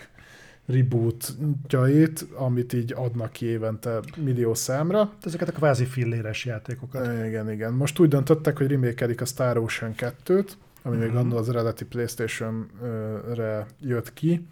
rebootjait, 0.66 2.26
amit 2.34 2.72
így 2.72 2.92
adnak 2.96 3.32
ki 3.32 3.46
évente 3.46 4.00
millió 4.16 4.54
számra. 4.54 5.12
Ezeket 5.22 5.48
a 5.48 5.52
kvázi 5.52 5.84
filléres 5.84 6.44
játékokat. 6.44 7.26
Igen, 7.26 7.50
igen. 7.50 7.72
Most 7.72 7.98
úgy 7.98 8.08
döntöttek, 8.08 8.56
hogy 8.56 8.66
remake 8.66 9.14
a 9.18 9.24
Star 9.24 9.56
Ocean 9.56 9.94
2-t, 9.96 10.48
ami 10.82 10.96
uh-huh. 10.96 11.14
még 11.14 11.24
mhm. 11.24 11.36
az 11.36 11.48
eredeti 11.48 11.84
Playstation-re 11.84 13.66
jött 13.80 14.12
ki, 14.12 14.46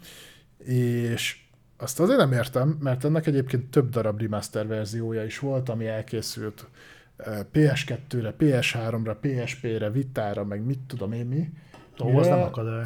és 0.65 1.39
azt 1.77 1.99
azért 1.99 2.19
nem 2.19 2.31
értem, 2.31 2.77
mert 2.79 3.05
ennek 3.05 3.27
egyébként 3.27 3.69
több 3.69 3.89
darab 3.89 4.21
remaster 4.21 4.67
verziója 4.67 5.23
is 5.23 5.39
volt, 5.39 5.69
ami 5.69 5.87
elkészült 5.87 6.67
PS2-re, 7.53 8.35
PS3-ra, 8.39 9.15
PSP-re, 9.21 9.89
Vitára, 9.89 10.45
meg 10.45 10.65
mit 10.65 10.79
tudom 10.87 11.11
én 11.11 11.25
mi. 11.25 11.49
Az 12.01 12.27
nem 12.27 12.41
akadály. 12.41 12.85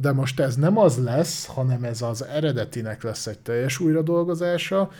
De 0.00 0.12
most 0.12 0.40
ez 0.40 0.56
nem 0.56 0.78
az 0.78 1.02
lesz, 1.04 1.46
hanem 1.46 1.84
ez 1.84 2.02
az 2.02 2.24
eredetinek 2.24 3.02
lesz 3.02 3.26
egy 3.26 3.38
teljes 3.38 3.78
újradolgozása, 3.80 4.90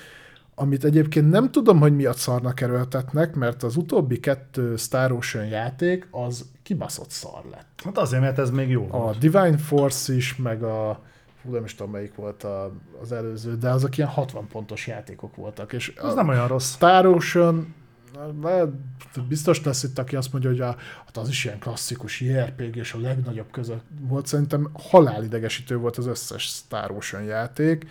amit 0.55 0.85
egyébként 0.85 1.31
nem 1.31 1.51
tudom, 1.51 1.81
hogy 1.81 1.97
miatt 1.97 2.16
szarnak 2.16 2.61
erőltetnek, 2.61 3.35
mert 3.35 3.62
az 3.62 3.77
utóbbi 3.77 4.20
kettő 4.20 4.77
Star 4.77 5.12
Ocean 5.12 5.47
játék 5.47 6.09
az 6.11 6.45
kibaszott 6.62 7.11
szar 7.11 7.43
lett. 7.51 7.81
Hát 7.85 7.99
azért, 7.99 8.23
mert 8.23 8.39
ez 8.39 8.51
még 8.51 8.70
jó 8.70 8.89
A 8.91 9.15
Divine 9.19 9.57
Force 9.57 10.15
is, 10.15 10.36
meg 10.36 10.62
a 10.62 11.01
Hú, 11.45 11.53
nem 11.53 11.65
is 11.65 11.74
tudom, 11.74 11.93
melyik 11.93 12.15
volt 12.15 12.45
a, 12.45 12.73
az 13.03 13.12
előző, 13.12 13.57
de 13.57 13.70
azok 13.70 13.97
ilyen 13.97 14.09
60 14.09 14.47
pontos 14.47 14.86
játékok 14.86 15.36
voltak. 15.36 15.73
És 15.73 15.93
ez 16.03 16.15
nem 16.15 16.28
olyan 16.28 16.49
rossz. 16.49 16.74
Star 16.74 17.07
Ocean 17.07 17.74
biztos 19.28 19.65
lesz 19.65 19.82
itt, 19.82 19.99
aki 19.99 20.16
azt 20.16 20.32
mondja, 20.32 20.51
hogy 20.51 20.61
a, 20.61 20.77
hát 21.07 21.16
az 21.16 21.28
is 21.28 21.45
ilyen 21.45 21.59
klasszikus 21.59 22.20
JRPG, 22.20 22.77
és 22.77 22.93
a 22.93 23.01
legnagyobb 23.01 23.51
között 23.51 23.85
volt. 24.01 24.27
Szerintem 24.27 24.70
halálidegesítő 24.73 25.77
volt 25.77 25.97
az 25.97 26.07
összes 26.07 26.43
Star 26.43 26.91
Ocean 26.91 27.24
játék, 27.24 27.86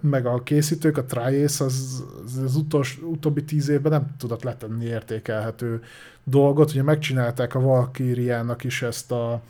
meg 0.00 0.26
a 0.26 0.42
készítők, 0.42 0.96
a 0.96 1.04
Triace 1.04 1.64
az, 1.64 2.04
az 2.44 2.56
utos, 2.56 3.00
utóbbi 3.02 3.44
tíz 3.44 3.68
évben 3.68 3.92
nem 3.92 4.14
tudott 4.18 4.42
letenni 4.42 4.84
értékelhető 4.84 5.82
dolgot. 6.24 6.70
Ugye 6.70 6.82
megcsinálták 6.82 7.54
a 7.54 7.60
Valkyriának 7.60 8.64
is 8.64 8.82
ezt 8.82 9.12
a 9.12 9.42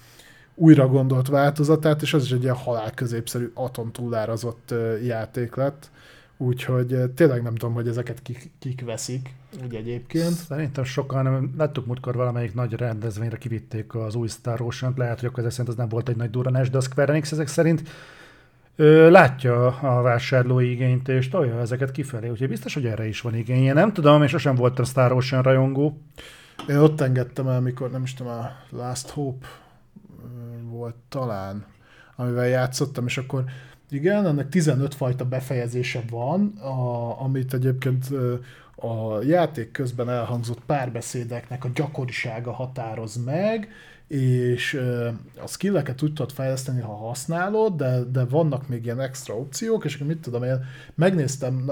újra 0.55 0.89
gondolt 0.89 1.29
változatát, 1.29 2.03
és 2.03 2.15
az 2.15 2.25
is 2.25 2.33
egy 2.33 2.43
ilyen 2.43 2.55
halálközépszerű 2.55 3.51
aton 3.55 3.93
túlárazott 3.93 4.75
játék 5.05 5.55
lett. 5.55 5.91
Úgyhogy 6.37 6.97
tényleg 7.15 7.43
nem 7.43 7.55
tudom, 7.55 7.75
hogy 7.75 7.89
ezeket 7.89 8.23
kik, 8.23 8.51
kik 8.59 8.85
veszik, 8.85 9.35
úgy 9.65 9.75
egyébként. 9.75 10.33
Szerintem 10.33 10.85
sokan, 10.85 11.55
láttuk 11.57 11.87
múltkor 11.87 12.15
valamelyik 12.15 12.55
nagy 12.55 12.73
rendezvényre 12.73 13.37
kivitték 13.37 13.95
az 13.95 14.15
új 14.15 14.29
Star 14.29 14.61
ocean 14.61 14.95
lehet, 14.97 15.21
hogy 15.21 15.29
akkor 15.29 15.39
ezek 15.39 15.51
szerint 15.51 15.69
az 15.69 15.77
nem 15.77 15.89
volt 15.89 16.09
egy 16.09 16.17
nagy 16.17 16.31
duranás, 16.31 16.71
de 16.71 16.77
a 16.77 16.81
Square 16.81 17.13
Enix 17.13 17.33
ezek 17.33 17.47
szerint 17.47 17.83
ő 18.77 19.11
látja 19.11 19.67
a 19.67 20.03
vásárlói 20.03 20.71
igényt, 20.71 21.09
és 21.09 21.29
tolja 21.29 21.61
ezeket 21.61 21.91
kifelé, 21.91 22.29
úgyhogy 22.29 22.49
biztos, 22.49 22.75
hogy 22.75 22.87
erre 22.87 23.07
is 23.07 23.21
van 23.21 23.35
igénye. 23.35 23.73
Nem 23.73 23.93
tudom, 23.93 24.23
és 24.23 24.31
sosem 24.31 24.55
voltam 24.55 24.85
Star 24.85 25.13
Ocean 25.13 25.43
rajongó. 25.43 25.99
Én 26.69 26.77
ott 26.77 27.01
engedtem 27.01 27.49
el, 27.49 27.57
amikor 27.57 27.91
nem 27.91 28.03
is 28.03 28.15
tudom, 28.15 28.33
a 28.33 28.51
Last 28.71 29.11
Hope 29.11 29.47
volt 30.71 30.95
talán, 31.09 31.65
amivel 32.17 32.47
játszottam, 32.47 33.07
és 33.07 33.19
akkor 33.19 33.45
igen, 33.91 34.27
ennek 34.27 34.49
15 34.49 34.95
fajta 34.95 35.25
befejezése 35.25 36.03
van, 36.11 36.53
a, 36.59 37.21
amit 37.21 37.55
egyébként 37.55 38.07
a 38.83 39.23
játék 39.23 39.71
közben 39.71 40.11
elhangzott 40.11 40.61
párbeszédeknek 40.67 41.65
a 41.65 41.71
gyakorisága 41.75 42.53
határoz 42.53 43.25
meg, 43.25 43.69
és 44.07 44.81
a 45.43 45.47
skilleket 45.47 46.03
úgy 46.03 46.13
tudod 46.13 46.33
fejleszteni, 46.33 46.81
ha 46.81 46.95
használod, 46.97 47.77
de, 47.77 48.01
de 48.05 48.25
vannak 48.25 48.69
még 48.69 48.85
ilyen 48.85 49.01
extra 49.01 49.37
opciók, 49.37 49.85
és 49.85 49.99
mit 49.99 50.19
tudom 50.19 50.43
én, 50.43 50.65
megnéztem, 50.95 51.71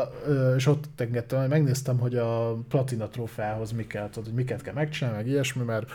és 0.57 0.67
ott 0.67 1.01
engedtem, 1.01 1.49
megnéztem, 1.49 1.99
hogy 1.99 2.17
a 2.17 2.59
platina 2.69 3.09
trófeához 3.09 3.73
mi 3.73 3.87
kell, 3.87 4.09
tudod, 4.09 4.25
hogy 4.25 4.35
miket 4.35 4.63
kell 4.63 4.75
megcsinálni, 4.75 5.19
meg 5.19 5.29
ilyesmi, 5.29 5.65
mert 5.65 5.91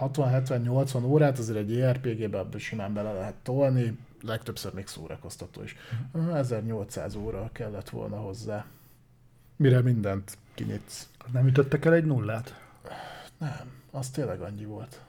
60-70-80 0.00 1.04
órát 1.04 1.38
azért 1.38 1.58
egy 1.58 1.70
JRPG-be 1.70 2.58
simán 2.58 2.94
bele 2.94 3.12
lehet 3.12 3.34
tolni, 3.42 3.98
legtöbbször 4.22 4.72
még 4.74 4.86
szórakoztató 4.86 5.62
is. 5.62 5.76
1800 6.34 7.14
mhm. 7.14 7.24
óra 7.24 7.50
kellett 7.52 7.88
volna 7.88 8.16
hozzá. 8.16 8.64
Mire 9.62 9.80
mindent 9.80 10.38
kinyitsz. 10.54 11.08
Nem 11.32 11.46
ütöttek 11.46 11.84
el 11.84 11.92
egy 11.92 12.04
nullát? 12.04 12.60
Nem, 13.38 13.70
az 13.90 14.10
tényleg 14.10 14.40
annyi 14.40 14.64
volt. 14.64 15.00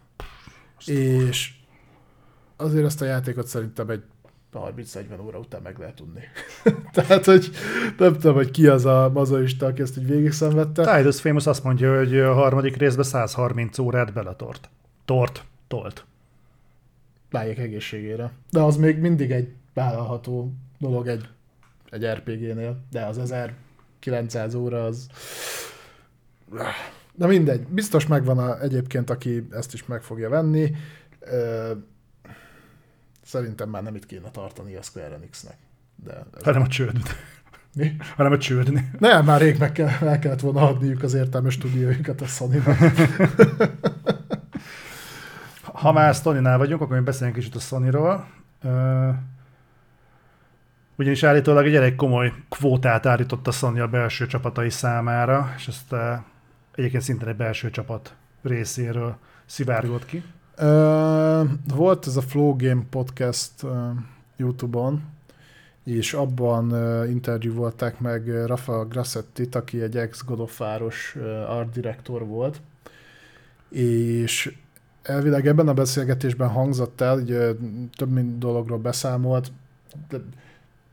És 0.86 1.54
azért 2.56 2.86
azt 2.86 3.02
a 3.02 3.06
játékot 3.06 3.48
szerintem 3.48 3.90
egy 3.90 4.04
30-40 4.54 5.26
óra 5.26 5.40
után 5.40 5.62
meg 5.62 5.78
lehet 5.78 5.96
tudni. 5.96 6.22
Tehát, 6.94 7.26
hogy 7.26 7.52
nem 7.98 8.14
tudom, 8.14 8.36
hogy 8.36 8.52
ki 8.52 8.68
az 8.68 8.86
a 8.86 9.10
mazoista, 9.14 9.66
aki 9.66 9.82
ezt 9.82 9.98
így 9.98 10.08
végig 10.08 10.32
szenvedte. 10.32 10.96
Tidus 10.96 11.22
Famous 11.22 11.48
azt 11.48 11.64
mondja, 11.64 11.98
hogy 11.98 12.20
a 12.20 12.34
harmadik 12.34 12.76
részben 12.76 13.06
130 13.06 13.78
órát 13.78 14.14
beletort. 14.14 14.70
Tort. 15.06 15.46
Tolt. 15.68 16.06
Lájék 17.32 17.58
egészségére. 17.58 18.32
De 18.50 18.62
az 18.62 18.78
még 18.78 18.98
mindig 18.98 19.32
egy 19.32 19.54
vállalható 19.74 20.54
dolog 20.80 21.08
egy, 21.08 21.28
egy 21.90 22.06
RPG-nél, 22.06 22.84
de 22.92 23.06
az 23.06 23.18
1900 24.08 24.56
óra 24.56 24.86
az... 24.86 25.08
Na 27.16 27.28
mindegy, 27.28 27.68
biztos 27.68 28.08
megvan 28.08 28.38
a, 28.38 28.62
egyébként, 28.62 29.10
aki 29.10 29.48
ezt 29.52 29.74
is 29.74 29.86
meg 29.86 30.02
fogja 30.02 30.30
venni. 30.30 30.76
Szerintem 33.26 33.70
már 33.70 33.84
nem 33.84 33.96
itt 33.96 34.06
kéne 34.06 34.30
tartani 34.30 34.76
a 34.76 34.82
Square 34.82 35.16
Enix-nek. 35.16 35.58
De 36.04 36.26
Hanem 36.44 36.62
a 36.62 36.68
csődni. 36.68 37.02
Mi? 37.76 37.96
Hanem 38.16 38.32
a 38.32 38.38
csődni. 38.38 38.90
Nem, 39.00 39.26
már 39.26 39.42
rég 39.42 39.58
meg, 39.60 39.72
kell, 39.72 39.90
meg 40.02 40.20
kellett 40.20 40.40
volna 40.40 40.68
adniuk 40.68 41.04
az 41.04 41.14
értelmes 41.14 41.54
stúdiójukat 41.54 42.22
a 42.22 42.26
sony 42.26 42.64
Ha 45.64 45.92
már 45.92 46.16
sony 46.16 46.42
vagyunk, 46.42 46.82
akkor 46.82 46.98
mi 46.98 47.04
beszéljünk 47.04 47.38
kicsit 47.40 47.56
a 47.56 47.60
Sony-ról. 47.60 48.28
Ugyanis 50.98 51.24
állítólag 51.24 51.66
egy 51.66 51.76
elég 51.76 51.96
komoly 51.96 52.34
kvótát 52.50 53.06
állított 53.06 53.48
a 53.48 53.52
Sony 53.52 53.80
a 53.80 53.88
belső 53.88 54.26
csapatai 54.28 54.70
számára, 54.70 55.54
és 55.58 55.68
ezt 55.68 55.92
uh, 55.92 56.00
egyébként 56.76 57.04
szintén 57.04 57.28
egy 57.28 57.36
belső 57.36 57.70
csapat 57.70 58.16
részéről 58.42 59.18
szivárgott 59.46 60.06
ki. 60.06 60.24
Uh, 60.62 61.50
volt 61.76 62.08
ez 62.08 62.18
a 62.18 62.22
Flow 62.22 62.56
Game 62.56 62.82
podcast 62.90 63.52
uh, 63.64 63.72
YouTube-on, 64.38 65.02
és 65.84 66.14
abban 66.14 66.72
uh, 66.72 67.10
interjú 67.10 67.54
volták 67.54 68.00
meg 68.00 68.46
Rafa 68.46 68.86
Grassettit, 68.86 69.56
aki 69.56 69.82
egy 69.82 69.98
ex-God 69.98 70.40
of 70.40 70.60
War-os 70.60 71.16
uh, 71.16 71.50
art 71.50 71.72
director 71.72 72.26
volt, 72.26 72.62
és 73.70 74.56
elvileg 75.02 75.48
ebben 75.48 75.68
a 75.68 75.74
beszélgetésben 75.74 76.50
hangzott 76.50 77.02
el, 77.02 77.14
hogy 77.14 77.58
több 77.96 78.10
mint 78.12 78.38
dologról 78.38 78.78
beszámolt, 78.78 79.52
de 80.10 80.18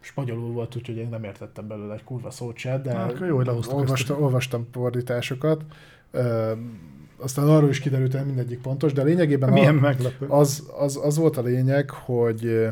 spanyolul 0.00 0.52
volt, 0.52 0.76
úgyhogy 0.76 0.96
én 0.96 1.08
nem 1.08 1.24
értettem 1.24 1.66
belőle 1.66 1.94
egy 1.94 2.04
kurva 2.04 2.30
szót 2.30 2.56
se, 2.56 2.78
de 2.78 2.92
hát, 2.92 3.18
jó, 3.28 3.36
olvastam, 3.36 4.22
olvastam 4.22 4.66
fordításokat 4.72 5.64
aztán 7.16 7.48
arról 7.48 7.68
is 7.68 7.80
kiderült, 7.80 8.12
hogy 8.12 8.26
mindegyik 8.26 8.60
pontos, 8.60 8.92
de 8.92 9.02
lényegében 9.02 9.52
milyen 9.52 9.76
a, 9.76 9.80
meglepő. 9.80 10.26
Az, 10.26 10.68
az, 10.78 11.00
az, 11.02 11.16
volt 11.16 11.36
a 11.36 11.42
lényeg, 11.42 11.90
hogy 11.90 12.68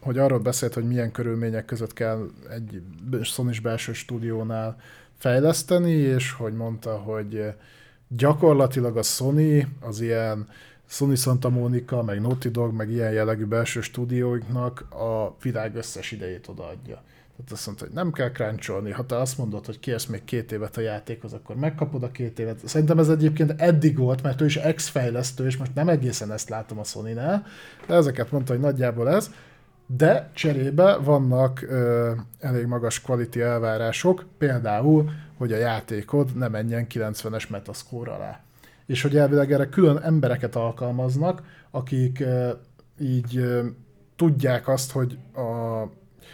hogy 0.00 0.18
arról 0.18 0.38
beszélt, 0.38 0.74
hogy 0.74 0.86
milyen 0.86 1.10
körülmények 1.10 1.64
között 1.64 1.92
kell 1.92 2.26
egy 2.50 2.82
sony 3.22 3.54
belső 3.62 3.92
stúdiónál 3.92 4.76
fejleszteni, 5.16 5.90
és 5.90 6.32
hogy 6.32 6.54
mondta, 6.54 6.96
hogy 6.96 7.44
gyakorlatilag 8.08 8.96
a 8.96 9.02
Sony 9.02 9.66
az 9.80 10.00
ilyen 10.00 10.48
Sony 10.90 11.14
Santa 11.14 11.48
Monica, 11.48 12.02
meg 12.02 12.20
Naughty 12.20 12.48
Dog, 12.48 12.74
meg 12.74 12.90
ilyen 12.90 13.12
jellegű 13.12 13.44
belső 13.44 13.80
stúdióiknak 13.80 14.80
a 14.90 15.36
világ 15.42 15.76
összes 15.76 16.12
idejét 16.12 16.48
odaadja. 16.48 17.02
Tehát 17.38 17.52
azt 17.52 17.66
mondta, 17.66 17.84
hogy 17.84 17.94
nem 17.94 18.12
kell 18.12 18.30
cruncholni. 18.30 18.90
Ha 18.90 19.06
te 19.06 19.16
azt 19.16 19.38
mondod, 19.38 19.66
hogy 19.66 19.80
kérsz 19.80 20.06
még 20.06 20.24
két 20.24 20.52
évet 20.52 20.76
a 20.76 20.80
játékhoz, 20.80 21.32
akkor 21.32 21.56
megkapod 21.56 22.02
a 22.02 22.10
két 22.10 22.38
évet. 22.38 22.68
Szerintem 22.68 22.98
ez 22.98 23.08
egyébként 23.08 23.60
eddig 23.60 23.96
volt, 23.96 24.22
mert 24.22 24.40
ő 24.40 24.44
is 24.44 24.56
ex-fejlesztő, 24.56 25.46
és 25.46 25.56
most 25.56 25.74
nem 25.74 25.88
egészen 25.88 26.32
ezt 26.32 26.48
látom 26.48 26.78
a 26.78 26.84
sony 26.84 27.14
de 27.14 27.42
ezeket 27.94 28.30
mondta, 28.30 28.52
hogy 28.52 28.62
nagyjából 28.62 29.10
ez. 29.10 29.30
De 29.86 30.30
cserébe 30.34 30.96
vannak 30.96 31.62
ö, 31.62 32.12
elég 32.40 32.66
magas 32.66 33.00
quality 33.00 33.40
elvárások, 33.40 34.26
például, 34.38 35.10
hogy 35.36 35.52
a 35.52 35.56
játékod 35.56 36.36
ne 36.36 36.48
menjen 36.48 36.86
90-es 36.90 37.48
metascore 37.48 38.10
alá. 38.10 38.40
És 38.88 39.02
hogy 39.02 39.16
elvileg 39.16 39.52
erre 39.52 39.68
külön 39.68 39.98
embereket 39.98 40.56
alkalmaznak, 40.56 41.42
akik 41.70 42.24
így 43.00 43.44
tudják 44.16 44.68
azt, 44.68 44.92
hogy 44.92 45.18
a 45.34 45.82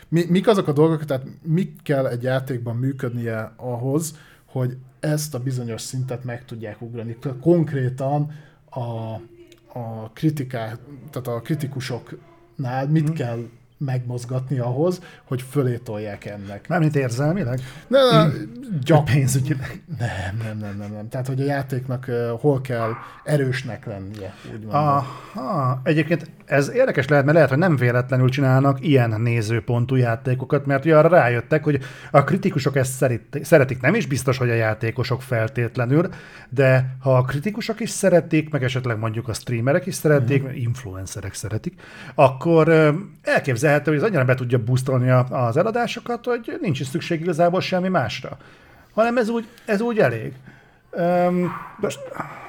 mi, 0.08 0.24
mik 0.28 0.48
azok 0.48 0.68
a 0.68 0.72
dolgok, 0.72 1.04
tehát 1.04 1.26
mik 1.42 1.82
kell 1.82 2.06
egy 2.06 2.22
játékban 2.22 2.76
működnie 2.76 3.52
ahhoz, 3.56 4.16
hogy 4.44 4.76
ezt 5.00 5.34
a 5.34 5.38
bizonyos 5.38 5.80
szintet 5.80 6.24
meg 6.24 6.44
tudják 6.44 6.82
ugrani. 6.82 7.16
Konkrétan 7.40 8.32
a, 8.70 8.80
a 9.78 10.10
kritikák, 10.12 10.78
tehát 11.10 11.28
a 11.28 11.40
kritikusoknál 11.40 12.88
mit 12.88 13.06
hmm. 13.06 13.14
kell 13.14 13.48
megmozgatni 13.84 14.58
ahhoz, 14.58 15.00
hogy 15.24 15.42
fölé 15.42 15.76
tolják 15.76 16.24
ennek. 16.24 16.68
Mármint 16.68 16.96
érzelmileg? 16.96 17.60
Ne, 17.88 17.98
ne, 17.98 18.32
gyak... 18.84 19.04
Pénzügyileg? 19.04 19.82
Nem, 19.98 20.36
nem, 20.42 20.58
nem, 20.58 20.76
nem, 20.78 20.92
nem. 20.92 21.08
Tehát, 21.08 21.26
hogy 21.26 21.40
a 21.40 21.44
játéknak 21.44 22.04
uh, 22.08 22.40
hol 22.40 22.60
kell 22.60 22.92
erősnek 23.24 23.86
lennie, 23.86 24.34
úgy 24.52 24.66
Aha, 24.68 25.80
egyébként 25.84 26.30
ez 26.46 26.70
érdekes 26.70 27.08
lehet, 27.08 27.24
mert 27.24 27.36
lehet, 27.36 27.50
hogy 27.50 27.58
nem 27.58 27.76
véletlenül 27.76 28.28
csinálnak 28.28 28.86
ilyen 28.86 29.20
nézőpontú 29.20 29.94
játékokat, 29.94 30.66
mert 30.66 30.84
ugye 30.84 30.98
arra 30.98 31.08
rájöttek, 31.08 31.64
hogy 31.64 31.80
a 32.10 32.24
kritikusok 32.24 32.76
ezt 32.76 33.04
szeretik, 33.42 33.80
nem 33.80 33.94
is 33.94 34.06
biztos, 34.06 34.38
hogy 34.38 34.50
a 34.50 34.54
játékosok 34.54 35.22
feltétlenül, 35.22 36.08
de 36.48 36.96
ha 37.00 37.16
a 37.16 37.22
kritikusok 37.22 37.80
is 37.80 37.90
szeretik, 37.90 38.50
meg 38.50 38.64
esetleg 38.64 38.98
mondjuk 38.98 39.28
a 39.28 39.32
streamerek 39.32 39.86
is 39.86 39.94
szeretik, 39.94 40.42
uh-huh. 40.42 40.60
influencerek 40.60 41.34
szeretik, 41.34 41.80
akkor 42.14 42.94
elképzelhető, 43.22 43.90
hogy 43.90 44.00
ez 44.00 44.06
annyira 44.06 44.24
be 44.24 44.34
tudja 44.34 44.58
boostolni 44.58 45.10
az 45.30 45.56
eladásokat, 45.56 46.24
hogy 46.24 46.58
nincs 46.60 46.80
is 46.80 46.86
szükség 46.86 47.20
igazából 47.20 47.60
semmi 47.60 47.88
másra. 47.88 48.36
Hanem 48.94 49.16
ez 49.16 49.28
úgy, 49.28 49.48
ez 49.66 49.80
úgy 49.80 49.98
elég. 49.98 50.32
Um, 50.90 51.52
most 51.80 51.98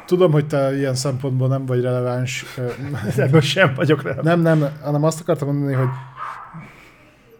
tudom, 0.05 0.31
hogy 0.31 0.47
te 0.47 0.77
ilyen 0.77 0.95
szempontból 0.95 1.47
nem 1.47 1.65
vagy 1.65 1.81
releváns. 1.81 2.45
Ebből 3.17 3.41
sem 3.41 3.73
vagyok 3.73 4.01
releváns. 4.01 4.25
Nem, 4.25 4.39
nem, 4.39 4.77
hanem 4.81 5.03
azt 5.03 5.21
akartam 5.21 5.47
mondani, 5.47 5.73
hogy 5.73 5.89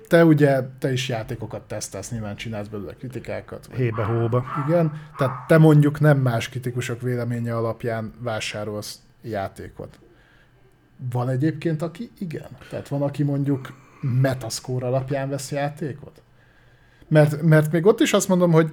te 0.07 0.25
ugye, 0.25 0.61
te 0.79 0.91
is 0.91 1.09
játékokat 1.09 1.61
tesztelsz, 1.61 2.11
nyilván 2.11 2.35
csinálsz 2.35 2.67
belőle 2.67 2.93
kritikákat. 2.93 3.69
Hébe-hóba. 3.75 4.43
Igen, 4.67 5.01
tehát 5.17 5.47
te 5.47 5.57
mondjuk 5.57 5.99
nem 5.99 6.17
más 6.17 6.49
kritikusok 6.49 7.01
véleménye 7.01 7.55
alapján 7.55 8.13
vásárolsz 8.19 8.99
játékot. 9.21 9.99
Van 11.11 11.29
egyébként, 11.29 11.81
aki 11.81 12.11
igen? 12.19 12.47
Tehát 12.69 12.87
van, 12.87 13.01
aki 13.01 13.23
mondjuk 13.23 13.73
metascore 14.01 14.87
alapján 14.87 15.29
vesz 15.29 15.51
játékot? 15.51 16.21
Mert, 17.07 17.41
mert 17.41 17.71
még 17.71 17.85
ott 17.85 17.99
is 17.99 18.13
azt 18.13 18.27
mondom, 18.27 18.51
hogy 18.51 18.71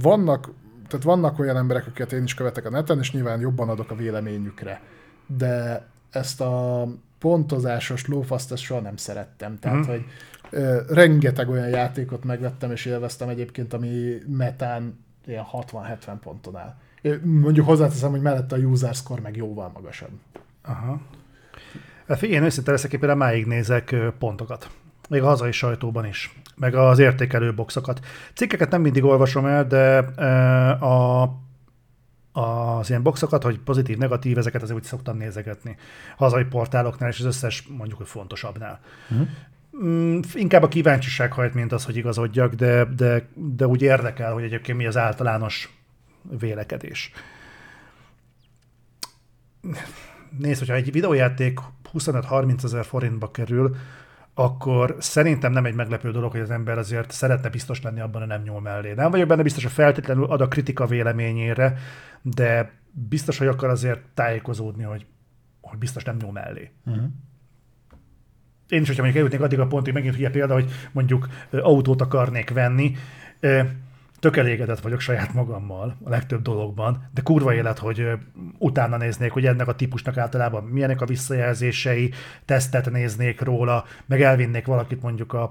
vannak 0.00 0.50
tehát 0.92 1.06
vannak 1.06 1.38
olyan 1.38 1.56
emberek, 1.56 1.86
akiket 1.86 2.12
én 2.12 2.22
is 2.22 2.34
követek 2.34 2.64
a 2.66 2.70
neten, 2.70 2.98
és 2.98 3.12
nyilván 3.12 3.40
jobban 3.40 3.68
adok 3.68 3.90
a 3.90 3.94
véleményükre. 3.94 4.80
De 5.26 5.86
ezt 6.10 6.40
a 6.40 6.86
pontozásos 7.18 8.06
lófaszt 8.06 8.52
ezt 8.52 8.62
soha 8.62 8.80
nem 8.80 8.96
szerettem. 8.96 9.58
Tehát, 9.58 9.78
mm. 9.78 9.88
hogy 9.88 10.04
ö, 10.50 10.82
rengeteg 10.88 11.48
olyan 11.48 11.68
játékot 11.68 12.24
megvettem, 12.24 12.70
és 12.70 12.84
élveztem 12.84 13.28
egyébként, 13.28 13.72
ami 13.72 14.18
metán 14.26 15.04
ilyen 15.26 15.44
60-70 15.52 15.96
ponton 16.22 16.56
áll. 16.56 16.74
Mondjuk 17.22 17.66
hozzáteszem, 17.66 18.10
hogy 18.10 18.20
mellette 18.20 18.54
a 18.54 18.58
user 18.58 18.94
score 18.94 19.20
meg 19.20 19.36
jóval 19.36 19.70
magasabb. 19.74 20.10
Aha. 20.62 21.00
Hát 22.06 22.22
én 22.22 22.42
őszinte 22.42 22.70
leszek, 22.70 22.92
én 22.92 22.98
például 22.98 23.20
máig 23.20 23.46
nézek 23.46 23.94
pontokat. 24.18 24.70
Még 25.12 25.22
a 25.22 25.26
hazai 25.26 25.52
sajtóban 25.52 26.06
is 26.06 26.34
meg 26.56 26.74
az 26.74 26.98
értékelő 26.98 27.54
boxokat. 27.54 28.00
Cikkeket 28.34 28.70
nem 28.70 28.80
mindig 28.80 29.04
olvasom 29.04 29.46
el, 29.46 29.66
de 29.66 29.98
a, 30.84 31.22
az 32.32 32.88
ilyen 32.88 33.02
boxokat, 33.02 33.42
hogy 33.42 33.58
pozitív, 33.58 33.98
negatív, 33.98 34.38
ezeket 34.38 34.62
azért 34.62 34.78
úgy 34.78 34.84
szoktam 34.84 35.16
nézegetni. 35.16 35.76
Hazai 36.16 36.44
portáloknál 36.44 37.10
és 37.10 37.18
az 37.18 37.24
összes 37.24 37.66
mondjuk, 37.76 37.98
hogy 37.98 38.08
fontosabbnál. 38.08 38.80
Uh-huh. 39.10 39.28
Inkább 40.34 40.62
a 40.62 40.68
kíváncsiság 40.68 41.32
hajt, 41.32 41.54
mint 41.54 41.72
az, 41.72 41.84
hogy 41.84 41.96
igazodjak, 41.96 42.54
de, 42.54 42.84
de, 42.84 43.28
de 43.34 43.66
úgy 43.66 43.82
érdekel, 43.82 44.32
hogy 44.32 44.42
egyébként 44.42 44.78
mi 44.78 44.86
az 44.86 44.96
általános 44.96 45.82
vélekedés. 46.38 47.12
Nézd, 50.38 50.58
hogyha 50.58 50.74
egy 50.74 50.92
videójáték 50.92 51.60
25-30 51.92 52.64
ezer 52.64 52.84
forintba 52.84 53.30
kerül, 53.30 53.76
akkor 54.34 54.96
szerintem 54.98 55.52
nem 55.52 55.64
egy 55.64 55.74
meglepő 55.74 56.10
dolog, 56.10 56.30
hogy 56.30 56.40
az 56.40 56.50
ember 56.50 56.78
azért 56.78 57.10
szeretne 57.10 57.48
biztos 57.48 57.82
lenni 57.82 58.00
abban, 58.00 58.20
hogy 58.20 58.30
nem 58.30 58.42
nyúl 58.42 58.60
mellé. 58.60 58.92
Nem 58.92 59.10
vagyok 59.10 59.28
benne 59.28 59.42
biztos, 59.42 59.62
hogy 59.62 59.72
feltétlenül 59.72 60.24
ad 60.24 60.40
a 60.40 60.48
kritika 60.48 60.86
véleményére, 60.86 61.78
de 62.22 62.72
biztos, 62.90 63.38
hogy 63.38 63.46
akar 63.46 63.68
azért 63.68 64.00
tájékozódni, 64.14 64.82
hogy, 64.82 65.06
hogy 65.60 65.78
biztos 65.78 66.04
nem 66.04 66.16
nyúl 66.16 66.32
mellé. 66.32 66.70
Uh-huh. 66.86 67.04
Én 68.68 68.80
is, 68.80 68.86
hogyha 68.86 69.02
mondjuk 69.02 69.24
eljutnék 69.24 69.40
addig 69.40 69.60
a 69.60 69.66
pontig, 69.66 69.92
megint 69.92 70.14
ugye 70.14 70.30
példa, 70.30 70.54
hogy 70.54 70.70
mondjuk 70.92 71.28
autót 71.50 72.00
akarnék 72.00 72.50
venni, 72.50 72.94
tök 74.22 74.36
elégedett 74.36 74.80
vagyok 74.80 75.00
saját 75.00 75.32
magammal 75.34 75.96
a 76.04 76.08
legtöbb 76.08 76.42
dologban, 76.42 77.08
de 77.14 77.20
kurva 77.20 77.54
élet, 77.54 77.78
hogy 77.78 78.06
utána 78.58 78.96
néznék, 78.96 79.32
hogy 79.32 79.46
ennek 79.46 79.68
a 79.68 79.74
típusnak 79.74 80.16
általában 80.16 80.64
milyenek 80.64 81.00
a 81.00 81.06
visszajelzései, 81.06 82.12
tesztet 82.44 82.90
néznék 82.90 83.40
róla, 83.40 83.84
meg 84.06 84.22
elvinnék 84.22 84.66
valakit 84.66 85.02
mondjuk 85.02 85.32
a, 85.32 85.42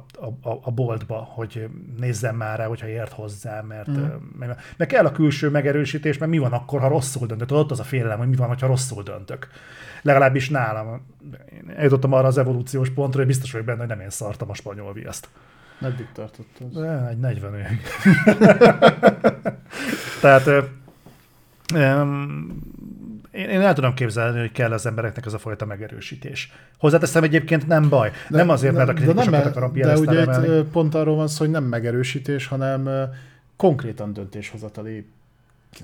a, 0.41 0.49
a 0.61 0.71
boltba, 0.71 1.15
hogy 1.15 1.69
nézzem 1.99 2.35
már 2.35 2.57
rá, 2.57 2.65
hogyha 2.65 2.87
ért 2.87 3.11
hozzá, 3.11 3.61
mert 3.61 3.89
mm. 3.89 4.03
meg, 4.39 4.57
meg 4.77 4.87
kell 4.87 5.05
a 5.05 5.11
külső 5.11 5.49
megerősítés, 5.49 6.17
mert 6.17 6.31
mi 6.31 6.37
van 6.37 6.53
akkor, 6.53 6.79
ha 6.79 6.87
rosszul 6.87 7.27
döntök. 7.27 7.51
Ott 7.51 7.71
az 7.71 7.79
a 7.79 7.83
félelem, 7.83 8.17
hogy 8.17 8.29
mi 8.29 8.35
van, 8.35 8.57
ha 8.59 8.67
rosszul 8.67 9.03
döntök. 9.03 9.47
Legalábbis 10.01 10.49
nálam. 10.49 11.05
Én 11.53 11.73
eljutottam 11.75 12.13
arra 12.13 12.27
az 12.27 12.37
evolúciós 12.37 12.89
pontra, 12.89 13.17
hogy 13.17 13.27
biztos 13.27 13.51
vagyok 13.51 13.67
benne, 13.67 13.79
hogy 13.79 13.87
nem 13.87 13.99
én 13.99 14.09
szartam 14.09 14.49
a 14.49 14.53
spanyol 14.53 14.93
viaszt. 14.93 15.29
Meddig 15.81 16.07
tartott 16.13 16.59
az? 16.73 16.81
Egy 17.09 17.17
40 17.17 17.53
évig. 17.55 17.81
Tehát 20.21 20.47
um, 21.73 22.61
én, 23.31 23.49
én 23.49 23.61
el 23.61 23.73
tudom 23.73 23.93
képzelni, 23.93 24.39
hogy 24.39 24.51
kell 24.51 24.71
az 24.71 24.85
embereknek 24.85 25.25
ez 25.25 25.33
a 25.33 25.39
fajta 25.39 25.65
megerősítés. 25.65 26.51
Hozzáteszem 26.77 27.23
egyébként 27.23 27.67
nem 27.67 27.89
baj. 27.89 28.11
De, 28.29 28.37
nem 28.37 28.49
azért, 28.49 28.75
mert 28.75 28.89
a 28.89 28.93
kritikusokat 28.93 29.45
akarom 29.45 29.73
De 29.73 29.97
ugye 29.97 30.21
itt 30.21 30.63
pont 30.63 30.95
arról 30.95 31.15
van 31.15 31.27
szó, 31.27 31.37
hogy 31.37 31.53
nem 31.53 31.63
megerősítés, 31.63 32.47
hanem 32.47 32.89
konkrétan 33.55 34.13
döntéshozatali 34.13 35.05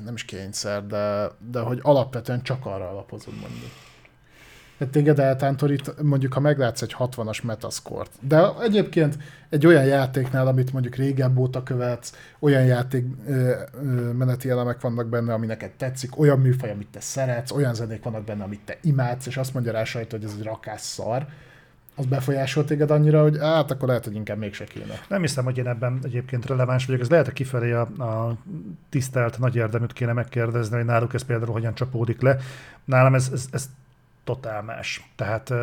nem 0.06 0.14
is 0.14 0.26
kényszer, 0.26 0.88
de, 0.88 1.30
de 1.52 1.60
hogy 1.60 1.80
alapvetően 1.82 2.42
csak 2.42 2.66
arra 2.66 2.90
alapozod 2.90 3.34
mondjuk. 3.34 3.72
Tehát 4.78 4.94
téged 4.94 5.20
eltántorít, 5.20 6.02
mondjuk, 6.02 6.34
ha 6.34 6.40
meglátsz 6.40 6.82
egy 6.82 6.96
60-as 7.00 7.44
metaszkort. 7.44 8.12
De 8.22 8.50
egyébként 8.62 9.18
egy 9.50 9.66
olyan 9.66 9.86
játéknál, 9.86 10.48
amit 10.48 10.74
mondjuk 10.74 10.96
régebb 10.96 11.38
óta 11.38 11.64
követsz, 11.64 12.14
olyan 12.40 12.66
játék 12.66 13.06
ö, 13.28 13.32
ö, 13.32 14.12
meneti 14.12 14.50
elemek 14.50 14.82
vannak 14.82 15.08
benne, 15.08 15.34
ami 15.34 15.46
neked 15.46 15.72
tetszik, 15.72 16.20
olyan 16.20 16.40
műfaj, 16.40 16.72
amit 16.72 16.88
te 16.92 17.00
szeretsz, 17.00 17.52
olyan 17.52 17.74
zenék 17.74 18.04
vannak 18.04 18.24
benne, 18.24 18.44
amit 18.44 18.62
te 18.66 18.78
imádsz, 18.82 19.26
és 19.26 19.38
azt 19.38 19.54
mondja 19.54 19.72
rá 19.72 19.84
sajt, 19.84 20.12
hogy 20.12 20.24
ez 20.24 20.36
egy 20.38 20.44
rakás 20.44 20.82
szar, 20.82 21.28
az 22.00 22.06
befolyásol 22.06 22.66
téged 22.66 22.92
annyira, 22.92 23.22
hogy 23.22 23.38
hát 23.40 23.72
akkor 23.72 23.88
lehet, 23.88 24.04
hogy 24.04 24.16
inkább 24.16 24.38
mégse 24.38 24.64
kéne. 24.64 24.94
Nem 25.08 25.22
hiszem, 25.22 25.44
hogy 25.44 25.58
én 25.58 25.68
ebben 25.68 26.00
egyébként 26.04 26.46
releváns 26.46 26.86
vagyok. 26.86 27.02
Ez 27.02 27.10
lehet, 27.10 27.26
hogy 27.26 27.34
kifelé 27.34 27.72
a, 27.72 27.82
a 27.82 28.38
tisztelt 28.90 29.40
nagy 29.40 29.56
érdeműt 29.56 29.94
kéne 29.94 30.14
megkérdezni, 30.14 30.76
hogy 30.76 30.86
náluk 30.86 31.14
ez 31.14 31.22
például 31.22 31.52
hogyan 31.52 31.74
csapódik 31.74 32.22
le. 32.22 32.38
Nálam 32.86 33.14
ez, 33.14 33.30
ez, 33.34 33.46
ez 33.52 33.70
totál 34.28 34.62
más. 34.62 35.12
Tehát 35.16 35.54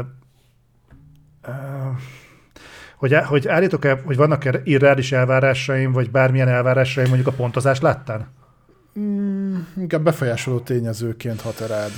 hogy, 2.97 3.15
hogy 3.15 3.49
állítok-e, 3.49 4.01
hogy 4.05 4.17
vannak-e 4.17 4.61
irreális 4.65 5.13
elvárásaim, 5.13 5.93
vagy 5.93 6.11
bármilyen 6.11 6.49
elvárásaim 6.49 7.07
mondjuk 7.07 7.29
a 7.29 7.33
pontozást 7.33 7.83
láttán? 7.83 8.27
Mm, 8.99 9.57
inkább 9.77 10.03
befolyásoló 10.03 10.61
tényezőként 10.61 11.41
hat 11.41 11.61
rád. 11.61 11.91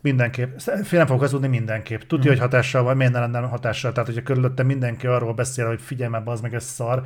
Mindenképp. 0.00 0.58
Fél 0.58 0.98
nem 0.98 1.06
fogok 1.06 1.22
hazudni 1.22 1.48
mindenképp. 1.48 2.00
Tudja, 2.00 2.30
mm. 2.30 2.32
hogy 2.32 2.42
hatással 2.42 2.82
van, 2.82 2.96
miért 2.96 3.12
ne 3.12 3.20
lenne 3.20 3.40
hatással. 3.40 3.92
Tehát, 3.92 4.08
hogyha 4.08 4.22
körülöttem 4.22 4.66
mindenki 4.66 5.06
arról 5.06 5.34
beszél, 5.34 5.66
hogy 5.66 5.80
figyelj 5.80 6.10
már, 6.10 6.22
az 6.24 6.40
meg 6.40 6.54
ez 6.54 6.64
szar, 6.64 7.02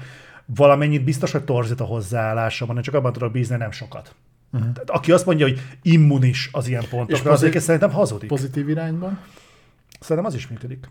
valamennyit 0.46 1.04
biztos, 1.04 1.32
hogy 1.32 1.44
torzít 1.44 1.80
a 1.80 1.84
hozzáállása 1.84 2.66
én 2.76 2.82
csak 2.82 2.94
abban 2.94 3.12
tudok 3.12 3.32
bízni, 3.32 3.56
nem 3.56 3.70
sokat. 3.70 4.14
Uh-huh. 4.52 4.72
Tehát, 4.72 4.90
aki 4.90 5.12
azt 5.12 5.26
mondja, 5.26 5.46
hogy 5.46 5.60
immunis 5.82 6.48
az 6.52 6.68
ilyen 6.68 6.84
pontokra, 6.90 7.30
az 7.30 7.40
pozitív, 7.40 7.62
szerintem 7.62 7.90
hazudik. 7.90 8.28
Pozitív 8.28 8.68
irányban? 8.68 9.18
Szerintem 10.00 10.24
az 10.24 10.34
is 10.34 10.48
működik. 10.48 10.88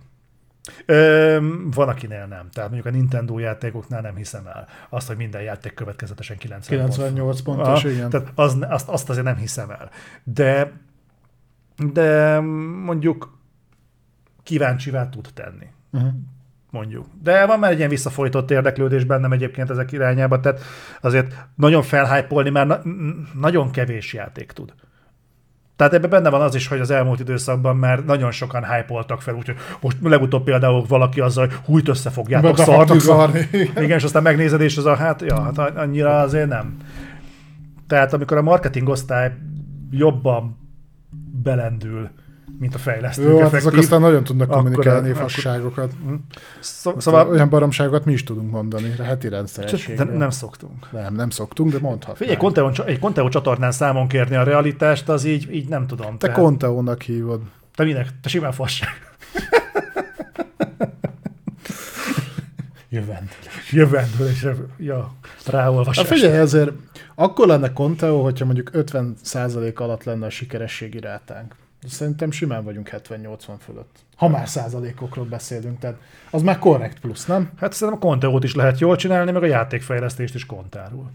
Ö, 0.86 1.38
van, 1.74 1.90
akinél 1.90 2.26
nem. 2.26 2.50
Tehát 2.50 2.72
mondjuk 2.72 2.94
a 2.94 2.98
Nintendo 2.98 3.40
játékoknál 3.40 4.02
nem 4.02 4.16
hiszem 4.16 4.48
el. 4.48 4.68
Azt, 4.90 5.08
hogy 5.08 5.18
minden 5.18 5.42
játék 5.42 5.74
következetesen 5.74 6.38
90 6.38 6.78
98 6.78 7.42
pont. 7.42 7.62
pontos, 7.62 7.84
igen. 7.84 8.10
Tehát 8.10 8.32
az, 8.36 8.58
azt, 8.60 8.90
azt 8.90 9.10
azért 9.10 9.26
nem 9.26 9.36
hiszem 9.36 9.70
el. 9.70 9.90
De, 10.24 10.72
de 11.94 12.40
mondjuk 12.84 13.38
kíváncsivá 14.44 15.10
tud 15.10 15.30
tenni. 15.34 15.68
Uh-huh 15.92 16.14
mondjuk. 16.72 17.06
De 17.24 17.46
van 17.46 17.60
már 17.60 17.72
egy 17.72 17.78
ilyen 17.78 17.90
visszafolytott 17.90 18.52
érdeklődés 18.52 19.04
bennem 19.04 19.32
egyébként 19.32 19.70
ezek 19.70 19.92
irányába, 19.92 20.40
tehát 20.40 20.62
azért 21.02 21.36
nagyon 21.56 21.82
felhájpolni 21.82 22.50
már 22.50 22.68
na- 22.68 22.82
nagyon 23.40 23.72
kevés 23.72 24.14
játék 24.14 24.52
tud. 24.52 24.74
Tehát 25.76 25.94
ebben 25.94 26.10
benne 26.10 26.30
van 26.30 26.42
az 26.42 26.56
is, 26.56 26.68
hogy 26.68 26.80
az 26.80 26.92
elmúlt 26.92 27.20
időszakban 27.20 27.76
már 27.76 28.06
nagyon 28.06 28.32
sokan 28.32 28.66
hype 28.66 29.18
fel, 29.20 29.36
úgyhogy 29.36 29.56
most 29.82 29.98
legutóbb 30.02 30.44
például 30.44 30.86
valaki 30.88 31.20
azzal, 31.20 31.48
hogy 31.48 31.56
hújt 31.66 31.88
összefogjátok, 31.88 32.58
szarnak, 32.58 33.00
szarni. 33.00 33.50
Igen, 33.52 33.98
és 33.98 34.04
aztán 34.04 34.24
megnézed, 34.24 34.62
és 34.62 34.78
az 34.78 34.86
a, 34.86 34.96
hát, 34.96 35.22
ja, 35.22 35.42
hát 35.42 35.58
annyira 35.58 36.20
azért 36.20 36.50
nem. 36.50 36.78
Tehát 37.88 38.14
amikor 38.14 38.38
a 38.38 38.42
marketing 38.42 38.90
osztály 38.90 39.32
jobban 39.92 40.58
belendül 41.44 42.10
mint 42.62 42.76
a 42.76 42.78
fejlesztők. 42.78 43.28
Jó, 43.28 43.40
hát 43.40 43.54
ezek 43.54 43.74
aztán 43.74 44.02
nagyon 44.02 44.24
tudnak 44.24 44.50
kommunikálni 44.50 45.10
akkor, 45.10 45.22
fasságokat. 45.22 45.92
Akkor... 46.04 46.18
Szó, 46.60 47.00
szóval... 47.00 47.28
Olyan 47.28 47.50
baromságokat 47.50 48.06
mi 48.06 48.14
is 48.14 48.24
tudunk 48.24 48.52
mondani, 48.52 48.94
heti 49.04 49.30
rendszerességben. 49.30 50.08
De 50.08 50.18
nem 50.18 50.30
szoktunk. 50.30 50.92
Nem, 50.92 51.14
nem 51.14 51.30
szoktunk, 51.30 51.72
de 51.72 51.80
mondhatnánk. 51.80 52.18
Figyelj, 52.18 52.38
Conteo, 52.38 52.84
egy 52.86 53.00
Conteo 53.00 53.30
csatornán 53.30 53.72
számon 53.72 54.08
kérni 54.08 54.36
a 54.36 54.44
realitást, 54.44 55.10
az 55.10 55.24
így, 55.24 55.54
így 55.54 55.68
nem 55.68 55.88
tudom. 55.88 56.18
Te 56.18 56.28
tehát... 56.28 56.42
Conteónak 56.42 57.02
hívod. 57.02 57.42
Te 57.76 57.84
minek? 57.84 58.08
Te 58.22 58.30
simán 58.30 58.52
fasság. 58.52 58.90
Jövendőlés. 62.90 63.72
Jövendőlés. 63.72 64.46
Ja, 64.78 65.14
ráolvasás. 65.46 65.98
Hát 65.98 66.18
figyelj, 66.18 66.38
ezért 66.38 66.72
akkor 67.16 67.48
lenne 67.48 67.74
Conteo, 67.74 68.22
hogyha 68.22 68.46
mondjuk 68.46 68.72
50% 68.74 69.76
alatt 69.76 70.04
lenne 70.04 70.26
a 70.26 70.30
sikerességi 70.30 71.00
rátánk. 71.00 71.56
Szerintem 71.88 72.32
simán 72.32 72.64
vagyunk 72.64 72.90
70-80 72.92 73.38
fölött. 73.60 74.00
Ha 74.16 74.28
már 74.28 74.50
százalékokról 74.50 75.26
beszélünk, 75.26 75.80
tehát 75.80 75.98
az 76.30 76.42
már 76.42 76.60
korrekt 76.60 77.00
plusz, 77.00 77.26
nem? 77.26 77.52
Hát 77.58 77.74
szerintem 77.74 78.04
a 78.04 78.08
konteót 78.08 78.44
is 78.44 78.56
lehet 78.56 78.80
jól 78.80 78.96
csinálni, 78.96 79.32
meg 79.32 79.44
a 79.44 79.46
játékfejlesztést 79.46 80.36
is 80.36 80.46
kontárul. 80.46 81.12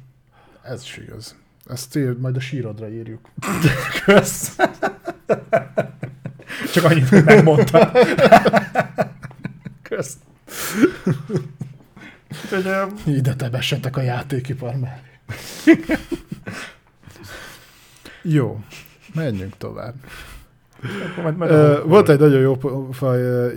Ez 0.63 0.83
is 0.83 0.97
igaz. 0.97 1.37
Ezt 1.69 1.97
ír, 1.97 2.19
majd 2.19 2.37
a 2.37 2.41
sírodra 2.41 2.89
írjuk. 2.89 3.29
Kösz. 4.05 4.57
Csak 6.73 6.85
annyit, 6.85 7.09
hogy 7.09 7.25
megmondta. 7.25 7.93
Kösz. 9.83 10.17
Ide 13.07 13.35
tebessetek 13.35 13.97
a 13.97 14.01
játékipar 14.01 14.75
mellé. 14.75 15.01
Jó, 18.23 18.61
menjünk 19.15 19.57
tovább. 19.57 19.95
Majd, 21.23 21.37
majd 21.37 21.51
uh, 21.51 21.89
volt 21.89 22.09
egy 22.09 22.19
nagyon 22.19 22.41
jó 22.41 22.59
faj 22.93 23.47
uh, 23.47 23.53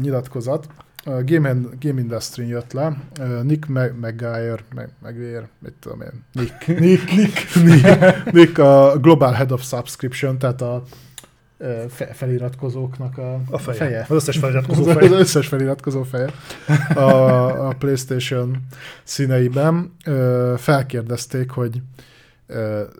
nyilatkozat. 0.00 0.66
A 1.04 1.22
Game, 1.24 1.54
Game 1.80 2.00
Industry 2.00 2.46
jött 2.46 2.72
le, 2.72 2.96
uh, 3.20 3.42
Nick 3.42 3.68
McGuire, 3.68 4.64
meg, 4.74 4.88
McGuire, 5.02 5.48
mit 5.58 5.72
tudom 5.80 6.00
én, 6.00 6.24
Nick, 6.32 6.66
Nick, 6.80 7.12
Nick, 7.12 7.54
Nick, 7.64 8.32
Nick, 8.32 8.58
a 8.58 8.98
Global 9.00 9.32
Head 9.32 9.52
of 9.52 9.62
Subscription, 9.62 10.38
tehát 10.38 10.60
a 10.60 10.82
fe, 11.88 12.06
feliratkozóknak 12.12 13.18
a, 13.18 13.40
a 13.50 13.58
feje. 13.58 13.78
feje. 13.78 14.06
Az 14.08 14.14
összes 14.14 14.38
feliratkozó 14.38 14.82
feje. 14.82 15.10
Az 15.10 15.20
összes 15.24 15.46
feliratkozó 15.46 16.02
feje. 16.02 16.30
A, 16.94 17.68
a 17.68 17.74
PlayStation 17.78 18.56
színeiben 19.02 19.96
felkérdezték, 20.56 21.50
hogy 21.50 21.82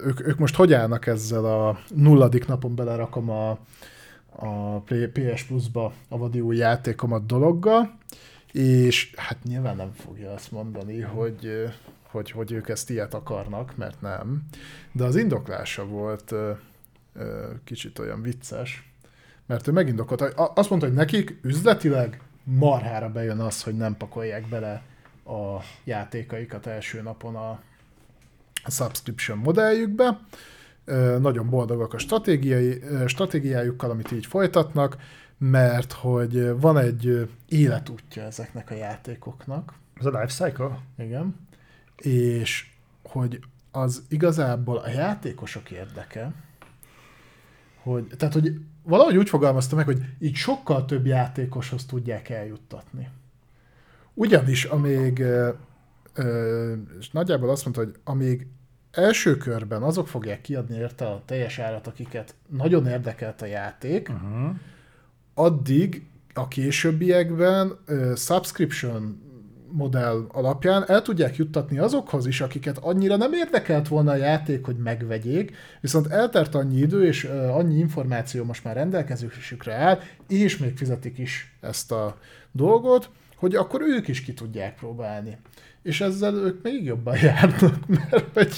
ők, 0.05 0.27
ők 0.27 0.39
most 0.39 0.55
hogy 0.55 0.73
állnak 0.73 1.07
ezzel 1.07 1.45
a 1.45 1.79
nulladik 1.95 2.47
napon 2.47 2.75
belerakom 2.75 3.31
a, 3.31 3.51
a 4.31 4.81
PS 5.13 5.43
Plus-ba 5.43 5.93
a 6.09 6.19
vadi 6.19 6.57
játékomat 6.57 7.27
dologgal, 7.27 7.99
és 8.53 9.15
hát 9.17 9.39
nyilván 9.45 9.77
nem 9.77 9.93
fogja 9.93 10.33
azt 10.33 10.53
mondani, 10.53 11.01
hogy, 11.01 11.69
hogy, 12.03 12.31
hogy 12.31 12.53
ők 12.53 12.69
ezt 12.69 12.91
ilyet 12.91 13.15
akarnak, 13.15 13.77
mert 13.77 14.01
nem. 14.01 14.43
De 14.93 15.05
az 15.05 15.17
indoklása 15.17 15.87
volt 15.87 16.35
kicsit 17.65 17.99
olyan 17.99 18.23
vicces, 18.23 18.93
mert 19.47 19.67
ő 19.69 19.73
megindokolta, 19.73 20.25
azt 20.55 20.71
mondta, 20.71 20.89
hogy 20.89 20.97
nekik 20.97 21.39
üzletileg 21.43 22.21
marhára 22.45 23.11
bejön 23.11 23.39
az, 23.39 23.63
hogy 23.63 23.77
nem 23.77 23.97
pakolják 23.97 24.49
bele 24.49 24.83
a 25.25 25.63
játékaikat 25.85 26.67
első 26.67 27.03
napon 27.03 27.37
a, 27.37 27.61
a 28.63 28.71
subscription 28.71 29.39
modelljükbe. 29.39 30.21
Nagyon 31.21 31.51
boldogak 31.51 31.95
a 31.95 31.99
stratégiai, 31.99 32.83
stratégiájukkal, 33.07 33.91
amit 33.91 34.13
így 34.13 34.27
folytatnak, 34.27 34.97
mert 35.39 35.93
hogy 35.93 36.61
van 36.61 36.79
egy 36.79 37.31
életútja 37.49 38.23
ezeknek 38.23 38.71
a 38.71 38.75
játékoknak. 38.75 39.75
Ez 39.99 40.07
a 40.07 40.21
life 40.21 40.45
cycle? 40.45 40.79
Igen. 40.99 41.37
És 41.97 42.71
hogy 43.03 43.41
az 43.71 44.03
igazából 44.09 44.77
a 44.77 44.89
játékosok 44.89 45.71
érdeke, 45.71 46.33
hogy, 47.83 48.07
tehát, 48.17 48.35
hogy 48.35 48.61
valahogy 48.83 49.17
úgy 49.17 49.29
fogalmazta 49.29 49.77
meg, 49.77 49.85
hogy 49.85 50.05
így 50.19 50.35
sokkal 50.35 50.85
több 50.85 51.07
játékoshoz 51.07 51.87
tudják 51.87 52.29
eljuttatni. 52.29 53.09
Ugyanis, 54.15 54.65
amíg 54.65 55.25
és 56.99 57.11
nagyjából 57.11 57.51
azt 57.51 57.65
mondta, 57.65 57.83
hogy 57.85 57.95
amíg 58.05 58.47
első 58.93 59.37
körben 59.37 59.83
azok 59.83 60.09
fogják 60.09 60.41
kiadni 60.41 60.77
érte 60.77 61.07
a 61.07 61.23
teljes 61.25 61.59
árat, 61.59 61.87
akiket 61.87 62.35
nagyon 62.49 62.87
érdekelt 62.87 63.43
a 63.43 63.47
játék, 63.47 64.09
uh-huh. 64.09 64.51
addig 65.35 66.07
a 66.35 66.49
későbbiekben 66.49 67.79
uh, 67.89 68.17
subscription 68.17 69.21
modell 69.71 70.25
alapján 70.29 70.85
el 70.87 71.03
tudják 71.03 71.37
juttatni 71.37 71.79
azokhoz 71.79 72.27
is, 72.27 72.41
akiket 72.41 72.79
annyira 72.79 73.17
nem 73.17 73.33
érdekelt 73.33 73.89
volna 73.89 74.11
a 74.11 74.17
játék, 74.17 74.65
hogy 74.65 74.77
megvegyék, 74.77 75.57
viszont 75.81 76.07
eltert 76.07 76.55
annyi 76.55 76.79
idő 76.79 77.07
és 77.07 77.25
uh, 77.25 77.57
annyi 77.57 77.79
információ 77.79 78.45
most 78.45 78.65
már 78.65 78.75
rendelkezésükre 78.75 79.75
áll, 79.75 79.99
és 80.29 80.59
még 80.59 80.77
fizetik 80.77 81.19
is 81.19 81.57
ezt 81.61 81.93
a 81.93 82.19
dolgot, 82.51 83.11
hogy 83.37 83.55
akkor 83.55 83.81
ők 83.81 84.09
is 84.09 84.23
ki 84.23 84.35
tudják 84.35 84.75
próbálni 84.75 85.37
és 85.83 86.01
ezzel 86.01 86.35
ők 86.35 86.63
még 86.63 86.85
jobban 86.85 87.17
járnak, 87.23 87.87
mert 87.87 88.27
hogy 88.35 88.53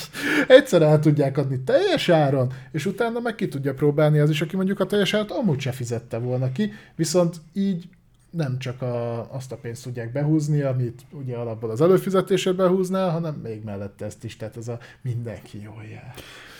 egyszer 0.48 0.82
el 0.82 0.98
tudják 0.98 1.38
adni 1.38 1.60
teljes 1.60 2.08
áron, 2.08 2.52
és 2.72 2.86
utána 2.86 3.20
meg 3.20 3.34
ki 3.34 3.48
tudja 3.48 3.74
próbálni 3.74 4.18
az 4.18 4.30
is, 4.30 4.40
aki 4.40 4.56
mondjuk 4.56 4.80
a 4.80 4.86
teljes 4.86 5.14
árat 5.14 5.30
amúgy 5.30 5.60
se 5.60 5.72
fizette 5.72 6.18
volna 6.18 6.52
ki, 6.52 6.72
viszont 6.94 7.36
így 7.52 7.88
nem 8.30 8.58
csak 8.58 8.82
a, 8.82 9.26
azt 9.34 9.52
a 9.52 9.56
pénzt 9.56 9.82
tudják 9.82 10.12
behúzni, 10.12 10.60
amit 10.60 11.02
ugye 11.10 11.36
alapból 11.36 11.70
az 11.70 11.80
előfizetésre 11.80 12.52
behúzná, 12.52 13.10
hanem 13.10 13.34
még 13.34 13.64
mellette 13.64 14.04
ezt 14.04 14.24
is, 14.24 14.36
tehát 14.36 14.56
ez 14.56 14.68
a 14.68 14.78
mindenki 15.02 15.62
jól 15.62 15.84
jár. 15.92 16.14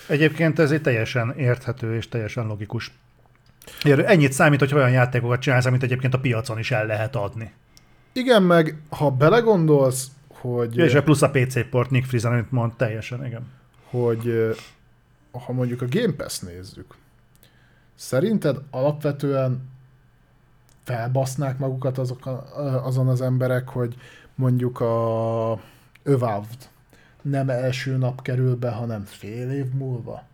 Egyébként 0.09 0.59
ez 0.59 0.71
egy 0.71 0.83
teljesen 0.83 1.35
érthető 1.37 1.97
és 1.97 2.09
teljesen 2.09 2.47
logikus. 2.47 2.93
Ennyit 3.83 4.33
számít, 4.33 4.61
hogy 4.61 4.75
olyan 4.75 4.91
játékokat 4.91 5.41
csinálsz, 5.41 5.65
amit 5.65 5.83
egyébként 5.83 6.15
a 6.15 6.19
piacon 6.19 6.59
is 6.59 6.71
el 6.71 6.87
lehet 6.87 7.17
adni. 7.17 7.53
Igen, 8.13 8.43
meg 8.43 8.77
ha 8.89 9.11
belegondolsz, 9.11 10.07
hogy... 10.53 10.77
Ja, 10.77 10.85
és 10.85 10.95
a 10.95 11.03
plusz 11.03 11.23
a 11.23 11.31
PC 11.31 11.69
port, 11.69 11.91
Nick 11.91 12.07
Friesen, 12.07 12.33
amit 12.33 12.51
mond, 12.51 12.73
teljesen, 12.77 13.27
igen. 13.27 13.47
Hogy 13.85 14.55
ha 15.31 15.53
mondjuk 15.53 15.83
a 15.83 15.87
Game 15.89 16.13
Pass 16.13 16.39
nézzük, 16.39 16.95
szerinted 17.95 18.57
alapvetően 18.71 19.69
felbasznák 20.83 21.59
magukat 21.59 21.99
azok 21.99 22.27
a, 22.27 22.87
azon 22.87 23.09
az 23.09 23.21
emberek, 23.21 23.69
hogy 23.69 23.95
mondjuk 24.35 24.81
a 24.81 25.61
Övavd 26.03 26.69
nem 27.23 27.51
első 27.51 27.97
nap 27.97 28.23
kerül 28.23 28.57
be, 28.57 28.71
hanem 28.71 29.05
fél 29.05 29.51
év 29.51 29.73
múlva? 29.73 30.25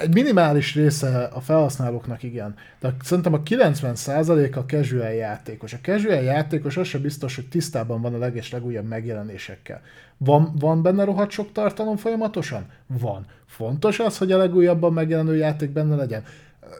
Egy 0.00 0.14
minimális 0.14 0.74
része 0.74 1.24
a 1.24 1.40
felhasználóknak 1.40 2.22
igen, 2.22 2.54
de 2.80 2.94
szerintem 3.02 3.32
a 3.32 3.42
90% 3.42 4.56
a 4.56 4.64
casual 4.64 5.12
játékos. 5.12 5.72
A 5.72 5.78
casual 5.82 6.22
játékos 6.22 6.76
az 6.76 6.86
sem 6.86 7.00
biztos, 7.00 7.34
hogy 7.34 7.48
tisztában 7.48 8.00
van 8.00 8.14
a 8.14 8.18
leges 8.18 8.50
legújabb 8.50 8.86
megjelenésekkel. 8.86 9.80
Van, 10.16 10.52
van 10.58 10.82
benne 10.82 11.04
rohadt 11.04 11.30
sok 11.30 11.52
tartalom 11.52 11.96
folyamatosan? 11.96 12.66
Van. 12.86 13.26
Fontos 13.46 13.98
az, 13.98 14.18
hogy 14.18 14.32
a 14.32 14.36
legújabban 14.36 14.92
megjelenő 14.92 15.36
játék 15.36 15.70
benne 15.70 15.96
legyen. 15.96 16.24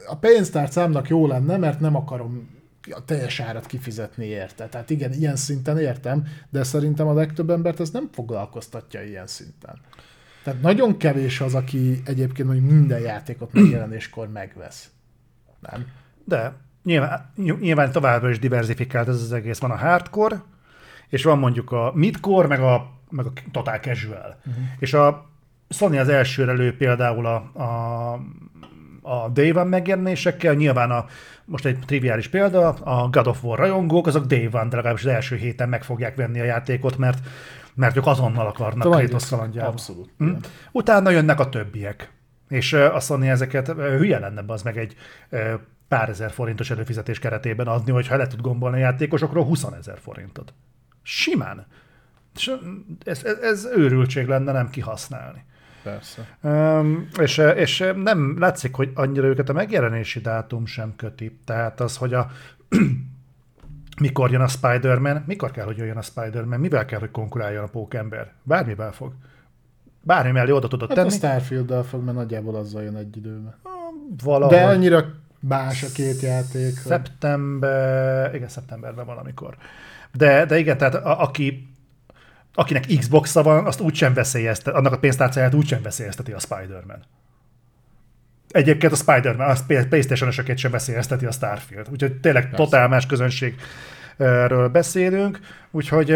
A 0.07 0.17
pénztárcámnak 0.17 1.09
jó 1.09 1.27
lenne, 1.27 1.57
mert 1.57 1.81
nem 1.81 1.97
akarom 1.97 2.49
a 2.91 3.05
teljes 3.05 3.41
árat 3.41 3.67
kifizetni 3.67 4.27
érte. 4.27 4.67
Tehát 4.67 4.91
igen, 4.91 5.13
ilyen 5.13 5.37
szinten 5.37 5.79
értem, 5.79 6.27
de 6.51 6.63
szerintem 6.63 7.07
a 7.07 7.15
legtöbb 7.15 7.51
embert 7.51 7.81
ez 7.81 7.91
nem 7.91 8.09
foglalkoztatja 8.13 9.03
ilyen 9.03 9.27
szinten. 9.27 9.81
Tehát 10.43 10.63
nagyon 10.63 10.97
kevés 10.97 11.41
az, 11.41 11.55
aki 11.55 12.01
egyébként 12.05 12.49
mondjuk 12.49 12.71
minden 12.71 13.01
játékot 13.01 13.53
megjelenéskor 13.53 14.29
megvesz. 14.29 14.91
Nem? 15.61 15.87
De 16.25 16.53
nyilván, 16.85 17.33
nyilván 17.37 17.93
továbbra 17.93 18.31
is 18.31 18.39
diversifikált 18.39 19.09
ez 19.09 19.23
az 19.23 19.33
egész. 19.33 19.59
Van 19.59 19.71
a 19.71 19.77
hardcore, 19.77 20.43
és 21.09 21.25
van 21.25 21.39
mondjuk 21.39 21.73
a 21.73 21.93
midcore, 21.95 22.47
meg 22.47 22.61
a, 22.61 22.91
meg 23.11 23.27
a 23.27 23.33
total 23.53 23.79
casual. 23.79 24.37
Uh-huh. 24.47 24.65
És 24.79 24.95
a 24.95 25.29
Sony 25.69 25.99
az 25.99 26.09
elsőre 26.09 26.53
lő 26.53 26.77
például 26.77 27.27
a, 27.27 27.35
a, 27.63 28.13
a 29.03 29.29
Day 29.29 29.51
One 29.51 29.65
megjelenésekkel, 29.65 30.55
nyilván 30.55 30.91
a, 30.91 31.07
most 31.45 31.65
egy 31.65 31.79
triviális 31.87 32.29
példa, 32.29 32.69
a 32.69 33.09
God 33.09 33.27
of 33.27 33.45
War 33.45 33.59
rajongók, 33.59 34.07
azok 34.07 34.27
Day 34.27 34.49
One, 34.53 34.69
de 34.69 34.77
legalábbis 34.77 35.05
az 35.05 35.13
első 35.13 35.37
héten 35.37 35.69
meg 35.69 35.85
fogják 35.85 36.17
venni 36.17 36.41
a 36.41 36.45
játékot, 36.45 36.97
mert, 36.97 37.19
mert 37.81 37.97
ők 37.97 38.07
azonnal 38.07 38.47
akarnak 38.47 38.91
Kratos 38.91 39.29
kalandjába. 39.29 39.69
Abszolút. 39.69 40.11
Hm? 40.19 40.33
Utána 40.73 41.11
jönnek 41.11 41.41
a 41.41 41.49
többiek. 41.49 42.13
És 42.49 42.73
a 42.73 43.01
Sony 43.01 43.27
ezeket 43.27 43.69
hülye 43.69 44.19
lenne 44.19 44.43
az 44.47 44.63
meg 44.63 44.79
egy 44.79 44.97
pár 45.89 46.09
ezer 46.09 46.31
forintos 46.31 46.71
előfizetés 46.71 47.19
keretében 47.19 47.67
adni, 47.67 47.93
hogyha 47.93 48.17
le 48.17 48.27
tud 48.27 48.41
gombolni 48.41 48.77
a 48.77 48.81
játékosokról 48.81 49.45
20 49.45 49.65
ezer 49.79 49.99
forintot. 49.99 50.55
Simán. 51.03 51.67
És 52.35 52.53
ez, 53.05 53.25
ez, 53.25 53.39
ez 53.39 53.65
őrültség 53.77 54.27
lenne 54.27 54.53
nem 54.53 54.71
kihasználni. 54.71 55.45
Persze. 55.83 56.37
Um, 56.41 57.09
és, 57.21 57.39
és 57.39 57.85
nem 57.97 58.39
látszik, 58.39 58.75
hogy 58.75 58.91
annyira 58.95 59.27
őket 59.27 59.49
a 59.49 59.53
megjelenési 59.53 60.21
dátum 60.21 60.67
sem 60.67 60.97
köti. 60.97 61.39
Tehát 61.45 61.81
az, 61.81 61.97
hogy 61.97 62.15
a 62.15 62.31
mikor 64.01 64.31
jön 64.31 64.41
a 64.41 64.49
Spider-Man, 64.49 65.25
mikor 65.27 65.51
kell, 65.51 65.65
hogy 65.65 65.77
jöjjön 65.77 65.97
a 65.97 66.03
Spider-Man, 66.03 66.61
mivel 66.61 66.85
kell, 66.85 66.99
hogy 66.99 67.11
konkuráljon 67.11 67.65
a 67.65 67.67
pókember? 67.67 68.33
Bármivel 68.43 68.93
fog. 68.93 69.13
Bármi 70.03 70.31
mellé 70.31 70.51
oda 70.51 70.69
tudod 70.69 70.89
hát 70.89 70.97
tenni. 70.97 71.09
a 71.09 71.13
Starfield-dal 71.13 71.83
fog, 71.83 72.05
mert 72.05 72.17
nagyjából 72.17 72.55
azzal 72.55 72.83
jön 72.83 72.97
egy 72.97 73.17
időben. 73.17 73.55
Valahogy. 74.25 74.57
De 74.57 74.65
annyira 74.65 75.05
más 75.41 75.83
a 75.83 75.87
két 75.95 76.21
játék. 76.21 76.77
Szeptember, 76.77 78.35
igen, 78.35 78.49
szeptemberben 78.49 79.07
valamikor. 79.07 79.57
De, 80.13 80.45
de 80.45 80.59
igen, 80.59 80.79
tehát 80.79 80.95
a, 80.95 81.23
aki, 81.23 81.75
akinek 82.55 82.87
Xbox-a 82.99 83.43
van, 83.43 83.67
azt 83.67 83.81
úgysem 83.81 84.15
veszélyeztet, 84.15 84.75
annak 84.75 84.93
a 84.93 84.99
pénztárcáját 84.99 85.55
úgysem 85.55 85.83
veszélyezteti 85.83 86.33
a 86.33 86.39
Spider-Man. 86.39 87.03
Egyébként 88.51 88.93
a 88.93 88.97
Spider-Man, 88.97 89.51
a 89.51 89.57
playstation 89.89 90.31
sem 90.31 90.71
veszélyezteti 90.71 91.27
a 91.27 91.31
Starfield. 91.31 91.87
Úgyhogy 91.91 92.15
tényleg 92.21 92.43
Persze. 92.43 92.57
totál 92.57 92.89
más 92.89 93.07
közönségről 93.07 94.69
beszélünk. 94.69 95.41
Úgyhogy 95.71 96.11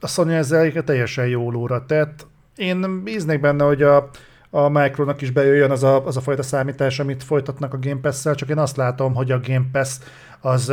a 0.00 0.06
Sony 0.06 0.32
ezzel 0.32 0.72
teljesen 0.84 1.26
jó 1.26 1.50
lóra 1.50 1.86
tett. 1.86 2.26
Én 2.56 3.02
bíznék 3.02 3.40
benne, 3.40 3.64
hogy 3.64 3.82
a, 3.82 4.10
a 4.50 4.68
Micronak 4.68 5.20
is 5.20 5.30
bejöjjön 5.30 5.70
az 5.70 5.82
a, 5.82 6.06
az 6.06 6.16
a 6.16 6.20
fajta 6.20 6.42
számítás, 6.42 7.00
amit 7.00 7.22
folytatnak 7.22 7.74
a 7.74 7.78
Game 7.78 8.00
Pass-szel, 8.00 8.34
csak 8.34 8.48
én 8.48 8.58
azt 8.58 8.76
látom, 8.76 9.14
hogy 9.14 9.30
a 9.30 9.40
Game 9.40 9.66
Pass 9.72 9.98
az 10.40 10.72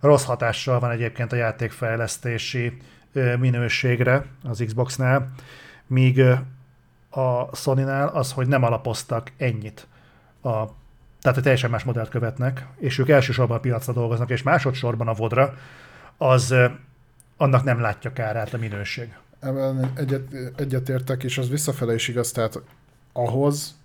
rossz 0.00 0.24
hatással 0.24 0.78
van 0.78 0.90
egyébként 0.90 1.32
a 1.32 1.36
játékfejlesztési 1.36 2.76
minőségre 3.38 4.24
az 4.44 4.62
Xbox-nál, 4.66 5.32
míg 5.86 6.22
a 7.16 7.48
Sony-nál 7.52 8.08
az, 8.08 8.32
hogy 8.32 8.46
nem 8.46 8.62
alapoztak 8.62 9.32
ennyit. 9.36 9.86
A, 10.40 10.50
tehát, 11.20 11.34
hogy 11.34 11.42
teljesen 11.42 11.70
más 11.70 11.84
modellt 11.84 12.08
követnek, 12.08 12.66
és 12.76 12.98
ők 12.98 13.08
elsősorban 13.08 13.56
a 13.56 13.60
piacra 13.60 13.92
dolgoznak, 13.92 14.30
és 14.30 14.42
másodszorban 14.42 15.08
a 15.08 15.14
vodra, 15.14 15.54
az 16.16 16.54
annak 17.36 17.64
nem 17.64 17.80
látja 17.80 18.12
kárát 18.12 18.54
a 18.54 18.58
minőség. 18.58 19.16
Egyet, 19.94 20.22
egyetértek, 20.56 21.24
és 21.24 21.38
az 21.38 21.48
visszafele 21.48 21.94
is 21.94 22.08
igaz, 22.08 22.32
tehát 22.32 22.60
ahhoz, 23.12 23.76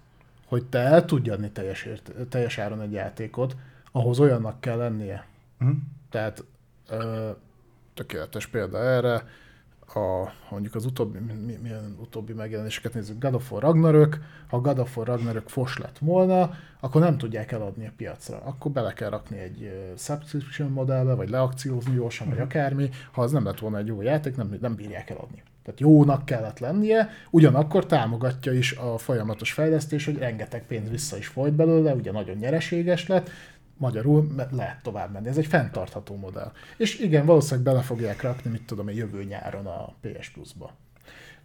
hogy 0.45 0.66
te 0.66 0.80
el 0.80 1.06
tudj 1.06 1.30
adni 1.30 1.51
teljes, 1.51 1.84
ért, 1.84 2.11
teljes 2.30 2.58
áron 2.58 2.82
egy 2.82 2.92
játékot, 2.92 3.56
ahhoz 3.92 4.19
olyannak 4.19 4.61
kell 4.61 4.77
lennie. 4.77 5.26
Uh-huh. 5.60 5.77
Tehát 6.10 6.43
ö, 6.90 7.30
tökéletes 7.93 8.48
példa 8.48 8.80
erre, 8.80 9.24
a, 9.95 10.33
mondjuk 10.49 10.75
az 10.75 10.85
utóbbi, 10.85 11.19
mi, 11.19 11.57
milyen 11.61 11.97
utóbbi 12.01 12.33
megjelenéseket 12.33 12.93
nézzük, 12.93 13.21
God 13.21 13.33
of 13.33 13.51
War 13.51 13.61
Ragnarök, 13.61 14.19
ha 14.47 14.59
God 14.59 14.79
of 14.79 14.97
War 14.97 15.07
Ragnarök 15.07 15.49
fos 15.49 15.77
lett 15.77 15.97
volna, 15.97 16.51
akkor 16.79 17.01
nem 17.01 17.17
tudják 17.17 17.51
eladni 17.51 17.87
a 17.87 17.91
piacra. 17.97 18.41
Akkor 18.43 18.71
bele 18.71 18.93
kell 18.93 19.09
rakni 19.09 19.39
egy 19.39 19.71
subscription 19.97 20.71
modellbe, 20.71 21.13
vagy 21.13 21.29
leakciózni 21.29 21.95
gyorsan, 21.95 22.29
vagy 22.29 22.39
akármi. 22.39 22.89
Ha 23.11 23.21
az 23.21 23.31
nem 23.31 23.45
lett 23.45 23.59
volna 23.59 23.77
egy 23.77 23.87
jó 23.87 24.01
játék, 24.01 24.35
nem, 24.35 24.57
nem 24.61 24.75
bírják 24.75 25.09
eladni. 25.09 25.43
Tehát 25.63 25.79
jónak 25.79 26.25
kellett 26.25 26.59
lennie, 26.59 27.09
ugyanakkor 27.29 27.85
támogatja 27.85 28.53
is 28.53 28.71
a 28.71 28.97
folyamatos 28.97 29.51
fejlesztés, 29.51 30.05
hogy 30.05 30.17
rengeteg 30.17 30.65
pénz 30.67 30.89
vissza 30.89 31.17
is 31.17 31.27
folyt 31.27 31.53
belőle, 31.53 31.93
ugye 31.93 32.11
nagyon 32.11 32.37
nyereséges 32.37 33.07
lett, 33.07 33.29
magyarul 33.82 34.27
lehet 34.51 34.84
tovább 34.84 35.11
menni. 35.11 35.27
Ez 35.27 35.38
egy 35.38 35.45
fenntartható 35.45 36.16
modell. 36.16 36.51
És 36.77 37.00
igen, 37.00 37.26
valószínűleg 37.26 37.64
bele 37.64 37.82
fogják 37.82 38.22
rakni, 38.22 38.50
mit 38.50 38.66
tudom 38.66 38.88
én, 38.88 38.95
jövő 38.95 39.24
nyáron 39.24 39.66
a 39.66 39.93
PS 40.01 40.30
Plus-ba. 40.30 40.74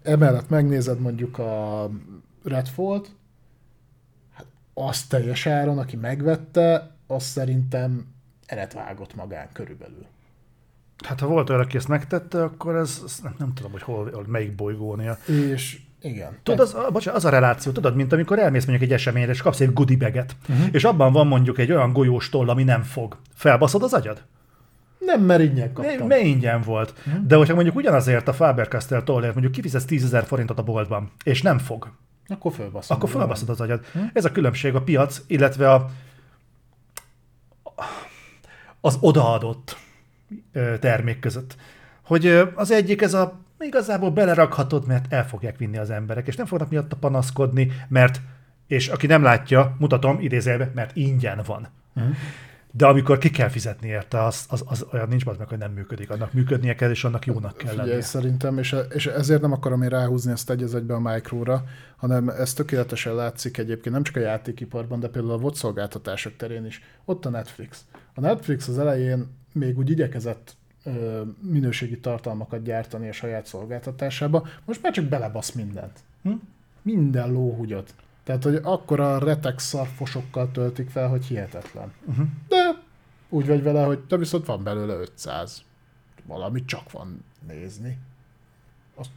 Emellett 0.02 0.48
megnézed 0.48 1.00
mondjuk 1.00 1.38
a 1.38 1.90
Redfall-t, 2.44 3.10
hát 4.32 4.46
azt 4.74 5.08
teljes 5.08 5.46
áron, 5.46 5.78
aki 5.78 5.96
megvette, 5.96 6.96
azt 7.06 7.26
szerintem 7.26 8.06
eret 8.46 8.72
vágott 8.72 9.14
magán 9.14 9.48
körülbelül. 9.52 10.06
Hát 11.04 11.20
ha 11.20 11.26
volt 11.26 11.50
olyan, 11.50 11.62
aki 11.62 11.76
ezt 11.76 11.88
megtette, 11.88 12.42
akkor 12.42 12.76
ez, 12.76 13.00
ez 13.04 13.18
nem, 13.22 13.34
nem 13.38 13.54
tudom, 13.54 13.70
hogy 13.70 13.82
hol, 13.82 14.24
melyik 14.26 14.54
bolygónia. 14.54 15.18
És 15.26 15.80
igen. 16.06 16.38
Tudod, 16.42 16.60
az, 16.60 16.74
a, 16.74 16.90
bocsánat, 16.90 17.18
az 17.18 17.24
a 17.24 17.30
reláció, 17.30 17.72
tudod, 17.72 17.96
mint 17.96 18.12
amikor 18.12 18.38
elmész 18.38 18.64
mondjuk 18.64 18.90
egy 18.90 18.94
eseményre, 18.94 19.30
és 19.32 19.42
kapsz 19.42 19.60
egy 19.60 19.72
goodie 19.72 19.96
baget, 19.96 20.36
uh-huh. 20.48 20.66
és 20.72 20.84
abban 20.84 21.12
van 21.12 21.26
mondjuk 21.26 21.58
egy 21.58 21.72
olyan 21.72 21.92
golyós 21.92 22.28
toll, 22.28 22.48
ami 22.48 22.64
nem 22.64 22.82
fog. 22.82 23.16
Felbaszod 23.34 23.82
az 23.82 23.94
agyad? 23.94 24.22
Nem, 24.98 25.22
mert 25.22 25.42
ingyen 25.42 25.72
kaptam. 25.72 26.06
Mert 26.06 26.22
ingyen 26.22 26.60
volt. 26.60 26.94
Uh-huh. 27.06 27.26
De 27.26 27.36
hogyha 27.36 27.54
mondjuk 27.54 27.76
ugyanazért 27.76 28.28
a 28.28 28.32
Faber-Castell 28.32 29.02
tollért 29.02 29.32
mondjuk 29.32 29.52
kifizetsz 29.52 29.84
10 29.84 30.04
ezer 30.04 30.24
forintot 30.24 30.58
a 30.58 30.62
boltban, 30.62 31.10
és 31.24 31.42
nem 31.42 31.58
fog, 31.58 31.90
akkor 32.28 32.52
fölbaszod. 32.52 32.96
Akkor 32.96 33.08
fölbaszod 33.08 33.48
az 33.48 33.60
agyad. 33.60 33.80
Uh-huh. 33.94 34.10
Ez 34.12 34.24
a 34.24 34.32
különbség 34.32 34.74
a 34.74 34.82
piac, 34.82 35.22
illetve 35.26 35.72
a, 35.72 35.90
az 38.80 38.98
odaadott 39.00 39.76
termék 40.80 41.18
között. 41.18 41.56
Hogy 42.02 42.26
az 42.54 42.70
egyik 42.70 43.02
ez 43.02 43.14
a 43.14 43.45
igazából 43.64 44.10
belerakhatod, 44.10 44.86
mert 44.86 45.12
el 45.12 45.26
fogják 45.26 45.58
vinni 45.58 45.76
az 45.76 45.90
emberek, 45.90 46.26
és 46.26 46.36
nem 46.36 46.46
fognak 46.46 46.70
miatta 46.70 46.96
panaszkodni, 46.96 47.72
mert, 47.88 48.20
és 48.66 48.88
aki 48.88 49.06
nem 49.06 49.22
látja, 49.22 49.76
mutatom 49.78 50.20
idézőjelbe, 50.20 50.70
mert 50.74 50.96
ingyen 50.96 51.40
van. 51.46 51.68
Uh-huh. 51.94 52.14
De 52.76 52.86
amikor 52.86 53.18
ki 53.18 53.30
kell 53.30 53.48
fizetni 53.48 53.88
érte, 53.88 54.24
az, 54.24 54.44
az, 54.48 54.62
az 54.66 54.86
olyan 54.92 55.08
nincs 55.08 55.24
meg, 55.24 55.48
hogy 55.48 55.58
nem 55.58 55.72
működik. 55.72 56.10
Annak 56.10 56.32
működnie 56.32 56.74
kell, 56.74 56.90
és 56.90 57.04
annak 57.04 57.26
jónak 57.26 57.56
kell 57.56 57.74
lennie. 57.74 58.00
szerintem, 58.00 58.58
és, 58.58 58.76
és 58.94 59.06
ezért 59.06 59.40
nem 59.40 59.52
akarom 59.52 59.82
én 59.82 59.88
ráhúzni 59.88 60.32
ezt 60.32 60.50
egy 60.50 60.62
egybe 60.62 60.94
a 60.94 61.00
Micro-ra, 61.00 61.64
hanem 61.96 62.28
ez 62.28 62.52
tökéletesen 62.52 63.14
látszik 63.14 63.58
egyébként 63.58 63.94
nem 63.94 64.02
csak 64.02 64.16
a 64.16 64.20
játékiparban, 64.20 65.00
de 65.00 65.08
például 65.08 65.32
a 65.32 65.38
VOD 65.38 65.54
szolgáltatások 65.54 66.36
terén 66.36 66.66
is. 66.66 66.82
Ott 67.04 67.26
a 67.26 67.30
Netflix. 67.30 67.84
A 68.14 68.20
Netflix 68.20 68.68
az 68.68 68.78
elején 68.78 69.26
még 69.52 69.78
úgy 69.78 69.90
igyekezett 69.90 70.56
minőségi 71.40 71.98
tartalmakat 71.98 72.62
gyártani 72.62 73.08
a 73.08 73.12
saját 73.12 73.46
szolgáltatásába, 73.46 74.46
most 74.64 74.82
már 74.82 74.92
csak 74.92 75.04
belebasz 75.04 75.52
mindent. 75.52 75.98
Hm? 76.22 76.32
Minden 76.82 77.32
lóhugyot. 77.32 77.94
Tehát, 78.24 78.42
hogy 78.42 78.60
akkor 78.62 79.00
a 79.00 79.18
retek 79.18 79.58
szarfosokkal 79.58 80.50
töltik 80.50 80.90
fel, 80.90 81.08
hogy 81.08 81.26
hihetetlen. 81.26 81.92
Uh-huh. 82.06 82.26
De 82.48 82.82
úgy 83.28 83.46
vagy 83.46 83.62
vele, 83.62 83.84
hogy 83.84 83.98
te 83.98 84.16
viszont 84.16 84.46
van 84.46 84.62
belőle 84.62 84.94
500. 84.94 85.64
Valami 86.24 86.64
csak 86.64 86.90
van 86.90 87.24
nézni. 87.48 87.98
Azt 88.94 89.10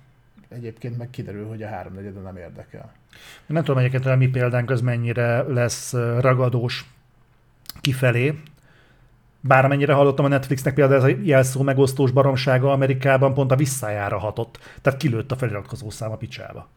egyébként 0.50 0.98
meg 0.98 1.10
kiderül, 1.10 1.48
hogy 1.48 1.64
a 1.64 1.68
háromnegyede 1.68 2.20
nem 2.20 2.38
érdekel. 2.38 2.94
Nem 3.46 3.64
tudom 3.64 3.78
egyébként, 3.78 4.04
hogy 4.04 4.12
a 4.12 4.16
mi 4.16 4.28
példánk 4.28 4.70
az 4.70 4.82
mennyire 4.82 5.42
lesz 5.42 5.94
ragadós 5.94 6.94
kifelé, 7.82 8.42
bár 9.42 9.66
amennyire 9.66 9.94
hallottam 9.94 10.26
a 10.26 10.28
Netflixnek 10.28 10.74
például 10.74 10.98
ez 10.98 11.14
a 11.14 11.18
jelszó 11.24 11.62
megosztós 11.62 12.12
baromsága 12.12 12.72
Amerikában 12.72 13.34
pont 13.34 13.52
a 13.52 13.56
visszájára 13.56 14.18
hatott. 14.18 14.60
Tehát 14.82 15.00
kilőtt 15.00 15.32
a 15.32 15.36
feliratkozó 15.36 15.90
szám 15.90 16.12
a 16.12 16.16
picsába. 16.16 16.70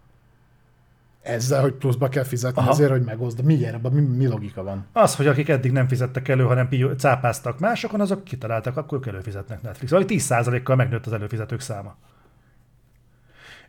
Ezzel, 1.22 1.60
hogy 1.60 1.72
pluszba 1.72 2.08
kell 2.08 2.24
fizetni 2.24 2.60
Aha. 2.60 2.70
azért, 2.70 2.90
hogy 2.90 3.02
megoszd. 3.02 3.44
Miért? 3.44 3.90
Mi, 3.90 4.00
mi 4.00 4.26
logika 4.26 4.62
van? 4.62 4.86
Az, 4.92 5.16
hogy 5.16 5.26
akik 5.26 5.48
eddig 5.48 5.72
nem 5.72 5.88
fizettek 5.88 6.28
elő, 6.28 6.44
hanem 6.44 6.68
cápáztak 6.96 7.58
másokon, 7.58 8.00
azok 8.00 8.24
kitaláltak, 8.24 8.76
akkor 8.76 8.98
ők 8.98 9.06
előfizetnek 9.06 9.62
Netflix. 9.62 9.90
Vagy 9.90 10.06
10%-kal 10.08 10.76
megnőtt 10.76 11.06
az 11.06 11.12
előfizetők 11.12 11.60
száma. 11.60 11.96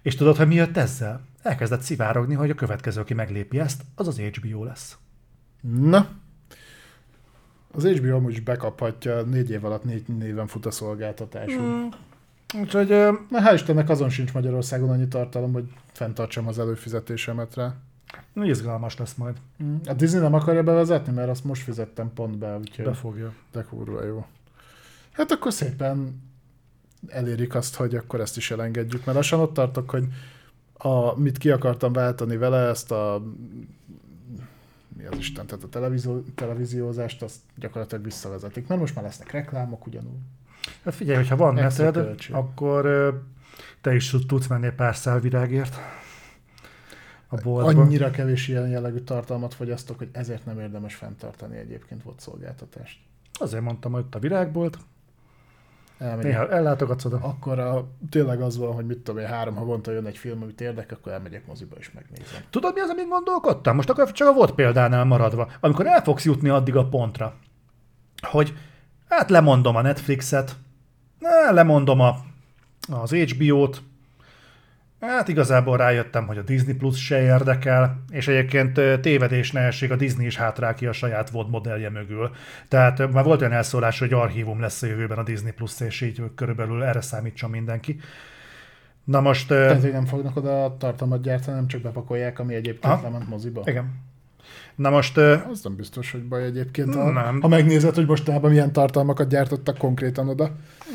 És 0.01 0.15
tudod, 0.15 0.38
hogy 0.38 0.47
mi 0.47 0.55
jött 0.55 0.77
ezzel? 0.77 1.22
Elkezdett 1.41 1.81
szivárogni, 1.81 2.33
hogy 2.33 2.49
a 2.49 2.55
következő, 2.55 3.01
aki 3.01 3.13
meglépi 3.13 3.59
ezt, 3.59 3.81
az 3.95 4.07
az 4.07 4.19
HBO 4.19 4.63
lesz. 4.63 4.97
Na, 5.61 6.07
az 7.76 7.85
HBO 7.85 8.16
amúgy 8.16 8.32
is 8.32 8.40
bekaphatja, 8.40 9.22
négy 9.22 9.52
év 9.52 9.66
alatt 9.66 9.84
négy 9.84 10.08
néven 10.08 10.48
fut 10.48 10.66
a 10.66 10.72
szolgáltatásunk. 10.72 11.61
Mm. 11.61 11.88
Úgyhogy... 12.61 12.88
Na, 13.30 13.40
hál' 13.40 13.53
Istennek 13.53 13.90
azon 13.90 14.10
sincs 14.10 14.34
Magyarországon 14.34 14.90
annyi 14.90 15.08
tartalom, 15.08 15.53
hogy 15.53 15.66
fenntartsam 15.92 16.48
az 16.48 16.60
előfizetésemet 16.60 17.56
rá. 17.56 17.76
Izgalmas 18.35 18.98
lesz 18.98 19.16
majd. 19.16 19.35
Mm. 19.64 19.76
A 19.85 19.93
Disney 19.93 20.22
nem 20.22 20.34
akarja 20.34 20.64
bevezetni, 20.64 21.14
mert 21.14 21.30
azt 21.30 21.43
most 21.43 21.64
fizettem 21.64 22.14
pont 22.14 22.38
be, 22.38 22.58
úgyhogy 22.58 22.85
Befogja. 22.85 23.34
de 23.52 23.61
kurva 23.61 24.03
jó. 24.03 24.26
Hát 25.11 25.32
akkor 25.32 25.53
szépen 25.53 26.22
elérik 27.08 27.56
azt, 27.56 27.76
hogy 27.76 27.95
akkor 27.95 28.19
ezt 28.19 28.38
is 28.38 28.52
elengedjük, 28.52 29.06
mert 29.06 29.18
lassan 29.18 29.40
ott 29.40 29.53
tartok, 29.53 29.90
hogy 29.90 30.06
a, 30.74 31.19
mit 31.19 31.38
ki 31.38 31.50
akartam 31.52 31.93
váltani 31.93 32.38
vele, 32.38 32.68
ezt 32.68 32.92
a 32.92 33.24
mi 34.97 35.05
az 35.05 35.17
Isten, 35.17 35.45
tehát 35.45 35.63
a 35.63 35.69
televízió, 35.69 36.22
televíziózást, 36.35 37.22
azt 37.22 37.39
gyakorlatilag 37.55 38.03
visszavezetik, 38.03 38.67
mert 38.67 38.80
most 38.80 38.95
már 38.95 39.03
lesznek 39.03 39.31
reklámok 39.31 39.88
ugyanúgy. 39.88 40.22
Hát 40.83 40.95
figyelj, 40.95 41.17
hogyha 41.17 41.35
van 41.35 41.72
költség. 41.91 42.35
akkor 42.35 42.83
te 43.81 43.95
is 43.95 44.15
tudsz 44.27 44.47
menni 44.47 44.72
pár 44.72 44.95
szál 44.95 45.19
virágért 45.19 45.75
a 47.27 47.35
boltba. 47.41 47.81
Annyira 47.81 48.09
kevés 48.09 48.47
ilyen 48.47 48.67
jellegű 48.67 48.99
tartalmat 48.99 49.53
fogyasztok, 49.53 49.97
hogy 49.97 50.09
ezért 50.11 50.45
nem 50.45 50.59
érdemes 50.59 50.95
fenntartani 50.95 51.57
egyébként 51.57 52.03
volt 52.03 52.19
szolgáltatást. 52.19 52.99
Azért 53.39 53.63
mondtam, 53.63 53.91
hogy 53.91 54.01
ott 54.01 54.15
a 54.15 54.19
virágbolt, 54.19 54.77
Elmegyek. 56.03 56.32
néha 56.32 56.49
ellátogatsz 56.49 57.06
oda. 57.06 57.17
Akkor 57.22 57.59
a, 57.59 57.88
tényleg 58.09 58.41
az 58.41 58.57
van, 58.57 58.73
hogy 58.73 58.85
mit 58.85 58.98
tudom 58.98 59.22
én, 59.22 59.27
három 59.27 59.56
havonta 59.56 59.91
jön 59.91 60.06
egy 60.06 60.17
film, 60.17 60.41
amit 60.41 60.61
érdekel, 60.61 60.98
akkor 60.99 61.11
elmegyek 61.11 61.48
moziba 61.48 61.75
és 61.80 61.91
megnézem. 61.91 62.41
Tudod, 62.49 62.73
mi 62.73 62.80
az, 62.80 62.90
amit 62.90 63.07
gondolkodtam? 63.07 63.75
Most 63.75 63.90
akkor 63.90 64.11
csak 64.11 64.27
a 64.27 64.33
volt 64.33 64.51
példánál 64.51 65.03
maradva. 65.06 65.51
Amikor 65.59 65.88
el 65.88 66.01
fogsz 66.01 66.25
jutni 66.25 66.49
addig 66.49 66.75
a 66.75 66.88
pontra, 66.88 67.35
hogy 68.22 68.53
hát 69.09 69.30
lemondom 69.30 69.75
a 69.75 69.82
Netflixet, 69.82 70.56
ne, 71.19 71.51
lemondom 71.51 71.99
a, 71.99 72.15
az 72.91 73.11
HBO-t, 73.14 73.82
hát 75.07 75.27
igazából 75.27 75.77
rájöttem, 75.77 76.27
hogy 76.27 76.38
a 76.38 76.41
Disney 76.41 76.73
Plus 76.73 77.06
se 77.06 77.22
érdekel, 77.22 78.03
és 78.11 78.27
egyébként 78.27 79.01
tévedés 79.01 79.51
ne 79.51 79.59
essék, 79.59 79.91
a 79.91 79.95
Disney 79.95 80.25
is 80.25 80.38
hátrál 80.38 80.73
ki 80.73 80.85
a 80.85 80.91
saját 80.91 81.30
VOD 81.30 81.49
modellje 81.49 81.90
mögül. 81.90 82.32
Tehát 82.67 83.11
már 83.11 83.23
volt 83.23 83.40
olyan 83.41 83.53
elszólás, 83.53 83.99
hogy 83.99 84.14
archívum 84.14 84.59
lesz 84.59 84.82
a 84.82 84.88
jövőben 84.88 85.17
a 85.17 85.23
Disney 85.23 85.51
Plus, 85.51 85.80
és 85.80 86.01
így 86.01 86.22
körülbelül 86.35 86.83
erre 86.83 87.01
számítson 87.01 87.49
mindenki. 87.49 87.99
Na 89.03 89.22
most... 89.22 89.48
Tehát, 89.48 89.82
hogy 89.82 89.91
nem 89.91 90.06
fognak 90.06 90.35
oda 90.35 90.75
tartalmat 90.80 91.22
gyártani, 91.22 91.56
nem 91.56 91.67
csak 91.67 91.82
bepakolják, 91.82 92.40
ami 92.40 92.53
egyébként 92.53 92.93
Aha. 92.93 93.03
lement 93.03 93.30
moziba. 93.30 93.61
igen. 93.65 94.11
Na 94.75 94.90
most... 94.90 95.17
Az 95.17 95.64
nem 95.64 95.75
biztos, 95.75 96.11
hogy 96.11 96.23
baj 96.23 96.43
egyébként. 96.43 96.95
Ha, 96.95 97.11
Nem. 97.11 97.41
ha 97.41 97.48
megnézed, 97.48 97.95
hogy 97.95 98.06
mostanában 98.06 98.49
milyen 98.49 98.72
tartalmakat 98.72 99.27
gyártottak 99.27 99.77
konkrétan 99.77 100.30
oda. 100.30 100.51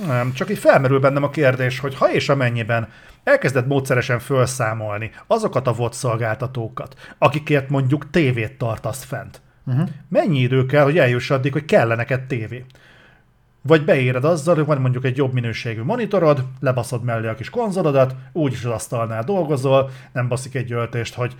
Nem, 0.07 0.33
csak 0.33 0.51
így 0.51 0.59
felmerül 0.59 1.01
bennem 1.01 1.23
a 1.23 1.31
kérdés, 1.31 1.78
hogy 1.78 1.95
ha 1.95 2.12
és 2.12 2.28
amennyiben 2.28 2.89
elkezded 3.29 3.67
módszeresen 3.67 4.19
felszámolni 4.19 5.11
azokat 5.27 5.67
a 5.67 5.73
VOD 5.73 5.93
szolgáltatókat, 5.93 6.95
akikért 7.19 7.69
mondjuk 7.69 8.11
tévét 8.11 8.59
tartasz 8.59 9.05
fent, 9.05 9.41
Uh-huh. 9.67 9.89
mennyi 10.09 10.39
idő 10.39 10.67
kell, 10.67 10.85
hogy 10.85 10.99
eljuss 10.99 11.31
addig, 11.31 11.53
hogy 11.53 11.65
kell 11.65 11.95
neked 11.95 12.21
tévé? 12.27 12.65
Vagy 13.63 13.85
beéred 13.85 14.25
azzal, 14.25 14.55
hogy 14.55 14.65
van 14.65 14.81
mondjuk 14.81 15.05
egy 15.05 15.17
jobb 15.17 15.33
minőségű 15.33 15.83
monitorod, 15.83 16.45
lebaszod 16.61 17.05
mellé 17.05 17.27
a 17.27 17.35
kis 17.35 17.51
konzolodat, 17.51 18.15
úgyis 18.33 18.65
az 18.65 18.71
asztalnál 18.73 19.23
dolgozol, 19.25 19.91
nem 20.13 20.29
baszik 20.29 20.55
egy 20.55 20.73
öltést, 20.73 21.15
hogy 21.15 21.35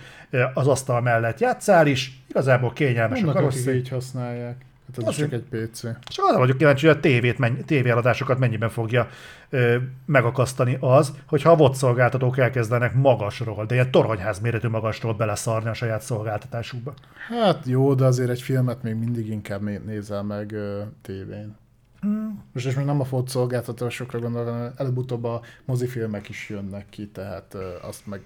az 0.53 0.67
asztal 0.67 1.01
mellett 1.01 1.39
játszál 1.39 1.87
is, 1.87 2.21
igazából 2.29 2.73
kényelmes 2.73 3.21
a 3.21 3.25
Vannak, 3.25 3.35
akik 3.41 3.49
karosszék. 3.49 3.75
így 3.75 3.89
használják. 3.89 4.65
Hát 4.95 5.07
ez 5.07 5.07
Azért. 5.07 5.29
csak 5.29 5.41
egy 5.51 5.67
PC. 5.67 5.81
Csak 6.03 6.25
arra 6.25 6.37
vagyok 6.37 6.57
kíváncsi, 6.57 6.87
hogy 6.87 6.95
a 6.95 6.99
tévét, 6.99 7.37
mennyi, 7.37 7.63
tévéeladásokat 7.63 8.39
mennyiben 8.39 8.69
fogja 8.69 9.07
ö, 9.49 9.77
megakasztani 10.05 10.77
az, 10.79 11.13
hogyha 11.25 11.51
a 11.51 11.55
VOD 11.55 11.75
szolgáltatók 11.75 12.37
elkezdenek 12.37 12.93
magasról, 12.93 13.65
de 13.65 13.73
ilyen 13.73 13.91
toronyház 13.91 14.39
méretű 14.39 14.67
magasról 14.67 15.13
beleszarni 15.13 15.69
a 15.69 15.73
saját 15.73 16.01
szolgáltatásukba. 16.01 16.93
Hát 17.27 17.65
jó, 17.65 17.93
de 17.93 18.05
azért 18.05 18.29
egy 18.29 18.41
filmet 18.41 18.83
még 18.83 18.95
mindig 18.95 19.29
inkább 19.29 19.61
né- 19.61 19.85
nézel 19.85 20.23
meg 20.23 20.51
ö, 20.51 20.81
tévén. 21.01 21.57
Hmm. 22.01 22.43
Most 22.53 22.65
és 22.65 22.75
még 22.75 22.85
nem 22.85 22.99
a 22.99 23.05
fot 23.05 23.27
szolgáltatásokra 23.27 24.19
gondolok, 24.19 24.47
hanem 24.47 24.73
előbb-utóbb 24.75 25.23
a 25.23 25.41
mozifilmek 25.65 26.29
is 26.29 26.49
jönnek 26.49 26.85
ki, 26.89 27.07
tehát 27.07 27.53
ö, 27.53 27.65
azt 27.81 28.07
meg 28.07 28.21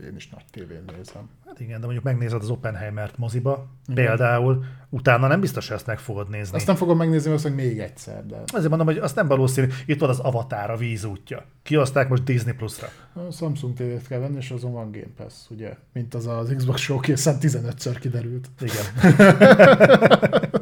én 0.00 0.16
is 0.16 0.28
nagy 0.28 0.44
tévén 0.50 0.84
nézem. 0.96 1.28
Hát 1.46 1.60
igen, 1.60 1.78
de 1.78 1.84
mondjuk 1.84 2.04
megnézed 2.04 2.42
az 2.42 2.50
Oppenheimert 2.50 3.18
moziba, 3.18 3.66
Igen. 3.88 4.04
például, 4.04 4.64
utána 4.88 5.26
nem 5.26 5.40
biztos, 5.40 5.68
hogy 5.68 5.76
ezt 5.76 5.86
meg 5.86 5.98
fogod 5.98 6.28
nézni. 6.28 6.56
Azt 6.56 6.66
nem 6.66 6.76
fogom 6.76 6.96
megnézni 6.96 7.26
valószínűleg 7.26 7.66
még 7.66 7.78
egyszer, 7.78 8.26
de 8.26 8.36
Azért 8.46 8.68
mondom, 8.68 8.86
hogy 8.86 8.98
azt 8.98 9.14
nem 9.14 9.28
valószínű. 9.28 9.68
Itt 9.86 10.00
van 10.00 10.08
az 10.08 10.18
Avatar, 10.18 10.70
a 10.70 10.76
vízútja. 10.76 11.44
Kihozták 11.62 12.08
most 12.08 12.24
Disney 12.24 12.54
Plus-ra. 12.54 12.88
a 13.12 13.30
Samsung 13.32 13.74
tévét 13.74 14.06
kell 14.06 14.20
venni, 14.20 14.36
és 14.36 14.50
azon 14.50 14.72
van 14.72 14.90
Game 14.90 15.12
Pass, 15.16 15.34
ugye? 15.50 15.76
Mint 15.92 16.14
az 16.14 16.26
az 16.26 16.52
Xbox 16.56 16.80
Showcase-en 16.80 17.36
15-ször 17.40 17.96
kiderült. 18.00 18.48
Igen. 18.60 18.84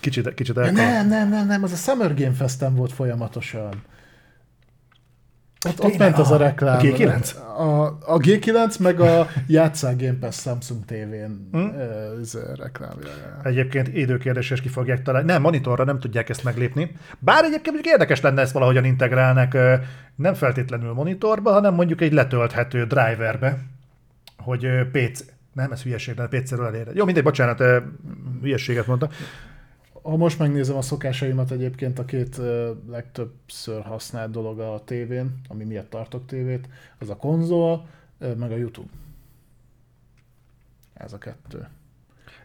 kicsit, 0.00 0.34
kicsit 0.34 0.54
De 0.54 0.60
el 0.60 0.72
nem, 0.72 1.08
nem, 1.08 1.28
nem, 1.28 1.46
nem, 1.46 1.62
az 1.62 1.72
a 1.72 1.76
Summer 1.76 2.14
Game 2.14 2.32
Festen 2.32 2.74
volt 2.74 2.92
folyamatosan. 2.92 3.82
Ott, 5.66 5.72
ott 5.72 5.90
Tényleg? 5.90 5.98
ment 5.98 6.18
az 6.18 6.30
a 6.30 6.36
reklám. 6.36 6.78
a 6.78 6.80
G9? 6.80 7.34
A, 7.56 7.84
a 7.86 8.18
G9 8.18 8.80
meg 8.80 9.00
a 9.00 9.26
játszál 9.46 9.96
Game 9.96 10.18
Pass 10.20 10.40
Samsung 10.40 10.84
TV-n 10.84 11.48
Hm? 11.52 11.58
hm? 11.58 11.68
ez 12.20 12.34
a 12.34 12.54
reklámja. 12.54 13.08
Egyébként 13.44 13.88
időkérdés 13.96 14.50
is 14.50 14.60
ki 14.60 14.68
fogják 14.68 15.02
találni. 15.02 15.26
Nem, 15.26 15.42
monitorra 15.42 15.84
nem 15.84 15.98
tudják 15.98 16.28
ezt 16.28 16.44
meglépni. 16.44 16.96
Bár 17.18 17.44
egyébként 17.44 17.86
érdekes 17.86 18.20
lenne 18.20 18.40
ezt 18.40 18.52
valahogyan 18.52 18.84
integrálnak, 18.84 19.52
nem 20.14 20.34
feltétlenül 20.34 20.92
monitorba, 20.92 21.52
hanem 21.52 21.74
mondjuk 21.74 22.00
egy 22.00 22.12
letölthető 22.12 22.84
driverbe, 22.84 23.58
hogy 24.38 24.66
PC, 24.92 25.24
nem, 25.52 25.72
ez 25.72 25.82
hülyeség, 25.82 26.14
de 26.14 26.26
PC-ről 26.26 26.66
eléred. 26.66 26.96
Jó, 26.96 27.04
mindegy, 27.04 27.22
bocsánat, 27.22 27.62
hülyeséget 28.42 28.86
mondtam. 28.86 29.08
Ha 30.02 30.16
most 30.16 30.38
megnézem 30.38 30.76
a 30.76 30.82
szokásaimat 30.82 31.50
egyébként, 31.50 31.98
a 31.98 32.04
két 32.04 32.38
ö, 32.38 32.72
legtöbbször 32.88 33.82
használt 33.82 34.30
dolog 34.30 34.58
a 34.58 34.82
tévén, 34.84 35.40
ami 35.48 35.64
miatt 35.64 35.90
tartok 35.90 36.26
tévét, 36.26 36.68
az 36.98 37.10
a 37.10 37.16
konzol, 37.16 37.86
ö, 38.18 38.34
meg 38.34 38.52
a 38.52 38.56
YouTube. 38.56 38.90
Ez 40.94 41.12
a 41.12 41.18
kettő. 41.18 41.68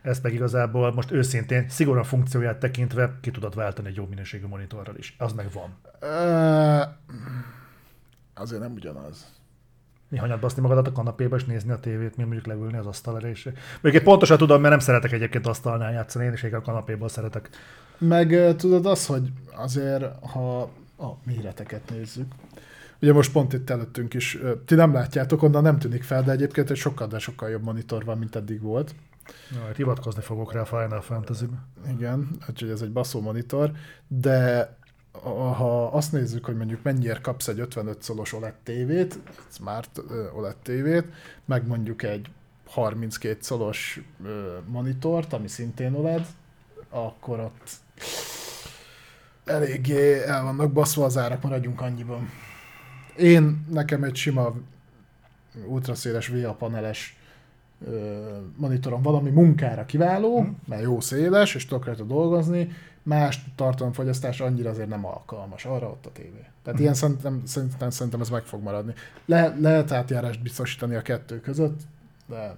Ez 0.01 0.19
meg 0.19 0.33
igazából 0.33 0.93
most 0.93 1.11
őszintén, 1.11 1.69
szigorúan 1.69 2.03
funkcióját 2.03 2.59
tekintve 2.59 3.17
ki 3.21 3.31
tudod 3.31 3.55
váltani 3.55 3.87
egy 3.87 3.95
jó 3.95 4.05
minőségű 4.05 4.45
monitorral 4.45 4.95
is. 4.95 5.15
Az 5.17 5.33
meg 5.33 5.51
van. 5.51 5.75
Ö, 5.99 6.81
azért 8.33 8.61
nem 8.61 8.73
ugyanaz. 8.73 9.34
Hanyat 10.17 10.39
baszni 10.39 10.61
magadat 10.61 10.87
a 10.87 10.91
kanapéba 10.91 11.35
és 11.35 11.45
nézni 11.45 11.71
a 11.71 11.79
tévét, 11.79 12.17
mi 12.17 12.23
mondjuk 12.23 12.45
leülni 12.45 12.77
az 12.77 12.85
asztal 12.85 13.17
elé. 13.17 13.29
és- 13.29 13.49
én 13.81 14.03
pontosan 14.03 14.37
tudom, 14.37 14.57
mert 14.59 14.69
nem 14.69 14.79
szeretek 14.79 15.11
egyébként 15.11 15.47
asztalnál 15.47 15.91
játszani, 15.91 16.25
én 16.25 16.33
is 16.33 16.43
a 16.43 16.61
kanapéból 16.61 17.09
szeretek. 17.09 17.49
Meg 17.97 18.55
tudod 18.57 18.85
az, 18.85 19.05
hogy 19.05 19.31
azért, 19.55 20.25
ha 20.25 20.61
a 20.97 21.11
méreteket 21.25 21.89
nézzük, 21.89 22.25
ugye 23.01 23.13
most 23.13 23.31
pont 23.31 23.53
itt 23.53 23.69
előttünk 23.69 24.13
is, 24.13 24.37
ti 24.65 24.75
nem 24.75 24.93
látjátok, 24.93 25.43
onnan 25.43 25.61
nem 25.63 25.79
tűnik 25.79 26.03
fel, 26.03 26.23
de 26.23 26.31
egyébként 26.31 26.69
egy 26.69 26.77
sokkal, 26.77 27.07
de 27.07 27.19
sokkal 27.19 27.49
jobb 27.49 27.63
monitor 27.63 28.05
van, 28.05 28.17
mint 28.17 28.35
eddig 28.35 28.61
volt. 28.61 28.95
Na, 29.51 29.65
hát 29.65 29.75
hivatkozni 29.75 30.21
fogok 30.21 30.53
rá 30.53 30.61
a 30.61 30.65
Final 30.65 31.01
fantasy 31.01 31.45
Igen, 31.89 32.29
úgyhogy 32.49 32.69
ez 32.69 32.81
egy 32.81 32.91
baszó 32.91 33.21
monitor, 33.21 33.71
de 34.07 34.69
ha 35.23 35.87
azt 35.87 36.11
nézzük, 36.11 36.45
hogy 36.45 36.57
mondjuk 36.57 36.83
mennyiért 36.83 37.21
kapsz 37.21 37.47
egy 37.47 37.59
55 37.59 38.01
szolos 38.01 38.33
OLED 38.33 38.53
tévét, 38.63 39.19
Smart 39.49 40.01
OLED 40.35 40.55
tévét, 40.55 41.05
meg 41.45 41.67
mondjuk 41.67 42.03
egy 42.03 42.27
32 42.67 43.37
szolos 43.41 44.01
monitort, 44.67 45.33
ami 45.33 45.47
szintén 45.47 45.93
OLED, 45.93 46.25
akkor 46.89 47.39
ott 47.39 47.69
eléggé 49.45 50.23
el 50.23 50.43
vannak 50.43 50.71
baszva 50.71 51.05
az 51.05 51.17
árak, 51.17 51.41
maradjunk 51.41 51.81
annyiban. 51.81 52.29
Én, 53.17 53.65
nekem 53.69 54.03
egy 54.03 54.15
sima 54.15 54.53
ultraszéles 55.67 56.27
VA 56.27 56.53
paneles 56.53 57.17
monitorom 58.55 59.01
valami 59.01 59.29
munkára 59.29 59.85
kiváló, 59.85 60.41
Hm. 60.41 60.49
mert 60.67 60.81
jó 60.81 60.99
széles, 60.99 61.55
és 61.55 61.65
tudok 61.65 61.85
rajta 61.85 62.03
dolgozni, 62.03 62.71
más 63.05 63.43
tartalomfogyasztás 63.55 64.39
annyira 64.39 64.69
azért 64.69 64.89
nem 64.89 65.05
alkalmas, 65.05 65.65
arra 65.65 65.87
ott 65.87 66.05
a 66.05 66.11
tévé. 66.11 66.45
Tehát 66.63 66.79
ilyen 66.79 66.93
szerintem, 66.93 67.41
szerintem, 67.45 67.89
szerintem 67.89 68.21
ez 68.21 68.29
meg 68.29 68.43
fog 68.43 68.61
maradni. 68.61 68.93
Le, 69.25 69.55
lehet 69.59 69.91
átjárást 69.91 70.41
biztosítani 70.41 70.95
a 70.95 71.01
kettő 71.01 71.39
között, 71.39 71.79
de 72.25 72.55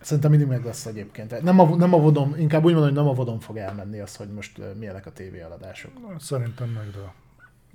Szerintem 0.00 0.30
mindig 0.30 0.48
meg 0.48 0.64
lesz 0.64 0.86
egyébként. 0.86 1.42
Nem 1.42 1.58
a, 1.58 1.76
nem 1.76 1.94
a 1.94 1.98
vodom, 1.98 2.34
inkább 2.36 2.64
úgy 2.64 2.72
mondom, 2.72 2.88
hogy 2.88 2.98
nem 2.98 3.08
a 3.08 3.14
vodom 3.14 3.40
fog 3.40 3.56
elmenni 3.56 3.98
az, 3.98 4.16
hogy 4.16 4.28
most 4.28 4.60
milyenek 4.78 5.06
a 5.06 5.12
tévéeladások. 5.12 5.92
Szerintem 6.18 6.68
meg, 6.68 6.90
de... 6.90 7.14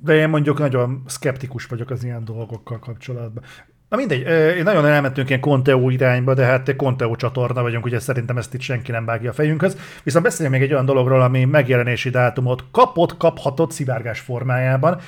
De 0.03 0.13
én 0.13 0.29
mondjuk 0.29 0.57
nagyon 0.57 1.03
szkeptikus 1.05 1.65
vagyok 1.65 1.89
az 1.89 2.03
ilyen 2.03 2.25
dolgokkal 2.25 2.79
kapcsolatban. 2.79 3.43
Na 3.89 3.97
mindegy, 3.97 4.21
én 4.57 4.63
nagyon 4.63 4.85
elmentünk 4.85 5.29
ilyen 5.29 5.41
Conteo 5.41 5.89
irányba, 5.89 6.33
de 6.33 6.45
hát 6.45 6.75
Conteo 6.75 7.15
csatorna 7.15 7.61
vagyunk, 7.61 7.85
ugye 7.85 7.99
szerintem 7.99 8.37
ezt 8.37 8.53
itt 8.53 8.61
senki 8.61 8.91
nem 8.91 9.05
vágja 9.05 9.29
a 9.29 9.33
fejünkhöz. 9.33 9.77
Viszont 10.03 10.23
beszéljünk 10.23 10.57
még 10.57 10.65
egy 10.67 10.73
olyan 10.73 10.85
dologról, 10.85 11.21
ami 11.21 11.45
megjelenési 11.45 12.09
dátumot 12.09 12.63
kapott, 12.71 13.17
kaphatott 13.17 13.71
szivárgás 13.71 14.19
formájában. 14.19 14.99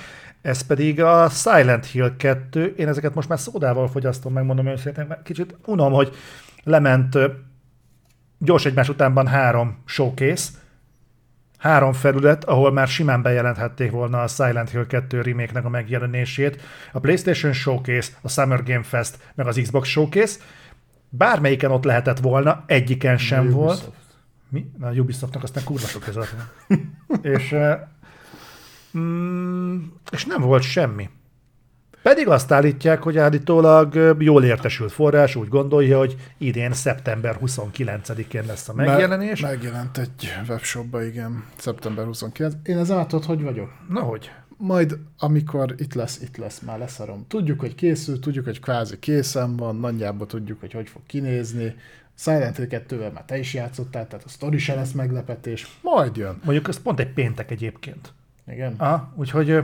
Ez 0.41 0.61
pedig 0.61 1.01
a 1.01 1.30
Silent 1.30 1.85
Hill 1.85 2.16
2. 2.17 2.74
Én 2.77 2.88
ezeket 2.88 3.16
most 3.16 3.30
már 3.30 3.40
szódával 3.40 3.88
fogyasztom, 3.88 4.33
megmondom 4.33 4.67
őszintén, 4.67 5.06
mert 5.08 5.24
kicsit 5.24 5.56
unom, 5.66 5.91
hogy 5.91 6.16
lement 6.64 7.17
gyors 8.38 8.66
egymás 8.66 8.90
utánban 8.90 9.27
három 9.27 9.83
showcase, 9.85 10.49
három 11.59 11.93
felület, 11.93 12.43
ahol 12.43 12.71
már 12.71 12.88
simán 12.88 13.21
bejelenthették 13.21 13.91
volna 13.91 14.21
a 14.21 14.27
Silent 14.27 14.69
Hill 14.69 14.85
2 14.85 15.21
remake 15.21 15.59
a 15.59 15.69
megjelenését. 15.69 16.61
A 16.91 16.99
PlayStation 16.99 17.53
Showcase, 17.53 18.11
a 18.21 18.29
Summer 18.29 18.63
Game 18.63 18.83
Fest, 18.83 19.17
meg 19.35 19.47
az 19.47 19.59
Xbox 19.61 19.88
Showcase. 19.88 20.39
Bármelyiken 21.09 21.71
ott 21.71 21.83
lehetett 21.83 22.19
volna, 22.19 22.63
egyiken 22.65 23.17
sem 23.17 23.47
A 23.47 23.51
volt. 23.51 23.77
Ubisoft. 23.77 23.97
Mi? 24.49 24.71
Na, 24.77 24.88
a 24.88 24.91
Ubisoftnak 24.91 25.43
aztán 25.43 25.63
kurva 25.63 25.88
sok 25.88 26.13
van. 26.13 26.25
és, 27.33 27.55
mm, 28.97 29.77
és 30.11 30.25
nem 30.25 30.41
volt 30.41 30.63
semmi. 30.63 31.09
Pedig 32.01 32.27
azt 32.27 32.51
állítják, 32.51 33.01
hogy 33.01 33.17
állítólag 33.17 34.15
jól 34.19 34.43
értesült 34.43 34.91
forrás 34.91 35.35
úgy 35.35 35.47
gondolja, 35.47 35.97
hogy 35.97 36.15
idén 36.37 36.73
szeptember 36.73 37.37
29-én 37.41 38.43
lesz 38.45 38.69
a 38.69 38.73
megjelenés. 38.73 39.41
Me- 39.41 39.51
megjelent 39.51 39.97
egy 39.97 40.33
webshopba, 40.47 41.03
igen, 41.03 41.43
szeptember 41.57 42.05
29. 42.05 42.53
Én 42.63 42.77
ez 42.77 42.91
átad, 42.91 43.25
hogy 43.25 43.41
vagyok? 43.41 43.69
Na 43.89 44.01
hogy? 44.01 44.31
Majd, 44.57 44.97
amikor 45.19 45.75
itt 45.77 45.93
lesz, 45.93 46.21
itt 46.21 46.37
lesz, 46.37 46.59
már 46.59 46.79
leszarom. 46.79 47.25
Tudjuk, 47.27 47.59
hogy 47.59 47.75
készül, 47.75 48.19
tudjuk, 48.19 48.45
hogy 48.45 48.59
kvázi 48.59 48.99
készen 48.99 49.55
van, 49.55 49.75
nagyjából 49.75 50.27
tudjuk, 50.27 50.59
hogy 50.59 50.73
hogy 50.73 50.89
fog 50.89 51.01
kinézni. 51.05 51.75
Silent 52.15 52.55
Hill 52.55 52.67
2 52.67 53.09
már 53.13 53.23
te 53.25 53.37
is 53.37 53.53
játszottál, 53.53 54.07
tehát 54.07 54.25
a 54.25 54.29
sztori 54.29 54.57
se 54.57 54.75
lesz 54.75 54.91
meglepetés. 54.91 55.77
Majd 55.81 56.15
jön. 56.15 56.39
Mondjuk 56.43 56.67
ez 56.67 56.81
pont 56.81 56.99
egy 56.99 57.13
péntek 57.13 57.51
egyébként. 57.51 58.13
Igen. 58.47 58.73
Aha, 58.77 59.13
úgyhogy 59.15 59.63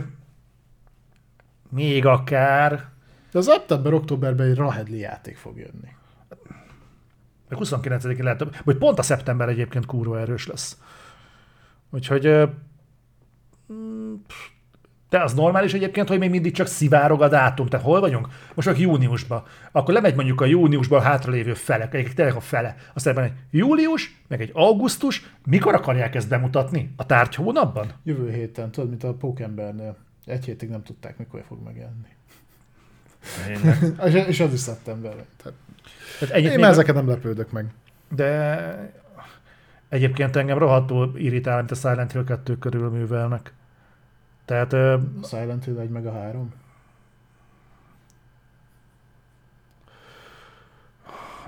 még 1.75 2.05
akár 2.05 2.85
De 3.31 3.37
az 3.37 3.45
szeptember-októberben 3.45 4.47
egy 4.47 4.55
Rahedli 4.55 4.97
játék 4.97 5.37
fog 5.37 5.57
jönni. 5.57 5.89
meg 7.49 7.59
29-én 7.61 8.23
lehet, 8.23 8.63
vagy 8.63 8.77
pont 8.77 8.99
a 8.99 9.01
szeptember 9.01 9.49
egyébként 9.49 9.85
kurva 9.85 10.19
erős 10.19 10.47
lesz. 10.47 10.77
Úgyhogy 11.89 12.25
ö, 12.25 12.45
mm, 13.73 14.13
de 15.09 15.21
az 15.21 15.33
normális 15.33 15.73
egyébként, 15.73 16.07
hogy 16.07 16.19
még 16.19 16.29
mindig 16.29 16.53
csak 16.53 16.67
szivárog 16.67 17.21
a 17.21 17.27
dátum. 17.27 17.67
Tehát 17.67 17.85
hol 17.85 17.99
vagyunk? 17.99 18.27
Most 18.53 18.67
vagyok 18.67 18.81
júniusban. 18.81 19.43
Akkor 19.71 19.93
lemegy 19.93 20.15
mondjuk 20.15 20.41
a 20.41 20.45
júniusban 20.45 21.01
hátralévő 21.01 21.53
fele, 21.53 21.83
egyébként 21.83 22.15
tényleg 22.15 22.35
a 22.35 22.39
fele. 22.39 22.75
Aztán 22.93 23.13
van 23.13 23.23
egy 23.23 23.33
július, 23.51 24.21
meg 24.27 24.41
egy 24.41 24.51
augusztus. 24.53 25.25
Mikor 25.45 25.73
akarják 25.73 26.15
ezt 26.15 26.29
bemutatni? 26.29 26.93
A 26.95 27.05
tárgy 27.05 27.35
hónapban? 27.35 27.91
Jövő 28.03 28.31
héten, 28.31 28.71
tudod, 28.71 28.89
mint 28.89 29.03
a 29.03 29.13
Pókembernél. 29.13 30.04
Egy 30.25 30.45
hétig 30.45 30.69
nem 30.69 30.83
tudták, 30.83 31.17
mikor 31.17 31.43
fog 31.47 31.63
megjelenni. 31.63 32.07
És, 34.05 34.13
és 34.13 34.39
az 34.39 34.53
is 34.53 34.59
szeptemberben. 34.59 35.25
Tehát 35.37 35.59
Tehát 36.19 36.35
én 36.35 36.59
már 36.59 36.71
ezeket 36.71 36.95
nem 36.95 37.07
lepődök 37.07 37.51
meg. 37.51 37.73
De 38.09 38.93
egyébként 39.89 40.35
engem 40.35 40.57
rohadtul 40.57 41.17
irritál, 41.17 41.57
amit 41.57 41.71
a 41.71 41.75
Silent 41.75 42.11
Hill 42.11 42.23
2 42.23 42.57
körül 42.57 42.89
művelnek. 42.89 43.53
Tehát 44.45 44.73
A 44.73 45.01
Silent 45.23 45.63
Hill 45.63 45.79
1 45.79 45.89
meg 45.89 46.05
a 46.05 46.11
3. 46.11 46.53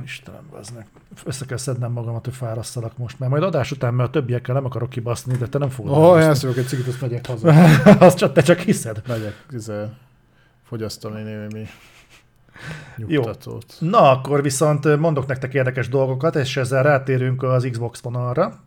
Istenem, 0.03 0.47
baznak. 0.49 0.85
Össze 1.25 1.45
kell 1.45 1.57
szednem 1.57 1.91
magamat, 1.91 2.25
hogy 2.25 2.33
fárasztalak 2.33 2.97
most, 2.97 3.19
mert 3.19 3.31
majd 3.31 3.43
adás 3.43 3.71
után, 3.71 3.93
mert 3.93 4.09
a 4.09 4.11
többiekkel 4.11 4.55
nem 4.55 4.65
akarok 4.65 4.89
kibaszni, 4.89 5.37
de 5.37 5.47
te 5.47 5.57
nem 5.57 5.69
fogod. 5.69 5.97
Ó, 5.97 6.11
oh, 6.11 6.21
elszívok 6.21 6.57
egy 6.57 6.67
cigit, 6.67 6.87
azt 6.87 7.01
megyek 7.01 7.25
haza. 7.25 7.53
Azt 8.05 8.17
csak, 8.17 8.33
te 8.33 8.41
csak 8.41 8.59
hiszed. 8.59 9.01
megyek 9.07 9.45
izé, 9.51 9.83
fogyasztani 10.67 11.21
némi 11.21 11.67
nyugtatót. 12.95 13.75
Na, 13.79 14.11
akkor 14.11 14.41
viszont 14.41 14.97
mondok 14.97 15.25
nektek 15.25 15.53
érdekes 15.53 15.89
dolgokat, 15.89 16.35
és 16.35 16.57
ezzel 16.57 16.83
rátérünk 16.83 17.43
az 17.43 17.67
Xbox 17.71 18.01
vonalra. 18.01 18.59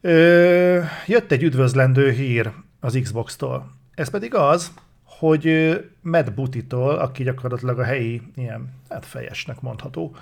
Ö, 0.00 0.80
jött 1.06 1.32
egy 1.32 1.42
üdvözlendő 1.42 2.10
hír 2.10 2.52
az 2.80 2.98
Xbox-tól. 3.02 3.70
Ez 3.94 4.10
pedig 4.10 4.34
az, 4.34 4.72
hogy 5.04 5.76
Matt 6.00 6.32
Booty-tól, 6.32 6.94
aki 6.94 7.22
gyakorlatilag 7.22 7.78
a 7.78 7.84
helyi 7.84 8.22
ilyen, 8.34 8.74
hát 8.88 9.06
fejesnek 9.06 9.60
mondható, 9.60 10.16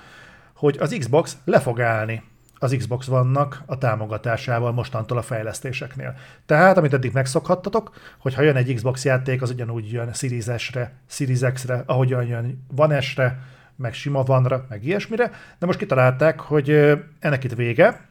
hogy 0.61 0.77
az 0.81 0.97
Xbox 0.99 1.37
le 1.45 1.61
fog 1.61 1.81
állni. 1.81 2.23
Az 2.55 2.75
Xbox 2.79 3.07
vannak 3.07 3.63
a 3.67 3.79
támogatásával 3.79 4.73
mostantól 4.73 5.19
a 5.19 5.23
fejlesztéseknél. 5.23 6.15
Tehát, 6.47 6.77
amit 6.77 6.93
eddig 6.93 7.13
megszokhattatok, 7.13 7.91
hogy 8.19 8.35
ha 8.35 8.43
jön 8.43 8.57
egy 8.57 8.75
Xbox 8.75 9.05
játék, 9.05 9.43
az 9.43 9.51
ugyanúgy 9.51 9.93
jön 9.93 10.13
Series 10.13 10.45
S-re, 10.59 10.93
Series 11.07 11.41
X-re, 11.53 11.83
ahogyan 11.87 12.27
jön 12.27 12.67
One 12.77 13.01
S-re, 13.01 13.39
meg 13.77 13.95
sima 13.95 14.23
vanra, 14.23 14.67
meg 14.69 14.85
ilyesmire, 14.85 15.31
de 15.59 15.67
most 15.67 15.79
kitalálták, 15.79 16.41
hogy 16.41 16.71
ennek 17.19 17.45
itt 17.45 17.55
vége, 17.55 18.09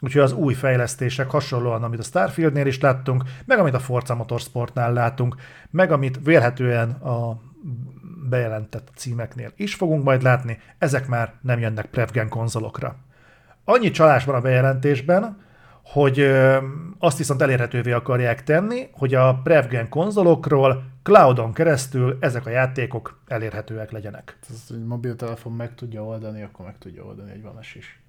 Úgyhogy 0.00 0.22
az 0.22 0.32
új 0.32 0.54
fejlesztések 0.54 1.30
hasonlóan, 1.30 1.82
amit 1.82 1.98
a 1.98 2.02
Starfieldnél 2.02 2.66
is 2.66 2.80
láttunk, 2.80 3.22
meg 3.44 3.58
amit 3.58 3.74
a 3.74 3.78
Forza 3.78 4.14
Motorsportnál 4.14 4.92
látunk, 4.92 5.34
meg 5.70 5.92
amit 5.92 6.20
vélhetően 6.24 6.90
a 6.90 7.40
bejelentett 8.28 8.88
címeknél 8.94 9.52
is 9.56 9.74
fogunk 9.74 10.04
majd 10.04 10.22
látni, 10.22 10.58
ezek 10.78 11.06
már 11.06 11.32
nem 11.40 11.58
jönnek 11.58 11.86
Prevgen 11.86 12.28
konzolokra. 12.28 12.96
Annyi 13.64 13.90
csalás 13.90 14.24
van 14.24 14.34
a 14.34 14.40
bejelentésben, 14.40 15.46
hogy 15.82 16.20
azt 16.98 17.18
viszont 17.18 17.42
elérhetővé 17.42 17.92
akarják 17.92 18.44
tenni, 18.44 18.88
hogy 18.92 19.14
a 19.14 19.40
Prevgen 19.42 19.88
konzolokról 19.88 20.84
cloudon 21.02 21.52
keresztül 21.52 22.16
ezek 22.20 22.46
a 22.46 22.50
játékok 22.50 23.20
elérhetőek 23.26 23.90
legyenek. 23.90 24.38
Ez 24.50 24.56
egy 24.70 24.84
mobiltelefon 24.84 25.52
meg 25.52 25.74
tudja 25.74 26.04
oldani, 26.04 26.42
akkor 26.42 26.64
meg 26.64 26.78
tudja 26.78 27.04
oldani 27.04 27.30
egy 27.30 27.42
vanes 27.42 27.74
is. 27.74 28.00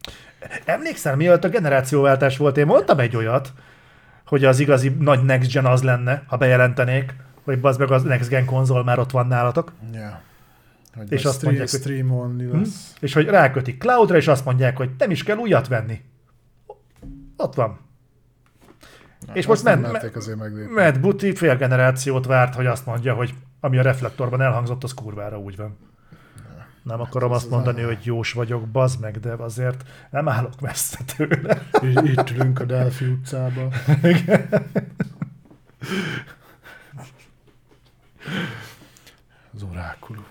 Emlékszel, 0.65 1.15
mielőtt 1.15 1.43
a 1.43 1.49
generációváltás 1.49 2.37
volt, 2.37 2.57
én 2.57 2.65
mondtam 2.65 2.99
egy 2.99 3.15
olyat, 3.15 3.53
hogy 4.25 4.45
az 4.45 4.59
igazi 4.59 4.89
nagy 4.89 5.23
Next 5.23 5.51
Gen 5.51 5.65
az 5.65 5.83
lenne, 5.83 6.23
ha 6.27 6.37
bejelentenék, 6.37 7.15
hogy 7.43 7.59
bazd 7.59 7.79
meg 7.79 7.91
az 7.91 8.03
Next 8.03 8.29
Gen 8.29 8.45
konzol 8.45 8.83
már 8.83 8.99
ott 8.99 9.11
van 9.11 9.27
nálatok, 9.27 9.71
Ja. 9.93 10.21
Hogy 10.95 11.11
És 11.11 11.25
azt 11.25 11.43
mondják, 11.43 11.69
hogy- 11.69 11.79
stream 11.79 12.11
only 12.11 12.45
lesz. 12.51 12.93
és 12.99 13.13
hogy 13.13 13.25
rákötik 13.27 13.81
cloudra, 13.81 14.17
és 14.17 14.27
azt 14.27 14.45
mondják, 14.45 14.77
hogy 14.77 14.89
nem 14.97 15.11
is 15.11 15.23
kell 15.23 15.37
újat 15.37 15.67
venni. 15.67 16.01
Ott 17.37 17.55
van. 17.55 17.79
Na, 19.27 19.33
és 19.33 19.45
most 19.45 19.63
ment- 19.63 19.81
meglépni. 20.37 20.73
Matt 20.73 20.99
Buti 20.99 21.35
fél 21.35 21.55
generációt 21.55 22.25
várt, 22.25 22.55
hogy 22.55 22.65
azt 22.65 22.85
mondja, 22.85 23.13
hogy 23.13 23.33
ami 23.59 23.77
a 23.77 23.81
reflektorban 23.81 24.41
elhangzott, 24.41 24.83
az 24.83 24.93
kurvára 24.93 25.39
úgy 25.39 25.55
van. 25.55 25.77
Nem 26.83 27.01
akarom 27.01 27.29
ez 27.31 27.35
azt 27.35 27.45
az 27.45 27.51
mondani, 27.51 27.77
nem- 27.79 27.87
hogy 27.87 28.05
jós 28.05 28.33
vagyok, 28.33 28.67
bazd 28.67 28.99
meg, 28.99 29.19
de 29.19 29.31
azért 29.33 29.83
nem 30.09 30.29
állok 30.29 30.59
messze 30.61 30.99
tőle. 31.17 31.61
Itt 32.03 32.29
ülünk 32.29 32.59
a 32.59 32.65
Delphi 32.65 33.05
utcában. 33.05 33.69
Az 39.53 39.63
orákulum. 39.63 40.25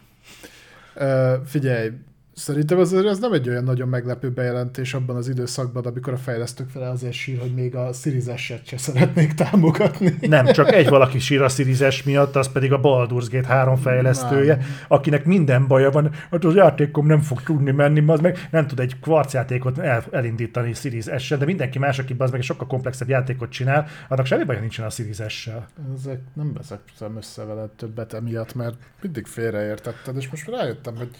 Uh, 0.94 1.44
figyelj, 1.46 1.90
szerintem 2.38 2.78
ez, 2.78 2.92
ez 2.92 3.18
nem 3.18 3.32
egy 3.32 3.48
olyan 3.48 3.64
nagyon 3.64 3.88
meglepő 3.88 4.30
bejelentés 4.30 4.94
abban 4.94 5.16
az 5.16 5.28
időszakban, 5.28 5.84
amikor 5.84 6.12
a 6.12 6.16
fejlesztők 6.16 6.68
fele 6.68 6.88
azért 6.88 7.12
sír, 7.12 7.38
hogy 7.38 7.54
még 7.54 7.74
a 7.74 7.92
Series 7.92 8.24
S-et 8.36 8.66
se 8.66 8.76
szeretnék 8.76 9.34
támogatni. 9.34 10.14
Nem, 10.20 10.46
csak 10.46 10.72
egy 10.72 10.88
valaki 10.88 11.18
sír 11.18 11.42
a 11.42 11.48
Series 11.48 11.94
S 11.94 12.02
miatt, 12.02 12.36
az 12.36 12.52
pedig 12.52 12.72
a 12.72 12.80
Baldur's 12.80 13.26
Gate 13.30 13.46
3 13.46 13.76
fejlesztője, 13.76 14.58
akinek 14.88 15.24
minden 15.24 15.66
baja 15.66 15.90
van, 15.90 16.10
hát 16.30 16.44
az 16.44 16.54
játékom 16.54 17.06
nem 17.06 17.20
fog 17.20 17.42
tudni 17.42 17.70
menni, 17.70 18.04
az 18.06 18.20
meg 18.20 18.48
nem 18.50 18.66
tud 18.66 18.80
egy 18.80 19.00
kvarcjátékot 19.00 19.78
el, 19.78 20.04
elindítani 20.10 20.72
Series 20.72 21.06
s 21.18 21.28
de 21.28 21.44
mindenki 21.44 21.78
más, 21.78 21.98
aki 21.98 22.14
az 22.18 22.30
meg 22.30 22.40
egy 22.40 22.46
sokkal 22.46 22.66
komplexebb 22.66 23.08
játékot 23.08 23.50
csinál, 23.50 23.86
annak 24.08 24.26
semmi 24.26 24.44
baja 24.44 24.60
nincsen 24.60 24.86
a 24.86 24.90
Series 24.90 25.18
S-sel. 25.28 25.66
Ezek 25.98 26.20
nem 26.34 26.52
veszem 26.52 27.16
össze 27.16 27.44
veled 27.44 27.70
többet 27.70 28.12
emiatt, 28.12 28.54
mert 28.54 28.76
mindig 29.02 29.26
félreértetted, 29.26 30.16
és 30.16 30.30
most 30.30 30.48
rájöttem, 30.48 30.96
hogy 30.96 31.10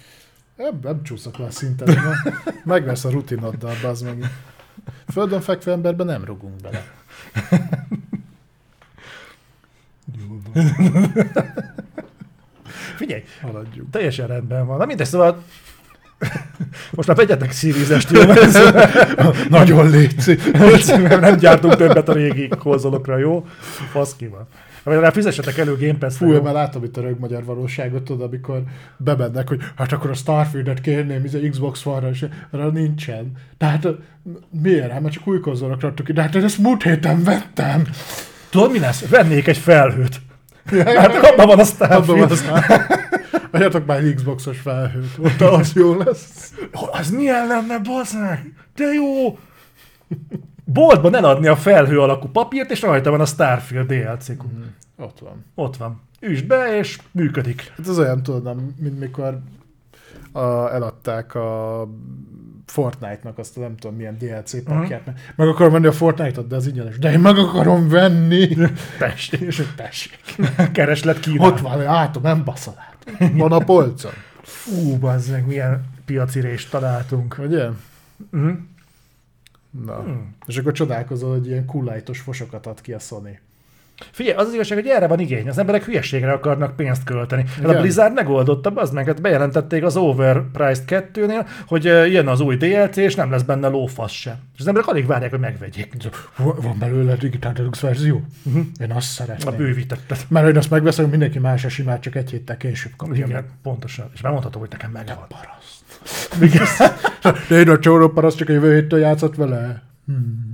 nem 0.83 1.03
csúszok 1.03 1.39
a 1.39 1.51
szinten, 1.51 1.99
megvesz 2.65 3.05
a 3.05 3.11
rutinoddal, 3.11 3.75
bazd 3.83 4.05
meg. 4.05 4.25
Földön 5.13 5.41
fekvő 5.41 5.73
emberben 5.73 6.07
nem 6.07 6.25
rugunk 6.25 6.61
bele. 6.61 6.85
Figyelj, 12.97 13.23
Haladjunk. 13.43 13.91
teljesen 13.91 14.27
rendben 14.27 14.67
van. 14.67 14.79
Na 14.79 14.85
mindegy, 14.85 15.07
szóval 15.07 15.43
most 16.91 17.09
már 17.09 17.17
vegyetek 17.17 17.53
Series 17.53 18.01
S-t, 18.01 18.11
jó? 18.11 18.21
Nagyon 19.49 19.91
létszi. 19.91 20.39
mert 20.53 21.21
nem 21.21 21.37
gyártunk 21.37 21.77
többet 21.77 22.09
a 22.09 22.13
régi 22.13 22.49
konzolokra, 22.49 23.17
jó? 23.19 23.47
Fasz 23.91 24.17
ki 24.17 24.27
van. 24.27 24.49
Vagy 24.83 24.99
rá 24.99 25.11
fizessetek 25.11 25.59
elő 25.59 25.77
Game 25.77 25.99
Pass-re, 25.99 26.27
Fú, 26.27 26.33
jó? 26.33 26.43
már 26.43 26.53
látom 26.53 26.85
itt 26.85 26.97
a 26.97 27.01
rögmagyar 27.01 27.45
valóságot, 27.45 28.03
tudod, 28.03 28.27
amikor 28.27 28.63
bemennek, 28.97 29.49
hogy 29.49 29.61
hát 29.77 29.93
akkor 29.93 30.11
a 30.11 30.15
Starfield-et 30.15 30.81
kérném, 30.81 31.23
ez 31.25 31.35
a 31.35 31.39
Xbox 31.51 31.87
One-ra, 31.87 32.09
és 32.09 32.27
arra 32.51 32.71
nincsen. 32.71 33.33
Tehát 33.59 33.87
miért? 34.63 34.91
Hát 34.91 35.01
mert 35.01 35.15
csak 35.15 35.27
új 35.27 35.41
konzolokra 35.41 35.89
adtuk 35.89 36.07
ki. 36.07 36.13
De 36.13 36.23
hát 36.23 36.35
én 36.35 36.45
ezt 36.45 36.59
múlt 36.59 36.83
héten 36.83 37.25
vettem. 37.25 37.87
Tudod, 38.51 38.73
mi 38.73 38.79
lesz? 38.79 39.09
Vennék 39.09 39.47
egy 39.47 39.59
felhőt. 39.59 40.21
Hát 40.85 41.25
abban 41.25 41.47
van 41.47 41.59
a 41.59 41.65
Starfield. 41.65 42.33
Adjatok 43.51 43.87
már 43.87 43.99
egy 43.99 44.15
Xboxos 44.15 44.59
felhőt, 44.59 45.19
ott 45.19 45.41
az 45.41 45.73
jó 45.75 45.95
lesz. 45.95 46.53
Az 46.93 47.11
milyen 47.11 47.47
lenne, 47.47 47.79
bazd 47.79 48.21
meg? 48.21 48.53
De 48.77 48.85
jó! 48.85 49.39
Boltban 50.73 51.15
eladni 51.15 51.47
a 51.47 51.57
felhő 51.57 52.01
alakú 52.01 52.29
papírt, 52.29 52.71
és 52.71 52.81
rajta 52.81 53.11
van 53.11 53.21
a 53.21 53.25
Starfield 53.25 53.87
DLC. 53.87 54.29
Mhm. 54.29 54.63
Ott 54.97 55.19
van. 55.19 55.45
Ott 55.55 55.77
van. 55.77 56.01
Üsd 56.21 56.47
be, 56.47 56.77
és 56.79 56.99
működik. 57.11 57.73
Hát 57.77 57.89
ez 57.89 57.99
olyan, 57.99 58.23
tudod, 58.23 58.43
nem, 58.43 58.75
mint 58.79 58.99
mikor 58.99 59.39
a, 60.33 60.73
eladták 60.73 61.35
a 61.35 61.89
Fortnite-nak 62.67 63.39
azt 63.39 63.57
a 63.57 63.61
nem 63.61 63.77
tudom 63.77 63.97
milyen 63.97 64.17
DLC 64.19 64.65
pakját. 64.65 65.01
Uh-huh. 65.01 65.15
Meg 65.37 65.49
akarom 65.49 65.73
venni 65.73 65.87
a 65.87 65.93
Fortnite-ot, 65.93 66.47
de 66.47 66.57
az 66.57 66.67
ingyenes. 66.67 66.99
De 66.99 67.13
én 67.13 67.21
meg 67.21 67.39
akarom 67.39 67.89
venni. 67.89 68.57
Tessék. 68.99 69.41
És 69.41 69.57
hogy 69.57 69.75
tessék. 69.77 70.19
Kereslet 70.73 71.21
kínál. 71.21 71.49
Ott 71.49 71.61
van, 71.61 71.79
látom, 71.79 72.23
nem 72.23 72.45
baszol 72.45 72.75
át. 72.77 73.31
Van 73.33 73.53
a 73.53 73.59
polcon. 73.59 74.13
Fú, 74.43 74.99
bazd 74.99 75.31
meg, 75.31 75.47
milyen 75.47 75.85
piaci 76.05 76.41
rést 76.41 76.71
találtunk. 76.71 77.37
Ugye? 77.39 77.69
Uh-huh. 78.31 78.59
Na. 79.85 79.97
Hmm. 80.03 80.37
És 80.47 80.57
akkor 80.57 80.73
csodálkozol, 80.73 81.31
hogy 81.31 81.47
ilyen 81.47 81.65
kullájtos 81.65 82.21
fosokat 82.21 82.67
ad 82.67 82.81
ki 82.81 82.93
a 82.93 82.99
Sony. 82.99 83.39
Figyelj, 84.11 84.37
az 84.37 84.47
az 84.47 84.55
igazság, 84.55 84.79
hogy 84.79 84.87
erre 84.89 85.07
van 85.07 85.21
igény. 85.21 85.49
Az 85.49 85.59
emberek 85.59 85.85
hülyeségre 85.85 86.33
akarnak 86.33 86.77
pénzt 86.77 87.05
költeni. 87.05 87.45
Hát 87.63 87.77
a. 87.77 87.81
Blizzard 87.81 88.15
megoldotta, 88.15 88.73
az 88.75 88.91
meg, 88.91 89.07
hát 89.07 89.21
bejelentették 89.21 89.85
az 89.85 89.97
Overpriced 89.97 90.85
2-nél, 90.87 91.47
hogy 91.67 91.85
jön 91.85 92.29
az 92.29 92.41
új 92.41 92.57
DLC, 92.57 92.97
és 92.97 93.15
nem 93.15 93.31
lesz 93.31 93.43
benne 93.43 93.69
lófasz 93.69 94.13
sem. 94.13 94.35
És 94.55 94.61
az 94.61 94.67
emberek 94.67 94.89
alig 94.89 95.07
várják, 95.07 95.31
hogy 95.31 95.41
megvegyék. 95.41 95.97
Van 96.37 96.57
van 96.63 96.79
belőle 96.79 97.15
Digital 97.15 97.53
Deluxe 97.53 97.87
verzió? 97.87 98.23
Uh-huh. 98.43 98.65
Én 98.81 98.91
azt 98.91 99.21
A 99.21 99.23
szeretném. 99.23 99.57
bővítettet. 99.57 100.27
Mert 100.29 100.47
hogy 100.47 100.57
azt 100.57 100.71
megveszem, 100.71 101.09
mindenki 101.09 101.39
más 101.39 101.65
a 101.65 101.69
simát 101.69 102.01
csak 102.01 102.15
egy 102.15 102.31
héttel 102.31 102.57
később 102.57 102.93
kapja 102.97 103.21
meg. 103.21 103.29
Igen, 103.29 103.45
pontosan. 103.63 104.11
És 104.15 104.21
megmondhatom, 104.21 104.61
hogy 104.61 104.71
nekem 104.71 104.91
megvan. 104.91 105.27
De 105.29 105.35
én 105.35 105.49
Déna 107.49 107.79
Csóropar 107.85 108.25
az 108.25 108.35
csak 108.35 108.49
a 108.49 108.53
jövő 108.53 108.75
héttől 108.75 109.01
játszott 109.01 109.35
vele. 109.35 109.83
Hmm. 110.07 110.51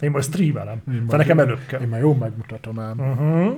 Én 0.00 0.10
most 0.10 0.28
streamelem. 0.28 0.82
Én 0.92 1.06
Te 1.06 1.16
nekem 1.16 1.38
előbb 1.38 1.66
kell. 1.66 1.80
Én 1.80 1.88
már 1.88 2.00
jól 2.00 2.14
megmutatom 2.14 2.78
ám. 2.78 2.98
Uh-huh. 2.98 3.54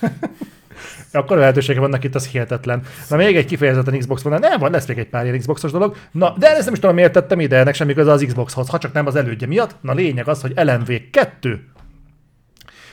akkor 1.12 1.36
lehetősége 1.36 1.80
vannak 1.80 2.04
itt, 2.04 2.14
az 2.14 2.26
hihetetlen. 2.26 2.82
Na 3.08 3.16
még 3.16 3.36
egy 3.36 3.44
kifejezetten 3.44 3.98
Xbox 3.98 4.22
van, 4.22 4.40
nem 4.40 4.58
van, 4.58 4.70
lesz 4.70 4.86
még 4.86 4.98
egy 4.98 5.08
pár 5.08 5.24
ilyen 5.24 5.38
Xboxos 5.38 5.70
dolog. 5.70 5.96
Na, 6.10 6.34
de 6.38 6.56
ezt 6.56 6.64
nem 6.64 6.72
is 6.72 6.80
tudom, 6.80 6.94
miért 6.94 7.12
tettem 7.12 7.40
ide, 7.40 7.56
ennek 7.56 7.74
semmi 7.74 7.94
köze 7.94 8.10
az 8.10 8.24
Xboxhoz, 8.26 8.68
ha 8.68 8.78
csak 8.78 8.92
nem 8.92 9.06
az 9.06 9.16
elődje 9.16 9.46
miatt. 9.46 9.76
Na 9.80 9.92
lényeg 9.92 10.28
az, 10.28 10.40
hogy 10.40 10.52
LMV2 10.54 11.58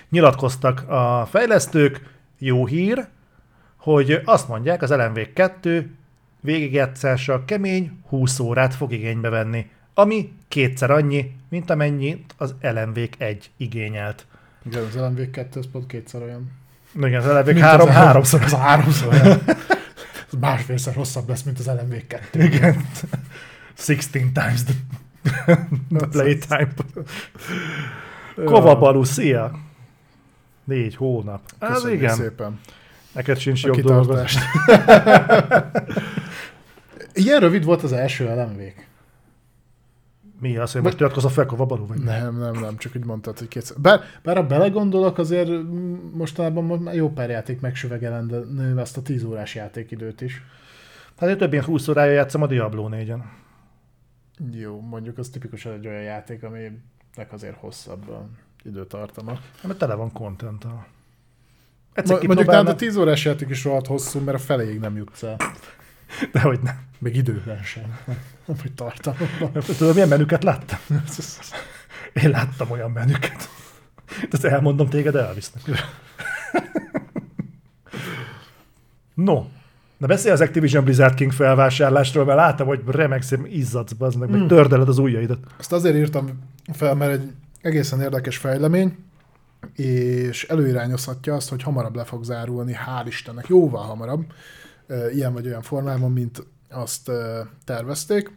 nyilatkoztak 0.09 0.89
a 0.89 1.27
fejlesztők, 1.30 2.01
jó 2.38 2.65
hír, 2.65 3.07
hogy 3.77 4.22
azt 4.25 4.47
mondják, 4.47 4.81
az 4.81 4.89
LMV2 4.93 5.85
végigjátszása 6.41 7.33
a 7.33 7.45
kemény 7.45 7.99
20 8.07 8.40
órát 8.40 8.75
fog 8.75 8.91
igénybe 8.93 9.30
venni, 9.30 9.69
ami 9.93 10.32
kétszer 10.48 10.91
annyi, 10.91 11.35
mint 11.49 11.69
amennyit 11.69 12.33
az 12.38 12.56
LMV 12.61 12.98
1 13.17 13.49
igényelt. 13.57 14.25
Igen, 14.66 14.83
az 14.83 14.95
LMV 14.95 15.30
2 15.32 15.59
az 15.59 15.67
pont 15.72 15.88
kétszer 15.88 16.22
olyan. 16.22 16.51
Igen, 16.95 17.22
az 17.22 17.48
LMV 17.48 17.57
3 17.57 17.90
háromszor. 17.90 18.41
Az 18.41 18.53
háromszor. 18.53 19.14
Ez 19.14 20.40
másfélszer 20.40 20.93
hosszabb 20.93 21.30
lesz, 21.30 21.43
mint 21.43 21.59
az 21.59 21.66
LMV 21.66 21.93
2. 22.07 22.43
Igen. 22.43 22.85
16 23.85 24.33
times 24.33 24.64
the, 24.64 24.74
the 25.98 26.07
playtime. 26.07 26.69
Kovabalu, 28.45 29.03
szia! 29.03 29.59
Négy 30.64 30.95
hónap. 30.95 31.41
Köszönjük 31.59 32.03
Ez 32.03 32.14
igen. 32.14 32.16
szépen. 32.16 32.59
Neked 33.17 33.37
sincs 33.37 33.63
A 33.63 33.67
jobb 33.67 33.79
dolgod. 33.79 34.27
Ilyen 37.13 37.39
rövid 37.39 37.63
volt 37.63 37.83
az 37.83 37.91
első 37.91 38.25
lmv 38.25 38.61
Mi 40.39 40.57
az, 40.57 40.71
hogy 40.71 40.81
most 40.81 40.97
nyilatkozol 40.97 41.29
fel 41.29 41.45
Kovabalu? 41.45 41.87
Vagy? 41.87 41.97
Nem, 41.97 42.37
nem, 42.37 42.59
nem, 42.59 42.77
csak 42.77 42.95
úgy 42.95 43.05
mondtad, 43.05 43.39
hogy 43.39 43.47
kétszer. 43.47 43.77
Bár, 43.79 44.01
bár 44.23 44.35
ha 44.35 44.45
belegondolok, 44.45 45.17
azért 45.17 45.49
mostanában 46.13 46.93
jó 46.93 47.09
pár 47.09 47.29
játék 47.29 47.59
megsüvegelendő 47.59 48.77
azt 48.77 48.97
a 48.97 49.01
10 49.01 49.23
órás 49.23 49.55
játékidőt 49.55 50.21
is. 50.21 50.43
Hát 51.17 51.29
én 51.29 51.37
több 51.37 51.51
mint 51.51 51.63
20 51.63 51.87
órája 51.87 52.11
játszom 52.11 52.41
a 52.41 52.47
Diablo 52.47 52.89
4-en. 52.91 53.21
Jó, 54.51 54.79
mondjuk 54.79 55.17
az 55.17 55.29
tipikusan 55.29 55.73
egy 55.73 55.87
olyan 55.87 56.03
játék, 56.03 56.43
aminek 56.43 57.31
azért 57.33 57.57
hosszabb 57.57 58.09
a 58.09 58.27
időtartama. 58.63 59.31
Hát, 59.31 59.63
Mert 59.63 59.79
tele 59.79 59.93
van 59.93 60.11
content 60.11 60.65
Ma, 62.06 62.17
mondjuk 62.27 62.48
nálad 62.48 62.67
a 62.67 62.76
10 62.76 62.95
órás 62.98 63.26
játék 63.26 63.50
is 63.50 63.64
rohadt 63.64 63.88
hosszú, 63.88 64.19
mert 64.19 64.38
a 64.38 64.42
feléig 64.42 64.80
nem 64.80 64.95
jutsz 64.98 65.24
el. 65.24 65.35
de 66.32 66.40
hogy 66.40 66.59
nem. 66.64 66.80
Még 67.00 67.16
időben 67.16 67.64
sem. 67.64 67.98
Nem, 68.45 68.58
hogy 68.61 68.72
tartalomban. 68.74 69.51
Tudod, 69.77 69.93
milyen 69.93 70.08
menüket 70.09 70.43
láttam? 70.43 70.80
Én 72.14 72.30
láttam 72.30 72.72
olyan 72.72 72.92
menüket. 72.92 73.50
Ezt 74.32 74.45
elmondom, 74.45 74.90
téged 74.90 75.16
elvisznek. 75.16 75.64
No, 79.14 79.45
na 79.98 80.08
beszélj 80.08 80.34
az 80.34 80.42
Activision 80.42 80.84
Blizzard 80.84 81.14
King 81.14 81.32
felvásárlásról, 81.32 82.26
mert 82.26 82.38
láttam, 82.38 82.67
hogy 82.67 82.82
remek 82.88 83.22
szép 83.22 83.48
izzadsz, 83.51 83.92
bazd 83.93 84.17
meg, 84.19 84.30
meg 84.30 84.40
Mm. 84.42 84.48
tördeled 84.48 84.88
az 84.88 84.98
ujjaidat. 84.98 85.40
Ezt 85.59 85.72
azért 85.72 85.95
írtam 85.95 86.40
fel, 86.74 86.95
mert 86.95 87.11
egy 87.11 87.32
egészen 87.61 88.01
érdekes 88.01 88.38
fejlemény, 88.38 88.98
és 89.74 90.44
előirányozhatja 90.44 91.36
azt, 91.36 91.50
hogy 91.50 91.64
hamarabb 91.64 91.95
le 91.95 92.03
fog 92.03 92.24
zárulni, 92.24 92.76
hál' 92.86 93.08
Istennek, 93.08 93.48
jóval 93.48 93.84
hamarabb, 93.84 94.26
ilyen 95.14 95.34
vagy 95.34 95.48
olyan 95.48 95.61
formában, 95.61 96.11
mint 96.11 96.48
azt 96.69 97.11
tervezték. 97.66 98.32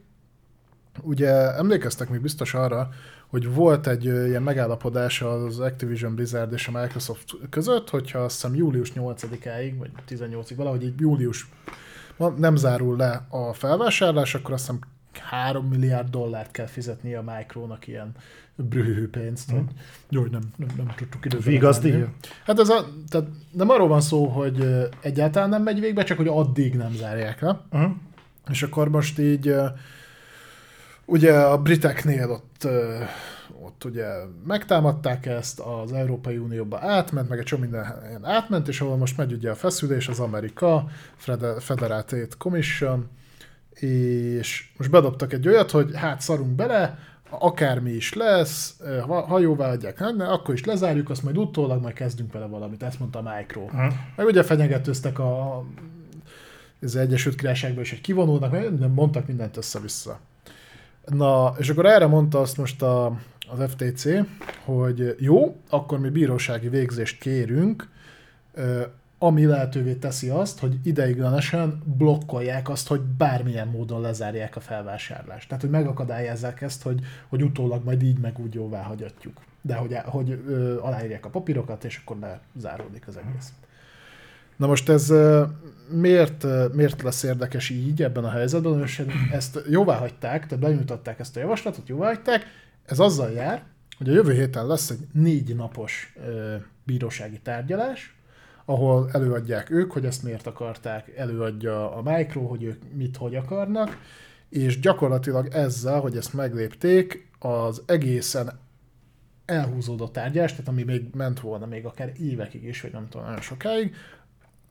Ugye 1.02 1.30
emlékeztek 1.54 2.08
még 2.08 2.20
biztos 2.20 2.54
arra, 2.54 2.88
hogy 3.26 3.54
volt 3.54 3.86
egy 3.86 4.04
ilyen 4.04 4.42
megállapodás 4.42 5.22
az 5.22 5.58
Activision 5.58 6.14
Blizzard 6.14 6.52
és 6.52 6.68
a 6.68 6.80
Microsoft 6.80 7.24
között, 7.50 7.90
hogyha 7.90 8.18
azt 8.18 8.34
hiszem 8.34 8.54
július 8.54 8.92
8-áig, 8.94 9.74
vagy 9.78 9.90
18-ig, 10.08 10.54
valahogy 10.56 10.82
így 10.82 11.00
július 11.00 11.48
nem 12.36 12.56
zárul 12.56 12.96
le 12.96 13.26
a 13.28 13.52
felvásárlás, 13.52 14.34
akkor 14.34 14.52
azt 14.52 14.66
hiszem 14.66 14.80
3 15.18 15.66
milliárd 15.66 16.08
dollárt 16.08 16.50
kell 16.50 16.66
fizetnie 16.66 17.18
a 17.18 17.22
Micronak 17.22 17.86
ilyen 17.86 18.12
brühű 18.56 19.08
pénzt. 19.08 19.50
Hmm. 19.50 19.68
Jó, 20.08 20.20
hogy 20.20 20.30
nem, 20.30 20.42
nem, 20.56 20.68
nem 20.76 20.92
tudtuk 20.96 21.24
időben. 21.24 21.62
Lezárni. 21.62 22.04
Hát 22.44 22.58
ez 22.58 22.68
a, 22.68 22.88
tehát 23.08 23.28
nem 23.52 23.68
arról 23.68 23.88
van 23.88 24.00
szó, 24.00 24.26
hogy 24.26 24.88
egyáltalán 25.00 25.48
nem 25.48 25.62
megy 25.62 25.80
végbe, 25.80 26.02
csak 26.02 26.16
hogy 26.16 26.28
addig 26.28 26.74
nem 26.74 26.92
zárják 26.92 27.40
le. 27.40 27.60
Uh-huh. 27.72 27.90
És 28.50 28.62
akkor 28.62 28.88
most 28.88 29.18
így, 29.18 29.54
ugye 31.04 31.38
a 31.38 31.62
briteknél 31.62 32.30
ott, 32.30 32.68
ott 33.62 33.84
ugye 33.84 34.06
megtámadták 34.46 35.26
ezt, 35.26 35.60
az 35.60 35.92
Európai 35.92 36.36
Unióba 36.36 36.78
átment, 36.78 37.28
meg 37.28 37.38
egy 37.38 37.44
csomó 37.44 37.62
minden 37.62 38.20
átment, 38.22 38.68
és 38.68 38.80
ahol 38.80 38.96
most 38.96 39.16
megy 39.16 39.32
ugye 39.32 39.50
a 39.50 39.54
feszülés, 39.54 40.08
az 40.08 40.20
Amerika 40.20 40.86
Fede- 41.16 41.62
Federated 41.62 42.36
Commission, 42.36 43.08
és 43.82 44.68
most 44.76 44.90
bedobtak 44.90 45.32
egy 45.32 45.48
olyat, 45.48 45.70
hogy 45.70 45.90
hát 45.94 46.20
szarunk 46.20 46.50
bele, 46.50 46.98
akármi 47.30 47.90
is 47.90 48.14
lesz, 48.14 48.76
ö, 48.80 48.98
ha, 48.98 49.38
jóvá 49.38 49.70
adják, 49.70 49.98
ne, 50.16 50.28
akkor 50.28 50.54
is 50.54 50.64
lezárjuk, 50.64 51.10
azt 51.10 51.22
majd 51.22 51.38
utólag 51.38 51.82
majd 51.82 51.94
kezdünk 51.94 52.32
vele 52.32 52.46
valamit, 52.46 52.82
ezt 52.82 52.98
mondta 52.98 53.22
Micro. 53.22 53.62
Uh-huh. 53.62 53.92
Meg 54.16 54.26
ugye 54.26 54.42
fenyegetőztek 54.42 55.18
a, 55.18 55.64
az 56.82 56.96
Egyesült 56.96 57.34
Királyságban 57.34 57.82
is, 57.82 57.90
hogy 57.90 58.00
kivonulnak, 58.00 58.78
nem 58.78 58.92
mondtak 58.92 59.26
mindent 59.26 59.56
össze-vissza. 59.56 60.20
Na, 61.06 61.54
és 61.58 61.68
akkor 61.68 61.86
erre 61.86 62.06
mondta 62.06 62.40
azt 62.40 62.56
most 62.56 62.82
a, 62.82 63.06
az 63.50 63.70
FTC, 63.70 64.04
hogy 64.64 65.16
jó, 65.18 65.56
akkor 65.70 65.98
mi 65.98 66.08
bírósági 66.08 66.68
végzést 66.68 67.18
kérünk, 67.18 67.88
ö, 68.54 68.82
ami 69.22 69.44
lehetővé 69.44 69.94
teszi 69.94 70.28
azt, 70.28 70.58
hogy 70.58 70.78
ideiglenesen 70.82 71.82
blokkolják 71.96 72.68
azt, 72.68 72.88
hogy 72.88 73.00
bármilyen 73.00 73.68
módon 73.68 74.00
lezárják 74.00 74.56
a 74.56 74.60
felvásárlást. 74.60 75.48
Tehát, 75.48 75.62
hogy 75.62 75.72
megakadályozzák 75.72 76.60
ezt, 76.60 76.82
hogy, 76.82 77.00
hogy 77.28 77.42
utólag 77.42 77.84
majd 77.84 78.02
így 78.02 78.18
meg 78.18 78.38
úgy 78.38 78.54
jóvá 78.54 78.82
hagyatjuk. 78.82 79.40
De 79.62 79.74
hogy, 79.74 79.96
hogy 80.04 80.42
ö, 80.46 80.78
aláírják 80.80 81.24
a 81.24 81.28
papírokat, 81.28 81.84
és 81.84 82.00
akkor 82.04 82.40
lezáródik 82.54 83.06
az 83.06 83.16
egész. 83.16 83.52
Na 84.56 84.66
most 84.66 84.88
ez 84.88 85.12
miért, 85.90 86.46
miért 86.74 87.02
lesz 87.02 87.22
érdekes 87.22 87.70
így 87.70 88.02
ebben 88.02 88.24
a 88.24 88.30
helyzetben? 88.30 88.82
És 88.82 89.04
ezt 89.32 89.60
jóvá 89.68 89.96
hagyták, 89.96 90.46
tehát 90.46 90.64
benyújtották 90.64 91.18
ezt 91.18 91.36
a 91.36 91.40
javaslatot, 91.40 91.88
jóvá 91.88 92.06
hagyták. 92.06 92.44
Ez 92.84 92.98
azzal 92.98 93.30
jár, 93.30 93.62
hogy 93.98 94.08
a 94.08 94.12
jövő 94.12 94.32
héten 94.32 94.66
lesz 94.66 94.90
egy 94.90 95.06
négy 95.12 95.56
napos 95.56 96.12
ö, 96.26 96.56
bírósági 96.84 97.40
tárgyalás, 97.42 98.14
ahol 98.70 99.08
előadják 99.12 99.70
ők, 99.70 99.92
hogy 99.92 100.04
ezt 100.04 100.22
miért 100.22 100.46
akarták, 100.46 101.16
előadja 101.16 101.96
a 101.96 102.02
Micro, 102.02 102.46
hogy 102.46 102.62
ők 102.62 102.82
mit, 102.94 103.16
hogy 103.16 103.34
akarnak, 103.34 103.98
és 104.48 104.80
gyakorlatilag 104.80 105.48
ezzel, 105.54 106.00
hogy 106.00 106.16
ezt 106.16 106.34
meglépték, 106.34 107.28
az 107.38 107.82
egészen 107.86 108.58
elhúzódó 109.44 110.08
tárgyás, 110.08 110.50
tehát 110.50 110.68
ami 110.68 110.82
még 110.82 111.10
ment 111.14 111.40
volna 111.40 111.66
még 111.66 111.86
akár 111.86 112.12
évekig 112.20 112.64
is, 112.64 112.80
vagy 112.80 112.92
nem 112.92 113.08
tudom, 113.08 113.26
nagyon 113.26 113.40
sokáig, 113.40 113.94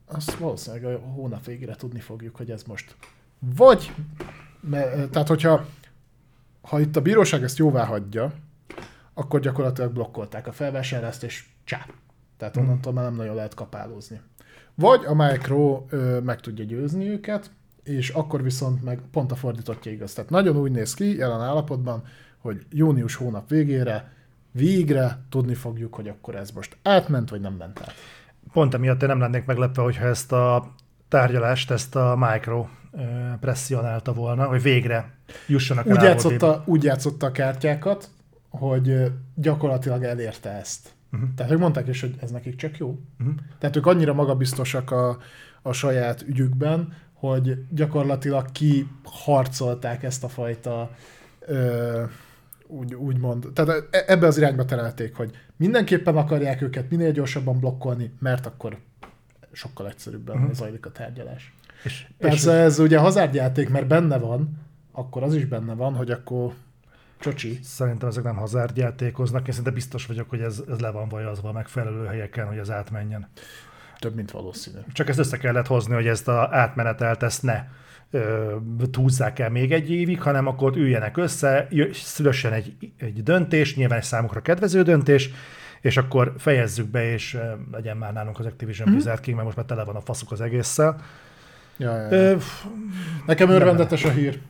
azt 0.06 0.34
valószínűleg 0.34 0.94
a 0.94 0.98
hónap 0.98 1.44
végére 1.44 1.74
tudni 1.74 2.00
fogjuk, 2.00 2.36
hogy 2.36 2.50
ez 2.50 2.62
most 2.62 2.96
vagy, 3.38 3.92
me- 4.60 5.10
tehát 5.10 5.28
hogyha 5.28 5.66
ha 6.60 6.80
itt 6.80 6.96
a 6.96 7.02
bíróság 7.02 7.42
ezt 7.42 7.58
jóvá 7.58 7.84
hagyja, 7.84 8.32
akkor 9.14 9.40
gyakorlatilag 9.40 9.92
blokkolták 9.92 10.46
a 10.46 10.52
felvásárlást, 10.52 11.22
és 11.22 11.44
csá. 11.64 11.86
Tehát 12.40 12.56
onnantól 12.56 12.92
már 12.92 13.04
nem 13.04 13.14
nagyon 13.14 13.34
lehet 13.34 13.54
kapálózni. 13.54 14.20
Vagy 14.74 15.04
a 15.04 15.14
Micro 15.14 15.84
ö, 15.88 16.20
meg 16.20 16.40
tudja 16.40 16.64
győzni 16.64 17.08
őket, 17.08 17.50
és 17.82 18.08
akkor 18.08 18.42
viszont 18.42 18.82
meg 18.84 19.00
pont 19.10 19.32
a 19.32 19.34
fordítottja 19.34 19.92
igaz. 19.92 20.12
Tehát 20.12 20.30
nagyon 20.30 20.56
úgy 20.56 20.70
néz 20.70 20.94
ki 20.94 21.16
jelen 21.16 21.40
állapotban, 21.40 22.02
hogy 22.38 22.66
június 22.70 23.14
hónap 23.14 23.48
végére 23.48 24.12
végre 24.52 25.18
tudni 25.28 25.54
fogjuk, 25.54 25.94
hogy 25.94 26.08
akkor 26.08 26.34
ez 26.34 26.50
most 26.50 26.76
átment, 26.82 27.30
vagy 27.30 27.40
nem 27.40 27.52
ment 27.52 27.80
át. 27.80 27.94
Pont 28.52 28.74
emiatt 28.74 29.02
én 29.02 29.08
nem 29.08 29.20
lennék 29.20 29.44
meglepve, 29.44 29.82
hogyha 29.82 30.04
ezt 30.06 30.32
a 30.32 30.74
tárgyalást, 31.08 31.70
ezt 31.70 31.96
a 31.96 32.16
Micro 32.18 32.66
ö, 32.92 32.98
presszionálta 33.40 34.12
volna, 34.12 34.44
hogy 34.44 34.62
végre 34.62 35.14
jussanak 35.46 35.86
el 35.86 35.92
Úgy 35.92 35.98
Ábordéba. 35.98 36.22
játszotta, 36.22 36.62
úgy 36.66 36.84
játszotta 36.84 37.26
a 37.26 37.32
kártyákat, 37.32 38.08
hogy 38.50 39.12
gyakorlatilag 39.34 40.02
elérte 40.04 40.50
ezt. 40.50 40.98
Uh-huh. 41.12 41.28
Tehát 41.36 41.52
ők 41.52 41.58
mondták 41.58 41.88
is, 41.88 42.00
hogy 42.00 42.14
ez 42.20 42.30
nekik 42.30 42.56
csak 42.56 42.78
jó. 42.78 42.98
Uh-huh. 43.20 43.34
Tehát 43.58 43.76
ők 43.76 43.86
annyira 43.86 44.14
magabiztosak 44.14 44.90
a, 44.90 45.18
a 45.62 45.72
saját 45.72 46.22
ügyükben, 46.22 46.92
hogy 47.12 47.64
gyakorlatilag 47.70 48.52
kiharcolták 48.52 50.02
ezt 50.02 50.24
a 50.24 50.28
fajta 50.28 50.90
ö, 51.40 52.04
úgy, 52.66 52.94
úgymond, 52.94 53.46
tehát 53.54 53.88
e- 53.90 54.04
ebbe 54.06 54.26
az 54.26 54.36
irányba 54.36 54.64
terelték, 54.64 55.16
hogy 55.16 55.30
mindenképpen 55.56 56.16
akarják 56.16 56.62
őket 56.62 56.90
minél 56.90 57.12
gyorsabban 57.12 57.58
blokkolni, 57.58 58.12
mert 58.18 58.46
akkor 58.46 58.78
sokkal 59.52 59.88
egyszerűbben 59.88 60.36
uh-huh. 60.36 60.52
zajlik 60.52 60.86
a 60.86 60.92
tárgyalás. 60.92 61.54
És, 61.84 62.06
Persze 62.18 62.52
ez 62.52 62.78
ugye 62.78 62.98
hazárdjáték, 62.98 63.68
mert 63.68 63.86
benne 63.86 64.18
van, 64.18 64.58
akkor 64.92 65.22
az 65.22 65.34
is 65.34 65.44
benne 65.44 65.74
van, 65.74 65.94
hogy 65.94 66.10
akkor 66.10 66.52
csocsi. 67.20 67.58
Szerintem 67.62 68.08
ezek 68.08 68.24
nem 68.24 68.36
hazárdjátékoznak, 68.36 69.48
én 69.48 69.54
szinte 69.54 69.70
biztos 69.70 70.06
vagyok, 70.06 70.30
hogy 70.30 70.40
ez, 70.40 70.62
ez 70.70 70.80
le 70.80 70.90
van 70.90 71.08
vajazva 71.08 71.48
a 71.48 71.52
megfelelő 71.52 72.04
helyeken, 72.04 72.46
hogy 72.46 72.58
ez 72.58 72.70
átmenjen. 72.70 73.28
Több, 73.98 74.14
mint 74.14 74.30
valószínű. 74.30 74.78
Csak 74.92 75.08
ezt 75.08 75.18
össze 75.18 75.36
kellett 75.36 75.66
hozni, 75.66 75.94
hogy 75.94 76.06
ezt 76.06 76.28
a 76.28 76.48
átmenetelt 76.52 77.22
ezt 77.22 77.42
ne 77.42 77.64
ö, 78.10 78.56
túlzzák 78.90 79.38
el 79.38 79.50
még 79.50 79.72
egy 79.72 79.90
évig, 79.90 80.22
hanem 80.22 80.46
akkor 80.46 80.76
üljenek 80.76 81.16
össze, 81.16 81.68
szülössen 81.92 82.52
egy, 82.52 82.74
egy 82.98 83.22
döntés, 83.22 83.76
nyilván 83.76 83.98
egy 83.98 84.04
számukra 84.04 84.42
kedvező 84.42 84.82
döntés, 84.82 85.30
és 85.80 85.96
akkor 85.96 86.34
fejezzük 86.38 86.88
be, 86.88 87.12
és 87.12 87.34
ö, 87.34 87.52
legyen 87.72 87.96
már 87.96 88.12
nálunk 88.12 88.38
az 88.38 88.46
Activision 88.46 88.88
mm. 88.88 88.92
Blizzard 88.92 89.20
King, 89.20 89.36
mert 89.36 89.46
most 89.46 89.58
már 89.58 89.66
tele 89.66 89.84
van 89.84 89.96
a 89.96 90.00
faszuk 90.00 90.32
az 90.32 90.40
egésszel. 90.40 91.00
Ja, 91.76 91.96
ja, 91.96 92.02
ja. 92.02 92.10
Ö, 92.10 92.36
Nekem 93.26 93.50
örvendetes 93.50 94.04
a 94.04 94.10
hír. 94.10 94.40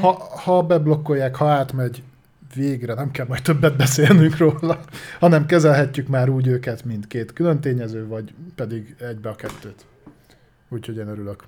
Ha, 0.00 0.12
ha 0.44 0.62
beblokkolják, 0.62 1.36
ha 1.36 1.48
átmegy, 1.48 2.02
végre 2.54 2.94
nem 2.94 3.10
kell 3.10 3.26
majd 3.26 3.42
többet 3.42 3.76
beszélnünk 3.76 4.36
róla, 4.36 4.80
hanem 5.20 5.46
kezelhetjük 5.46 6.08
már 6.08 6.28
úgy 6.28 6.46
őket, 6.46 6.84
mint 6.84 7.06
két 7.06 7.32
külön 7.32 7.60
tényező, 7.60 8.06
vagy 8.06 8.34
pedig 8.54 8.94
egybe 8.98 9.28
a 9.28 9.34
kettőt. 9.34 9.86
Úgyhogy 10.68 10.96
én 10.96 11.08
örülök. 11.08 11.44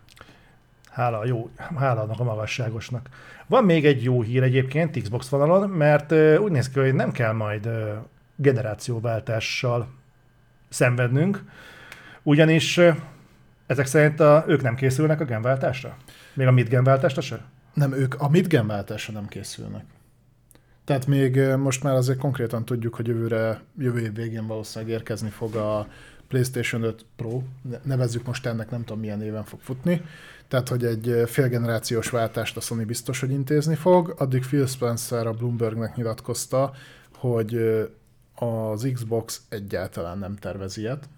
Hála, 0.91 1.19
a 1.19 1.27
jó, 1.27 1.51
hála 1.57 2.03
annak 2.03 2.21
a 2.21 2.25
magasságosnak. 2.25 3.09
Van 3.47 3.65
még 3.65 3.87
egy 3.87 4.03
jó 4.03 4.23
hír 4.23 4.43
egyébként 4.43 5.03
Xbox 5.03 5.29
vonalon, 5.29 5.71
mert 5.71 6.13
úgy 6.39 6.51
néz 6.51 6.71
ki, 6.71 6.81
hogy 6.81 6.95
nem 6.95 7.13
kell 7.13 7.33
majd 7.33 7.69
generációváltással 8.37 9.89
szenvednünk, 10.69 11.45
ugyanis 12.23 12.81
ezek 13.67 13.87
szerint 13.87 14.21
a, 14.21 14.45
ők 14.47 14.63
nem 14.63 14.75
készülnek 14.75 15.21
a 15.21 15.25
genváltásra? 15.25 15.97
Még 16.35 16.47
a 16.47 16.51
mid 16.51 16.69
genváltásra 16.69 17.21
se? 17.21 17.45
Nem, 17.75 17.93
ők 17.93 18.15
a 18.19 18.29
midgen 18.29 18.67
váltásra 18.67 19.13
nem 19.13 19.27
készülnek. 19.27 19.85
Tehát 20.85 21.07
még 21.07 21.41
most 21.57 21.83
már 21.83 21.95
azért 21.95 22.19
konkrétan 22.19 22.65
tudjuk, 22.65 22.95
hogy 22.95 23.07
jövőre, 23.07 23.63
jövő 23.79 24.01
év 24.01 24.15
végén 24.15 24.47
valószínűleg 24.47 24.95
érkezni 24.95 25.31
fog 25.31 25.55
a 25.55 25.89
PlayStation 26.29 26.83
5 26.83 27.05
Pro, 27.17 27.43
ne- 27.63 27.81
nevezzük 27.83 28.27
most 28.27 28.47
ennek, 28.47 28.71
nem 28.71 28.85
tudom 28.85 29.01
milyen 29.01 29.23
éven 29.23 29.45
fog 29.45 29.61
futni, 29.61 30.03
tehát 30.49 30.69
hogy 30.69 30.85
egy 30.85 31.23
félgenerációs 31.27 32.11
váltást 32.11 32.57
a 32.57 32.61
Sony 32.61 32.87
biztos, 32.87 33.21
hogy 33.21 33.31
intézni 33.31 33.75
fog, 33.75 34.15
addig 34.19 34.47
Phil 34.47 34.67
Spencer 34.67 35.27
a 35.27 35.33
Bloombergnek 35.33 35.97
nyilatkozta, 35.97 36.73
hogy 37.15 37.57
az 38.35 38.89
Xbox 38.93 39.43
egyáltalán 39.49 40.19
nem 40.19 40.37
tervez 40.37 40.77
ilyet, 40.77 41.09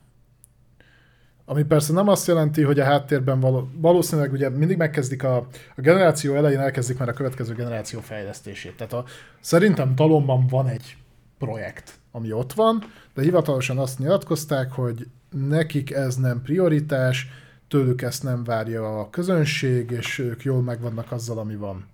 ami 1.49 1.63
persze 1.63 1.93
nem 1.93 2.09
azt 2.09 2.27
jelenti, 2.27 2.63
hogy 2.63 2.81
a 2.81 2.85
háttérben 2.85 3.41
való, 3.41 3.69
valószínűleg 3.75 4.33
ugye 4.33 4.49
mindig 4.49 4.77
megkezdik 4.77 5.25
a, 5.25 5.37
a 5.77 5.81
generáció 5.81 6.35
elején 6.35 6.61
elkezdik 6.61 6.99
már 6.99 7.09
a 7.09 7.13
következő 7.13 7.55
generáció 7.55 8.01
fejlesztését. 8.01 8.77
Tehát 8.77 8.93
a, 8.93 9.05
szerintem 9.41 9.95
talomban 9.95 10.47
van 10.47 10.69
egy 10.69 10.97
projekt, 11.39 11.93
ami 12.13 12.33
ott 12.33 12.53
van, 12.53 12.83
de 13.15 13.23
hivatalosan 13.23 13.79
azt 13.79 13.99
nyilatkozták, 13.99 14.73
hogy 14.73 15.07
nekik 15.31 15.91
ez 15.91 16.17
nem 16.17 16.43
prioritás, 16.43 17.29
tőlük 17.69 18.03
ezt 18.03 18.23
nem 18.23 18.45
várja 18.45 19.01
a 19.01 19.11
közönség, 19.11 19.91
és 19.91 20.19
ők 20.19 20.43
jól 20.43 20.63
megvannak 20.63 21.13
azzal, 21.13 21.39
ami 21.39 21.57
van. 21.57 21.85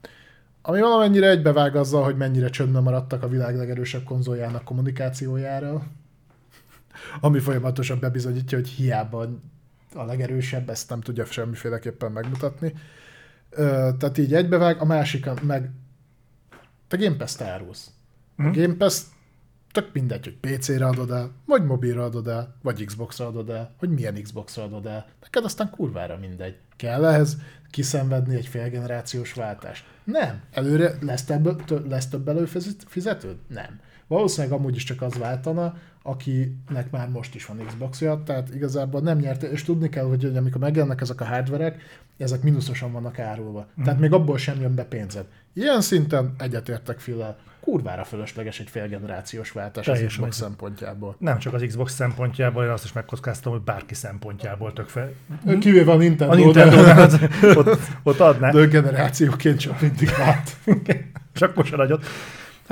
Ami 0.63 0.81
valamennyire 0.81 1.29
egybevág 1.29 1.77
azzal, 1.77 2.03
hogy 2.03 2.17
mennyire 2.17 2.49
csöndben 2.49 2.83
maradtak 2.83 3.23
a 3.23 3.29
világ 3.29 3.57
legerősebb 3.57 4.05
konzoljának 4.05 4.65
kommunikációjára, 4.65 5.83
ami 7.21 7.39
folyamatosan 7.39 7.99
bebizonyítja, 8.01 8.59
hogy 8.59 8.69
hiába 8.69 9.29
a 9.95 10.05
legerősebb, 10.05 10.69
ezt 10.69 10.91
nem 10.91 11.01
tudja 11.01 11.25
semmiféleképpen 11.25 12.13
megmutatni. 12.13 12.75
Ö, 13.51 13.91
tehát 13.99 14.19
így 14.19 14.35
egybevág, 14.35 14.81
a 14.81 14.85
másik 14.85 15.41
meg 15.43 15.71
te 16.89 16.97
Game 16.97 17.17
Pass-t 17.17 17.41
árulsz. 17.41 17.91
A 18.37 18.51
Game 18.51 18.75
Pass 18.75 19.03
tök 19.73 19.93
mindegy, 19.93 20.25
hogy 20.25 20.37
PC-re 20.51 20.87
adod 20.87 21.11
el, 21.11 21.31
vagy 21.47 21.65
mobilra 21.65 22.05
adod 22.05 22.27
el, 22.27 22.57
vagy 22.63 22.85
Xbox-ra 22.85 23.27
adod 23.27 23.51
el, 23.51 23.75
hogy 23.79 23.89
milyen 23.89 24.23
Xbox-ra 24.23 24.63
adod 24.63 24.87
el. 24.87 25.07
Neked 25.21 25.45
aztán 25.45 25.71
kurvára 25.71 26.17
mindegy. 26.17 26.57
Kell 26.77 27.05
ehhez 27.05 27.37
kiszenvedni 27.71 28.37
egy 28.37 28.47
félgenerációs 28.47 29.33
váltást? 29.33 29.85
Nem. 30.05 30.43
Előre 30.51 30.93
lesz 31.01 31.25
több, 31.25 31.65
tö- 31.65 31.89
lesz 31.89 32.09
több 32.09 32.29
előfizetőd? 32.29 33.37
Nem. 33.49 33.81
Valószínűleg 34.13 34.59
amúgy 34.59 34.77
is 34.77 34.85
csak 34.85 35.03
az 35.03 35.19
váltana, 35.19 35.75
akinek 36.03 36.91
már 36.91 37.09
most 37.09 37.35
is 37.35 37.47
van 37.47 37.67
Xboxja, 37.67 38.23
tehát 38.25 38.55
igazából 38.55 39.01
nem 39.01 39.19
nyerte, 39.19 39.51
és 39.51 39.63
tudni 39.63 39.89
kell, 39.89 40.05
hogy, 40.05 40.23
hogy 40.23 40.37
amikor 40.37 40.61
megjelennek 40.61 41.01
ezek 41.01 41.21
a 41.21 41.25
hardverek, 41.25 41.83
ezek 42.19 42.43
mínuszosan 42.43 42.93
vannak 42.93 43.19
árulva. 43.19 43.67
Mm. 43.81 43.85
Tehát 43.85 44.01
még 44.01 44.13
abból 44.13 44.39
sem 44.39 44.61
jön 44.61 44.75
be 44.75 44.85
pénzed. 44.85 45.25
Ilyen 45.53 45.81
szinten 45.81 46.35
egyetértek 46.39 46.97
Phil 46.97 47.37
kurvára 47.61 48.05
fölösleges 48.05 48.61
egy 48.61 48.69
félgenerációs 48.69 49.53
váltás 49.53 49.89
az 49.89 49.95
Teljesen 49.95 50.09
Xbox 50.19 50.37
igaz. 50.37 50.49
szempontjából. 50.49 51.17
Nem 51.19 51.39
csak 51.39 51.55
az 51.55 51.65
Xbox 51.67 51.95
szempontjából, 51.95 52.65
én 52.65 52.71
azt 52.71 52.85
is 52.85 52.93
megkockáztam, 52.93 53.53
hogy 53.53 53.63
bárki 53.63 53.95
szempontjából 53.95 54.73
tök 54.73 54.89
fel. 54.89 55.13
Kivéve 55.61 55.93
a 55.93 55.97
Nintendo, 55.97 56.33
A 56.33 56.37
Nintendo 56.37 56.77
ott, 57.61 57.79
ott 58.03 58.21
adná. 58.21 58.51
de 58.51 58.67
generációként 58.67 59.59
csak 59.59 59.81
mindig 59.81 60.09
vált. 60.19 60.57
Csak 61.33 61.55
most 61.55 61.77
nagyot. 61.77 62.05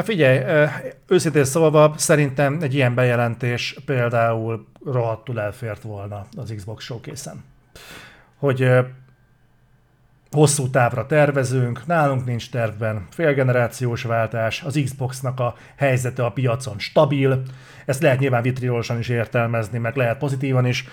Hát 0.00 0.08
figyelj, 0.08 0.68
őszintén 1.06 1.44
szólva 1.44 1.94
szerintem 1.96 2.58
egy 2.62 2.74
ilyen 2.74 2.94
bejelentés 2.94 3.76
például 3.84 4.66
rohadtul 4.84 5.40
elfért 5.40 5.82
volna 5.82 6.26
az 6.36 6.52
Xbox 6.56 6.84
showcase-en. 6.84 7.44
Hogy 8.36 8.62
ö, 8.62 8.80
hosszú 10.30 10.70
távra 10.70 11.06
tervezünk, 11.06 11.86
nálunk 11.86 12.24
nincs 12.24 12.50
tervben 12.50 13.06
félgenerációs 13.10 14.02
váltás, 14.02 14.62
az 14.62 14.80
Xboxnak 14.84 15.40
a 15.40 15.54
helyzete 15.76 16.24
a 16.24 16.30
piacon 16.30 16.78
stabil, 16.78 17.42
ezt 17.86 18.02
lehet 18.02 18.18
nyilván 18.18 18.42
vitriolosan 18.42 18.98
is 18.98 19.08
értelmezni, 19.08 19.78
meg 19.78 19.96
lehet 19.96 20.18
pozitívan 20.18 20.66
is. 20.66 20.88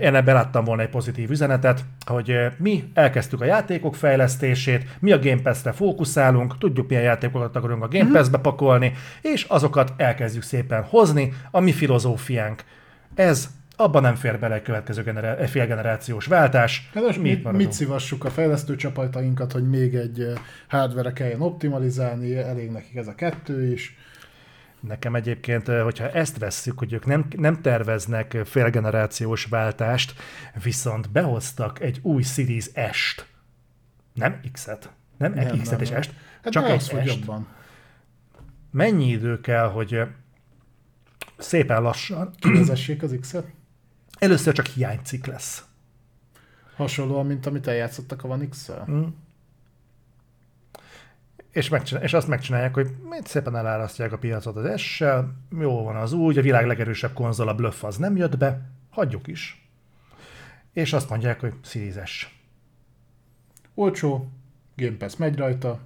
Én 0.00 0.14
ebben 0.14 0.34
láttam 0.34 0.64
volna 0.64 0.82
egy 0.82 0.88
pozitív 0.88 1.30
üzenetet, 1.30 1.84
hogy 2.06 2.36
mi 2.56 2.90
elkezdtük 2.94 3.40
a 3.40 3.44
játékok 3.44 3.94
fejlesztését, 3.94 4.86
mi 4.98 5.12
a 5.12 5.18
Game 5.18 5.42
Pass-re 5.42 5.72
fókuszálunk, 5.72 6.58
tudjuk 6.58 6.88
milyen 6.88 7.02
játékokat 7.02 7.56
akarunk 7.56 7.82
a 7.82 7.88
Game 7.88 8.10
Pass-be 8.12 8.38
pakolni, 8.38 8.92
és 9.20 9.44
azokat 9.44 9.92
elkezdjük 9.96 10.42
szépen 10.42 10.82
hozni, 10.82 11.32
a 11.50 11.60
mi 11.60 11.72
filozófiánk. 11.72 12.64
Ez 13.14 13.48
abban 13.82 14.02
nem 14.02 14.14
fér 14.14 14.38
bele 14.38 14.54
egy 14.54 14.62
következő 14.62 15.36
egy 15.38 15.50
félgenerációs 15.50 16.26
váltás. 16.26 16.90
Hát 16.94 17.02
most 17.04 17.18
Mi 17.22 17.28
mit, 17.28 17.42
maradunk. 17.42 17.64
mit 17.64 17.72
szívassuk 17.74 18.24
a 18.24 18.30
fejlesztő 18.30 18.76
csapatainkat, 18.76 19.52
hogy 19.52 19.68
még 19.68 19.94
egy 19.94 20.32
hardware 20.68 21.12
kelljen 21.12 21.40
optimalizálni, 21.40 22.36
elég 22.36 22.70
nekik 22.70 22.96
ez 22.96 23.06
a 23.06 23.14
kettő 23.14 23.72
is. 23.72 23.96
Nekem 24.80 25.14
egyébként, 25.14 25.66
hogyha 25.66 26.10
ezt 26.10 26.38
vesszük, 26.38 26.78
hogy 26.78 26.92
ők 26.92 27.06
nem, 27.06 27.26
nem 27.36 27.60
terveznek 27.60 28.38
félgenerációs 28.44 29.44
váltást, 29.44 30.14
viszont 30.62 31.10
behoztak 31.10 31.80
egy 31.80 31.98
új 32.02 32.22
Series 32.22 32.70
S-t. 32.92 33.26
Nem 34.14 34.40
X-et. 34.52 34.90
Nem, 35.18 35.32
nem 35.32 35.60
X-et 35.60 35.80
nem, 35.80 35.98
és. 35.98 36.06
S-t, 36.06 36.14
Hát 36.42 36.52
csak 36.52 36.68
egy 36.68 36.80
S-t. 36.80 37.04
jobban. 37.04 37.46
Mennyi 38.70 39.08
idő 39.08 39.40
kell, 39.40 39.68
hogy 39.68 40.00
szépen 41.38 41.82
lassan. 41.82 42.30
Kivezessék 42.38 43.02
az 43.02 43.16
X-et? 43.20 43.46
Először 44.22 44.54
csak 44.54 44.66
hiánycik 44.66 45.26
lesz. 45.26 45.64
Hasonlóan, 46.76 47.26
mint 47.26 47.46
amit 47.46 47.66
eljátszottak 47.66 48.24
a 48.24 48.38
X-szel? 48.50 48.86
Mm. 48.90 49.04
És, 51.50 51.68
megcsinál, 51.68 52.02
és 52.02 52.12
azt 52.12 52.28
megcsinálják, 52.28 52.74
hogy 52.74 52.90
szépen 53.24 53.56
elárasztják 53.56 54.12
a 54.12 54.18
piacot 54.18 54.56
az 54.56 54.80
S-sel, 54.80 55.34
jó 55.58 55.82
van 55.82 55.96
az 55.96 56.12
úgy, 56.12 56.38
a 56.38 56.42
világ 56.42 56.66
legerősebb 56.66 57.12
konzol, 57.12 57.48
a 57.48 57.54
Bluff 57.54 57.84
az 57.84 57.96
nem 57.96 58.16
jött 58.16 58.38
be, 58.38 58.70
hagyjuk 58.90 59.26
is. 59.26 59.68
És 60.72 60.92
azt 60.92 61.08
mondják, 61.08 61.40
hogy 61.40 61.54
Series 61.62 61.94
S. 62.04 62.40
Olcsó, 63.74 64.28
Game 64.76 64.96
Pass 64.96 65.16
megy 65.16 65.36
rajta, 65.36 65.78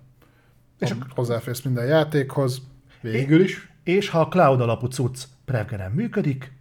és 0.79 0.95
hozzáférsz 1.09 1.63
minden 1.63 1.87
játékhoz, 1.87 2.63
végül 3.01 3.41
is. 3.41 3.71
És 3.83 4.09
ha 4.09 4.21
a 4.21 4.29
cloud 4.29 4.61
alapú 4.61 4.87
cucc 4.87 5.25
prevgenen 5.45 5.93
működik, 5.93 6.53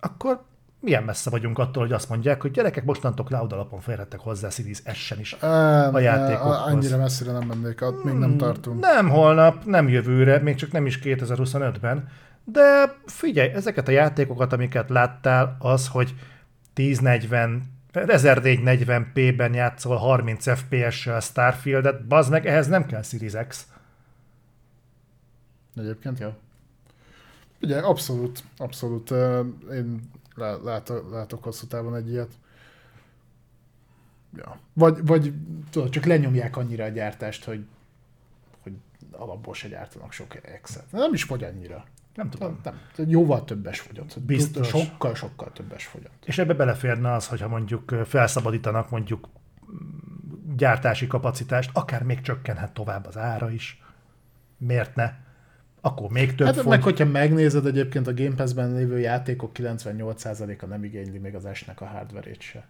akkor 0.00 0.44
milyen 0.80 1.02
messze 1.02 1.30
vagyunk 1.30 1.58
attól, 1.58 1.82
hogy 1.82 1.92
azt 1.92 2.08
mondják, 2.08 2.42
hogy 2.42 2.50
gyerekek, 2.50 2.84
mostantól 2.84 3.26
cloud 3.26 3.52
alapon 3.52 3.80
férhettek 3.80 4.20
hozzá 4.20 4.48
Series 4.48 4.82
S-en 4.94 5.20
is 5.20 5.32
a, 5.32 5.46
a 5.94 5.98
játékokhoz. 5.98 6.56
Annyira 6.56 6.96
messzire 6.96 7.32
nem 7.32 7.46
mennék, 7.46 7.82
ott 7.82 8.04
még 8.04 8.14
nem 8.14 8.28
hmm, 8.28 8.38
tartunk. 8.38 8.80
Nem 8.80 9.08
holnap, 9.08 9.64
nem 9.64 9.88
jövőre, 9.88 10.38
még 10.38 10.54
csak 10.54 10.72
nem 10.72 10.86
is 10.86 10.98
2025-ben, 11.02 12.08
de 12.44 12.96
figyelj, 13.06 13.48
ezeket 13.48 13.88
a 13.88 13.90
játékokat, 13.90 14.52
amiket 14.52 14.90
láttál, 14.90 15.56
az, 15.58 15.88
hogy 15.88 16.14
1040 16.74 17.74
1440p-ben 17.92 19.54
játszol 19.54 19.96
30 19.96 20.58
FPS-sel 20.58 21.20
Starfield-et, 21.20 22.06
bazd 22.06 22.30
meg, 22.30 22.46
ehhez 22.46 22.66
nem 22.66 22.86
kell 22.86 23.02
Series 23.02 23.32
X. 23.48 23.66
Egyébként 25.76 26.18
jó. 26.18 26.28
Ugye, 27.62 27.78
abszolút, 27.78 28.44
abszolút. 28.56 29.10
Én 29.72 30.00
látok, 30.36 31.10
látok 31.10 31.44
hosszú 31.44 31.66
távon 31.66 31.96
egy 31.96 32.08
ilyet. 32.08 32.30
Ja. 34.36 34.58
Vagy, 34.72 35.06
vagy 35.06 35.32
tudod, 35.70 35.90
csak 35.90 36.04
lenyomják 36.04 36.56
annyira 36.56 36.84
a 36.84 36.88
gyártást, 36.88 37.44
hogy, 37.44 37.66
hogy 38.62 38.72
alapból 39.12 39.54
se 39.54 39.68
gyártanak 39.68 40.12
sok 40.12 40.46
exet. 40.46 40.92
Nem 40.92 41.12
is 41.12 41.22
fogy 41.22 41.44
annyira. 41.44 41.84
Nem 42.14 42.30
tudom. 42.30 42.60
Nem, 42.62 42.80
nem. 42.96 43.08
Jóval 43.08 43.44
többes 43.44 43.80
fogyott. 43.80 44.20
Biztos. 44.20 44.68
Sokkal, 44.68 45.14
sokkal 45.14 45.52
többes 45.52 45.86
fogyott. 45.86 46.24
És 46.26 46.38
ebbe 46.38 46.54
beleférne 46.54 47.12
az, 47.12 47.28
hogyha 47.28 47.48
mondjuk 47.48 47.94
felszabadítanak 48.04 48.90
mondjuk 48.90 49.28
gyártási 50.56 51.06
kapacitást, 51.06 51.70
akár 51.72 52.02
még 52.02 52.20
csökkenhet 52.20 52.72
tovább 52.72 53.06
az 53.06 53.16
ára 53.16 53.50
is. 53.50 53.82
Miért 54.58 54.94
ne? 54.94 55.12
Akkor 55.80 56.10
még 56.10 56.34
több 56.34 56.46
hát, 56.46 56.56
fogy. 56.56 56.66
meg 56.66 56.82
hogyha 56.82 57.04
megnézed 57.04 57.66
egyébként 57.66 58.06
a 58.06 58.14
Game 58.14 58.34
Pass-ben 58.34 58.74
lévő 58.74 58.98
játékok 58.98 59.50
98%-a 59.54 60.66
nem 60.66 60.84
igényli 60.84 61.18
még 61.18 61.34
az 61.34 61.48
S-nek 61.52 61.80
a 61.80 61.86
hardware-ét 61.86 62.40
se. 62.40 62.66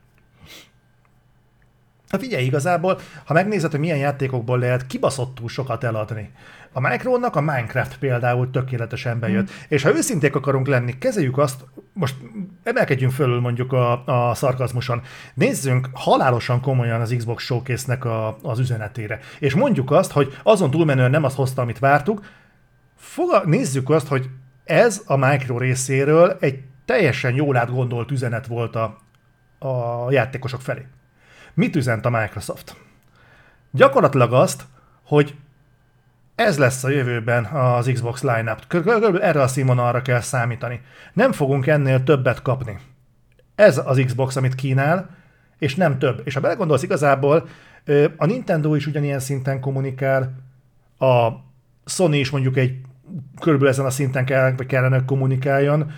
Hát 2.09 2.21
figyelj, 2.21 2.45
igazából, 2.45 3.01
ha 3.25 3.33
megnézed, 3.33 3.71
hogy 3.71 3.81
milyen 3.81 3.99
játékokból 3.99 4.59
lehet 4.59 4.87
kibaszottul 4.87 5.49
sokat 5.49 5.85
eladni. 5.85 6.31
A 6.73 6.81
Micronak 6.81 7.37
a 7.37 7.41
Minecraft 7.41 7.99
például 7.99 8.51
tökéletesen 8.51 9.19
bejött. 9.19 9.49
Hmm. 9.49 9.59
És 9.69 9.83
ha 9.83 9.97
őszinték 9.97 10.35
akarunk 10.35 10.67
lenni, 10.67 10.99
kezeljük 10.99 11.39
azt, 11.39 11.65
most 11.93 12.15
emelkedjünk 12.63 13.13
fölül 13.13 13.41
mondjuk 13.41 13.73
a, 13.73 14.05
a 14.05 14.35
szarkazmuson, 14.35 15.03
nézzünk 15.35 15.89
halálosan 15.93 16.61
komolyan 16.61 17.01
az 17.01 17.15
Xbox 17.17 17.45
Showcase-nek 17.45 18.05
a, 18.05 18.39
az 18.43 18.59
üzenetére. 18.59 19.19
És 19.39 19.55
mondjuk 19.55 19.91
azt, 19.91 20.13
hogy 20.13 20.37
azon 20.43 20.71
túlmenően 20.71 21.11
nem 21.11 21.25
azt 21.25 21.37
hozta, 21.37 21.63
amit 21.63 21.79
vártuk, 21.79 22.25
Foga, 22.97 23.43
nézzük 23.45 23.91
azt, 23.91 24.09
hogy 24.09 24.29
ez 24.65 25.03
a 25.07 25.17
Micro 25.17 25.59
részéről 25.59 26.37
egy 26.41 26.63
teljesen 26.85 27.35
jól 27.35 27.57
átgondolt 27.57 28.11
üzenet 28.11 28.47
volt 28.47 28.77
a, 28.77 28.99
a 29.59 30.11
játékosok 30.11 30.61
felé. 30.61 30.87
Mit 31.55 31.77
üzent 31.77 32.07
a 32.07 32.11
Microsoft? 32.11 32.77
Gyakorlatilag 33.71 34.33
azt, 34.33 34.65
hogy 35.03 35.35
ez 36.35 36.59
lesz 36.59 36.85
a 36.85 36.89
jövőben 36.89 37.45
az 37.45 37.91
Xbox 37.93 38.23
line-up. 38.23 38.67
Körülbelül 38.67 39.23
erre 39.23 39.43
a 39.43 39.47
színvonalra 39.47 40.03
kell 40.03 40.21
számítani. 40.21 40.81
Nem 41.13 41.33
fogunk 41.33 41.67
ennél 41.67 42.03
többet 42.03 42.43
kapni. 42.43 42.79
Ez 43.55 43.81
az 43.85 44.03
Xbox, 44.07 44.37
amit 44.37 44.55
kínál, 44.55 45.11
és 45.59 45.75
nem 45.75 45.99
több. 45.99 46.21
És 46.25 46.35
ha 46.35 46.41
belegondolsz 46.41 46.83
igazából, 46.83 47.49
a 48.17 48.27
Nintendo 48.27 48.75
is 48.75 48.87
ugyanilyen 48.87 49.21
szinten 49.21 49.61
kommunikál, 49.61 50.35
a 50.99 51.29
Sony 51.87 52.15
is 52.15 52.31
mondjuk 52.31 52.57
egy 52.57 52.81
körülbelül 53.41 53.73
ezen 53.73 53.85
a 53.85 53.91
szinten 53.91 54.25
kell, 54.25 54.55
kellene 54.55 55.05
kommunikáljon, 55.05 55.91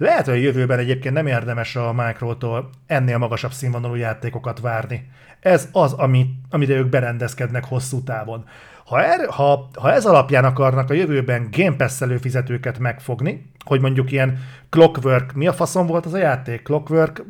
lehet, 0.00 0.24
hogy 0.24 0.34
a 0.34 0.40
jövőben 0.40 0.78
egyébként 0.78 1.14
nem 1.14 1.26
érdemes 1.26 1.76
a 1.76 1.92
Microtól 1.92 2.70
ennél 2.86 3.18
magasabb 3.18 3.52
színvonalú 3.52 3.94
játékokat 3.94 4.60
várni. 4.60 5.10
Ez 5.40 5.68
az, 5.72 5.92
amit, 5.92 6.30
amire 6.50 6.74
ők 6.74 6.88
berendezkednek 6.88 7.64
hosszú 7.64 8.02
távon. 8.02 8.44
Ha, 8.86 9.02
er, 9.04 9.28
ha, 9.28 9.70
ha 9.78 9.92
ez 9.92 10.06
alapján 10.06 10.44
akarnak 10.44 10.90
a 10.90 10.94
jövőben 10.94 11.48
Game 11.50 11.76
Pass 11.76 12.00
előfizetőket 12.00 12.78
megfogni, 12.78 13.52
hogy 13.64 13.80
mondjuk 13.80 14.12
ilyen 14.12 14.38
Clockwork, 14.70 15.32
mi 15.32 15.46
a 15.46 15.52
faszom 15.52 15.86
volt 15.86 16.06
az 16.06 16.12
a 16.12 16.18
játék? 16.18 16.62
Clockwork 16.62 17.24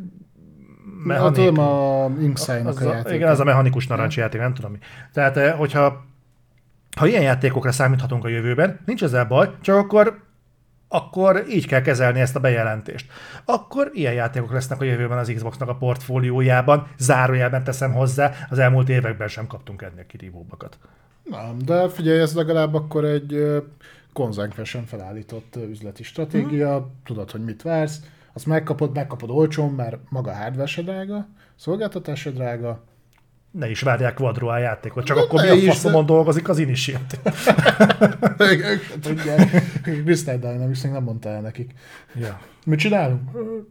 mechanik. 1.04 1.34
Tudom, 1.34 1.58
a 1.58 2.10
inkside 2.20 2.62
a, 2.68 2.72
a 2.80 2.94
játék. 2.94 3.14
Igen, 3.14 3.28
az 3.28 3.40
a 3.40 3.44
mechanikus 3.44 3.86
narancsjáték, 3.86 4.40
nem 4.40 4.54
tudom 4.54 4.70
mi. 4.70 4.78
Tehát, 5.12 5.36
eh, 5.36 5.54
hogyha 5.58 6.04
ha 6.96 7.06
ilyen 7.06 7.22
játékokra 7.22 7.72
számíthatunk 7.72 8.24
a 8.24 8.28
jövőben, 8.28 8.80
nincs 8.86 9.02
ezzel 9.02 9.24
baj, 9.24 9.50
csak 9.60 9.76
akkor 9.76 10.28
akkor 10.92 11.44
így 11.48 11.66
kell 11.66 11.80
kezelni 11.80 12.20
ezt 12.20 12.36
a 12.36 12.40
bejelentést. 12.40 13.10
Akkor 13.44 13.90
ilyen 13.92 14.12
játékok 14.12 14.52
lesznek 14.52 14.80
a 14.80 14.84
jövőben 14.84 15.18
az 15.18 15.32
Xboxnak 15.34 15.68
a 15.68 15.76
portfóliójában, 15.76 16.86
zárójelben 16.98 17.64
teszem 17.64 17.92
hozzá, 17.92 18.32
az 18.48 18.58
elmúlt 18.58 18.88
években 18.88 19.28
sem 19.28 19.46
kaptunk 19.46 19.82
ennél 19.82 20.06
kirívóbbakat. 20.06 20.78
Nem, 21.24 21.58
de 21.64 21.88
figyelj, 21.88 22.20
ez 22.20 22.34
legalább 22.34 22.74
akkor 22.74 23.04
egy 23.04 23.62
konzekvensen 24.12 24.84
felállított 24.84 25.56
üzleti 25.56 26.02
stratégia, 26.02 26.76
hmm. 26.76 27.00
tudod, 27.04 27.30
hogy 27.30 27.44
mit 27.44 27.62
vársz, 27.62 28.00
azt 28.32 28.46
megkapod, 28.46 28.94
megkapod 28.94 29.30
olcsón, 29.30 29.72
mert 29.72 29.96
maga 30.08 30.34
hardware 30.34 30.66
se 30.66 30.82
drága, 30.82 31.26
szolgáltatás 31.56 32.20
se 32.20 32.30
drága, 32.30 32.82
ne 33.50 33.70
is 33.70 33.80
várják 33.80 34.14
Quadro 34.14 34.48
a 34.48 34.58
játékot, 34.58 35.04
csak 35.04 35.16
de 35.16 35.22
akkor 35.22 35.40
mi 35.40 35.48
a 35.48 35.72
faszomon 35.72 36.06
de... 36.06 36.12
dolgozik 36.12 36.48
az 36.48 36.58
Initiative. 36.58 37.32
Tudják, 39.00 39.62
Crystal 39.82 40.36
Dynamics 40.36 40.82
nem 40.82 41.02
mondta 41.02 41.28
el 41.28 41.40
nekik. 41.40 41.74
Ja. 42.14 42.40
Mit 42.64 42.78
csinálunk? 42.78 43.30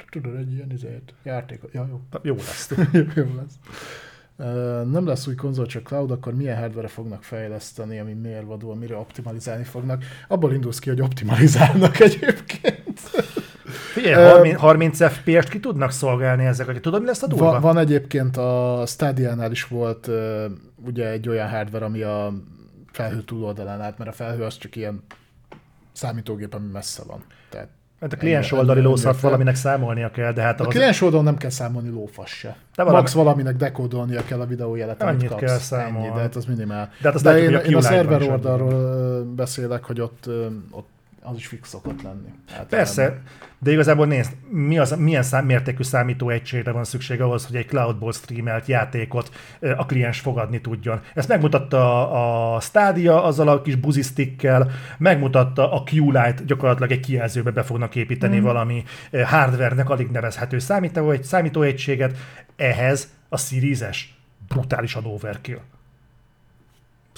Tudod, 0.09 0.35
egy 0.35 0.53
ilyen 0.53 0.72
izért, 0.72 1.14
játék. 1.24 1.61
Ja, 1.72 1.88
jó. 1.90 2.01
Jó 2.22 2.35
lesz. 2.35 2.72
jó 3.16 3.25
lesz. 3.38 3.53
Nem 4.91 5.08
lesz 5.08 5.27
új 5.27 5.35
konzol, 5.35 5.66
csak 5.66 5.83
cloud, 5.83 6.11
akkor 6.11 6.33
milyen 6.33 6.58
hardware 6.58 6.88
fognak 6.88 7.24
fejleszteni, 7.24 7.99
ami 7.99 8.14
mérvadó, 8.14 8.74
mire 8.74 8.95
optimalizálni 8.95 9.64
fognak. 9.64 10.03
Abból 10.27 10.53
indulsz 10.53 10.80
ki, 10.80 10.90
hogy 10.90 11.01
optimalizálnak 11.01 11.99
egyébként. 11.99 12.99
Figyelj, 13.70 14.32
30, 14.32 14.60
30 14.60 15.04
FPS-t 15.12 15.50
ki 15.50 15.60
tudnak 15.60 15.92
szolgálni 15.92 16.46
ezek, 16.46 16.80
tudod, 16.80 17.02
mi 17.02 17.08
lesz 17.08 17.22
a 17.22 17.28
durva? 17.28 17.46
Van, 17.46 17.62
van 17.62 17.78
egyébként 17.78 18.38
a 18.38 18.84
Stadia-nál 18.86 19.52
is 19.52 19.64
volt 19.64 20.10
ugye 20.86 21.10
egy 21.10 21.30
olyan 21.30 21.50
hardware, 21.50 21.86
ami 21.86 22.02
a 22.02 22.34
felhő 22.92 23.22
túloldalán 23.22 23.82
állt, 23.82 23.98
mert 23.98 24.10
a 24.10 24.14
felhő 24.14 24.44
az 24.44 24.58
csak 24.58 24.76
ilyen 24.76 25.04
számítógép, 25.92 26.54
ami 26.54 26.68
messze 26.72 27.04
van. 27.08 27.24
Tehát 27.50 27.68
Hát 28.02 28.14
a 28.14 28.18
kliens 28.18 28.52
oldali 28.52 28.82
lószat 28.82 29.20
valaminek 29.20 29.56
számolnia 29.56 30.12
kell, 30.12 30.32
de 30.32 30.42
hát... 30.42 30.60
A 30.60 30.66
kliens 30.66 31.02
oldalon 31.02 31.26
nem 31.26 31.38
kell 31.38 31.50
számolni 31.50 31.90
lófasz 31.90 32.30
se. 32.30 32.48
De 32.48 32.84
valami... 32.84 32.96
Max 32.96 33.14
valaminek 33.14 33.56
dekódolnia 33.56 34.24
kell 34.24 34.40
a 34.40 34.46
videójelet, 34.46 35.02
amit 35.02 35.28
kapsz. 35.28 35.42
kell 35.42 35.58
számolni. 35.58 36.08
Ennyi, 36.08 36.16
de 36.16 36.22
hát 36.22 36.36
az 36.36 36.46
minimál. 36.46 36.92
De, 37.02 37.12
hát 37.12 37.22
de 37.22 37.38
én, 37.38 37.54
én 37.54 37.76
a 37.76 37.82
szerver 37.82 38.22
oldalról 38.22 39.24
beszélek, 39.24 39.84
hogy 39.84 40.02
ott, 40.02 40.30
ott 40.72 40.90
az 41.22 41.38
is 41.38 41.48
fix 41.48 41.70
szokott 41.70 42.02
lenni. 42.02 42.30
Hát 42.52 42.66
Persze, 42.66 43.22
de 43.60 43.72
igazából 43.72 44.06
nézd, 44.06 44.32
mi 44.50 44.78
az, 44.78 44.96
milyen 44.98 45.24
szám, 45.24 45.46
mértékű 45.46 45.84
számítóegységre 45.84 46.72
van 46.72 46.84
szükség 46.84 47.22
ahhoz, 47.22 47.46
hogy 47.46 47.56
egy 47.56 47.66
cloudból 47.66 48.12
streamelt 48.12 48.68
játékot 48.68 49.32
a 49.78 49.86
kliens 49.86 50.20
fogadni 50.20 50.62
tudjon. 50.62 51.02
Ezt 51.14 51.28
megmutatta 51.28 52.12
a 52.56 52.60
Stadia 52.60 53.24
azzal 53.24 53.48
a 53.48 53.62
kis 53.62 53.76
buzisztikkel, 53.76 54.72
megmutatta 54.98 55.72
a 55.72 55.84
Q-Lite, 55.92 56.44
gyakorlatilag 56.46 56.92
egy 56.92 57.00
kijelzőbe 57.00 57.52
be 57.52 57.64
fognak 57.64 57.96
építeni 57.96 58.40
mm. 58.40 58.44
valami 58.44 58.84
hardware-nek 59.12 59.90
alig 59.90 60.08
nevezhető 60.08 60.60
számítóegy, 60.60 61.24
számítóegységet, 61.24 62.18
ehhez 62.56 63.10
a 63.30 63.38
Series-es 63.38 64.14
brutálisan 64.48 65.06
overkill. 65.06 65.60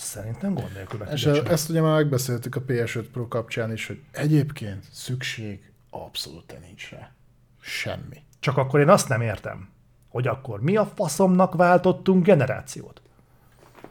Szerintem 0.02 0.54
gond 0.54 0.74
nélkül 0.74 1.02
És 1.14 1.26
a, 1.26 1.50
ezt 1.50 1.70
ugye 1.70 1.82
már 1.82 1.96
megbeszéltük 1.96 2.56
a 2.56 2.62
PS5 2.62 3.06
Pro 3.12 3.28
kapcsán 3.28 3.72
is, 3.72 3.88
hogy 3.88 4.02
egyébként 4.12 4.84
szükség 4.92 5.72
abszolút 5.90 6.56
nincs 6.68 6.90
rá. 6.92 7.12
Semmi. 7.60 8.24
Csak 8.40 8.58
akkor 8.58 8.80
én 8.80 8.90
azt 8.90 9.10
nem 9.10 9.22
értem, 9.22 9.70
hogy 10.10 10.28
akkor 10.28 10.62
mi 10.62 10.76
a 10.76 10.86
faszomnak 10.86 11.56
váltottunk 11.56 12.26
generációt? 12.26 13.02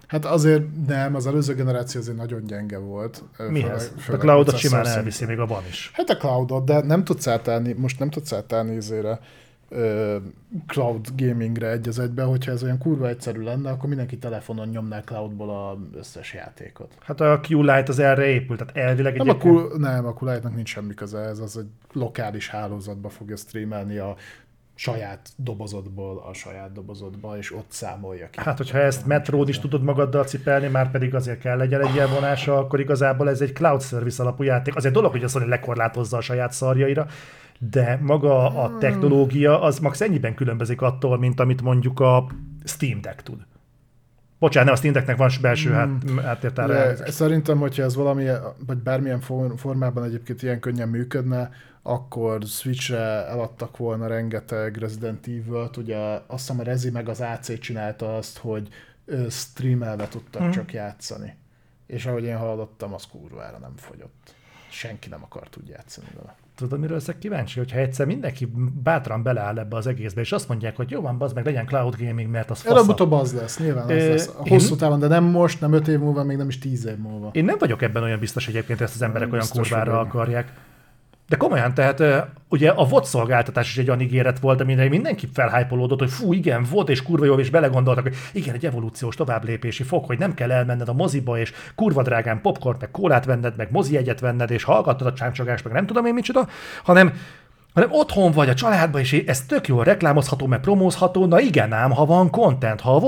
Hát 0.07 0.25
azért 0.25 0.87
nem, 0.87 1.15
az 1.15 1.27
előző 1.27 1.55
generáció 1.55 2.01
azért 2.01 2.17
nagyon 2.17 2.47
gyenge 2.47 2.79
volt. 2.79 3.25
Mihez? 3.49 3.93
a 4.09 4.17
cloudot 4.17 4.59
simán 4.59 4.87
elviszi 4.87 5.25
még 5.25 5.39
a 5.39 5.47
van 5.47 5.67
is. 5.69 5.91
Hát 5.95 6.09
a 6.09 6.17
cloudot, 6.17 6.65
de 6.65 6.81
nem 6.81 7.05
tudsz 7.05 7.27
átállni, 7.27 7.73
most 7.73 7.99
nem 7.99 8.11
tudsz 8.11 8.33
átállni 8.33 8.75
izére, 8.75 9.21
cloud 10.67 11.09
gamingre 11.17 11.71
egy 11.71 11.89
az 11.89 11.99
egyben, 11.99 12.27
hogyha 12.27 12.53
ez 12.53 12.63
olyan 12.63 12.79
kurva 12.79 13.09
egyszerű 13.09 13.43
lenne, 13.43 13.71
akkor 13.71 13.89
mindenki 13.89 14.19
telefonon 14.19 14.69
nyomná 14.69 15.01
cloudból 15.01 15.69
az 15.69 15.99
összes 15.99 16.35
játékot. 16.35 16.95
Hát 17.01 17.21
a 17.21 17.41
Q-Lite 17.49 17.85
az 17.87 17.99
erre 17.99 18.27
épült, 18.27 18.59
tehát 18.59 18.77
elvileg 18.77 19.17
nem, 19.17 19.29
egyébként... 19.29 19.57
a 19.57 19.59
Q, 19.59 19.79
nem, 19.79 20.07
a 20.07 20.11
Q-Lite-nak 20.11 20.55
nincs 20.55 20.69
semmi 20.69 20.95
köze, 20.95 21.19
ez 21.19 21.39
az 21.39 21.57
egy 21.57 21.69
lokális 21.93 22.49
hálózatba 22.49 23.09
fogja 23.09 23.37
streamelni 23.37 23.99
a 23.99 24.17
saját 24.75 25.29
dobozodból 25.37 26.25
a 26.29 26.33
saját 26.33 26.73
dobozodba, 26.73 27.37
és 27.39 27.53
ott 27.53 27.71
számolja 27.71 28.31
ki. 28.31 28.39
Hát, 28.43 28.57
hogyha 28.57 28.79
ezt 28.79 29.07
metród 29.07 29.49
is 29.49 29.59
tudod 29.59 29.83
magaddal 29.83 30.25
cipelni, 30.25 30.69
már 30.69 30.91
pedig 30.91 31.15
azért 31.15 31.39
kell 31.39 31.57
legyen 31.57 31.87
egy 31.87 32.09
vonása, 32.15 32.59
akkor 32.59 32.81
igazából 32.81 33.29
ez 33.29 33.41
egy 33.41 33.53
cloud 33.53 33.83
service 33.83 34.23
alapú 34.23 34.43
játék. 34.43 34.77
Azért 34.77 34.95
dolog, 34.95 35.11
hogy 35.11 35.25
a 35.25 35.29
Sony 35.29 35.49
lekorlátozza 35.49 36.17
a 36.17 36.21
saját 36.21 36.53
szarjaira, 36.53 37.07
de 37.69 37.99
maga 38.03 38.63
a 38.63 38.69
hmm. 38.69 38.79
technológia 38.79 39.63
az 39.63 39.79
max 39.79 40.01
ennyiben 40.01 40.35
különbözik 40.35 40.83
attól, 40.83 41.19
mint 41.19 41.41
amit 41.41 41.63
mondjuk 41.63 42.01
a 42.01 42.27
Steam 42.65 43.01
Deck 43.01 43.23
tud. 43.23 43.47
Bocsánat, 44.39 44.65
nem 44.65 44.75
a 44.75 44.77
Steam 44.77 44.93
Decknek 44.93 45.17
van 45.17 45.31
belső 45.41 45.71
hát, 45.71 45.89
áttértára. 46.25 46.97
Szerintem, 47.11 47.59
hogyha 47.59 47.83
ez 47.83 47.95
valami, 47.95 48.27
vagy 48.67 48.79
bármilyen 48.79 49.21
formában 49.57 50.05
egyébként 50.05 50.43
ilyen 50.43 50.61
könnyen 50.61 50.89
működne, 50.89 51.51
akkor 51.83 52.43
Switchre 52.43 53.27
eladtak 53.27 53.77
volna 53.77 54.07
rengeteg 54.07 54.77
Resident 54.77 55.27
Evil-t, 55.27 55.77
ugye 55.77 55.97
azt 55.99 56.23
hiszem 56.27 56.61
a 56.61 56.63
Rezi 56.63 56.91
meg 56.91 57.09
az 57.09 57.21
AC 57.21 57.59
csinálta 57.59 58.17
azt, 58.17 58.39
hogy 58.39 58.69
streamelve 59.29 60.09
tudtak 60.09 60.43
hmm. 60.43 60.51
csak 60.51 60.73
játszani. 60.73 61.35
És 61.87 62.07
ahogy 62.07 62.25
én 62.25 62.37
hallottam, 62.37 62.95
az 62.95 63.07
kurvára 63.07 63.59
nem 63.59 63.73
fogyott. 63.77 64.35
Senki 64.71 65.09
nem 65.09 65.23
akart 65.23 65.57
úgy 65.57 65.69
játszani 65.69 66.09
vele. 66.17 66.37
Tudod, 66.61 66.79
miről 66.79 66.97
ezek 66.97 67.19
kíváncsi? 67.19 67.59
Hogyha 67.59 67.79
egyszer 67.79 68.07
mindenki 68.07 68.53
bátran 68.83 69.23
beleáll 69.23 69.59
ebbe 69.59 69.77
az 69.77 69.87
egészbe, 69.87 70.21
és 70.21 70.33
azt 70.33 70.49
mondják, 70.49 70.77
hogy 70.77 70.91
jó 70.91 71.01
van, 71.01 71.17
az 71.19 71.33
meg 71.33 71.45
legyen 71.45 71.67
cloud 71.67 71.97
gaming, 71.99 72.31
mert 72.31 72.51
az 72.51 72.67
Előbb-utóbb 72.67 73.13
az 73.13 73.33
lesz, 73.33 73.59
nyilván 73.59 73.83
az 73.85 74.09
lesz. 74.09 74.29
A 74.39 74.49
hosszú 74.49 74.77
távon, 74.77 74.99
de 74.99 75.07
nem 75.07 75.25
most, 75.25 75.61
nem 75.61 75.73
öt 75.73 75.89
év 75.89 75.99
múlva, 75.99 76.25
még 76.25 76.37
nem 76.37 76.49
is 76.49 76.59
tíz 76.59 76.87
év 76.87 76.97
múlva. 76.97 77.31
Én 77.33 77.45
nem 77.45 77.57
vagyok 77.59 77.83
ebben 77.83 78.03
olyan 78.03 78.19
biztos 78.19 78.49
egyébként, 78.49 78.81
ezt 78.81 78.95
az 78.95 79.03
emberek 79.03 79.31
nem 79.31 79.37
olyan 79.37 79.47
kurvára 79.53 80.01
akarják. 80.01 80.53
De 81.31 81.37
komolyan, 81.37 81.75
tehát 81.75 82.03
ugye 82.49 82.71
a 82.71 82.85
VOD 82.85 83.05
szolgáltatás 83.05 83.69
is 83.69 83.79
egy 83.79 83.89
olyan 83.89 84.01
ígéret 84.01 84.39
volt, 84.39 84.61
amire 84.61 84.89
mindenki 84.89 85.29
felhájpolódott, 85.33 85.99
hogy 85.99 86.11
fú, 86.11 86.33
igen, 86.33 86.67
volt 86.71 86.89
és 86.89 87.03
kurva 87.03 87.25
jó, 87.25 87.39
és 87.39 87.51
belegondoltak, 87.51 88.03
hogy 88.03 88.17
igen, 88.33 88.55
egy 88.55 88.67
evolúciós 88.67 89.17
továbblépési 89.17 89.83
fok, 89.83 90.07
hogy 90.07 90.19
nem 90.19 90.35
kell 90.35 90.51
elmenned 90.51 90.89
a 90.89 90.93
moziba, 90.93 91.39
és 91.39 91.53
kurva 91.75 92.03
drágán 92.03 92.41
popcorn, 92.41 92.77
meg 92.81 92.91
kólát 92.91 93.25
venned, 93.25 93.57
meg 93.57 93.69
mozi 93.71 93.97
egyet 93.97 94.21
venned, 94.21 94.51
és 94.51 94.63
hallgattad 94.63 95.07
a 95.07 95.13
csáncsogást, 95.13 95.65
meg 95.65 95.73
nem 95.73 95.87
tudom 95.87 96.07
én 96.07 96.15
micsoda, 96.15 96.49
hanem 96.83 97.13
hanem 97.75 97.93
otthon 97.93 98.33
vagy 98.33 98.49
a 98.49 98.55
családban, 98.55 99.01
és 99.01 99.23
ez 99.27 99.47
tök 99.47 99.69
jól 99.69 99.85
reklámozható, 99.85 100.47
meg 100.47 100.61
promózható, 100.61 101.27
na 101.27 101.41
igen 101.41 101.73
ám, 101.73 101.91
ha 101.91 102.05
van 102.05 102.31
content, 102.31 102.81
ha 102.81 102.95
a 102.95 102.99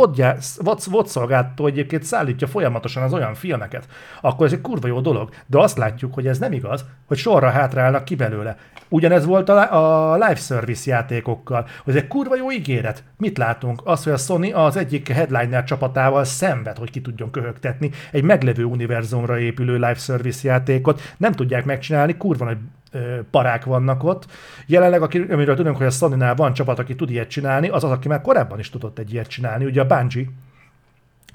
VOD 0.90 1.08
szolgáltató 1.08 1.66
egyébként 1.66 2.02
szállítja 2.02 2.46
folyamatosan 2.46 3.02
az 3.02 3.12
olyan 3.12 3.34
filmeket, 3.34 3.86
akkor 4.20 4.46
ez 4.46 4.52
egy 4.52 4.60
kurva 4.60 4.86
jó 4.86 5.00
dolog. 5.00 5.28
De 5.46 5.58
azt 5.58 5.78
látjuk, 5.78 6.14
hogy 6.14 6.26
ez 6.26 6.38
nem 6.38 6.52
igaz, 6.52 6.84
hogy 7.06 7.16
sorra 7.16 7.50
hátrálnak 7.50 8.04
ki 8.04 8.14
belőle. 8.14 8.56
Ugyanez 8.88 9.24
volt 9.24 9.48
a, 9.48 10.12
a 10.12 10.12
live 10.12 10.34
service 10.34 10.90
játékokkal, 10.90 11.66
hogy 11.84 11.96
ez 11.96 12.02
egy 12.02 12.08
kurva 12.08 12.36
jó 12.36 12.50
ígéret. 12.52 13.04
Mit 13.16 13.38
látunk? 13.38 13.82
Az, 13.84 14.04
hogy 14.04 14.12
a 14.12 14.16
Sony 14.16 14.54
az 14.54 14.76
egyik 14.76 15.08
headliner 15.08 15.64
csapatával 15.64 16.24
szenved, 16.24 16.78
hogy 16.78 16.90
ki 16.90 17.00
tudjon 17.00 17.30
köhögtetni 17.30 17.90
egy 18.10 18.22
meglevő 18.22 18.64
univerzumra 18.64 19.38
épülő 19.38 19.74
live 19.74 19.94
service 19.94 20.48
játékot. 20.48 21.00
Nem 21.16 21.32
tudják 21.32 21.64
megcsinálni, 21.64 22.16
kurva 22.16 22.44
nagy 22.44 22.58
parák 23.30 23.64
vannak 23.64 24.04
ott. 24.04 24.26
Jelenleg, 24.66 25.02
amiről 25.02 25.56
tudunk, 25.56 25.76
hogy 25.76 25.86
a 25.86 25.90
sony 25.90 26.34
van 26.36 26.52
csapat, 26.52 26.78
aki 26.78 26.94
tud 26.94 27.10
ilyet 27.10 27.28
csinálni, 27.28 27.68
az 27.68 27.84
az, 27.84 27.90
aki 27.90 28.08
már 28.08 28.20
korábban 28.20 28.58
is 28.58 28.70
tudott 28.70 28.98
egy 28.98 29.12
ilyet 29.12 29.28
csinálni, 29.28 29.64
ugye 29.64 29.80
a 29.80 29.86
Bungie, 29.86 30.26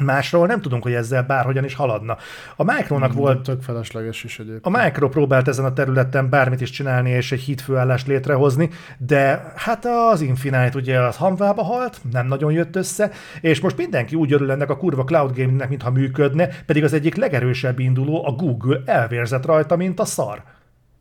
Másról 0.04 0.48
nem 0.48 0.62
tudunk, 0.62 0.84
hogy 0.84 0.94
ezzel 0.94 1.24
bárhogyan 1.24 1.64
is 1.64 1.76
haladna. 1.76 2.18
A 2.56 2.64
Micronak 2.64 3.12
hmm, 3.12 3.20
volt... 3.20 3.42
Tök 3.42 3.62
felesleges 3.62 4.24
is 4.24 4.40
egyébként. 4.40 4.76
A 4.76 4.84
Micro 4.84 5.10
próbált 5.10 5.48
ezen 5.48 5.66
a 5.66 5.74
területen 5.74 6.30
bármit 6.30 6.62
is 6.62 6.70
csinálni, 6.70 7.10
és 7.10 7.32
egy 7.32 7.40
hídfőállást 7.40 8.08
létrehozni, 8.08 8.70
de 8.98 9.52
hát 9.56 9.86
az 10.12 10.22
Infinite 10.22 10.72
ugye 10.76 11.00
az 11.00 11.18
hamvába 11.18 11.64
halt, 11.64 12.02
nem 12.12 12.28
nagyon 12.28 12.52
jött 12.52 12.76
össze, 12.76 13.12
és 13.42 13.62
most 13.62 13.78
mindenki 13.78 14.16
úgy 14.16 14.34
örül 14.34 14.52
ennek 14.52 14.70
a 14.70 14.78
kurva 14.78 15.04
cloud 15.04 15.36
gamingnek, 15.36 15.70
mintha 15.70 15.92
működne, 15.92 16.50
pedig 16.66 16.84
az 16.84 16.94
egyik 16.94 17.16
legerősebb 17.16 17.80
induló, 17.80 18.26
a 18.26 18.32
Google 18.32 18.82
elvérzett 18.86 19.46
rajta, 19.46 19.76
mint 19.76 20.00
a 20.00 20.06
szar. 20.06 20.44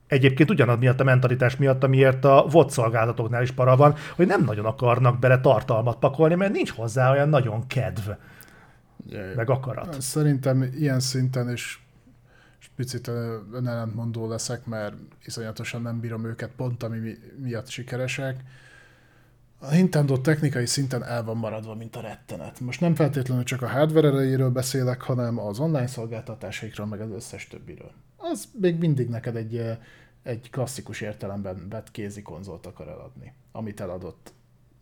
Egyébként 0.07 0.51
ugyanaz 0.51 0.79
miatt 0.79 1.01
a 1.01 1.05
mentalitás 1.05 1.57
miatt, 1.57 1.85
amiért 1.85 2.25
a 2.25 2.47
VOD 2.51 2.71
szolgáltatóknál 2.71 3.43
is 3.43 3.51
para 3.51 3.77
van, 3.77 3.95
hogy 4.17 4.27
nem 4.27 4.45
nagyon 4.45 4.65
akarnak 4.65 5.19
bele 5.19 5.41
tartalmat 5.41 5.99
pakolni, 5.99 6.35
mert 6.35 6.53
nincs 6.53 6.71
hozzá 6.71 7.11
olyan 7.11 7.29
nagyon 7.29 7.67
kedv, 7.67 8.11
Jaj, 9.07 9.35
meg 9.35 9.51
akarat. 9.51 10.01
Szerintem 10.01 10.63
ilyen 10.63 11.01
szinten 11.01 11.51
is 11.51 11.87
picit 12.77 13.11
ellentmondó 13.55 14.29
leszek, 14.29 14.67
mert 14.67 14.95
iszonyatosan 15.25 15.83
nem 15.83 16.01
bírom 16.01 16.25
őket 16.25 16.51
pont, 16.57 16.83
ami 16.83 17.19
miatt 17.43 17.69
sikeresek. 17.69 18.37
A 19.71 19.75
Nintendo 19.75 20.19
technikai 20.19 20.67
szinten 20.67 21.05
el 21.05 21.25
van 21.25 21.37
maradva, 21.37 21.75
mint 21.75 21.97
a 21.97 22.01
rettenet. 22.01 22.61
Most 22.61 22.81
nem 22.81 22.95
feltétlenül 22.95 23.45
csak 23.45 23.63
a 23.63 23.69
hardware 23.69 24.09
erejéről 24.09 24.51
beszélek, 24.51 25.01
hanem 25.01 25.39
az 25.39 25.59
online 25.59 25.87
szolgáltatásaikról, 25.87 26.87
meg 26.87 27.01
az 27.01 27.11
összes 27.11 27.49
többiről 27.49 27.91
az 28.31 28.49
még 28.61 28.79
mindig 28.79 29.09
neked 29.09 29.37
egy, 29.37 29.79
egy 30.23 30.51
klasszikus 30.51 31.01
értelemben 31.01 31.69
vett 31.69 31.91
kézi 31.91 32.23
konzolt 32.23 32.67
akar 32.67 32.89
eladni, 32.89 33.33
amit 33.53 33.81
eladott 33.81 34.33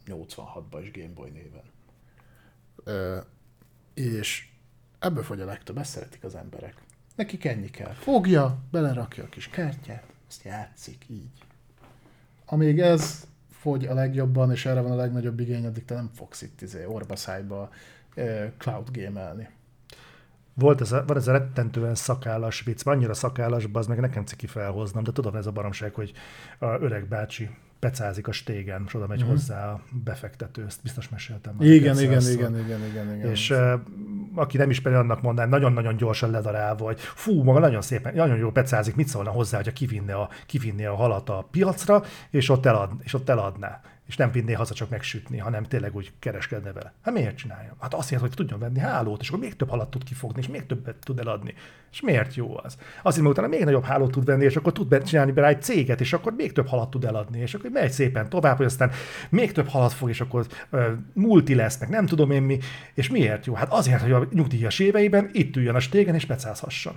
86-ban 0.07 0.81
is 0.83 0.91
Game 0.91 1.13
Boy 1.15 1.31
néven. 1.31 1.71
Ö, 2.85 3.19
és 3.95 4.49
ebből 4.99 5.23
fogy 5.23 5.41
a 5.41 5.45
legtöbb, 5.45 5.79
ezt 5.79 5.91
szeretik 5.91 6.25
az 6.25 6.35
emberek. 6.35 6.83
Neki 7.15 7.49
ennyi 7.49 7.71
kell. 7.71 7.93
Fogja, 7.93 8.59
belerakja 8.71 9.25
a 9.25 9.29
kis 9.29 9.49
kártyát, 9.49 10.13
azt 10.29 10.43
játszik 10.45 11.05
így. 11.09 11.45
Amíg 12.47 12.81
ez 12.81 13.27
fogy 13.65 13.87
a 13.87 13.95
legjobban, 13.95 14.51
és 14.51 14.67
erre 14.67 14.81
van 14.81 14.91
a 14.91 14.95
legnagyobb 14.97 15.41
igény, 15.41 15.67
addig 15.67 15.85
te 15.85 15.95
nem 15.95 16.11
fogsz 16.15 16.43
itt 16.43 16.63
izé, 16.63 16.85
orbaszájba 16.85 17.71
cloud 18.59 18.89
game-elni. 18.93 19.49
Volt 20.55 20.81
ez 20.81 20.93
a, 20.93 21.05
van 21.07 21.17
ez 21.17 21.29
a 21.29 21.33
rettentően 21.33 21.95
szakállas 21.95 22.63
vicc, 22.63 22.87
annyira 22.87 23.15
szakállas, 23.15 23.69
az 23.73 23.87
meg 23.87 24.01
nekem 24.01 24.25
ciki 24.25 24.47
felhoznom, 24.47 25.05
de 25.05 25.13
tudom 25.13 25.35
ez 25.35 25.47
a 25.47 25.53
baromság, 25.53 25.95
hogy 25.95 26.13
a 26.59 26.67
öreg 26.67 27.09
bácsi 27.09 27.51
pecázik 27.85 28.29
a 28.29 28.33
stégen, 28.33 28.85
és 28.87 28.95
oda 28.95 29.07
megy 29.07 29.21
mm-hmm. 29.21 29.29
hozzá 29.29 29.73
a 29.73 29.81
befektető, 30.05 30.65
ezt 30.67 30.83
biztos 30.83 31.09
meséltem. 31.09 31.55
Már 31.59 31.69
igen, 31.69 31.99
igen, 31.99 32.23
igen, 32.31 32.59
igen, 32.59 32.85
igen, 32.91 33.15
igen. 33.15 33.31
És 33.31 33.51
uh, 33.51 33.73
aki 34.35 34.57
nem 34.57 34.71
ismeri, 34.71 34.97
annak 34.97 35.23
mondanám, 35.23 35.51
nagyon-nagyon 35.51 35.97
gyorsan 35.97 36.31
ledarálva, 36.31 36.85
hogy 36.85 37.01
fú, 37.01 37.43
maga 37.43 37.59
nagyon 37.59 37.83
szépen, 37.83 38.15
nagyon 38.15 38.37
jól 38.37 38.53
pecázik, 38.53 38.95
mit 38.95 39.09
szólna 39.09 39.31
hozzá, 39.31 39.57
hogyha 39.57 39.73
kivinne 39.73 40.15
a, 40.15 40.29
kivinne 40.47 40.89
a 40.89 40.95
halat 40.95 41.29
a 41.29 41.49
piacra, 41.51 42.03
és 42.31 42.49
ott, 42.49 42.67
elad, 42.67 42.91
és 43.03 43.15
ott 43.15 43.29
eladná 43.29 43.81
és 44.07 44.17
nem 44.17 44.31
vinné 44.31 44.53
haza 44.53 44.75
csak 44.75 44.91
megsütni, 44.91 45.39
hanem 45.39 45.63
tényleg 45.63 45.95
úgy 45.95 46.13
kereskedne 46.19 46.73
vele. 46.73 46.93
Hát 47.03 47.15
miért 47.15 47.37
csinálja? 47.37 47.77
Hát 47.81 47.95
azért, 47.95 48.21
hogy 48.21 48.31
tudjon 48.31 48.59
venni 48.59 48.79
hálót, 48.79 49.21
és 49.21 49.29
akkor 49.29 49.41
még 49.41 49.57
több 49.57 49.69
halat 49.69 49.91
tud 49.91 50.05
kifogni, 50.05 50.41
és 50.41 50.49
még 50.49 50.67
többet 50.67 50.97
tud 50.97 51.19
eladni. 51.19 51.55
És 51.93 52.01
miért 52.01 52.35
jó 52.35 52.61
az? 52.63 52.77
Azért, 53.03 53.23
mert 53.23 53.39
utána 53.39 53.49
még 53.49 53.65
nagyobb 53.65 53.85
hálót 53.85 54.11
tud 54.11 54.25
venni, 54.25 54.45
és 54.45 54.57
akkor 54.57 54.73
tud 54.73 55.03
csinálni 55.03 55.33
bele 55.33 55.47
egy 55.47 55.63
céget, 55.63 56.01
és 56.01 56.13
akkor 56.13 56.33
még 56.33 56.53
több 56.53 56.67
halat 56.67 56.91
tud 56.91 57.05
eladni, 57.05 57.39
és 57.39 57.55
akkor 57.55 57.71
megy 57.71 57.91
szépen 57.91 58.29
tovább, 58.29 58.57
hogy 58.57 58.67
aztán 58.67 58.91
még 59.29 59.53
több 59.53 59.69
halat 59.69 59.93
fog, 59.93 60.09
és 60.09 60.21
akkor 60.21 60.47
uh, 60.71 60.85
multi 61.13 61.55
lesz, 61.55 61.79
meg 61.79 61.89
nem 61.89 62.07
tudom 62.07 62.31
én 62.31 62.43
mi. 62.43 62.59
És 62.95 63.11
miért 63.11 63.47
jó? 63.47 63.55
Hát 63.55 63.73
azért, 63.73 64.01
hogy 64.01 64.13
a 64.13 64.29
nyugdíjas 64.33 64.79
éveiben 64.79 65.31
itt 65.33 65.57
üljön 65.57 65.75
a 65.75 65.81
stégen, 65.81 66.15
és 66.15 66.27
becázhasson. 66.27 66.95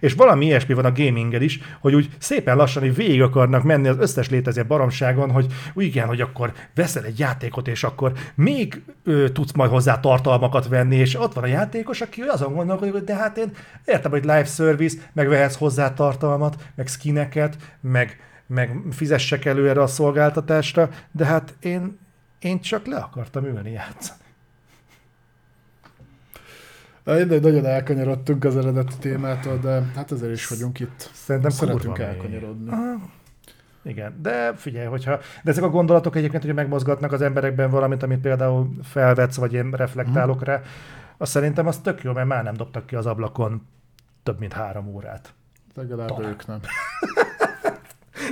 És 0.00 0.14
valami 0.14 0.44
ilyesmi 0.44 0.74
van 0.74 0.84
a 0.84 0.92
gaminggel 0.92 1.42
is, 1.42 1.60
hogy 1.80 1.94
úgy 1.94 2.10
szépen 2.18 2.56
lassan 2.56 2.84
így 2.84 2.94
végig 2.94 3.22
akarnak 3.22 3.62
menni 3.62 3.88
az 3.88 3.96
összes 3.98 4.28
létező 4.30 4.64
baromságon, 4.66 5.30
hogy 5.30 5.46
úgy 5.74 5.84
igen, 5.84 6.06
hogy 6.06 6.20
akkor 6.20 6.52
veszel 6.74 7.04
egy 7.04 7.18
játékot, 7.18 7.68
és 7.68 7.84
akkor 7.84 8.12
még 8.34 8.82
ö, 9.04 9.28
tudsz 9.28 9.52
majd 9.52 9.70
hozzá 9.70 10.00
tartalmakat 10.00 10.68
venni, 10.68 10.96
és 10.96 11.20
ott 11.20 11.32
van 11.32 11.44
a 11.44 11.46
játékos, 11.46 12.00
aki 12.00 12.20
azon 12.20 12.54
gondolkodik, 12.54 12.92
hogy 12.92 13.04
de 13.04 13.14
hát 13.14 13.36
én 13.36 13.50
értem, 13.84 14.10
hogy 14.10 14.22
live 14.22 14.44
service, 14.44 14.98
meg 15.12 15.28
vehetsz 15.28 15.56
hozzá 15.56 15.94
tartalmat, 15.94 16.56
meg 16.74 16.86
skineket, 16.86 17.56
meg, 17.80 18.18
meg 18.46 18.78
fizessek 18.90 19.44
elő 19.44 19.68
erre 19.68 19.82
a 19.82 19.86
szolgáltatásra, 19.86 20.88
de 21.12 21.24
hát 21.24 21.54
én, 21.60 21.98
én 22.38 22.60
csak 22.60 22.86
le 22.86 22.96
akartam 22.96 23.44
ülni 23.44 23.70
játszani. 23.70 24.23
Mindegy, 27.04 27.42
nagyon 27.42 27.66
elkanyarodtunk 27.66 28.44
az 28.44 28.56
eredeti 28.56 28.94
témától, 28.98 29.58
de 29.58 29.82
hát 29.94 30.12
ezért 30.12 30.32
is 30.32 30.48
vagyunk 30.48 30.80
itt. 30.80 31.10
Szerintem 31.12 31.50
Szeretünk 31.50 31.98
elkanyarodni. 31.98 32.70
Aha. 32.70 33.10
Igen, 33.82 34.18
de 34.22 34.54
figyelj, 34.56 34.86
hogyha, 34.86 35.18
de 35.42 35.50
ezek 35.50 35.64
a 35.64 35.68
gondolatok 35.68 36.16
egyébként, 36.16 36.44
hogy 36.44 36.54
megmozgatnak 36.54 37.12
az 37.12 37.22
emberekben 37.22 37.70
valamit, 37.70 38.02
amit 38.02 38.20
például 38.20 38.70
felvetsz, 38.82 39.36
vagy 39.36 39.52
én 39.52 39.70
reflektálok 39.70 40.36
hmm. 40.36 40.44
rá, 40.44 40.60
Azt 41.16 41.30
szerintem 41.30 41.66
az 41.66 41.78
tök 41.78 42.02
jó, 42.02 42.12
mert 42.12 42.28
már 42.28 42.44
nem 42.44 42.54
dobtak 42.54 42.86
ki 42.86 42.94
az 42.94 43.06
ablakon 43.06 43.66
több 44.22 44.38
mint 44.38 44.52
három 44.52 44.86
órát. 44.86 45.34
Legalább 45.74 46.08
Talán. 46.08 46.30
ők 46.30 46.46
nem. 46.46 46.60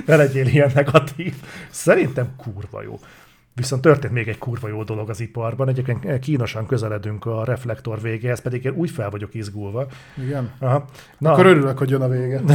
Ne 0.05 0.15
legyél 0.15 0.47
ilyen 0.47 0.71
negatív. 0.73 1.35
Szerintem 1.69 2.35
kurva 2.37 2.81
jó. 2.81 2.99
Viszont 3.55 3.81
történt 3.81 4.13
még 4.13 4.27
egy 4.27 4.37
kurva 4.37 4.67
jó 4.67 4.83
dolog 4.83 5.09
az 5.09 5.19
iparban, 5.19 5.67
egyébként 5.67 6.19
kínosan 6.19 6.65
közeledünk 6.65 7.25
a 7.25 7.43
reflektor 7.43 8.01
végéhez, 8.01 8.41
pedig 8.41 8.63
én 8.63 8.73
úgy 8.73 8.91
fel 8.91 9.09
vagyok 9.09 9.33
izgulva. 9.33 9.87
Igen? 10.17 10.51
Aha. 10.59 10.85
Na, 11.17 11.31
Akkor 11.31 11.45
örülök, 11.45 11.77
hogy 11.77 11.89
jön 11.89 12.01
a 12.01 12.07
vége. 12.07 12.41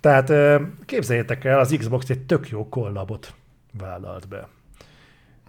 Tehát 0.00 0.30
ö, 0.30 0.62
képzeljétek 0.84 1.44
el, 1.44 1.58
az 1.58 1.74
Xbox 1.78 2.10
egy 2.10 2.26
tök 2.26 2.48
jó 2.48 2.68
kollabot 2.68 3.34
vállalt 3.78 4.28
be. 4.28 4.48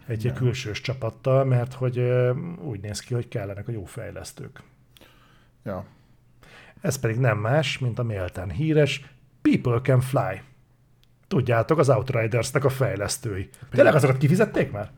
Egy 0.07 0.25
Nem. 0.25 0.33
külsős 0.33 0.81
csapattal, 0.81 1.45
mert 1.45 1.73
hogy 1.73 1.97
ö, 1.97 2.33
úgy 2.63 2.79
néz 2.79 2.99
ki, 2.99 3.13
hogy 3.13 3.27
kellenek 3.27 3.67
a 3.67 3.71
jó 3.71 3.85
fejlesztők. 3.85 4.63
Ja. 5.63 5.85
Ez 6.81 6.99
pedig 6.99 7.17
nem 7.17 7.37
más, 7.37 7.79
mint 7.79 7.99
a 7.99 8.03
méltán 8.03 8.51
híres 8.51 9.05
People 9.41 9.81
Can 9.81 10.01
Fly. 10.01 10.41
Tudjátok, 11.27 11.77
az 11.77 11.89
Outridersnek 11.89 12.65
a 12.65 12.69
fejlesztői. 12.69 13.49
Tényleg 13.71 13.95
azokat 13.95 14.17
kifizették 14.17 14.71
már? 14.71 14.91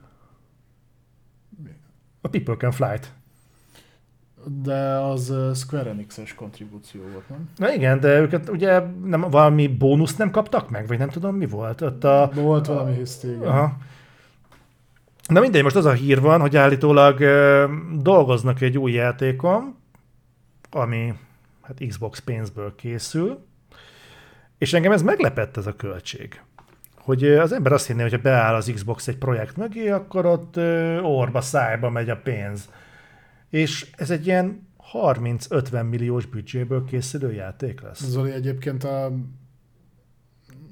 A 2.21 2.27
People 2.27 2.55
Can 2.55 2.71
Fly-t. 2.71 3.13
De 4.45 4.79
az 4.99 5.33
Square 5.55 5.89
Enix-es 5.89 6.33
kontribúció 6.33 7.01
volt, 7.11 7.29
nem? 7.29 7.49
Na 7.55 7.73
igen, 7.73 7.99
de 7.99 8.19
őket 8.19 8.49
ugye 8.49 8.79
nem, 9.03 9.21
valami 9.21 9.67
bónuszt 9.67 10.17
nem 10.17 10.31
kaptak 10.31 10.69
meg, 10.69 10.87
vagy 10.87 10.97
nem 10.97 11.09
tudom 11.09 11.35
mi 11.35 11.45
volt. 11.45 11.81
Ott 11.81 12.03
a, 12.03 12.31
Volt 12.33 12.65
valami 12.65 12.93
hiszti, 12.93 13.27
igen. 13.27 13.47
Aha. 13.47 13.77
Na 15.27 15.39
mindegy, 15.39 15.63
most 15.63 15.75
az 15.75 15.85
a 15.85 15.91
hír 15.91 16.21
van, 16.21 16.39
hogy 16.39 16.55
állítólag 16.57 17.19
ö, 17.19 17.65
dolgoznak 18.01 18.61
egy 18.61 18.77
új 18.77 18.91
játékon, 18.91 19.75
ami 20.69 21.13
hát 21.61 21.81
Xbox 21.87 22.19
pénzből 22.19 22.75
készül, 22.75 23.45
és 24.59 24.73
engem 24.73 24.91
ez 24.91 25.01
meglepett 25.01 25.57
ez 25.57 25.67
a 25.67 25.75
költség. 25.75 26.41
Hogy 26.95 27.23
az 27.23 27.51
ember 27.51 27.71
azt 27.71 27.87
hinné, 27.87 28.01
hogy 28.01 28.11
ha 28.11 28.17
beáll 28.17 28.55
az 28.55 28.71
Xbox 28.73 29.07
egy 29.07 29.17
projekt 29.17 29.57
mögé, 29.57 29.89
akkor 29.89 30.25
ott 30.25 30.57
orba, 31.01 31.41
szájba 31.41 31.89
megy 31.89 32.09
a 32.09 32.17
pénz. 32.17 32.69
És 33.49 33.91
ez 33.97 34.09
egy 34.09 34.25
ilyen 34.25 34.67
30-50 34.93 35.89
milliós 35.89 36.25
büdzséből 36.25 36.85
készülő 36.85 37.33
játék 37.33 37.81
lesz. 37.81 38.03
Zoli 38.03 38.31
egyébként 38.31 38.83
a, 38.83 39.05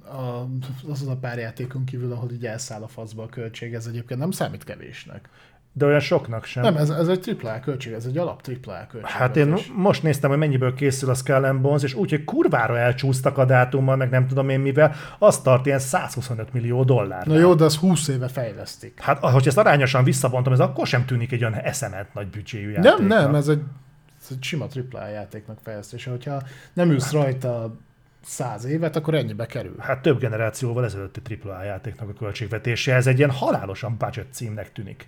a, 0.04 0.48
azon 0.88 1.10
a 1.10 1.18
pár 1.18 1.38
játékon 1.38 1.84
kívül, 1.84 2.12
ahol 2.12 2.32
így 2.32 2.46
elszáll 2.46 2.84
a 2.84 2.88
faszba 2.88 3.24
a 3.24 3.28
költség, 3.30 3.74
ez 3.74 3.86
egyébként 3.88 4.20
nem 4.20 4.32
számít 4.32 4.64
kevésnek. 4.64 5.30
De 5.78 5.86
olyan 5.86 6.00
soknak 6.00 6.46
sem. 6.46 6.64
Nem, 6.64 6.78
ez, 6.78 6.90
ez 6.90 7.08
egy 7.08 7.38
AAA 7.44 7.60
költség, 7.60 7.94
ez 7.94 8.06
egy 8.06 8.18
alap 8.18 8.42
AAA 8.48 8.88
költség. 8.88 9.12
Hát 9.12 9.38
én 9.38 9.58
most 9.76 10.04
néztem, 10.04 10.30
hogy 10.30 10.40
mennyiből 10.40 10.74
készül 10.74 11.10
a 11.10 11.14
Skull 11.14 11.52
Bones, 11.52 11.84
és 11.84 11.94
úgy, 11.94 12.10
hogy 12.10 12.24
kurvára 12.24 12.78
elcsúsztak 12.78 13.38
a 13.38 13.46
dátummal, 13.46 13.96
meg 13.96 14.10
nem 14.10 14.28
tudom 14.28 14.50
én 14.50 14.60
mivel, 14.60 14.96
azt 15.20 15.44
tart 15.44 15.66
ilyen 15.66 15.80
125 15.80 16.54
millió 16.54 16.84
dollár. 16.84 17.26
Na 17.28 17.38
jó, 17.38 17.54
de 17.54 17.64
az 17.64 17.76
20 17.76 18.08
éve 18.08 18.28
fejlesztik. 18.28 19.00
Hát, 19.02 19.24
ahogy 19.24 19.48
ezt 19.48 19.58
arányosan 19.58 20.04
visszabontom, 20.04 20.54
ez 20.54 20.60
akkor 20.60 20.88
sem 20.88 21.06
tűnik 21.06 21.32
egy 21.32 21.42
olyan 21.42 21.56
eszemet 21.56 22.14
nagy 22.14 22.28
büdzséjű 22.28 22.70
játéknak. 22.70 23.00
Nem, 23.00 23.08
nem, 23.08 23.36
ez 23.36 23.48
egy, 23.48 23.62
ez 24.22 24.28
egy 24.30 24.44
sima 24.44 24.66
AAA 24.92 25.08
játéknak 25.08 25.58
fejlesztése. 25.64 26.10
Hogyha 26.10 26.42
nem 26.74 26.90
ülsz 26.90 27.12
rajta 27.12 27.76
száz 28.24 28.66
évet, 28.66 28.96
akkor 28.96 29.14
ennyibe 29.14 29.46
kerül. 29.46 29.76
Hát 29.80 30.02
több 30.02 30.20
generációval 30.20 30.86
ezelőtti 30.86 31.40
AAA 31.44 31.64
játéknak 31.64 32.10
a 32.10 32.14
költségvetése, 32.14 32.96
ez 32.96 33.08
egy 33.08 33.18
ilyen 33.18 33.32
halálosan 33.32 33.98
budget 33.98 34.28
címnek 34.32 34.72
tűnik. 34.72 35.08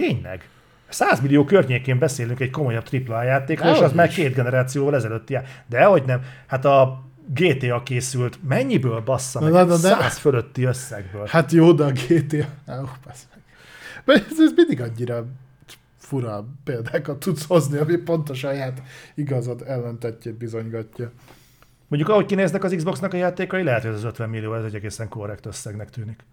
Tényleg? 0.00 0.48
100 0.88 1.20
millió 1.20 1.44
környékén 1.44 1.98
beszélünk 1.98 2.40
egy 2.40 2.50
komolyabb 2.50 2.86
AAA 3.06 3.22
játékról, 3.22 3.72
és 3.72 3.80
az 3.80 3.92
már 3.92 4.08
két 4.08 4.34
generációval 4.34 4.94
ezelőtti. 4.94 5.32
já- 5.32 5.46
De 5.66 5.84
hogy 5.84 6.02
nem, 6.06 6.20
hát 6.46 6.64
a 6.64 7.04
GTA 7.34 7.82
készült, 7.82 8.38
mennyiből 8.48 9.00
bassza 9.00 9.40
meg? 9.40 9.52
na, 9.52 9.58
na, 9.64 9.70
de- 9.76 9.76
100 9.76 10.18
fölötti 10.18 10.64
összegből. 10.64 11.26
Hát 11.26 11.52
jó, 11.52 11.72
de 11.72 11.84
a 11.84 11.90
GTA... 11.92 12.46
Bassz 13.04 13.22
meg. 14.04 14.16
Ez, 14.16 14.40
ez 14.40 14.52
mindig 14.56 14.80
annyira 14.80 15.26
fura 15.98 16.44
példákat 16.64 17.18
tudsz 17.18 17.46
hozni, 17.46 17.78
ami 17.78 17.96
pont 17.96 18.30
a 18.30 18.34
saját 18.34 18.82
igazad 19.14 19.62
ellentetjét 19.66 20.34
bizonygatja. 20.34 21.10
Mondjuk 21.88 22.10
ahogy 22.12 22.26
kinéznek 22.26 22.64
az 22.64 22.72
Xboxnak 22.76 23.12
a 23.12 23.16
játékai, 23.16 23.62
lehet, 23.62 23.82
hogy 23.82 23.90
ez 23.90 23.96
az 23.96 24.04
50 24.04 24.28
millió, 24.28 24.54
ez 24.54 24.64
egy 24.64 24.74
egészen 24.74 25.08
korrekt 25.08 25.46
összegnek 25.46 25.90
tűnik. 25.90 26.24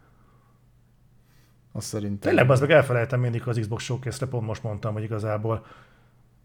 Azt 1.76 1.88
szerintem. 1.88 2.30
Tényleg, 2.32 2.50
az 2.50 2.60
meg 2.60 2.72
elfelejtem 2.72 3.20
mindig 3.20 3.48
az 3.48 3.58
Xbox 3.60 3.84
showcase 3.84 4.26
pont 4.28 4.45
most 4.48 4.64
mondtam, 4.64 4.94
hogy 4.94 5.04
igazából 5.04 5.66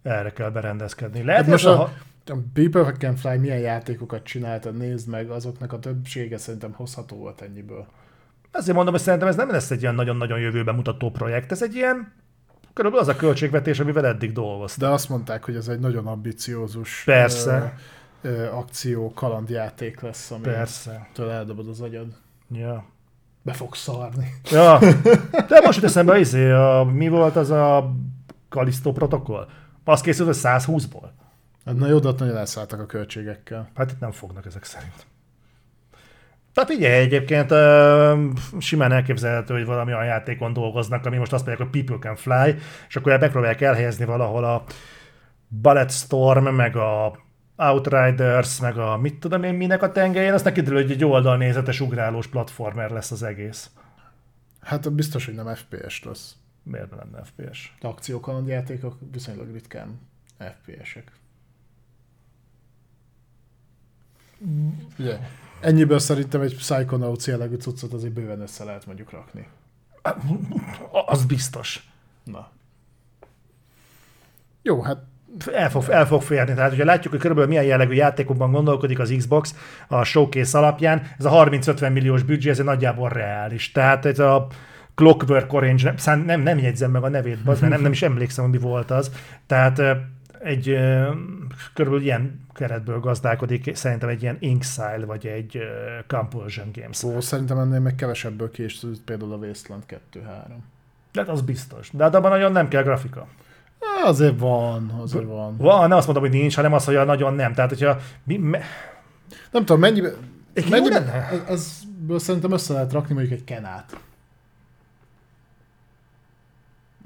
erre 0.03 0.33
kell 0.33 0.51
berendezkedni. 0.51 1.23
Lehet, 1.23 1.43
Hát 1.43 1.51
most 1.51 1.67
a, 1.67 1.77
ha- 1.77 1.93
a 2.27 2.35
People 2.53 2.93
Can 2.93 3.17
Fly 3.17 3.37
milyen 3.37 3.59
játékokat 3.59 4.23
csinálta, 4.23 4.71
nézd 4.71 5.09
meg, 5.09 5.31
azoknak 5.31 5.73
a 5.73 5.79
többsége 5.79 6.39
szerintem 6.39 6.73
hozható 6.73 7.17
volt 7.17 7.41
ennyiből. 7.41 7.87
Azért 8.53 8.77
mondom, 8.77 8.95
hogy 8.95 9.03
szerintem 9.03 9.29
ez 9.29 9.37
nem 9.37 9.51
lesz 9.51 9.71
egy 9.71 9.83
ilyen 9.83 9.95
nagyon-nagyon 9.95 10.39
jövőben 10.39 10.75
mutató 10.75 11.11
projekt, 11.11 11.53
ez 11.53 11.63
egy 11.63 11.75
ilyen 11.75 12.13
körülbelül 12.73 13.07
az 13.09 13.15
a 13.15 13.19
költségvetés, 13.19 13.81
amivel 13.81 14.07
eddig 14.07 14.33
dolgoztam. 14.33 14.89
De 14.89 14.95
azt 14.95 15.09
mondták, 15.09 15.45
hogy 15.45 15.57
ez 15.57 15.69
egy 15.69 15.81
nagyon 15.81 16.07
ambiciózus 16.07 17.03
Persze. 17.05 17.75
Ö, 18.23 18.29
ö, 18.29 18.47
akció, 18.53 19.13
kalandjáték 19.13 20.01
lesz, 20.01 20.31
ami 20.31 20.43
Persze. 20.43 21.09
től 21.13 21.31
eldobod 21.31 21.69
az 21.69 21.81
agyad. 21.81 22.17
Ja. 22.53 22.85
Be 23.43 23.53
fog 23.53 23.75
szarni. 23.75 24.35
ja. 24.51 24.79
De 25.49 25.61
most 25.65 25.77
jut 25.77 25.85
eszembe, 25.85 26.19
izé, 26.19 26.51
a, 26.51 26.91
mi 26.93 27.09
volt 27.09 27.37
az 27.37 27.51
a 27.51 27.95
Kalisztó 28.49 28.93
protokoll? 28.93 29.49
Az 29.85 30.01
készült 30.01 30.29
a 30.29 30.33
120-ból. 30.33 31.09
Hát 31.65 31.77
na 31.77 31.89
jó, 31.89 31.99
de 31.99 32.09
ott 32.09 32.19
nagyon 32.19 32.37
elszálltak 32.37 32.81
a 32.81 32.87
költségekkel. 32.87 33.71
Hát 33.75 33.91
itt 33.91 34.01
nem 34.01 34.11
fognak 34.11 34.47
ezek 34.47 34.65
szerint. 34.65 35.07
Tehát 36.55 36.71
figyelj, 36.71 36.95
egyébként 36.95 37.55
simán 38.59 38.93
elképzelhető, 38.93 39.55
hogy 39.55 39.65
valami 39.65 39.93
olyan 39.93 40.05
játékon 40.05 40.53
dolgoznak, 40.53 41.07
ami 41.07 41.17
most 41.17 41.33
azt 41.33 41.47
mondják, 41.47 41.69
hogy 41.69 41.83
People 41.83 41.99
Can 41.99 42.17
Fly, 42.17 42.63
és 42.89 42.97
akkor 42.97 43.19
megpróbálják 43.19 43.61
elhelyezni 43.61 44.05
valahol 44.05 44.45
a 44.45 44.65
Bulletstorm, 45.49 46.47
meg 46.49 46.77
a 46.77 47.19
Outriders, 47.61 48.61
meg 48.61 48.79
a 48.79 48.97
mit 48.97 49.21
tudom 49.21 49.43
én 49.43 49.55
minek 49.55 49.83
a 49.83 49.93
tengelyén, 49.93 50.33
aztán 50.33 50.53
kiderül, 50.53 50.83
hogy 50.83 50.91
egy 50.91 51.05
oldalnézetes 51.05 51.81
ugrálós 51.81 52.27
platformer 52.27 52.91
lesz 52.91 53.11
az 53.11 53.23
egész. 53.23 53.71
Hát 54.61 54.93
biztos, 54.93 55.25
hogy 55.25 55.35
nem 55.35 55.55
FPS 55.55 56.05
lesz. 56.05 56.37
Miért 56.63 56.91
ne 56.91 56.97
lenne 56.97 57.25
FPS? 57.25 57.75
De 57.81 57.89
akciókalandjátékok 57.89 58.99
viszonylag 59.13 59.53
ritkán 59.53 60.01
FPS-ek. 60.39 61.13
Ugye, 64.99 65.19
ennyiből 65.61 65.99
szerintem 65.99 66.41
egy 66.41 66.57
Psychonauts 66.57 67.27
jellegű 67.27 67.57
cuccot 67.57 67.93
azért 67.93 68.13
bőven 68.13 68.41
össze 68.41 68.65
lehet 68.65 68.87
mondjuk 68.87 69.11
rakni. 69.11 69.49
Az 71.07 71.25
biztos. 71.25 71.91
Na. 72.25 72.51
Jó, 74.63 74.83
hát 74.83 75.03
el 75.53 75.71
fog, 75.71 75.85
el 75.89 76.07
fog 76.07 76.23
férni. 76.23 76.55
Tehát, 76.55 76.71
hogyha 76.71 76.85
látjuk, 76.85 77.13
hogy 77.13 77.21
körülbelül 77.21 77.51
milyen 77.51 77.65
jellegű 77.65 77.95
játékokban 77.95 78.53
gondolkodik 78.53 78.99
az 78.99 79.15
Xbox 79.17 79.55
a 79.89 80.05
showcase 80.05 80.59
alapján, 80.59 81.03
ez 81.19 81.25
a 81.25 81.31
30-50 81.31 81.93
milliós 81.93 82.23
büdzsé, 82.23 82.51
ez 82.51 82.59
egy 82.59 82.65
nagyjából 82.65 83.09
reális. 83.09 83.73
Tehát 83.73 84.07
ez 84.07 84.19
a 84.19 84.47
Clockwork 84.95 85.53
Orange, 85.53 85.95
nem, 86.05 86.21
nem, 86.21 86.41
nem 86.41 86.59
jegyzem 86.59 86.91
meg 86.91 87.03
a 87.03 87.09
nevét, 87.09 87.43
bazd, 87.45 87.61
mert 87.61 87.73
nem, 87.73 87.83
nem 87.83 87.93
is 87.93 88.03
emlékszem, 88.03 88.45
hogy 88.45 88.53
mi 88.53 88.59
volt 88.59 88.91
az. 88.91 89.11
Tehát 89.47 89.83
egy 90.43 90.79
körülbelül 91.75 92.05
ilyen 92.05 92.47
keretből 92.53 93.01
gazdálkodik, 93.01 93.77
szerintem 93.77 94.09
egy 94.09 94.23
ilyen 94.23 94.37
Inksile, 94.39 95.05
vagy 95.07 95.27
egy 95.27 95.59
Compulsion 96.07 96.71
Games. 96.75 97.03
ó, 97.03 97.21
szerintem 97.21 97.59
ennél 97.59 97.81
meg 97.81 97.95
kevesebből 97.95 98.51
készült 98.51 99.01
például 99.01 99.33
a 99.33 99.37
Wasteland 99.37 99.83
2-3. 99.89 99.97
De 101.13 101.21
hát 101.21 101.29
az 101.29 101.41
biztos. 101.41 101.89
De 101.93 102.03
hát 102.03 102.15
abban 102.15 102.31
nagyon 102.31 102.53
nem 102.53 102.69
kell 102.69 102.83
grafika. 102.83 103.27
Á, 103.81 104.09
Azért 104.09 104.39
van, 104.39 104.91
azért 104.91 105.25
van. 105.25 105.57
Van, 105.57 105.89
nem 105.89 105.97
azt 105.99 106.07
mondom, 106.07 106.25
hogy 106.25 106.33
nincs, 106.41 106.55
hanem 106.55 106.73
az, 106.73 106.85
hogy 106.85 106.97
a 106.97 107.05
nagyon 107.05 107.35
nem. 107.35 107.55
Tehát, 107.55 107.71
hogyha 107.71 107.99
mi, 108.25 108.37
me, 108.37 108.61
Nem 109.51 109.65
tudom, 109.65 109.81
mennyibe... 109.81 110.11
Mennyibe 110.71 111.29
ez- 111.31 111.43
ezből 111.49 112.19
szerintem 112.19 112.53
össze 112.53 112.73
lehet 112.73 112.93
rakni 112.93 113.15
mondjuk 113.15 113.39
egy 113.39 113.45
kenát. 113.45 113.97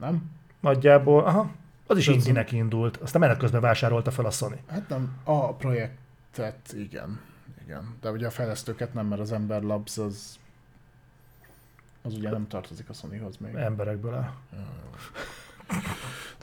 Nem? 0.01 0.31
nagyjából, 0.61 1.25
aha, 1.25 1.51
az 1.87 1.99
is 1.99 2.07
indinek 2.07 2.53
indult, 2.53 2.97
aztán 2.97 3.21
menet 3.21 3.39
közben 3.39 3.61
vásárolta 3.61 4.11
fel 4.11 4.25
a 4.25 4.31
Sony. 4.31 4.61
Hát 4.71 4.89
nem, 4.89 5.17
a 5.25 5.53
projektet 5.53 6.73
igen. 6.77 7.21
Igen. 7.65 7.97
De 8.01 8.11
ugye 8.11 8.27
a 8.27 8.31
fejlesztőket 8.31 8.95
nem, 8.95 9.07
mert 9.07 9.21
az 9.21 9.33
Ember 9.33 9.63
Labs 9.63 9.99
az 9.99 10.39
az 12.03 12.15
ugye 12.15 12.31
nem 12.31 12.49
tartozik 12.49 12.89
a 12.89 12.93
Sonyhoz 12.93 13.37
még. 13.37 13.55
Emberekből 13.55 14.15
áll. 14.15 14.33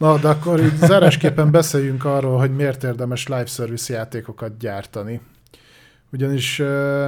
Na, 0.01 0.17
de 0.17 0.27
akkor 0.27 0.63
így 0.63 0.75
zárásképpen 0.75 1.51
beszéljünk 1.51 2.05
arról, 2.05 2.37
hogy 2.37 2.55
miért 2.55 2.83
érdemes 2.83 3.27
live 3.27 3.45
service 3.45 3.93
játékokat 3.93 4.57
gyártani. 4.57 5.21
Ugyanis 6.11 6.59
uh, 6.59 7.07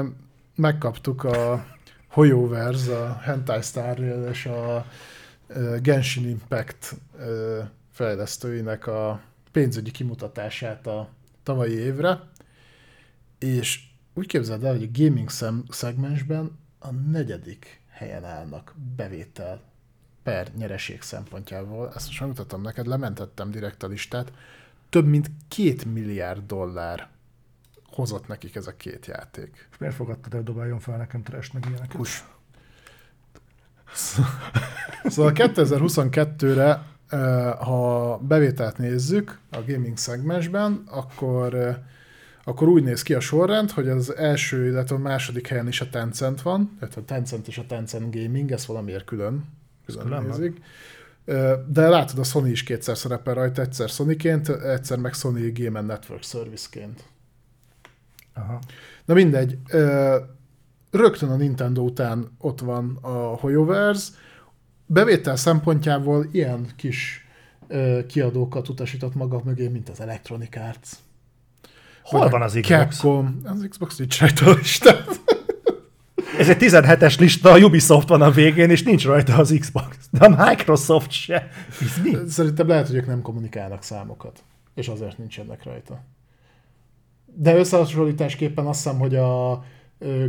megkaptuk 0.56 1.24
a 1.24 1.66
HoYoverse, 2.10 2.98
a 2.98 3.18
Hentai 3.22 3.62
Star 3.62 4.00
és 4.32 4.46
a 4.46 4.86
Genshin 5.82 6.30
Impact 6.30 6.96
ö, 7.20 7.60
fejlesztőinek 7.92 8.88
a 8.88 9.22
pénzügyi 9.52 9.92
kimutatását 9.92 10.88
a 10.88 11.10
tavalyi 11.44 11.78
évre, 11.78 12.20
és 13.40 13.80
úgy 14.14 14.28
képzeld 14.28 14.64
el, 14.64 14.72
hogy 14.72 14.90
a 14.94 15.00
gaming 15.04 15.30
szegmensben 15.70 16.60
a 16.80 16.92
negyedik 16.92 17.82
helyen 17.90 18.26
állnak 18.26 18.76
bevétel 18.96 19.73
per 20.24 20.48
nyereség 20.58 21.02
szempontjából. 21.02 21.92
Ezt 21.96 22.06
most 22.06 22.20
megmutatom 22.20 22.62
neked, 22.62 22.88
lementettem 22.88 23.52
direkt 23.52 23.84
a 23.84 23.88
listát. 23.88 24.32
Több 24.90 25.06
mint 25.06 25.32
két 25.48 25.86
milliárd 25.86 26.46
dollár 26.46 27.08
hozott 27.92 28.28
nekik 28.28 28.56
ez 28.56 28.68
a 28.68 28.78
két 28.78 29.06
játék. 29.06 29.68
És 29.72 29.78
miért 29.78 29.96
fogadtad 29.96 30.34
el, 30.34 30.44
dobáljon 30.44 30.80
fel 30.80 30.98
nekem 30.98 31.24
trash 31.24 31.54
meg 31.54 31.66
ilyeneket? 31.68 31.96
Kus. 31.96 32.24
Szóval 35.04 35.32
2022-re, 35.36 36.84
eh, 37.08 37.54
ha 37.54 38.18
bevételt 38.18 38.78
nézzük 38.78 39.40
a 39.52 39.58
gaming 39.68 39.98
szegmensben, 39.98 40.84
akkor, 40.86 41.80
akkor 42.44 42.68
úgy 42.68 42.84
néz 42.84 43.02
ki 43.02 43.14
a 43.14 43.20
sorrend, 43.20 43.72
hogy 43.72 43.88
az 43.88 44.16
első, 44.16 44.66
illetve 44.66 44.96
a 44.96 45.00
második 45.00 45.48
helyen 45.48 45.68
is 45.68 45.82
a 45.82 45.90
Tencent 45.90 46.42
van, 46.42 46.78
illetve 46.80 47.02
a 47.02 47.06
Tencent 47.06 47.48
és 47.48 47.58
a 47.58 47.66
Tencent 47.66 48.16
Gaming, 48.16 48.52
ezt 48.52 48.66
valamiért 48.66 49.06
külön. 49.06 49.46
Nézik. 50.28 50.62
Eh, 51.26 51.54
De 51.68 51.90
látod, 51.90 52.20
a 52.20 52.24
Sony 52.24 52.52
is 52.52 52.64
kétszer 52.64 52.98
szerepel 52.98 53.34
rajta, 53.34 53.62
egyszer 53.62 53.90
Sonyként, 53.90 54.50
egyszer 54.50 54.98
meg 54.98 55.14
Sony 55.14 55.52
Game 55.54 55.80
and 55.80 55.88
Network 55.88 56.24
Serviceként. 56.24 57.04
Aha. 58.34 58.60
Na 59.06 59.14
mindegy, 59.14 59.58
rögtön 60.92 61.30
a 61.30 61.36
Nintendo 61.36 61.82
után 61.82 62.32
ott 62.38 62.60
van 62.60 62.98
a 63.02 63.10
HoYoverse. 63.10 64.12
Bevétel 64.86 65.36
szempontjából 65.36 66.28
ilyen 66.32 66.68
kis 66.76 67.28
kiadókat 68.08 68.70
utasított 68.70 69.16
maga 69.16 69.42
mögé, 69.44 69.68
mint 69.68 69.90
az 69.90 70.00
Electronic 70.00 70.56
Arts. 70.58 70.90
Hol 72.04 72.30
van 72.30 72.42
az 72.42 72.52
Xbox? 72.52 72.68
Capcom. 72.68 73.42
Az 73.44 73.66
Xbox 73.70 73.98
nincs 73.98 74.20
rajta 74.20 74.46
a 74.46 74.54
listán. 74.54 75.06
Ez 76.38 76.50
egy 76.50 76.58
17-es 76.60 77.20
lista, 77.20 77.52
a 77.52 77.58
Ubisoft 77.58 78.08
van 78.08 78.22
a 78.22 78.32
végén, 78.32 78.70
és 78.70 78.84
nincs 78.84 79.06
rajta 79.06 79.36
az 79.36 79.56
Xbox. 79.60 79.98
De 80.12 80.26
a 80.26 80.46
Microsoft 80.50 81.12
se. 81.12 81.48
Ez 81.82 82.04
mi? 82.04 82.18
Szerintem 82.28 82.68
lehet, 82.68 82.88
hogy 82.88 82.96
ők 82.96 83.08
nem 83.08 83.22
kommunikálnak 83.22 83.84
számokat, 83.84 84.44
és 84.76 84.88
azért 84.88 85.18
nincsenek 85.18 85.64
rajta. 85.64 86.04
De 87.26 87.56
összehasonlításképpen 87.56 88.66
azt 88.66 88.84
hiszem, 88.84 89.00
hogy 89.00 89.16
a 89.16 89.64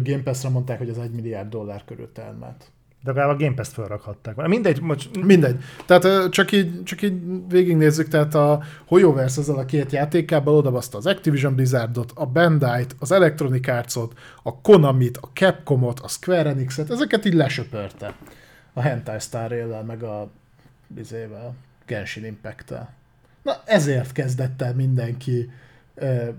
Game 0.03 0.23
Pass-re 0.23 0.49
mondták, 0.49 0.79
hogy 0.79 0.89
az 0.89 0.99
1 0.99 1.11
milliárd 1.11 1.49
dollár 1.49 1.85
körül 1.85 2.13
termelt. 2.13 2.73
De 3.05 3.13
legalább 3.13 3.35
a 3.35 3.43
Game 3.43 3.55
Pass-t 3.55 3.73
felrakhatták. 3.73 4.37
Mindegy, 4.37 4.81
most 4.81 5.23
Mindegy. 5.23 5.57
Tehát 5.87 6.31
csak 6.31 6.53
így, 6.53 6.83
csak 6.83 7.03
így 7.03 7.23
végignézzük, 7.49 8.09
tehát 8.09 8.35
a 8.35 8.63
HoYoverse 8.87 9.41
ezzel 9.41 9.59
a 9.59 9.65
két 9.65 9.93
játékával 9.93 10.55
odabaszta 10.55 10.99
az 10.99 11.07
Activision 11.07 11.55
Blizzardot, 11.55 12.13
a 12.15 12.27
Bandai-t, 12.27 12.97
az 12.99 13.13
Electronic 13.13 13.69
Arts-ot, 13.69 14.19
a 14.43 14.61
Konamit, 14.61 15.17
a 15.17 15.29
Capcomot, 15.33 16.01
a 16.01 16.09
Square 16.09 16.49
Enix-et, 16.49 16.91
ezeket 16.91 17.25
így 17.25 17.35
lesöpörte. 17.35 18.15
A 18.73 18.81
Hentai 18.81 19.19
Star 19.19 19.51
Rail-lel, 19.51 19.83
meg 19.83 20.03
a 20.03 20.31
bizével, 20.87 21.55
Genshin 21.87 22.25
Impact-tel. 22.25 22.93
Na 23.43 23.63
ezért 23.65 24.13
kezdett 24.13 24.63
el 24.63 24.75
mindenki 24.75 25.51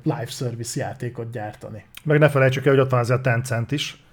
live 0.04 0.26
service 0.28 0.80
játékot 0.80 1.32
gyártani. 1.32 1.86
meg 2.04 2.20
ne 2.20 2.30
felejtsük 2.30 2.66
el, 2.66 2.74
hogy 2.74 2.82
ott 2.82 2.90
van 2.90 3.00
azért 3.00 3.20
a 3.20 3.22
Tencent 3.22 3.72
is. 3.72 4.04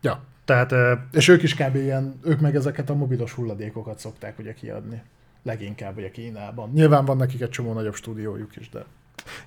Ja. 0.00 0.22
Tehát 0.44 0.74
És 1.12 1.28
ők 1.28 1.42
is 1.42 1.54
kb. 1.54 1.74
ilyen, 1.74 2.20
ők 2.24 2.40
meg 2.40 2.56
ezeket 2.56 2.90
a 2.90 2.94
mobilos 2.94 3.32
hulladékokat 3.32 3.98
szokták 3.98 4.38
ugye 4.38 4.54
kiadni. 4.54 5.02
Leginkább 5.42 5.96
ugye 5.96 6.10
Kínában. 6.10 6.70
Nyilván 6.74 7.04
van 7.04 7.16
nekik 7.16 7.40
egy 7.40 7.50
csomó 7.50 7.72
nagyobb 7.72 7.94
stúdiójuk 7.94 8.56
is, 8.56 8.68
de... 8.68 8.84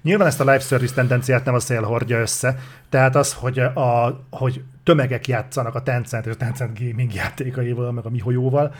Nyilván 0.02 0.28
ezt 0.28 0.40
a 0.40 0.44
live 0.44 0.60
service 0.60 0.94
tendenciát 0.94 1.46
nem 1.46 1.54
a 1.54 1.60
szél 1.60 1.82
hordja 1.82 2.20
össze, 2.20 2.60
tehát 2.90 3.16
az, 3.16 3.34
hogy, 3.34 3.60
a, 3.60 4.22
hogy 4.30 4.64
tömegek 4.84 5.28
játszanak 5.28 5.76
a 5.76 5.84
Tencent 5.84 6.26
és 6.26 6.32
a 6.32 6.36
Tencent 6.36 6.80
Gaming 6.80 7.14
játékaival, 7.14 7.92
meg 7.92 8.06
a 8.06 8.10
Miholyóval, 8.10 8.74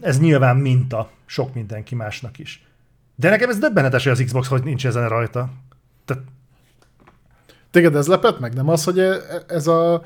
ez 0.00 0.20
nyilván 0.20 0.56
minta 0.56 1.10
sok 1.26 1.54
mindenki 1.54 1.94
másnak 1.94 2.38
is. 2.38 2.66
De 3.14 3.30
nekem 3.30 3.50
ez 3.50 3.58
döbbenetes, 3.58 4.02
hogy 4.02 4.12
az 4.12 4.22
Xbox 4.24 4.48
hogy 4.48 4.62
nincs 4.62 4.86
ezen 4.86 5.08
rajta. 5.08 5.50
Tehát 6.04 6.22
Téged 7.70 7.96
ez 7.96 8.06
lepett 8.06 8.38
meg? 8.38 8.54
Nem 8.54 8.68
az, 8.68 8.84
hogy 8.84 8.98
e- 8.98 9.44
ez 9.46 9.66
a 9.66 10.02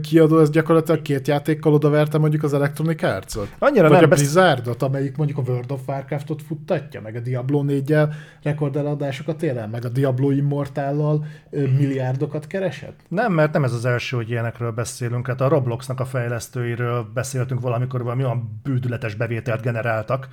kiadó, 0.00 0.38
ez 0.38 0.50
gyakorlatilag 0.50 1.02
két 1.02 1.28
játékkal 1.28 1.72
odaverte 1.72 2.18
mondjuk 2.18 2.42
az 2.42 2.54
Electronic 2.54 3.02
Arts-ot? 3.02 3.48
annyira 3.58 3.88
Vagy 3.88 4.00
nem 4.00 4.10
a. 4.10 4.14
Blizzardot, 4.14 4.82
amelyik 4.82 5.16
mondjuk 5.16 5.38
a 5.38 5.42
World 5.50 5.70
of 5.70 5.80
Warcraftot 5.86 6.42
futtatja, 6.42 7.00
meg 7.00 7.16
a 7.16 7.20
Diablo 7.20 7.64
4-jel 7.66 8.14
rekordeladásokat 8.42 9.42
ér 9.42 9.56
el, 9.56 9.68
meg 9.68 9.84
a 9.84 9.88
Diablo 9.88 10.30
Immortallal 10.30 11.24
ö, 11.50 11.66
milliárdokat 11.66 12.46
keresett? 12.46 13.00
Nem, 13.08 13.32
mert 13.32 13.52
nem 13.52 13.64
ez 13.64 13.72
az 13.72 13.84
első, 13.84 14.16
hogy 14.16 14.30
ilyenekről 14.30 14.70
beszélünk. 14.70 15.26
Hát 15.26 15.40
a 15.40 15.48
Robloxnak 15.48 16.00
a 16.00 16.04
fejlesztőiről 16.04 17.06
beszéltünk 17.14 17.60
valamikor, 17.60 18.02
valami 18.02 18.24
olyan 18.24 18.60
bődületes 18.62 19.14
bevételt 19.14 19.62
generáltak, 19.62 20.28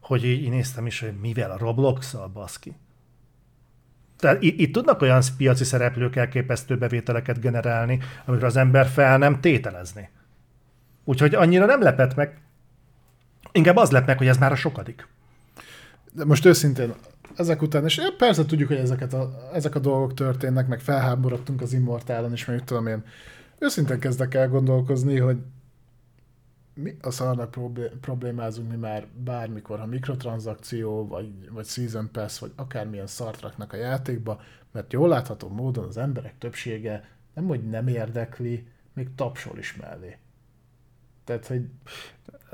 hogy 0.00 0.24
így 0.24 0.50
néztem 0.50 0.86
is, 0.86 1.00
hogy 1.00 1.12
mivel 1.20 1.50
a 1.50 1.58
Roblox-szal, 1.58 2.28
baszki. 2.28 2.74
Tehát 4.20 4.42
itt, 4.42 4.72
tudnak 4.72 5.02
olyan 5.02 5.22
piaci 5.36 5.64
szereplők 5.64 6.16
elképesztő 6.16 6.76
bevételeket 6.78 7.40
generálni, 7.40 7.98
amikre 8.24 8.46
az 8.46 8.56
ember 8.56 8.86
fel 8.86 9.18
nem 9.18 9.40
tételezni. 9.40 10.08
Úgyhogy 11.04 11.34
annyira 11.34 11.66
nem 11.66 11.82
lepett 11.82 12.14
meg. 12.14 12.38
Inkább 13.52 13.76
az 13.76 13.90
lep 13.90 14.06
meg, 14.06 14.18
hogy 14.18 14.26
ez 14.26 14.38
már 14.38 14.52
a 14.52 14.56
sokadik. 14.56 15.08
De 16.12 16.24
most 16.24 16.44
őszintén, 16.44 16.94
ezek 17.36 17.62
után, 17.62 17.84
és 17.84 18.00
persze 18.18 18.44
tudjuk, 18.44 18.68
hogy 18.68 18.76
ezeket 18.76 19.12
a, 19.12 19.50
ezek 19.52 19.74
a 19.74 19.78
dolgok 19.78 20.14
történnek, 20.14 20.66
meg 20.66 20.80
felháborodtunk 20.80 21.60
az 21.60 21.72
Immortálon 21.72 22.32
is, 22.32 22.44
meg 22.44 22.64
tudom 22.64 22.86
én. 22.86 23.04
Őszintén 23.58 23.98
kezdek 23.98 24.34
el 24.34 24.48
gondolkozni, 24.48 25.18
hogy 25.18 25.36
mi 26.82 26.96
a 27.00 27.10
szarnak 27.10 27.50
problé- 27.50 27.92
problémázunk 28.00 28.70
mi 28.70 28.76
már 28.76 29.06
bármikor, 29.24 29.78
ha 29.78 29.86
mikrotranszakció, 29.86 31.06
vagy, 31.06 31.50
vagy 31.50 31.66
season 31.66 32.08
pass, 32.12 32.38
vagy 32.38 32.52
akármilyen 32.56 33.06
szart 33.06 33.40
raknak 33.40 33.72
a 33.72 33.76
játékba, 33.76 34.40
mert 34.72 34.92
jól 34.92 35.08
látható 35.08 35.48
módon 35.48 35.84
az 35.84 35.96
emberek 35.96 36.38
többsége 36.38 37.08
nem, 37.34 37.46
hogy 37.46 37.68
nem 37.68 37.88
érdekli, 37.88 38.66
még 38.92 39.14
tapsol 39.14 39.58
is 39.58 39.76
mellé. 39.76 40.16
Tehát, 41.24 41.46
hogy 41.46 41.62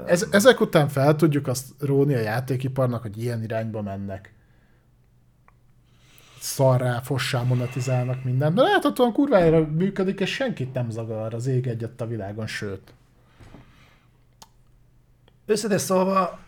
ez, 0.06 0.26
ezek 0.30 0.60
után 0.60 0.88
fel 0.88 1.16
tudjuk 1.16 1.46
azt 1.46 1.68
róni 1.78 2.14
a 2.14 2.20
játékiparnak, 2.20 3.02
hogy 3.02 3.22
ilyen 3.22 3.42
irányba 3.42 3.82
mennek. 3.82 4.34
Szarrá, 6.40 7.00
fossá 7.00 7.42
monetizálnak 7.42 8.24
mindent. 8.24 8.54
De 8.54 8.62
láthatóan 8.62 9.12
kurvára 9.12 9.66
működik, 9.66 10.20
és 10.20 10.34
senkit 10.34 10.72
nem 10.72 10.90
zavar 10.90 11.34
az 11.34 11.46
ég 11.46 11.66
egyet 11.66 12.00
a 12.00 12.06
világon, 12.06 12.46
sőt. 12.46 12.92
Összede 15.46 15.78
szólva, 15.78 16.38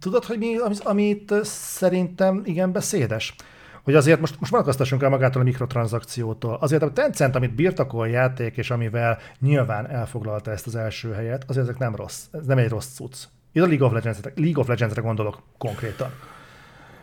tudod, 0.00 0.24
hogy 0.24 0.38
mi, 0.38 0.56
ami, 0.56 0.74
amit 0.82 1.34
szerintem 1.44 2.42
igen 2.44 2.72
beszédes? 2.72 3.34
Hogy 3.82 3.94
azért 3.94 4.20
most, 4.20 4.40
most 4.40 4.50
vonatkoztassunk 4.50 5.02
el 5.02 5.08
magától 5.08 5.40
a 5.40 5.44
mikrotranszakciótól. 5.44 6.58
Azért 6.60 6.82
a 6.82 6.92
Tencent, 6.92 7.36
amit 7.36 7.54
birtokol 7.54 8.08
játék, 8.08 8.56
és 8.56 8.70
amivel 8.70 9.18
nyilván 9.40 9.90
elfoglalta 9.90 10.50
ezt 10.50 10.66
az 10.66 10.76
első 10.76 11.12
helyet, 11.12 11.44
azért 11.46 11.64
ezek 11.64 11.78
nem 11.78 11.94
rossz. 11.94 12.22
Ez 12.32 12.46
nem 12.46 12.58
egy 12.58 12.68
rossz 12.68 12.86
cucc. 12.94 13.16
Itt 13.52 13.62
a 13.62 13.66
League 13.66 13.86
of 13.86 13.92
Legends-re, 13.92 14.32
League 14.36 14.60
of 14.60 14.68
Legends-re 14.68 15.00
gondolok 15.02 15.42
konkrétan. 15.58 16.10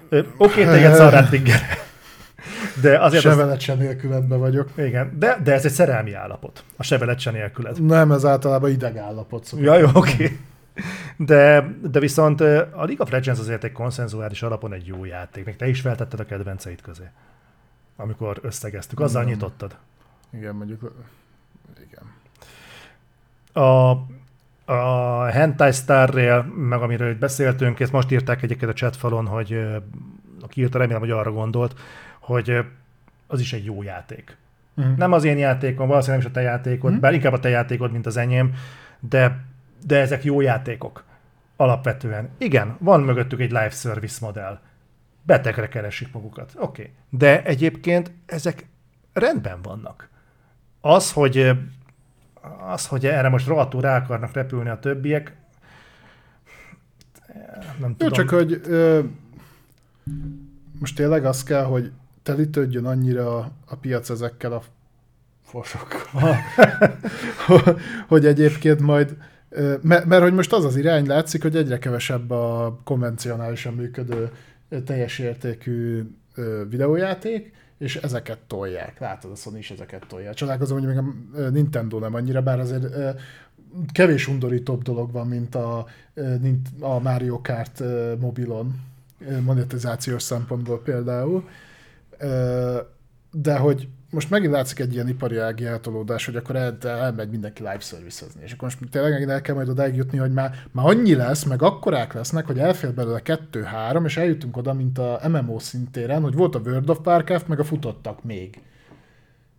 Oké, 0.09 0.25
okay, 0.37 0.65
téged 0.65 0.95
szarrát 1.01 1.27
trigger. 1.27 1.59
De 2.81 2.99
azért 2.99 3.25
az, 3.25 3.31
Sevelet 3.31 3.59
se 3.59 3.73
nélkületbe 3.73 4.35
vagyok. 4.35 4.69
igen, 4.77 5.15
de, 5.19 5.39
de 5.43 5.53
ez 5.53 5.65
egy 5.65 5.71
szerelmi 5.71 6.13
állapot. 6.13 6.63
A 6.77 6.83
sebelet 6.83 7.19
se 7.19 7.31
nélküled. 7.31 7.85
Nem, 7.85 8.11
ez 8.11 8.25
általában 8.25 8.69
idegállapot 8.69 9.45
szokott. 9.45 9.65
Ja, 9.65 9.77
jó, 9.77 9.87
oké. 9.93 10.13
Okay. 10.13 10.37
De, 11.17 11.67
de 11.81 11.99
viszont 11.99 12.41
a 12.41 12.45
League 12.75 12.97
of 12.99 13.09
Legends 13.09 13.39
azért 13.39 13.63
egy 13.63 13.71
konszenzuális 13.71 14.41
alapon 14.41 14.73
egy 14.73 14.85
jó 14.87 15.05
játék. 15.05 15.45
Még 15.45 15.55
te 15.55 15.67
is 15.67 15.81
feltetted 15.81 16.19
a 16.19 16.25
kedvenceid 16.25 16.81
közé. 16.81 17.03
Amikor 17.95 18.39
összegeztük. 18.41 18.99
Azzal 18.99 19.21
Nem. 19.23 19.31
nyitottad. 19.31 19.77
Igen, 20.33 20.55
mondjuk... 20.55 20.93
Igen. 21.89 22.03
A, 23.65 23.97
a 24.73 25.23
Hentai 25.25 25.71
Star 25.71 26.09
Rail, 26.09 26.41
meg 26.43 26.81
amiről 26.81 27.11
itt 27.11 27.17
beszéltünk, 27.17 27.79
ezt 27.79 27.91
most 27.91 28.11
írták 28.11 28.41
egyébként 28.41 28.71
a 28.71 28.73
chatfalon, 28.73 29.27
hogy 29.27 29.65
aki 30.41 30.61
írta, 30.61 30.77
remélem, 30.77 31.01
hogy 31.01 31.11
arra 31.11 31.31
gondolt, 31.31 31.79
hogy 32.19 32.57
az 33.27 33.39
is 33.39 33.53
egy 33.53 33.65
jó 33.65 33.83
játék. 33.83 34.37
Mhm. 34.73 34.87
Nem 34.97 35.11
az 35.11 35.23
én 35.23 35.37
játékom, 35.37 35.87
valószínűleg 35.87 36.23
nem 36.23 36.31
is 36.31 36.37
a 36.37 36.41
te 36.41 36.49
játékod, 36.51 36.91
Mhm. 36.91 36.99
bár 36.99 37.13
inkább 37.13 37.33
a 37.33 37.39
te 37.39 37.49
játékod, 37.49 37.91
mint 37.91 38.05
az 38.05 38.17
enyém, 38.17 38.53
de, 38.99 39.45
de 39.85 39.99
ezek 39.99 40.23
jó 40.23 40.41
játékok. 40.41 41.03
Alapvetően. 41.55 42.29
Igen, 42.37 42.77
van 42.79 43.01
mögöttük 43.01 43.39
egy 43.39 43.51
live 43.51 43.69
service 43.69 44.25
modell. 44.25 44.59
Betegre 45.23 45.67
keresik 45.67 46.13
magukat. 46.13 46.51
Oké. 46.55 46.81
Okay. 46.81 46.93
De 47.09 47.43
egyébként 47.43 48.11
ezek 48.25 48.67
rendben 49.13 49.61
vannak. 49.61 50.09
Az, 50.81 51.11
hogy 51.11 51.51
az, 52.67 52.87
hogy 52.87 53.05
erre 53.05 53.29
most 53.29 53.47
rohadtul 53.47 53.81
rá 53.81 53.97
akarnak 53.97 54.33
repülni 54.33 54.69
a 54.69 54.79
többiek, 54.79 55.35
Nem 57.79 57.89
Jó, 57.89 57.95
tudom. 57.95 58.13
csak 58.13 58.29
hogy 58.29 58.61
ö, 58.63 58.99
most 60.79 60.95
tényleg 60.95 61.25
az 61.25 61.43
kell, 61.43 61.63
hogy 61.63 61.91
telítődjön 62.23 62.85
annyira 62.85 63.37
a 63.65 63.75
piac 63.81 64.09
ezekkel 64.09 64.51
a 64.51 64.61
fosokkal, 65.43 66.35
hogy 68.07 68.25
egyébként 68.25 68.79
majd, 68.79 69.17
mert, 69.81 70.05
mert 70.05 70.21
hogy 70.21 70.33
most 70.33 70.53
az 70.53 70.65
az 70.65 70.75
irány 70.75 71.05
látszik, 71.05 71.41
hogy 71.41 71.55
egyre 71.55 71.79
kevesebb 71.79 72.31
a 72.31 72.79
konvencionálisan 72.83 73.73
működő 73.73 74.31
teljes 74.85 75.19
értékű 75.19 76.03
videójáték, 76.69 77.53
és 77.77 77.95
ezeket 77.95 78.39
tolják. 78.47 78.99
Látod, 78.99 79.31
a 79.31 79.35
Sony 79.35 79.57
is 79.57 79.71
ezeket 79.71 80.05
tolja. 80.07 80.33
Csodálkozom, 80.33 80.79
hogy 80.79 80.87
még 80.87 80.97
a 80.97 81.49
Nintendo 81.49 81.99
nem 81.99 82.13
annyira, 82.13 82.41
bár 82.41 82.59
azért 82.59 82.95
kevés 83.91 84.27
undorítóbb 84.27 84.81
dolog 84.81 85.11
van, 85.11 85.27
mint 85.27 85.55
a, 85.55 85.85
a 86.79 86.99
Mario 86.99 87.41
Kart 87.41 87.83
mobilon, 88.19 88.81
monetizációs 89.43 90.21
szempontból 90.21 90.81
például. 90.81 91.47
De 93.31 93.57
hogy 93.57 93.87
most 94.09 94.29
megint 94.29 94.51
látszik 94.51 94.79
egy 94.79 94.93
ilyen 94.93 95.07
ipari 95.07 95.37
ági 95.37 95.65
eltolódás, 95.65 96.25
hogy 96.25 96.35
akkor 96.35 96.55
el, 96.55 96.77
elmegy 96.81 97.29
mindenki 97.29 97.61
live 97.61 97.79
servicezni. 97.79 98.41
És 98.43 98.51
akkor 98.51 98.63
most 98.63 98.91
tényleg 98.91 99.29
el 99.29 99.41
kell 99.41 99.55
majd 99.55 99.69
odáig 99.69 99.95
jutni, 99.95 100.17
hogy 100.17 100.31
már, 100.31 100.55
már 100.71 100.85
annyi 100.85 101.15
lesz, 101.15 101.43
meg 101.43 101.61
akkorák 101.61 102.13
lesznek, 102.13 102.45
hogy 102.45 102.59
elfér 102.59 102.93
belőle 102.93 103.21
kettő-három, 103.21 104.05
és 104.05 104.17
eljutunk 104.17 104.57
oda, 104.57 104.73
mint 104.73 104.97
a 104.97 105.19
MMO 105.27 105.59
szintéren, 105.59 106.21
hogy 106.21 106.33
volt 106.33 106.55
a 106.55 106.59
World 106.59 106.89
of 106.89 107.05
Warcraft, 107.05 107.47
meg 107.47 107.59
a 107.59 107.63
futottak 107.63 108.23
még. 108.23 108.61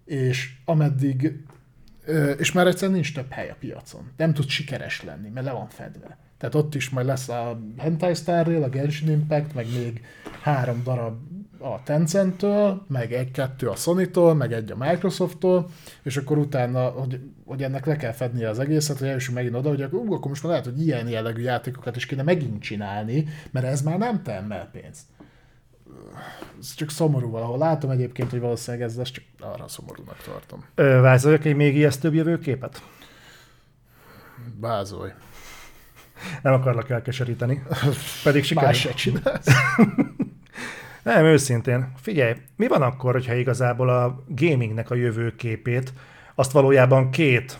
És 0.04 0.54
ameddig 0.64 1.42
és 2.38 2.52
már 2.52 2.66
egyszerűen 2.66 2.92
nincs 2.92 3.14
több 3.14 3.30
hely 3.30 3.50
a 3.50 3.56
piacon. 3.58 4.10
Nem 4.16 4.34
tud 4.34 4.48
sikeres 4.48 5.02
lenni, 5.02 5.28
mert 5.28 5.46
le 5.46 5.52
van 5.52 5.68
fedve. 5.68 6.18
Tehát 6.38 6.54
ott 6.54 6.74
is 6.74 6.88
majd 6.90 7.06
lesz 7.06 7.28
a 7.28 7.60
Hentai 7.76 8.14
Star 8.14 8.46
Rail, 8.46 8.62
a 8.62 8.68
Genshin 8.68 9.10
Impact, 9.10 9.54
meg 9.54 9.66
még 9.78 10.04
három 10.42 10.82
darab 10.82 11.16
a 11.58 11.82
Tencent-től, 11.82 12.84
meg 12.88 13.12
egy-kettő 13.12 13.68
a 13.68 13.74
Sony-tól, 13.74 14.34
meg 14.34 14.52
egy 14.52 14.70
a 14.70 14.76
Microsoft-tól, 14.76 15.68
és 16.02 16.16
akkor 16.16 16.38
utána, 16.38 16.88
hogy, 16.88 17.20
hogy 17.44 17.62
ennek 17.62 17.86
le 17.86 17.96
kell 17.96 18.12
fednie 18.12 18.48
az 18.48 18.58
egészet, 18.58 18.98
hogy 18.98 19.06
eljussunk 19.06 19.36
megint 19.36 19.54
oda, 19.54 19.68
hogy 19.68 19.82
akkor, 19.82 19.98
ú, 19.98 20.12
akkor 20.14 20.28
most 20.28 20.42
már 20.42 20.50
lehet, 20.52 20.66
hogy 20.66 20.80
ilyen 20.80 21.08
jellegű 21.08 21.42
játékokat 21.42 21.96
is 21.96 22.06
kéne 22.06 22.22
megint 22.22 22.62
csinálni, 22.62 23.26
mert 23.50 23.66
ez 23.66 23.82
már 23.82 23.98
nem 23.98 24.22
termel 24.22 24.68
pénzt. 24.72 25.02
Ez 26.60 26.74
csak 26.74 26.90
szomorú 26.90 27.30
valahol. 27.30 27.58
Látom 27.58 27.90
egyébként, 27.90 28.30
hogy 28.30 28.40
valószínűleg 28.40 28.86
ez 28.86 28.96
lesz, 28.96 29.10
csak 29.10 29.24
arra 29.40 29.68
szomorúnak 29.68 30.22
tartom. 30.24 30.64
Ö, 30.74 31.00
Vázoljak 31.00 31.44
egy 31.44 31.56
még 31.56 31.76
ijesztőbb 31.76 32.14
jövőképet? 32.14 32.82
Bázolj. 34.60 35.10
Nem 36.42 36.52
akarlak 36.52 36.90
elkeseríteni. 36.90 37.62
Pedig 38.24 38.40
Más 38.40 38.46
sikerül. 38.46 38.72
se 38.72 38.92
csinálsz. 38.92 39.46
Nem, 41.14 41.24
őszintén. 41.24 41.92
Figyelj, 41.96 42.32
mi 42.56 42.66
van 42.66 42.82
akkor, 42.82 43.12
hogyha 43.12 43.34
igazából 43.34 43.88
a 43.88 44.24
gamingnek 44.28 44.90
a 44.90 44.94
jövőképét 44.94 45.92
azt 46.34 46.52
valójában 46.52 47.10
két 47.10 47.58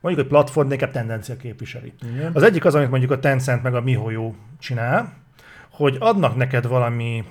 mondjuk 0.00 0.24
egy 0.24 0.32
platform 0.32 0.70
inkább 0.70 0.90
tendencia 0.90 1.36
képviseli. 1.36 1.92
Igen. 2.14 2.30
Az 2.34 2.42
egyik 2.42 2.64
az, 2.64 2.74
amit 2.74 2.90
mondjuk 2.90 3.10
a 3.10 3.18
Tencent 3.18 3.62
meg 3.62 3.74
a 3.74 3.80
MiHoYo 3.80 4.32
csinál, 4.58 5.12
hogy 5.70 5.96
adnak 5.98 6.36
neked 6.36 6.66
valami 6.66 7.24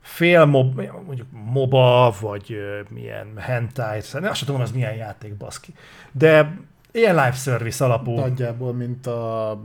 fél 0.00 0.44
mob, 0.44 0.80
mondjuk 1.06 1.26
MOBA, 1.30 2.14
vagy 2.20 2.56
milyen 2.88 3.26
hentai, 3.36 4.00
nem 4.12 4.24
azt 4.24 4.36
sem 4.36 4.46
tudom, 4.46 4.60
az 4.60 4.72
milyen 4.72 4.94
játék, 4.94 5.36
baszki. 5.36 5.74
De 6.12 6.58
ilyen 6.92 7.14
live 7.14 7.32
service 7.32 7.84
alapú. 7.84 8.14
Nagyjából, 8.14 8.72
mint 8.72 9.06
a 9.06 9.60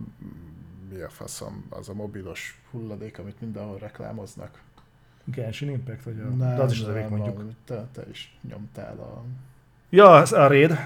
mi 0.93 1.01
a 1.01 1.09
faszom, 1.09 1.65
az 1.69 1.89
a 1.89 1.93
mobilos 1.93 2.61
hulladék, 2.71 3.19
amit 3.19 3.41
mindenhol 3.41 3.77
reklámoznak. 3.77 4.61
Genshin 5.23 5.69
Impact, 5.69 6.03
vagy 6.03 6.19
a, 6.19 6.35
de 6.35 6.45
az 6.45 6.71
is 6.71 6.81
az 6.81 6.87
övék 6.87 7.09
mondjuk. 7.09 7.41
Te, 7.65 7.87
te 7.93 8.01
is 8.09 8.37
nyomtál 8.49 8.97
a 8.99 9.23
Ja, 9.89 10.11
az 10.15 10.33
a 10.33 10.47
Raid. 10.47 10.77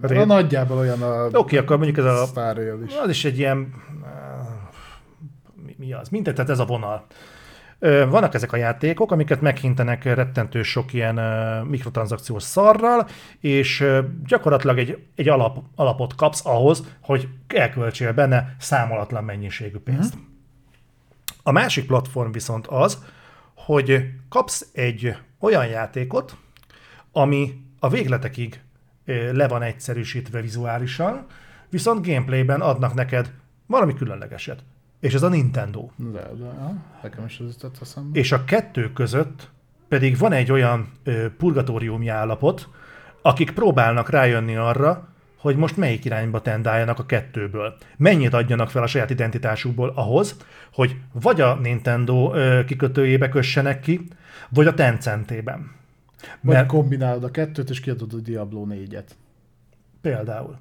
Réd. 0.00 0.20
A 0.20 0.24
nagyjából 0.24 0.78
olyan 0.78 1.02
a 1.02 1.26
Oké, 1.26 1.36
okay, 1.36 1.58
akkor 1.58 1.76
mondjuk 1.76 1.98
ez 1.98 2.04
a 2.04 2.26
Star 2.26 2.56
Rail 2.56 2.82
is. 2.86 2.96
Az 2.96 3.08
is 3.08 3.24
egy 3.24 3.38
ilyen... 3.38 3.74
eh, 4.04 4.46
Mi, 5.64 5.74
mi 5.78 5.92
az? 5.92 6.08
Mindegy, 6.08 6.34
tehát 6.34 6.50
ez 6.50 6.58
a 6.58 6.64
vonal. 6.64 7.06
Vannak 7.78 8.34
ezek 8.34 8.52
a 8.52 8.56
játékok, 8.56 9.12
amiket 9.12 9.40
meghintenek 9.40 10.04
rettentő 10.04 10.62
sok 10.62 10.92
ilyen 10.92 11.14
mikrotranszakciós 11.66 12.42
szarral, 12.42 13.08
és 13.40 13.86
gyakorlatilag 14.26 14.78
egy, 14.78 15.06
egy 15.14 15.28
alap, 15.28 15.58
alapot 15.74 16.14
kapsz 16.14 16.46
ahhoz, 16.46 16.84
hogy 17.00 17.28
elköltsél 17.46 18.12
benne 18.12 18.56
számolatlan 18.58 19.24
mennyiségű 19.24 19.78
pénzt. 19.78 20.14
A 21.42 21.52
másik 21.52 21.86
platform 21.86 22.30
viszont 22.30 22.66
az, 22.66 23.04
hogy 23.54 24.10
kapsz 24.28 24.70
egy 24.72 25.16
olyan 25.38 25.66
játékot, 25.66 26.36
ami 27.12 27.64
a 27.78 27.88
végletekig 27.88 28.60
le 29.32 29.48
van 29.48 29.62
egyszerűsítve 29.62 30.40
vizuálisan, 30.40 31.26
viszont 31.70 32.06
gameplayben 32.06 32.60
adnak 32.60 32.94
neked 32.94 33.32
valami 33.66 33.94
különlegeset. 33.94 34.62
És 35.00 35.14
ez 35.14 35.22
a 35.22 35.28
Nintendo. 35.28 35.88
De, 35.96 36.30
de, 36.38 36.82
nekem 37.02 37.24
is 37.24 37.38
az 37.38 37.46
jutott 37.46 37.76
eszembe. 37.80 38.18
És 38.18 38.32
a 38.32 38.44
kettő 38.44 38.92
között 38.92 39.50
pedig 39.88 40.18
van 40.18 40.32
egy 40.32 40.52
olyan 40.52 40.88
ö, 41.04 41.26
purgatóriumi 41.36 42.08
állapot, 42.08 42.68
akik 43.22 43.50
próbálnak 43.50 44.10
rájönni 44.10 44.56
arra, 44.56 45.08
hogy 45.36 45.56
most 45.56 45.76
melyik 45.76 46.04
irányba 46.04 46.42
tendáljanak 46.42 46.98
a 46.98 47.06
kettőből. 47.06 47.76
Mennyit 47.96 48.32
adjanak 48.32 48.70
fel 48.70 48.82
a 48.82 48.86
saját 48.86 49.10
identitásukból 49.10 49.92
ahhoz, 49.94 50.36
hogy 50.72 50.96
vagy 51.12 51.40
a 51.40 51.54
Nintendo 51.54 52.34
ö, 52.34 52.64
kikötőjébe 52.64 53.28
kössenek 53.28 53.80
ki, 53.80 54.08
vagy 54.48 54.66
a 54.66 54.74
Tencentében. 54.74 55.70
Vagy 56.40 56.54
Mert 56.54 56.66
kombinálod 56.66 57.24
a 57.24 57.30
kettőt, 57.30 57.70
és 57.70 57.80
kiadod 57.80 58.14
a 58.14 58.16
Diablo 58.16 58.66
4-et. 58.70 59.06
például. 60.00 60.58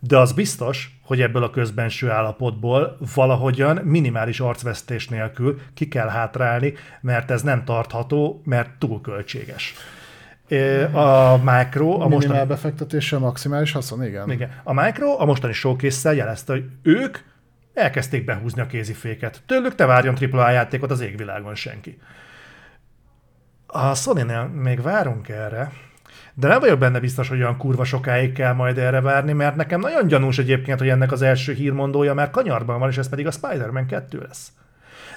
De 0.00 0.18
az 0.18 0.32
biztos, 0.32 1.00
hogy 1.02 1.20
ebből 1.20 1.42
a 1.42 1.50
közbenső 1.50 2.10
állapotból 2.10 2.98
valahogyan 3.14 3.76
minimális 3.76 4.40
arcvesztés 4.40 5.08
nélkül 5.08 5.60
ki 5.74 5.88
kell 5.88 6.08
hátrálni, 6.08 6.74
mert 7.00 7.30
ez 7.30 7.42
nem 7.42 7.64
tartható, 7.64 8.42
mert 8.44 8.70
túl 8.78 9.00
költséges. 9.00 9.74
A 10.92 11.36
Micro, 11.36 11.90
a 11.90 11.96
mostani, 11.96 12.16
minimál 12.16 12.46
befektetéssel 12.46 13.18
maximális 13.18 13.72
haszon, 13.72 14.04
igen. 14.04 14.30
igen, 14.30 14.60
a 14.64 14.72
Micro 14.72 15.16
a 15.18 15.24
mostani 15.24 15.52
showcase 15.52 16.14
jelezte, 16.14 16.52
hogy 16.52 16.64
ők 16.82 17.18
elkezdték 17.74 18.24
behúzni 18.24 18.60
a 18.60 18.66
kéziféket. 18.66 19.42
Tőlük 19.46 19.74
te 19.74 19.86
várjon 19.86 20.16
AAA 20.32 20.50
játékot 20.50 20.90
az 20.90 21.00
égvilágon 21.00 21.54
senki. 21.54 21.98
A 23.66 23.94
sony 23.94 24.26
még 24.52 24.82
várunk 24.82 25.28
erre, 25.28 25.72
de 26.40 26.48
nem 26.48 26.60
vagyok 26.60 26.78
benne 26.78 27.00
biztos, 27.00 27.28
hogy 27.28 27.38
olyan 27.38 27.56
kurva 27.56 27.84
sokáig 27.84 28.32
kell 28.32 28.52
majd 28.52 28.78
erre 28.78 29.00
várni, 29.00 29.32
mert 29.32 29.56
nekem 29.56 29.80
nagyon 29.80 30.06
gyanús 30.06 30.38
egyébként, 30.38 30.78
hogy 30.78 30.88
ennek 30.88 31.12
az 31.12 31.22
első 31.22 31.52
hírmondója 31.52 32.14
már 32.14 32.30
kanyarban 32.30 32.78
van, 32.78 32.88
és 32.88 32.98
ez 32.98 33.08
pedig 33.08 33.26
a 33.26 33.30
Spider-Man 33.30 33.86
2 33.86 34.18
lesz. 34.18 34.52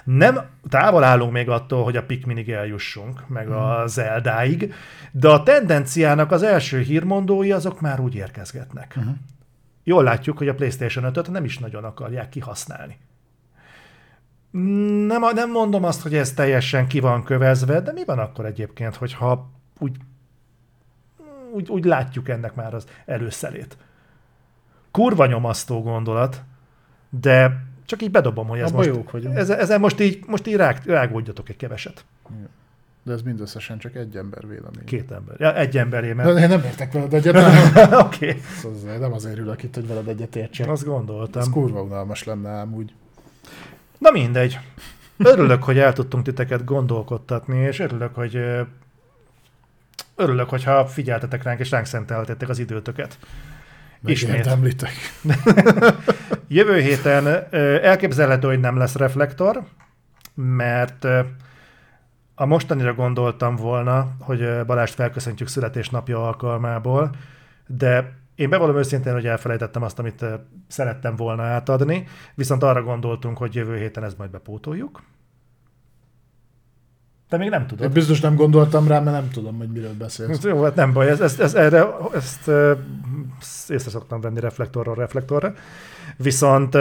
Nem 0.04 0.42
távol 0.70 1.04
állunk 1.04 1.32
még 1.32 1.50
attól, 1.50 1.84
hogy 1.84 1.98
a 1.98 2.04
Pikminig 2.04 2.50
eljussunk, 2.50 3.28
meg 3.28 3.50
a 3.50 3.84
Zeldáig, 3.88 4.74
de 5.12 5.30
a 5.30 5.44
tendenciának 5.44 6.32
az 6.32 6.44
első 6.44 6.80
hírmondói 6.80 7.52
azok 7.52 7.82
már 7.82 8.00
úgy 8.00 8.16
érkezgetnek. 8.16 8.94
Uh-huh. 8.98 9.14
Jól 9.84 10.04
látjuk, 10.04 10.38
hogy 10.38 10.48
a 10.48 10.56
PlayStation 10.56 11.12
5-öt 11.14 11.32
nem 11.32 11.44
is 11.44 11.58
nagyon 11.60 11.84
akarják 11.84 12.30
kihasználni. 12.30 12.98
Nem, 15.08 15.22
nem 15.34 15.52
mondom 15.52 15.84
azt, 15.84 16.02
hogy 16.02 16.16
ez 16.16 16.34
teljesen 16.34 16.88
ki 16.88 17.00
van 17.00 17.24
kövezve, 17.24 17.82
de 17.82 17.92
mi 17.92 18.06
van 18.06 18.20
akkor 18.20 18.46
egyébként, 18.46 18.96
hogyha 18.96 19.52
úgy, 19.80 19.98
úgy, 21.54 21.70
úgy 21.70 21.86
látjuk 21.86 22.30
ennek 22.30 22.56
már 22.56 22.74
az 22.74 22.86
előszelét. 23.06 23.78
Kurva 24.92 25.26
nyomasztó 25.26 25.82
gondolat, 25.82 26.44
de 27.10 27.64
csak 27.86 28.02
így 28.02 28.12
bedobom, 28.12 28.48
hogy 28.48 28.60
ez 28.60 28.68
Abba 28.70 28.78
most, 28.78 28.90
jók 28.90 29.12
vagyunk. 29.12 29.36
ez, 29.36 29.50
ezen 29.50 29.80
most 29.80 30.00
így, 30.00 30.24
most 30.28 30.48
így 30.48 30.56
rág, 30.56 30.82
rágódjatok 30.86 31.50
egy 31.50 31.56
keveset. 31.56 32.06
De 33.04 33.12
ez 33.12 33.22
mindösszesen 33.22 33.78
csak 33.78 33.96
egy 33.96 34.16
ember 34.16 34.48
vélemény. 34.48 34.86
Két 34.86 35.12
ember. 35.12 35.36
Ja, 35.40 35.56
egy 35.56 35.78
emberé, 35.78 36.14
mert... 36.14 36.34
De 36.34 36.42
én 36.42 36.48
nem 36.48 36.64
értek 36.64 36.92
veled 36.92 37.14
egyet, 37.14 37.36
Oké, 38.06 38.28
okay. 38.28 38.42
Szóval 38.62 38.98
nem 38.98 39.14
azért 39.14 39.38
ülök 39.38 39.64
itt, 39.64 39.76
hogy 39.76 39.88
veled 39.88 40.08
egyet 40.08 40.36
értsek. 40.36 40.70
azt 40.70 40.82
Ez 40.82 40.88
gondoltam. 40.88 41.52
kurva 41.52 41.82
unalmas 41.82 42.24
lenne 42.24 42.50
ám 42.50 42.74
úgy. 42.74 42.94
Na 43.98 44.12
mindegy. 44.12 44.60
Örülök, 45.18 45.64
hogy 45.64 45.78
el 45.78 45.94
tudtunk 45.94 46.24
titeket 46.24 46.66
gondolkodtatni, 46.66 47.58
és 47.58 47.80
örülök, 47.80 48.16
hogy 48.16 48.40
örülök, 50.16 50.50
hogyha 50.50 50.86
figyeltetek 50.86 51.44
ránk, 51.44 51.60
és 51.60 51.70
ránk 51.70 51.86
szenteltettek 51.86 52.50
az 52.50 52.60
időtöket. 52.60 53.18
Ismét. 54.06 54.48
említek. 54.48 54.92
Jövő 56.48 56.80
héten 56.80 57.28
elképzelhető, 57.82 58.48
hogy 58.48 58.60
nem 58.60 58.78
lesz 58.78 58.96
reflektor, 58.96 59.64
mert 60.36 61.08
a 62.36 62.46
mostanira 62.46 62.94
gondoltam 62.94 63.56
volna, 63.56 64.16
hogy 64.20 64.66
Balást 64.66 64.94
felköszöntjük 64.94 65.48
születésnapja 65.48 66.28
alkalmából, 66.28 67.10
de 67.68 68.22
Én 68.36 68.50
bevallom 68.50 68.78
őszintén, 68.78 69.14
hogy 69.14 69.26
elfelejtettem 69.26 69.84
azt, 69.84 70.00
amit 70.00 70.26
szerettem 70.68 71.16
volna 71.16 71.44
átadni, 71.44 72.08
viszont 72.36 72.64
arra 72.64 72.84
gondoltunk, 72.84 73.38
hogy 73.38 73.56
jövő 73.56 73.78
héten 73.78 74.04
ezt 74.04 74.18
majd 74.18 74.30
bepótoljuk. 74.30 75.02
Te 77.34 77.40
még 77.40 77.50
nem 77.50 77.62
Én 77.62 77.68
tudod. 77.68 77.92
biztos 77.92 78.20
nem 78.20 78.36
gondoltam 78.36 78.88
rá, 78.88 79.00
mert 79.00 79.16
nem 79.18 79.30
tudom, 79.30 79.58
hogy 79.58 79.70
miről 79.72 79.94
beszélsz. 79.94 80.44
Jó, 80.44 80.64
hát 80.64 80.76
nem 80.76 80.94
baj, 80.94 81.10
ezt, 81.10 81.22
ezt, 81.22 81.40
ezt, 81.40 81.56
erre, 81.56 81.88
ezt, 82.14 82.48
ezt 83.40 83.70
észre 83.72 83.90
szoktam 83.90 84.22
venni 84.22 84.40
reflektorról 84.40 84.96
reflektorra. 84.96 85.54
Viszont 86.18 86.78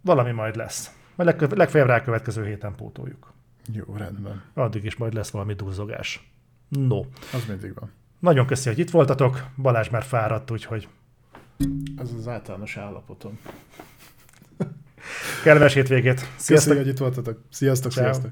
valami 0.00 0.30
majd 0.30 0.56
lesz. 0.56 0.90
Majd 1.16 1.28
legkö- 1.28 1.56
legfeljebb 1.56 1.88
rá 1.88 2.02
következő 2.02 2.44
héten 2.44 2.74
pótoljuk. 2.74 3.32
Jó, 3.72 3.94
rendben. 3.96 4.42
Addig 4.54 4.84
is 4.84 4.96
majd 4.96 5.14
lesz 5.14 5.30
valami 5.30 5.54
duzzogás. 5.54 6.32
No. 6.68 7.00
Az 7.32 7.44
mindig 7.48 7.74
van. 7.74 7.90
Nagyon 8.18 8.46
köszi, 8.46 8.68
hogy 8.68 8.78
itt 8.78 8.90
voltatok. 8.90 9.44
Balázs 9.56 9.88
már 9.88 10.02
fáradt, 10.02 10.50
úgyhogy 10.50 10.88
Ez 11.96 12.12
az 12.18 12.28
általános 12.28 12.76
állapotom. 12.76 13.38
kellemes 15.44 15.74
hétvégét. 15.74 16.14
Köszi, 16.14 16.26
Sziasztok! 16.36 16.76
hogy 16.76 16.86
itt 16.88 16.98
voltatok. 16.98 17.40
Sziasztok, 17.50 17.92
Ciao. 17.92 18.04
sziasztok. 18.04 18.30